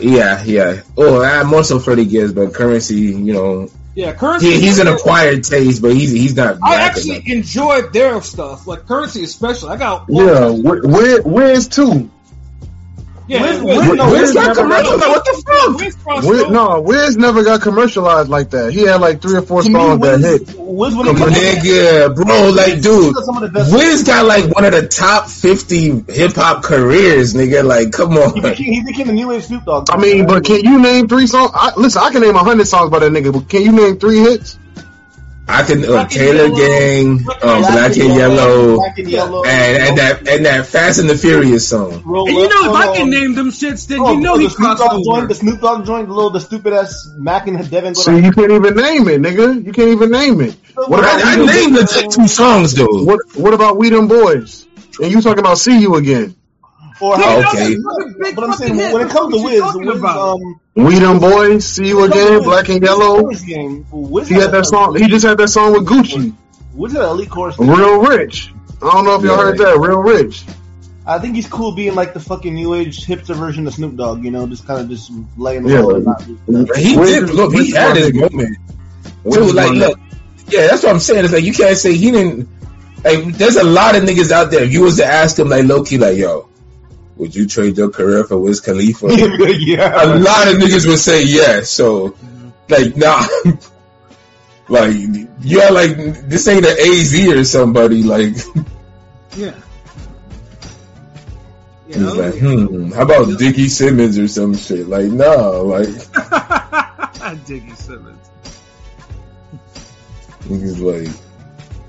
Yeah, 0.00 0.42
yeah. 0.44 0.80
Oh, 0.96 1.22
uh, 1.22 1.44
more 1.44 1.62
so 1.62 1.78
Freddie 1.78 2.06
Gibbs, 2.06 2.32
but 2.32 2.54
Curren$y, 2.54 2.96
you 2.96 3.32
know, 3.32 3.68
Yeah, 3.94 4.12
Curren$y. 4.14 4.46
he, 4.46 4.60
he's 4.60 4.78
an 4.78 4.86
acquired 4.88 5.44
taste, 5.44 5.82
but 5.82 5.92
he's 5.94 6.10
he's 6.10 6.34
not. 6.34 6.58
I 6.64 6.76
actually 6.82 7.16
enough. 7.16 7.28
enjoyed 7.28 7.92
their 7.92 8.22
stuff. 8.22 8.66
Like 8.66 8.86
Curren$y, 8.86 9.22
especially. 9.22 9.70
I 9.70 9.76
got 9.76 10.06
Yeah, 10.08 10.48
wh- 10.50 10.84
where, 10.84 11.22
where's 11.22 11.68
two? 11.68 12.10
Yeah. 13.28 13.42
Wiz- 13.42 13.62
Wiz- 13.62 13.78
Wiz- 13.78 13.88
Wiz- 13.88 13.96
no, 13.98 14.10
Wiz 14.10 14.20
Wiz 14.20 14.34
got 14.34 14.46
never 14.48 14.60
commercial- 14.62 14.98
got- 14.98 15.08
what 15.10 15.24
the 15.24 15.42
fuck? 15.46 15.78
Wiz 15.78 15.94
crossed 15.96 16.28
Where, 16.28 16.42
over. 16.44 16.52
no, 16.52 16.80
Wiz 16.80 17.16
never 17.16 17.42
got 17.44 17.60
commercialized 17.62 18.28
like 18.28 18.50
that. 18.50 18.72
He 18.72 18.82
had 18.82 19.00
like 19.00 19.20
three 19.22 19.36
or 19.36 19.42
four 19.42 19.62
To 19.62 19.68
me, 19.68 19.74
songs 19.74 20.00
that 20.02 20.20
hit. 20.20 20.54
Wiz 20.58 20.94
when 20.94 21.06
Come 21.06 21.22
on, 21.22 21.28
nigga, 21.30 22.14
bro, 22.14 22.50
like, 22.50 22.80
dude, 22.80 23.14
Some 23.16 23.42
of 23.42 23.52
Wiz 23.72 24.02
got 24.04 24.26
like 24.26 24.54
one 24.54 24.64
of 24.64 24.72
the 24.72 24.88
top 24.88 25.28
50 25.28 26.04
hip 26.12 26.34
hop 26.34 26.62
careers, 26.62 27.34
nigga. 27.34 27.64
Like, 27.64 27.92
come 27.92 28.12
He 28.12 28.18
on. 28.18 28.34
became, 28.42 28.72
he 28.72 28.82
became 28.82 29.06
the 29.08 29.12
new 29.12 29.28
wave 29.28 29.44
Snoop 29.44 29.64
Dogg. 29.64 29.88
I 29.90 29.96
mean, 29.98 30.26
but 30.26 30.44
can 30.44 30.60
you 30.64 30.80
name 30.80 31.08
three 31.08 31.26
songs? 31.26 31.50
I, 31.54 31.72
listen, 31.76 32.02
I 32.02 32.10
can 32.10 32.22
name 32.22 32.34
a 32.36 32.38
hundred 32.44 32.66
songs 32.66 32.90
by 32.90 32.98
that 33.00 33.12
nigga, 33.12 33.32
but 33.32 33.48
can 33.48 33.62
you 33.62 33.72
name 33.72 33.98
three 33.98 34.18
hits? 34.18 34.58
I 35.52 35.62
can 35.64 35.84
uh, 35.84 35.86
Black 35.88 36.02
and 36.04 36.10
Taylor 36.12 36.46
Yellow. 36.46 36.56
Gang, 36.56 37.18
Black 37.18 37.44
um, 37.44 37.60
Black 37.60 37.96
and 37.96 38.14
Yellow, 38.16 38.76
Black 38.76 38.98
and 38.98 39.10
Yellow, 39.10 39.44
and, 39.44 39.82
and 39.82 39.98
that 39.98 40.28
and 40.28 40.46
that 40.46 40.66
Fast 40.66 40.98
and 40.98 41.10
the 41.10 41.16
Furious 41.16 41.68
song. 41.68 41.92
And 41.92 42.04
you 42.04 42.48
know, 42.48 42.70
if 42.70 42.74
I 42.74 42.96
can 42.96 43.10
name 43.10 43.34
them 43.34 43.50
shits, 43.50 43.86
then 43.86 44.00
Oh, 44.00 44.12
you 44.14 44.20
know 44.20 44.38
he 44.38 44.44
the 44.44 44.50
Snoop 44.50 44.78
crossed 44.78 44.82
Dogg 44.82 45.04
joint, 45.04 45.28
the 45.28 45.34
Snoop 45.34 45.60
Dogg 45.60 45.84
joint, 45.84 46.08
the 46.08 46.14
little, 46.14 46.30
the 46.30 46.40
stupid 46.40 46.72
ass 46.72 47.08
Mac 47.18 47.46
and 47.46 47.70
Devin. 47.70 47.94
See, 47.94 48.16
you 48.16 48.32
can't 48.32 48.50
even 48.50 48.74
name 48.74 49.08
it, 49.08 49.20
nigga. 49.20 49.64
You 49.64 49.72
can't 49.72 49.88
even 49.88 50.10
name 50.10 50.40
it. 50.40 50.56
What 50.74 51.00
about 51.00 51.22
I, 51.22 51.34
I 51.34 51.36
We 51.38 51.46
named 51.46 51.76
the 51.76 52.10
two 52.10 52.28
songs 52.28 52.74
though. 52.74 53.04
What 53.04 53.20
What 53.36 53.52
about 53.52 53.76
We 53.76 53.90
Them 53.90 54.08
Boys? 54.08 54.66
And 55.02 55.12
you 55.12 55.20
talking 55.20 55.40
about 55.40 55.58
See 55.58 55.80
You 55.80 55.96
Again? 55.96 56.34
Or 57.02 57.18
Yeah, 57.18 57.42
how, 57.42 57.50
Okay. 57.50 57.76
but 58.34 58.44
I'm 58.44 58.52
saying 58.54 58.76
when 58.76 59.06
it 59.06 59.10
comes 59.10 59.34
to 59.34 59.42
What 59.42 59.44
Wiz, 59.44 59.54
you 59.54 59.60
talking 59.60 59.86
Wiz, 59.86 60.04
um, 60.04 60.60
We 60.76 60.98
Them 61.00 61.18
Boys, 61.18 61.64
See 61.66 61.88
You 61.88 61.96
when 61.96 62.10
it 62.10 62.12
comes 62.12 62.24
to 62.24 62.28
Again, 62.36 62.42
Black 62.44 62.68
and 62.68 62.82
Yellow. 62.82 63.20
chorus 63.22 63.40
game, 63.42 63.86
Wiz 63.90 64.28
He 64.28 64.34
had 64.36 64.52
that 64.52 64.66
song. 64.66 64.94
He 64.96 65.08
just 65.08 65.26
had 65.26 65.36
that 65.38 65.48
song 65.48 65.72
with 65.72 65.84
Gucci, 65.86 66.32
Wiz 66.74 66.92
had 66.92 67.02
an 67.02 67.08
elite 67.10 67.28
chorus. 67.30 67.58
Real 67.58 68.00
Rich. 68.00 68.52
I 68.80 68.90
don't 68.92 69.04
know 69.04 69.16
if 69.16 69.22
y'all 69.22 69.36
heard 69.36 69.58
that. 69.58 69.78
Real 69.78 69.98
Rich. 69.98 70.44
I 71.04 71.18
think 71.18 71.34
he's 71.34 71.48
cool 71.48 71.72
being 71.72 71.96
like 71.96 72.14
the 72.14 72.20
fucking 72.20 72.54
new 72.54 72.74
age 72.74 73.04
hipster 73.04 73.34
version 73.34 73.66
of 73.66 73.74
Snoop 73.74 73.96
Dogg. 73.96 74.24
You 74.24 74.30
know, 74.30 74.46
just 74.46 74.64
kind 74.66 74.80
of 74.80 74.88
just 74.88 75.10
laying 75.36 75.66
Yeah. 75.66 75.80
low. 75.80 75.96
and 75.96 76.04
not- 76.04 76.22
He 76.76 76.96
Wiz 76.96 77.10
did 77.10 77.22
is- 77.24 77.32
look. 77.32 77.52
He 77.52 77.72
had 77.72 77.96
is 77.96 78.06
his 78.06 78.14
moment. 78.14 78.56
Wiz 79.24 79.36
Too, 79.36 79.52
like, 79.52 79.72
look, 79.72 79.98
yeah, 80.48 80.68
that's 80.68 80.84
what 80.84 80.92
I'm 80.92 81.00
saying. 81.00 81.24
It's 81.24 81.34
like 81.34 81.42
you 81.44 81.52
can't 81.52 81.76
say 81.76 81.94
he 81.94 82.12
didn't. 82.12 82.48
Like, 83.04 83.36
there's 83.36 83.56
a 83.56 83.64
lot 83.64 83.96
of 83.96 84.04
niggas 84.04 84.30
out 84.30 84.52
there. 84.52 84.62
If 84.62 84.72
you 84.72 84.82
was 84.82 84.96
to 84.98 85.04
ask 85.04 85.36
him, 85.36 85.48
like, 85.48 85.64
low 85.64 85.82
key, 85.82 85.98
like, 85.98 86.16
yo, 86.16 86.46
would 87.16 87.34
you 87.34 87.46
trade 87.46 87.76
your 87.76 87.90
career 87.90 88.24
for 88.24 88.38
Wiz 88.38 88.60
Khalifa? 88.60 89.06
yeah. 89.10 90.04
a 90.04 90.18
lot 90.18 90.48
of 90.48 90.54
niggas 90.56 90.86
would 90.86 90.98
say 90.98 91.24
yes. 91.24 91.70
So, 91.70 92.16
like, 92.68 92.96
nah. 92.96 93.26
like, 94.68 94.96
yeah, 95.40 95.68
like, 95.68 95.96
this 96.28 96.48
ain't 96.48 96.64
an 96.64 96.76
AZ 96.78 97.28
or 97.28 97.44
somebody. 97.44 98.02
Like, 98.02 98.34
Yeah. 99.36 99.54
he's 101.86 102.14
like, 102.14 102.34
hmm, 102.38 102.90
how 102.92 103.02
about 103.02 103.26
Diggy 103.38 103.68
Simmons 103.68 104.18
or 104.18 104.28
some 104.28 104.54
shit? 104.56 104.88
Like, 104.88 105.06
nah, 105.06 105.48
like, 105.60 105.88
Diggy 107.46 107.76
Simmons. 107.76 108.30
he's 110.48 110.80
like, 110.80 111.08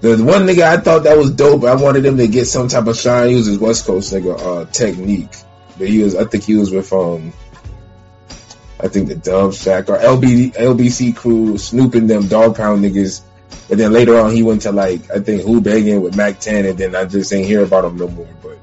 the 0.04 0.24
one 0.24 0.46
nigga 0.46 0.64
I 0.64 0.78
thought 0.78 1.04
that 1.04 1.18
was 1.18 1.32
dope. 1.32 1.64
I 1.64 1.76
wanted 1.76 2.06
him 2.06 2.18
to 2.18 2.28
get 2.28 2.46
some 2.46 2.68
type 2.68 2.88
of 2.88 2.98
shine. 2.98 3.30
He 3.30 3.36
was 3.36 3.46
his 3.46 3.58
West 3.58 3.86
Coast 3.86 4.12
nigga, 4.14 4.38
uh, 4.38 4.66
Technique, 4.72 5.34
but 5.78 5.88
he 5.88 6.04
was, 6.04 6.16
I 6.16 6.26
think 6.26 6.44
he 6.44 6.56
was 6.56 6.72
with 6.72 6.92
um, 6.92 7.32
I 8.82 8.90
think 8.90 9.08
the 9.08 9.16
Dove 9.16 9.56
Shack 9.56 9.90
or 9.90 9.98
LB, 9.98 10.56
LBC 10.56 11.16
crew, 11.16 11.58
Snoop 11.58 11.96
and 11.96 12.10
them 12.10 12.28
Dog 12.28 12.58
Pound 12.58 12.84
niggas. 12.84 13.22
But 13.70 13.78
then 13.78 13.94
later 13.94 14.20
on, 14.20 14.32
he 14.32 14.44
went 14.44 14.64
to 14.64 14.74
like 14.74 15.10
I 15.10 15.20
think 15.20 15.44
Hoo-Bangin' 15.44 16.02
with 16.02 16.18
Mack 16.18 16.42
10, 16.42 16.66
and 16.66 16.78
then 16.78 16.94
I 16.94 17.06
just 17.06 17.32
ain't 17.32 17.48
hear 17.48 17.64
about 17.64 17.86
him 17.86 17.96
no 17.96 18.10
more. 18.10 18.28
But 18.42 18.58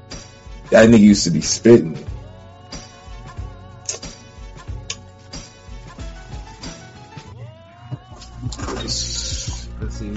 that 0.69 0.89
nigga 0.89 0.99
used 0.99 1.23
to 1.23 1.31
be 1.31 1.41
spitting. 1.41 1.97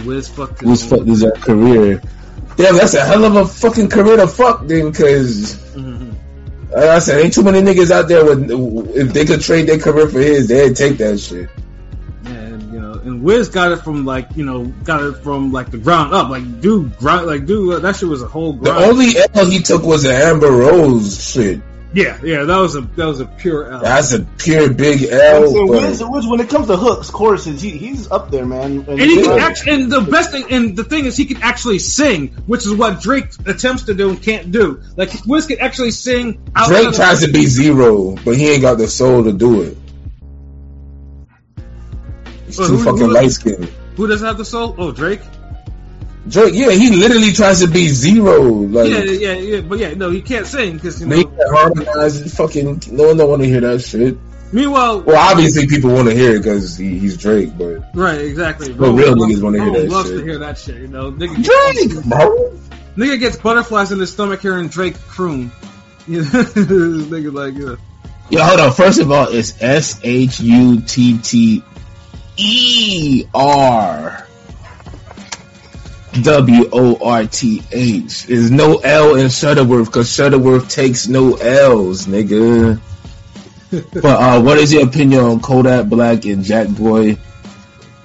Wiz 0.04 0.28
fucked 0.28 0.60
his 0.60 0.68
Who's 0.68 0.84
fucked 0.86 1.06
his 1.06 1.24
uh, 1.24 1.30
career? 1.32 2.00
Damn, 2.56 2.76
that's 2.76 2.94
a 2.94 3.04
hell 3.04 3.24
of 3.24 3.36
a 3.36 3.46
fucking 3.46 3.88
career 3.88 4.16
to 4.16 4.28
fuck 4.28 4.66
then, 4.66 4.92
cause 4.92 5.56
Mhm. 5.74 6.14
like 6.72 6.84
I 6.84 6.98
said, 7.00 7.20
ain't 7.20 7.32
too 7.34 7.42
many 7.42 7.60
niggas 7.62 7.90
out 7.90 8.06
there 8.08 8.24
with 8.24 8.50
if 8.96 9.12
they 9.12 9.24
could 9.24 9.40
trade 9.40 9.66
their 9.66 9.78
career 9.78 10.08
for 10.08 10.20
his, 10.20 10.46
they'd 10.48 10.76
take 10.76 10.98
that 10.98 11.18
shit. 11.18 11.48
And 12.26 12.72
you 12.72 12.80
know, 12.80 12.92
and 12.92 13.22
Wiz 13.22 13.48
got 13.48 13.72
it 13.72 13.78
from 13.82 14.04
like 14.04 14.28
you 14.36 14.44
know, 14.44 14.66
got 14.84 15.02
it 15.02 15.14
from 15.22 15.50
like 15.52 15.70
the 15.70 15.78
ground 15.78 16.14
up. 16.14 16.30
Like 16.30 16.60
dude, 16.60 16.96
grind, 16.98 17.26
like 17.26 17.44
dude, 17.46 17.82
that 17.82 17.96
shit 17.96 18.08
was 18.08 18.22
a 18.22 18.28
whole 18.28 18.52
The 18.52 18.72
only 18.74 19.14
L 19.34 19.50
he 19.50 19.60
took 19.60 19.82
was 19.82 20.04
the 20.04 20.14
Amber 20.14 20.50
Rose 20.52 21.22
shit. 21.22 21.60
Yeah, 21.94 22.18
yeah, 22.22 22.44
that 22.44 22.56
was 22.58 22.74
a 22.76 22.80
that 22.82 23.06
was 23.06 23.20
a 23.20 23.26
pure 23.26 23.70
L. 23.70 23.80
That's 23.80 24.12
a 24.12 24.20
pure 24.24 24.72
big 24.72 25.04
L. 25.04 25.50
saying 25.52 25.66
Wiz, 25.68 26.02
Wiz, 26.04 26.26
when 26.26 26.40
it 26.40 26.48
comes 26.50 26.66
to 26.66 26.76
hooks, 26.76 27.08
choruses, 27.10 27.62
he, 27.62 27.70
he's 27.70 28.10
up 28.10 28.30
there, 28.30 28.44
man. 28.44 28.84
And 28.88 29.00
he 29.00 29.22
can 29.22 29.36
Yeah. 29.38 29.46
actually, 29.46 29.72
and 29.74 29.92
the 29.92 30.00
best 30.02 30.30
thing, 30.32 30.44
and 30.50 30.76
the 30.76 30.84
thing 30.84 31.04
is, 31.04 31.16
he 31.16 31.24
can 31.24 31.42
actually 31.42 31.78
sing, 31.78 32.28
which 32.46 32.66
is 32.66 32.72
what 32.74 33.00
Drake 33.00 33.26
attempts 33.46 33.84
to 33.84 33.94
do 33.94 34.10
and 34.10 34.20
can't 34.22 34.50
do. 34.52 34.82
Like 34.96 35.10
Wiz 35.26 35.46
can 35.46 35.60
actually 35.60 35.92
sing. 35.92 36.42
outside 36.56 36.74
Drake 36.74 36.88
of- 36.88 36.94
tries 36.96 37.20
to 37.24 37.32
be 37.32 37.46
zero, 37.46 38.16
but 38.24 38.36
he 38.36 38.50
ain't 38.50 38.62
got 38.62 38.78
the 38.78 38.88
soul 38.88 39.24
to 39.24 39.32
do 39.32 39.62
it. 39.62 39.76
He's 42.46 42.58
Well, 42.58 42.68
too 42.68 42.76
who- 42.76 42.84
fucking 42.84 43.10
light 43.10 43.30
skinned. 43.32 43.68
Who 43.96 44.06
doesn't 44.08 44.26
have 44.26 44.38
the 44.38 44.44
soul? 44.44 44.74
Oh, 44.76 44.90
Drake. 44.92 45.20
Drake, 46.28 46.54
yeah, 46.54 46.70
he 46.70 46.90
literally 46.90 47.32
tries 47.32 47.60
to 47.60 47.66
be 47.66 47.88
zero. 47.88 48.40
Like, 48.42 48.90
Yeah, 48.90 49.02
yeah, 49.02 49.32
yeah. 49.34 49.60
But 49.60 49.78
yeah, 49.78 49.94
no, 49.94 50.10
he 50.10 50.22
can't 50.22 50.46
sing 50.46 50.74
because 50.74 51.00
you 51.00 51.06
know. 51.06 51.16
he 51.16 51.24
can't 51.24 51.50
harmonize. 51.50 52.34
Fucking, 52.34 52.82
no 52.92 53.08
one 53.08 53.16
don't 53.18 53.28
want 53.28 53.42
to 53.42 53.48
hear 53.48 53.60
that 53.60 53.82
shit. 53.82 54.16
Meanwhile, 54.52 55.00
Well, 55.02 55.16
obviously 55.18 55.66
people 55.66 55.92
want 55.92 56.08
to 56.08 56.14
hear 56.14 56.36
it 56.36 56.38
because 56.38 56.76
he, 56.76 56.98
he's 56.98 57.16
Drake, 57.16 57.58
but 57.58 57.82
right, 57.94 58.20
exactly. 58.20 58.72
But 58.72 58.92
real 58.92 59.16
loves- 59.18 59.34
niggas 59.34 59.42
wanna 59.42 59.58
hear 59.62 59.72
Bro 59.72 59.80
that 59.82 59.90
loves 59.90 60.08
shit. 60.10 60.18
to 60.18 60.24
hear 60.24 60.38
that 60.38 60.58
shit. 60.58 60.76
You 60.76 60.86
know, 60.88 61.10
nigga, 61.12 61.42
Drake, 61.42 62.04
bro. 62.04 62.52
nigga 62.96 63.18
gets 63.18 63.36
butterflies 63.36 63.90
in 63.92 63.98
his 63.98 64.12
stomach 64.12 64.40
hearing 64.40 64.68
Drake 64.68 64.98
croon. 65.08 65.50
You 66.06 66.18
know, 66.22 66.24
nigga 66.28 67.32
like, 67.34 67.54
you 67.54 67.66
know. 67.66 67.76
Yo, 68.30 68.42
hold 68.42 68.60
on. 68.60 68.72
First 68.72 69.00
of 69.00 69.10
all, 69.10 69.26
it's 69.28 69.60
S 69.60 70.00
H 70.04 70.38
U 70.40 70.80
T 70.82 71.18
T 71.18 71.62
E 72.36 73.24
R 73.34 74.23
W 76.22 76.68
O 76.72 76.98
R 77.02 77.26
T 77.26 77.62
H. 77.72 78.26
There's 78.26 78.50
no 78.50 78.76
L 78.76 79.16
in 79.16 79.26
Shutterworth 79.26 79.86
because 79.86 80.08
Shutterworth 80.08 80.70
takes 80.70 81.08
no 81.08 81.34
L's, 81.34 82.06
nigga. 82.06 82.80
but 83.92 84.04
uh, 84.04 84.40
what 84.40 84.58
is 84.58 84.72
your 84.72 84.86
opinion 84.86 85.24
on 85.24 85.40
Kodak 85.40 85.86
Black 85.86 86.24
and 86.24 86.44
Jackboy? 86.44 87.18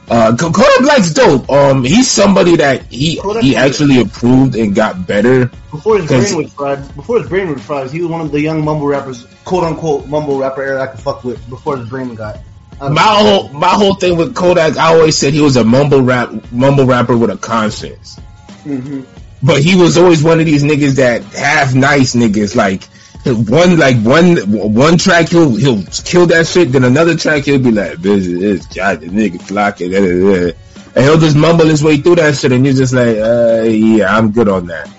Uh, 0.10 0.36
Kodak 0.36 0.82
Black's 0.82 1.14
dope. 1.14 1.48
Um, 1.50 1.84
he's 1.84 2.10
somebody 2.10 2.56
that 2.56 2.84
he 2.92 3.18
Kodak 3.18 3.44
he 3.44 3.56
actually 3.56 4.00
improved 4.00 4.56
and 4.56 4.74
got 4.74 5.06
better. 5.06 5.52
Before 5.70 6.00
his 6.00 6.08
brain 6.08 6.38
was 6.38 6.54
fried, 6.54 6.96
before 6.96 7.20
his 7.20 7.30
brain 7.30 7.50
was 7.54 7.62
fried, 7.62 7.92
he 7.92 8.02
was 8.02 8.10
one 8.10 8.22
of 8.22 8.32
the 8.32 8.42
young 8.42 8.66
mumble 8.66 8.88
rappers, 8.88 9.28
quote 9.46 9.64
unquote 9.64 10.08
mumble 10.08 10.40
rapper 10.40 10.64
era 10.64 10.82
I 10.82 10.88
could 10.88 11.00
fuck 11.00 11.24
with 11.24 11.48
before 11.50 11.78
his 11.78 11.88
brain 11.88 12.16
got. 12.16 12.40
My 12.82 13.02
whole 13.02 13.50
my 13.50 13.70
whole 13.70 13.96
thing 13.96 14.16
with 14.16 14.36
Kodak, 14.36 14.78
I 14.78 14.94
always 14.94 15.18
said 15.18 15.34
he 15.34 15.42
was 15.42 15.58
a 15.58 15.64
mumble 15.64 16.02
rap 16.02 16.32
mumble 16.52 16.86
rapper 16.86 17.18
with 17.18 17.30
a 17.30 17.38
conscience. 17.38 18.18
Mhm. 18.66 19.06
But 19.44 19.62
he 19.62 19.76
was 19.76 19.98
always 19.98 20.24
one 20.24 20.40
of 20.40 20.46
these 20.46 20.64
niggas 20.64 20.96
that 20.96 21.24
half 21.24 21.74
nice 21.74 22.16
niggas. 22.16 22.56
Like 22.56 22.84
one 23.26 23.78
like 23.78 23.98
one 24.02 24.38
one 24.74 24.98
track 24.98 25.30
he'll 25.30 25.56
he'll 25.56 25.84
kill 26.06 26.26
that 26.28 26.48
shit, 26.48 26.72
then 26.72 26.86
another 26.86 27.16
track 27.16 27.44
he'll 27.44 27.60
be 27.60 27.72
like, 27.72 27.98
"This 27.98 28.26
is 28.28 28.66
God, 28.68 29.02
the 29.02 29.08
nigga 29.08 29.42
flocking," 29.42 29.94
and 29.94 31.06
he'll 31.06 31.18
just 31.20 31.36
mumble 31.36 31.66
his 31.66 31.84
way 31.84 31.98
through 31.98 32.16
that 32.16 32.38
shit, 32.38 32.52
and 32.54 32.66
you're 32.66 32.76
just 32.76 32.94
like, 32.94 33.18
uh, 33.18 33.64
"Yeah, 33.64 34.16
I'm 34.16 34.32
good 34.32 34.48
on 34.48 34.68
that." 34.68 34.90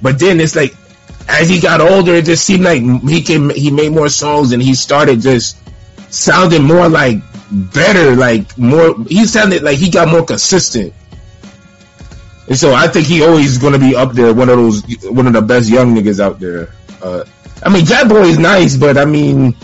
But 0.00 0.18
then 0.20 0.40
it's 0.40 0.54
like, 0.54 0.76
as 1.28 1.48
he 1.48 1.60
got 1.60 1.80
older, 1.80 2.14
it 2.14 2.24
just 2.24 2.44
seemed 2.44 2.64
like 2.64 2.82
he 3.08 3.20
can 3.22 3.50
he 3.50 3.70
made 3.72 3.90
more 3.92 4.08
songs, 4.08 4.52
and 4.52 4.62
he 4.62 4.74
started 4.74 5.20
just 5.20 5.56
sounding 6.10 6.64
more 6.64 6.88
like 6.88 7.18
better, 7.50 8.14
like 8.14 8.56
more. 8.58 8.94
He 9.04 9.26
sounded 9.26 9.62
like 9.62 9.78
he 9.78 9.90
got 9.90 10.08
more 10.08 10.24
consistent. 10.24 10.92
And 12.48 12.58
so 12.58 12.74
I 12.74 12.88
think 12.88 13.06
he 13.06 13.22
always 13.22 13.58
going 13.58 13.74
to 13.74 13.78
be 13.78 13.94
up 13.94 14.12
there, 14.12 14.34
one 14.34 14.48
of 14.48 14.56
those, 14.56 14.82
one 15.04 15.26
of 15.26 15.32
the 15.32 15.42
best 15.42 15.70
young 15.70 15.94
niggas 15.94 16.18
out 16.18 16.40
there. 16.40 16.74
Uh, 17.00 17.24
I 17.62 17.68
mean, 17.68 17.84
Jackboy 17.84 18.28
is 18.28 18.38
nice, 18.38 18.76
but 18.76 18.98
I 18.98 19.04
mean, 19.04 19.54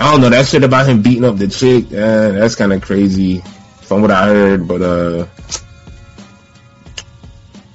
I 0.00 0.10
don't 0.10 0.20
know 0.20 0.30
that 0.30 0.46
shit 0.46 0.64
about 0.64 0.88
him 0.88 1.02
beating 1.02 1.24
up 1.24 1.36
the 1.36 1.48
chick. 1.48 1.86
Uh, 1.86 2.32
that's 2.32 2.54
kind 2.54 2.72
of 2.72 2.80
crazy, 2.80 3.42
from 3.82 4.00
what 4.00 4.10
I 4.10 4.26
heard. 4.26 4.66
But 4.66 4.82
uh, 4.82 5.26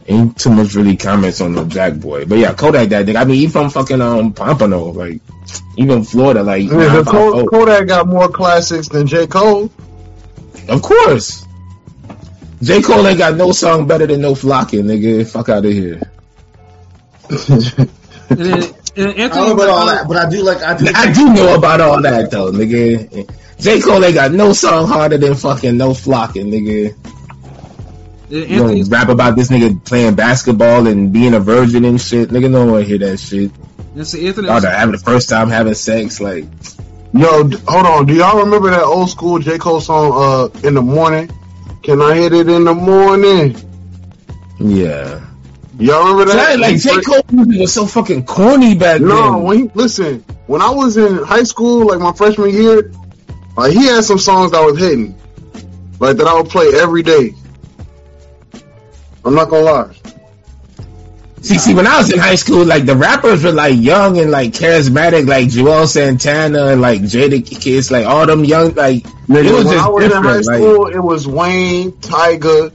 ain't 0.07 0.37
too 0.37 0.49
much 0.49 0.73
really 0.73 0.97
comments 0.97 1.41
on 1.41 1.53
the 1.53 1.63
Jackboy. 1.63 2.27
But 2.27 2.37
yeah, 2.37 2.53
Kodak 2.53 2.89
that 2.89 3.05
nigga. 3.05 3.17
I 3.17 3.25
mean, 3.25 3.37
he 3.37 3.47
from 3.47 3.69
fucking 3.69 4.01
um 4.01 4.33
Pompano, 4.33 4.85
like 4.85 5.21
even 5.75 6.03
Florida, 6.03 6.43
like 6.43 6.63
Yeah, 6.63 6.69
the 6.69 7.03
950. 7.03 7.47
Kodak 7.47 7.87
got 7.87 8.07
more 8.07 8.29
classics 8.29 8.87
than 8.87 9.07
J. 9.07 9.27
Cole. 9.27 9.71
Of 10.67 10.81
course. 10.81 11.45
J. 12.61 12.81
Cole 12.81 13.05
ain't 13.07 13.19
got 13.19 13.35
no 13.35 13.51
song 13.51 13.87
better 13.87 14.07
than 14.07 14.21
No 14.21 14.33
Flocking, 14.33 14.85
nigga. 14.85 15.29
Fuck 15.29 15.49
out 15.49 15.65
of 15.65 15.71
here. 15.71 16.01
And 18.29 18.39
then, 18.39 18.73
and 18.97 19.21
I 19.21 19.27
don't 19.27 19.47
know 19.47 19.53
about 19.53 19.69
all 19.69 19.85
that, 19.85 20.07
but 20.07 20.17
I 20.17 20.29
do 20.29 20.41
like. 20.43 20.61
I 20.61 20.75
do. 20.75 20.85
I 20.93 21.13
do 21.13 21.33
know 21.33 21.55
about 21.55 21.81
all 21.81 22.01
that 22.01 22.31
though, 22.31 22.51
nigga. 22.51 23.33
J. 23.59 23.81
Cole 23.81 24.03
ain't 24.03 24.15
got 24.15 24.31
no 24.31 24.53
song 24.53 24.87
harder 24.87 25.17
than 25.17 25.35
fucking 25.35 25.77
No 25.77 25.93
Flocking, 25.93 26.47
nigga. 26.51 26.95
And 28.29 28.49
You 28.49 28.63
Anthony, 28.63 28.83
rap 28.83 29.09
about 29.09 29.35
this 29.35 29.49
nigga 29.49 29.83
playing 29.85 30.15
basketball 30.15 30.87
and 30.87 31.11
being 31.13 31.33
a 31.33 31.39
virgin 31.39 31.85
and 31.85 31.99
shit. 32.01 32.29
Nigga 32.29 32.49
no 32.49 32.65
one 32.65 32.83
hear 32.83 32.97
that 32.99 33.17
shit. 33.19 33.51
and 33.95 34.05
so 34.07 34.17
Anthony, 34.19 34.49
Or 34.49 34.59
to 34.59 34.69
having 34.69 34.91
the 34.93 34.97
first 34.99 35.29
time 35.29 35.49
having 35.49 35.73
sex, 35.73 36.19
like, 36.19 36.45
Yo, 37.13 37.43
d- 37.43 37.57
hold 37.67 37.85
on. 37.85 38.05
Do 38.05 38.13
y'all 38.13 38.43
remember 38.43 38.69
that 38.69 38.83
old 38.83 39.09
school 39.09 39.39
J. 39.39 39.57
Cole 39.57 39.79
song, 39.79 40.11
uh, 40.13 40.67
In 40.67 40.73
the 40.73 40.81
Morning? 40.81 41.29
Can 41.83 42.01
I 42.01 42.15
hit 42.15 42.33
it 42.33 42.49
in 42.49 42.65
the 42.65 42.73
morning? 42.73 43.55
yeah. 44.59 45.23
Y'all 45.79 46.11
remember 46.11 46.33
that? 46.33 46.59
Like, 46.59 46.71
like 46.73 46.81
J. 46.81 47.01
Cole 47.01 47.21
music 47.31 47.61
was 47.61 47.73
so 47.73 47.85
fucking 47.85 48.25
corny 48.25 48.73
back 48.75 48.99
No, 48.99 49.33
then. 49.33 49.43
when 49.43 49.57
he, 49.59 49.71
listen, 49.75 50.23
when 50.47 50.59
I 50.61 50.71
was 50.71 50.97
in 50.97 51.17
high 51.23 51.43
school, 51.43 51.85
like 51.87 51.99
my 51.99 52.11
freshman 52.13 52.49
year, 52.49 52.91
like 53.55 53.73
he 53.73 53.85
had 53.85 54.03
some 54.03 54.17
songs 54.17 54.51
that 54.53 54.61
was 54.65 54.79
hitting, 54.79 55.15
like 55.99 56.17
that 56.17 56.25
I 56.27 56.33
would 56.33 56.49
play 56.49 56.71
every 56.73 57.03
day. 57.03 57.33
I'm 59.27 59.35
not 59.35 59.49
gonna 59.49 59.65
lie. 59.65 59.95
See, 61.41 61.57
see, 61.59 61.73
when 61.73 61.85
I 61.85 61.97
was 61.97 62.11
in 62.11 62.19
high 62.19 62.35
school, 62.35 62.65
like 62.65 62.85
the 62.85 62.95
rappers 62.95 63.43
were 63.43 63.51
like 63.51 63.79
young 63.79 64.17
and 64.17 64.31
like 64.31 64.51
charismatic, 64.51 65.27
like 65.27 65.47
Juelz 65.47 65.89
Santana 65.89 66.67
and 66.67 66.81
like 66.81 67.01
Jadakiss, 67.01 67.91
like 67.91 68.05
all 68.05 68.25
them 68.25 68.43
young, 68.43 68.73
like 68.73 69.03
Nigga, 69.27 69.45
it 69.45 69.53
was 69.53 69.65
when 69.65 69.77
I 69.77 69.87
was 69.87 70.03
in 70.05 70.11
high 70.11 70.21
different. 70.21 70.45
Like, 70.45 70.55
school, 70.57 70.87
it 70.87 70.99
was 70.99 71.27
Wayne, 71.27 71.91
Tyga, 71.93 72.73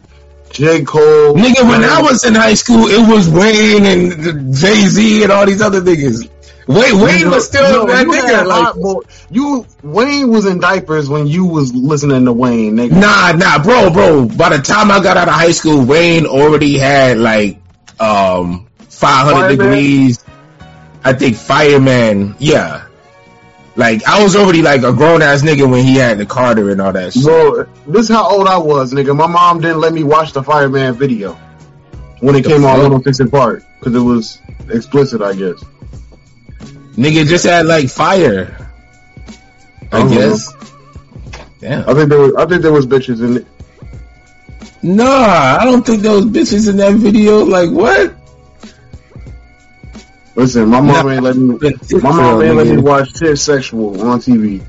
J. 0.52 0.84
Cole. 0.84 1.34
nigga, 1.34 1.68
when 1.68 1.82
I 1.82 2.00
was 2.02 2.24
in 2.24 2.34
high 2.34 2.54
school, 2.54 2.86
it 2.86 3.08
was 3.08 3.28
Wayne 3.28 3.84
and 3.86 4.54
Jay 4.54 4.86
Z 4.86 5.22
and 5.22 5.32
all 5.32 5.46
these 5.46 5.62
other 5.62 5.80
niggas. 5.80 6.28
Wayne, 6.68 7.00
Wayne 7.00 7.30
was 7.30 7.46
still 7.46 7.86
that 7.86 8.06
you 8.06 8.12
nigga. 8.12 8.46
Like, 8.46 8.74
hot 8.74 9.26
you 9.30 9.66
Wayne 9.82 10.30
was 10.30 10.46
in 10.46 10.60
diapers 10.60 11.08
when 11.08 11.26
you 11.26 11.44
was 11.44 11.74
listening 11.74 12.24
to 12.26 12.32
Wayne, 12.32 12.76
nigga. 12.76 12.92
Nah, 12.92 13.32
nah, 13.32 13.62
bro, 13.62 13.90
bro. 13.90 14.26
By 14.26 14.56
the 14.56 14.62
time 14.62 14.90
I 14.90 15.02
got 15.02 15.16
out 15.16 15.28
of 15.28 15.34
high 15.34 15.50
school, 15.50 15.84
Wayne 15.84 16.26
already 16.26 16.78
had 16.78 17.18
like 17.18 17.58
um 17.98 18.68
500 18.78 19.34
Fireman? 19.34 19.58
degrees. 19.58 20.24
I 21.04 21.12
think 21.14 21.36
fireman. 21.36 22.36
Yeah. 22.38 22.86
Like 23.74 24.04
I 24.06 24.22
was 24.22 24.36
already 24.36 24.62
like 24.62 24.82
a 24.82 24.92
grown 24.92 25.22
ass 25.22 25.42
nigga 25.42 25.68
when 25.68 25.84
he 25.84 25.96
had 25.96 26.18
the 26.18 26.26
Carter 26.26 26.70
and 26.70 26.80
all 26.80 26.92
that 26.92 27.12
shit. 27.14 27.24
Bro, 27.24 27.64
this 27.86 28.08
is 28.08 28.14
how 28.14 28.30
old 28.30 28.46
I 28.46 28.58
was, 28.58 28.92
nigga. 28.92 29.16
My 29.16 29.26
mom 29.26 29.60
didn't 29.60 29.80
let 29.80 29.92
me 29.92 30.04
watch 30.04 30.32
the 30.32 30.42
Fireman 30.42 30.94
video 30.94 31.32
when 32.20 32.36
it 32.36 32.42
The 32.42 32.50
came 32.50 32.64
on 32.64 32.74
fuck? 32.76 32.90
106 32.90 33.20
in 33.20 33.30
Park 33.30 33.64
because 33.80 33.94
it 33.94 34.00
was 34.00 34.38
explicit, 34.68 35.22
I 35.22 35.34
guess. 35.34 35.64
Nigga 36.96 37.26
just 37.26 37.44
had 37.44 37.66
like 37.66 37.88
fire. 37.88 38.56
I 39.90 40.00
Uh-huh. 40.00 40.08
guess. 40.14 40.52
Damn. 41.60 41.88
I 41.88 41.94
think 41.94 42.08
there 42.08 42.18
was, 42.20 42.34
I 42.34 42.46
think 42.46 42.62
there 42.62 42.72
was 42.72 42.86
bitches 42.86 43.20
in 43.22 43.36
it. 43.38 43.46
Nah, 44.82 45.58
I 45.60 45.64
don't 45.64 45.86
think 45.86 46.02
there 46.02 46.12
was 46.12 46.26
bitches 46.26 46.68
in 46.68 46.76
that 46.78 46.94
video. 46.94 47.44
Like 47.44 47.70
what? 47.70 48.14
Listen, 50.34 50.68
my 50.68 50.80
mom 50.80 51.06
Nah, 51.06 51.12
ain't 51.12 51.22
let 51.22 51.36
me. 51.36 51.58
My 52.00 52.10
mom 52.10 52.42
ain't 52.42 52.56
let 52.56 52.66
me 52.66 52.78
watch 52.78 53.16
shit 53.18 53.38
sexual 53.38 54.00
on 54.02 54.18
TV. 54.18 54.62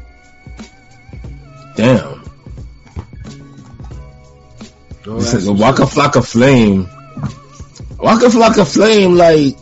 Damn. 1.75 2.21
Oh, 5.05 5.19
This 5.19 5.33
is 5.33 5.47
a 5.47 5.53
Waka 5.53 5.83
Flocka 5.83 6.25
Flame. 6.25 6.87
Waka 7.97 8.25
Flocka 8.27 8.71
Flame, 8.71 9.15
like, 9.15 9.57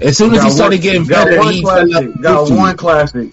as 0.00 0.16
soon 0.16 0.34
as 0.34 0.42
he 0.42 0.50
started 0.50 0.76
one- 0.76 0.82
getting 0.82 1.04
better, 1.06 1.42
he 1.50 1.62
fell 1.62 1.86
classic. 1.86 2.08
up. 2.16 2.22
Got 2.22 2.50
one 2.50 2.76
classic. 2.76 3.30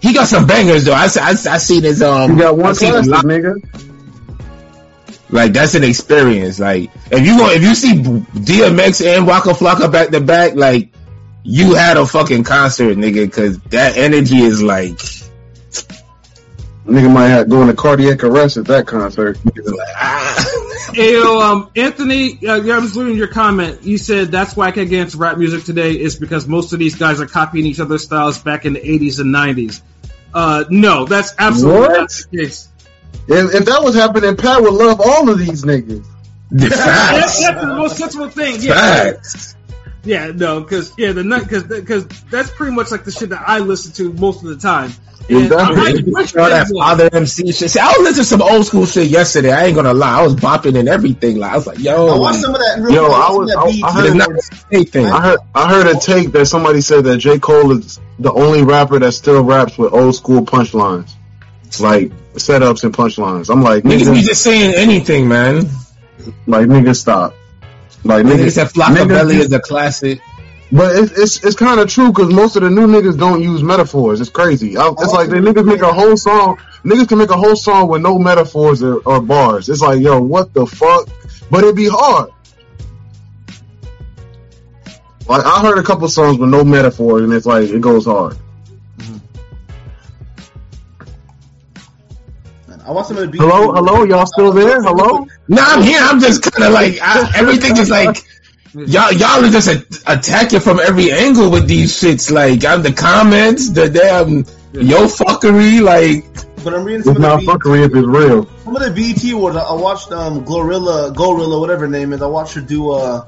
He 0.00 0.12
got 0.12 0.26
some 0.26 0.46
bangers 0.46 0.84
though. 0.84 0.94
I, 0.94 1.04
I, 1.04 1.30
I 1.30 1.58
seen 1.58 1.84
his 1.84 2.02
um. 2.02 2.32
You 2.32 2.38
got 2.38 2.56
one 2.56 2.70
I 2.70 2.72
seen 2.72 2.94
his 2.94 3.06
classic, 3.06 3.28
nigga. 3.28 3.88
Like 5.30 5.52
that's 5.52 5.74
an 5.74 5.84
experience. 5.84 6.58
Like 6.58 6.90
if 7.10 7.24
you 7.24 7.38
go, 7.38 7.50
if 7.50 7.62
you 7.62 7.74
see 7.74 7.94
DMX 7.94 9.06
and 9.06 9.26
Waka 9.26 9.50
Flocka 9.50 9.90
back 9.90 10.08
to 10.08 10.20
back, 10.20 10.54
like 10.54 10.90
you 11.42 11.74
had 11.74 11.96
a 11.96 12.04
fucking 12.06 12.44
concert, 12.44 12.96
nigga. 12.98 13.24
Because 13.26 13.58
that 13.70 13.96
energy 13.96 14.40
is 14.40 14.62
like, 14.62 14.98
Nigga 16.86 17.12
might 17.12 17.28
have 17.28 17.48
go 17.48 17.62
into 17.62 17.74
cardiac 17.74 18.24
arrest 18.24 18.56
at 18.56 18.64
that 18.66 18.88
concert. 18.88 19.38
Hey, 20.92 21.12
yo, 21.14 21.40
um, 21.40 21.70
Anthony, 21.76 22.44
uh, 22.46 22.56
yeah, 22.56 22.76
I 22.76 22.78
was 22.80 22.96
reading 22.96 23.16
your 23.16 23.28
comment. 23.28 23.82
You 23.82 23.98
said 23.98 24.32
that's 24.32 24.56
why 24.56 24.66
I 24.66 24.72
can't 24.72 24.90
get 24.90 25.00
into 25.00 25.16
rap 25.18 25.38
music 25.38 25.62
today 25.64 25.92
is 25.92 26.16
because 26.16 26.48
most 26.48 26.72
of 26.72 26.80
these 26.80 26.96
guys 26.96 27.20
are 27.20 27.26
copying 27.26 27.66
each 27.66 27.78
other's 27.78 28.02
styles 28.02 28.38
back 28.38 28.64
in 28.64 28.72
the 28.72 28.80
80s 28.80 29.20
and 29.20 29.32
90s. 29.32 29.80
Uh, 30.34 30.64
no, 30.70 31.04
that's 31.04 31.34
absolutely 31.38 31.80
What? 31.80 32.00
not 32.00 32.08
the 32.08 32.38
case. 32.38 32.68
If, 33.28 33.54
if 33.54 33.64
that 33.66 33.82
was 33.82 33.94
happening, 33.94 34.36
Pat 34.36 34.60
would 34.62 34.72
love 34.72 35.00
all 35.00 35.28
of 35.30 35.38
these 35.38 35.62
niggas. 35.64 36.04
That's, 36.50 36.74
facts, 36.76 37.40
that's 37.44 37.60
the 37.60 37.66
most 37.76 37.96
sensible 37.96 38.28
thing. 38.28 38.56
Yeah, 38.60 38.74
facts. 38.74 39.56
yeah, 40.04 40.32
no, 40.34 40.60
because 40.60 40.92
yeah, 40.98 41.12
the 41.12 41.22
because 41.22 41.62
because 41.64 42.06
that's 42.24 42.50
pretty 42.50 42.74
much 42.74 42.90
like 42.90 43.04
the 43.04 43.12
shit 43.12 43.30
that 43.30 43.44
I 43.46 43.60
listen 43.60 43.92
to 43.92 44.12
most 44.12 44.42
of 44.42 44.48
the 44.48 44.56
time. 44.56 44.92
And 45.28 45.38
Exactly. 45.44 45.76
I 45.76 45.90
like 45.92 46.04
Rich 46.06 46.32
that 46.32 46.68
father 46.68 47.08
MC 47.12 47.52
shit. 47.52 47.70
See, 47.70 47.78
I 47.80 47.86
was 47.88 47.98
listening 47.98 48.14
to 48.14 48.24
some 48.24 48.42
old 48.42 48.66
school 48.66 48.86
shit 48.86 49.08
yesterday. 49.08 49.52
I 49.52 49.66
ain't 49.66 49.76
gonna 49.76 49.94
lie. 49.94 50.20
I 50.20 50.22
was 50.22 50.34
bopping 50.34 50.78
and 50.78 50.88
everything. 50.88 51.38
Like 51.38 51.52
I 51.52 51.56
was 51.56 51.66
like, 51.66 51.78
yo, 51.78 52.08
I 52.08 52.18
watched 52.18 52.40
some 52.40 52.54
of 52.54 52.60
that. 52.60 52.78
Real 52.80 52.92
Yo. 52.94 53.04
I 53.06 53.30
was- 53.30 53.54
I- 53.82 53.88
I 53.88 53.92
heard 53.92 54.16
it's 54.36 54.50
anything. 54.72 55.06
I 55.06 55.20
heard 55.20 55.38
I 55.54 55.68
heard 55.68 55.86
a 55.96 55.98
take 55.98 56.32
that 56.32 56.46
somebody 56.46 56.80
said 56.80 57.04
that 57.04 57.18
J. 57.18 57.38
Cole 57.38 57.78
is 57.78 58.00
the 58.18 58.32
only 58.32 58.62
rapper 58.62 58.98
that 58.98 59.12
still 59.12 59.42
raps 59.42 59.78
with 59.78 59.92
old 59.92 60.14
school 60.14 60.42
punchlines. 60.42 61.12
Like 61.80 62.12
setups 62.34 62.84
and 62.84 62.94
punchlines. 62.94 63.48
I'm 63.50 63.62
like, 63.62 63.84
Niggas 63.84 64.12
be 64.12 64.20
just 64.22 64.42
saying 64.42 64.74
anything, 64.74 65.28
man. 65.28 65.68
like 66.46 66.66
nigga 66.66 66.94
stop. 66.96 67.34
Like 68.04 68.26
Niggas 68.26 68.38
nigga, 68.46 68.52
said 68.52 68.66
Flockaveli 68.68 69.34
is 69.40 69.52
a 69.52 69.60
classic. 69.60 70.20
But 70.72 70.96
it's 70.96 71.12
it's, 71.12 71.44
it's 71.44 71.56
kind 71.56 71.78
of 71.78 71.88
true 71.90 72.08
because 72.08 72.32
most 72.32 72.56
of 72.56 72.62
the 72.62 72.70
new 72.70 72.86
niggas 72.86 73.18
don't 73.18 73.42
use 73.42 73.62
metaphors. 73.62 74.22
It's 74.22 74.30
crazy. 74.30 74.78
I, 74.78 74.88
it's 74.88 75.12
like 75.12 75.28
the 75.28 75.36
oh. 75.36 75.42
niggas 75.42 75.66
make 75.66 75.82
a 75.82 75.92
whole 75.92 76.16
song. 76.16 76.56
Niggas 76.82 77.08
can 77.08 77.18
make 77.18 77.28
a 77.28 77.36
whole 77.36 77.56
song 77.56 77.88
with 77.88 78.00
no 78.00 78.18
metaphors 78.18 78.82
or, 78.82 78.96
or 79.00 79.20
bars. 79.20 79.68
It's 79.68 79.82
like, 79.82 80.00
yo, 80.00 80.20
what 80.22 80.54
the 80.54 80.66
fuck? 80.66 81.08
But 81.50 81.62
it'd 81.62 81.76
be 81.76 81.88
hard. 81.90 82.30
Like 85.28 85.44
I 85.44 85.60
heard 85.60 85.76
a 85.76 85.82
couple 85.82 86.08
songs 86.08 86.38
with 86.38 86.48
no 86.48 86.64
metaphors, 86.64 87.22
and 87.22 87.34
it's 87.34 87.46
like 87.46 87.68
it 87.68 87.82
goes 87.82 88.06
hard. 88.06 88.38
I 92.84 92.90
want 92.90 93.06
some 93.06 93.18
of 93.18 93.22
the 93.24 93.28
beat. 93.28 93.40
Hello, 93.40 93.72
hello, 93.72 94.04
y'all 94.04 94.26
still 94.26 94.52
there? 94.52 94.82
Hello. 94.82 95.26
No, 95.48 95.62
I'm 95.62 95.82
here. 95.82 96.00
I'm 96.00 96.18
just 96.18 96.42
kind 96.42 96.64
of 96.64 96.72
like 96.72 96.98
I, 97.00 97.30
everything 97.36 97.76
is 97.76 97.90
like 97.90 98.24
y'all. 98.74 99.12
Y'all 99.12 99.44
are 99.44 99.50
just 99.50 99.68
a, 99.68 100.12
attacking 100.12 100.60
from 100.60 100.80
every 100.80 101.12
angle 101.12 101.50
with 101.50 101.66
these 101.68 101.92
shits. 101.92 102.30
Like 102.30 102.64
I'm 102.64 102.82
the 102.82 102.92
comments, 102.92 103.70
the 103.70 103.88
damn 103.88 104.38
yo 104.72 105.06
fuckery. 105.06 105.80
Like 105.82 106.24
But 106.64 106.74
I'm 106.74 106.84
reading 106.84 107.00
It's 107.00 107.08
of 107.08 107.18
not 107.18 107.40
the 107.40 107.46
beat, 107.46 107.48
fuckery 107.48 107.86
if 107.86 107.94
it's 107.94 108.06
real. 108.06 108.46
some 108.64 108.76
of 108.76 108.82
the 108.82 108.90
BET 108.90 109.32
awards. 109.32 109.56
I 109.56 109.72
watched 109.74 110.12
um 110.12 110.44
Glorilla, 110.44 111.14
Gorilla, 111.14 111.60
whatever 111.60 111.82
her 111.82 111.88
name 111.88 112.12
is. 112.12 112.22
I 112.22 112.26
watched 112.26 112.54
her 112.54 112.60
do 112.60 112.90
uh 112.90 113.26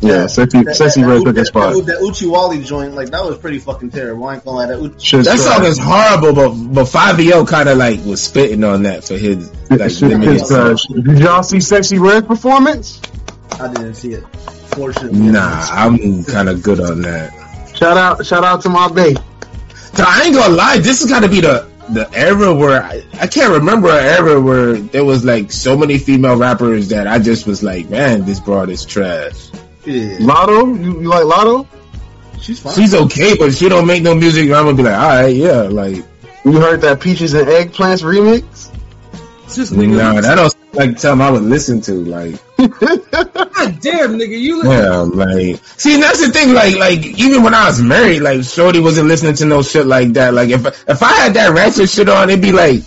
Yeah, 0.00 0.26
sexy, 0.28 0.62
that, 0.62 0.76
sexy 0.76 1.02
that, 1.02 1.08
red 1.08 1.20
that, 1.20 1.24
took 1.24 1.28
a 1.28 1.32
that, 1.40 1.46
spot. 1.46 1.74
that, 1.74 1.86
that 1.86 1.98
Uchiwali 1.98 2.64
joint. 2.64 2.94
Like 2.94 3.10
that 3.10 3.24
was 3.24 3.36
pretty 3.38 3.58
fucking 3.58 3.90
terrible. 3.90 4.24
I 4.26 4.34
ain't 4.36 4.44
gonna 4.44 4.56
lie. 4.56 4.66
That 4.66 4.78
Uchi, 4.80 5.16
that 5.18 5.24
trash. 5.24 5.40
song 5.40 5.64
is 5.64 5.78
horrible, 5.78 6.32
but 6.34 6.74
but 6.74 6.84
Fabio 6.86 7.44
kind 7.44 7.68
of 7.68 7.78
like 7.78 8.04
was 8.04 8.22
spitting 8.22 8.62
on 8.64 8.84
that 8.84 9.04
for 9.04 9.16
his 9.18 9.50
like 9.70 9.90
Shit 9.90 10.02
limited 10.10 10.36
is 10.36 10.48
trash. 10.48 10.84
Did 10.86 11.18
y'all 11.18 11.42
see 11.42 11.58
Sexyy 11.58 12.00
Red 12.00 12.26
performance? 12.28 13.00
I 13.52 13.68
didn't 13.68 13.94
see 13.94 14.12
it. 14.12 14.24
Fortunately, 14.74 15.18
Nah, 15.18 15.66
I'm 15.70 16.24
kind 16.24 16.48
of 16.48 16.62
good 16.62 16.80
on 16.80 17.02
that. 17.02 17.32
Shout 17.74 17.96
out, 17.96 18.24
shout 18.24 18.44
out 18.44 18.62
to 18.62 18.68
my 18.68 18.88
bae. 18.88 19.14
So 19.94 20.04
I 20.06 20.22
ain't 20.24 20.34
gonna 20.34 20.54
lie, 20.54 20.78
this 20.78 21.00
has 21.00 21.10
got 21.10 21.20
to 21.20 21.28
be 21.28 21.40
the 21.40 21.68
the 21.90 22.08
era 22.12 22.54
where 22.54 22.82
I, 22.82 23.02
I 23.18 23.26
can't 23.26 23.52
remember 23.52 23.88
an 23.88 24.04
era 24.04 24.40
where 24.40 24.74
there 24.74 25.04
was 25.04 25.24
like 25.24 25.50
so 25.50 25.76
many 25.76 25.98
female 25.98 26.36
rappers 26.36 26.88
that 26.88 27.06
I 27.06 27.18
just 27.18 27.46
was 27.46 27.62
like, 27.62 27.88
man, 27.88 28.24
this 28.26 28.40
broad 28.40 28.68
is 28.68 28.84
trash. 28.84 29.50
Yeah, 29.84 30.18
Latto, 30.18 30.84
you, 30.84 31.00
you 31.00 31.08
like 31.08 31.24
Latto? 31.24 31.66
she's 32.40 32.60
fine. 32.60 32.74
She's 32.74 32.94
okay, 32.94 33.36
but 33.36 33.54
she 33.54 33.68
don't 33.68 33.86
make 33.86 34.02
no 34.02 34.14
music. 34.14 34.44
I'm 34.44 34.64
gonna 34.64 34.76
be 34.76 34.82
like, 34.82 34.98
all 34.98 35.08
right, 35.08 35.34
yeah, 35.34 35.62
like, 35.62 36.04
You 36.44 36.52
heard 36.60 36.80
that 36.82 37.00
Peaches 37.00 37.34
and 37.34 37.46
Eggplants 37.48 38.02
remix? 38.02 38.70
It's 39.44 39.56
just 39.56 39.72
nah, 39.72 40.20
that 40.20 40.34
don't 40.34 40.50
sound 40.50 40.74
like 40.74 40.98
something 40.98 41.26
I 41.26 41.30
would 41.30 41.42
listen 41.42 41.80
to. 41.82 41.94
Like, 41.94 42.34
God 42.58 43.80
damn, 43.80 44.18
nigga, 44.18 44.36
you 44.36 44.62
li- 44.62 44.68
yeah, 44.68 44.96
like, 44.96 45.64
see, 45.78 46.00
that's 46.00 46.26
the 46.26 46.32
thing. 46.32 46.52
Like, 46.52 46.74
like 46.76 47.04
even 47.04 47.44
when 47.44 47.54
I 47.54 47.66
was 47.66 47.80
married, 47.80 48.20
like, 48.20 48.42
Shorty 48.42 48.80
wasn't 48.80 49.06
listening 49.06 49.34
to 49.34 49.44
no 49.44 49.62
shit 49.62 49.86
like 49.86 50.14
that. 50.14 50.34
Like, 50.34 50.50
if 50.50 50.66
if 50.66 51.02
I 51.02 51.12
had 51.12 51.34
that 51.34 51.54
ratchet 51.54 51.88
shit 51.88 52.08
on, 52.08 52.28
it'd 52.30 52.42
be 52.42 52.50
like, 52.50 52.80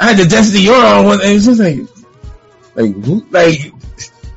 I 0.00 0.08
had 0.08 0.16
the 0.16 0.24
Destiny 0.24 0.62
You're 0.62 0.82
on 0.82 1.04
one, 1.04 1.20
and 1.20 1.32
it's 1.32 1.44
just 1.44 1.60
like, 1.60 1.80
like, 2.74 3.04
who, 3.04 3.26
like. 3.30 3.72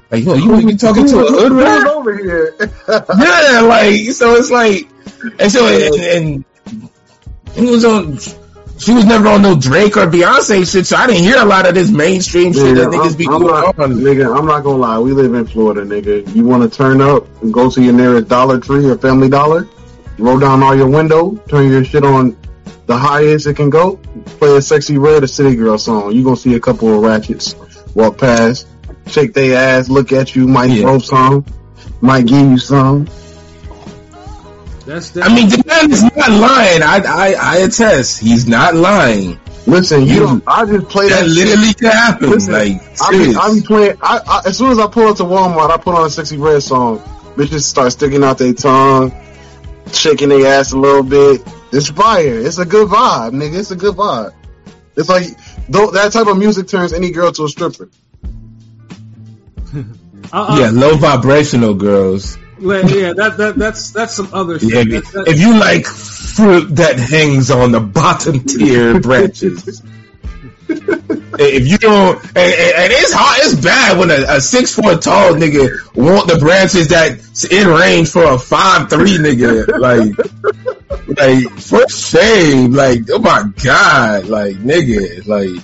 Like, 0.09 0.25
yo, 0.25 0.33
you, 0.33 0.59
you 0.59 0.77
talking 0.77 1.07
to 1.07 1.19
a 1.19 1.31
hood 1.31 1.53
rat? 1.53 1.87
over 1.87 2.17
here? 2.17 2.53
yeah, 2.89 3.61
like 3.61 4.11
so 4.11 4.35
it's 4.35 4.51
like, 4.51 4.89
and 5.39 5.49
so 5.49 5.65
and, 5.65 5.95
and 5.95 6.89
it 7.55 7.71
was 7.71 7.85
on. 7.85 8.17
She 8.81 8.93
was 8.93 9.05
never 9.05 9.27
on 9.27 9.43
no 9.43 9.55
Drake 9.55 9.95
or 9.95 10.07
Beyonce 10.07 10.69
shit, 10.71 10.87
so 10.87 10.95
I 10.97 11.05
didn't 11.05 11.21
hear 11.23 11.37
a 11.37 11.45
lot 11.45 11.67
of 11.67 11.75
this 11.75 11.91
mainstream 11.91 12.51
shit 12.51 12.75
that 12.75 12.87
Nigga, 12.87 12.93
niggas 12.93 13.11
I'm, 13.11 13.17
be 13.17 13.25
I'm 13.27 13.41
not, 13.43 13.79
on. 13.79 13.91
nigga, 13.99 14.35
I'm 14.37 14.45
not 14.47 14.63
gonna 14.63 14.77
lie. 14.77 14.97
We 14.97 15.11
live 15.11 15.33
in 15.35 15.45
Florida, 15.45 15.81
nigga. 15.81 16.33
You 16.35 16.45
want 16.45 16.63
to 16.63 16.75
turn 16.77 16.99
up 16.99 17.27
and 17.43 17.53
go 17.53 17.69
to 17.69 17.79
your 17.81 17.93
nearest 17.93 18.27
Dollar 18.27 18.59
Tree 18.59 18.83
or 18.89 18.97
Family 18.97 19.29
Dollar, 19.29 19.67
roll 20.17 20.39
down 20.39 20.63
all 20.63 20.75
your 20.75 20.89
window, 20.89 21.35
turn 21.47 21.69
your 21.69 21.83
shit 21.85 22.03
on 22.03 22.35
the 22.87 22.97
highest 22.97 23.45
it 23.45 23.55
can 23.55 23.69
go, 23.69 23.97
play 24.39 24.49
a 24.55 24.59
Sexyy 24.59 24.99
Red 24.99 25.23
or 25.23 25.27
city 25.27 25.55
girl 25.55 25.77
song. 25.77 26.11
You 26.11 26.23
gonna 26.23 26.35
see 26.35 26.55
a 26.55 26.59
couple 26.59 26.91
of 26.95 27.01
ratchets 27.03 27.55
walk 27.93 28.17
past, 28.17 28.67
shake 29.05 29.33
their 29.35 29.57
ass, 29.59 29.89
look 29.89 30.11
at 30.11 30.35
you, 30.35 30.47
might 30.47 30.71
Yeah. 30.71 30.81
throw 30.81 30.97
some, 30.97 31.45
might 32.01 32.25
give 32.25 32.49
you 32.49 32.57
some. 32.57 33.07
That's 34.91 35.11
that. 35.11 35.23
I 35.23 35.34
mean, 35.34 35.47
the 35.47 35.63
man 35.65 35.89
is 35.89 36.03
not 36.03 36.30
lying. 36.30 36.84
I 36.84 37.01
I, 37.05 37.34
I 37.39 37.57
attest, 37.59 38.19
he's 38.19 38.45
not 38.45 38.76
lying. 38.76 39.39
Listen, 39.65 40.01
you 40.01 40.13
You- 40.15 40.19
don't. 40.19 40.43
I 40.45 40.65
just 40.65 40.89
play 40.89 41.07
that. 41.07 41.22
That 41.22 41.27
shit. 41.30 41.47
literally 41.47 41.73
can 41.76 41.91
happen. 41.91 42.30
Listen, 42.31 42.53
like, 42.53 43.01
I 43.01 43.11
be. 43.11 43.35
I 43.35 43.53
be 43.53 43.61
playing. 43.61 43.97
I, 44.01 44.19
I, 44.27 44.41
as 44.47 44.57
soon 44.57 44.72
as 44.72 44.80
I 44.80 44.88
pull 44.88 45.07
up 45.07 45.15
to 45.18 45.23
Walmart, 45.23 45.69
I 45.72 45.77
put 45.77 45.95
on 45.95 46.01
a 46.01 46.07
Sexyy 46.09 46.43
Red 46.43 46.61
song. 46.61 46.99
Bitches 47.38 47.61
start 47.63 47.93
sticking 47.93 48.22
out 48.22 48.38
their 48.38 48.53
tongue, 48.53 49.13
shaking 49.93 50.27
their 50.27 50.45
ass 50.59 50.73
a 50.73 50.77
little 50.77 51.03
bit. 51.03 51.41
It's 51.72 51.88
fire. 51.89 52.39
It's 52.41 52.57
a 52.57 52.65
good 52.65 52.89
vibe, 52.89 53.31
nigga. 53.31 53.59
It's 53.59 53.72
a 53.72 53.77
good 53.77 53.95
vibe. 53.95 54.34
It's 54.97 55.07
like 55.07 55.23
though 55.69 55.91
that 55.91 56.11
type 56.11 56.27
of 56.27 56.38
music 56.38 56.68
turns 56.68 56.91
any 56.91 57.11
girl 57.11 57.31
to 57.31 57.45
a 57.45 57.47
stripper. 57.47 57.89
uh-uh. 60.34 60.57
yeah, 60.59 60.69
low 60.73 60.97
vibrational 60.97 61.76
girls. 61.76 62.38
Yeah, 62.61 63.13
that 63.13 63.35
that 63.38 63.55
that's 63.57 63.91
that's 63.91 64.13
some 64.15 64.29
other 64.33 64.59
shit. 64.59 64.88
Yeah, 64.88 64.97
if, 64.99 65.11
That's- 65.11 65.13
you- 65.13 65.23
that- 65.23 65.27
if 65.27 65.39
you 65.39 65.59
like 65.59 65.85
fruit 65.85 66.75
that 66.75 66.99
hangs 66.99 67.49
on 67.51 67.71
the 67.71 67.79
bottom 67.79 68.39
tier 68.45 68.99
branches. 68.99 69.81
If 71.43 71.67
you 71.67 71.77
don't, 71.77 72.17
and, 72.23 72.38
and, 72.38 72.91
it's 72.93 73.11
hard, 73.13 73.39
it's 73.41 73.55
bad 73.61 73.97
when 73.97 74.11
a, 74.11 74.35
a 74.38 74.41
six 74.41 74.75
foot 74.75 75.01
tall 75.01 75.31
nigga 75.33 75.80
want 75.95 76.27
the 76.30 76.38
branches 76.38 76.90
that's 76.90 77.45
in 77.45 77.67
range 77.67 78.09
for 78.09 78.23
a 78.33 78.38
five 78.38 78.90
three 78.90 79.17
nigga. 79.17 79.67
Like, 79.80 80.14
like 81.17 81.49
for 81.59 81.88
shame. 81.90 82.73
Like, 82.73 83.09
oh 83.09 83.19
my 83.19 83.43
god. 83.64 84.25
Like, 84.27 84.57
nigga. 84.57 85.25
Like, 85.25 85.61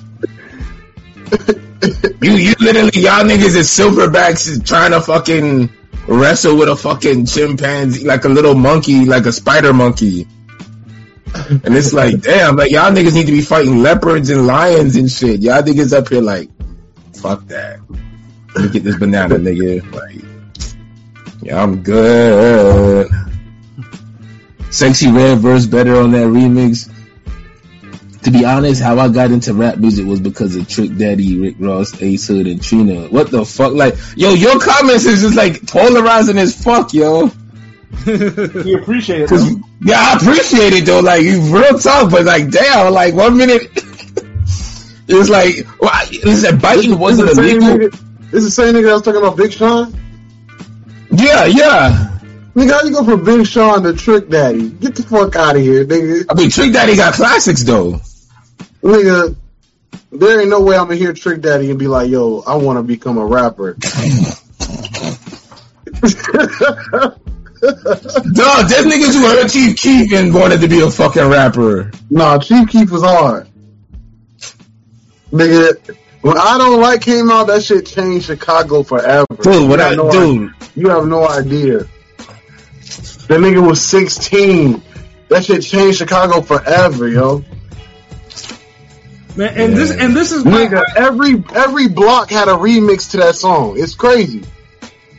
you 2.24 2.32
you 2.32 2.54
literally 2.60 2.92
y'all 3.02 3.24
niggas 3.24 3.56
is 3.56 3.70
silverbacks 3.70 4.48
is 4.50 4.64
trying 4.64 4.92
to 4.92 5.02
fucking 5.02 5.70
wrestle 6.08 6.58
with 6.58 6.70
a 6.70 6.76
fucking 6.76 7.26
chimpanzee, 7.26 8.06
like 8.06 8.26
a 8.26 8.30
little 8.30 8.56
monkey, 8.56 9.06
like 9.06 9.26
a 9.26 9.32
spider 9.32 9.74
monkey. 9.74 10.28
And 11.50 11.76
it's 11.76 11.94
like, 11.94 12.22
damn, 12.22 12.56
like 12.56 12.72
y'all 12.72 12.92
niggas 12.92 13.14
need 13.14 13.28
to 13.28 13.32
be 13.32 13.42
fighting 13.42 13.84
leopards 13.84 14.30
and 14.30 14.48
lions 14.48 14.96
and 14.96 15.12
shit. 15.12 15.42
Y'all 15.42 15.62
niggas 15.62 15.96
up 15.96 16.10
here 16.10 16.22
like, 16.22 16.50
fuck 17.16 17.46
that. 17.48 17.80
Let 18.56 18.66
me 18.66 18.70
get 18.72 18.84
this 18.84 18.98
banana, 18.98 19.36
nigga. 19.40 19.92
Like, 19.94 20.24
yeah, 21.42 21.62
I'm 21.62 21.84
good. 21.84 23.08
Sexyy 24.70 25.16
Red 25.16 25.40
verse 25.40 25.66
better 25.66 25.98
on 25.98 26.12
that 26.12 26.28
remix. 26.28 26.92
To 28.28 28.32
be 28.34 28.44
honest, 28.44 28.82
how 28.82 29.00
I 29.00 29.08
got 29.08 29.32
into 29.32 29.54
rap 29.54 29.78
music 29.78 30.06
was 30.06 30.20
because 30.20 30.58
of 30.58 30.68
Trick 30.68 30.98
Daddy, 30.98 31.40
Rick 31.40 31.56
Ross, 31.60 32.02
Ace 32.02 32.28
Hood, 32.28 32.46
and 32.46 32.62
Trina. 32.62 33.08
What 33.08 33.32
the 33.32 33.46
fuck? 33.46 33.72
Like, 33.72 33.96
yo, 34.18 34.34
your 34.34 34.60
comments 34.60 35.06
is 35.06 35.22
just 35.22 35.38
like 35.38 35.66
polarizing 35.66 36.38
as 36.38 36.62
fuck, 36.62 36.94
yo. 36.94 37.32
We 38.06 38.74
appreciate 38.76 39.22
it. 39.22 39.30
though. 39.30 39.56
yeah, 39.82 39.96
I 39.98 40.18
appreciate 40.18 40.74
it 40.74 40.86
though. 40.86 41.00
Like, 41.00 41.22
you 41.22 41.40
real 41.56 41.80
tough, 41.80 42.12
but 42.12 42.26
like, 42.26 42.50
damn, 42.52 42.92
like 42.94 43.14
one 43.14 43.38
minute 43.38 43.62
it 45.08 45.14
was 45.16 45.30
like, 45.30 45.66
well, 45.80 45.92
I- 45.94 46.10
listen, 46.26 46.60
biting 46.60 47.00
wasn't 47.00 47.34
the 47.34 47.42
illegal. 47.42 47.62
nigga, 47.78 48.32
this 48.32 48.44
the 48.44 48.52
same 48.52 48.76
nigga 48.76 48.88
that 48.88 48.94
was 48.94 49.02
talking 49.04 49.22
about 49.22 49.38
Big 49.38 49.54
Sean. 49.54 49.94
Yeah, 51.12 51.46
yeah. 51.46 52.20
Nigga, 52.56 52.72
how 52.72 52.84
you 52.84 52.92
go 52.94 53.06
from 53.06 53.24
Big 53.24 53.48
Sean 53.48 53.84
to 53.84 53.94
Trick 53.94 54.28
Daddy? 54.28 54.68
Get 54.70 54.96
the 54.96 55.04
fuck 55.04 55.34
out 55.38 55.56
of 55.56 55.62
here, 55.62 55.86
nigga. 55.86 56.26
I 56.30 56.34
mean, 56.34 56.50
Trick 56.50 56.74
Daddy 56.74 56.98
got 56.98 57.14
classics 57.14 57.64
though. 57.64 58.02
Nigga, 58.82 59.36
there 60.12 60.42
ain't 60.42 60.50
no 60.50 60.62
way 60.62 60.78
I'm 60.78 60.86
gonna 60.86 60.96
hear 60.96 61.14
Trick 61.14 61.42
Daddy 61.42 61.70
and 61.70 61.80
be 61.80 61.88
like, 61.88 62.10
yo, 62.10 62.42
I 62.42 62.56
wanna 62.56 62.84
become 62.84 63.18
a 63.18 63.26
rapper. 63.26 63.74
Dog, 67.60 68.70
there's 68.70 68.86
niggas 68.86 69.14
who 69.14 69.26
heard 69.26 69.50
Chief 69.50 69.78
Keef 69.78 70.14
and 70.14 70.34
wanted 70.34 70.62
to 70.62 70.68
be 70.68 70.82
a 70.82 70.92
fucking 70.92 71.28
rapper. 71.30 71.92
nah, 72.10 72.38
Chief 72.38 72.70
Keef 72.70 72.92
was 72.92 73.02
hard. 73.04 73.48
Nigga, 75.32 75.98
when 76.22 76.38
I 76.38 76.58
Don't 76.58 76.80
Like 76.80 77.02
came 77.02 77.30
out, 77.32 77.48
that 77.48 77.64
shit 77.64 77.86
changed 77.86 78.26
Chicago 78.26 78.84
forever. 78.84 79.26
Dude, 79.42 79.68
what 79.70 79.80
you 79.80 79.86
I, 79.86 79.96
no 79.96 80.12
dude, 80.12 80.54
You 80.76 80.90
have 80.90 81.08
no 81.08 81.28
idea. 81.28 81.80
That 83.28 83.40
nigga 83.42 83.66
was 83.66 83.82
16. 83.82 84.82
That 85.30 85.44
shit 85.44 85.64
changed 85.64 85.98
Chicago 85.98 86.42
forever, 86.42 87.08
yo. 87.08 87.44
Man, 89.38 89.58
and 89.58 89.74
this 89.76 89.92
and 89.92 90.16
this 90.16 90.32
is 90.32 90.44
my, 90.46 90.66
Nigga, 90.66 90.84
every 90.96 91.44
every 91.56 91.88
block 91.88 92.30
had 92.30 92.48
a 92.48 92.54
remix 92.54 93.12
to 93.12 93.18
that 93.18 93.36
song. 93.36 93.76
It's 93.78 93.96
crazy. 93.96 94.44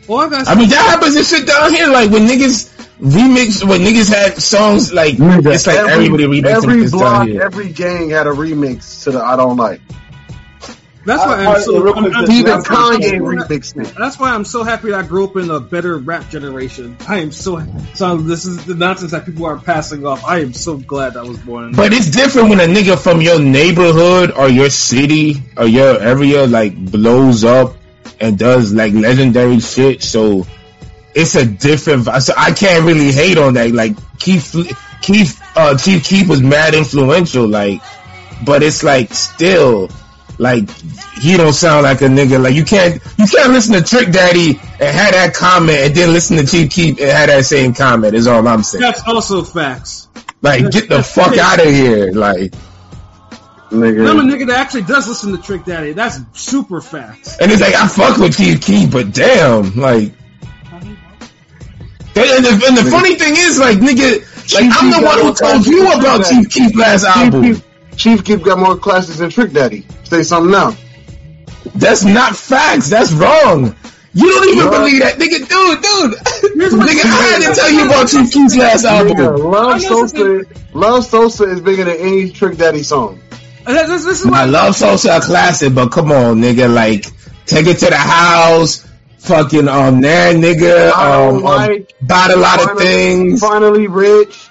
all 0.08 0.20
I 0.20 0.28
got 0.28 0.48
I 0.48 0.55
mean, 0.55 0.68
that 0.70 0.86
happens 0.90 1.16
and 1.16 1.24
shit 1.24 1.47
down 1.47 1.72
here. 1.72 1.88
Like 1.88 2.10
when 2.10 2.26
niggas 2.26 2.74
remix, 3.00 3.66
when 3.66 3.80
niggas 3.80 4.12
had 4.12 4.36
songs 4.42 4.92
like 4.92 5.16
Nigga, 5.16 5.55
it's 5.55 5.66
like 5.66 5.76
every, 5.76 6.06
everybody 6.06 6.24
remixing 6.24 6.56
every 6.56 6.80
this 6.80 6.90
down 6.90 7.00
block, 7.00 7.28
here. 7.28 7.42
every 7.42 7.68
gang 7.72 8.10
had 8.10 8.26
a 8.26 8.30
remix 8.30 9.05
to 9.05 9.12
the 9.12 9.22
I 9.22 9.36
Don't 9.36 9.56
Like. 9.56 9.80
That's 11.08 11.24
why 11.24 11.44
I- 11.46 11.54
I'm 11.54 11.62
so. 11.62 11.94
I'm, 11.94 12.04
I'm, 12.04 12.30
Even 12.30 12.60
Kanye 12.60 13.18
remixed 13.18 13.80
it. 13.82 13.94
That's 13.96 14.18
why 14.18 14.30
I'm 14.34 14.44
so 14.44 14.62
happy 14.62 14.90
that 14.90 15.04
I 15.04 15.06
grew 15.08 15.24
up 15.24 15.36
in 15.36 15.50
a 15.50 15.58
better 15.58 15.96
rap 15.96 16.28
generation. 16.28 16.98
I 17.08 17.20
am 17.20 17.32
so 17.32 17.64
so. 17.94 18.18
This 18.18 18.44
is 18.44 18.62
the 18.66 18.74
nonsense 18.74 19.12
that 19.12 19.24
people 19.24 19.46
are 19.46 19.56
passing 19.58 20.04
off. 20.06 20.22
I 20.26 20.40
am 20.40 20.52
so 20.52 20.76
glad 20.76 21.16
I 21.16 21.22
was 21.22 21.38
born. 21.38 21.72
But 21.72 21.94
it's 21.94 22.10
different 22.10 22.50
when 22.50 22.60
a 22.60 22.64
nigga 22.64 22.98
from 22.98 23.22
your 23.22 23.40
neighborhood 23.40 24.32
or 24.32 24.50
your 24.50 24.68
city 24.68 25.36
or 25.56 25.66
your 25.66 25.98
area 25.98 26.46
like 26.46 26.76
blows 26.76 27.42
up 27.42 27.76
and 28.20 28.38
does 28.38 28.74
like 28.74 28.92
legendary 28.92 29.60
shit. 29.60 30.02
So 30.02 30.46
it's 31.14 31.34
a 31.36 31.46
different. 31.46 32.02
vi- 32.02 32.18
So 32.18 32.34
I 32.36 32.52
can't 32.52 32.84
really 32.84 33.12
hate 33.12 33.38
on 33.38 33.54
that. 33.54 33.72
Like 33.72 33.96
Keith, 34.18 34.54
Keith, 35.00 35.40
uh, 35.56 35.74
Chief 35.78 36.04
Keef 36.04 36.28
was 36.28 36.42
mad 36.42 36.74
influential. 36.74 37.48
Like, 37.48 37.80
but 38.44 38.62
it's 38.62 38.82
like 38.82 39.14
still 39.14 39.88
like 40.39 40.70
he 41.20 41.36
don't 41.36 41.52
sound 41.52 41.83
like 41.83 42.00
a 42.00 42.05
nigga. 42.05 42.42
Like 42.42 42.55
you 42.55 42.65
can't 42.65 42.94
you 43.18 43.26
can't 43.26 43.52
listen 43.52 43.75
to 43.75 43.83
Trick 43.83 44.12
Daddy 44.12 44.50
and 44.50 44.97
have 44.97 45.12
that 45.12 45.34
comment 45.34 45.78
and 45.78 45.94
then 45.94 46.12
listen 46.12 46.36
to 46.36 46.47
Chief 46.47 46.70
Keef 46.70 47.00
and 47.00 47.10
have 47.10 47.28
that 47.28 47.44
same 47.44 47.75
comment. 47.75 48.15
Is 48.15 48.26
all 48.26 48.47
I'm 48.47 48.62
saying. 48.62 48.83
that's 48.83 49.02
also 49.07 49.42
facts. 49.42 50.08
Like 50.41 50.70
get 50.70 50.89
the 50.89 51.02
fuck 51.02 51.36
out 51.36 51.60
of 51.60 51.67
here. 51.67 52.12
Like. 52.12 52.55
I'm 53.70 53.83
a 53.83 53.86
Nigga. 53.86 54.23
nigga 54.23 54.47
that 54.47 54.60
actually 54.60 54.84
does 54.84 55.07
listen 55.08 55.36
to 55.36 55.42
Trick 55.42 55.67
Daddy. 55.67 55.92
That's 55.92 56.20
super 56.33 56.81
facts. 56.81 57.36
And 57.36 57.52
it's 57.52 57.60
like 57.60 57.75
I 57.75 57.86
fuck 57.86 58.17
with 58.17 58.34
Chief 58.34 58.62
Keef, 58.62 58.91
but 58.91 59.12
damn, 59.12 59.76
like. 59.76 60.15
And 62.17 62.44
the, 62.44 62.65
and 62.67 62.76
the 62.78 62.91
funny 62.91 63.15
thing 63.15 63.34
is, 63.36 63.60
like, 63.60 63.76
nigga, 63.76 64.20
like 64.55 64.65
Chief 64.65 64.73
I'm 64.75 64.91
the 64.91 65.07
one 65.07 65.20
who 65.20 65.34
told 65.34 65.67
you 65.67 65.86
about 65.86 66.25
Chief 66.25 66.49
Keef 66.49 66.75
last 66.76 67.02
Chief 67.02 67.34
album. 67.34 67.62
Keef, 67.99 68.18
Chief 68.18 68.25
Keef 68.25 68.43
got 68.43 68.59
more 68.59 68.77
classes 68.77 69.18
than 69.18 69.31
Trick 69.31 69.52
Daddy. 69.52 69.85
Say 70.05 70.23
something 70.23 70.51
now. 70.52 70.77
That's 71.75 72.05
not 72.05 72.36
facts. 72.36 72.89
That's 72.89 73.12
wrong. 73.12 73.75
You 74.15 74.33
don't 74.33 74.49
even 74.49 74.65
What? 74.68 74.78
believe 74.78 75.02
that, 75.02 75.18
nigga, 75.18 75.39
dude, 75.39 75.83
dude. 75.83 76.18
Nigga, 76.70 77.05
I 77.05 77.41
had 77.43 77.49
to 77.49 77.60
tell 77.60 77.70
you 77.70 77.86
about 77.86 78.09
Chief 78.09 78.33
Keef's 78.33 78.57
last 78.57 78.85
album. 78.85 79.17
Nigga, 79.17 79.39
Love 79.52 79.83
Sosa, 79.83 80.44
Love 80.73 81.05
Sosa 81.05 81.44
is 81.44 81.60
bigger 81.60 81.85
than 81.85 81.97
any 81.97 82.31
Trick 82.31 82.57
Daddy 82.57 82.83
song. 82.83 83.20
And 83.67 83.77
This, 83.77 83.89
this, 83.89 84.05
this 84.05 84.20
is 84.25 84.33
I 84.33 84.47
love 84.47 84.75
Sosa 84.75 85.18
a 85.18 85.20
classic, 85.20 85.75
but 85.75 85.91
come 85.91 86.10
on, 86.10 86.41
nigga, 86.41 86.73
like, 86.73 87.07
take 87.44 87.67
it 87.67 87.78
to 87.81 87.86
the 87.91 87.97
house, 87.97 88.89
fucking, 89.18 89.68
um, 89.68 90.01
there, 90.01 90.33
nigga, 90.35 90.91
I 90.91 91.27
um, 91.27 91.36
um, 91.36 91.43
like 91.43 91.93
bought 92.01 92.31
a 92.31 92.36
lot 92.36 92.70
of 92.70 92.78
things. 92.78 93.41
Finally 93.41 93.89
rich. 93.89 94.49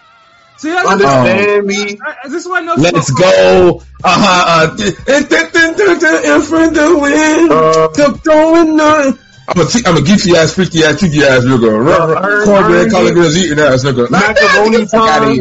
See, 0.57 0.69
that's, 0.71 0.87
Understand 0.87 1.67
me. 1.67 1.99
I- 2.03 2.27
this 2.27 2.43
is 2.43 2.47
why 2.49 2.59
I 2.59 2.61
know. 2.61 2.73
Let's 2.75 3.11
go. 3.11 3.81
Uh 4.03 4.07
huh. 4.09 4.67
Uh, 4.69 4.75
in 4.77 6.41
front 6.41 6.77
of 6.77 6.83
the 6.83 6.97
wind. 6.99 7.51
Uh, 7.51 7.87
Kept 7.95 8.23
throwing 8.23 8.79
on. 8.79 9.19
I'm 9.49 9.61
a, 9.61 9.65
t- 9.65 9.83
I'm 9.85 9.95
a 9.95 10.01
geeky 10.01 10.33
ass, 10.35 10.55
freaky 10.55 10.83
ass, 10.83 10.99
tricky 10.99 11.23
ass 11.23 11.43
nigga. 11.43 11.87
Uh, 11.87 12.21
Earn- 12.21 12.45
Cornbread, 12.45 12.91
collard 12.91 13.13
greens, 13.13 13.37
eating 13.37 13.59
ass 13.59 13.83
nigga. 13.83 14.09
Macaroni 14.09 14.71
Get 14.71 14.79
the 14.81 14.87
fuck 14.87 15.07
time. 15.07 15.39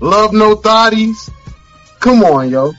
Love 0.00 0.32
no 0.34 0.56
thotties. 0.56 1.30
Come 2.00 2.24
on, 2.24 2.50
yo. 2.50 2.72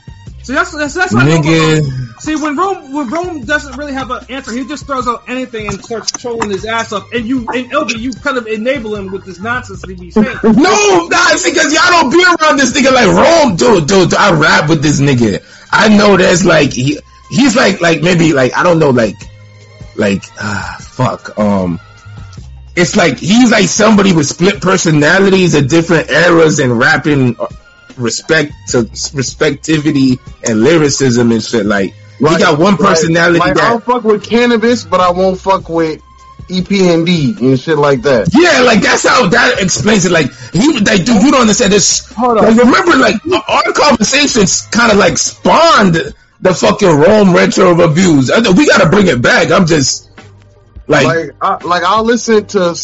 See, 0.44 0.52
that's 0.52 0.72
that's, 0.72 0.94
that's 0.94 1.14
why 1.14 1.24
know- 1.24 1.40
Nigga. 1.40 2.20
See, 2.20 2.36
when 2.36 2.56
Rome 2.56 2.92
when 2.92 3.10
Rome 3.10 3.44
doesn't 3.44 3.76
really 3.76 3.92
have 3.92 4.10
an 4.10 4.24
answer, 4.28 4.52
he 4.52 4.66
just 4.66 4.86
throws 4.86 5.08
out 5.08 5.28
anything 5.28 5.66
and 5.66 5.82
starts 5.84 6.12
trolling 6.12 6.50
his 6.50 6.64
ass 6.64 6.92
up. 6.92 7.12
And 7.12 7.26
you, 7.26 7.38
and 7.38 7.70
LB, 7.72 7.98
you 7.98 8.12
kind 8.12 8.38
of 8.38 8.46
enable 8.46 8.94
him 8.94 9.10
with 9.10 9.24
this 9.24 9.40
nonsense 9.40 9.80
that 9.80 9.90
he 9.90 9.96
be 9.96 10.10
saying. 10.10 10.36
No, 10.44 11.08
nah, 11.10 11.26
see, 11.36 11.52
cause 11.52 11.72
y'all 11.72 11.90
don't 11.90 12.10
be 12.10 12.22
around 12.22 12.58
this 12.58 12.72
nigga 12.72 12.92
like 12.92 13.08
Rome, 13.08 13.56
dude, 13.56 13.88
dude, 13.88 14.10
dude, 14.10 14.14
I 14.14 14.32
rap 14.32 14.68
with 14.68 14.82
this 14.82 15.00
nigga. 15.00 15.42
I 15.72 15.88
know 15.88 16.16
there's 16.16 16.44
like, 16.44 16.72
he, 16.72 16.98
he's 17.30 17.56
like, 17.56 17.80
like 17.80 18.02
maybe 18.02 18.32
like, 18.32 18.54
I 18.56 18.62
don't 18.62 18.78
know, 18.78 18.90
like, 18.90 19.16
like, 19.96 20.22
ah, 20.38 20.76
fuck, 20.80 21.38
um, 21.38 21.80
it's 22.76 22.96
like, 22.96 23.18
he's 23.18 23.50
like 23.50 23.66
somebody 23.68 24.12
with 24.12 24.26
split 24.26 24.62
personalities 24.62 25.54
at 25.54 25.68
different 25.68 26.10
eras 26.10 26.58
and 26.58 26.78
rapping 26.78 27.36
uh, 27.38 27.46
respect 27.96 28.52
to 28.70 28.82
respectivity 28.82 30.18
and 30.48 30.60
lyricism 30.62 31.32
and 31.32 31.42
shit. 31.42 31.66
Like, 31.66 31.94
he 32.18 32.24
got 32.38 32.58
one 32.58 32.76
personality 32.76 33.38
Like, 33.38 33.54
that, 33.54 33.64
I'll 33.64 33.80
fuck 33.80 34.04
with 34.04 34.22
Canibus, 34.24 34.88
but 34.88 35.00
I 35.00 35.10
won't 35.10 35.40
fuck 35.40 35.68
with 35.68 36.00
E 36.48 36.60
EPMD 36.60 37.40
and 37.40 37.58
shit 37.58 37.78
like 37.78 38.02
that. 38.02 38.28
Yeah, 38.32 38.60
like 38.60 38.82
that's 38.82 39.06
how 39.06 39.28
that 39.28 39.60
explains 39.62 40.04
it. 40.04 40.12
Like 40.12 40.30
he, 40.52 40.78
like 40.80 41.04
dude, 41.04 41.22
you 41.22 41.30
don't 41.30 41.40
understand 41.40 41.72
this. 41.72 42.06
Hold 42.12 42.36
Like, 42.36 42.48
on. 42.48 42.56
remember, 42.58 42.96
like 42.96 43.16
our 43.48 43.72
conversations 43.72 44.62
kind 44.66 44.92
of 44.92 44.98
like 44.98 45.16
spawned 45.16 45.94
the 46.40 46.54
fucking 46.54 46.88
Rome 46.88 47.34
retro 47.34 47.72
reviews. 47.72 48.30
I 48.30 48.40
we 48.50 48.66
got 48.66 48.82
to 48.82 48.88
bring 48.90 49.06
it 49.06 49.22
back. 49.22 49.50
I'm 49.50 49.66
just 49.66 50.10
like, 50.86 51.06
Like, 51.06 51.30
I, 51.40 51.64
like 51.64 51.82
I'll 51.82 52.04
listen 52.04 52.44
to 52.48 52.76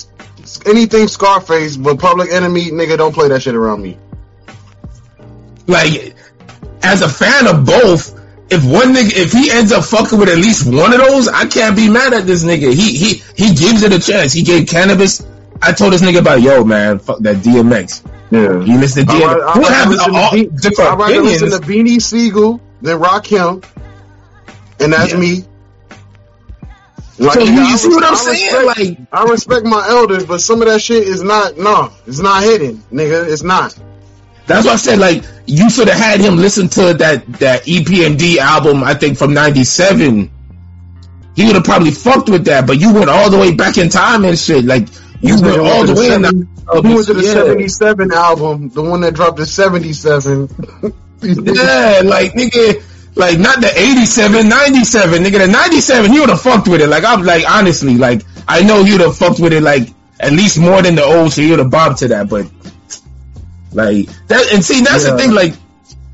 anything 0.67 1.07
Scarface, 1.09 1.77
but 1.77 1.99
Public 1.99 2.33
Enemy, 2.33 2.71
nigga, 2.71 2.97
don't 2.97 3.13
play 3.13 3.29
that 3.29 3.43
shit 3.43 3.55
around 3.55 3.83
me. 3.83 3.99
Like 5.71 6.15
as 6.83 7.03
a 7.03 7.09
fan 7.09 7.47
of 7.47 7.65
both. 7.65 8.19
If 8.53 8.65
one 8.65 8.93
nigga, 8.93 9.13
if 9.17 9.31
he 9.31 9.49
ends 9.49 9.71
up 9.71 9.85
fucking 9.85 10.19
with 10.19 10.29
at 10.29 10.37
least 10.39 10.67
one 10.67 10.93
of 10.93 10.99
those, 10.99 11.29
I 11.29 11.47
can't 11.47 11.77
be 11.77 11.89
mad 11.89 12.13
at 12.13 12.27
this 12.27 12.43
nigga. 12.43 12.75
He 12.75 12.97
he 12.97 13.15
he 13.37 13.55
gives 13.55 13.85
it 13.85 13.93
a 13.93 14.01
chance. 14.01 14.33
He 14.33 14.43
gave 14.43 14.65
Canibus. 14.67 15.25
I 15.63 15.71
told 15.73 15.93
this 15.93 16.03
nigga 16.03 16.19
about 16.19 16.43
yo 16.43 16.65
man, 16.65 16.99
fuck 16.99 17.21
that 17.21 17.37
DMX. 17.37 18.03
Yeah. 18.33 18.61
You 18.65 18.79
listen 18.81 19.07
to 19.07 19.13
I'd 19.13 19.23
DMX. 19.23 19.57
I'd 19.57 19.73
have 19.73 20.05
to 20.07 20.13
all 20.19 20.33
Be- 20.33 20.47
different 20.47 20.91
I'd 20.91 20.99
rather 20.99 21.21
listen 21.23 21.51
to 21.53 21.59
Beanie 21.59 22.03
Sigel 22.03 22.61
than 22.83 22.99
Rakim, 22.99 23.65
and 24.81 24.93
that's 24.93 25.13
Yeah. 25.13 25.19
me. 25.21 25.45
So 27.19 27.29
nigga, 27.29 27.69
you 27.69 27.77
see 27.77 27.89
what 27.91 28.05
I'm 28.05 28.13
I 28.15 28.17
saying? 28.17 28.67
respect- 28.67 28.79
Like 28.79 28.99
I 29.13 29.25
respect 29.31 29.67
my 29.67 29.87
elders, 29.91 30.25
but 30.25 30.41
some 30.41 30.61
of 30.63 30.67
that 30.69 30.81
shit 30.81 31.07
is 31.07 31.23
not. 31.23 31.57
No, 31.57 31.93
it's 32.07 32.19
not 32.19 32.43
hidden, 32.43 32.83
nigga. 32.93 33.29
It's 33.29 33.43
not. 33.45 33.77
That's 34.51 34.67
why 34.67 34.73
I 34.73 34.77
said 34.77 34.99
like 34.99 35.25
you 35.47 35.71
should 35.71 35.89
have 35.89 35.99
had 35.99 36.21
him 36.21 36.37
listen 36.37 36.69
to 36.71 36.95
that 36.95 37.27
that 37.41 37.65
EPMD 37.65 38.37
album. 38.39 38.83
I 38.85 38.95
think 38.95 39.17
from 39.19 39.33
'97. 39.35 40.31
He 41.37 41.47
would 41.47 41.55
have 41.55 41.65
probably 41.65 41.93
fucked 41.93 42.29
with 42.29 42.45
that, 42.47 42.67
but 42.67 42.81
you 42.81 42.93
went 42.93 43.09
all 43.09 43.31
the 43.31 43.39
way 43.39 43.55
back 43.55 43.79
in 43.79 43.89
time 43.89 44.25
and 44.25 44.39
shit. 44.39 44.65
Like 44.65 44.89
you 45.21 45.41
went 45.41 45.61
all 45.61 45.87
the 45.87 45.95
way 45.95 46.13
in. 46.13 46.25
seven- 46.25 46.49
The, 46.67 46.83
He 46.83 46.95
went 46.95 47.07
to 47.07 47.15
the 47.15 47.23
yeah. 47.23 47.33
'77 47.33 48.13
album, 48.13 48.69
the 48.71 48.83
one 48.83 49.01
that 49.03 49.15
dropped 49.15 49.39
in 49.39 49.47
'77. 49.47 50.49
yeah, 51.23 52.03
like 52.05 52.33
nigga, 52.33 52.83
like 53.17 53.39
not 53.39 53.61
the 53.61 53.71
'87, 53.75 54.49
'97, 54.49 55.23
nigga. 55.23 55.39
The 55.39 55.47
'97, 55.47 56.11
he 56.13 56.21
would 56.21 56.29
have 56.29 56.41
fucked 56.43 56.69
with 56.69 56.81
it. 56.81 56.89
Like 56.89 57.05
I'm 57.05 57.23
like 57.23 57.45
honestly, 57.49 57.97
like 57.97 58.23
I 58.49 58.63
know 58.63 58.85
he 58.85 58.93
would 58.93 59.01
have 59.03 59.17
fucked 59.17 59.39
with 59.41 59.53
it 59.53 59.63
like 59.63 59.89
at 60.19 60.33
least 60.33 60.59
more 60.59 60.83
than 60.83 60.95
the 60.97 61.05
old, 61.05 61.33
so 61.33 61.41
he 61.43 61.51
would 61.51 61.61
have 61.61 61.71
bobbed 61.71 61.99
to 61.99 62.09
that. 62.09 62.29
But 62.29 62.47
like 63.73 64.07
that, 64.29 64.53
and 64.53 64.65
see 64.65 64.81
that's 64.83 65.05
the 65.05 65.17
thing. 65.17 65.33
Like 65.33 65.55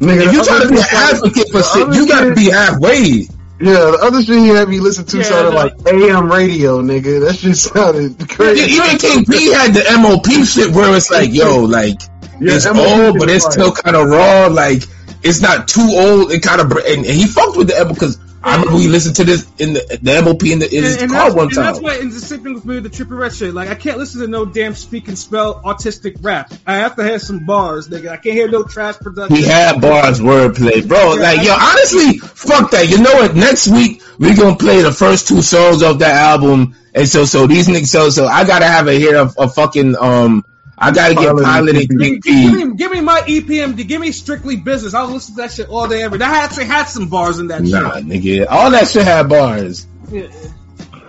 Nigga, 0.00 0.26
if 0.26 0.32
you 0.34 0.44
try 0.44 0.62
to 0.62 0.68
be 0.68 0.76
an 0.76 0.84
advocate 0.92 1.48
for 1.50 1.62
shit, 1.62 1.94
you 1.94 2.06
got 2.06 2.20
to 2.20 2.26
shit- 2.28 2.36
be 2.36 2.50
halfway. 2.50 3.26
Yeah, 3.58 3.72
the 3.72 3.98
other 4.02 4.22
shit 4.22 4.36
he 4.36 4.48
had 4.48 4.68
me 4.68 4.80
listen 4.80 5.06
to 5.06 5.16
Yeah, 5.16 5.22
sounded 5.22 5.54
like 5.54 5.72
AM 5.86 6.30
radio, 6.30 6.82
nigga. 6.82 7.24
That 7.26 7.36
shit 7.36 7.56
sounded 7.56 8.28
crazy. 8.28 8.72
even 8.74 8.98
King 8.98 9.24
P 9.24 9.50
had 9.50 9.72
the 9.72 9.82
MOP 9.98 10.26
shit 10.46 10.74
where 10.74 10.94
it's 10.94 11.10
like, 11.10 11.32
yo, 11.32 11.60
like 11.60 11.96
Yeah, 12.40 12.56
it's 12.56 12.66
old, 12.66 13.18
but 13.18 13.28
it's 13.28 13.52
still 13.52 13.72
kind 13.72 13.96
of 13.96 14.08
raw. 14.08 14.46
Like 14.46 14.82
it's 15.22 15.40
not 15.40 15.68
too 15.68 15.88
old. 15.92 16.32
It 16.32 16.42
kind 16.42 16.60
of 16.60 16.70
and, 16.72 17.04
and 17.04 17.06
he 17.06 17.26
fucked 17.26 17.56
with 17.56 17.68
the 17.68 17.78
M 17.78 17.88
because 17.88 18.18
I 18.46 18.56
remember 18.56 18.76
we 18.76 18.86
listened 18.86 19.16
to 19.16 19.24
this 19.24 19.44
in 19.58 19.72
the 19.72 19.98
the 20.00 20.22
MOP 20.22 20.44
in 20.44 20.60
the 20.60 20.72
in 20.72 20.84
his 20.84 20.94
And, 20.94 21.02
and 21.04 21.12
car 21.12 21.34
one 21.34 21.48
and 21.48 21.56
that's 21.56 21.80
why, 21.80 21.96
and 21.96 22.12
the 22.12 22.20
same 22.20 22.44
thing 22.44 22.54
with 22.54 22.64
me 22.64 22.76
with 22.78 22.84
the 22.84 22.90
Trippie 23.04 23.18
Redd 23.18 23.34
shit. 23.34 23.52
Like, 23.52 23.68
I 23.70 23.74
can't 23.74 23.98
listen 23.98 24.20
to 24.20 24.28
no 24.28 24.44
damn 24.44 24.74
speak 24.74 25.08
and 25.08 25.18
spell 25.18 25.60
autistic 25.62 26.18
rap. 26.20 26.54
I 26.64 26.76
have 26.76 26.94
to 26.96 27.02
have 27.02 27.22
some 27.22 27.44
bars, 27.44 27.88
nigga. 27.88 28.08
I 28.08 28.18
can't 28.18 28.36
hear 28.36 28.48
no 28.48 28.62
trash 28.62 28.98
production. 28.98 29.34
He 29.34 29.42
had 29.42 29.80
bars 29.80 30.20
wordplay, 30.20 30.86
bro. 30.86 31.16
Like 31.16 31.44
yo, 31.44 31.54
honestly, 31.54 32.18
fuck 32.18 32.70
that. 32.70 32.88
You 32.88 32.98
know 33.02 33.14
what? 33.14 33.34
Next 33.34 33.66
week 33.66 34.02
we 34.18 34.34
gonna 34.34 34.56
play 34.56 34.80
the 34.82 34.92
first 34.92 35.26
two 35.26 35.42
songs 35.42 35.82
of 35.82 35.98
that 35.98 36.14
album, 36.14 36.76
and 36.94 37.08
so 37.08 37.24
so 37.24 37.48
these 37.48 37.66
niggas. 37.66 37.88
So 37.88 38.10
so 38.10 38.26
I 38.26 38.46
gotta 38.46 38.66
have 38.66 38.86
a 38.86 38.92
hear 38.92 39.16
of 39.16 39.34
a 39.38 39.48
fucking 39.48 39.96
um. 39.96 40.44
I 40.78 40.90
gotta 40.92 41.14
get 41.14 41.24
Pilot 41.24 41.44
piloted 41.44 41.90
and 41.90 42.00
King 42.00 42.12
Give 42.14 42.22
P. 42.22 42.64
me, 42.64 42.74
give 42.74 42.90
me 42.92 43.00
my 43.00 43.20
EPMD. 43.22 43.88
Give 43.88 44.00
me 44.00 44.12
strictly 44.12 44.56
business. 44.56 44.92
I'll 44.94 45.08
listen 45.08 45.34
to 45.36 45.42
that 45.42 45.52
shit 45.52 45.68
all 45.70 45.88
day, 45.88 46.02
every 46.02 46.18
day. 46.18 46.26
I 46.26 46.44
actually 46.44 46.66
had 46.66 46.84
some 46.84 47.08
bars 47.08 47.38
in 47.38 47.46
that 47.48 47.62
shit. 47.62 47.72
Nah, 47.72 47.94
shit. 47.96 48.06
nigga, 48.06 48.46
all 48.50 48.70
that 48.72 48.88
shit 48.88 49.04
had 49.04 49.28
bars. 49.28 49.86
Yeah, 50.10 50.22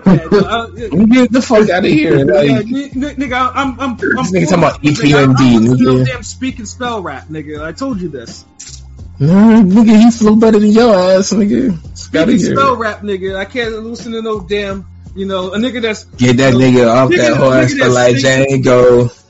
yeah, 0.05 0.15
no, 0.31 0.39
I- 0.39 0.67
yeah, 0.73 0.87
Get 1.05 1.31
the 1.33 1.41
fuck 1.41 1.69
out 1.69 1.83
of 1.83 1.91
here. 1.91 2.23
Like, 2.25 2.47
yeah, 2.47 2.55
n- 2.59 2.91
n- 3.03 3.15
nigga, 3.17 3.51
I'm, 3.53 3.77
I'm, 3.77 3.79
I'm 3.81 3.97
This 3.97 4.31
nigga 4.31 4.49
talking 4.49 4.57
about 4.63 4.81
nigga, 4.81 5.15
I'm- 5.17 5.35
EPMD, 5.35 5.55
I'm 5.57 5.65
listening 5.65 5.87
nigga. 5.97 6.05
damn 6.05 6.23
speak 6.23 6.59
and 6.59 6.67
spell 6.67 7.01
rap, 7.01 7.27
nigga. 7.27 7.61
I 7.61 7.73
told 7.73 7.99
you 7.99 8.07
this. 8.07 8.45
Mm, 9.19 9.71
nigga, 9.71 9.99
he 9.99 10.11
flow 10.11 10.35
better 10.37 10.59
than 10.59 10.71
your 10.71 10.95
ass, 10.95 11.33
nigga. 11.33 11.75
Speak 11.97 12.21
and 12.27 12.39
spell 12.41 12.77
rap, 12.77 13.01
nigga. 13.01 13.35
I 13.35 13.43
can't 13.45 13.73
listen 13.83 14.13
to 14.13 14.21
no 14.21 14.39
damn, 14.39 14.85
you 15.13 15.25
know, 15.25 15.51
a 15.53 15.57
nigga 15.57 15.81
that's 15.81 16.05
Get 16.05 16.37
that 16.37 16.53
nigga 16.53 16.87
off 16.87 17.09
Nigga, 17.09 17.17
that 17.17 17.37
horse 17.37 17.73
nigga 17.73 17.77
for 17.79 17.83
that's 17.83 17.95
like 17.95 18.17
singing- 18.17 18.63
Django. 18.63 19.23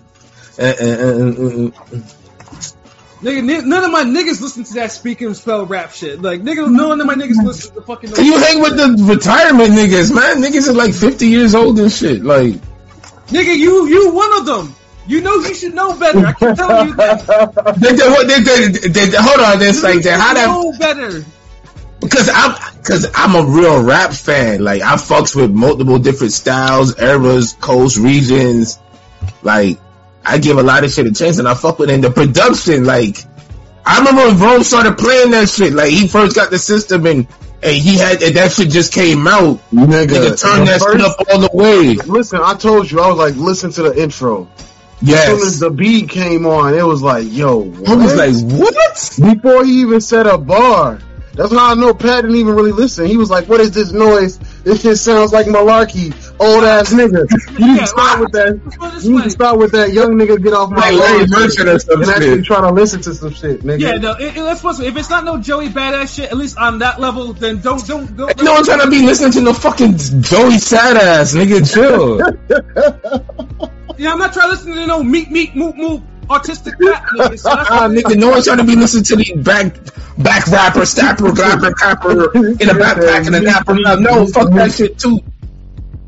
Nigga, 3.22 3.66
none 3.66 3.84
of 3.84 3.92
my 3.92 4.03
niggas 4.03 4.42
listen 4.42 4.64
to 4.64 4.74
that 4.76 4.92
speak 4.92 5.22
and 5.22 5.36
spell 5.36 5.66
rap 5.66 5.92
shit. 5.92 6.22
Like, 6.22 6.42
nigga, 6.42 6.69
none 6.72 7.02
of 7.02 7.08
my 7.08 7.16
niggas 7.16 7.44
listen 7.44 7.69
to 7.74 7.80
the 7.80 7.86
fucking. 7.86 8.11
You 8.16 8.38
hang 8.38 8.61
with 8.61 8.77
the 8.77 9.03
retirement 9.06 9.72
niggas, 9.72 10.14
man. 10.14 10.42
Niggas 10.42 10.69
are 10.69 10.74
like 10.74 10.94
50 10.94 11.26
years 11.27 11.56
old 11.56 11.80
and 11.80 11.92
shit. 11.92 12.24
Like, 12.24 12.56
Nigga, 13.27 13.58
you 13.58 13.88
you 13.88 14.14
one 14.14 14.38
of 14.40 14.45
them. 14.45 14.76
You 15.06 15.22
know 15.22 15.36
you 15.36 15.53
should 15.53 15.74
know 15.74 15.98
better. 15.98 16.26
I 16.27 16.34
can 16.34 16.56
tell 16.56 16.86
you 16.86 16.94
that. 16.95 17.26
they, 17.77 17.92
they, 17.94 18.88
they, 18.90 19.06
they- 19.08 19.18
hold 19.18 19.40
on, 19.40 19.60
this 19.60 19.84
like 19.84 20.02
that. 20.03 20.19
How 20.19 20.34
that? 20.34 20.48
know 20.48 20.74
better. 20.77 21.26
Because 22.00 22.30
I'm, 22.32 22.56
because 22.77 23.10
I'm 23.16 23.36
a 23.36 23.50
real 23.50 23.84
rap 23.84 24.11
fan. 24.14 24.64
Like, 24.64 24.82
I 24.82 24.95
fucks 24.95 25.36
with 25.36 25.52
multiple 25.52 25.98
different 25.98 26.34
styles, 26.34 27.00
eras, 27.00 27.53
coast, 27.53 27.98
regions. 27.98 28.80
Like, 29.42 29.80
I 30.27 30.38
give 30.39 30.57
a 30.57 30.64
lot 30.64 30.83
of 30.83 30.91
shit 30.91 31.07
a 31.07 31.11
chance, 31.14 31.39
and 31.39 31.47
I 31.47 31.53
fuck 31.53 31.80
with 31.80 31.89
it. 31.89 31.93
And 31.93 32.03
the 32.03 32.11
production, 32.11 32.83
like, 32.85 33.17
I 33.85 33.99
remember 33.99 34.27
when 34.27 34.39
Rome 34.39 34.64
started 34.64 34.97
playing 34.97 35.31
that 35.31 35.49
shit. 35.49 35.73
Like, 35.73 35.89
he 35.89 36.07
first 36.07 36.35
got 36.35 36.51
the 36.51 36.57
system, 36.59 37.06
and 37.06 37.27
and 37.64 37.75
he 37.75 37.97
had 37.97 38.22
and 38.22 38.35
that 38.35 38.51
shit 38.51 38.69
just 38.69 38.93
came 38.93 39.27
out. 39.27 39.59
Nigga, 39.72 40.06
Nigga, 40.07 40.39
turn 40.41 40.59
the 40.59 40.65
that 40.65 40.81
shit 40.81 41.01
first- 41.01 41.06
up 41.06 41.27
all 41.31 41.39
the 41.39 41.49
way. 41.53 41.95
Listen, 41.95 42.39
I 42.43 42.53
told 42.56 42.91
you, 42.91 42.99
I 42.99 43.07
was 43.07 43.17
like, 43.17 43.35
listen 43.35 43.72
to 43.72 43.83
the 43.83 43.99
intro. 44.03 44.47
As 45.01 45.07
soon 45.07 45.35
as 45.35 45.43
Yes. 45.43 45.59
the 45.59 45.69
beat 45.69 46.09
came 46.09 46.45
on, 46.47 46.73
it 46.73 46.83
was 46.85 47.01
like, 47.03 47.25
yo, 47.30 47.61
I 47.88 47.95
was 47.95 48.15
like, 48.15 48.33
what? 48.59 48.73
before 49.41 49.64
he 49.64 49.81
even 49.81 50.01
said 50.01 50.25
a 50.27 50.38
bar. 50.38 50.99
That's 51.38 51.51
how 51.53 51.72
I 51.72 51.75
know 51.75 51.93
Pat 51.93 52.24
didn't 52.24 52.38
even 52.38 52.56
really 52.56 52.72
listen. 52.72 53.06
He 53.06 53.16
was 53.16 53.30
like, 53.30 53.48
"What 53.48 53.61
is 53.61 53.72
this 53.72 53.91
noise? 53.91 54.40
This 54.64 54.82
shit 54.82 54.98
sounds 54.98 55.32
like 55.32 55.45
malarkey, 55.45 56.11
old 56.40 56.64
ass 56.64 56.91
nigga." 56.91 57.30
You 57.59 57.74
need 57.74 57.80
to 57.80 57.88
start 57.88 58.19
with 58.19 58.32
that. 58.32 59.01
You 59.03 59.16
need 59.17 59.24
to 59.24 59.30
start 59.30 59.59
with 59.59 59.72
that 59.74 59.93
young 59.93 60.16
nigga. 60.16 60.41
Get 60.41 60.53
off 60.53 60.72
my 60.72 60.90
Like 60.90 60.99
Larry 60.99 61.27
lawn 61.27 61.30
Merchant 61.30 61.69
or 61.69 61.93
and 61.93 62.09
actually 62.09 62.41
try 62.41 62.61
to 62.61 62.72
listen 62.72 63.01
to 63.01 63.14
some 63.14 63.32
shit, 63.32 63.61
nigga. 63.61 63.80
Yeah, 63.80 63.98
no. 63.98 64.14
It, 64.14 64.35
it, 64.35 64.41
let's 64.41 64.61
put 64.61 64.80
if 64.80 64.98
it's 64.98 65.11
not 65.11 65.25
no 65.25 65.38
Joey 65.40 65.69
badass 65.69 66.16
shit, 66.16 66.32
at 66.32 66.38
least 66.38 66.57
on 66.57 66.80
that 66.80 66.99
level, 66.99 67.33
then 67.33 67.61
don't 67.61 67.85
don't 67.85 68.17
don't. 68.17 68.43
No 68.43 68.53
one 68.53 68.66
trying 68.66 68.82
to 68.82 68.90
be 68.90 69.06
listening 69.06 69.32
to 69.33 69.41
no 69.41 69.53
fucking 69.53 69.98
Joey 69.98 70.57
sad 70.57 70.98
ass 70.98 71.35
nigga. 71.35 71.61
Chill. 71.72 72.17
Yeah, 73.98 74.11
I'm 74.11 74.19
not 74.19 74.32
trying 74.32 74.49
to 74.49 74.51
listen 74.51 74.75
to 74.75 74.85
no 74.85 75.01
meat 75.01 75.32
meat 75.32 75.56
moot 75.56 75.75
moot 75.75 76.03
autistic 76.27 76.73
rap 76.85 77.03
niggas. 77.15 77.39
So 77.39 77.56
that's 77.56 77.69
Ah, 77.69 77.88
nigga, 77.88 78.15
no 78.17 78.30
one's 78.30 78.45
trying 78.45 78.57
to 78.57 78.64
be 78.64 78.75
listening 78.75 79.03
to 79.06 79.15
the 79.15 79.41
back 79.41 79.75
back 80.17 80.47
rapper, 80.47 80.85
stapper, 80.85 81.31
rapper, 81.31 81.73
capper 81.73 82.38
in 82.38 82.69
a 82.69 82.73
backpack 82.83 83.27
and 83.27 83.35
a 83.35 83.41
napper. 83.41 83.75
No, 83.75 83.95
no, 83.95 84.25
fuck 84.27 84.51
that 84.53 84.72
shit 84.73 84.97
too. 84.97 85.19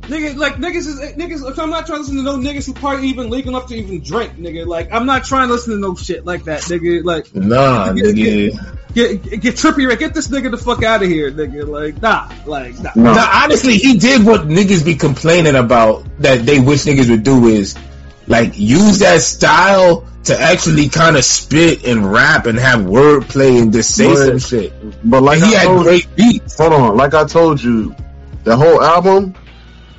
Nigga, 0.03 0.35
like 0.37 0.55
niggas 0.55 0.87
is 0.87 0.99
niggas. 1.13 1.59
I'm 1.59 1.69
not 1.69 1.85
trying 1.85 1.97
to 1.99 2.01
listen 2.01 2.17
to 2.17 2.23
no 2.23 2.37
niggas 2.37 2.65
who 2.65 2.73
probably 2.73 3.07
even 3.09 3.29
legal 3.29 3.49
enough 3.55 3.67
to 3.67 3.75
even 3.75 4.01
drink, 4.01 4.37
nigga. 4.37 4.65
Like 4.65 4.91
I'm 4.91 5.05
not 5.05 5.23
trying 5.23 5.47
to 5.49 5.53
listen 5.53 5.73
to 5.73 5.79
no 5.79 5.93
shit 5.93 6.25
like 6.25 6.45
that, 6.45 6.61
nigga. 6.61 7.03
Like 7.03 7.33
Nah, 7.35 7.93
get, 7.93 8.05
nigga. 8.05 8.93
get, 8.95 9.21
get, 9.23 9.41
get 9.41 9.55
trippy, 9.55 9.87
right? 9.87 9.99
Get 9.99 10.15
this 10.15 10.29
nigga 10.29 10.49
the 10.49 10.57
fuck 10.57 10.83
out 10.83 11.03
of 11.03 11.07
here, 11.09 11.31
nigga. 11.31 11.67
Like 11.67 12.01
nah, 12.01 12.27
like 12.47 12.79
nah. 12.79 12.91
No. 12.95 13.13
Nah, 13.13 13.43
honestly, 13.43 13.77
he 13.77 13.99
did 13.99 14.25
what 14.25 14.47
niggas 14.47 14.83
be 14.83 14.95
complaining 14.95 15.53
about 15.53 16.05
that 16.23 16.43
they 16.43 16.59
wish 16.59 16.85
niggas 16.85 17.07
would 17.11 17.21
do 17.23 17.45
is 17.45 17.77
like 18.25 18.57
use 18.57 18.99
that 18.99 19.21
style 19.21 20.07
to 20.25 20.39
actually 20.39 20.89
kind 20.89 21.15
of 21.17 21.23
spit 21.23 21.85
and 21.85 22.11
rap 22.11 22.45
and 22.45 22.59
have 22.59 22.81
wordplay 22.81 23.61
and 23.61 23.71
just 23.71 23.95
say 23.95 24.07
But- 24.13 24.25
some 24.27 24.39
shit. 24.39 25.09
But 25.09 25.23
like 25.23 25.39
he 25.39 25.55
I 25.55 25.59
had 25.59 25.81
great 25.83 26.07
beats. 26.15 26.57
hold 26.57 26.73
on, 26.73 26.97
like 26.97 27.13
I 27.13 27.25
told 27.25 27.61
you, 27.63 27.95
the 28.43 28.55
whole 28.55 28.81
album, 28.81 29.33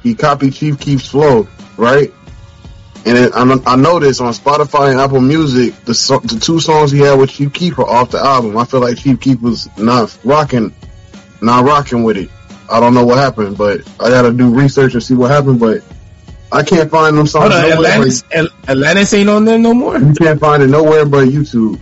he 0.02 0.14
copied 0.14 0.54
Chief 0.54 0.78
Keef's 0.78 1.08
flow, 1.08 1.48
right? 1.76 2.12
And 3.06 3.16
it, 3.16 3.32
I, 3.34 3.42
I 3.66 3.76
noticed 3.76 4.20
on 4.20 4.32
Spotify 4.34 4.90
and 4.90 5.00
Apple 5.00 5.22
Music, 5.22 5.74
the 5.86 5.92
the 6.24 6.38
two 6.38 6.60
songs 6.60 6.90
he 6.92 6.98
had 7.00 7.18
with 7.18 7.30
Chief 7.30 7.50
Keef 7.52 7.78
are 7.78 7.86
off 7.88 8.10
the 8.10 8.18
album. 8.18 8.58
I 8.58 8.64
feel 8.66 8.80
like 8.80 8.98
Chief 8.98 9.18
Keef 9.20 9.40
was 9.40 9.68
not 9.78 10.16
rocking, 10.22 10.74
not 11.40 11.64
rocking 11.64 12.02
with 12.02 12.18
it. 12.18 12.28
I 12.70 12.78
don't 12.78 12.92
know 12.92 13.04
what 13.06 13.16
happened, 13.18 13.56
but 13.56 13.80
I 13.98 14.10
gotta 14.10 14.32
do 14.32 14.54
research 14.54 14.92
and 14.92 15.02
see 15.02 15.14
what 15.14 15.30
happened. 15.30 15.58
But 15.60 15.82
I 16.52 16.62
can't 16.62 16.90
find 16.90 17.16
them 17.16 17.26
songs. 17.26 17.52
Hold 17.52 17.64
on, 17.64 17.72
Atlantis, 17.72 18.24
Atlantis 18.68 19.14
ain't 19.14 19.30
on 19.30 19.44
there 19.44 19.58
no 19.58 19.72
more. 19.72 19.98
you 19.98 20.14
can't 20.14 20.40
find 20.40 20.62
it 20.62 20.68
nowhere 20.68 21.06
but 21.06 21.28
YouTube. 21.28 21.80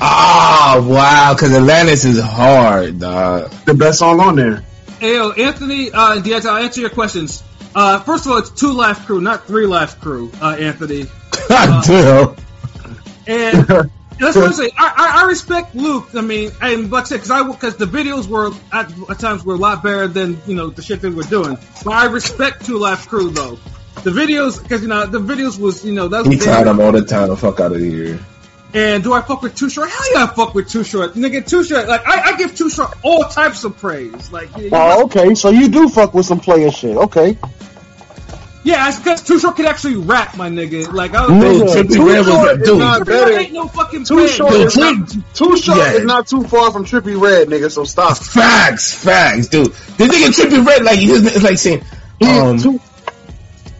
Ah, 0.00 0.84
wow, 0.86 1.34
because 1.34 1.54
Atlantis 1.54 2.04
is 2.04 2.20
hard, 2.20 3.00
dog. 3.00 3.50
The 3.64 3.74
best 3.74 3.98
song 3.98 4.20
on 4.20 4.36
there. 4.36 4.64
Hey, 5.00 5.14
yo, 5.14 5.32
Anthony, 5.32 5.90
uh, 5.92 6.20
Diaz, 6.20 6.46
I'll 6.46 6.62
answer 6.62 6.80
your 6.80 6.90
questions. 6.90 7.42
Uh, 7.74 8.00
first 8.00 8.26
of 8.26 8.32
all, 8.32 8.38
it's 8.38 8.50
2 8.50 8.72
Live 8.72 9.06
Crew, 9.06 9.20
not 9.20 9.46
three 9.46 9.66
life 9.66 10.00
crew, 10.00 10.30
uh, 10.40 10.56
Anthony. 10.58 11.06
God 11.48 11.84
damn. 11.86 12.36
And 13.26 13.66
that's 14.18 14.36
what 14.36 14.46
I'm 14.46 14.52
saying. 14.52 14.70
I, 14.76 14.92
I, 14.96 15.22
I 15.22 15.26
respect 15.26 15.74
Luke. 15.74 16.08
I 16.14 16.20
mean, 16.20 16.50
and 16.60 16.90
like 16.90 17.04
I 17.04 17.06
said, 17.06 17.16
because 17.16 17.30
I 17.30 17.46
because 17.46 17.76
the 17.76 17.84
videos 17.84 18.26
were 18.26 18.50
at, 18.72 18.92
at 19.10 19.18
times 19.18 19.44
were 19.44 19.54
a 19.54 19.58
lot 19.58 19.82
better 19.82 20.08
than 20.08 20.40
you 20.46 20.54
know 20.54 20.70
the 20.70 20.82
shit 20.82 21.00
they 21.00 21.10
we're 21.10 21.22
doing. 21.22 21.58
But 21.84 21.92
I 21.92 22.06
respect 22.06 22.66
2 22.66 22.78
Live 22.78 23.06
Crew 23.06 23.30
though. 23.30 23.58
The 24.04 24.10
videos, 24.10 24.62
because 24.62 24.82
you 24.82 24.88
know 24.88 25.06
the 25.06 25.20
videos 25.20 25.58
was 25.58 25.84
you 25.84 25.92
know 25.92 26.08
that 26.08 26.24
was 26.24 26.28
He 26.34 26.38
tried 26.38 26.66
him 26.66 26.80
all 26.80 26.92
the 26.92 27.04
time. 27.04 27.34
Fuck 27.36 27.60
out 27.60 27.72
of 27.72 27.80
here. 27.80 28.18
And 28.74 29.02
do 29.02 29.12
I 29.14 29.22
fuck 29.22 29.40
with 29.42 29.54
Too 29.56 29.70
Short? 29.70 29.88
Hell 29.88 30.12
yeah, 30.12 30.24
I 30.24 30.26
fuck 30.34 30.54
with 30.54 30.68
Too 30.68 30.84
Short. 30.84 31.14
Nigga, 31.14 31.46
Too 31.46 31.64
Short, 31.64 31.88
like, 31.88 32.06
I, 32.06 32.32
I 32.32 32.36
give 32.36 32.54
Too 32.54 32.68
Short 32.68 32.92
all 33.02 33.24
types 33.24 33.64
of 33.64 33.78
praise. 33.78 34.30
Like, 34.30 34.54
you- 34.58 34.64
you 34.64 34.70
Oh, 34.72 35.04
okay. 35.04 35.34
So 35.34 35.48
you 35.48 35.68
do 35.68 35.88
fuck 35.88 36.12
with 36.12 36.26
some 36.26 36.38
player 36.38 36.70
shit. 36.70 36.94
Okay. 36.94 37.38
yeah, 38.64 38.86
it's 38.88 38.98
because 38.98 39.22
Too 39.22 39.38
Short 39.38 39.56
could 39.56 39.64
actually 39.64 39.96
rap, 39.96 40.36
my 40.36 40.50
nigga. 40.50 40.92
Like, 40.92 41.14
I 41.14 41.26
Nigga, 41.28 41.62
was 41.62 41.74
Trippie 41.76 41.94
Too 41.94 42.06
Red 42.06 42.18
was 42.18 42.26
Short 42.28 42.48
a 42.48 42.60
is 42.60 42.68
dude. 42.68 42.78
not 42.78 43.00
Trippie 43.00 43.06
better. 43.06 43.30
Red 43.30 43.40
ain't 43.40 43.52
no 43.54 43.68
fucking 43.68 44.04
Too 44.04 44.14
player. 44.16 44.28
short, 44.28 44.52
Yo, 44.52 44.60
is 44.60 44.76
not, 44.76 45.08
too 45.34 45.56
short 45.56 45.78
Yeah. 45.78 45.92
is 45.92 46.04
not 46.04 46.26
too 46.26 46.42
far 46.44 46.70
from 46.70 46.84
Trippie 46.84 47.18
Redd, 47.18 47.48
nigga. 47.48 47.70
So 47.70 47.84
stop. 47.84 48.18
Facts, 48.18 48.92
facts, 48.92 49.48
dude. 49.48 49.72
The 49.72 50.04
nigga 50.04 50.26
Trippie 50.28 50.66
Redd, 50.66 50.84
like, 50.84 50.98
he 50.98 51.06
it's 51.10 51.42
like 51.42 51.56
saying, 51.56 51.82
He 52.20 52.26
um, 52.26 52.58
too, 52.58 52.78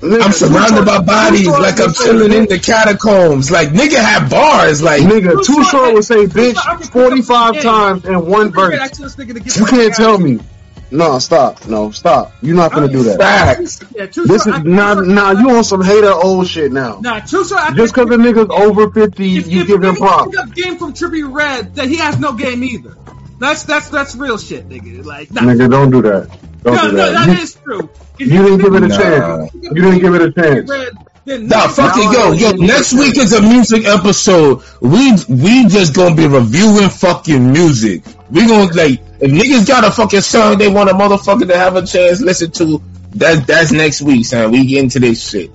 nigga, 0.01 0.23
I'm 0.23 0.33
surrounded 0.33 0.75
Short- 0.75 0.87
by 0.87 1.01
bodies, 1.01 1.47
like 1.49 1.81
I'm 1.81 1.93
chilling 1.93 2.33
in 2.33 2.47
the 2.47 2.59
catacombs. 2.59 3.51
Like, 3.51 3.71
nigga 3.71 3.97
have 3.97 4.31
bars, 4.31 4.83
like, 4.83 5.03
Nigga, 5.03 5.33
Too 5.33 5.43
Too 5.43 5.53
Short- 5.55 5.67
Short 5.67 5.95
would 5.95 6.05
say 6.05 6.27
Too 6.27 6.31
Short- 6.31 6.37
I 6.37 6.41
bitch 6.41 6.55
can 6.65 6.77
pick 6.79 6.87
up 6.87 6.93
45 6.93 7.61
times 7.63 8.05
in 8.05 8.27
one 8.27 8.53
Trippie 8.53 8.79
verse. 8.79 8.91
tell 8.99 9.07
this 9.07 9.17
nigga 9.17 9.35
to 9.35 9.41
get 9.41 9.57
You 9.57 9.65
can't 9.67 9.95
tell 9.95 10.19
me. 10.19 10.41
No, 10.91 11.19
stop. 11.19 11.67
No, 11.67 11.91
stop. 11.91 12.33
You're 12.41 12.57
not 12.57 12.73
gonna 12.73 12.89
do 12.89 13.03
that. 13.03 13.19
facts. 13.19 13.81
Yeah, 13.95 14.07
This 14.07 14.17
is 14.17 14.45
Short, 14.45 14.57
I- 14.57 14.63
now, 14.63 14.95
Too 14.95 15.01
Short- 15.05 15.09
now 15.09 15.31
you 15.33 15.51
on 15.51 15.65
some 15.65 15.83
hater 15.83 16.13
old 16.13 16.47
shit 16.49 16.73
now. 16.73 16.99
Nah, 17.03 17.21
Too 17.21 17.45
Short, 17.45 17.61
I 17.63 17.75
Just 17.75 17.93
because 17.95 18.09
the 18.09 18.17
nigga's 18.17 18.49
over 18.51 18.91
50, 18.91 19.37
if, 19.37 19.47
you 19.49 19.61
if 19.63 19.67
give 19.67 19.83
him 19.83 19.95
nigga 19.97 19.99
props. 19.99 20.37
game 20.55 20.79
from 20.79 20.95
Trippie 20.95 21.31
Redd, 21.31 21.75
that 21.75 21.89
he 21.89 21.97
has 21.97 22.19
no 22.19 22.33
game 22.33 22.65
either. 22.65 22.97
That's 23.39 23.65
that's 23.65 23.89
that's 23.91 24.17
real 24.17 24.39
shit, 24.39 24.69
nigga. 24.69 25.05
Like, 25.05 25.31
nah. 25.31 25.43
Nigga, 25.43 25.71
don't 25.71 25.91
do 25.91 26.03
that. 26.03 26.29
Don't 26.63 26.75
no, 26.75 26.91
do 26.91 26.97
no, 26.97 27.13
that. 27.13 27.27
that 27.27 27.37
You- 27.37 27.43
is 27.43 27.55
true. 27.65 27.89
If 28.19 28.33
you 28.33 28.43
didn't 28.43 28.59
give 28.59 28.75
it 28.75 28.83
a 28.83 28.89
Nah. 28.89 28.99
chance. 28.99 29.51
You 29.55 29.75
didn't 29.75 29.99
give 30.01 30.15
it 30.15 30.23
a 30.23 30.33
chance. 30.33 30.69
Nah, 30.69 31.35
niggas- 31.35 31.71
fuck 31.73 31.97
it, 31.97 32.13
yo, 32.13 32.33
yo. 32.33 32.51
Next 32.53 32.93
week 32.95 33.17
is 33.19 33.33
a 33.33 33.43
music 33.43 33.87
episode. 33.87 34.61
We 34.81 35.13
we 35.29 35.67
just 35.69 35.95
gonna 35.95 36.15
be 36.17 36.27
reviewing 36.27 36.89
fucking 36.89 37.53
music. 37.53 38.03
We 38.31 38.47
gonna 38.47 38.73
like 38.73 39.01
if 39.21 39.31
niggas 39.31 39.67
got 39.69 39.85
a 39.87 39.91
fucking 39.91 40.23
song 40.23 40.59
they 40.59 40.69
want 40.69 40.91
a 40.91 40.95
motherfucker 40.95 41.47
to 41.49 41.57
have 41.57 41.77
a 41.77 41.87
chance 41.87 42.21
listen 42.21 42.51
to. 42.53 42.83
That 43.15 43.47
that's 43.47 43.73
next 43.73 44.03
week, 44.03 44.27
son. 44.27 44.51
We 44.51 44.67
get 44.67 44.83
into 44.85 45.01
this 45.01 45.23
shit. 45.31 45.51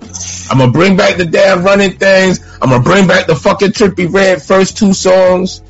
I'm 0.50 0.58
gonna 0.58 0.72
bring 0.72 0.96
back 0.96 1.16
the 1.18 1.24
damn 1.24 1.62
running 1.64 1.92
things. 1.92 2.40
I'm 2.62 2.70
gonna 2.70 2.82
bring 2.82 3.06
back 3.06 3.26
the 3.26 3.36
fucking 3.36 3.72
Trippie 3.72 4.12
Redd 4.12 4.42
first 4.42 4.76
two 4.76 4.92
songs, 4.92 5.60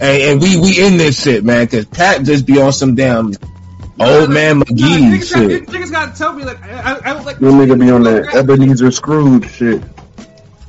and, 0.00 0.22
and 0.22 0.40
we 0.42 0.58
we 0.58 0.80
in 0.82 0.96
this 0.96 1.20
shit, 1.22 1.44
man. 1.44 1.66
Cause 1.66 1.84
Pat 1.86 2.22
just 2.24 2.46
be 2.46 2.60
on 2.60 2.72
some 2.72 2.94
damn 2.94 3.32
old 4.00 4.30
man 4.30 4.58
Nah, 4.58 4.64
McGee 4.64 4.98
niggas, 5.12 5.32
got, 5.32 5.50
shit. 5.50 5.66
niggas 5.68 5.90
gotta 5.90 6.16
tell 6.18 6.32
me 6.32 6.44
like 6.44 6.62
I, 6.62 6.70
I, 6.94 7.10
I 7.10 7.12
don't 7.14 7.24
like. 7.24 7.40
Your 7.40 7.52
nigga 7.52 7.78
be 7.78 7.90
on 7.90 8.02
that 8.04 8.34
Ebenezer 8.34 8.90
Scrooge 8.90 9.50
shit. 9.50 9.82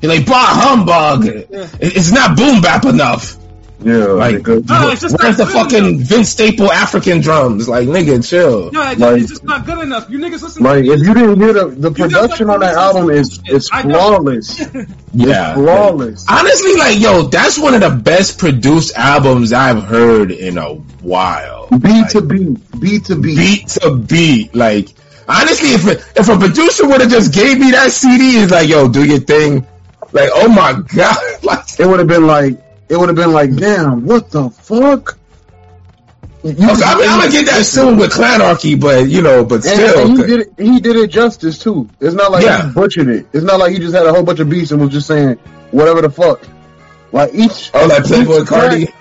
He 0.01 0.07
like 0.07 0.25
bah 0.25 0.33
humbug. 0.35 1.25
It- 1.27 1.47
It's 1.79 2.11
not 2.11 2.35
boom 2.37 2.61
bap 2.61 2.85
enough. 2.85 3.37
Yeah, 3.83 4.05
Like, 4.07 4.35
nigga. 4.37 4.69
Uh, 4.69 4.81
no, 4.81 4.91
it's 4.91 5.01
just 5.01 5.17
Where's 5.19 5.37
the 5.37 5.45
fucking 5.47 5.85
enough. 5.85 6.07
Vince 6.07 6.29
Staple 6.29 6.71
African 6.71 7.19
drums? 7.21 7.67
Like, 7.67 7.87
nigga, 7.87 8.27
chill. 8.27 8.71
No, 8.71 8.91
it's, 8.91 8.99
like- 8.99 9.21
it's 9.21 9.29
just 9.29 9.43
not 9.43 9.65
good 9.65 9.79
enough. 9.79 10.09
You 10.09 10.19
niggas 10.19 10.43
listen. 10.43 10.63
Like, 10.63 10.85
if 10.85 10.99
you 10.99 11.13
didn't 11.13 11.39
hear 11.39 11.53
the, 11.53 11.65
the 11.67 11.91
production 11.91 12.47
like 12.47 12.53
on 12.55 12.59
that 12.61 12.75
album 12.75 13.05
listen 13.07 13.23
is 13.23 13.39
to 13.39 13.45
shit. 13.45 13.55
it's 13.55 13.69
flawless. 13.69 14.67
Yeah. 15.13 15.55
Flawless. 15.55 16.25
Honestly, 16.29 16.75
like, 16.77 16.99
yo, 16.99 17.23
that's 17.23 17.57
one 17.59 17.73
of 17.73 17.81
the 17.81 17.89
best 17.89 18.37
produced 18.39 18.95
albums 18.95 19.51
I've 19.51 19.83
heard 19.83 20.31
in 20.31 20.57
a 20.57 20.75
while. 20.75 21.67
B 21.69 22.03
to 22.11 22.21
B. 22.21 22.55
B 22.79 22.99
to 22.99 23.15
B. 23.15 23.35
beat 23.35 23.67
to 23.69 23.97
beat. 23.97 24.55
Like, 24.55 24.87
honestly, 25.27 25.69
if 25.69 25.85
a, 25.85 25.91
if 26.19 26.29
a 26.29 26.37
producer 26.37 26.87
would 26.87 27.01
have 27.01 27.09
just 27.09 27.33
gave 27.33 27.59
me 27.59 27.71
that 27.71 27.91
CD, 27.91 28.37
it's 28.43 28.51
like, 28.53 28.69
yo, 28.69 28.87
do 28.87 29.03
your 29.03 29.19
thing. 29.19 29.67
Like, 30.13 30.29
oh 30.33 30.47
my 30.47 30.73
god, 30.95 31.17
like, 31.43 31.79
It 31.79 31.85
would 31.87 31.99
have 31.99 32.07
been 32.07 32.27
like, 32.27 32.57
it 32.91 32.97
would 32.99 33.07
have 33.09 33.15
been 33.15 33.31
like, 33.31 33.55
damn, 33.55 34.05
what 34.05 34.29
the 34.31 34.49
fuck? 34.49 35.17
You 36.43 36.51
okay, 36.51 36.63
I 36.63 36.95
mean, 36.99 37.09
I'm 37.09 37.19
gonna 37.19 37.31
get 37.31 37.45
that 37.45 37.65
soon 37.65 37.97
with 37.97 38.11
Clanarchy, 38.11 38.79
but 38.79 39.07
you 39.07 39.21
know, 39.21 39.45
but 39.45 39.63
still, 39.63 40.09
and 40.09 40.17
he 40.17 40.25
did 40.25 40.39
it. 40.39 40.53
He 40.57 40.79
did 40.79 40.95
it 40.95 41.07
justice 41.11 41.59
too. 41.59 41.87
It's 41.99 42.15
not 42.15 42.31
like 42.31 42.43
Yeah. 42.43 42.67
he 42.67 42.73
butchered 42.73 43.07
it. 43.09 43.27
It's 43.31 43.43
not 43.45 43.59
like 43.59 43.73
he 43.73 43.79
just 43.79 43.93
had 43.93 44.07
a 44.07 44.11
whole 44.11 44.23
bunch 44.23 44.39
of 44.39 44.49
beats 44.49 44.71
and 44.71 44.81
was 44.81 44.89
just 44.89 45.05
saying 45.07 45.35
whatever 45.69 46.01
the 46.01 46.09
fuck. 46.09 46.41
Like 47.11 47.33
each, 47.35 47.69
Oh, 47.75 47.85
like 47.85 48.03
Playboi 48.03 48.45
Carti. 48.45 48.91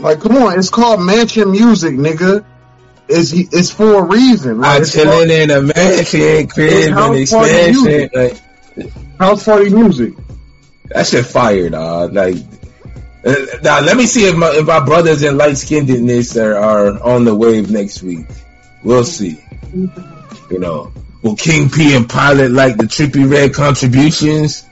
Like, 0.00 0.20
come 0.20 0.36
on, 0.36 0.58
it's 0.58 0.68
called 0.70 1.00
Mansion 1.00 1.50
Music, 1.52 1.94
nigga. 1.94 2.44
It's 3.08 3.32
it's 3.32 3.70
for 3.70 4.00
a 4.00 4.02
reason. 4.02 4.60
Like, 4.60 4.80
I'm 4.80 4.84
chilling 4.84 5.30
in 5.30 5.50
a 5.50 5.62
mansion, 5.62 6.48
crib, 6.48 6.92
and 6.96 7.14
expansion. 7.16 8.10
Like, 8.12 8.36
house 9.18 9.44
party 9.44 9.70
music. 9.70 10.14
that 10.86 11.06
shit 11.06 11.24
fire, 11.24 11.70
dog. 11.70 12.14
Like, 12.14 12.36
uh, 13.24 13.34
now 13.62 13.80
let 13.80 13.96
me 13.96 14.06
see 14.06 14.28
if 14.28 14.36
my 14.36 14.50
if 14.50 14.66
my 14.66 14.84
brothers 14.84 15.22
in 15.22 15.36
light 15.36 15.54
skinnedness 15.54 16.40
are, 16.40 16.56
are 16.56 17.02
on 17.02 17.24
the 17.24 17.34
wave 17.34 17.70
next 17.70 18.02
week. 18.02 18.26
We'll 18.82 19.04
see. 19.04 19.42
You 19.72 20.58
know, 20.58 20.92
will 21.22 21.36
King 21.36 21.68
P 21.68 21.94
and 21.96 22.08
Pilot 22.08 22.52
like 22.52 22.76
the 22.76 22.84
Trippie 22.84 23.30
Redd 23.30 23.54
contributions? 23.54 24.67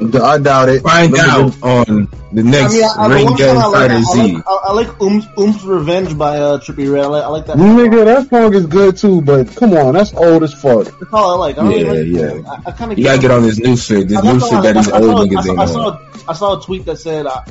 I 0.00 0.38
doubt 0.38 0.68
it. 0.68 0.82
Find 0.82 1.10
Look 1.12 1.20
out 1.20 1.62
on 1.62 2.08
the 2.32 2.42
next 2.42 2.56
I 2.56 2.60
next 2.62 2.74
mean, 2.74 2.84
I, 2.84 2.94
I, 3.04 3.08
the 3.08 3.14
Ring 3.14 3.24
one 3.24 3.36
Gang 3.36 3.54
song 3.56 3.62
I 3.62 3.66
like, 3.66 3.74
Fighter 3.90 3.94
I 3.94 4.02
Z. 4.02 4.32
like, 4.34 4.44
I, 4.46 4.52
I 4.64 4.72
like 4.72 5.02
Oomph, 5.02 5.38
Oomph 5.38 5.64
Revenge 5.64 6.18
by 6.18 6.38
uh, 6.38 6.58
Trippie 6.58 6.92
Redd. 6.92 7.04
I 7.04 7.08
like, 7.08 7.24
I 7.24 7.28
like 7.28 7.46
that. 7.46 7.56
Nigga, 7.56 8.04
that 8.04 8.28
song 8.28 8.54
is 8.54 8.66
good 8.66 8.96
too, 8.96 9.20
but 9.22 9.54
come 9.56 9.72
on, 9.74 9.94
that's 9.94 10.14
old 10.14 10.42
as 10.44 10.52
fuck. 10.54 10.84
That's 10.98 11.12
all 11.12 11.34
I 11.34 11.36
like. 11.48 11.58
I 11.58 11.62
don't 11.62 11.72
Yeah, 11.72 11.90
really 11.90 12.12
like 12.12 12.44
yeah. 12.44 12.50
I, 12.50 12.68
I 12.68 12.72
kind 12.72 12.92
of 12.92 12.98
You 12.98 13.04
gotta 13.04 13.20
get 13.20 13.30
on 13.30 13.42
this 13.42 13.58
new 13.58 13.76
shit. 13.76 14.08
This 14.08 14.22
new 14.22 14.38
shit 14.40 14.62
that 14.62 14.74
these 14.74 14.90
old 14.90 15.28
niggas 15.28 15.38
I, 15.38 15.42
saw, 15.42 15.50
ain't 15.50 15.58
I, 15.58 15.62
on. 15.62 15.68
saw, 15.68 16.30
I 16.30 16.32
saw 16.34 16.60
a 16.60 16.62
tweet 16.64 16.84
that 16.84 16.96
said, 16.98 17.26
uh, 17.26 17.42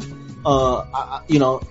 uh, 0.46 0.78
I, 0.82 0.86
I- 0.94 1.22
you 1.28 1.40
know, 1.40 1.62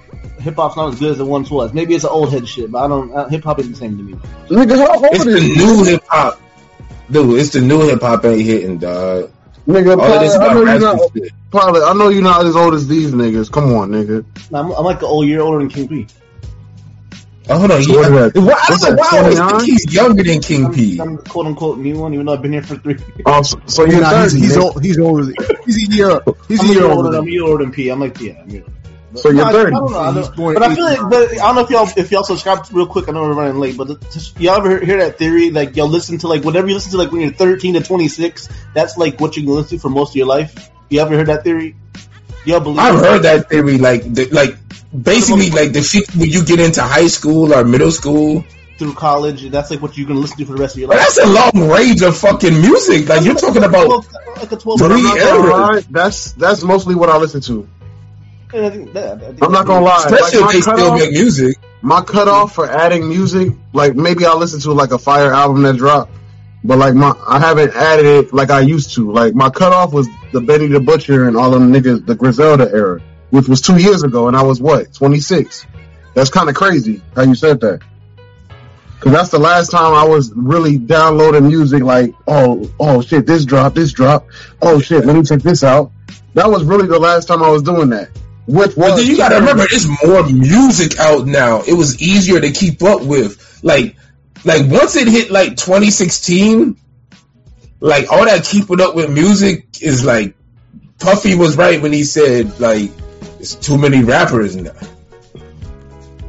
hip 0.40 0.56
hop's 0.56 0.76
not 0.76 0.92
as 0.92 0.98
good 1.00 1.12
as 1.12 1.20
it 1.20 1.24
once 1.24 1.50
was. 1.50 1.72
Maybe 1.72 1.94
it's 1.94 2.04
an 2.04 2.10
old 2.10 2.32
head 2.32 2.46
shit, 2.46 2.70
but 2.70 2.84
I 2.84 2.88
don't. 2.88 3.10
Uh, 3.14 3.28
hip 3.28 3.44
hop 3.44 3.58
is 3.60 3.70
the 3.70 3.76
same 3.76 3.96
to 3.96 4.02
me. 4.02 4.12
Nigga, 4.48 4.76
how 4.76 4.96
old 4.96 5.06
It's 5.14 5.24
is 5.24 5.56
the 5.56 5.64
new 5.64 5.84
hip 5.84 6.04
hop. 6.08 6.40
Dude, 7.10 7.38
it's 7.38 7.50
the 7.50 7.60
new 7.60 7.82
hip 7.88 8.00
hop 8.02 8.24
ain't 8.24 8.42
hitting, 8.42 8.78
dog. 8.78 9.30
Nigga, 9.66 9.98
All 9.98 10.06
Pilot, 10.06 10.40
I 10.40 10.54
know 10.54 10.62
you're 10.62 10.80
not. 10.80 11.00
Pilot, 11.50 11.84
I 11.84 11.92
know 11.94 12.08
you're 12.08 12.22
not 12.22 12.46
as 12.46 12.54
old 12.54 12.74
as 12.74 12.86
these 12.86 13.12
niggas. 13.12 13.50
Come 13.50 13.72
on, 13.74 13.90
nigga. 13.90 14.24
I'm, 14.54 14.70
I'm 14.70 14.84
like 14.84 15.02
a 15.02 15.06
old 15.06 15.26
year 15.26 15.40
older 15.40 15.58
than 15.58 15.68
King 15.68 15.88
P. 15.88 16.06
Oh, 17.48 17.58
hold 17.58 17.70
on. 17.70 17.82
So 17.82 17.94
what 17.94 18.10
yeah. 18.10 18.26
is 18.26 18.32
that? 18.32 18.40
Why, 18.40 18.52
I 18.52 18.54
What's 18.54 18.68
don't 18.68 18.80
know 18.80 18.96
that, 18.96 18.98
why 18.98 19.18
I 19.18 19.22
always 19.22 19.62
think 19.62 19.62
he's 19.62 19.94
younger 19.94 20.22
than 20.22 20.40
King 20.40 20.72
P. 20.72 21.00
I'm, 21.00 21.08
I'm 21.08 21.16
the 21.16 21.22
quote 21.22 21.46
unquote 21.46 21.78
new 21.78 21.98
one, 21.98 22.14
even 22.14 22.26
though 22.26 22.32
I've 22.34 22.42
been 22.42 22.52
here 22.52 22.62
for 22.62 22.76
three. 22.76 22.96
Oh, 23.24 23.42
so, 23.42 23.60
so 23.66 23.84
you're 23.84 24.00
not, 24.00 24.22
he's, 24.22 24.32
30, 24.32 24.40
he's, 24.42 24.56
nigga. 24.56 24.62
old, 24.62 24.84
he's 24.84 24.98
older. 24.98 25.32
He's 25.64 25.88
a 25.88 25.92
year. 25.92 26.20
He's 26.48 26.60
I'm 26.60 26.66
a 26.66 26.70
a 26.70 26.72
year 26.72 26.82
year 26.82 26.84
older. 26.84 26.96
older. 26.96 27.10
than 27.10 27.20
I'm 27.20 27.28
a 27.28 27.30
year 27.30 27.42
older 27.44 27.64
than 27.64 27.72
P. 27.72 27.88
I'm 27.88 28.00
like, 28.00 28.20
yeah, 28.20 28.40
I'm 28.40 28.50
year 28.50 28.62
older. 28.62 28.75
But- 29.16 29.22
So 29.22 29.28
you're 29.30 29.38
no, 29.38 29.44
I- 29.44 29.52
30. 29.52 29.66
I 29.66 29.78
don't 29.78 29.92
know. 29.92 29.98
I 29.98 30.14
don't, 30.14 30.36
but 30.54 30.62
I 30.62 30.74
feel 30.74 30.84
like, 30.84 31.00
but 31.10 31.32
I 31.32 31.34
don't 31.36 31.54
know 31.56 31.60
if 31.62 31.70
y'all 31.70 31.88
if 31.96 32.10
y'all 32.12 32.24
subscribe 32.24 32.66
real 32.72 32.86
quick. 32.86 33.08
I 33.08 33.12
know 33.12 33.22
we're 33.22 33.32
running 33.34 33.58
late, 33.58 33.76
but 33.76 33.88
just, 34.12 34.38
y'all 34.40 34.56
ever 34.56 34.84
hear 34.84 34.98
that 34.98 35.18
theory? 35.18 35.50
Like 35.50 35.76
y'all 35.76 35.88
listen 35.88 36.18
to 36.18 36.28
like 36.28 36.44
whatever 36.44 36.68
you 36.68 36.74
listen 36.74 36.92
to, 36.92 36.98
like 36.98 37.10
when 37.12 37.20
you're 37.22 37.32
13 37.32 37.74
to 37.74 37.80
26, 37.82 38.48
that's 38.74 38.96
like 38.96 39.20
what 39.20 39.36
you 39.36 39.42
can 39.44 39.52
listen 39.54 39.78
to 39.78 39.82
for 39.82 39.88
most 39.90 40.10
of 40.10 40.16
your 40.16 40.26
life. 40.26 40.70
You 40.90 41.00
ever 41.00 41.16
heard 41.16 41.26
that 41.28 41.42
theory? 41.44 41.74
Y'all 42.44 42.60
believe? 42.60 42.78
I've 42.78 43.00
heard 43.00 43.22
that 43.22 43.48
theory, 43.48 43.76
like, 43.78 44.02
the, 44.04 44.26
like 44.30 44.56
basically, 45.02 45.50
like 45.50 45.72
the 45.72 45.82
shit 45.82 46.08
when 46.14 46.30
you 46.30 46.44
get 46.44 46.60
into 46.60 46.80
high 46.82 47.08
school 47.08 47.52
or 47.52 47.64
middle 47.64 47.90
school. 47.90 48.44
through 48.78 48.94
college. 48.94 49.48
That's 49.50 49.70
like 49.70 49.80
what 49.82 49.96
you're 49.96 50.06
gonna 50.06 50.20
listen 50.20 50.36
to 50.38 50.44
for 50.44 50.52
the 50.52 50.60
rest 50.60 50.74
of 50.76 50.80
your 50.80 50.88
But 50.88 50.98
life. 50.98 51.06
that's 51.14 51.18
a 51.18 51.26
long 51.26 51.68
range 51.70 52.02
of 52.02 52.16
fucking 52.16 52.60
music. 52.60 53.08
Like 53.08 53.24
you're 53.24 53.34
talking 53.34 53.64
about. 53.64 53.88
like 54.36 54.52
a 54.52 54.56
12 54.56 54.78
Three 54.80 55.02
not 55.02 55.16
eras. 55.18 55.86
that's 55.86 56.32
that's 56.32 56.62
mostly 56.62 56.94
what 56.94 57.08
I 57.08 57.16
listen 57.16 57.40
to. 57.42 57.66
I 58.64 58.70
think 58.70 58.92
that- 58.94 59.12
I 59.12 59.18
think 59.18 59.42
I'm 59.42 59.52
not 59.52 59.66
gonna 59.66 59.84
lie. 59.84 60.04
Especially 60.06 60.40
Like, 60.40 60.54
if 60.56 60.64
they 60.64 60.70
my 60.70 60.76
still 60.76 60.88
cutoff- 60.90 60.98
make 61.00 61.12
music. 61.12 61.56
my 61.82 62.00
cutoff 62.00 62.54
for 62.54 62.70
adding 62.70 63.08
music, 63.08 63.52
like 63.72 63.94
maybe 63.94 64.24
I'll 64.26 64.38
listen 64.38 64.60
to 64.60 64.72
like 64.72 64.92
a 64.92 64.98
fire 64.98 65.32
album 65.32 65.62
that 65.62 65.76
dropped, 65.76 66.12
but 66.64 66.78
like 66.78 66.94
my 66.94 67.14
I 67.28 67.38
haven't 67.38 67.74
added 67.74 68.06
it 68.06 68.32
like 68.32 68.50
I 68.50 68.60
used 68.60 68.94
to. 68.94 69.10
Like 69.12 69.34
my 69.34 69.50
cutoff 69.50 69.92
was 69.92 70.08
the 70.32 70.40
Benny 70.40 70.66
the 70.68 70.80
Butcher 70.80 71.28
and 71.28 71.36
all 71.36 71.50
them 71.50 71.72
niggas, 71.72 72.06
the 72.06 72.14
Griselda 72.14 72.70
era, 72.72 73.00
which 73.30 73.48
was 73.48 73.60
two 73.60 73.76
years 73.76 74.02
ago, 74.02 74.28
and 74.28 74.36
I 74.36 74.42
was 74.42 74.60
what 74.60 74.92
26. 74.94 75.66
That's 76.14 76.30
kind 76.30 76.48
of 76.48 76.54
crazy 76.54 77.02
how 77.14 77.22
you 77.22 77.34
said 77.34 77.60
that. 77.60 77.80
Cause 79.00 79.12
that's 79.12 79.28
the 79.28 79.38
last 79.38 79.70
time 79.70 79.92
I 79.92 80.04
was 80.04 80.32
really 80.34 80.78
downloading 80.78 81.46
music. 81.48 81.82
Like, 81.82 82.14
oh, 82.26 82.68
oh 82.80 83.02
shit, 83.02 83.26
this 83.26 83.44
drop, 83.44 83.74
this 83.74 83.92
drop. 83.92 84.26
Oh 84.62 84.80
shit, 84.80 85.04
let 85.04 85.14
me 85.14 85.22
check 85.22 85.40
this 85.42 85.62
out. 85.62 85.92
That 86.32 86.50
was 86.50 86.64
really 86.64 86.86
the 86.86 86.98
last 86.98 87.28
time 87.28 87.42
I 87.42 87.50
was 87.50 87.62
doing 87.62 87.90
that. 87.90 88.08
Which 88.46 88.76
was 88.76 88.90
But 88.90 88.96
then 88.96 89.06
you 89.06 89.16
gotta 89.16 89.36
remember, 89.36 89.66
there's 89.68 89.88
more 89.88 90.22
music 90.28 90.98
out 90.98 91.26
now. 91.26 91.62
It 91.62 91.74
was 91.74 92.00
easier 92.00 92.40
to 92.40 92.50
keep 92.52 92.82
up 92.82 93.02
with. 93.02 93.60
Like, 93.62 93.96
like 94.44 94.70
once 94.70 94.96
it 94.96 95.08
hit 95.08 95.30
like 95.30 95.56
2016, 95.56 96.76
like 97.80 98.10
all 98.10 98.24
that 98.24 98.44
keeping 98.44 98.80
up 98.80 98.94
with 98.94 99.10
music 99.10 99.66
is 99.82 100.04
like 100.04 100.34
Puffy 100.98 101.34
was 101.34 101.56
right 101.56 101.80
when 101.82 101.92
he 101.92 102.04
said 102.04 102.58
like 102.58 102.90
it's 103.38 103.54
too 103.54 103.78
many 103.78 104.02
rappers 104.02 104.56
now. 104.56 104.72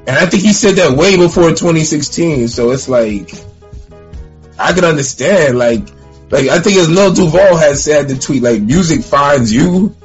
And 0.08 0.16
I 0.16 0.26
think 0.26 0.44
he 0.44 0.54
said 0.54 0.76
that 0.76 0.98
way 0.98 1.18
before 1.18 1.50
2016. 1.50 2.48
So 2.48 2.72
it's 2.72 2.88
like 2.88 3.32
I 4.58 4.74
can 4.74 4.86
understand. 4.86 5.58
Like, 5.58 5.88
like 6.30 6.48
I 6.48 6.60
think 6.60 6.78
as 6.78 6.90
Lil 6.90 7.14
Duval 7.14 7.58
had 7.58 7.78
said 7.78 8.08
the 8.08 8.18
tweet, 8.18 8.42
like 8.42 8.62
music 8.62 9.04
finds 9.04 9.54
you. 9.54 9.96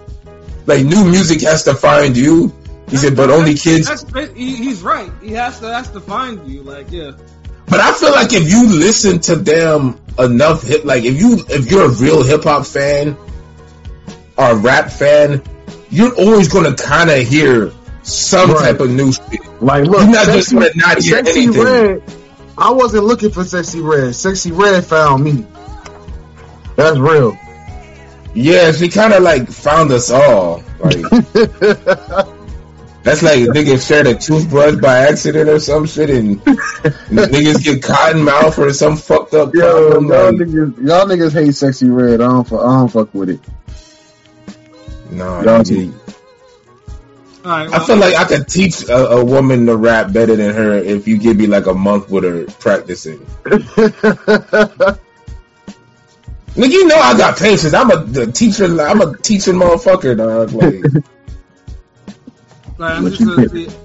Like 0.66 0.84
new 0.84 1.05
music 1.05 1.41
has 1.42 1.65
to 1.65 1.74
find 1.74 2.16
you. 2.16 2.52
He 2.89 2.97
said, 2.97 3.16
but 3.16 3.31
only 3.31 3.55
kids. 3.55 3.89
That's, 3.89 4.05
he's 4.36 4.82
right. 4.82 5.10
He 5.23 5.31
has 5.32 5.58
to 5.60 5.73
has 5.73 5.91
to 5.91 6.00
find 6.00 6.47
you. 6.49 6.62
Like 6.62 6.91
yeah. 6.91 7.12
But 7.66 7.81
I 7.81 7.92
feel 7.94 8.10
like 8.10 8.32
if 8.32 8.50
you 8.50 8.68
listen 8.68 9.20
to 9.20 9.36
them 9.36 9.99
enough, 10.18 10.62
hip, 10.62 10.84
like 10.84 11.05
if 11.05 11.18
you 11.18 11.39
if 11.49 11.70
you're 11.70 11.86
a 11.86 11.89
real 11.91 12.23
hip 12.23 12.44
hop 12.44 12.66
fan 12.66 13.16
or 14.36 14.50
a 14.50 14.55
rap 14.57 14.91
fan, 14.91 15.42
you're 15.91 16.15
always 16.16 16.49
gonna 16.49 16.74
kind 16.74 17.10
of 17.10 17.26
hear 17.26 17.73
some 18.02 18.50
Right. 18.50 18.73
type 18.73 18.81
of 18.81 18.91
new 18.91 19.12
shit. 19.12 19.41
Like, 19.62 19.84
look, 19.84 20.00
You're 20.02 20.10
not 20.10 20.26
just 20.26 20.50
Sexy- 20.50 20.55
gonna 20.57 20.70
not 20.76 21.02
hear 21.02 21.24
Sexy 21.24 21.42
anything. 21.44 21.62
Red. 21.65 22.02
I 22.58 22.70
wasn't 22.73 23.05
looking 23.05 23.31
for 23.31 23.42
Sexyy 23.42 23.82
Red. 23.82 24.10
Sexyy 24.10 24.57
Red 24.57 24.84
found 24.84 25.24
me. 25.24 25.47
That's 26.76 26.99
real. 26.99 27.36
Yeah, 28.34 28.72
she 28.72 28.88
kind 28.88 29.12
of 29.12 29.22
like 29.22 29.48
found 29.48 29.90
us 29.92 30.10
all. 30.10 30.62
Like 30.80 31.02
that's 33.02 33.22
like 33.22 33.40
niggas 33.50 33.86
shared 33.86 34.06
a 34.06 34.14
toothbrush 34.14 34.76
by 34.76 34.98
accident 35.08 35.48
or 35.48 35.58
some 35.60 35.86
shit, 35.86 36.08
and 36.10 36.40
niggas 36.40 37.62
get 37.62 37.82
cotton 37.82 38.22
mouth 38.24 38.58
or 38.58 38.72
some 38.72 38.96
fucked 38.96 39.34
up 39.34 39.54
Yo, 39.54 39.90
problem. 39.90 40.08
y'all 40.08 40.24
Like, 40.26 40.34
niggas, 40.48 40.76
y'all 40.86 41.06
niggas 41.06 41.32
hate 41.32 41.48
Sexyy 41.50 41.94
Red. 41.94 42.20
I 42.20 42.28
don't, 42.28 42.52
I 42.52 42.78
don't 42.78 42.88
fuck 42.88 43.12
with 43.14 43.30
it. 43.30 43.40
nah, 45.10 45.42
Y'all 45.42 45.60
nigga. 45.60 45.92
All 47.44 47.50
right. 47.50 47.72
I 47.72 47.84
feel 47.84 47.96
like 47.96 48.14
I 48.14 48.24
could 48.24 48.46
teach 48.46 48.84
a, 48.88 48.96
a 49.10 49.24
woman 49.24 49.66
to 49.66 49.76
rap 49.76 50.12
better 50.12 50.36
than 50.36 50.54
her 50.54 50.74
if 50.74 51.08
you 51.08 51.18
give 51.18 51.36
me 51.36 51.48
like 51.48 51.66
a 51.66 51.74
month 51.74 52.08
with 52.08 52.22
her 52.22 52.44
practicing. 52.60 53.26
Nigga, 56.55 56.70
you 56.70 56.86
know 56.86 56.97
I 56.97 57.16
got 57.16 57.39
patience. 57.39 57.72
I'm 57.74 57.90
a 57.90 58.05
the 58.05 58.26
teacher. 58.31 58.64
I'm 58.81 59.00
a 59.00 59.16
teaching 59.18 59.55
motherfucker, 59.55 60.16
dog. 60.16 60.52
Like, 60.52 60.84
right, 62.78 62.97
I'm 62.97 63.05
What 63.05 63.10
just 63.10 63.20
you 63.20 63.26
gonna 63.26 63.48
think? 63.48 63.70
see. 63.70 63.76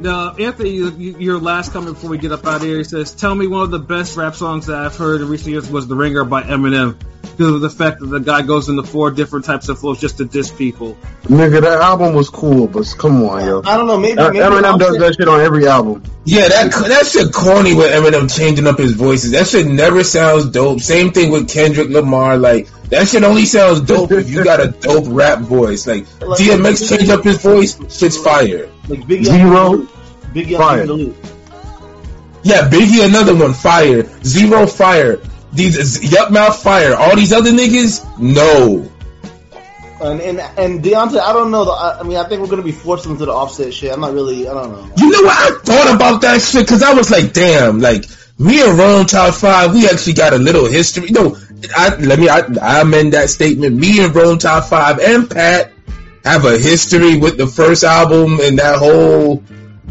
Now, 0.00 0.34
Anthony, 0.38 0.70
you, 0.70 0.90
you- 0.96 1.16
your 1.18 1.38
last 1.38 1.72
comment 1.72 1.94
before 1.94 2.10
we 2.10 2.18
get 2.18 2.30
up 2.32 2.46
out 2.46 2.56
of 2.56 2.62
here, 2.62 2.78
he 2.78 2.84
says, 2.84 3.10
"Tell 3.12 3.34
me 3.34 3.46
one 3.46 3.62
of 3.62 3.70
the 3.70 3.78
best 3.80 4.16
rap 4.16 4.36
songs 4.36 4.66
that 4.66 4.76
I've 4.76 4.96
heard 4.96 5.20
in 5.20 5.28
recent 5.28 5.50
years 5.50 5.68
was 5.68 5.86
"The 5.88 5.96
Ringer" 5.96 6.24
by 6.24 6.42
Eminem, 6.42 6.96
because 7.22 7.54
of 7.54 7.60
the 7.60 7.70
fact 7.70 7.98
that 8.00 8.06
the 8.06 8.20
guy 8.20 8.42
goes 8.42 8.68
into 8.68 8.84
four 8.84 9.10
different 9.10 9.44
types 9.44 9.68
of 9.68 9.78
flows 9.80 9.98
just 10.00 10.18
to 10.18 10.24
diss 10.24 10.50
people." 10.52 10.96
Nigga, 11.24 11.60
that 11.62 11.80
album 11.80 12.14
was 12.14 12.30
cool, 12.30 12.68
but 12.68 12.86
come 12.96 13.24
on, 13.24 13.44
yo. 13.44 13.62
I 13.64 13.76
don't 13.76 13.88
know. 13.88 13.98
Maybe, 13.98 14.18
Uh, 14.18 14.30
maybe 14.30 14.38
Eminem 14.44 14.78
does 14.78 14.90
Offset- 14.90 15.00
that 15.00 15.14
shit 15.18 15.28
on 15.28 15.40
every 15.40 15.66
album. 15.66 16.02
yeah, 16.24 16.46
that 16.48 16.70
that 16.70 17.06
shit 17.06 17.32
corny 17.32 17.74
with 17.74 17.90
Eminem 17.92 18.32
changing 18.32 18.68
up 18.68 18.78
his 18.78 18.92
voices. 18.92 19.32
That 19.32 19.48
shit 19.48 19.66
never 19.66 20.04
sounds 20.04 20.44
dope. 20.46 20.80
Same 20.80 21.10
thing 21.10 21.32
with 21.32 21.48
Kendrick 21.48 21.90
Lamar. 21.90 22.38
Like 22.38 22.68
that 22.90 23.08
shit 23.08 23.22
only 23.24 23.44
sounds 23.44 23.80
dope 23.82 24.12
if 24.12 24.30
you 24.30 24.42
got 24.44 24.60
a 24.60 24.68
dope 24.80 25.04
rap 25.08 25.40
voice. 25.40 25.86
Like 25.86 26.04
DMX 26.06 26.88
change 26.88 27.08
up 27.10 27.24
his 27.24 27.40
voice, 27.42 27.76
shit's 27.96 28.16
fire. 28.16 28.68
like 28.88 29.00
Biggie 29.00 29.24
Zero. 29.24 29.76
Biggie 30.34 30.56
Fire. 30.56 30.82
on. 30.90 31.14
Yeah, 32.44 32.68
Biggie, 32.68 33.04
another 33.06 33.34
one, 33.36 33.52
fire. 33.52 34.04
Zero, 34.24 34.66
fire. 34.66 35.16
These 35.52 36.00
Yukmouth, 36.00 36.62
fire. 36.62 36.94
All 36.94 37.16
these 37.16 37.32
other 37.32 37.50
niggas, 37.50 38.04
no. 38.18 38.90
And 40.00 40.20
and 40.20 40.38
and 40.56 40.82
Deontay, 40.84 41.18
I 41.18 41.32
don't 41.32 41.50
know. 41.50 41.64
though. 41.64 41.72
I, 41.74 41.98
I 41.98 42.02
mean, 42.04 42.16
I 42.18 42.28
think 42.28 42.40
we're 42.40 42.48
gonna 42.48 42.62
be 42.62 42.70
forced 42.72 43.06
into 43.06 43.24
the 43.26 43.32
offset 43.32 43.74
shit. 43.74 43.92
I'm 43.92 44.00
not 44.00 44.12
really. 44.14 44.46
I 44.48 44.54
don't 44.54 44.70
know. 44.70 44.94
You 44.96 45.10
know 45.10 45.22
what? 45.22 45.36
I 45.36 45.58
thought 45.64 45.94
about 45.96 46.20
that 46.20 46.40
shit 46.40 46.64
because 46.66 46.82
I 46.84 46.94
was 46.94 47.10
like, 47.10 47.32
damn, 47.32 47.80
like 47.80 48.04
me 48.38 48.62
and 48.62 48.78
Rome 48.78 49.06
Top 49.06 49.34
Five, 49.34 49.72
we 49.74 49.88
actually 49.88 50.12
got 50.12 50.32
a 50.32 50.38
little 50.38 50.66
history. 50.66 51.10
No, 51.10 51.36
I 51.76 51.96
let 51.96 52.18
me. 52.18 52.28
I, 52.28 52.42
I 52.62 52.80
amend 52.82 53.12
that 53.14 53.30
statement. 53.30 53.76
Me 53.76 54.02
and 54.04 54.14
Rome 54.14 54.38
Top 54.38 54.64
Five 54.64 55.00
and 55.00 55.28
Pat 55.28 55.72
have 56.24 56.44
a 56.44 56.58
history 56.58 57.16
with 57.18 57.36
the 57.36 57.46
first 57.46 57.84
album 57.84 58.38
and 58.40 58.58
that 58.58 58.78
whole 58.78 59.42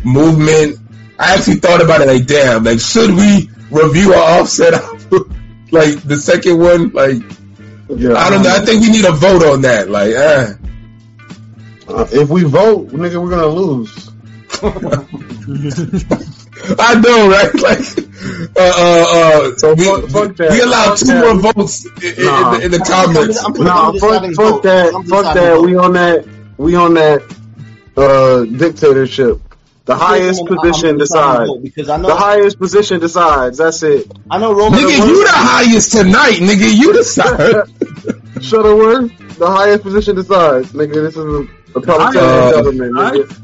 movement. 0.04 0.80
I 1.20 1.34
actually 1.36 1.56
thought 1.56 1.82
about 1.82 2.02
it 2.02 2.08
like, 2.08 2.26
damn, 2.28 2.64
like 2.64 2.80
should 2.80 3.12
we 3.12 3.50
review 3.72 4.14
our 4.14 4.42
Offset 4.42 4.74
album? 4.76 5.34
like 5.72 6.02
the 6.04 6.18
second 6.18 6.60
one, 6.60 6.90
like 6.90 7.22
Yeah, 7.90 8.14
I 8.14 8.30
don't 8.30 8.44
know. 8.44 8.56
I 8.56 8.60
think 8.64 8.82
we 8.82 8.92
need 8.92 9.06
a 9.06 9.12
vote 9.12 9.44
on 9.44 9.62
that. 9.62 9.90
Like, 9.90 10.16
uh, 10.16 10.54
Uh, 11.88 12.08
if 12.12 12.30
we 12.30 12.44
vote, 12.44 12.90
nigga, 12.90 13.22
we're 13.22 13.30
gonna 13.30 13.48
lose. 13.48 14.12
I 16.80 17.00
know, 17.00 17.30
right? 17.30 17.54
Like, 17.68 17.80
uh, 18.58 18.60
uh, 18.60 19.52
uh, 19.52 19.58
So 19.58 19.74
we, 19.76 19.84
fuck- 19.86 20.10
fuck 20.10 20.36
that. 20.38 20.52
we 20.52 20.62
allow 20.62 20.86
Fuck 20.90 20.98
two 21.00 21.06
that. 21.08 21.36
more 21.36 21.54
votes 21.54 21.86
in, 21.86 21.92
in- 22.20 22.26
Nah. 22.26 22.54
in 22.56 22.60
the, 22.60 22.66
in 22.66 22.72
the 22.72 22.80
comments. 22.80 23.38
I'm- 23.44 23.54
I'm- 23.56 23.64
Nah, 23.64 23.90
I'm 23.90 24.00
fuck, 24.00 24.34
fuck 24.36 24.62
that. 24.64 24.96
I'm 24.96 25.04
Fuck 25.06 25.34
that. 25.36 25.56
vote. 25.58 25.66
We 25.66 25.76
on 25.78 25.94
that. 25.94 26.26
We 26.58 26.76
on 26.76 26.94
that. 26.96 27.22
Uh, 27.96 28.46
dictatorship. 28.46 29.40
The 29.86 29.96
highest 29.96 30.42
I'm- 30.42 30.52
I'm 30.54 30.58
position 30.60 30.98
decides. 30.98 31.52
Because 31.62 31.90
I 31.90 31.98
know, 31.98 32.08
The 32.10 32.16
highest 32.16 32.60
position 32.60 33.00
decides. 33.00 33.58
That's 33.60 33.82
it. 33.84 34.12
I 34.30 34.38
know 34.40 34.54
Roman. 34.54 34.80
Nigga, 34.80 35.08
you 35.08 35.24
the 35.24 35.32
highest 35.32 35.92
tonight, 35.94 36.40
nigga. 36.40 36.76
You 36.76 36.94
decide. 36.94 37.64
Shuttleworth. 38.44 39.12
The 39.38 39.48
highest 39.50 39.84
position 39.84 40.16
decides. 40.16 40.72
Nigga, 40.74 40.94
this 40.96 41.16
is 41.16 41.24
a, 41.76 41.80
a 41.80 41.82
Palestinian 41.82 42.30
Uh, 42.34 42.52
government. 42.52 42.94
Nigga. 42.94 43.42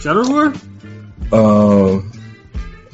Shutterworth? 0.00 1.32
um, 1.32 2.10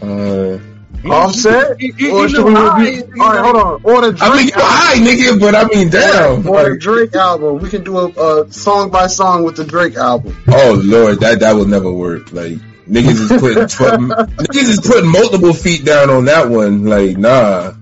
uh, 0.04 0.58
Offset? 1.04 1.72
Or 1.72 2.28
should 2.28 2.44
we 2.44 2.54
high. 2.54 2.80
review? 2.82 3.12
All 3.20 3.28
right, 3.28 3.44
hold 3.44 3.56
on. 3.56 3.80
Or 3.84 4.00
the 4.00 4.12
Drake 4.12 4.22
I 4.22 4.36
mean, 4.36 4.46
you 4.46 4.52
high, 4.56 4.96
nigga, 4.96 5.40
but 5.40 5.54
I 5.54 5.64
mean, 5.68 5.90
damn. 5.90 6.46
Or 6.48 6.64
the 6.64 6.70
Like, 6.70 6.80
Drake 6.80 7.14
album. 7.14 7.58
We 7.58 7.68
can 7.68 7.84
do 7.84 7.98
a, 7.98 8.08
a 8.42 8.52
song 8.52 8.90
by 8.90 9.06
song 9.08 9.44
with 9.44 9.56
the 9.56 9.64
Drake 9.64 9.96
album. 9.96 10.34
oh 10.48 10.80
lord, 10.82 11.20
that 11.20 11.40
that 11.40 11.54
would 11.54 11.68
never 11.68 11.92
work. 11.92 12.32
Like, 12.32 12.54
niggas 12.88 13.20
is 13.20 13.28
putting 13.40 13.68
niggas 14.08 14.68
is 14.68 14.80
putting 14.80 15.10
multiple 15.10 15.52
feet 15.52 15.84
down 15.84 16.08
on 16.10 16.24
that 16.26 16.48
one. 16.48 16.86
Like, 16.86 17.18
nah. 17.18 17.74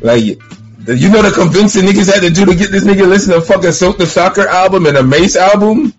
like, 0.00 0.24
you 0.24 1.10
know 1.10 1.20
the 1.22 1.32
convincing 1.34 1.84
niggas 1.84 2.12
had 2.12 2.22
to 2.22 2.30
do 2.30 2.46
to 2.46 2.54
get 2.54 2.70
this 2.70 2.84
nigga 2.84 3.06
listen 3.06 3.34
to 3.34 3.42
fucking 3.42 3.70
Silkk 3.70 3.98
the 3.98 4.06
Shocker 4.06 4.48
album 4.48 4.86
and 4.86 4.96
a 4.96 5.02
Mace 5.02 5.36
album. 5.36 5.92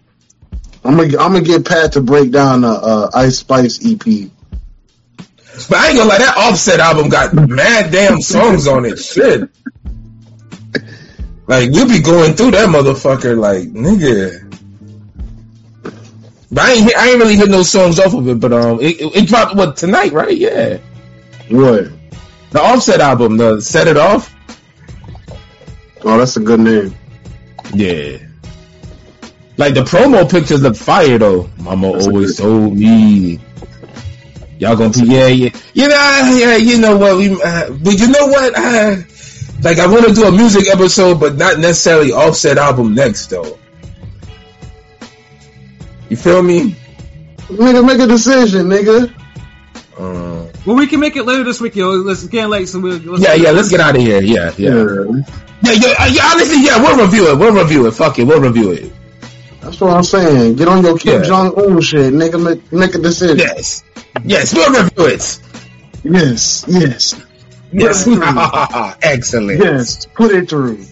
I'm 0.84 0.96
gonna 0.96 1.18
I'm 1.18 1.34
gonna 1.34 1.42
get 1.42 1.66
Pat 1.66 1.94
to 1.94 2.02
break 2.02 2.32
down 2.32 2.62
the 2.62 2.70
uh, 2.70 3.10
Ice 3.14 3.40
Spice 3.40 3.80
EP. 3.86 4.32
But 5.68 5.78
I 5.78 5.88
ain't 5.90 5.98
gonna 5.98 6.10
lie, 6.10 6.20
that 6.20 6.38
Offset 6.38 6.80
album 6.80 7.10
got 7.10 7.34
mad 7.34 7.92
damn 7.92 8.22
songs 8.22 8.68
on 8.68 8.86
it. 8.86 8.98
Shit. 8.98 9.50
Like, 11.48 11.74
you 11.74 11.88
be 11.88 12.00
going 12.00 12.36
through 12.36 12.52
that 12.52 12.70
motherfucker, 12.70 13.36
like, 13.36 13.70
nigga. 13.70 14.46
But 16.52 16.64
I 16.64 16.74
ain't, 16.74 16.96
I 16.96 17.10
ain't 17.10 17.20
really 17.20 17.36
hear 17.36 17.48
no 17.48 17.64
songs 17.64 18.00
off 18.00 18.14
of 18.14 18.28
it, 18.28 18.40
but 18.40 18.54
um, 18.54 18.80
it, 18.80 19.02
it, 19.02 19.16
it 19.16 19.28
dropped, 19.28 19.56
what, 19.56 19.76
tonight, 19.76 20.12
right? 20.12 20.38
Yeah. 20.38 20.78
What? 21.50 21.90
The 22.52 22.62
Offset 22.62 23.02
album, 23.02 23.38
the 23.38 23.60
Set 23.62 23.88
It 23.88 23.98
Off? 23.98 24.34
Oh, 26.04 26.18
that's 26.18 26.38
a 26.38 26.40
good 26.40 26.60
name. 26.60 26.96
Yeah. 27.74 28.20
Like, 29.60 29.74
the 29.74 29.82
promo 29.84 30.24
pictures 30.32 30.62
look 30.62 30.78
fire, 30.78 31.18
though. 31.18 31.50
Mama 31.58 31.92
That's 31.92 32.08
always 32.08 32.38
good- 32.38 32.44
told 32.44 32.78
me. 32.78 33.40
Y'all 34.58 34.78
gonna 34.78 34.90
be, 34.90 35.02
yeah, 35.06 35.28
yeah. 35.28 35.50
You 35.74 35.88
know, 35.90 36.34
yeah, 36.38 36.56
you 36.56 36.78
know 36.80 36.96
what, 36.96 37.18
we, 37.18 37.32
uh, 37.42 37.70
but 37.70 38.00
you 38.00 38.08
know 38.08 38.28
what, 38.28 38.58
uh, 38.58 38.96
like, 39.62 39.80
I 39.80 39.88
want 39.88 40.06
to 40.08 40.14
do 40.14 40.24
a 40.26 40.32
music 40.32 40.70
episode, 40.70 41.20
but 41.20 41.36
not 41.36 41.60
necessarily 41.60 42.14
Offset 42.14 42.58
album 42.58 42.96
next, 42.96 43.28
though. 43.28 43.58
You 46.08 46.16
feel 46.16 46.42
me? 46.42 46.76
Nigga, 47.50 47.86
make 47.86 48.00
a 48.00 48.08
decision, 48.08 48.68
nigga. 48.68 49.12
Uh, 49.98 50.46
Well, 50.66 50.78
we 50.78 50.88
can 50.88 51.02
make 51.02 51.18
it 51.18 51.24
later 51.24 51.44
this 51.44 51.60
week, 51.60 51.76
yo. 51.76 51.92
Let's 51.92 52.26
get 52.28 52.50
late, 52.50 52.70
so 52.70 52.80
we'll. 52.80 52.98
Let's 53.00 53.24
yeah, 53.24 53.34
yeah, 53.34 53.52
let's 53.52 53.70
get 53.70 53.82
out 53.82 53.96
of 53.96 54.02
here. 54.02 54.22
Yeah, 54.22 54.52
yeah. 54.58 54.70
Yeah. 54.70 55.24
Yeah, 55.62 55.72
yeah, 55.74 55.94
uh, 56.00 56.06
yeah, 56.06 56.32
honestly, 56.32 56.64
yeah, 56.64 56.82
we'll 56.82 56.98
review 57.06 57.30
it. 57.32 57.38
We'll 57.38 57.52
review 57.54 57.88
it. 57.88 57.92
Fuck 57.92 58.20
it, 58.20 58.24
we'll 58.24 58.40
review 58.40 58.72
it. 58.72 58.92
That's 59.70 59.82
what 59.82 59.96
I'm 59.96 60.04
saying. 60.04 60.56
Get 60.56 60.68
on 60.68 60.84
your 60.84 60.98
Kim 60.98 61.22
Yeah. 61.22 61.28
Jong 61.28 61.54
Un 61.56 61.80
shit, 61.80 62.12
nigga. 62.12 62.44
Make, 62.44 62.74
make 62.74 62.96
a 62.96 62.98
decision. 62.98 63.38
Yes. 63.38 63.84
Yes, 64.26 64.52
we'll 64.52 64.72
review 64.72 65.06
it. 65.06 65.40
Yes, 66.04 66.66
yes, 66.68 67.14
Yes. 67.72 68.08
Yes. 68.08 68.98
Excellent. 69.04 69.60
yes. 69.60 70.08
Put 70.16 70.32
it 70.32 70.50
through. 70.50 70.84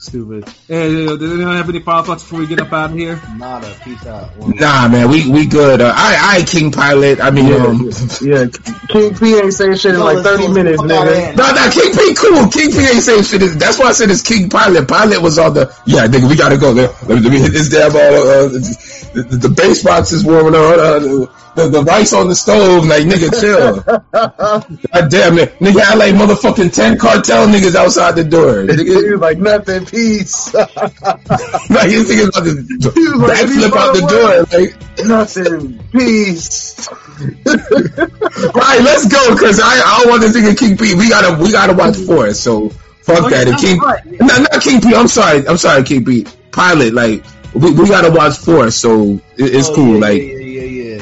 Stupid. 0.00 0.48
Hey, 0.66 1.04
yo, 1.04 1.14
does 1.18 1.30
anyone 1.30 1.56
have 1.56 1.68
any 1.68 1.80
final 1.80 2.02
thoughts 2.02 2.22
before 2.22 2.38
we 2.38 2.46
get 2.46 2.58
up 2.58 2.72
out 2.72 2.90
of 2.90 2.96
here? 2.96 3.20
Nada. 3.36 3.76
Peace 3.84 4.06
out. 4.06 4.34
Nah, 4.48 4.88
man, 4.88 5.10
we 5.10 5.30
we 5.30 5.44
good. 5.44 5.82
Uh, 5.82 5.92
I 5.94 6.38
I 6.38 6.42
King 6.44 6.72
Pilot. 6.72 7.20
I 7.20 7.30
mean, 7.30 7.48
Yeah, 7.48 7.56
um, 7.56 7.90
yeah. 8.22 8.46
King 8.88 9.14
P 9.14 9.36
ain't 9.36 9.52
saying 9.52 9.76
shit 9.76 9.94
in 9.94 10.00
like 10.00 10.24
30 10.24 10.48
minutes, 10.48 10.80
nigga. 10.80 11.36
Nah, 11.36 11.52
nah, 11.52 11.70
King 11.70 11.92
P 11.92 12.14
cool. 12.14 12.48
King 12.48 12.72
P 12.72 12.78
ain't 12.78 13.02
saying 13.02 13.24
shit. 13.24 13.42
That's 13.58 13.78
why 13.78 13.88
I 13.88 13.92
said 13.92 14.10
it's 14.10 14.22
King 14.22 14.48
Pilot. 14.48 14.88
Pilot 14.88 15.20
was 15.20 15.38
on 15.38 15.52
the 15.52 15.70
yeah, 15.84 16.06
nigga. 16.06 16.30
We 16.30 16.34
gotta 16.34 16.56
go. 16.56 16.72
Let 16.72 17.06
me, 17.06 17.20
let 17.20 17.32
me 17.32 17.38
hit 17.38 17.52
this 17.52 17.68
damn. 17.68 17.94
Uh, 17.94 17.98
uh, 17.98 18.48
the, 18.48 19.26
the, 19.28 19.36
the 19.36 19.48
bass 19.50 19.82
box 19.84 20.12
is 20.12 20.24
warming 20.24 20.54
up. 20.54 20.78
Uh, 20.78 20.98
the, 21.00 21.30
the, 21.54 21.68
the 21.68 21.82
rice 21.82 22.12
on 22.12 22.28
the 22.28 22.34
stove, 22.34 22.86
like 22.86 23.04
nigga, 23.04 23.28
chill. 23.40 23.82
God 24.12 25.10
damn 25.10 25.38
it, 25.38 25.58
nigga. 25.58 25.80
I 25.80 25.94
like 25.94 26.14
motherfucking 26.14 26.72
ten 26.72 26.98
cartel 26.98 27.48
niggas 27.48 27.74
outside 27.74 28.16
the 28.16 28.24
door. 28.24 28.64
Nigga, 28.70 29.20
like, 29.20 29.38
nothing, 29.38 29.84
peace. 29.90 30.54
like 30.54 30.70
about 30.70 32.44
to 32.44 32.52
He 32.94 33.08
like, 33.08 33.38
backflip 33.38 33.76
out 33.76 33.94
the 33.94 34.06
door. 34.08 34.58
Like, 34.58 35.06
nothing, 35.06 35.78
peace. 35.92 36.88
Right, 38.54 38.80
let's 38.82 39.06
go 39.08 39.34
because 39.34 39.60
I, 39.60 39.66
I 39.80 39.98
don't 40.00 40.10
want 40.10 40.22
this 40.22 40.36
nigga 40.36 40.56
King 40.58 40.76
P. 40.76 40.94
We 40.94 41.08
gotta 41.08 41.42
we 41.42 41.52
gotta 41.52 41.74
watch 41.74 41.96
four. 41.96 42.32
So 42.32 42.70
fuck 42.70 43.24
Oh, 43.24 43.30
that. 43.30 43.48
And 43.48 43.58
King, 43.58 43.78
right. 43.80 44.04
no, 44.06 44.26
not 44.26 44.62
King 44.62 44.80
P. 44.80 44.94
I'm 44.94 45.08
sorry. 45.08 45.46
I'm 45.46 45.56
sorry, 45.58 45.82
King 45.84 46.04
P. 46.04 46.26
Pilot. 46.50 46.94
Like 46.94 47.24
we, 47.54 47.72
we 47.72 47.88
gotta 47.88 48.10
watch 48.10 48.38
four. 48.38 48.70
So 48.70 49.20
it, 49.36 49.54
it's 49.54 49.68
Oh, 49.68 49.74
cool. 49.74 49.94
yeah, 49.94 50.00
like 50.00 50.22
yeah, 50.22 50.28
yeah, 50.28 50.39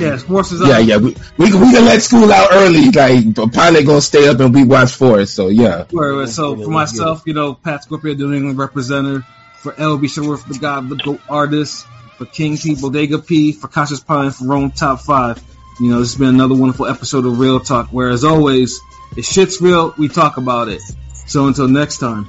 yeah. 0.01 0.09
Yeah, 0.09 0.17
sports 0.19 0.53
is 0.53 0.63
up. 0.63 0.69
yeah, 0.69 0.79
yeah. 0.79 0.97
We, 0.97 1.17
we 1.37 1.51
can 1.51 1.61
we 1.61 1.73
can 1.73 1.85
let 1.85 2.03
school 2.03 2.33
out 2.33 2.49
early. 2.53 2.91
Like 2.91 3.35
but 3.35 3.53
Pilot 3.53 3.87
gonna 3.87 4.01
stay 4.01 4.29
up 4.29 4.41
and 4.41 4.55
we 4.55 4.65
watch 4.65 4.93
four. 4.93 5.25
So 5.27 5.49
yeah. 5.49 5.85
Right, 5.93 6.11
right. 6.11 6.29
So 6.29 6.57
for 6.57 6.71
myself, 6.71 7.23
you 7.27 7.35
know, 7.35 7.55
Pat 7.55 7.85
Scorpio, 7.85 8.15
the 8.15 8.25
New 8.25 8.35
England 8.35 8.59
representative. 8.59 9.25
For 9.59 9.73
LB 9.73 10.09
Shuttleworth, 10.09 10.47
the 10.47 10.57
God, 10.57 10.89
the 10.89 10.95
GOAT 10.95 11.21
artist. 11.29 11.85
For 12.17 12.27
King 12.27 12.57
P, 12.57 12.77
Bodega 12.77 13.19
P. 13.19 13.53
For 13.53 13.67
Conscious 13.67 14.01
Pine, 14.01 14.31
for 14.31 14.45
Rome 14.45 14.71
Top 14.71 15.01
5. 15.01 15.43
You 15.81 15.91
know, 15.91 16.01
this 16.01 16.13
has 16.13 16.19
been 16.19 16.29
another 16.29 16.57
wonderful 16.57 16.87
episode 16.87 17.25
of 17.25 17.39
Real 17.39 17.61
Talk, 17.61 17.89
where 17.93 18.09
as 18.09 18.25
always, 18.25 18.81
if 19.17 19.25
shit's 19.25 19.61
real, 19.61 19.95
we 19.97 20.09
talk 20.09 20.37
about 20.37 20.69
it. 20.69 20.83
So 21.27 21.47
until 21.47 21.69
next 21.69 21.99
time, 21.99 22.27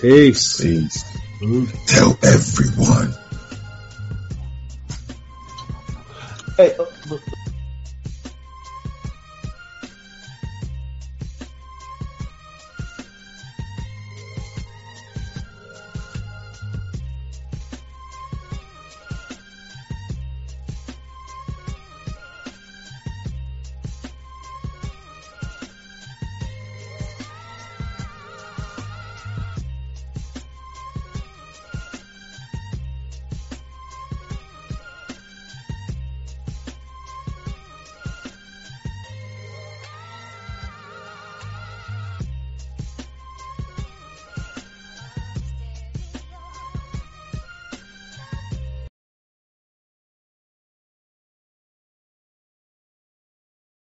peace. 0.00 0.60
Peace. 0.60 1.04
Mm-hmm. 1.40 1.66
Tell 1.86 2.16
everyone. 2.22 3.14
Hey, 6.56 6.74
uh, 7.10 7.37